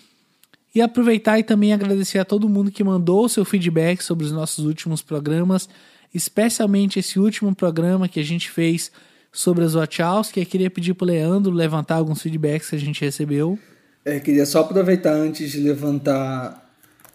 e 0.73 0.81
aproveitar 0.81 1.39
e 1.39 1.43
também 1.43 1.73
agradecer 1.73 2.19
a 2.19 2.25
todo 2.25 2.47
mundo 2.47 2.69
que 2.69 2.83
mandou 2.83 3.25
o 3.25 3.29
seu 3.29 3.43
feedback 3.43 4.03
sobre 4.03 4.25
os 4.25 4.31
nossos 4.31 4.63
últimos 4.63 5.01
programas, 5.01 5.67
especialmente 6.13 6.99
esse 6.99 7.19
último 7.19 7.55
programa 7.55 8.07
que 8.07 8.19
a 8.19 8.23
gente 8.23 8.51
fez 8.51 8.91
sobre 9.31 9.63
as 9.63 9.73
Wachowski. 9.73 10.39
Eu 10.39 10.45
queria 10.45 10.69
pedir 10.69 10.93
para 10.93 11.05
o 11.05 11.07
Leandro 11.07 11.51
levantar 11.51 11.95
alguns 11.95 12.21
feedbacks 12.21 12.69
que 12.69 12.75
a 12.75 12.79
gente 12.79 13.03
recebeu. 13.03 13.57
É, 14.03 14.19
queria 14.19 14.45
só 14.45 14.61
aproveitar 14.61 15.13
antes 15.13 15.51
de 15.51 15.59
levantar 15.59 16.65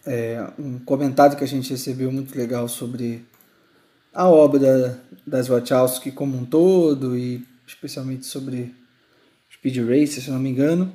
é, 0.07 0.47
um 0.59 0.79
comentário 0.79 1.37
que 1.37 1.45
a 1.45 1.49
gente 1.49 1.71
recebeu 1.71 2.11
muito 2.13 2.37
legal 2.37 2.69
sobre 2.69 3.25
a 4.13 4.29
obra 4.29 5.01
das 5.27 5.49
Wachowski 5.49 6.11
como 6.11 6.37
um 6.37 6.45
todo 6.45 7.17
e 7.17 7.43
especialmente 7.67 8.27
sobre 8.27 8.75
Speed 9.53 9.79
Racer, 9.79 10.23
se 10.23 10.31
não 10.31 10.39
me 10.39 10.51
engano. 10.51 10.93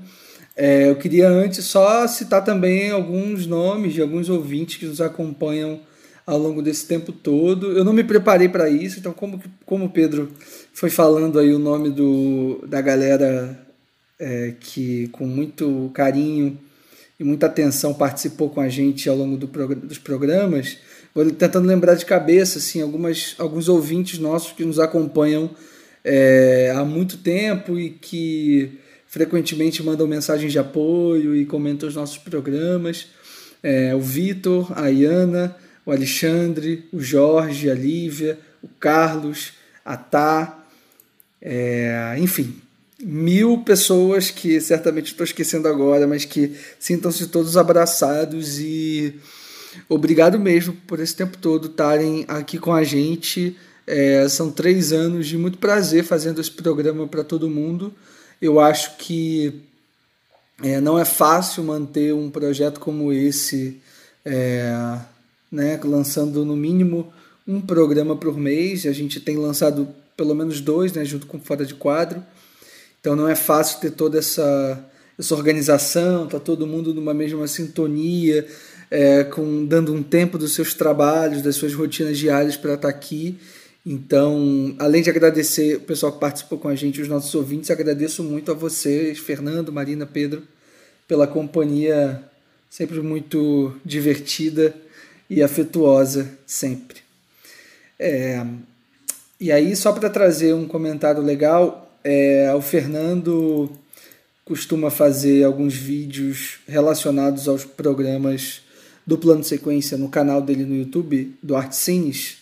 É, 0.55 0.89
eu 0.89 0.95
queria 0.95 1.29
antes 1.29 1.65
só 1.65 2.07
citar 2.07 2.43
também 2.43 2.91
alguns 2.91 3.45
nomes 3.45 3.93
de 3.93 4.01
alguns 4.01 4.29
ouvintes 4.29 4.77
que 4.77 4.85
nos 4.85 4.99
acompanham 4.99 5.79
ao 6.25 6.37
longo 6.37 6.61
desse 6.61 6.85
tempo 6.85 7.11
todo. 7.11 7.71
Eu 7.71 7.83
não 7.83 7.93
me 7.93 8.03
preparei 8.03 8.49
para 8.49 8.69
isso, 8.69 8.99
então 8.99 9.13
como, 9.13 9.41
como 9.65 9.85
o 9.85 9.89
Pedro 9.89 10.31
foi 10.77 10.91
falando 10.91 11.39
aí 11.39 11.51
o 11.55 11.57
nome 11.57 11.89
do, 11.89 12.63
da 12.67 12.79
galera 12.79 13.57
é, 14.19 14.53
que 14.59 15.07
com 15.07 15.25
muito 15.25 15.89
carinho 15.91 16.55
e 17.19 17.23
muita 17.23 17.47
atenção 17.47 17.95
participou 17.95 18.51
com 18.51 18.61
a 18.61 18.69
gente 18.69 19.09
ao 19.09 19.15
longo 19.15 19.37
do, 19.37 19.47
dos 19.47 19.97
programas, 19.97 20.77
vou 21.15 21.31
tentando 21.31 21.67
lembrar 21.67 21.95
de 21.95 22.05
cabeça 22.05 22.59
assim, 22.59 22.79
algumas, 22.79 23.33
alguns 23.39 23.67
ouvintes 23.67 24.19
nossos 24.19 24.51
que 24.51 24.63
nos 24.63 24.77
acompanham 24.77 25.49
é, 26.03 26.71
há 26.75 26.85
muito 26.85 27.17
tempo 27.17 27.79
e 27.79 27.89
que 27.89 28.77
frequentemente 29.07 29.81
mandam 29.81 30.05
mensagens 30.05 30.51
de 30.51 30.59
apoio 30.59 31.35
e 31.35 31.43
comentam 31.43 31.89
os 31.89 31.95
nossos 31.95 32.19
programas. 32.19 33.07
É, 33.63 33.95
o 33.95 33.99
Vitor, 33.99 34.71
a 34.77 34.89
Iana, 34.89 35.55
o 35.83 35.91
Alexandre, 35.91 36.87
o 36.93 36.99
Jorge, 36.99 37.67
a 37.67 37.73
Lívia, 37.73 38.37
o 38.61 38.67
Carlos, 38.67 39.53
a 39.83 39.97
Tá, 39.97 40.65
é, 41.41 42.15
enfim, 42.19 42.55
mil 42.99 43.59
pessoas 43.59 44.31
que 44.31 44.59
certamente 44.59 45.07
estou 45.07 45.23
esquecendo 45.23 45.67
agora, 45.67 46.07
mas 46.07 46.25
que 46.25 46.55
sintam-se 46.79 47.27
todos 47.27 47.55
abraçados 47.55 48.59
e 48.59 49.15
obrigado 49.87 50.39
mesmo 50.39 50.73
por 50.87 50.99
esse 50.99 51.15
tempo 51.15 51.37
todo 51.37 51.67
estarem 51.67 52.25
aqui 52.27 52.57
com 52.57 52.73
a 52.73 52.83
gente. 52.83 53.55
É, 53.85 54.27
são 54.27 54.51
três 54.51 54.91
anos 54.91 55.27
de 55.27 55.37
muito 55.37 55.57
prazer 55.57 56.03
fazendo 56.03 56.41
esse 56.41 56.51
programa 56.51 57.07
para 57.07 57.23
todo 57.23 57.49
mundo. 57.49 57.93
Eu 58.41 58.59
acho 58.59 58.97
que 58.97 59.61
é, 60.61 60.81
não 60.81 60.97
é 60.97 61.05
fácil 61.05 61.63
manter 61.63 62.13
um 62.13 62.29
projeto 62.29 62.79
como 62.79 63.13
esse, 63.13 63.79
é, 64.25 64.99
né, 65.51 65.79
lançando 65.83 66.43
no 66.43 66.55
mínimo 66.55 67.13
um 67.47 67.61
programa 67.61 68.15
por 68.15 68.35
mês. 68.35 68.85
A 68.85 68.91
gente 68.91 69.19
tem 69.19 69.37
lançado 69.37 69.87
pelo 70.17 70.33
menos 70.33 70.59
dois, 70.59 70.91
né, 70.91 71.05
junto 71.05 71.27
com 71.27 71.39
Fora 71.39 71.65
de 71.65 71.75
Quadro. 71.75 72.23
Então 72.99 73.15
não 73.15 73.29
é 73.29 73.35
fácil 73.35 73.79
ter 73.79 73.91
toda 73.91 74.17
essa, 74.17 74.83
essa 75.17 75.35
organização, 75.35 76.27
tá 76.27 76.39
todo 76.39 76.67
mundo 76.67 76.93
numa 76.93 77.13
mesma 77.13 77.47
sintonia, 77.47 78.45
é, 78.89 79.23
com 79.23 79.65
dando 79.65 79.93
um 79.93 80.01
tempo 80.01 80.37
dos 80.37 80.53
seus 80.53 80.73
trabalhos, 80.73 81.41
das 81.41 81.55
suas 81.55 81.73
rotinas 81.73 82.17
diárias 82.17 82.57
para 82.57 82.73
estar 82.73 82.91
tá 82.91 82.93
aqui. 82.93 83.37
Então, 83.85 84.75
além 84.79 85.01
de 85.01 85.09
agradecer 85.09 85.77
o 85.77 85.81
pessoal 85.81 86.11
que 86.11 86.19
participou 86.19 86.57
com 86.57 86.67
a 86.67 86.75
gente, 86.75 87.01
os 87.01 87.07
nossos 87.07 87.33
ouvintes, 87.33 87.71
agradeço 87.71 88.21
muito 88.23 88.51
a 88.51 88.53
vocês, 88.53 89.19
Fernando, 89.19 89.71
Marina, 89.71 90.05
Pedro, 90.05 90.43
pela 91.07 91.25
companhia 91.25 92.21
sempre 92.69 92.99
muito 93.01 93.73
divertida 93.85 94.75
e 95.29 95.41
afetuosa, 95.41 96.37
sempre. 96.45 96.97
É, 97.97 98.45
e 99.39 99.51
aí, 99.51 99.75
só 99.75 99.91
para 99.91 100.09
trazer 100.09 100.53
um 100.53 100.67
comentário 100.67 101.21
legal, 101.21 101.97
é, 102.03 102.53
o 102.55 102.61
Fernando 102.61 103.69
costuma 104.43 104.89
fazer 104.89 105.43
alguns 105.43 105.73
vídeos 105.75 106.59
relacionados 106.67 107.47
aos 107.47 107.65
programas 107.65 108.61
do 109.05 109.17
Plano 109.17 109.43
Sequência 109.43 109.97
no 109.97 110.09
canal 110.09 110.41
dele 110.41 110.65
no 110.65 110.75
YouTube, 110.75 111.35
do 111.43 111.55
Art 111.55 111.73
Cines. 111.73 112.37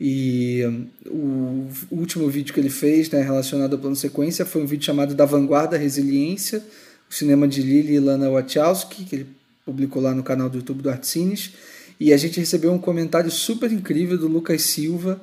E 0.00 0.62
o 1.06 1.68
último 1.90 2.28
vídeo 2.28 2.52
que 2.52 2.58
ele 2.58 2.70
fez 2.70 3.08
né, 3.10 3.22
relacionado 3.22 3.74
ao 3.74 3.78
plano 3.78 3.94
sequência 3.94 4.44
foi 4.44 4.62
um 4.62 4.66
vídeo 4.66 4.84
chamado 4.84 5.14
Da 5.14 5.24
Vanguarda 5.24 5.76
Resiliência, 5.76 6.62
o 7.08 7.14
cinema 7.14 7.46
de 7.46 7.62
Lili 7.62 7.94
e 7.94 8.00
Lana 8.00 8.28
Wachowski, 8.28 9.04
que 9.04 9.14
ele 9.14 9.26
publicou 9.64 10.02
lá 10.02 10.12
no 10.12 10.22
canal 10.22 10.50
do 10.50 10.58
YouTube 10.58 10.82
do 10.82 10.90
Artcines. 10.90 11.52
E 12.00 12.12
a 12.12 12.16
gente 12.16 12.40
recebeu 12.40 12.72
um 12.72 12.78
comentário 12.78 13.30
super 13.30 13.70
incrível 13.70 14.18
do 14.18 14.26
Lucas 14.26 14.62
Silva. 14.62 15.20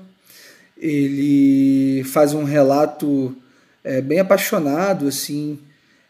Ele 0.79 2.03
faz 2.05 2.33
um 2.33 2.43
relato 2.43 3.35
é, 3.83 4.01
bem 4.01 4.19
apaixonado 4.19 5.07
assim 5.07 5.59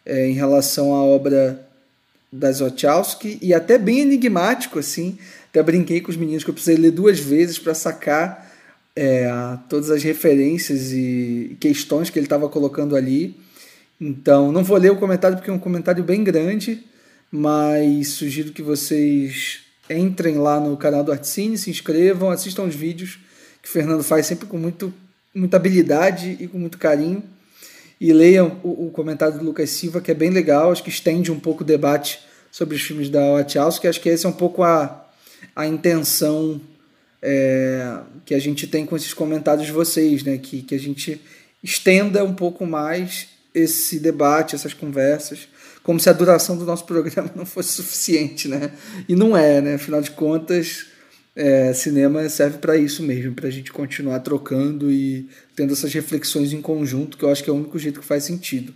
é, 0.05 0.27
em 0.27 0.33
relação 0.33 0.93
à 0.93 1.03
obra 1.03 1.67
das 2.31 2.59
Wachowski 2.59 3.39
e 3.41 3.53
até 3.53 3.77
bem 3.77 4.01
enigmático 4.01 4.79
assim. 4.79 5.17
Até 5.49 5.63
brinquei 5.63 6.01
com 6.01 6.11
os 6.11 6.17
meninos 6.17 6.43
que 6.43 6.49
eu 6.49 6.53
precisei 6.53 6.77
ler 6.77 6.91
duas 6.91 7.19
vezes 7.19 7.57
para 7.57 7.73
sacar 7.73 8.51
é, 8.95 9.27
todas 9.67 9.89
as 9.89 10.03
referências 10.03 10.91
e 10.91 11.57
questões 11.59 12.09
que 12.09 12.19
ele 12.19 12.25
estava 12.25 12.47
colocando 12.47 12.95
ali. 12.95 13.35
Então, 13.99 14.51
não 14.51 14.63
vou 14.63 14.77
ler 14.77 14.91
o 14.91 14.95
comentário 14.97 15.37
porque 15.37 15.49
é 15.49 15.53
um 15.53 15.59
comentário 15.59 16.03
bem 16.03 16.23
grande, 16.23 16.83
mas 17.31 18.09
sugiro 18.09 18.51
que 18.51 18.61
vocês 18.61 19.61
entrem 19.89 20.37
lá 20.37 20.59
no 20.59 20.77
canal 20.77 21.03
do 21.03 21.11
Artcine, 21.11 21.57
se 21.57 21.69
inscrevam, 21.69 22.29
assistam 22.29 22.63
os 22.63 22.75
vídeos 22.75 23.19
que 23.61 23.69
o 23.69 23.71
Fernando 23.71 24.03
faz 24.03 24.25
sempre 24.25 24.47
com 24.47 24.57
muito, 24.57 24.93
muita 25.33 25.57
habilidade 25.57 26.37
e 26.39 26.47
com 26.47 26.57
muito 26.57 26.77
carinho. 26.77 27.23
E 27.99 28.13
leiam 28.13 28.59
o, 28.63 28.87
o 28.87 28.91
comentário 28.91 29.37
do 29.37 29.43
Lucas 29.43 29.69
Silva, 29.71 29.99
que 29.99 30.11
é 30.11 30.13
bem 30.13 30.29
legal, 30.29 30.71
acho 30.71 30.83
que 30.83 30.89
estende 30.89 31.31
um 31.31 31.39
pouco 31.39 31.63
o 31.63 31.65
debate 31.65 32.19
sobre 32.51 32.75
os 32.75 32.81
filmes 32.81 33.09
da 33.09 33.21
que 33.79 33.87
acho 33.87 34.01
que 34.01 34.09
essa 34.09 34.27
é 34.27 34.29
um 34.29 34.33
pouco 34.33 34.63
a, 34.63 35.07
a 35.55 35.67
intenção 35.67 36.59
é, 37.21 37.99
que 38.25 38.33
a 38.33 38.39
gente 38.39 38.67
tem 38.67 38.85
com 38.85 38.95
esses 38.95 39.13
comentários 39.13 39.65
de 39.65 39.71
vocês, 39.71 40.23
né? 40.23 40.37
que, 40.37 40.61
que 40.61 40.75
a 40.75 40.79
gente 40.79 41.21
estenda 41.63 42.23
um 42.23 42.33
pouco 42.33 42.65
mais 42.65 43.27
esse 43.53 43.99
debate, 43.99 44.55
essas 44.55 44.73
conversas, 44.73 45.47
como 45.83 45.99
se 45.99 46.09
a 46.09 46.13
duração 46.13 46.57
do 46.57 46.65
nosso 46.65 46.85
programa 46.87 47.31
não 47.35 47.45
fosse 47.45 47.73
suficiente, 47.73 48.47
né? 48.47 48.71
E 49.07 49.15
não 49.15 49.35
é, 49.35 49.59
né? 49.59 49.75
Afinal 49.75 50.01
de 50.01 50.11
contas, 50.11 50.85
é, 51.39 51.71
cinema 51.71 52.27
serve 52.27 52.57
para 52.57 52.75
isso 52.75 53.01
mesmo, 53.01 53.33
para 53.33 53.47
a 53.47 53.51
gente 53.51 53.71
continuar 53.71 54.19
trocando 54.19 54.91
e 54.91 55.25
tendo 55.55 55.71
essas 55.71 55.93
reflexões 55.93 56.51
em 56.51 56.61
conjunto, 56.61 57.17
que 57.17 57.23
eu 57.23 57.31
acho 57.31 57.41
que 57.41 57.49
é 57.49 57.53
o 57.53 57.55
único 57.55 57.79
jeito 57.79 58.01
que 58.01 58.05
faz 58.05 58.25
sentido. 58.25 58.73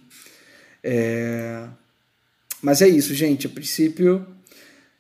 É... 0.82 1.67
Mas 2.61 2.82
é 2.82 2.88
isso, 2.88 3.14
gente. 3.14 3.48
A 3.48 3.50
princípio, 3.50 4.25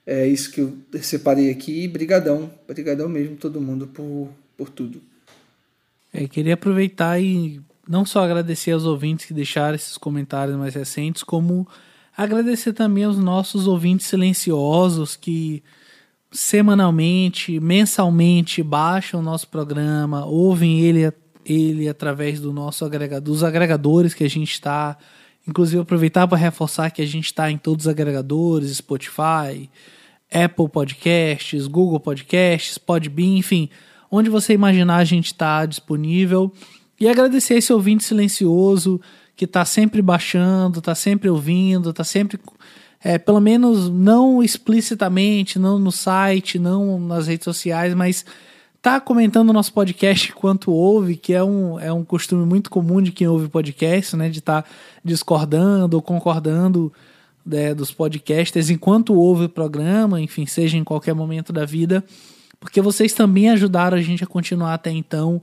é 0.05 0.27
isso 0.27 0.51
que 0.51 0.59
eu 0.59 0.77
separei 1.01 1.49
aqui. 1.49 1.87
Brigadão, 1.87 2.51
brigadão 2.67 3.07
mesmo 3.07 3.37
todo 3.37 3.61
mundo 3.61 3.87
por, 3.87 4.29
por 4.57 4.67
tudo. 4.67 5.01
É, 6.11 6.27
queria 6.27 6.55
aproveitar 6.55 7.17
e 7.21 7.61
não 7.87 8.05
só 8.05 8.25
agradecer 8.25 8.71
aos 8.71 8.83
ouvintes 8.83 9.25
que 9.25 9.33
deixaram 9.33 9.75
esses 9.75 9.97
comentários 9.97 10.57
mais 10.57 10.75
recentes, 10.75 11.23
como 11.23 11.65
agradecer 12.15 12.73
também 12.73 13.05
aos 13.05 13.17
nossos 13.17 13.67
ouvintes 13.67 14.07
silenciosos 14.07 15.15
que 15.15 15.63
semanalmente, 16.33 17.59
mensalmente 17.59 18.63
baixam 18.63 19.19
o 19.19 19.23
nosso 19.23 19.47
programa, 19.47 20.25
ouvem 20.25 20.81
ele, 20.81 21.13
ele 21.45 21.87
através 21.87 22.39
do 22.39 22.51
nosso 22.51 22.83
agregador, 22.83 23.21
dos 23.21 23.43
agregadores 23.43 24.13
que 24.13 24.23
a 24.23 24.29
gente 24.29 24.51
está. 24.51 24.97
Inclusive 25.47 25.81
aproveitar 25.81 26.27
para 26.27 26.37
reforçar 26.37 26.89
que 26.89 27.01
a 27.01 27.05
gente 27.05 27.25
está 27.25 27.51
em 27.51 27.57
todos 27.57 27.85
os 27.85 27.91
agregadores, 27.91 28.77
Spotify, 28.77 29.69
Apple 30.31 30.69
Podcasts, 30.69 31.67
Google 31.67 31.99
Podcasts, 31.99 32.77
Podbean, 32.77 33.37
enfim, 33.37 33.69
onde 34.09 34.29
você 34.29 34.53
imaginar 34.53 34.97
a 34.97 35.03
gente 35.03 35.27
está 35.27 35.65
disponível. 35.65 36.51
E 36.99 37.07
agradecer 37.07 37.55
esse 37.55 37.71
ouvinte 37.71 38.03
silencioso 38.03 38.99
que 39.35 39.45
está 39.45 39.65
sempre 39.65 40.01
baixando, 40.01 40.79
está 40.79 40.95
sempre 40.95 41.29
ouvindo, 41.29 41.89
está 41.89 42.03
sempre, 42.03 42.39
é, 43.03 43.17
pelo 43.17 43.41
menos 43.41 43.89
não 43.89 44.41
explicitamente, 44.41 45.59
não 45.59 45.77
no 45.77 45.91
site, 45.91 46.57
não 46.57 46.97
nas 46.99 47.27
redes 47.27 47.43
sociais, 47.43 47.93
mas 47.93 48.25
tá 48.81 48.99
comentando 48.99 49.49
o 49.49 49.53
nosso 49.53 49.73
podcast 49.73 50.31
enquanto 50.31 50.71
ouve, 50.71 51.17
que 51.17 51.33
é 51.33 51.43
um, 51.43 51.79
é 51.79 51.91
um 51.91 52.03
costume 52.03 52.45
muito 52.45 52.69
comum 52.69 53.01
de 53.01 53.11
quem 53.11 53.27
ouve 53.27 53.49
podcast, 53.49 54.15
né? 54.15 54.29
De 54.29 54.39
estar 54.39 54.61
tá 54.61 54.69
discordando 55.03 55.97
ou 55.97 56.01
concordando 56.01 56.93
né, 57.45 57.73
dos 57.73 57.91
podcasters 57.91 58.69
enquanto 58.69 59.13
ouve 59.13 59.45
o 59.45 59.49
programa, 59.49 60.21
enfim, 60.21 60.45
seja 60.45 60.77
em 60.77 60.83
qualquer 60.83 61.13
momento 61.13 61.51
da 61.51 61.65
vida, 61.65 62.03
porque 62.59 62.81
vocês 62.81 63.13
também 63.13 63.49
ajudaram 63.49 63.97
a 63.97 64.01
gente 64.01 64.23
a 64.23 64.27
continuar 64.27 64.73
até 64.73 64.91
então 64.91 65.41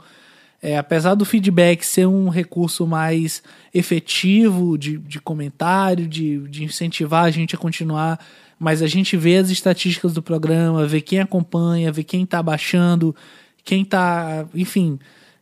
é, 0.62 0.76
apesar 0.76 1.14
do 1.14 1.24
feedback 1.24 1.84
ser 1.84 2.06
um 2.06 2.28
recurso 2.28 2.86
mais 2.86 3.42
efetivo 3.72 4.76
de, 4.76 4.98
de 4.98 5.18
comentário, 5.20 6.06
de, 6.06 6.38
de 6.48 6.64
incentivar 6.64 7.24
a 7.24 7.30
gente 7.30 7.54
a 7.54 7.58
continuar, 7.58 8.20
mas 8.58 8.82
a 8.82 8.86
gente 8.86 9.16
vê 9.16 9.38
as 9.38 9.48
estatísticas 9.48 10.12
do 10.12 10.22
programa, 10.22 10.86
vê 10.86 11.00
quem 11.00 11.20
acompanha, 11.20 11.90
vê 11.90 12.04
quem 12.04 12.24
está 12.24 12.42
baixando, 12.42 13.16
quem 13.64 13.82
está, 13.82 14.46
enfim, 14.54 14.98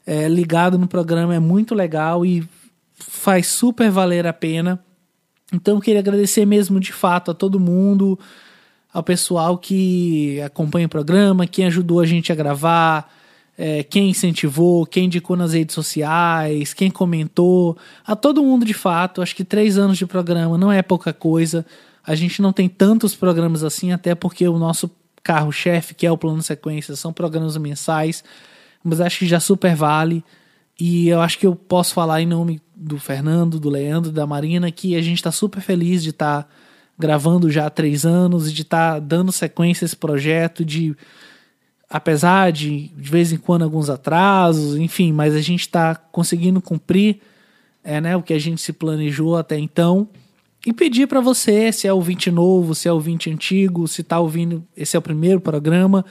é, 0.06 0.28
ligado 0.28 0.78
no 0.78 0.86
programa 0.86 1.34
é 1.34 1.40
muito 1.40 1.74
legal 1.74 2.24
e 2.24 2.48
faz 2.94 3.48
super 3.48 3.90
valer 3.90 4.24
a 4.24 4.32
pena. 4.32 4.78
Então 5.52 5.74
eu 5.76 5.80
queria 5.80 6.00
agradecer 6.00 6.46
mesmo 6.46 6.78
de 6.78 6.92
fato 6.92 7.32
a 7.32 7.34
todo 7.34 7.58
mundo, 7.58 8.16
ao 8.92 9.02
pessoal 9.02 9.58
que 9.58 10.40
acompanha 10.42 10.86
o 10.86 10.90
programa, 10.90 11.46
quem 11.46 11.66
ajudou 11.66 12.00
a 12.00 12.06
gente 12.06 12.30
a 12.30 12.36
gravar, 12.36 13.12
é, 13.60 13.82
quem 13.82 14.10
incentivou, 14.10 14.86
quem 14.86 15.06
indicou 15.06 15.36
nas 15.36 15.52
redes 15.52 15.74
sociais, 15.74 16.72
quem 16.72 16.92
comentou, 16.92 17.76
a 18.06 18.14
todo 18.14 18.40
mundo 18.40 18.64
de 18.64 18.72
fato. 18.72 19.20
Acho 19.20 19.34
que 19.34 19.42
três 19.42 19.76
anos 19.76 19.98
de 19.98 20.06
programa 20.06 20.56
não 20.56 20.70
é 20.70 20.80
pouca 20.80 21.12
coisa. 21.12 21.66
A 22.06 22.14
gente 22.14 22.40
não 22.40 22.52
tem 22.52 22.68
tantos 22.68 23.16
programas 23.16 23.64
assim, 23.64 23.90
até 23.90 24.14
porque 24.14 24.46
o 24.46 24.58
nosso 24.58 24.88
carro-chefe, 25.24 25.92
que 25.92 26.06
é 26.06 26.12
o 26.12 26.16
plano 26.16 26.40
sequência, 26.40 26.94
são 26.94 27.12
programas 27.12 27.56
mensais, 27.56 28.22
mas 28.82 29.00
acho 29.00 29.18
que 29.18 29.26
já 29.26 29.40
super 29.40 29.74
vale. 29.74 30.24
E 30.78 31.08
eu 31.08 31.20
acho 31.20 31.36
que 31.36 31.46
eu 31.46 31.56
posso 31.56 31.92
falar 31.92 32.22
em 32.22 32.26
nome 32.26 32.62
do 32.76 32.96
Fernando, 32.96 33.58
do 33.58 33.68
Leandro, 33.68 34.12
da 34.12 34.24
Marina, 34.24 34.70
que 34.70 34.94
a 34.94 35.02
gente 35.02 35.16
está 35.16 35.32
super 35.32 35.60
feliz 35.60 36.04
de 36.04 36.10
estar 36.10 36.44
tá 36.44 36.48
gravando 36.96 37.50
já 37.50 37.66
há 37.66 37.70
três 37.70 38.06
anos 38.06 38.48
e 38.48 38.52
de 38.52 38.62
estar 38.62 38.94
tá 38.94 38.98
dando 39.00 39.32
sequência 39.32 39.84
a 39.84 39.86
esse 39.86 39.96
projeto, 39.96 40.64
de 40.64 40.96
apesar 41.88 42.52
de 42.52 42.88
de 42.88 43.10
vez 43.10 43.32
em 43.32 43.36
quando 43.38 43.62
alguns 43.62 43.88
atrasos, 43.88 44.76
enfim, 44.76 45.12
mas 45.12 45.34
a 45.34 45.40
gente 45.40 45.60
está 45.60 45.94
conseguindo 45.94 46.60
cumprir 46.60 47.20
é, 47.82 48.00
né, 48.00 48.16
o 48.16 48.22
que 48.22 48.34
a 48.34 48.38
gente 48.38 48.60
se 48.60 48.72
planejou 48.72 49.36
até 49.36 49.58
então. 49.58 50.08
E 50.66 50.72
pedir 50.72 51.06
para 51.06 51.20
você, 51.20 51.72
se 51.72 51.86
é 51.86 51.92
ouvinte 51.92 52.30
novo, 52.30 52.74
se 52.74 52.88
é 52.88 52.92
ouvinte 52.92 53.30
antigo, 53.30 53.88
se 53.88 54.02
está 54.02 54.18
ouvindo, 54.18 54.64
esse 54.76 54.96
é 54.96 54.98
o 54.98 55.02
primeiro 55.02 55.40
programa, 55.40 56.04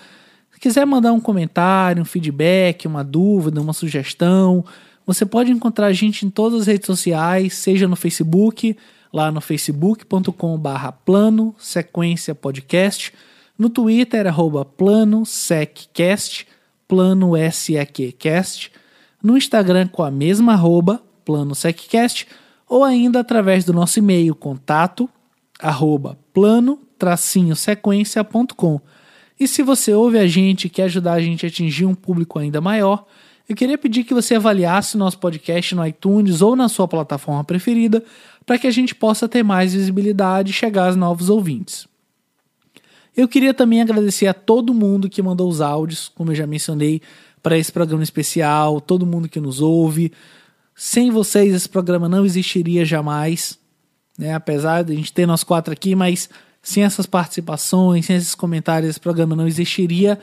se 0.51 0.59
quiser 0.59 0.85
mandar 0.85 1.13
um 1.13 1.19
comentário, 1.19 2.01
um 2.01 2.05
feedback, 2.05 2.87
uma 2.87 3.03
dúvida, 3.03 3.61
uma 3.61 3.73
sugestão, 3.73 4.65
você 5.05 5.25
pode 5.25 5.51
encontrar 5.51 5.87
a 5.87 5.93
gente 5.93 6.25
em 6.25 6.29
todas 6.29 6.61
as 6.61 6.67
redes 6.67 6.87
sociais, 6.87 7.53
seja 7.53 7.87
no 7.87 7.95
Facebook, 7.95 8.75
lá 9.13 9.31
no 9.31 9.39
facebook.com/barra 9.39 10.91
plano 10.91 11.53
sequência 11.59 12.33
podcast 12.33 13.13
no 13.57 13.69
Twitter, 13.69 14.27
arroba 14.27 14.63
plano 14.63 15.25
seccast, 15.25 16.47
plano 16.87 17.31
SEQcast. 17.51 18.71
No 19.21 19.35
Instagram 19.35 19.87
com 19.87 20.03
a 20.03 20.11
mesma 20.11 20.53
arroba, 20.53 21.01
plano 21.25 21.53
seccast. 21.55 22.27
Ou 22.69 22.83
ainda 22.83 23.21
através 23.21 23.65
do 23.65 23.73
nosso 23.73 23.97
e-mail, 23.99 24.35
contato, 24.35 25.09
arroba 25.59 26.19
plano-sequência.com. 26.33 28.81
E 29.39 29.47
se 29.47 29.63
você 29.63 29.93
ouve 29.93 30.19
a 30.19 30.27
gente 30.27 30.65
e 30.65 30.69
quer 30.69 30.83
ajudar 30.83 31.13
a 31.13 31.21
gente 31.21 31.43
a 31.45 31.49
atingir 31.49 31.85
um 31.85 31.95
público 31.95 32.37
ainda 32.39 32.59
maior, 32.59 33.05
eu 33.47 33.55
queria 33.55 33.77
pedir 33.77 34.03
que 34.03 34.13
você 34.13 34.35
avaliasse 34.35 34.97
nosso 34.97 35.17
podcast 35.19 35.73
no 35.73 35.87
iTunes 35.87 36.41
ou 36.41 36.53
na 36.55 36.67
sua 36.67 36.87
plataforma 36.87 37.43
preferida, 37.43 38.03
para 38.45 38.59
que 38.59 38.67
a 38.67 38.71
gente 38.71 38.93
possa 38.93 39.27
ter 39.27 39.43
mais 39.43 39.73
visibilidade 39.73 40.51
e 40.51 40.53
chegar 40.53 40.85
aos 40.87 40.95
novos 40.95 41.29
ouvintes. 41.29 41.87
Eu 43.17 43.27
queria 43.27 43.51
também 43.51 43.81
agradecer 43.81 44.27
a 44.27 44.33
todo 44.33 44.75
mundo 44.75 45.09
que 45.09 45.23
mandou 45.23 45.49
os 45.49 45.59
áudios, 45.59 46.07
como 46.07 46.31
eu 46.31 46.35
já 46.35 46.45
mencionei, 46.45 47.01
para 47.41 47.57
esse 47.57 47.71
programa 47.71 48.03
especial, 48.03 48.79
todo 48.79 49.07
mundo 49.07 49.27
que 49.27 49.39
nos 49.39 49.59
ouve. 49.59 50.13
Sem 50.75 51.09
vocês, 51.09 51.51
esse 51.51 51.67
programa 51.67 52.07
não 52.07 52.23
existiria 52.23 52.85
jamais, 52.85 53.57
né? 54.19 54.35
apesar 54.35 54.83
de 54.83 54.93
a 54.93 54.95
gente 54.95 55.11
ter 55.11 55.25
nós 55.25 55.43
quatro 55.43 55.73
aqui, 55.73 55.95
mas 55.95 56.29
sem 56.61 56.83
essas 56.83 57.07
participações, 57.07 58.05
sem 58.05 58.15
esses 58.15 58.35
comentários, 58.35 58.91
esse 58.91 58.99
programa 58.99 59.35
não 59.35 59.47
existiria. 59.47 60.19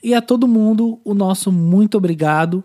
E 0.00 0.14
a 0.14 0.22
todo 0.22 0.46
mundo, 0.46 1.00
o 1.04 1.14
nosso 1.14 1.50
muito 1.50 1.98
obrigado. 1.98 2.62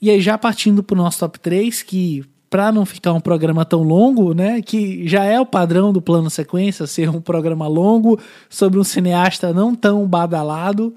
E 0.00 0.08
aí, 0.08 0.20
já 0.20 0.38
partindo 0.38 0.84
para 0.84 0.94
o 0.94 0.98
nosso 0.98 1.18
top 1.18 1.40
3, 1.40 1.82
que 1.82 2.24
para 2.48 2.70
não 2.70 2.86
ficar 2.86 3.12
um 3.12 3.20
programa 3.20 3.64
tão 3.64 3.82
longo, 3.82 4.32
né, 4.32 4.62
que 4.62 5.06
já 5.06 5.24
é 5.24 5.40
o 5.40 5.46
padrão 5.46 5.92
do 5.92 6.00
plano 6.00 6.30
sequência 6.30 6.86
ser 6.86 7.08
um 7.08 7.20
programa 7.20 7.66
longo 7.66 8.18
sobre 8.48 8.78
um 8.78 8.84
cineasta 8.84 9.52
não 9.52 9.74
tão 9.74 10.06
badalado, 10.06 10.94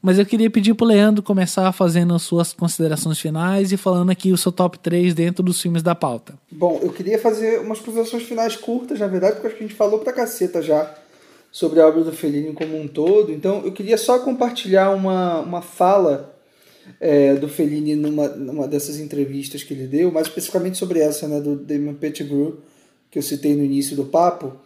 mas 0.00 0.18
eu 0.18 0.26
queria 0.26 0.50
pedir 0.50 0.74
pro 0.74 0.86
Leandro 0.86 1.22
começar 1.22 1.70
fazendo 1.72 2.14
as 2.14 2.22
suas 2.22 2.52
considerações 2.52 3.20
finais 3.20 3.70
e 3.70 3.76
falando 3.76 4.10
aqui 4.10 4.32
o 4.32 4.36
seu 4.36 4.50
top 4.50 4.78
3 4.78 5.14
dentro 5.14 5.44
dos 5.44 5.60
filmes 5.60 5.82
da 5.82 5.94
pauta. 5.94 6.34
Bom, 6.50 6.80
eu 6.82 6.92
queria 6.92 7.18
fazer 7.18 7.60
umas 7.60 7.78
considerações 7.78 8.24
finais 8.24 8.56
curtas, 8.56 8.98
na 8.98 9.06
verdade, 9.06 9.34
porque 9.34 9.46
acho 9.46 9.56
que 9.56 9.64
a 9.64 9.66
gente 9.66 9.76
falou 9.76 10.00
pra 10.00 10.12
caceta 10.12 10.60
já 10.60 10.92
sobre 11.52 11.80
a 11.80 11.86
obra 11.86 12.02
do 12.02 12.12
Fellini 12.12 12.52
como 12.52 12.80
um 12.80 12.88
todo, 12.88 13.30
então 13.30 13.62
eu 13.64 13.72
queria 13.72 13.98
só 13.98 14.18
compartilhar 14.18 14.90
uma, 14.90 15.40
uma 15.40 15.62
fala 15.62 16.31
é, 17.00 17.34
do 17.34 17.48
Fellini 17.48 17.94
numa, 17.94 18.28
numa 18.28 18.68
dessas 18.68 18.98
entrevistas 18.98 19.62
que 19.62 19.74
ele 19.74 19.86
deu, 19.86 20.10
mais 20.10 20.26
especificamente 20.26 20.78
sobre 20.78 21.00
essa, 21.00 21.26
né, 21.28 21.40
do 21.40 21.56
Damon 21.56 21.94
Pettigrew, 21.94 22.60
que 23.10 23.18
eu 23.18 23.22
citei 23.22 23.54
no 23.54 23.64
início 23.64 23.94
do 23.96 24.04
papo, 24.04 24.56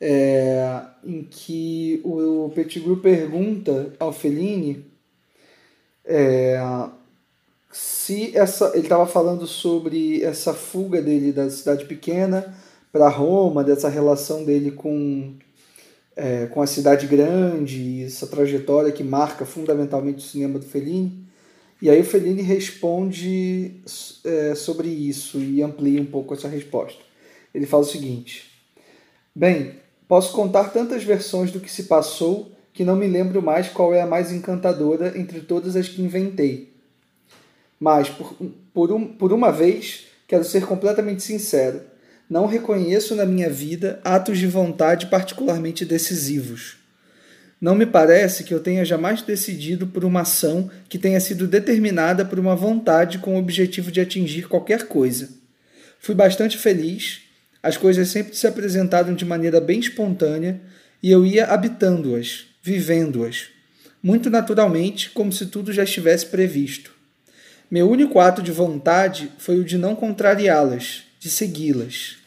é, 0.00 0.82
em 1.04 1.22
que 1.22 2.00
o, 2.04 2.50
Pettigrew 2.54 2.98
pergunta 2.98 3.92
ao 3.98 4.12
Fellini 4.12 4.84
é, 6.04 6.58
se 7.72 8.36
essa 8.36 8.70
ele 8.74 8.84
estava 8.84 9.06
falando 9.06 9.46
sobre 9.46 10.22
essa 10.22 10.54
fuga 10.54 11.02
dele 11.02 11.32
da 11.32 11.50
cidade 11.50 11.84
pequena 11.84 12.54
para 12.92 13.08
Roma, 13.08 13.64
dessa 13.64 13.88
relação 13.88 14.44
dele 14.44 14.70
com 14.70 15.34
é, 16.16 16.46
com 16.46 16.62
a 16.62 16.66
cidade 16.66 17.06
grande, 17.06 18.04
essa 18.04 18.26
trajetória 18.26 18.90
que 18.90 19.04
marca 19.04 19.44
fundamentalmente 19.44 20.18
o 20.18 20.28
cinema 20.28 20.58
do 20.58 20.64
Fellini. 20.64 21.25
E 21.80 21.90
aí 21.90 22.00
o 22.00 22.04
Fellini 22.04 22.42
responde 22.42 23.80
é, 24.24 24.54
sobre 24.54 24.88
isso 24.88 25.38
e 25.38 25.62
amplia 25.62 26.00
um 26.00 26.06
pouco 26.06 26.34
essa 26.34 26.48
resposta. 26.48 27.00
Ele 27.54 27.66
fala 27.66 27.82
o 27.82 27.86
seguinte: 27.86 28.50
Bem, 29.34 29.74
posso 30.08 30.32
contar 30.32 30.70
tantas 30.70 31.04
versões 31.04 31.50
do 31.50 31.60
que 31.60 31.70
se 31.70 31.84
passou 31.84 32.52
que 32.72 32.84
não 32.84 32.96
me 32.96 33.06
lembro 33.06 33.40
mais 33.40 33.68
qual 33.68 33.94
é 33.94 34.02
a 34.02 34.06
mais 34.06 34.30
encantadora 34.30 35.18
entre 35.18 35.40
todas 35.40 35.76
as 35.76 35.88
que 35.88 36.02
inventei. 36.02 36.74
Mas, 37.80 38.08
por, 38.08 38.34
por, 38.72 38.92
um, 38.92 39.06
por 39.06 39.32
uma 39.32 39.50
vez, 39.50 40.06
quero 40.26 40.44
ser 40.44 40.66
completamente 40.66 41.22
sincero 41.22 41.80
não 42.28 42.46
reconheço 42.46 43.14
na 43.14 43.24
minha 43.24 43.48
vida 43.48 44.00
atos 44.04 44.38
de 44.38 44.46
vontade 44.46 45.06
particularmente 45.06 45.84
decisivos. 45.84 46.76
Não 47.60 47.74
me 47.74 47.86
parece 47.86 48.44
que 48.44 48.52
eu 48.52 48.60
tenha 48.60 48.84
jamais 48.84 49.22
decidido 49.22 49.86
por 49.86 50.04
uma 50.04 50.20
ação 50.20 50.70
que 50.88 50.98
tenha 50.98 51.18
sido 51.20 51.46
determinada 51.46 52.24
por 52.24 52.38
uma 52.38 52.54
vontade 52.54 53.18
com 53.18 53.34
o 53.34 53.38
objetivo 53.38 53.90
de 53.90 54.00
atingir 54.00 54.46
qualquer 54.46 54.86
coisa. 54.86 55.30
Fui 55.98 56.14
bastante 56.14 56.58
feliz, 56.58 57.22
as 57.62 57.76
coisas 57.76 58.08
sempre 58.08 58.36
se 58.36 58.46
apresentaram 58.46 59.14
de 59.14 59.24
maneira 59.24 59.60
bem 59.60 59.80
espontânea 59.80 60.60
e 61.02 61.10
eu 61.10 61.24
ia 61.24 61.46
habitando-as, 61.46 62.44
vivendo-as, 62.62 63.48
muito 64.02 64.28
naturalmente, 64.28 65.10
como 65.10 65.32
se 65.32 65.46
tudo 65.46 65.72
já 65.72 65.82
estivesse 65.82 66.26
previsto. 66.26 66.92
Meu 67.70 67.90
único 67.90 68.20
ato 68.20 68.42
de 68.42 68.52
vontade 68.52 69.32
foi 69.38 69.58
o 69.58 69.64
de 69.64 69.78
não 69.78 69.96
contrariá-las, 69.96 71.02
de 71.18 71.30
segui-las. 71.30 72.18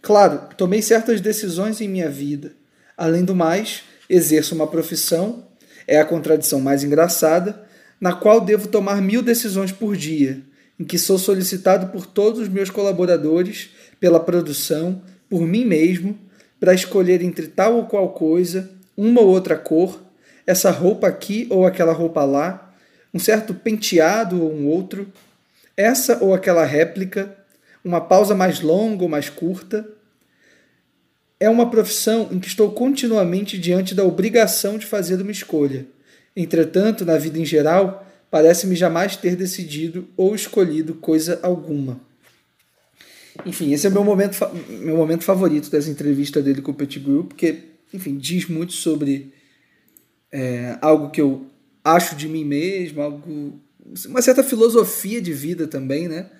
Claro, 0.00 0.48
tomei 0.56 0.82
certas 0.82 1.20
decisões 1.20 1.80
em 1.80 1.88
minha 1.88 2.08
vida. 2.08 2.52
Além 2.96 3.24
do 3.24 3.34
mais, 3.34 3.82
exerço 4.14 4.54
uma 4.54 4.66
profissão, 4.66 5.46
é 5.86 5.98
a 5.98 6.04
contradição 6.04 6.60
mais 6.60 6.84
engraçada, 6.84 7.64
na 7.98 8.12
qual 8.12 8.40
devo 8.40 8.68
tomar 8.68 9.00
mil 9.00 9.22
decisões 9.22 9.72
por 9.72 9.96
dia, 9.96 10.42
em 10.78 10.84
que 10.84 10.98
sou 10.98 11.18
solicitado 11.18 11.86
por 11.86 12.04
todos 12.04 12.40
os 12.40 12.48
meus 12.48 12.68
colaboradores, 12.68 13.70
pela 13.98 14.20
produção, 14.20 15.02
por 15.30 15.42
mim 15.42 15.64
mesmo, 15.64 16.18
para 16.60 16.74
escolher 16.74 17.22
entre 17.22 17.46
tal 17.46 17.76
ou 17.76 17.86
qual 17.86 18.10
coisa, 18.10 18.70
uma 18.96 19.22
ou 19.22 19.28
outra 19.28 19.56
cor, 19.56 20.02
essa 20.46 20.70
roupa 20.70 21.06
aqui 21.06 21.46
ou 21.48 21.64
aquela 21.64 21.92
roupa 21.92 22.24
lá, 22.24 22.74
um 23.14 23.18
certo 23.18 23.54
penteado 23.54 24.42
ou 24.42 24.52
um 24.52 24.66
outro, 24.66 25.10
essa 25.76 26.22
ou 26.22 26.34
aquela 26.34 26.64
réplica, 26.64 27.34
uma 27.84 28.00
pausa 28.00 28.34
mais 28.34 28.60
longa 28.60 29.04
ou 29.04 29.08
mais 29.08 29.30
curta. 29.30 29.88
É 31.42 31.50
uma 31.50 31.68
profissão 31.68 32.28
em 32.30 32.38
que 32.38 32.46
estou 32.46 32.70
continuamente 32.70 33.58
diante 33.58 33.94
da 33.94 34.04
obrigação 34.04 34.78
de 34.78 34.86
fazer 34.86 35.20
uma 35.20 35.32
escolha. 35.32 35.86
Entretanto, 36.36 37.04
na 37.04 37.18
vida 37.18 37.36
em 37.38 37.44
geral, 37.44 38.06
parece-me 38.30 38.76
jamais 38.76 39.16
ter 39.16 39.34
decidido 39.34 40.08
ou 40.16 40.34
escolhido 40.34 40.94
coisa 40.94 41.40
alguma. 41.42 42.00
Enfim, 43.44 43.72
esse 43.72 43.86
é 43.86 43.90
meu 43.90 44.04
momento, 44.04 44.38
meu 44.68 44.96
momento 44.96 45.24
favorito 45.24 45.68
dessa 45.68 45.90
entrevista 45.90 46.40
dele 46.40 46.62
com 46.62 46.70
o 46.70 46.74
Petit 46.74 47.00
Group, 47.00 47.30
porque, 47.30 47.58
enfim, 47.92 48.16
diz 48.16 48.46
muito 48.46 48.74
sobre 48.74 49.32
é, 50.30 50.78
algo 50.80 51.10
que 51.10 51.20
eu 51.20 51.46
acho 51.82 52.14
de 52.14 52.28
mim 52.28 52.44
mesmo, 52.44 53.02
algo, 53.02 53.60
uma 54.06 54.22
certa 54.22 54.44
filosofia 54.44 55.20
de 55.20 55.32
vida 55.32 55.66
também, 55.66 56.06
né? 56.06 56.30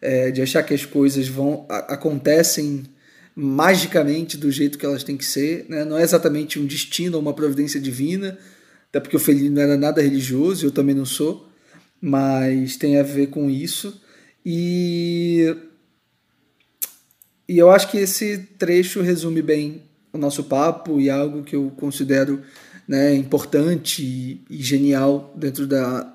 é, 0.00 0.30
de 0.30 0.42
achar 0.42 0.62
que 0.62 0.74
as 0.74 0.84
coisas 0.84 1.26
vão 1.26 1.66
a, 1.68 1.94
acontecem 1.94 2.84
magicamente 3.38 4.38
do 4.38 4.50
jeito 4.50 4.78
que 4.78 4.86
elas 4.86 5.04
têm 5.04 5.14
que 5.14 5.24
ser, 5.24 5.66
né? 5.68 5.84
não 5.84 5.98
é 5.98 6.02
exatamente 6.02 6.58
um 6.58 6.64
destino 6.64 7.16
ou 7.16 7.22
uma 7.22 7.34
providência 7.34 7.78
divina, 7.78 8.38
até 8.88 8.98
porque 8.98 9.16
o 9.16 9.20
Fellini 9.20 9.50
não 9.50 9.60
era 9.60 9.76
nada 9.76 10.00
religioso, 10.00 10.64
eu 10.64 10.70
também 10.70 10.94
não 10.94 11.04
sou, 11.04 11.46
mas 12.00 12.76
tem 12.76 12.98
a 12.98 13.02
ver 13.02 13.26
com 13.26 13.50
isso. 13.50 14.00
E, 14.44 15.54
e 17.46 17.58
eu 17.58 17.70
acho 17.70 17.90
que 17.90 17.98
esse 17.98 18.38
trecho 18.58 19.02
resume 19.02 19.42
bem 19.42 19.82
o 20.14 20.16
nosso 20.16 20.44
papo 20.44 20.98
e 20.98 21.10
algo 21.10 21.42
que 21.42 21.56
eu 21.56 21.70
considero 21.76 22.40
né, 22.88 23.14
importante 23.14 24.02
e, 24.02 24.40
e 24.48 24.62
genial 24.62 25.34
dentro 25.36 25.66
da, 25.66 26.10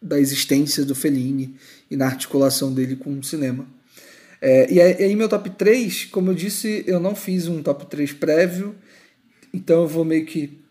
da 0.00 0.20
existência 0.20 0.84
do 0.84 0.94
Fellini 0.94 1.56
e 1.90 1.96
na 1.96 2.06
articulação 2.06 2.72
dele 2.72 2.94
com 2.94 3.18
o 3.18 3.24
cinema. 3.24 3.66
É, 4.48 4.72
e 4.72 4.80
aí, 4.80 5.16
meu 5.16 5.28
top 5.28 5.50
3, 5.50 6.04
como 6.04 6.30
eu 6.30 6.34
disse, 6.36 6.84
eu 6.86 7.00
não 7.00 7.16
fiz 7.16 7.48
um 7.48 7.60
top 7.60 7.84
3 7.86 8.12
prévio, 8.12 8.76
então 9.52 9.82
eu 9.82 9.88
vou 9.88 10.04
meio 10.04 10.24
que 10.24 10.62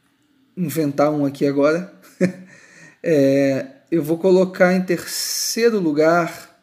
inventar 0.56 1.12
um 1.12 1.26
aqui 1.26 1.46
agora. 1.46 1.94
é, 3.04 3.66
eu 3.92 4.02
vou 4.02 4.18
colocar 4.18 4.74
em 4.74 4.82
terceiro 4.82 5.78
lugar. 5.78 6.58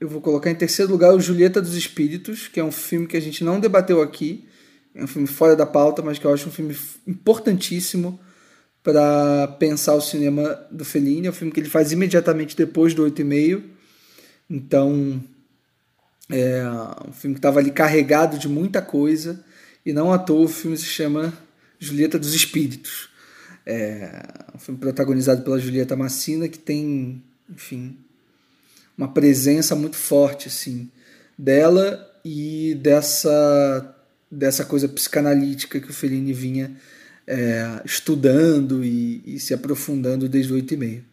eu 0.00 0.08
vou 0.08 0.20
colocar 0.20 0.50
em 0.50 0.56
terceiro 0.56 0.90
lugar 0.90 1.14
o 1.14 1.20
Julieta 1.20 1.62
dos 1.62 1.76
Espíritos, 1.76 2.48
que 2.48 2.58
é 2.58 2.64
um 2.64 2.72
filme 2.72 3.06
que 3.06 3.16
a 3.16 3.22
gente 3.22 3.44
não 3.44 3.60
debateu 3.60 4.02
aqui. 4.02 4.44
É 4.92 5.04
um 5.04 5.06
filme 5.06 5.28
fora 5.28 5.54
da 5.54 5.66
pauta, 5.66 6.02
mas 6.02 6.18
que 6.18 6.24
eu 6.24 6.34
acho 6.34 6.48
um 6.48 6.52
filme 6.52 6.76
importantíssimo 7.06 8.18
para 8.86 9.48
pensar 9.58 9.94
o 9.94 10.00
cinema 10.00 10.64
do 10.70 10.84
Fellini. 10.84 11.26
É 11.26 11.30
um 11.30 11.32
filme 11.32 11.52
que 11.52 11.58
ele 11.58 11.68
faz 11.68 11.90
imediatamente 11.90 12.56
depois 12.56 12.94
do 12.94 13.02
Oito 13.02 13.20
e 13.20 13.24
Meio. 13.24 13.64
Então, 14.48 15.20
é 16.30 16.62
um 17.04 17.12
filme 17.12 17.34
que 17.34 17.40
estava 17.40 17.58
ali 17.58 17.72
carregado 17.72 18.38
de 18.38 18.48
muita 18.48 18.80
coisa. 18.80 19.44
E 19.84 19.92
não 19.92 20.12
à 20.12 20.18
toa 20.18 20.44
o 20.44 20.48
filme 20.48 20.76
se 20.76 20.84
chama 20.84 21.36
Julieta 21.80 22.16
dos 22.16 22.32
Espíritos. 22.32 23.08
É 23.66 24.22
um 24.54 24.58
filme 24.60 24.78
protagonizado 24.78 25.42
pela 25.42 25.58
Julieta 25.58 25.96
Massina, 25.96 26.46
que 26.46 26.58
tem, 26.58 27.20
enfim, 27.50 27.98
uma 28.96 29.08
presença 29.08 29.74
muito 29.74 29.96
forte, 29.96 30.46
assim, 30.46 30.88
dela 31.36 32.08
e 32.24 32.78
dessa, 32.80 33.96
dessa 34.30 34.64
coisa 34.64 34.88
psicanalítica 34.88 35.80
que 35.80 35.90
o 35.90 35.92
Fellini 35.92 36.32
vinha 36.32 36.76
é, 37.26 37.80
estudando 37.84 38.84
e, 38.84 39.22
e, 39.26 39.40
se 39.40 39.52
aprofundando 39.52 40.28
desde 40.28 40.52
oito 40.52 40.74
e 40.74 40.76
meio. 40.76 41.04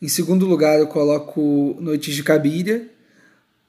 Em 0.00 0.08
segundo 0.08 0.46
lugar, 0.46 0.78
eu 0.78 0.86
coloco 0.86 1.76
Noites 1.80 2.14
de 2.14 2.22
Cabiria, 2.22 2.88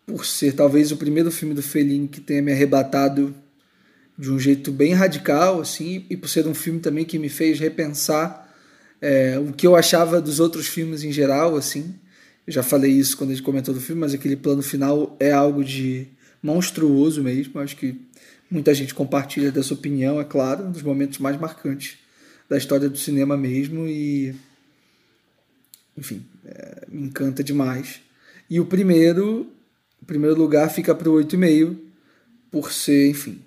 por 0.05 0.25
ser 0.25 0.53
talvez 0.53 0.91
o 0.91 0.97
primeiro 0.97 1.31
filme 1.31 1.53
do 1.53 1.61
Fellini 1.61 2.07
que 2.07 2.19
tenha 2.19 2.41
me 2.41 2.51
arrebatado 2.51 3.33
de 4.17 4.29
um 4.29 4.39
jeito 4.39 4.71
bem 4.71 4.93
radical, 4.93 5.61
assim, 5.61 6.05
e 6.09 6.17
por 6.17 6.27
ser 6.27 6.45
um 6.47 6.53
filme 6.53 6.79
também 6.79 7.05
que 7.05 7.17
me 7.17 7.29
fez 7.29 7.59
repensar 7.59 8.53
é, 9.01 9.37
o 9.39 9.51
que 9.51 9.65
eu 9.65 9.75
achava 9.75 10.21
dos 10.21 10.39
outros 10.39 10.67
filmes 10.67 11.03
em 11.03 11.11
geral, 11.11 11.55
assim. 11.55 11.95
Eu 12.45 12.53
já 12.53 12.63
falei 12.63 12.91
isso 12.91 13.17
quando 13.17 13.31
a 13.31 13.33
gente 13.33 13.43
comentou 13.43 13.73
do 13.73 13.81
filme, 13.81 14.01
mas 14.01 14.13
aquele 14.13 14.35
plano 14.35 14.61
final 14.61 15.15
é 15.19 15.31
algo 15.31 15.63
de 15.63 16.07
monstruoso 16.41 17.23
mesmo. 17.23 17.59
Acho 17.59 17.75
que 17.75 17.99
Muita 18.53 18.71
gente 18.71 18.93
compartilha 18.93 19.51
dessa 19.51 19.73
opinião, 19.73 20.21
é 20.21 20.23
claro, 20.23 20.65
um 20.65 20.71
dos 20.71 20.83
momentos 20.83 21.17
mais 21.17 21.39
marcantes 21.39 21.97
da 22.47 22.55
história 22.55 22.87
do 22.87 22.95
cinema 22.95 23.35
mesmo 23.35 23.87
e 23.87 24.35
enfim, 25.97 26.23
é, 26.45 26.85
me 26.87 27.07
encanta 27.07 27.43
demais. 27.43 27.99
E 28.47 28.59
o 28.59 28.65
primeiro, 28.67 29.51
o 29.99 30.05
primeiro 30.05 30.35
lugar 30.35 30.69
fica 30.69 30.93
para 30.93 31.09
o 31.09 31.13
8,5 31.13 31.75
por 32.51 32.71
ser, 32.71 33.09
enfim, 33.09 33.41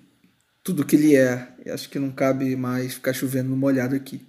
tudo 0.61 0.85
que 0.85 0.97
ele 0.97 1.15
é. 1.15 1.53
E 1.65 1.69
acho 1.69 1.89
que 1.89 1.97
não 1.97 2.11
cabe 2.11 2.57
mais 2.57 2.95
ficar 2.95 3.13
chovendo 3.13 3.49
no 3.49 3.55
molhado 3.55 3.95
aqui. 3.95 4.19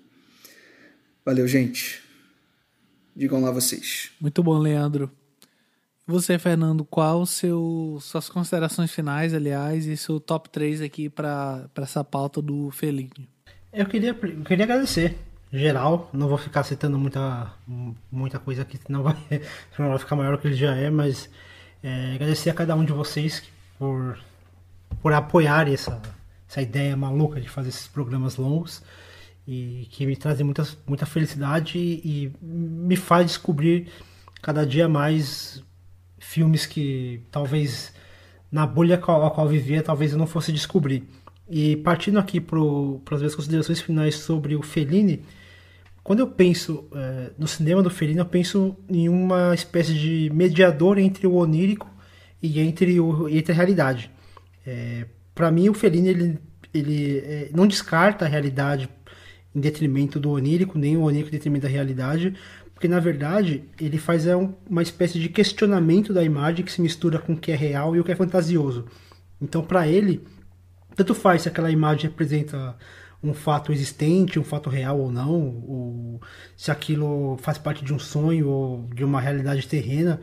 Valeu, 1.24 1.48
gente. 1.48 2.00
Digam 3.16 3.40
lá 3.40 3.50
vocês. 3.50 4.12
Muito 4.20 4.44
bom, 4.44 4.56
Leandro. 4.60 5.10
Você, 6.10 6.38
Fernando, 6.38 6.86
qual 6.86 7.26
seu 7.26 7.98
suas 8.00 8.30
considerações 8.30 8.90
finais, 8.90 9.34
aliás, 9.34 9.84
e 9.84 9.94
seu 9.94 10.18
top 10.18 10.48
3 10.48 10.80
aqui 10.80 11.10
para 11.10 11.68
essa 11.76 12.02
pauta 12.02 12.40
do 12.40 12.70
Felínio? 12.70 13.28
Eu 13.70 13.84
queria, 13.84 14.12
eu 14.12 14.42
queria 14.42 14.64
agradecer, 14.64 15.18
geral, 15.52 16.08
não 16.10 16.26
vou 16.26 16.38
ficar 16.38 16.62
citando 16.62 16.98
muita, 16.98 17.52
muita 18.10 18.38
coisa 18.38 18.62
aqui, 18.62 18.78
senão 18.78 19.02
vai, 19.02 19.16
senão 19.76 19.90
vai 19.90 19.98
ficar 19.98 20.16
maior 20.16 20.36
do 20.36 20.40
que 20.40 20.48
ele 20.48 20.56
já 20.56 20.74
é, 20.74 20.88
mas 20.88 21.28
é, 21.82 22.14
agradecer 22.14 22.48
a 22.48 22.54
cada 22.54 22.74
um 22.74 22.86
de 22.86 22.92
vocês 22.94 23.42
por, 23.78 24.18
por 25.02 25.12
apoiar 25.12 25.70
essa, 25.70 26.00
essa 26.48 26.62
ideia 26.62 26.96
maluca 26.96 27.38
de 27.38 27.50
fazer 27.50 27.68
esses 27.68 27.86
programas 27.86 28.36
longos 28.36 28.82
e 29.46 29.86
que 29.90 30.06
me 30.06 30.16
trazem 30.16 30.46
muita, 30.46 30.66
muita 30.86 31.04
felicidade 31.04 31.78
e, 31.78 32.00
e 32.02 32.32
me 32.40 32.96
faz 32.96 33.26
descobrir 33.26 33.88
cada 34.40 34.64
dia 34.64 34.88
mais 34.88 35.62
filmes 36.28 36.66
que 36.66 37.22
talvez 37.30 37.90
na 38.52 38.66
bolha 38.66 38.96
a 38.96 38.98
qual, 38.98 39.24
a 39.24 39.30
qual 39.30 39.48
vivia 39.48 39.82
talvez 39.82 40.12
eu 40.12 40.18
não 40.18 40.26
fosse 40.26 40.52
descobrir. 40.52 41.04
E 41.48 41.76
partindo 41.76 42.18
aqui 42.18 42.38
para 42.38 42.58
as 43.12 43.20
minhas 43.20 43.34
considerações 43.34 43.80
finais 43.80 44.16
sobre 44.16 44.54
o 44.54 44.62
Fellini, 44.62 45.22
quando 46.04 46.20
eu 46.20 46.26
penso 46.26 46.86
é, 46.94 47.30
no 47.38 47.48
cinema 47.48 47.82
do 47.82 47.88
Fellini, 47.88 48.18
eu 48.18 48.26
penso 48.26 48.76
em 48.90 49.08
uma 49.08 49.54
espécie 49.54 49.94
de 49.94 50.30
mediador 50.34 50.98
entre 50.98 51.26
o 51.26 51.34
onírico 51.34 51.90
e 52.42 52.60
entre, 52.60 53.00
o, 53.00 53.26
entre 53.28 53.52
a 53.52 53.54
realidade. 53.54 54.10
É, 54.66 55.06
para 55.34 55.50
mim, 55.50 55.70
o 55.70 55.74
Fellini 55.74 56.08
ele, 56.08 56.38
ele 56.74 57.18
é, 57.20 57.50
não 57.54 57.66
descarta 57.66 58.26
a 58.26 58.28
realidade 58.28 58.86
em 59.54 59.60
detrimento 59.60 60.20
do 60.20 60.30
onírico, 60.30 60.78
nem 60.78 60.94
o 60.94 61.02
onírico 61.02 61.30
em 61.30 61.38
detrimento 61.38 61.62
da 61.62 61.72
realidade, 61.72 62.34
porque 62.78 62.86
na 62.86 63.00
verdade 63.00 63.64
ele 63.80 63.98
faz 63.98 64.24
é, 64.24 64.36
uma 64.36 64.82
espécie 64.82 65.18
de 65.18 65.28
questionamento 65.28 66.12
da 66.12 66.22
imagem 66.22 66.64
que 66.64 66.70
se 66.70 66.80
mistura 66.80 67.18
com 67.18 67.32
o 67.32 67.36
que 67.36 67.50
é 67.50 67.56
real 67.56 67.96
e 67.96 67.98
o 67.98 68.04
que 68.04 68.12
é 68.12 68.14
fantasioso. 68.14 68.86
Então, 69.42 69.64
para 69.64 69.88
ele, 69.88 70.24
tanto 70.94 71.12
faz 71.12 71.42
se 71.42 71.48
aquela 71.48 71.72
imagem 71.72 72.08
representa 72.08 72.76
um 73.20 73.34
fato 73.34 73.72
existente, 73.72 74.38
um 74.38 74.44
fato 74.44 74.70
real 74.70 75.00
ou 75.00 75.10
não, 75.10 75.32
ou 75.66 76.20
se 76.56 76.70
aquilo 76.70 77.36
faz 77.38 77.58
parte 77.58 77.84
de 77.84 77.92
um 77.92 77.98
sonho 77.98 78.48
ou 78.48 78.88
de 78.94 79.02
uma 79.02 79.20
realidade 79.20 79.66
terrena, 79.66 80.20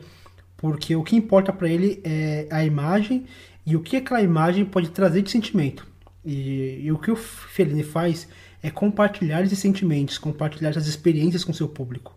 porque 0.56 0.96
o 0.96 1.04
que 1.04 1.14
importa 1.14 1.52
para 1.52 1.68
ele 1.68 2.00
é 2.02 2.48
a 2.50 2.64
imagem 2.64 3.26
e 3.66 3.76
o 3.76 3.82
que 3.82 3.98
aquela 3.98 4.22
imagem 4.22 4.64
pode 4.64 4.88
trazer 4.88 5.20
de 5.20 5.30
sentimento. 5.30 5.86
E, 6.24 6.80
e 6.84 6.90
o 6.90 6.96
que 6.96 7.10
o 7.10 7.16
Fellini 7.16 7.82
faz 7.82 8.26
é 8.62 8.70
compartilhar 8.70 9.42
esses 9.42 9.58
sentimentos, 9.58 10.16
compartilhar 10.16 10.70
essas 10.70 10.86
experiências 10.86 11.44
com 11.44 11.52
seu 11.52 11.68
público. 11.68 12.16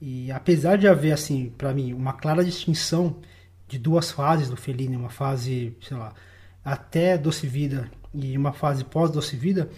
E 0.00 0.30
apesar 0.30 0.76
de 0.76 0.86
haver, 0.86 1.12
assim, 1.12 1.52
para 1.56 1.74
mim, 1.74 1.92
uma 1.92 2.12
clara 2.12 2.44
distinção 2.44 3.16
de 3.66 3.78
duas 3.78 4.10
fases 4.10 4.48
do 4.48 4.56
Fellini, 4.56 4.96
uma 4.96 5.10
fase, 5.10 5.76
sei 5.80 5.96
lá, 5.96 6.14
até 6.64 7.18
Doce 7.18 7.46
Vida 7.46 7.90
e 8.14 8.36
uma 8.36 8.52
fase 8.52 8.84
pós-Doce 8.84 9.36
Vida, 9.36 9.68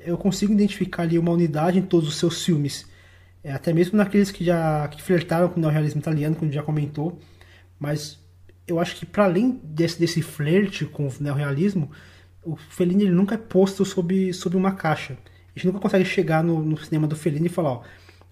eu 0.00 0.16
consigo 0.16 0.52
identificar 0.52 1.02
ali 1.02 1.18
uma 1.18 1.32
unidade 1.32 1.78
em 1.78 1.82
todos 1.82 2.08
os 2.08 2.16
seus 2.16 2.44
filmes. 2.44 2.86
É, 3.44 3.52
até 3.52 3.72
mesmo 3.72 3.96
naqueles 3.96 4.30
que 4.30 4.44
já 4.44 4.88
que 4.88 5.02
flertaram 5.02 5.48
com 5.48 5.58
o 5.58 5.60
neorrealismo 5.60 6.00
italiano, 6.00 6.34
como 6.36 6.50
já 6.50 6.62
comentou. 6.62 7.18
Mas 7.78 8.18
eu 8.66 8.80
acho 8.80 8.96
que 8.96 9.06
para 9.06 9.24
além 9.24 9.60
desse, 9.62 10.00
desse 10.00 10.22
flerte 10.22 10.84
com 10.84 11.06
o 11.06 11.12
neorrealismo, 11.20 11.90
o 12.42 12.56
Fellini 12.56 13.04
ele 13.04 13.12
nunca 13.12 13.34
é 13.34 13.38
posto 13.38 13.84
sob, 13.84 14.32
sob 14.32 14.56
uma 14.56 14.72
caixa. 14.72 15.16
A 15.54 15.58
gente 15.58 15.66
nunca 15.66 15.80
consegue 15.80 16.04
chegar 16.04 16.42
no, 16.42 16.62
no 16.62 16.76
cinema 16.76 17.06
do 17.06 17.16
Fellini 17.16 17.46
e 17.46 17.50
falar, 17.50 17.70
ó, 17.70 17.82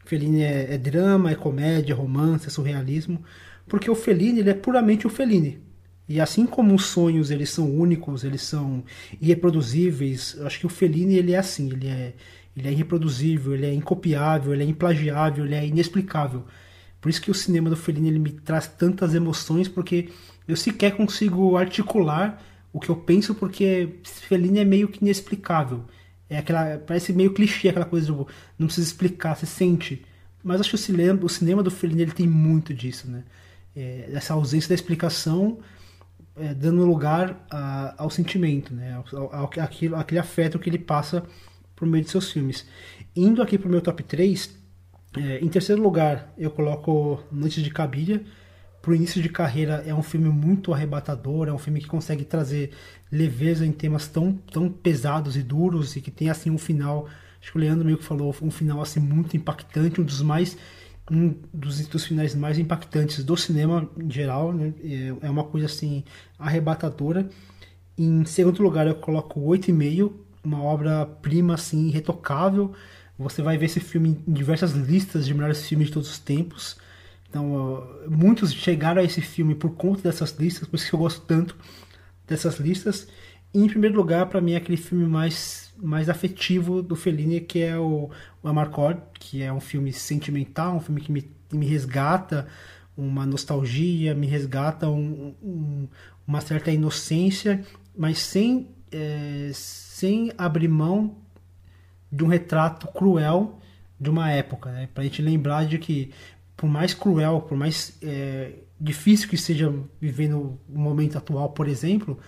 Fellini 0.04 0.42
é, 0.42 0.74
é, 0.74 0.78
drama, 0.78 1.30
é 1.30 1.34
comédia, 1.34 1.92
é 1.92 1.96
romance, 1.96 2.46
é 2.46 2.50
surrealismo, 2.50 3.22
porque 3.66 3.90
o 3.90 3.94
Fellini 3.94 4.40
ele 4.40 4.50
é 4.50 4.54
puramente 4.54 5.06
o 5.06 5.10
Fellini. 5.10 5.62
E 6.08 6.20
assim 6.20 6.46
como 6.46 6.74
os 6.74 6.86
sonhos 6.86 7.30
eles 7.30 7.50
são 7.50 7.70
únicos, 7.74 8.24
eles 8.24 8.42
são 8.42 8.84
irreproduzíveis, 9.20 10.36
eu 10.38 10.46
acho 10.46 10.60
que 10.60 10.66
o 10.66 10.70
Fellini 10.70 11.16
ele 11.16 11.32
é 11.32 11.38
assim, 11.38 11.70
ele 11.70 11.88
é, 11.88 12.14
ele 12.54 12.68
é 12.68 12.72
irreproduzível, 12.72 13.54
ele 13.54 13.66
é 13.66 13.72
incopiável, 13.72 14.52
ele 14.52 14.64
é 14.64 14.66
implagiável, 14.66 15.46
ele 15.46 15.54
é 15.54 15.66
inexplicável. 15.66 16.44
Por 17.00 17.08
isso 17.08 17.22
que 17.22 17.30
o 17.30 17.34
cinema 17.34 17.70
do 17.70 17.76
Fellini 17.76 18.08
ele 18.08 18.18
me 18.18 18.32
traz 18.32 18.66
tantas 18.66 19.14
emoções, 19.14 19.68
porque 19.68 20.10
eu 20.46 20.56
sequer 20.56 20.96
consigo 20.96 21.56
articular 21.56 22.42
o 22.72 22.80
que 22.80 22.90
eu 22.90 22.96
penso, 22.96 23.34
porque 23.34 24.00
Fellini 24.04 24.58
é 24.58 24.64
meio 24.64 24.88
que 24.88 25.02
inexplicável. 25.02 25.84
É 26.28 26.38
aquela, 26.38 26.78
parece 26.78 27.12
meio 27.12 27.32
clichê 27.32 27.68
aquela 27.68 27.84
coisa 27.84 28.06
de 28.06 28.12
não 28.58 28.66
precisa 28.66 28.86
explicar, 28.86 29.34
você 29.34 29.46
sente. 29.46 30.04
Mas 30.42 30.60
acho 30.60 30.70
que 30.70 30.74
o 30.74 30.78
cinema, 30.78 31.24
o 31.24 31.28
cinema 31.28 31.62
do 31.62 31.70
Fellini 31.70 32.02
ele 32.02 32.12
tem 32.12 32.26
muito 32.28 32.74
disso, 32.74 33.10
né? 33.10 33.24
É, 33.74 34.10
essa 34.12 34.34
ausência 34.34 34.68
da 34.68 34.74
explicação 34.74 35.58
é, 36.36 36.52
dando 36.54 36.84
lugar 36.84 37.44
a, 37.50 37.94
ao 38.02 38.10
sentimento, 38.10 38.74
né? 38.74 39.02
Ao, 39.12 39.34
ao, 39.34 39.50
aquilo, 39.58 39.96
aquele 39.96 40.18
afeto 40.18 40.58
que 40.58 40.68
ele 40.68 40.78
passa 40.78 41.24
por 41.74 41.86
meio 41.86 42.04
de 42.04 42.10
seus 42.10 42.30
filmes. 42.30 42.66
Indo 43.14 43.42
aqui 43.42 43.56
para 43.56 43.68
o 43.68 43.70
meu 43.70 43.80
top 43.80 44.02
3, 44.02 44.54
é, 45.16 45.38
em 45.38 45.48
terceiro 45.48 45.82
lugar 45.82 46.32
eu 46.36 46.50
coloco 46.50 47.22
Noites 47.30 47.62
de 47.62 47.70
Cabiria. 47.70 48.24
Para 48.84 48.92
o 48.92 48.94
início 48.94 49.22
de 49.22 49.30
carreira 49.30 49.82
é 49.86 49.94
um 49.94 50.02
filme 50.02 50.28
muito 50.28 50.70
arrebatador, 50.70 51.48
é 51.48 51.52
um 51.52 51.56
filme 51.56 51.80
que 51.80 51.86
consegue 51.86 52.22
trazer 52.22 52.70
leveza 53.10 53.64
em 53.64 53.72
temas 53.72 54.06
tão, 54.06 54.34
tão 54.52 54.68
pesados 54.68 55.38
e 55.38 55.42
duros 55.42 55.96
e 55.96 56.02
que 56.02 56.10
tem 56.10 56.28
assim 56.28 56.50
um 56.50 56.58
final, 56.58 57.08
acho 57.40 57.50
que 57.50 57.56
o 57.56 57.60
Leandro 57.62 57.86
meio 57.86 57.96
que 57.96 58.04
falou, 58.04 58.36
um 58.42 58.50
final 58.50 58.82
assim 58.82 59.00
muito 59.00 59.38
impactante, 59.38 60.02
um 60.02 60.04
dos 60.04 60.20
mais 60.20 60.58
um 61.10 61.34
dos, 61.50 61.86
dos 61.86 62.04
finais 62.04 62.34
mais 62.34 62.58
impactantes 62.58 63.24
do 63.24 63.34
cinema 63.38 63.88
em 63.96 64.10
geral, 64.10 64.52
né? 64.52 64.74
é, 64.84 65.28
é 65.28 65.30
uma 65.30 65.44
coisa 65.44 65.64
assim 65.64 66.04
arrebatadora. 66.38 67.26
Em 67.96 68.22
segundo 68.26 68.62
lugar, 68.62 68.86
eu 68.86 68.96
coloco 68.96 69.40
8,5, 69.40 70.12
uma 70.44 70.62
obra-prima 70.62 71.54
assim 71.54 71.86
irretocável. 71.86 72.74
Você 73.18 73.40
vai 73.40 73.56
ver 73.56 73.64
esse 73.64 73.80
filme 73.80 74.20
em 74.28 74.32
diversas 74.34 74.72
listas 74.72 75.24
de 75.24 75.32
melhores 75.32 75.66
filmes 75.66 75.86
de 75.86 75.94
todos 75.94 76.10
os 76.10 76.18
tempos. 76.18 76.83
Então, 77.34 77.84
muitos 78.08 78.52
chegaram 78.52 79.02
a 79.02 79.04
esse 79.04 79.20
filme 79.20 79.56
por 79.56 79.70
conta 79.70 80.02
dessas 80.02 80.30
listas, 80.38 80.68
por 80.68 80.76
isso 80.76 80.88
que 80.88 80.94
eu 80.94 81.00
gosto 81.00 81.20
tanto 81.22 81.56
dessas 82.28 82.60
listas. 82.60 83.08
E, 83.52 83.58
em 83.60 83.66
primeiro 83.66 83.96
lugar, 83.96 84.26
para 84.26 84.40
mim, 84.40 84.52
é 84.52 84.56
aquele 84.56 84.76
filme 84.76 85.04
mais, 85.04 85.74
mais 85.76 86.08
afetivo 86.08 86.80
do 86.80 86.94
Fellini, 86.94 87.40
que 87.40 87.60
é 87.60 87.76
o, 87.76 88.08
o 88.40 88.48
Amarcord, 88.48 89.02
que 89.18 89.42
é 89.42 89.52
um 89.52 89.58
filme 89.58 89.92
sentimental, 89.92 90.76
um 90.76 90.80
filme 90.80 91.00
que 91.00 91.10
me, 91.10 91.22
que 91.22 91.56
me 91.56 91.66
resgata 91.66 92.46
uma 92.96 93.26
nostalgia, 93.26 94.14
me 94.14 94.28
resgata 94.28 94.88
um, 94.88 95.34
um, 95.42 95.88
uma 96.24 96.40
certa 96.40 96.70
inocência, 96.70 97.64
mas 97.98 98.20
sem, 98.20 98.68
é, 98.92 99.50
sem 99.52 100.32
abrir 100.38 100.68
mão 100.68 101.16
de 102.12 102.22
um 102.22 102.28
retrato 102.28 102.86
cruel 102.92 103.58
de 103.98 104.10
uma 104.10 104.30
época, 104.30 104.70
né? 104.70 104.88
para 104.92 105.02
a 105.02 105.06
gente 105.06 105.22
lembrar 105.22 105.66
de 105.66 105.78
que 105.78 106.12
por 106.56 106.68
mais 106.68 106.94
cruel, 106.94 107.40
por 107.42 107.56
mais 107.56 107.96
é, 108.02 108.52
difícil 108.80 109.28
que 109.28 109.36
seja 109.36 109.72
viver 110.00 110.28
no 110.28 110.58
momento 110.68 111.18
atual, 111.18 111.50
por 111.50 111.68
exemplo, 111.68 112.18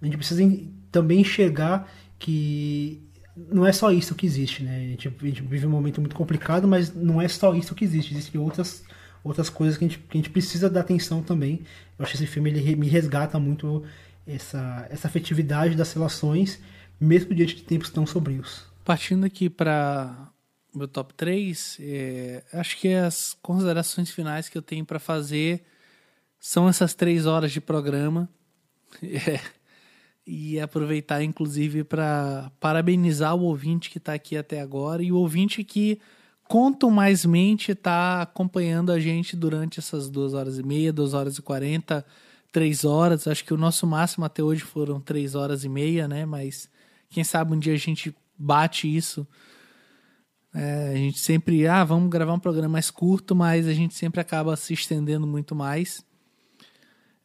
a 0.00 0.04
gente 0.04 0.16
precisa 0.16 0.42
também 0.90 1.20
enxergar 1.20 1.90
que 2.18 3.02
não 3.36 3.66
é 3.66 3.72
só 3.72 3.92
isso 3.92 4.14
que 4.14 4.26
existe, 4.26 4.62
né? 4.62 4.76
A 4.76 4.80
gente, 4.80 5.08
a 5.08 5.26
gente, 5.26 5.42
vive 5.42 5.66
um 5.66 5.70
momento 5.70 6.00
muito 6.00 6.16
complicado, 6.16 6.66
mas 6.66 6.94
não 6.94 7.20
é 7.20 7.28
só 7.28 7.54
isso 7.54 7.74
que 7.74 7.84
existe. 7.84 8.12
Existem 8.12 8.40
outras, 8.40 8.84
outras 9.22 9.48
coisas 9.48 9.78
que 9.78 9.84
a, 9.84 9.88
gente, 9.88 9.98
que 9.98 10.18
a 10.18 10.20
gente 10.20 10.30
precisa 10.30 10.68
dar 10.68 10.80
atenção 10.80 11.22
também. 11.22 11.62
Eu 11.98 12.04
acho 12.04 12.12
que 12.12 12.22
esse 12.22 12.26
filme 12.26 12.50
ele 12.50 12.76
me 12.76 12.88
resgata 12.88 13.38
muito 13.38 13.84
essa, 14.26 14.86
essa 14.90 15.08
afetividade 15.08 15.74
das 15.76 15.92
relações, 15.92 16.60
mesmo 17.00 17.34
diante 17.34 17.56
de 17.56 17.62
tempos 17.62 17.90
tão 17.90 18.06
sombrios. 18.06 18.66
Partindo 18.84 19.24
aqui 19.24 19.48
para 19.48 20.29
meu 20.74 20.88
top 20.88 21.14
3, 21.14 21.78
é, 21.80 22.44
acho 22.52 22.76
que 22.78 22.92
as 22.94 23.36
considerações 23.42 24.10
finais 24.10 24.48
que 24.48 24.56
eu 24.56 24.62
tenho 24.62 24.84
para 24.84 24.98
fazer 24.98 25.64
são 26.38 26.68
essas 26.68 26.94
três 26.94 27.26
horas 27.26 27.52
de 27.52 27.60
programa. 27.60 28.28
É, 29.02 29.40
e 30.26 30.60
aproveitar, 30.60 31.22
inclusive, 31.22 31.84
para 31.84 32.52
parabenizar 32.60 33.34
o 33.34 33.42
ouvinte 33.42 33.88
que 33.88 33.98
está 33.98 34.14
aqui 34.14 34.36
até 34.36 34.60
agora 34.60 35.02
e 35.02 35.10
o 35.10 35.16
ouvinte 35.16 35.64
que 35.64 36.00
mente 37.28 37.72
está 37.72 38.22
acompanhando 38.22 38.90
a 38.90 38.98
gente 38.98 39.36
durante 39.36 39.78
essas 39.78 40.08
duas 40.08 40.34
horas 40.34 40.58
e 40.58 40.62
meia, 40.62 40.92
duas 40.92 41.14
horas 41.14 41.38
e 41.38 41.42
quarenta, 41.42 42.04
três 42.50 42.84
horas. 42.84 43.26
Acho 43.28 43.44
que 43.44 43.54
o 43.54 43.56
nosso 43.56 43.86
máximo 43.86 44.24
até 44.24 44.42
hoje 44.42 44.62
foram 44.62 45.00
três 45.00 45.34
horas 45.34 45.64
e 45.64 45.68
meia, 45.68 46.08
né? 46.08 46.26
Mas 46.26 46.68
quem 47.08 47.22
sabe 47.22 47.52
um 47.52 47.58
dia 47.58 47.74
a 47.74 47.78
gente 47.78 48.14
bate 48.36 48.94
isso. 48.94 49.26
É, 50.54 50.90
a 50.92 50.96
gente 50.96 51.18
sempre, 51.18 51.66
ah, 51.66 51.84
vamos 51.84 52.10
gravar 52.10 52.32
um 52.32 52.38
programa 52.38 52.68
mais 52.68 52.90
curto, 52.90 53.36
mas 53.36 53.66
a 53.66 53.72
gente 53.72 53.94
sempre 53.94 54.20
acaba 54.20 54.56
se 54.56 54.74
estendendo 54.74 55.26
muito 55.26 55.54
mais. 55.54 56.04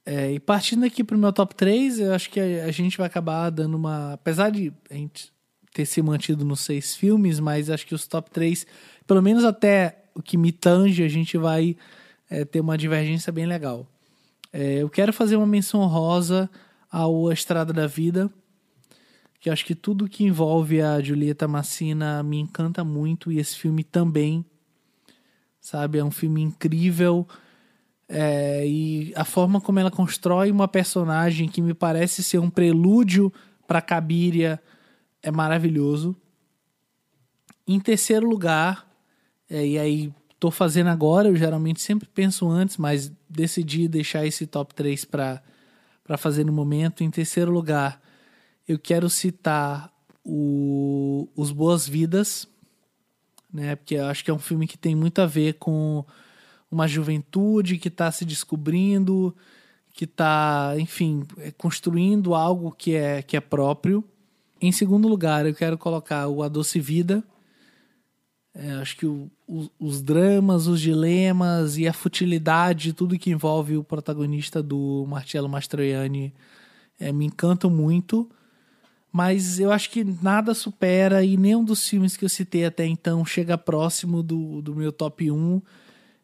É, 0.05 0.33
e 0.33 0.39
partindo 0.39 0.85
aqui 0.85 1.03
pro 1.03 1.17
meu 1.17 1.33
top 1.33 1.55
3, 1.55 1.99
eu 1.99 2.13
acho 2.13 2.29
que 2.29 2.39
a, 2.39 2.65
a, 2.65 2.71
gente 2.71 2.97
vai 2.97 3.07
acabar 3.07 3.49
dando 3.49 3.75
uma. 3.75 4.13
Apesar 4.13 4.51
de 4.51 4.71
a 4.89 4.93
gente 4.93 5.33
ter 5.73 5.85
se 5.85 6.01
mantido 6.01 6.45
nos 6.45 6.61
seis 6.61 6.95
filmes, 6.95 7.39
mas 7.39 7.69
acho 7.69 7.87
que 7.87 7.95
os 7.95 8.07
top 8.07 8.29
3, 8.29 8.67
pelo 9.07 9.21
menos 9.21 9.43
até 9.43 10.05
o 10.13 10.21
que 10.21 10.37
me 10.37 10.51
tange, 10.51 11.03
a 11.03 11.07
gente 11.07 11.37
vai 11.37 11.75
é, 12.29 12.45
ter 12.45 12.59
uma 12.59 12.77
divergência 12.77 13.31
bem 13.33 13.47
legal. 13.47 13.87
É, 14.53 14.83
eu 14.83 14.89
quero 14.89 15.11
fazer 15.11 15.35
uma 15.35 15.47
menção 15.47 15.85
rosa 15.87 16.49
ao 16.89 17.27
A 17.27 17.33
Estrada 17.33 17.73
da 17.73 17.87
Vida, 17.87 18.31
que 19.45 19.49
acho 19.51 19.63
que 19.63 19.75
tudo 19.75 20.09
que 20.09 20.23
envolve 20.23 20.81
a 20.81 20.99
Julieta 20.99 21.47
Massina 21.47 22.23
me 22.23 22.39
encanta 22.39 22.83
muito 22.83 23.31
e 23.31 23.37
esse 23.37 23.55
filme 23.55 23.83
também, 23.83 24.43
sabe? 25.61 25.99
É 25.99 26.03
um 26.03 26.09
filme 26.09 26.41
incrível 26.41 27.27
é, 28.09 28.67
e 28.67 29.13
a 29.15 29.23
forma 29.23 29.61
como 29.61 29.77
ela 29.77 29.91
constrói 29.91 30.49
uma 30.49 30.67
personagem 30.67 31.47
que 31.47 31.61
me 31.61 31.75
parece 31.75 32.23
ser 32.23 32.39
um 32.39 32.49
prelúdio 32.49 33.31
para 33.67 33.83
Cabiria 33.83 34.59
é 35.21 35.29
maravilhoso. 35.29 36.15
Em 37.67 37.79
terceiro 37.79 38.27
lugar, 38.27 38.91
é, 39.47 39.63
e 39.63 39.77
aí 39.77 40.13
tô 40.39 40.49
fazendo 40.49 40.87
agora, 40.87 41.27
eu 41.27 41.35
geralmente 41.35 41.81
sempre 41.81 42.09
penso 42.11 42.49
antes, 42.49 42.77
mas 42.77 43.11
decidi 43.29 43.87
deixar 43.87 44.25
esse 44.25 44.47
top 44.47 44.73
3 44.73 45.05
para 45.05 46.17
fazer 46.17 46.43
no 46.43 46.51
momento. 46.51 47.03
Em 47.03 47.11
terceiro 47.11 47.51
lugar, 47.51 48.01
eu 48.67 48.79
quero 48.79 49.09
citar 49.09 49.91
o, 50.23 51.27
Os 51.35 51.51
Boas 51.51 51.87
Vidas, 51.87 52.47
né? 53.53 53.75
Porque 53.75 53.95
eu 53.95 54.05
acho 54.05 54.23
que 54.23 54.31
é 54.31 54.33
um 54.33 54.39
filme 54.39 54.67
que 54.67 54.77
tem 54.77 54.95
muito 54.95 55.21
a 55.21 55.25
ver 55.25 55.53
com 55.53 56.03
uma 56.69 56.87
juventude 56.87 57.77
que 57.77 57.87
está 57.87 58.11
se 58.11 58.25
descobrindo, 58.25 59.35
que 59.93 60.03
está, 60.03 60.73
enfim, 60.77 61.25
construindo 61.57 62.35
algo 62.35 62.71
que 62.71 62.95
é, 62.95 63.21
que 63.21 63.37
é 63.37 63.39
próprio. 63.39 64.03
Em 64.59 64.71
segundo 64.71 65.07
lugar, 65.07 65.45
eu 65.45 65.53
quero 65.53 65.77
colocar 65.77 66.27
o 66.27 66.43
A 66.43 66.49
Doce 66.49 66.79
Vida. 66.79 67.23
É, 68.53 68.71
acho 68.73 68.97
que 68.97 69.05
o, 69.05 69.29
o, 69.47 69.69
os 69.79 70.01
dramas, 70.01 70.65
os 70.67 70.81
dilemas 70.81 71.77
e 71.77 71.87
a 71.87 71.93
futilidade, 71.93 72.93
tudo 72.93 73.19
que 73.19 73.29
envolve 73.29 73.77
o 73.77 73.83
protagonista 73.83 74.63
do 74.63 75.05
Marcello 75.07 75.47
Mastroianni 75.47 76.33
é, 76.99 77.11
me 77.11 77.25
encantam 77.25 77.69
muito. 77.69 78.29
Mas 79.15 79.61
eu 79.61 79.71
acho 79.71 79.91
que 79.91 80.03
nada 80.03 80.53
supera 80.53 81.23
e 81.23 81.37
nenhum 81.37 81.63
dos 81.63 81.87
filmes 81.87 82.17
que 82.17 82.25
eu 82.25 82.27
citei 82.27 82.65
até 82.65 82.85
então 82.85 83.23
chega 83.23 83.57
próximo 83.57 84.21
do, 84.21 84.61
do 84.61 84.75
meu 84.75 84.91
top 84.91 85.31
1. 85.31 85.61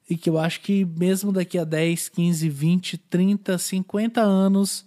E 0.09 0.17
que 0.17 0.29
eu 0.29 0.37
acho 0.37 0.59
que 0.59 0.83
mesmo 0.83 1.31
daqui 1.31 1.57
a 1.57 1.63
10, 1.63 2.09
15, 2.09 2.49
20, 2.49 2.97
30, 2.97 3.57
50 3.57 4.19
anos 4.19 4.85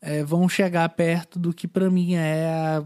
é, 0.00 0.24
vão 0.24 0.48
chegar 0.48 0.88
perto 0.88 1.38
do 1.38 1.54
que 1.54 1.68
para 1.68 1.88
mim 1.88 2.14
é 2.14 2.48
a, 2.48 2.84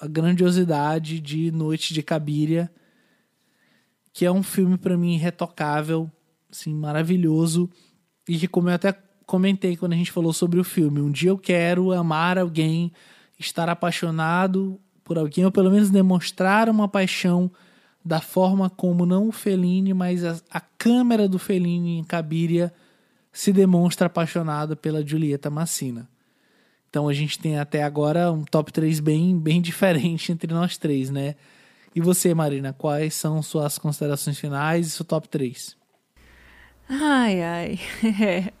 a, 0.00 0.06
grandiosidade 0.06 1.20
de 1.20 1.50
Noite 1.50 1.92
de 1.92 2.02
Cabiria, 2.02 2.72
que 4.14 4.24
é 4.24 4.32
um 4.32 4.42
filme 4.42 4.78
para 4.78 4.96
mim 4.96 5.18
retocável, 5.18 6.10
assim, 6.50 6.72
maravilhoso 6.72 7.68
e 8.26 8.38
que 8.38 8.48
como 8.48 8.70
eu 8.70 8.74
até 8.76 8.94
comentei 9.26 9.76
quando 9.76 9.92
a 9.92 9.96
gente 9.96 10.10
falou 10.10 10.32
sobre 10.32 10.58
o 10.58 10.64
filme, 10.64 11.02
um 11.02 11.10
dia 11.10 11.28
eu 11.28 11.36
quero 11.36 11.92
amar 11.92 12.38
alguém 12.38 12.90
estar 13.38 13.68
apaixonado 13.68 14.80
por 15.04 15.18
alguém, 15.18 15.44
ou 15.44 15.52
pelo 15.52 15.70
menos 15.70 15.90
demonstrar 15.90 16.68
uma 16.68 16.88
paixão 16.88 17.50
da 18.04 18.20
forma 18.20 18.70
como 18.70 19.04
não 19.04 19.28
o 19.28 19.32
Fellini, 19.32 19.92
mas 19.92 20.24
a, 20.24 20.36
a 20.50 20.60
câmera 20.60 21.28
do 21.28 21.38
Fellini 21.38 21.98
em 21.98 22.04
Cabiria 22.04 22.72
se 23.32 23.52
demonstra 23.52 24.06
apaixonada 24.06 24.74
pela 24.74 25.04
Julieta 25.04 25.50
Massina. 25.50 26.08
Então 26.88 27.08
a 27.08 27.12
gente 27.12 27.38
tem 27.38 27.58
até 27.58 27.82
agora 27.82 28.32
um 28.32 28.44
top 28.44 28.72
3 28.72 29.00
bem, 29.00 29.38
bem 29.38 29.60
diferente 29.62 30.32
entre 30.32 30.52
nós 30.52 30.78
três, 30.78 31.10
né? 31.10 31.34
E 31.94 32.00
você, 32.00 32.34
Marina, 32.34 32.72
quais 32.72 33.14
são 33.14 33.42
suas 33.42 33.78
considerações 33.78 34.38
finais 34.38 34.86
e 34.86 34.90
seu 34.90 35.04
top 35.04 35.28
3? 35.28 35.76
Ai, 36.88 37.42
ai. 37.42 37.80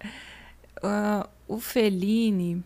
uh, 0.82 1.28
o 1.46 1.60
Fellini 1.60 2.64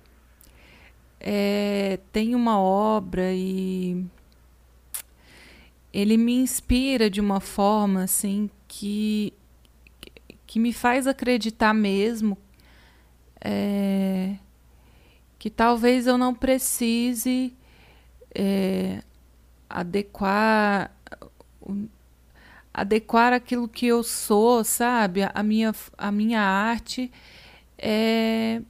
é, 1.21 1.99
tem 2.11 2.35
uma 2.35 2.59
obra 2.59 3.33
e 3.33 4.05
ele 5.93 6.17
me 6.17 6.35
inspira 6.35 7.11
de 7.11 7.21
uma 7.21 7.41
forma 7.41 8.05
assim 8.05 8.49
que 8.67 9.33
que 10.47 10.59
me 10.59 10.73
faz 10.73 11.07
acreditar 11.07 11.73
mesmo 11.73 12.37
é, 13.41 14.35
que 15.39 15.49
talvez 15.49 16.07
eu 16.07 16.19
não 16.19 16.35
precise 16.35 17.55
é, 18.35 19.03
adequar 19.69 20.91
adequar 22.73 23.33
aquilo 23.33 23.69
que 23.69 23.87
eu 23.87 24.03
sou, 24.03 24.65
sabe? 24.65 25.21
A 25.35 25.43
minha, 25.43 25.75
a 25.99 26.13
minha 26.13 26.41
arte 26.41 27.11
é 27.77 28.63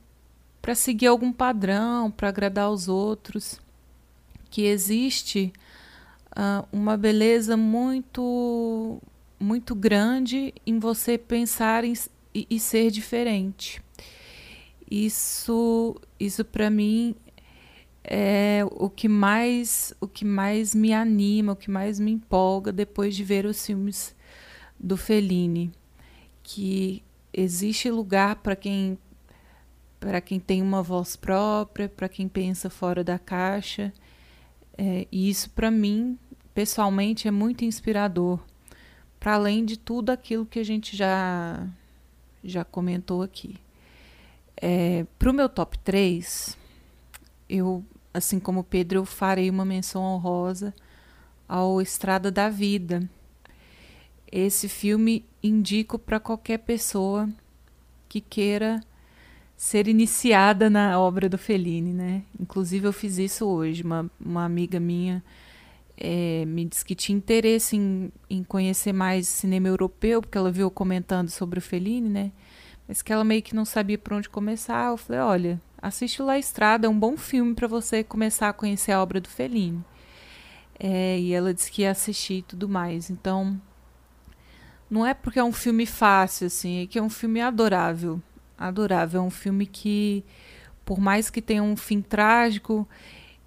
para 0.60 0.74
seguir 0.74 1.06
algum 1.06 1.32
padrão, 1.32 2.10
para 2.10 2.28
agradar 2.28 2.70
os 2.70 2.88
outros, 2.88 3.60
que 4.50 4.62
existe 4.62 5.52
uh, 6.30 6.66
uma 6.72 6.96
beleza 6.96 7.56
muito 7.56 9.00
muito 9.38 9.74
grande 9.74 10.52
em 10.66 10.78
você 10.78 11.16
pensar 11.16 11.82
em, 11.82 11.94
e, 12.34 12.46
e 12.50 12.60
ser 12.60 12.90
diferente. 12.90 13.82
Isso 14.90 15.96
isso 16.18 16.44
para 16.44 16.68
mim 16.68 17.14
é 18.04 18.60
o 18.72 18.90
que 18.90 19.08
mais 19.08 19.94
o 20.00 20.06
que 20.06 20.24
mais 20.24 20.74
me 20.74 20.92
anima, 20.92 21.52
o 21.52 21.56
que 21.56 21.70
mais 21.70 21.98
me 21.98 22.10
empolga 22.10 22.72
depois 22.72 23.14
de 23.14 23.24
ver 23.24 23.46
os 23.46 23.64
filmes 23.64 24.14
do 24.78 24.96
Fellini, 24.96 25.70
que 26.42 27.02
existe 27.32 27.90
lugar 27.90 28.36
para 28.36 28.56
quem 28.56 28.98
para 30.00 30.20
quem 30.22 30.40
tem 30.40 30.62
uma 30.62 30.82
voz 30.82 31.14
própria, 31.14 31.88
para 31.88 32.08
quem 32.08 32.26
pensa 32.26 32.70
fora 32.70 33.04
da 33.04 33.18
caixa. 33.18 33.92
É, 34.76 35.06
e 35.12 35.28
isso, 35.28 35.50
para 35.50 35.70
mim, 35.70 36.18
pessoalmente, 36.54 37.28
é 37.28 37.30
muito 37.30 37.66
inspirador. 37.66 38.40
Para 39.20 39.34
além 39.34 39.62
de 39.62 39.78
tudo 39.78 40.08
aquilo 40.08 40.46
que 40.46 40.58
a 40.58 40.64
gente 40.64 40.96
já, 40.96 41.68
já 42.42 42.64
comentou 42.64 43.22
aqui. 43.22 43.56
É, 44.56 45.04
para 45.18 45.30
o 45.30 45.34
meu 45.34 45.50
top 45.50 45.78
3, 45.80 46.56
eu, 47.46 47.84
assim 48.12 48.40
como 48.40 48.60
o 48.60 48.64
Pedro, 48.64 49.00
eu 49.00 49.04
farei 49.04 49.50
uma 49.50 49.66
menção 49.66 50.02
honrosa 50.02 50.74
ao 51.46 51.82
Estrada 51.82 52.30
da 52.30 52.48
Vida. 52.48 53.06
Esse 54.32 54.66
filme 54.66 55.26
indico 55.42 55.98
para 55.98 56.18
qualquer 56.18 56.58
pessoa 56.58 57.28
que 58.08 58.20
queira 58.20 58.80
ser 59.60 59.88
iniciada 59.88 60.70
na 60.70 60.98
obra 60.98 61.28
do 61.28 61.36
Fellini, 61.36 61.92
né? 61.92 62.22
Inclusive 62.40 62.86
eu 62.86 62.94
fiz 62.94 63.18
isso 63.18 63.46
hoje. 63.46 63.82
Uma, 63.82 64.10
uma 64.18 64.42
amiga 64.42 64.80
minha 64.80 65.22
é, 65.98 66.46
me 66.46 66.64
disse 66.64 66.82
que 66.82 66.94
tinha 66.94 67.18
interesse 67.18 67.76
em, 67.76 68.10
em 68.30 68.42
conhecer 68.42 68.94
mais 68.94 69.28
cinema 69.28 69.68
europeu, 69.68 70.22
porque 70.22 70.38
ela 70.38 70.50
viu 70.50 70.70
comentando 70.70 71.28
sobre 71.28 71.58
o 71.58 71.62
Fellini, 71.62 72.08
né? 72.08 72.32
Mas 72.88 73.02
que 73.02 73.12
ela 73.12 73.22
meio 73.22 73.42
que 73.42 73.54
não 73.54 73.66
sabia 73.66 73.98
por 73.98 74.14
onde 74.14 74.30
começar. 74.30 74.92
Eu 74.92 74.96
falei, 74.96 75.20
olha, 75.20 75.60
assiste 75.76 76.22
La 76.22 76.38
Estrada, 76.38 76.86
é 76.86 76.90
um 76.90 76.98
bom 76.98 77.14
filme 77.18 77.54
para 77.54 77.68
você 77.68 78.02
começar 78.02 78.48
a 78.48 78.54
conhecer 78.54 78.92
a 78.92 79.02
obra 79.02 79.20
do 79.20 79.28
Fellini. 79.28 79.84
É, 80.78 81.20
e 81.20 81.34
ela 81.34 81.52
disse 81.52 81.70
que 81.70 81.82
ia 81.82 81.90
assistir 81.90 82.38
e 82.38 82.42
tudo 82.42 82.66
mais. 82.66 83.10
Então, 83.10 83.60
não 84.88 85.04
é 85.04 85.12
porque 85.12 85.38
é 85.38 85.44
um 85.44 85.52
filme 85.52 85.84
fácil, 85.84 86.46
assim, 86.46 86.82
é 86.82 86.86
que 86.86 86.98
é 86.98 87.02
um 87.02 87.10
filme 87.10 87.42
adorável 87.42 88.22
adorável. 88.60 89.22
É 89.22 89.24
um 89.24 89.30
filme 89.30 89.64
que, 89.66 90.22
por 90.84 91.00
mais 91.00 91.30
que 91.30 91.40
tenha 91.40 91.62
um 91.62 91.76
fim 91.76 92.02
trágico, 92.02 92.86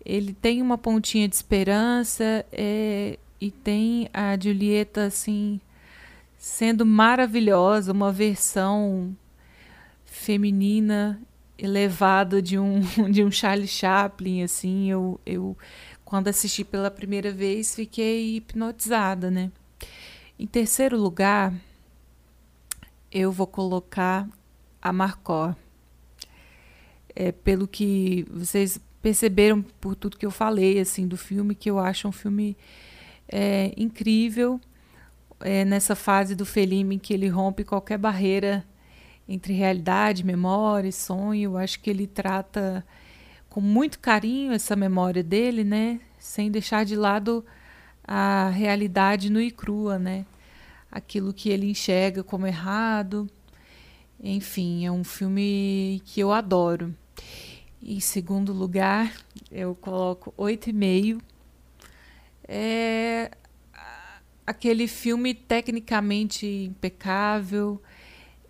ele 0.04 0.34
tem 0.34 0.62
uma 0.62 0.78
pontinha 0.78 1.28
de 1.30 1.36
esperança 1.36 2.46
é, 2.52 3.18
e 3.40 3.52
tem 3.52 4.10
a 4.14 4.38
Julieta 4.38 5.06
assim 5.06 5.62
sendo 6.38 6.86
maravilhosa, 6.86 7.94
uma 7.94 8.12
versão 8.12 9.16
feminina 10.04 11.22
elevada 11.58 12.42
de 12.42 12.60
um 12.60 12.82
de 13.10 13.24
um 13.24 13.32
Charlie 13.32 13.68
Chaplin 13.68 14.44
assim. 14.44 14.90
Eu, 14.90 15.20
eu 15.26 15.58
quando 16.04 16.28
assisti 16.28 16.64
pela 16.64 16.92
primeira 16.92 17.32
vez 17.32 17.74
fiquei 17.76 18.36
hipnotizada, 18.36 19.32
né? 19.32 19.52
Em 20.38 20.46
terceiro 20.46 20.98
lugar, 20.98 21.54
eu 23.12 23.32
vou 23.32 23.48
colocar 23.48 24.28
a 24.84 24.92
Marcó. 24.92 25.56
É, 27.16 27.32
pelo 27.32 27.68
que 27.68 28.26
vocês 28.30 28.80
perceberam 29.02 29.62
por 29.62 29.96
tudo 29.96 30.18
que 30.18 30.26
eu 30.26 30.32
falei 30.32 30.80
assim 30.80 31.08
do 31.08 31.16
filme, 31.16 31.56
que 31.56 31.70
eu 31.70 31.80
acho 31.80 32.08
um 32.08 32.12
filme 32.12 32.58
é, 33.30 33.72
incrível 33.78 34.60
é, 35.40 35.64
nessa 35.64 35.96
fase 35.96 36.36
do 36.36 36.46
Fellini 36.46 37.00
que 37.00 37.14
ele 37.14 37.28
rompe 37.30 37.64
qualquer 37.64 37.98
barreira 37.98 38.66
entre 39.30 39.54
realidade, 39.54 40.26
memória 40.26 40.90
e 40.90 40.92
sonho. 40.92 41.52
Eu 41.52 41.58
acho 41.58 41.80
que 41.80 41.90
ele 41.90 42.08
trata 42.08 42.86
com 43.50 43.62
muito 43.62 44.00
carinho 44.00 44.52
essa 44.52 44.76
memória 44.76 45.24
dele, 45.24 45.64
né? 45.64 46.02
Sem 46.20 46.52
deixar 46.52 46.84
de 46.84 46.96
lado 46.96 47.46
a 48.04 48.50
realidade 48.50 49.30
nua 49.30 49.44
e 49.44 49.52
crua, 49.52 49.98
né? 49.98 50.26
Aquilo 50.92 51.34
que 51.34 51.50
ele 51.50 51.70
enxerga 51.70 52.24
como 52.24 52.48
errado 52.48 53.30
enfim, 54.24 54.86
é 54.86 54.92
um 54.92 55.04
filme 55.04 56.02
que 56.06 56.22
eu 56.22 56.32
adoro. 56.32 56.96
Em 57.82 58.00
segundo 58.00 58.54
lugar, 58.54 59.14
eu 59.52 59.76
coloco 59.76 60.34
8,5. 60.38 61.22
É 62.48 63.32
aquele 64.46 64.88
filme 64.88 65.34
tecnicamente 65.34 66.46
impecável, 66.46 67.82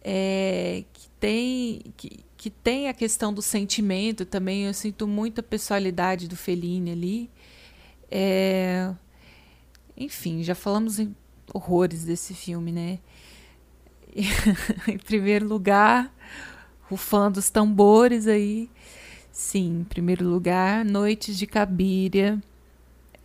é, 0.03 0.83
que, 0.91 1.09
tem, 1.19 1.81
que, 1.95 2.19
que 2.35 2.49
tem 2.49 2.87
a 2.87 2.93
questão 2.93 3.33
do 3.33 3.41
sentimento 3.41 4.25
também. 4.25 4.65
Eu 4.65 4.73
sinto 4.73 5.07
muita 5.07 5.41
pessoalidade 5.41 6.27
do 6.27 6.35
Fellini 6.35 6.91
ali. 6.91 7.29
É, 8.11 8.93
enfim, 9.95 10.43
já 10.43 10.53
falamos 10.55 10.99
em 10.99 11.15
horrores 11.53 12.03
desse 12.03 12.33
filme, 12.33 12.71
né? 12.71 12.99
em 14.87 14.97
primeiro 14.97 15.47
lugar, 15.47 16.13
rufando 16.89 17.39
os 17.39 17.49
tambores 17.49 18.27
aí. 18.27 18.69
Sim, 19.31 19.81
em 19.81 19.83
primeiro 19.83 20.27
lugar, 20.27 20.85
Noites 20.85 21.37
de 21.37 21.47
Cabiria. 21.47 22.41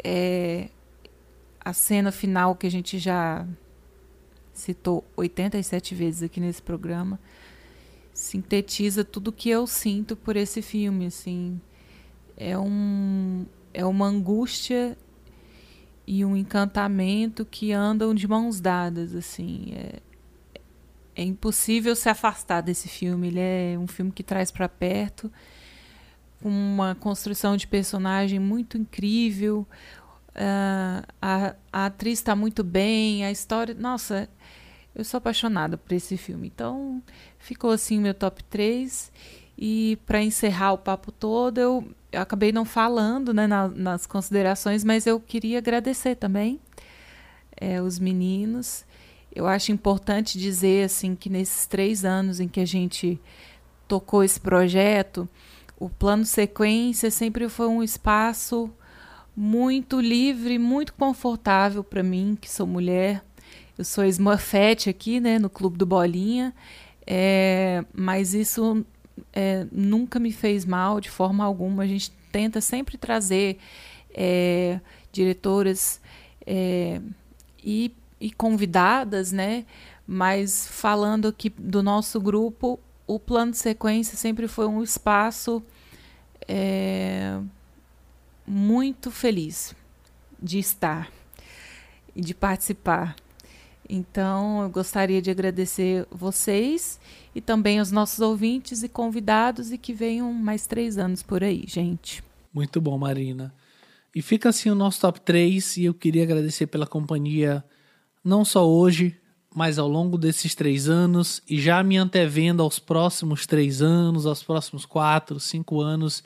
É 0.03 0.69
a 1.61 1.73
cena 1.73 2.11
final 2.11 2.55
que 2.55 2.67
a 2.67 2.71
gente 2.71 2.99
já 2.99 3.47
citou 4.53 5.05
87 5.17 5.95
vezes 5.95 6.23
aqui 6.23 6.41
nesse 6.41 6.63
programa 6.63 7.19
sintetiza 8.19 9.05
tudo 9.05 9.31
que 9.31 9.49
eu 9.49 9.65
sinto 9.65 10.17
por 10.17 10.37
esse 10.37 10.61
filme, 10.61 11.07
assim. 11.07 11.61
É 12.37 12.59
um 12.59 13.47
é 13.73 13.85
uma 13.85 14.07
angústia 14.07 14.99
e 16.05 16.25
um 16.25 16.37
encantamento 16.37 17.45
que 17.45 17.73
andam 17.73 18.13
de 18.13 18.27
mãos 18.27 18.61
dadas, 18.61 19.15
assim. 19.15 19.73
É, 19.73 20.01
é 21.19 21.23
impossível 21.25 21.97
se 21.97 22.09
afastar 22.09 22.61
desse 22.61 22.89
filme. 22.89 23.27
Ele 23.27 23.41
é 23.41 23.77
um 23.77 23.89
filme 23.89 24.13
que 24.13 24.23
traz 24.23 24.53
para 24.53 24.69
perto 24.69 25.31
uma 26.41 26.95
construção 26.95 27.57
de 27.57 27.67
personagem 27.67 28.39
muito 28.39 28.79
incrível. 28.79 29.67
Uh, 30.31 31.05
a, 31.21 31.57
a 31.73 31.87
atriz 31.87 32.21
está 32.21 32.37
muito 32.37 32.63
bem, 32.63 33.25
a 33.25 33.33
história. 33.33 33.75
Nossa, 33.75 34.29
eu 34.95 35.05
sou 35.05 35.19
apaixonada 35.19 35.77
por 35.77 35.93
esse 35.93 36.17
filme. 36.17 36.47
Então, 36.47 37.03
ficou 37.37 37.71
assim 37.71 37.99
o 37.99 38.03
meu 38.03 38.15
top 38.15 38.45
3. 38.45 39.11
E 39.59 39.99
para 40.07 40.23
encerrar 40.23 40.73
o 40.75 40.79
papo 40.79 41.11
todo, 41.11 41.59
eu, 41.59 41.85
eu 42.13 42.21
acabei 42.21 42.53
não 42.53 42.65
falando 42.65 43.35
né, 43.35 43.49
na, 43.49 43.67
nas 43.67 44.07
considerações, 44.07 44.85
mas 44.85 45.05
eu 45.05 45.19
queria 45.19 45.59
agradecer 45.59 46.15
também 46.15 46.61
é, 47.57 47.83
os 47.83 47.99
meninos. 47.99 48.87
Eu 49.39 49.47
acho 49.47 49.71
importante 49.71 50.37
dizer 50.37 50.85
assim 50.85 51.15
que 51.15 51.31
nesses 51.31 51.65
três 51.65 52.05
anos 52.05 52.41
em 52.41 52.49
que 52.49 52.59
a 52.59 52.67
gente 52.67 53.21
tocou 53.87 54.25
esse 54.25 54.41
projeto, 54.41 55.29
o 55.79 55.89
plano 55.89 56.25
sequência 56.25 57.09
sempre 57.09 57.49
foi 57.49 57.69
um 57.69 57.81
espaço 57.81 58.69
muito 59.37 60.01
livre, 60.01 60.59
muito 60.59 60.93
confortável 60.93 61.85
para 61.85 62.03
mim, 62.03 62.37
que 62.41 62.51
sou 62.51 62.67
mulher, 62.67 63.25
eu 63.79 63.85
sou 63.85 64.05
Smurfette 64.07 64.91
aqui, 64.91 65.21
né, 65.21 65.39
no 65.39 65.49
Clube 65.49 65.79
do 65.79 65.87
Bolinha, 65.87 66.53
é, 67.07 67.85
mas 67.95 68.35
isso 68.35 68.85
é, 69.33 69.69
nunca 69.71 70.19
me 70.19 70.33
fez 70.33 70.65
mal 70.65 71.01
de 71.01 71.11
forma 71.11 71.45
alguma. 71.45 71.85
A 71.85 71.87
gente 71.87 72.11
tenta 72.33 72.61
sempre 72.61 72.99
trazer 72.99 73.59
é, 74.13 74.81
diretoras 75.13 76.01
é, 76.45 77.01
e, 77.63 77.93
e 78.21 78.31
convidadas, 78.31 79.33
né? 79.33 79.65
Mas 80.07 80.67
falando 80.67 81.29
aqui 81.29 81.51
do 81.51 81.83
nosso 81.83 82.21
grupo, 82.21 82.81
o 83.07 83.19
plano 83.19 83.53
de 83.53 83.59
sequência 83.59 84.17
sempre 84.17 84.49
foi 84.49 84.67
um 84.67 84.83
espaço 84.83 85.63
é, 86.47 87.39
muito 88.47 89.11
feliz 89.11 89.75
de 90.41 90.59
estar 90.59 91.11
e 92.15 92.21
de 92.21 92.35
participar. 92.35 93.17
Então, 93.89 94.63
eu 94.63 94.69
gostaria 94.69 95.23
de 95.23 95.31
agradecer 95.31 96.07
vocês 96.11 97.01
e 97.35 97.41
também 97.41 97.81
os 97.81 97.91
nossos 97.91 98.21
ouvintes 98.21 98.83
e 98.83 98.89
convidados 98.89 99.73
e 99.73 99.79
que 99.79 99.95
venham 99.95 100.33
mais 100.33 100.67
três 100.67 100.99
anos 100.99 101.23
por 101.23 101.43
aí, 101.43 101.65
gente. 101.67 102.23
Muito 102.53 102.81
bom, 102.81 102.99
Marina. 102.99 103.55
E 104.15 104.21
fica 104.21 104.51
assim 104.51 104.69
o 104.69 104.75
nosso 104.75 105.01
top 105.01 105.21
3 105.21 105.79
e 105.79 105.85
eu 105.85 105.95
queria 105.95 106.23
agradecer 106.23 106.67
pela 106.67 106.87
companhia 106.87 107.65
não 108.25 108.45
só 108.45 108.69
hoje, 108.69 109.17
mas 109.55 109.79
ao 109.79 109.89
longo 109.89 110.19
desses 110.19 110.55
três 110.55 110.89
anos 110.89 111.43
e 111.49 111.61
já 111.61 111.83
me 111.83 111.97
antevendo 111.97 112.63
aos 112.63 112.79
próximos 112.79 113.47
três 113.47 113.83
anos, 113.83 114.27
aos 114.27 114.43
próximos 114.43 114.85
quatro, 114.85 115.41
cinco 115.41 115.81
anos. 115.81 116.23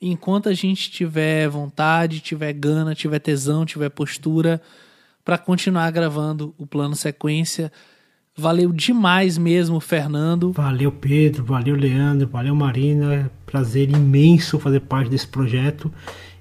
Enquanto 0.00 0.48
a 0.48 0.52
gente 0.52 0.90
tiver 0.90 1.48
vontade, 1.48 2.20
tiver 2.20 2.52
gana, 2.52 2.94
tiver 2.94 3.20
tesão, 3.20 3.64
tiver 3.64 3.88
postura, 3.88 4.60
para 5.24 5.38
continuar 5.38 5.90
gravando 5.90 6.54
o 6.58 6.66
plano 6.66 6.94
sequência. 6.94 7.72
Valeu 8.36 8.72
demais 8.72 9.38
mesmo, 9.38 9.80
Fernando. 9.80 10.52
Valeu, 10.52 10.90
Pedro. 10.90 11.44
Valeu, 11.44 11.76
Leandro. 11.76 12.28
Valeu, 12.28 12.54
Marina. 12.54 13.30
Prazer 13.46 13.88
imenso 13.90 14.58
fazer 14.58 14.80
parte 14.80 15.08
desse 15.08 15.26
projeto. 15.26 15.90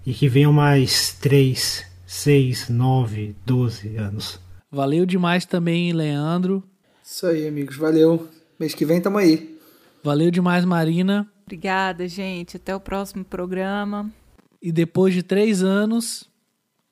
E 0.05 0.11
que 0.11 0.27
venham 0.27 0.51
mais 0.51 1.13
3, 1.21 1.85
6, 2.05 2.69
9, 2.69 3.35
12 3.45 3.95
anos. 3.95 4.42
Valeu 4.73 5.05
demais 5.05 5.45
também, 5.45 5.93
Leandro. 5.93 6.63
Isso 7.03 7.27
aí, 7.27 7.47
amigos. 7.47 7.77
Valeu. 7.77 8.27
Mês 8.59 8.73
que 8.73 8.83
vem 8.83 8.99
tamo 8.99 9.19
aí. 9.19 9.55
Valeu 10.03 10.31
demais, 10.31 10.65
Marina. 10.65 11.29
Obrigada, 11.43 12.07
gente. 12.07 12.57
Até 12.57 12.75
o 12.75 12.79
próximo 12.79 13.23
programa. 13.23 14.11
E 14.59 14.71
depois 14.71 15.13
de 15.13 15.21
três 15.21 15.61
anos, 15.61 16.27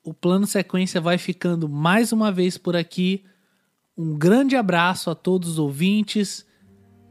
o 0.04 0.14
plano 0.14 0.46
sequência 0.46 1.00
vai 1.00 1.18
ficando 1.18 1.68
mais 1.68 2.12
uma 2.12 2.30
vez 2.30 2.56
por 2.56 2.76
aqui. 2.76 3.24
Um 3.98 4.16
grande 4.16 4.54
abraço 4.54 5.10
a 5.10 5.14
todos 5.16 5.48
os 5.48 5.58
ouvintes, 5.58 6.46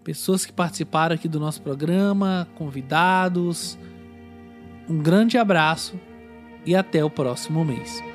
pessoas 0.06 0.46
que 0.46 0.54
participaram 0.54 1.16
aqui 1.16 1.28
do 1.28 1.40
nosso 1.40 1.62
programa, 1.62 2.48
convidados. 2.56 3.78
Um 4.88 5.00
grande 5.00 5.38
abraço 5.38 6.00
e 6.66 6.74
até 6.74 7.04
o 7.04 7.10
próximo 7.10 7.66
mês. 7.66 8.11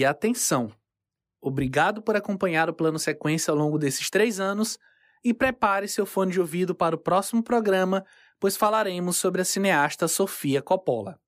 E 0.00 0.04
atenção! 0.06 0.72
Obrigado 1.42 2.00
por 2.00 2.16
acompanhar 2.16 2.70
o 2.70 2.72
plano 2.72 2.98
sequência 2.98 3.50
ao 3.50 3.56
longo 3.58 3.78
desses 3.78 4.08
três 4.08 4.40
anos 4.40 4.78
e 5.22 5.34
prepare 5.34 5.86
seu 5.86 6.06
fone 6.06 6.32
de 6.32 6.40
ouvido 6.40 6.74
para 6.74 6.96
o 6.96 6.98
próximo 6.98 7.42
programa, 7.42 8.02
pois 8.38 8.56
falaremos 8.56 9.18
sobre 9.18 9.42
a 9.42 9.44
cineasta 9.44 10.08
Sofia 10.08 10.62
Coppola. 10.62 11.20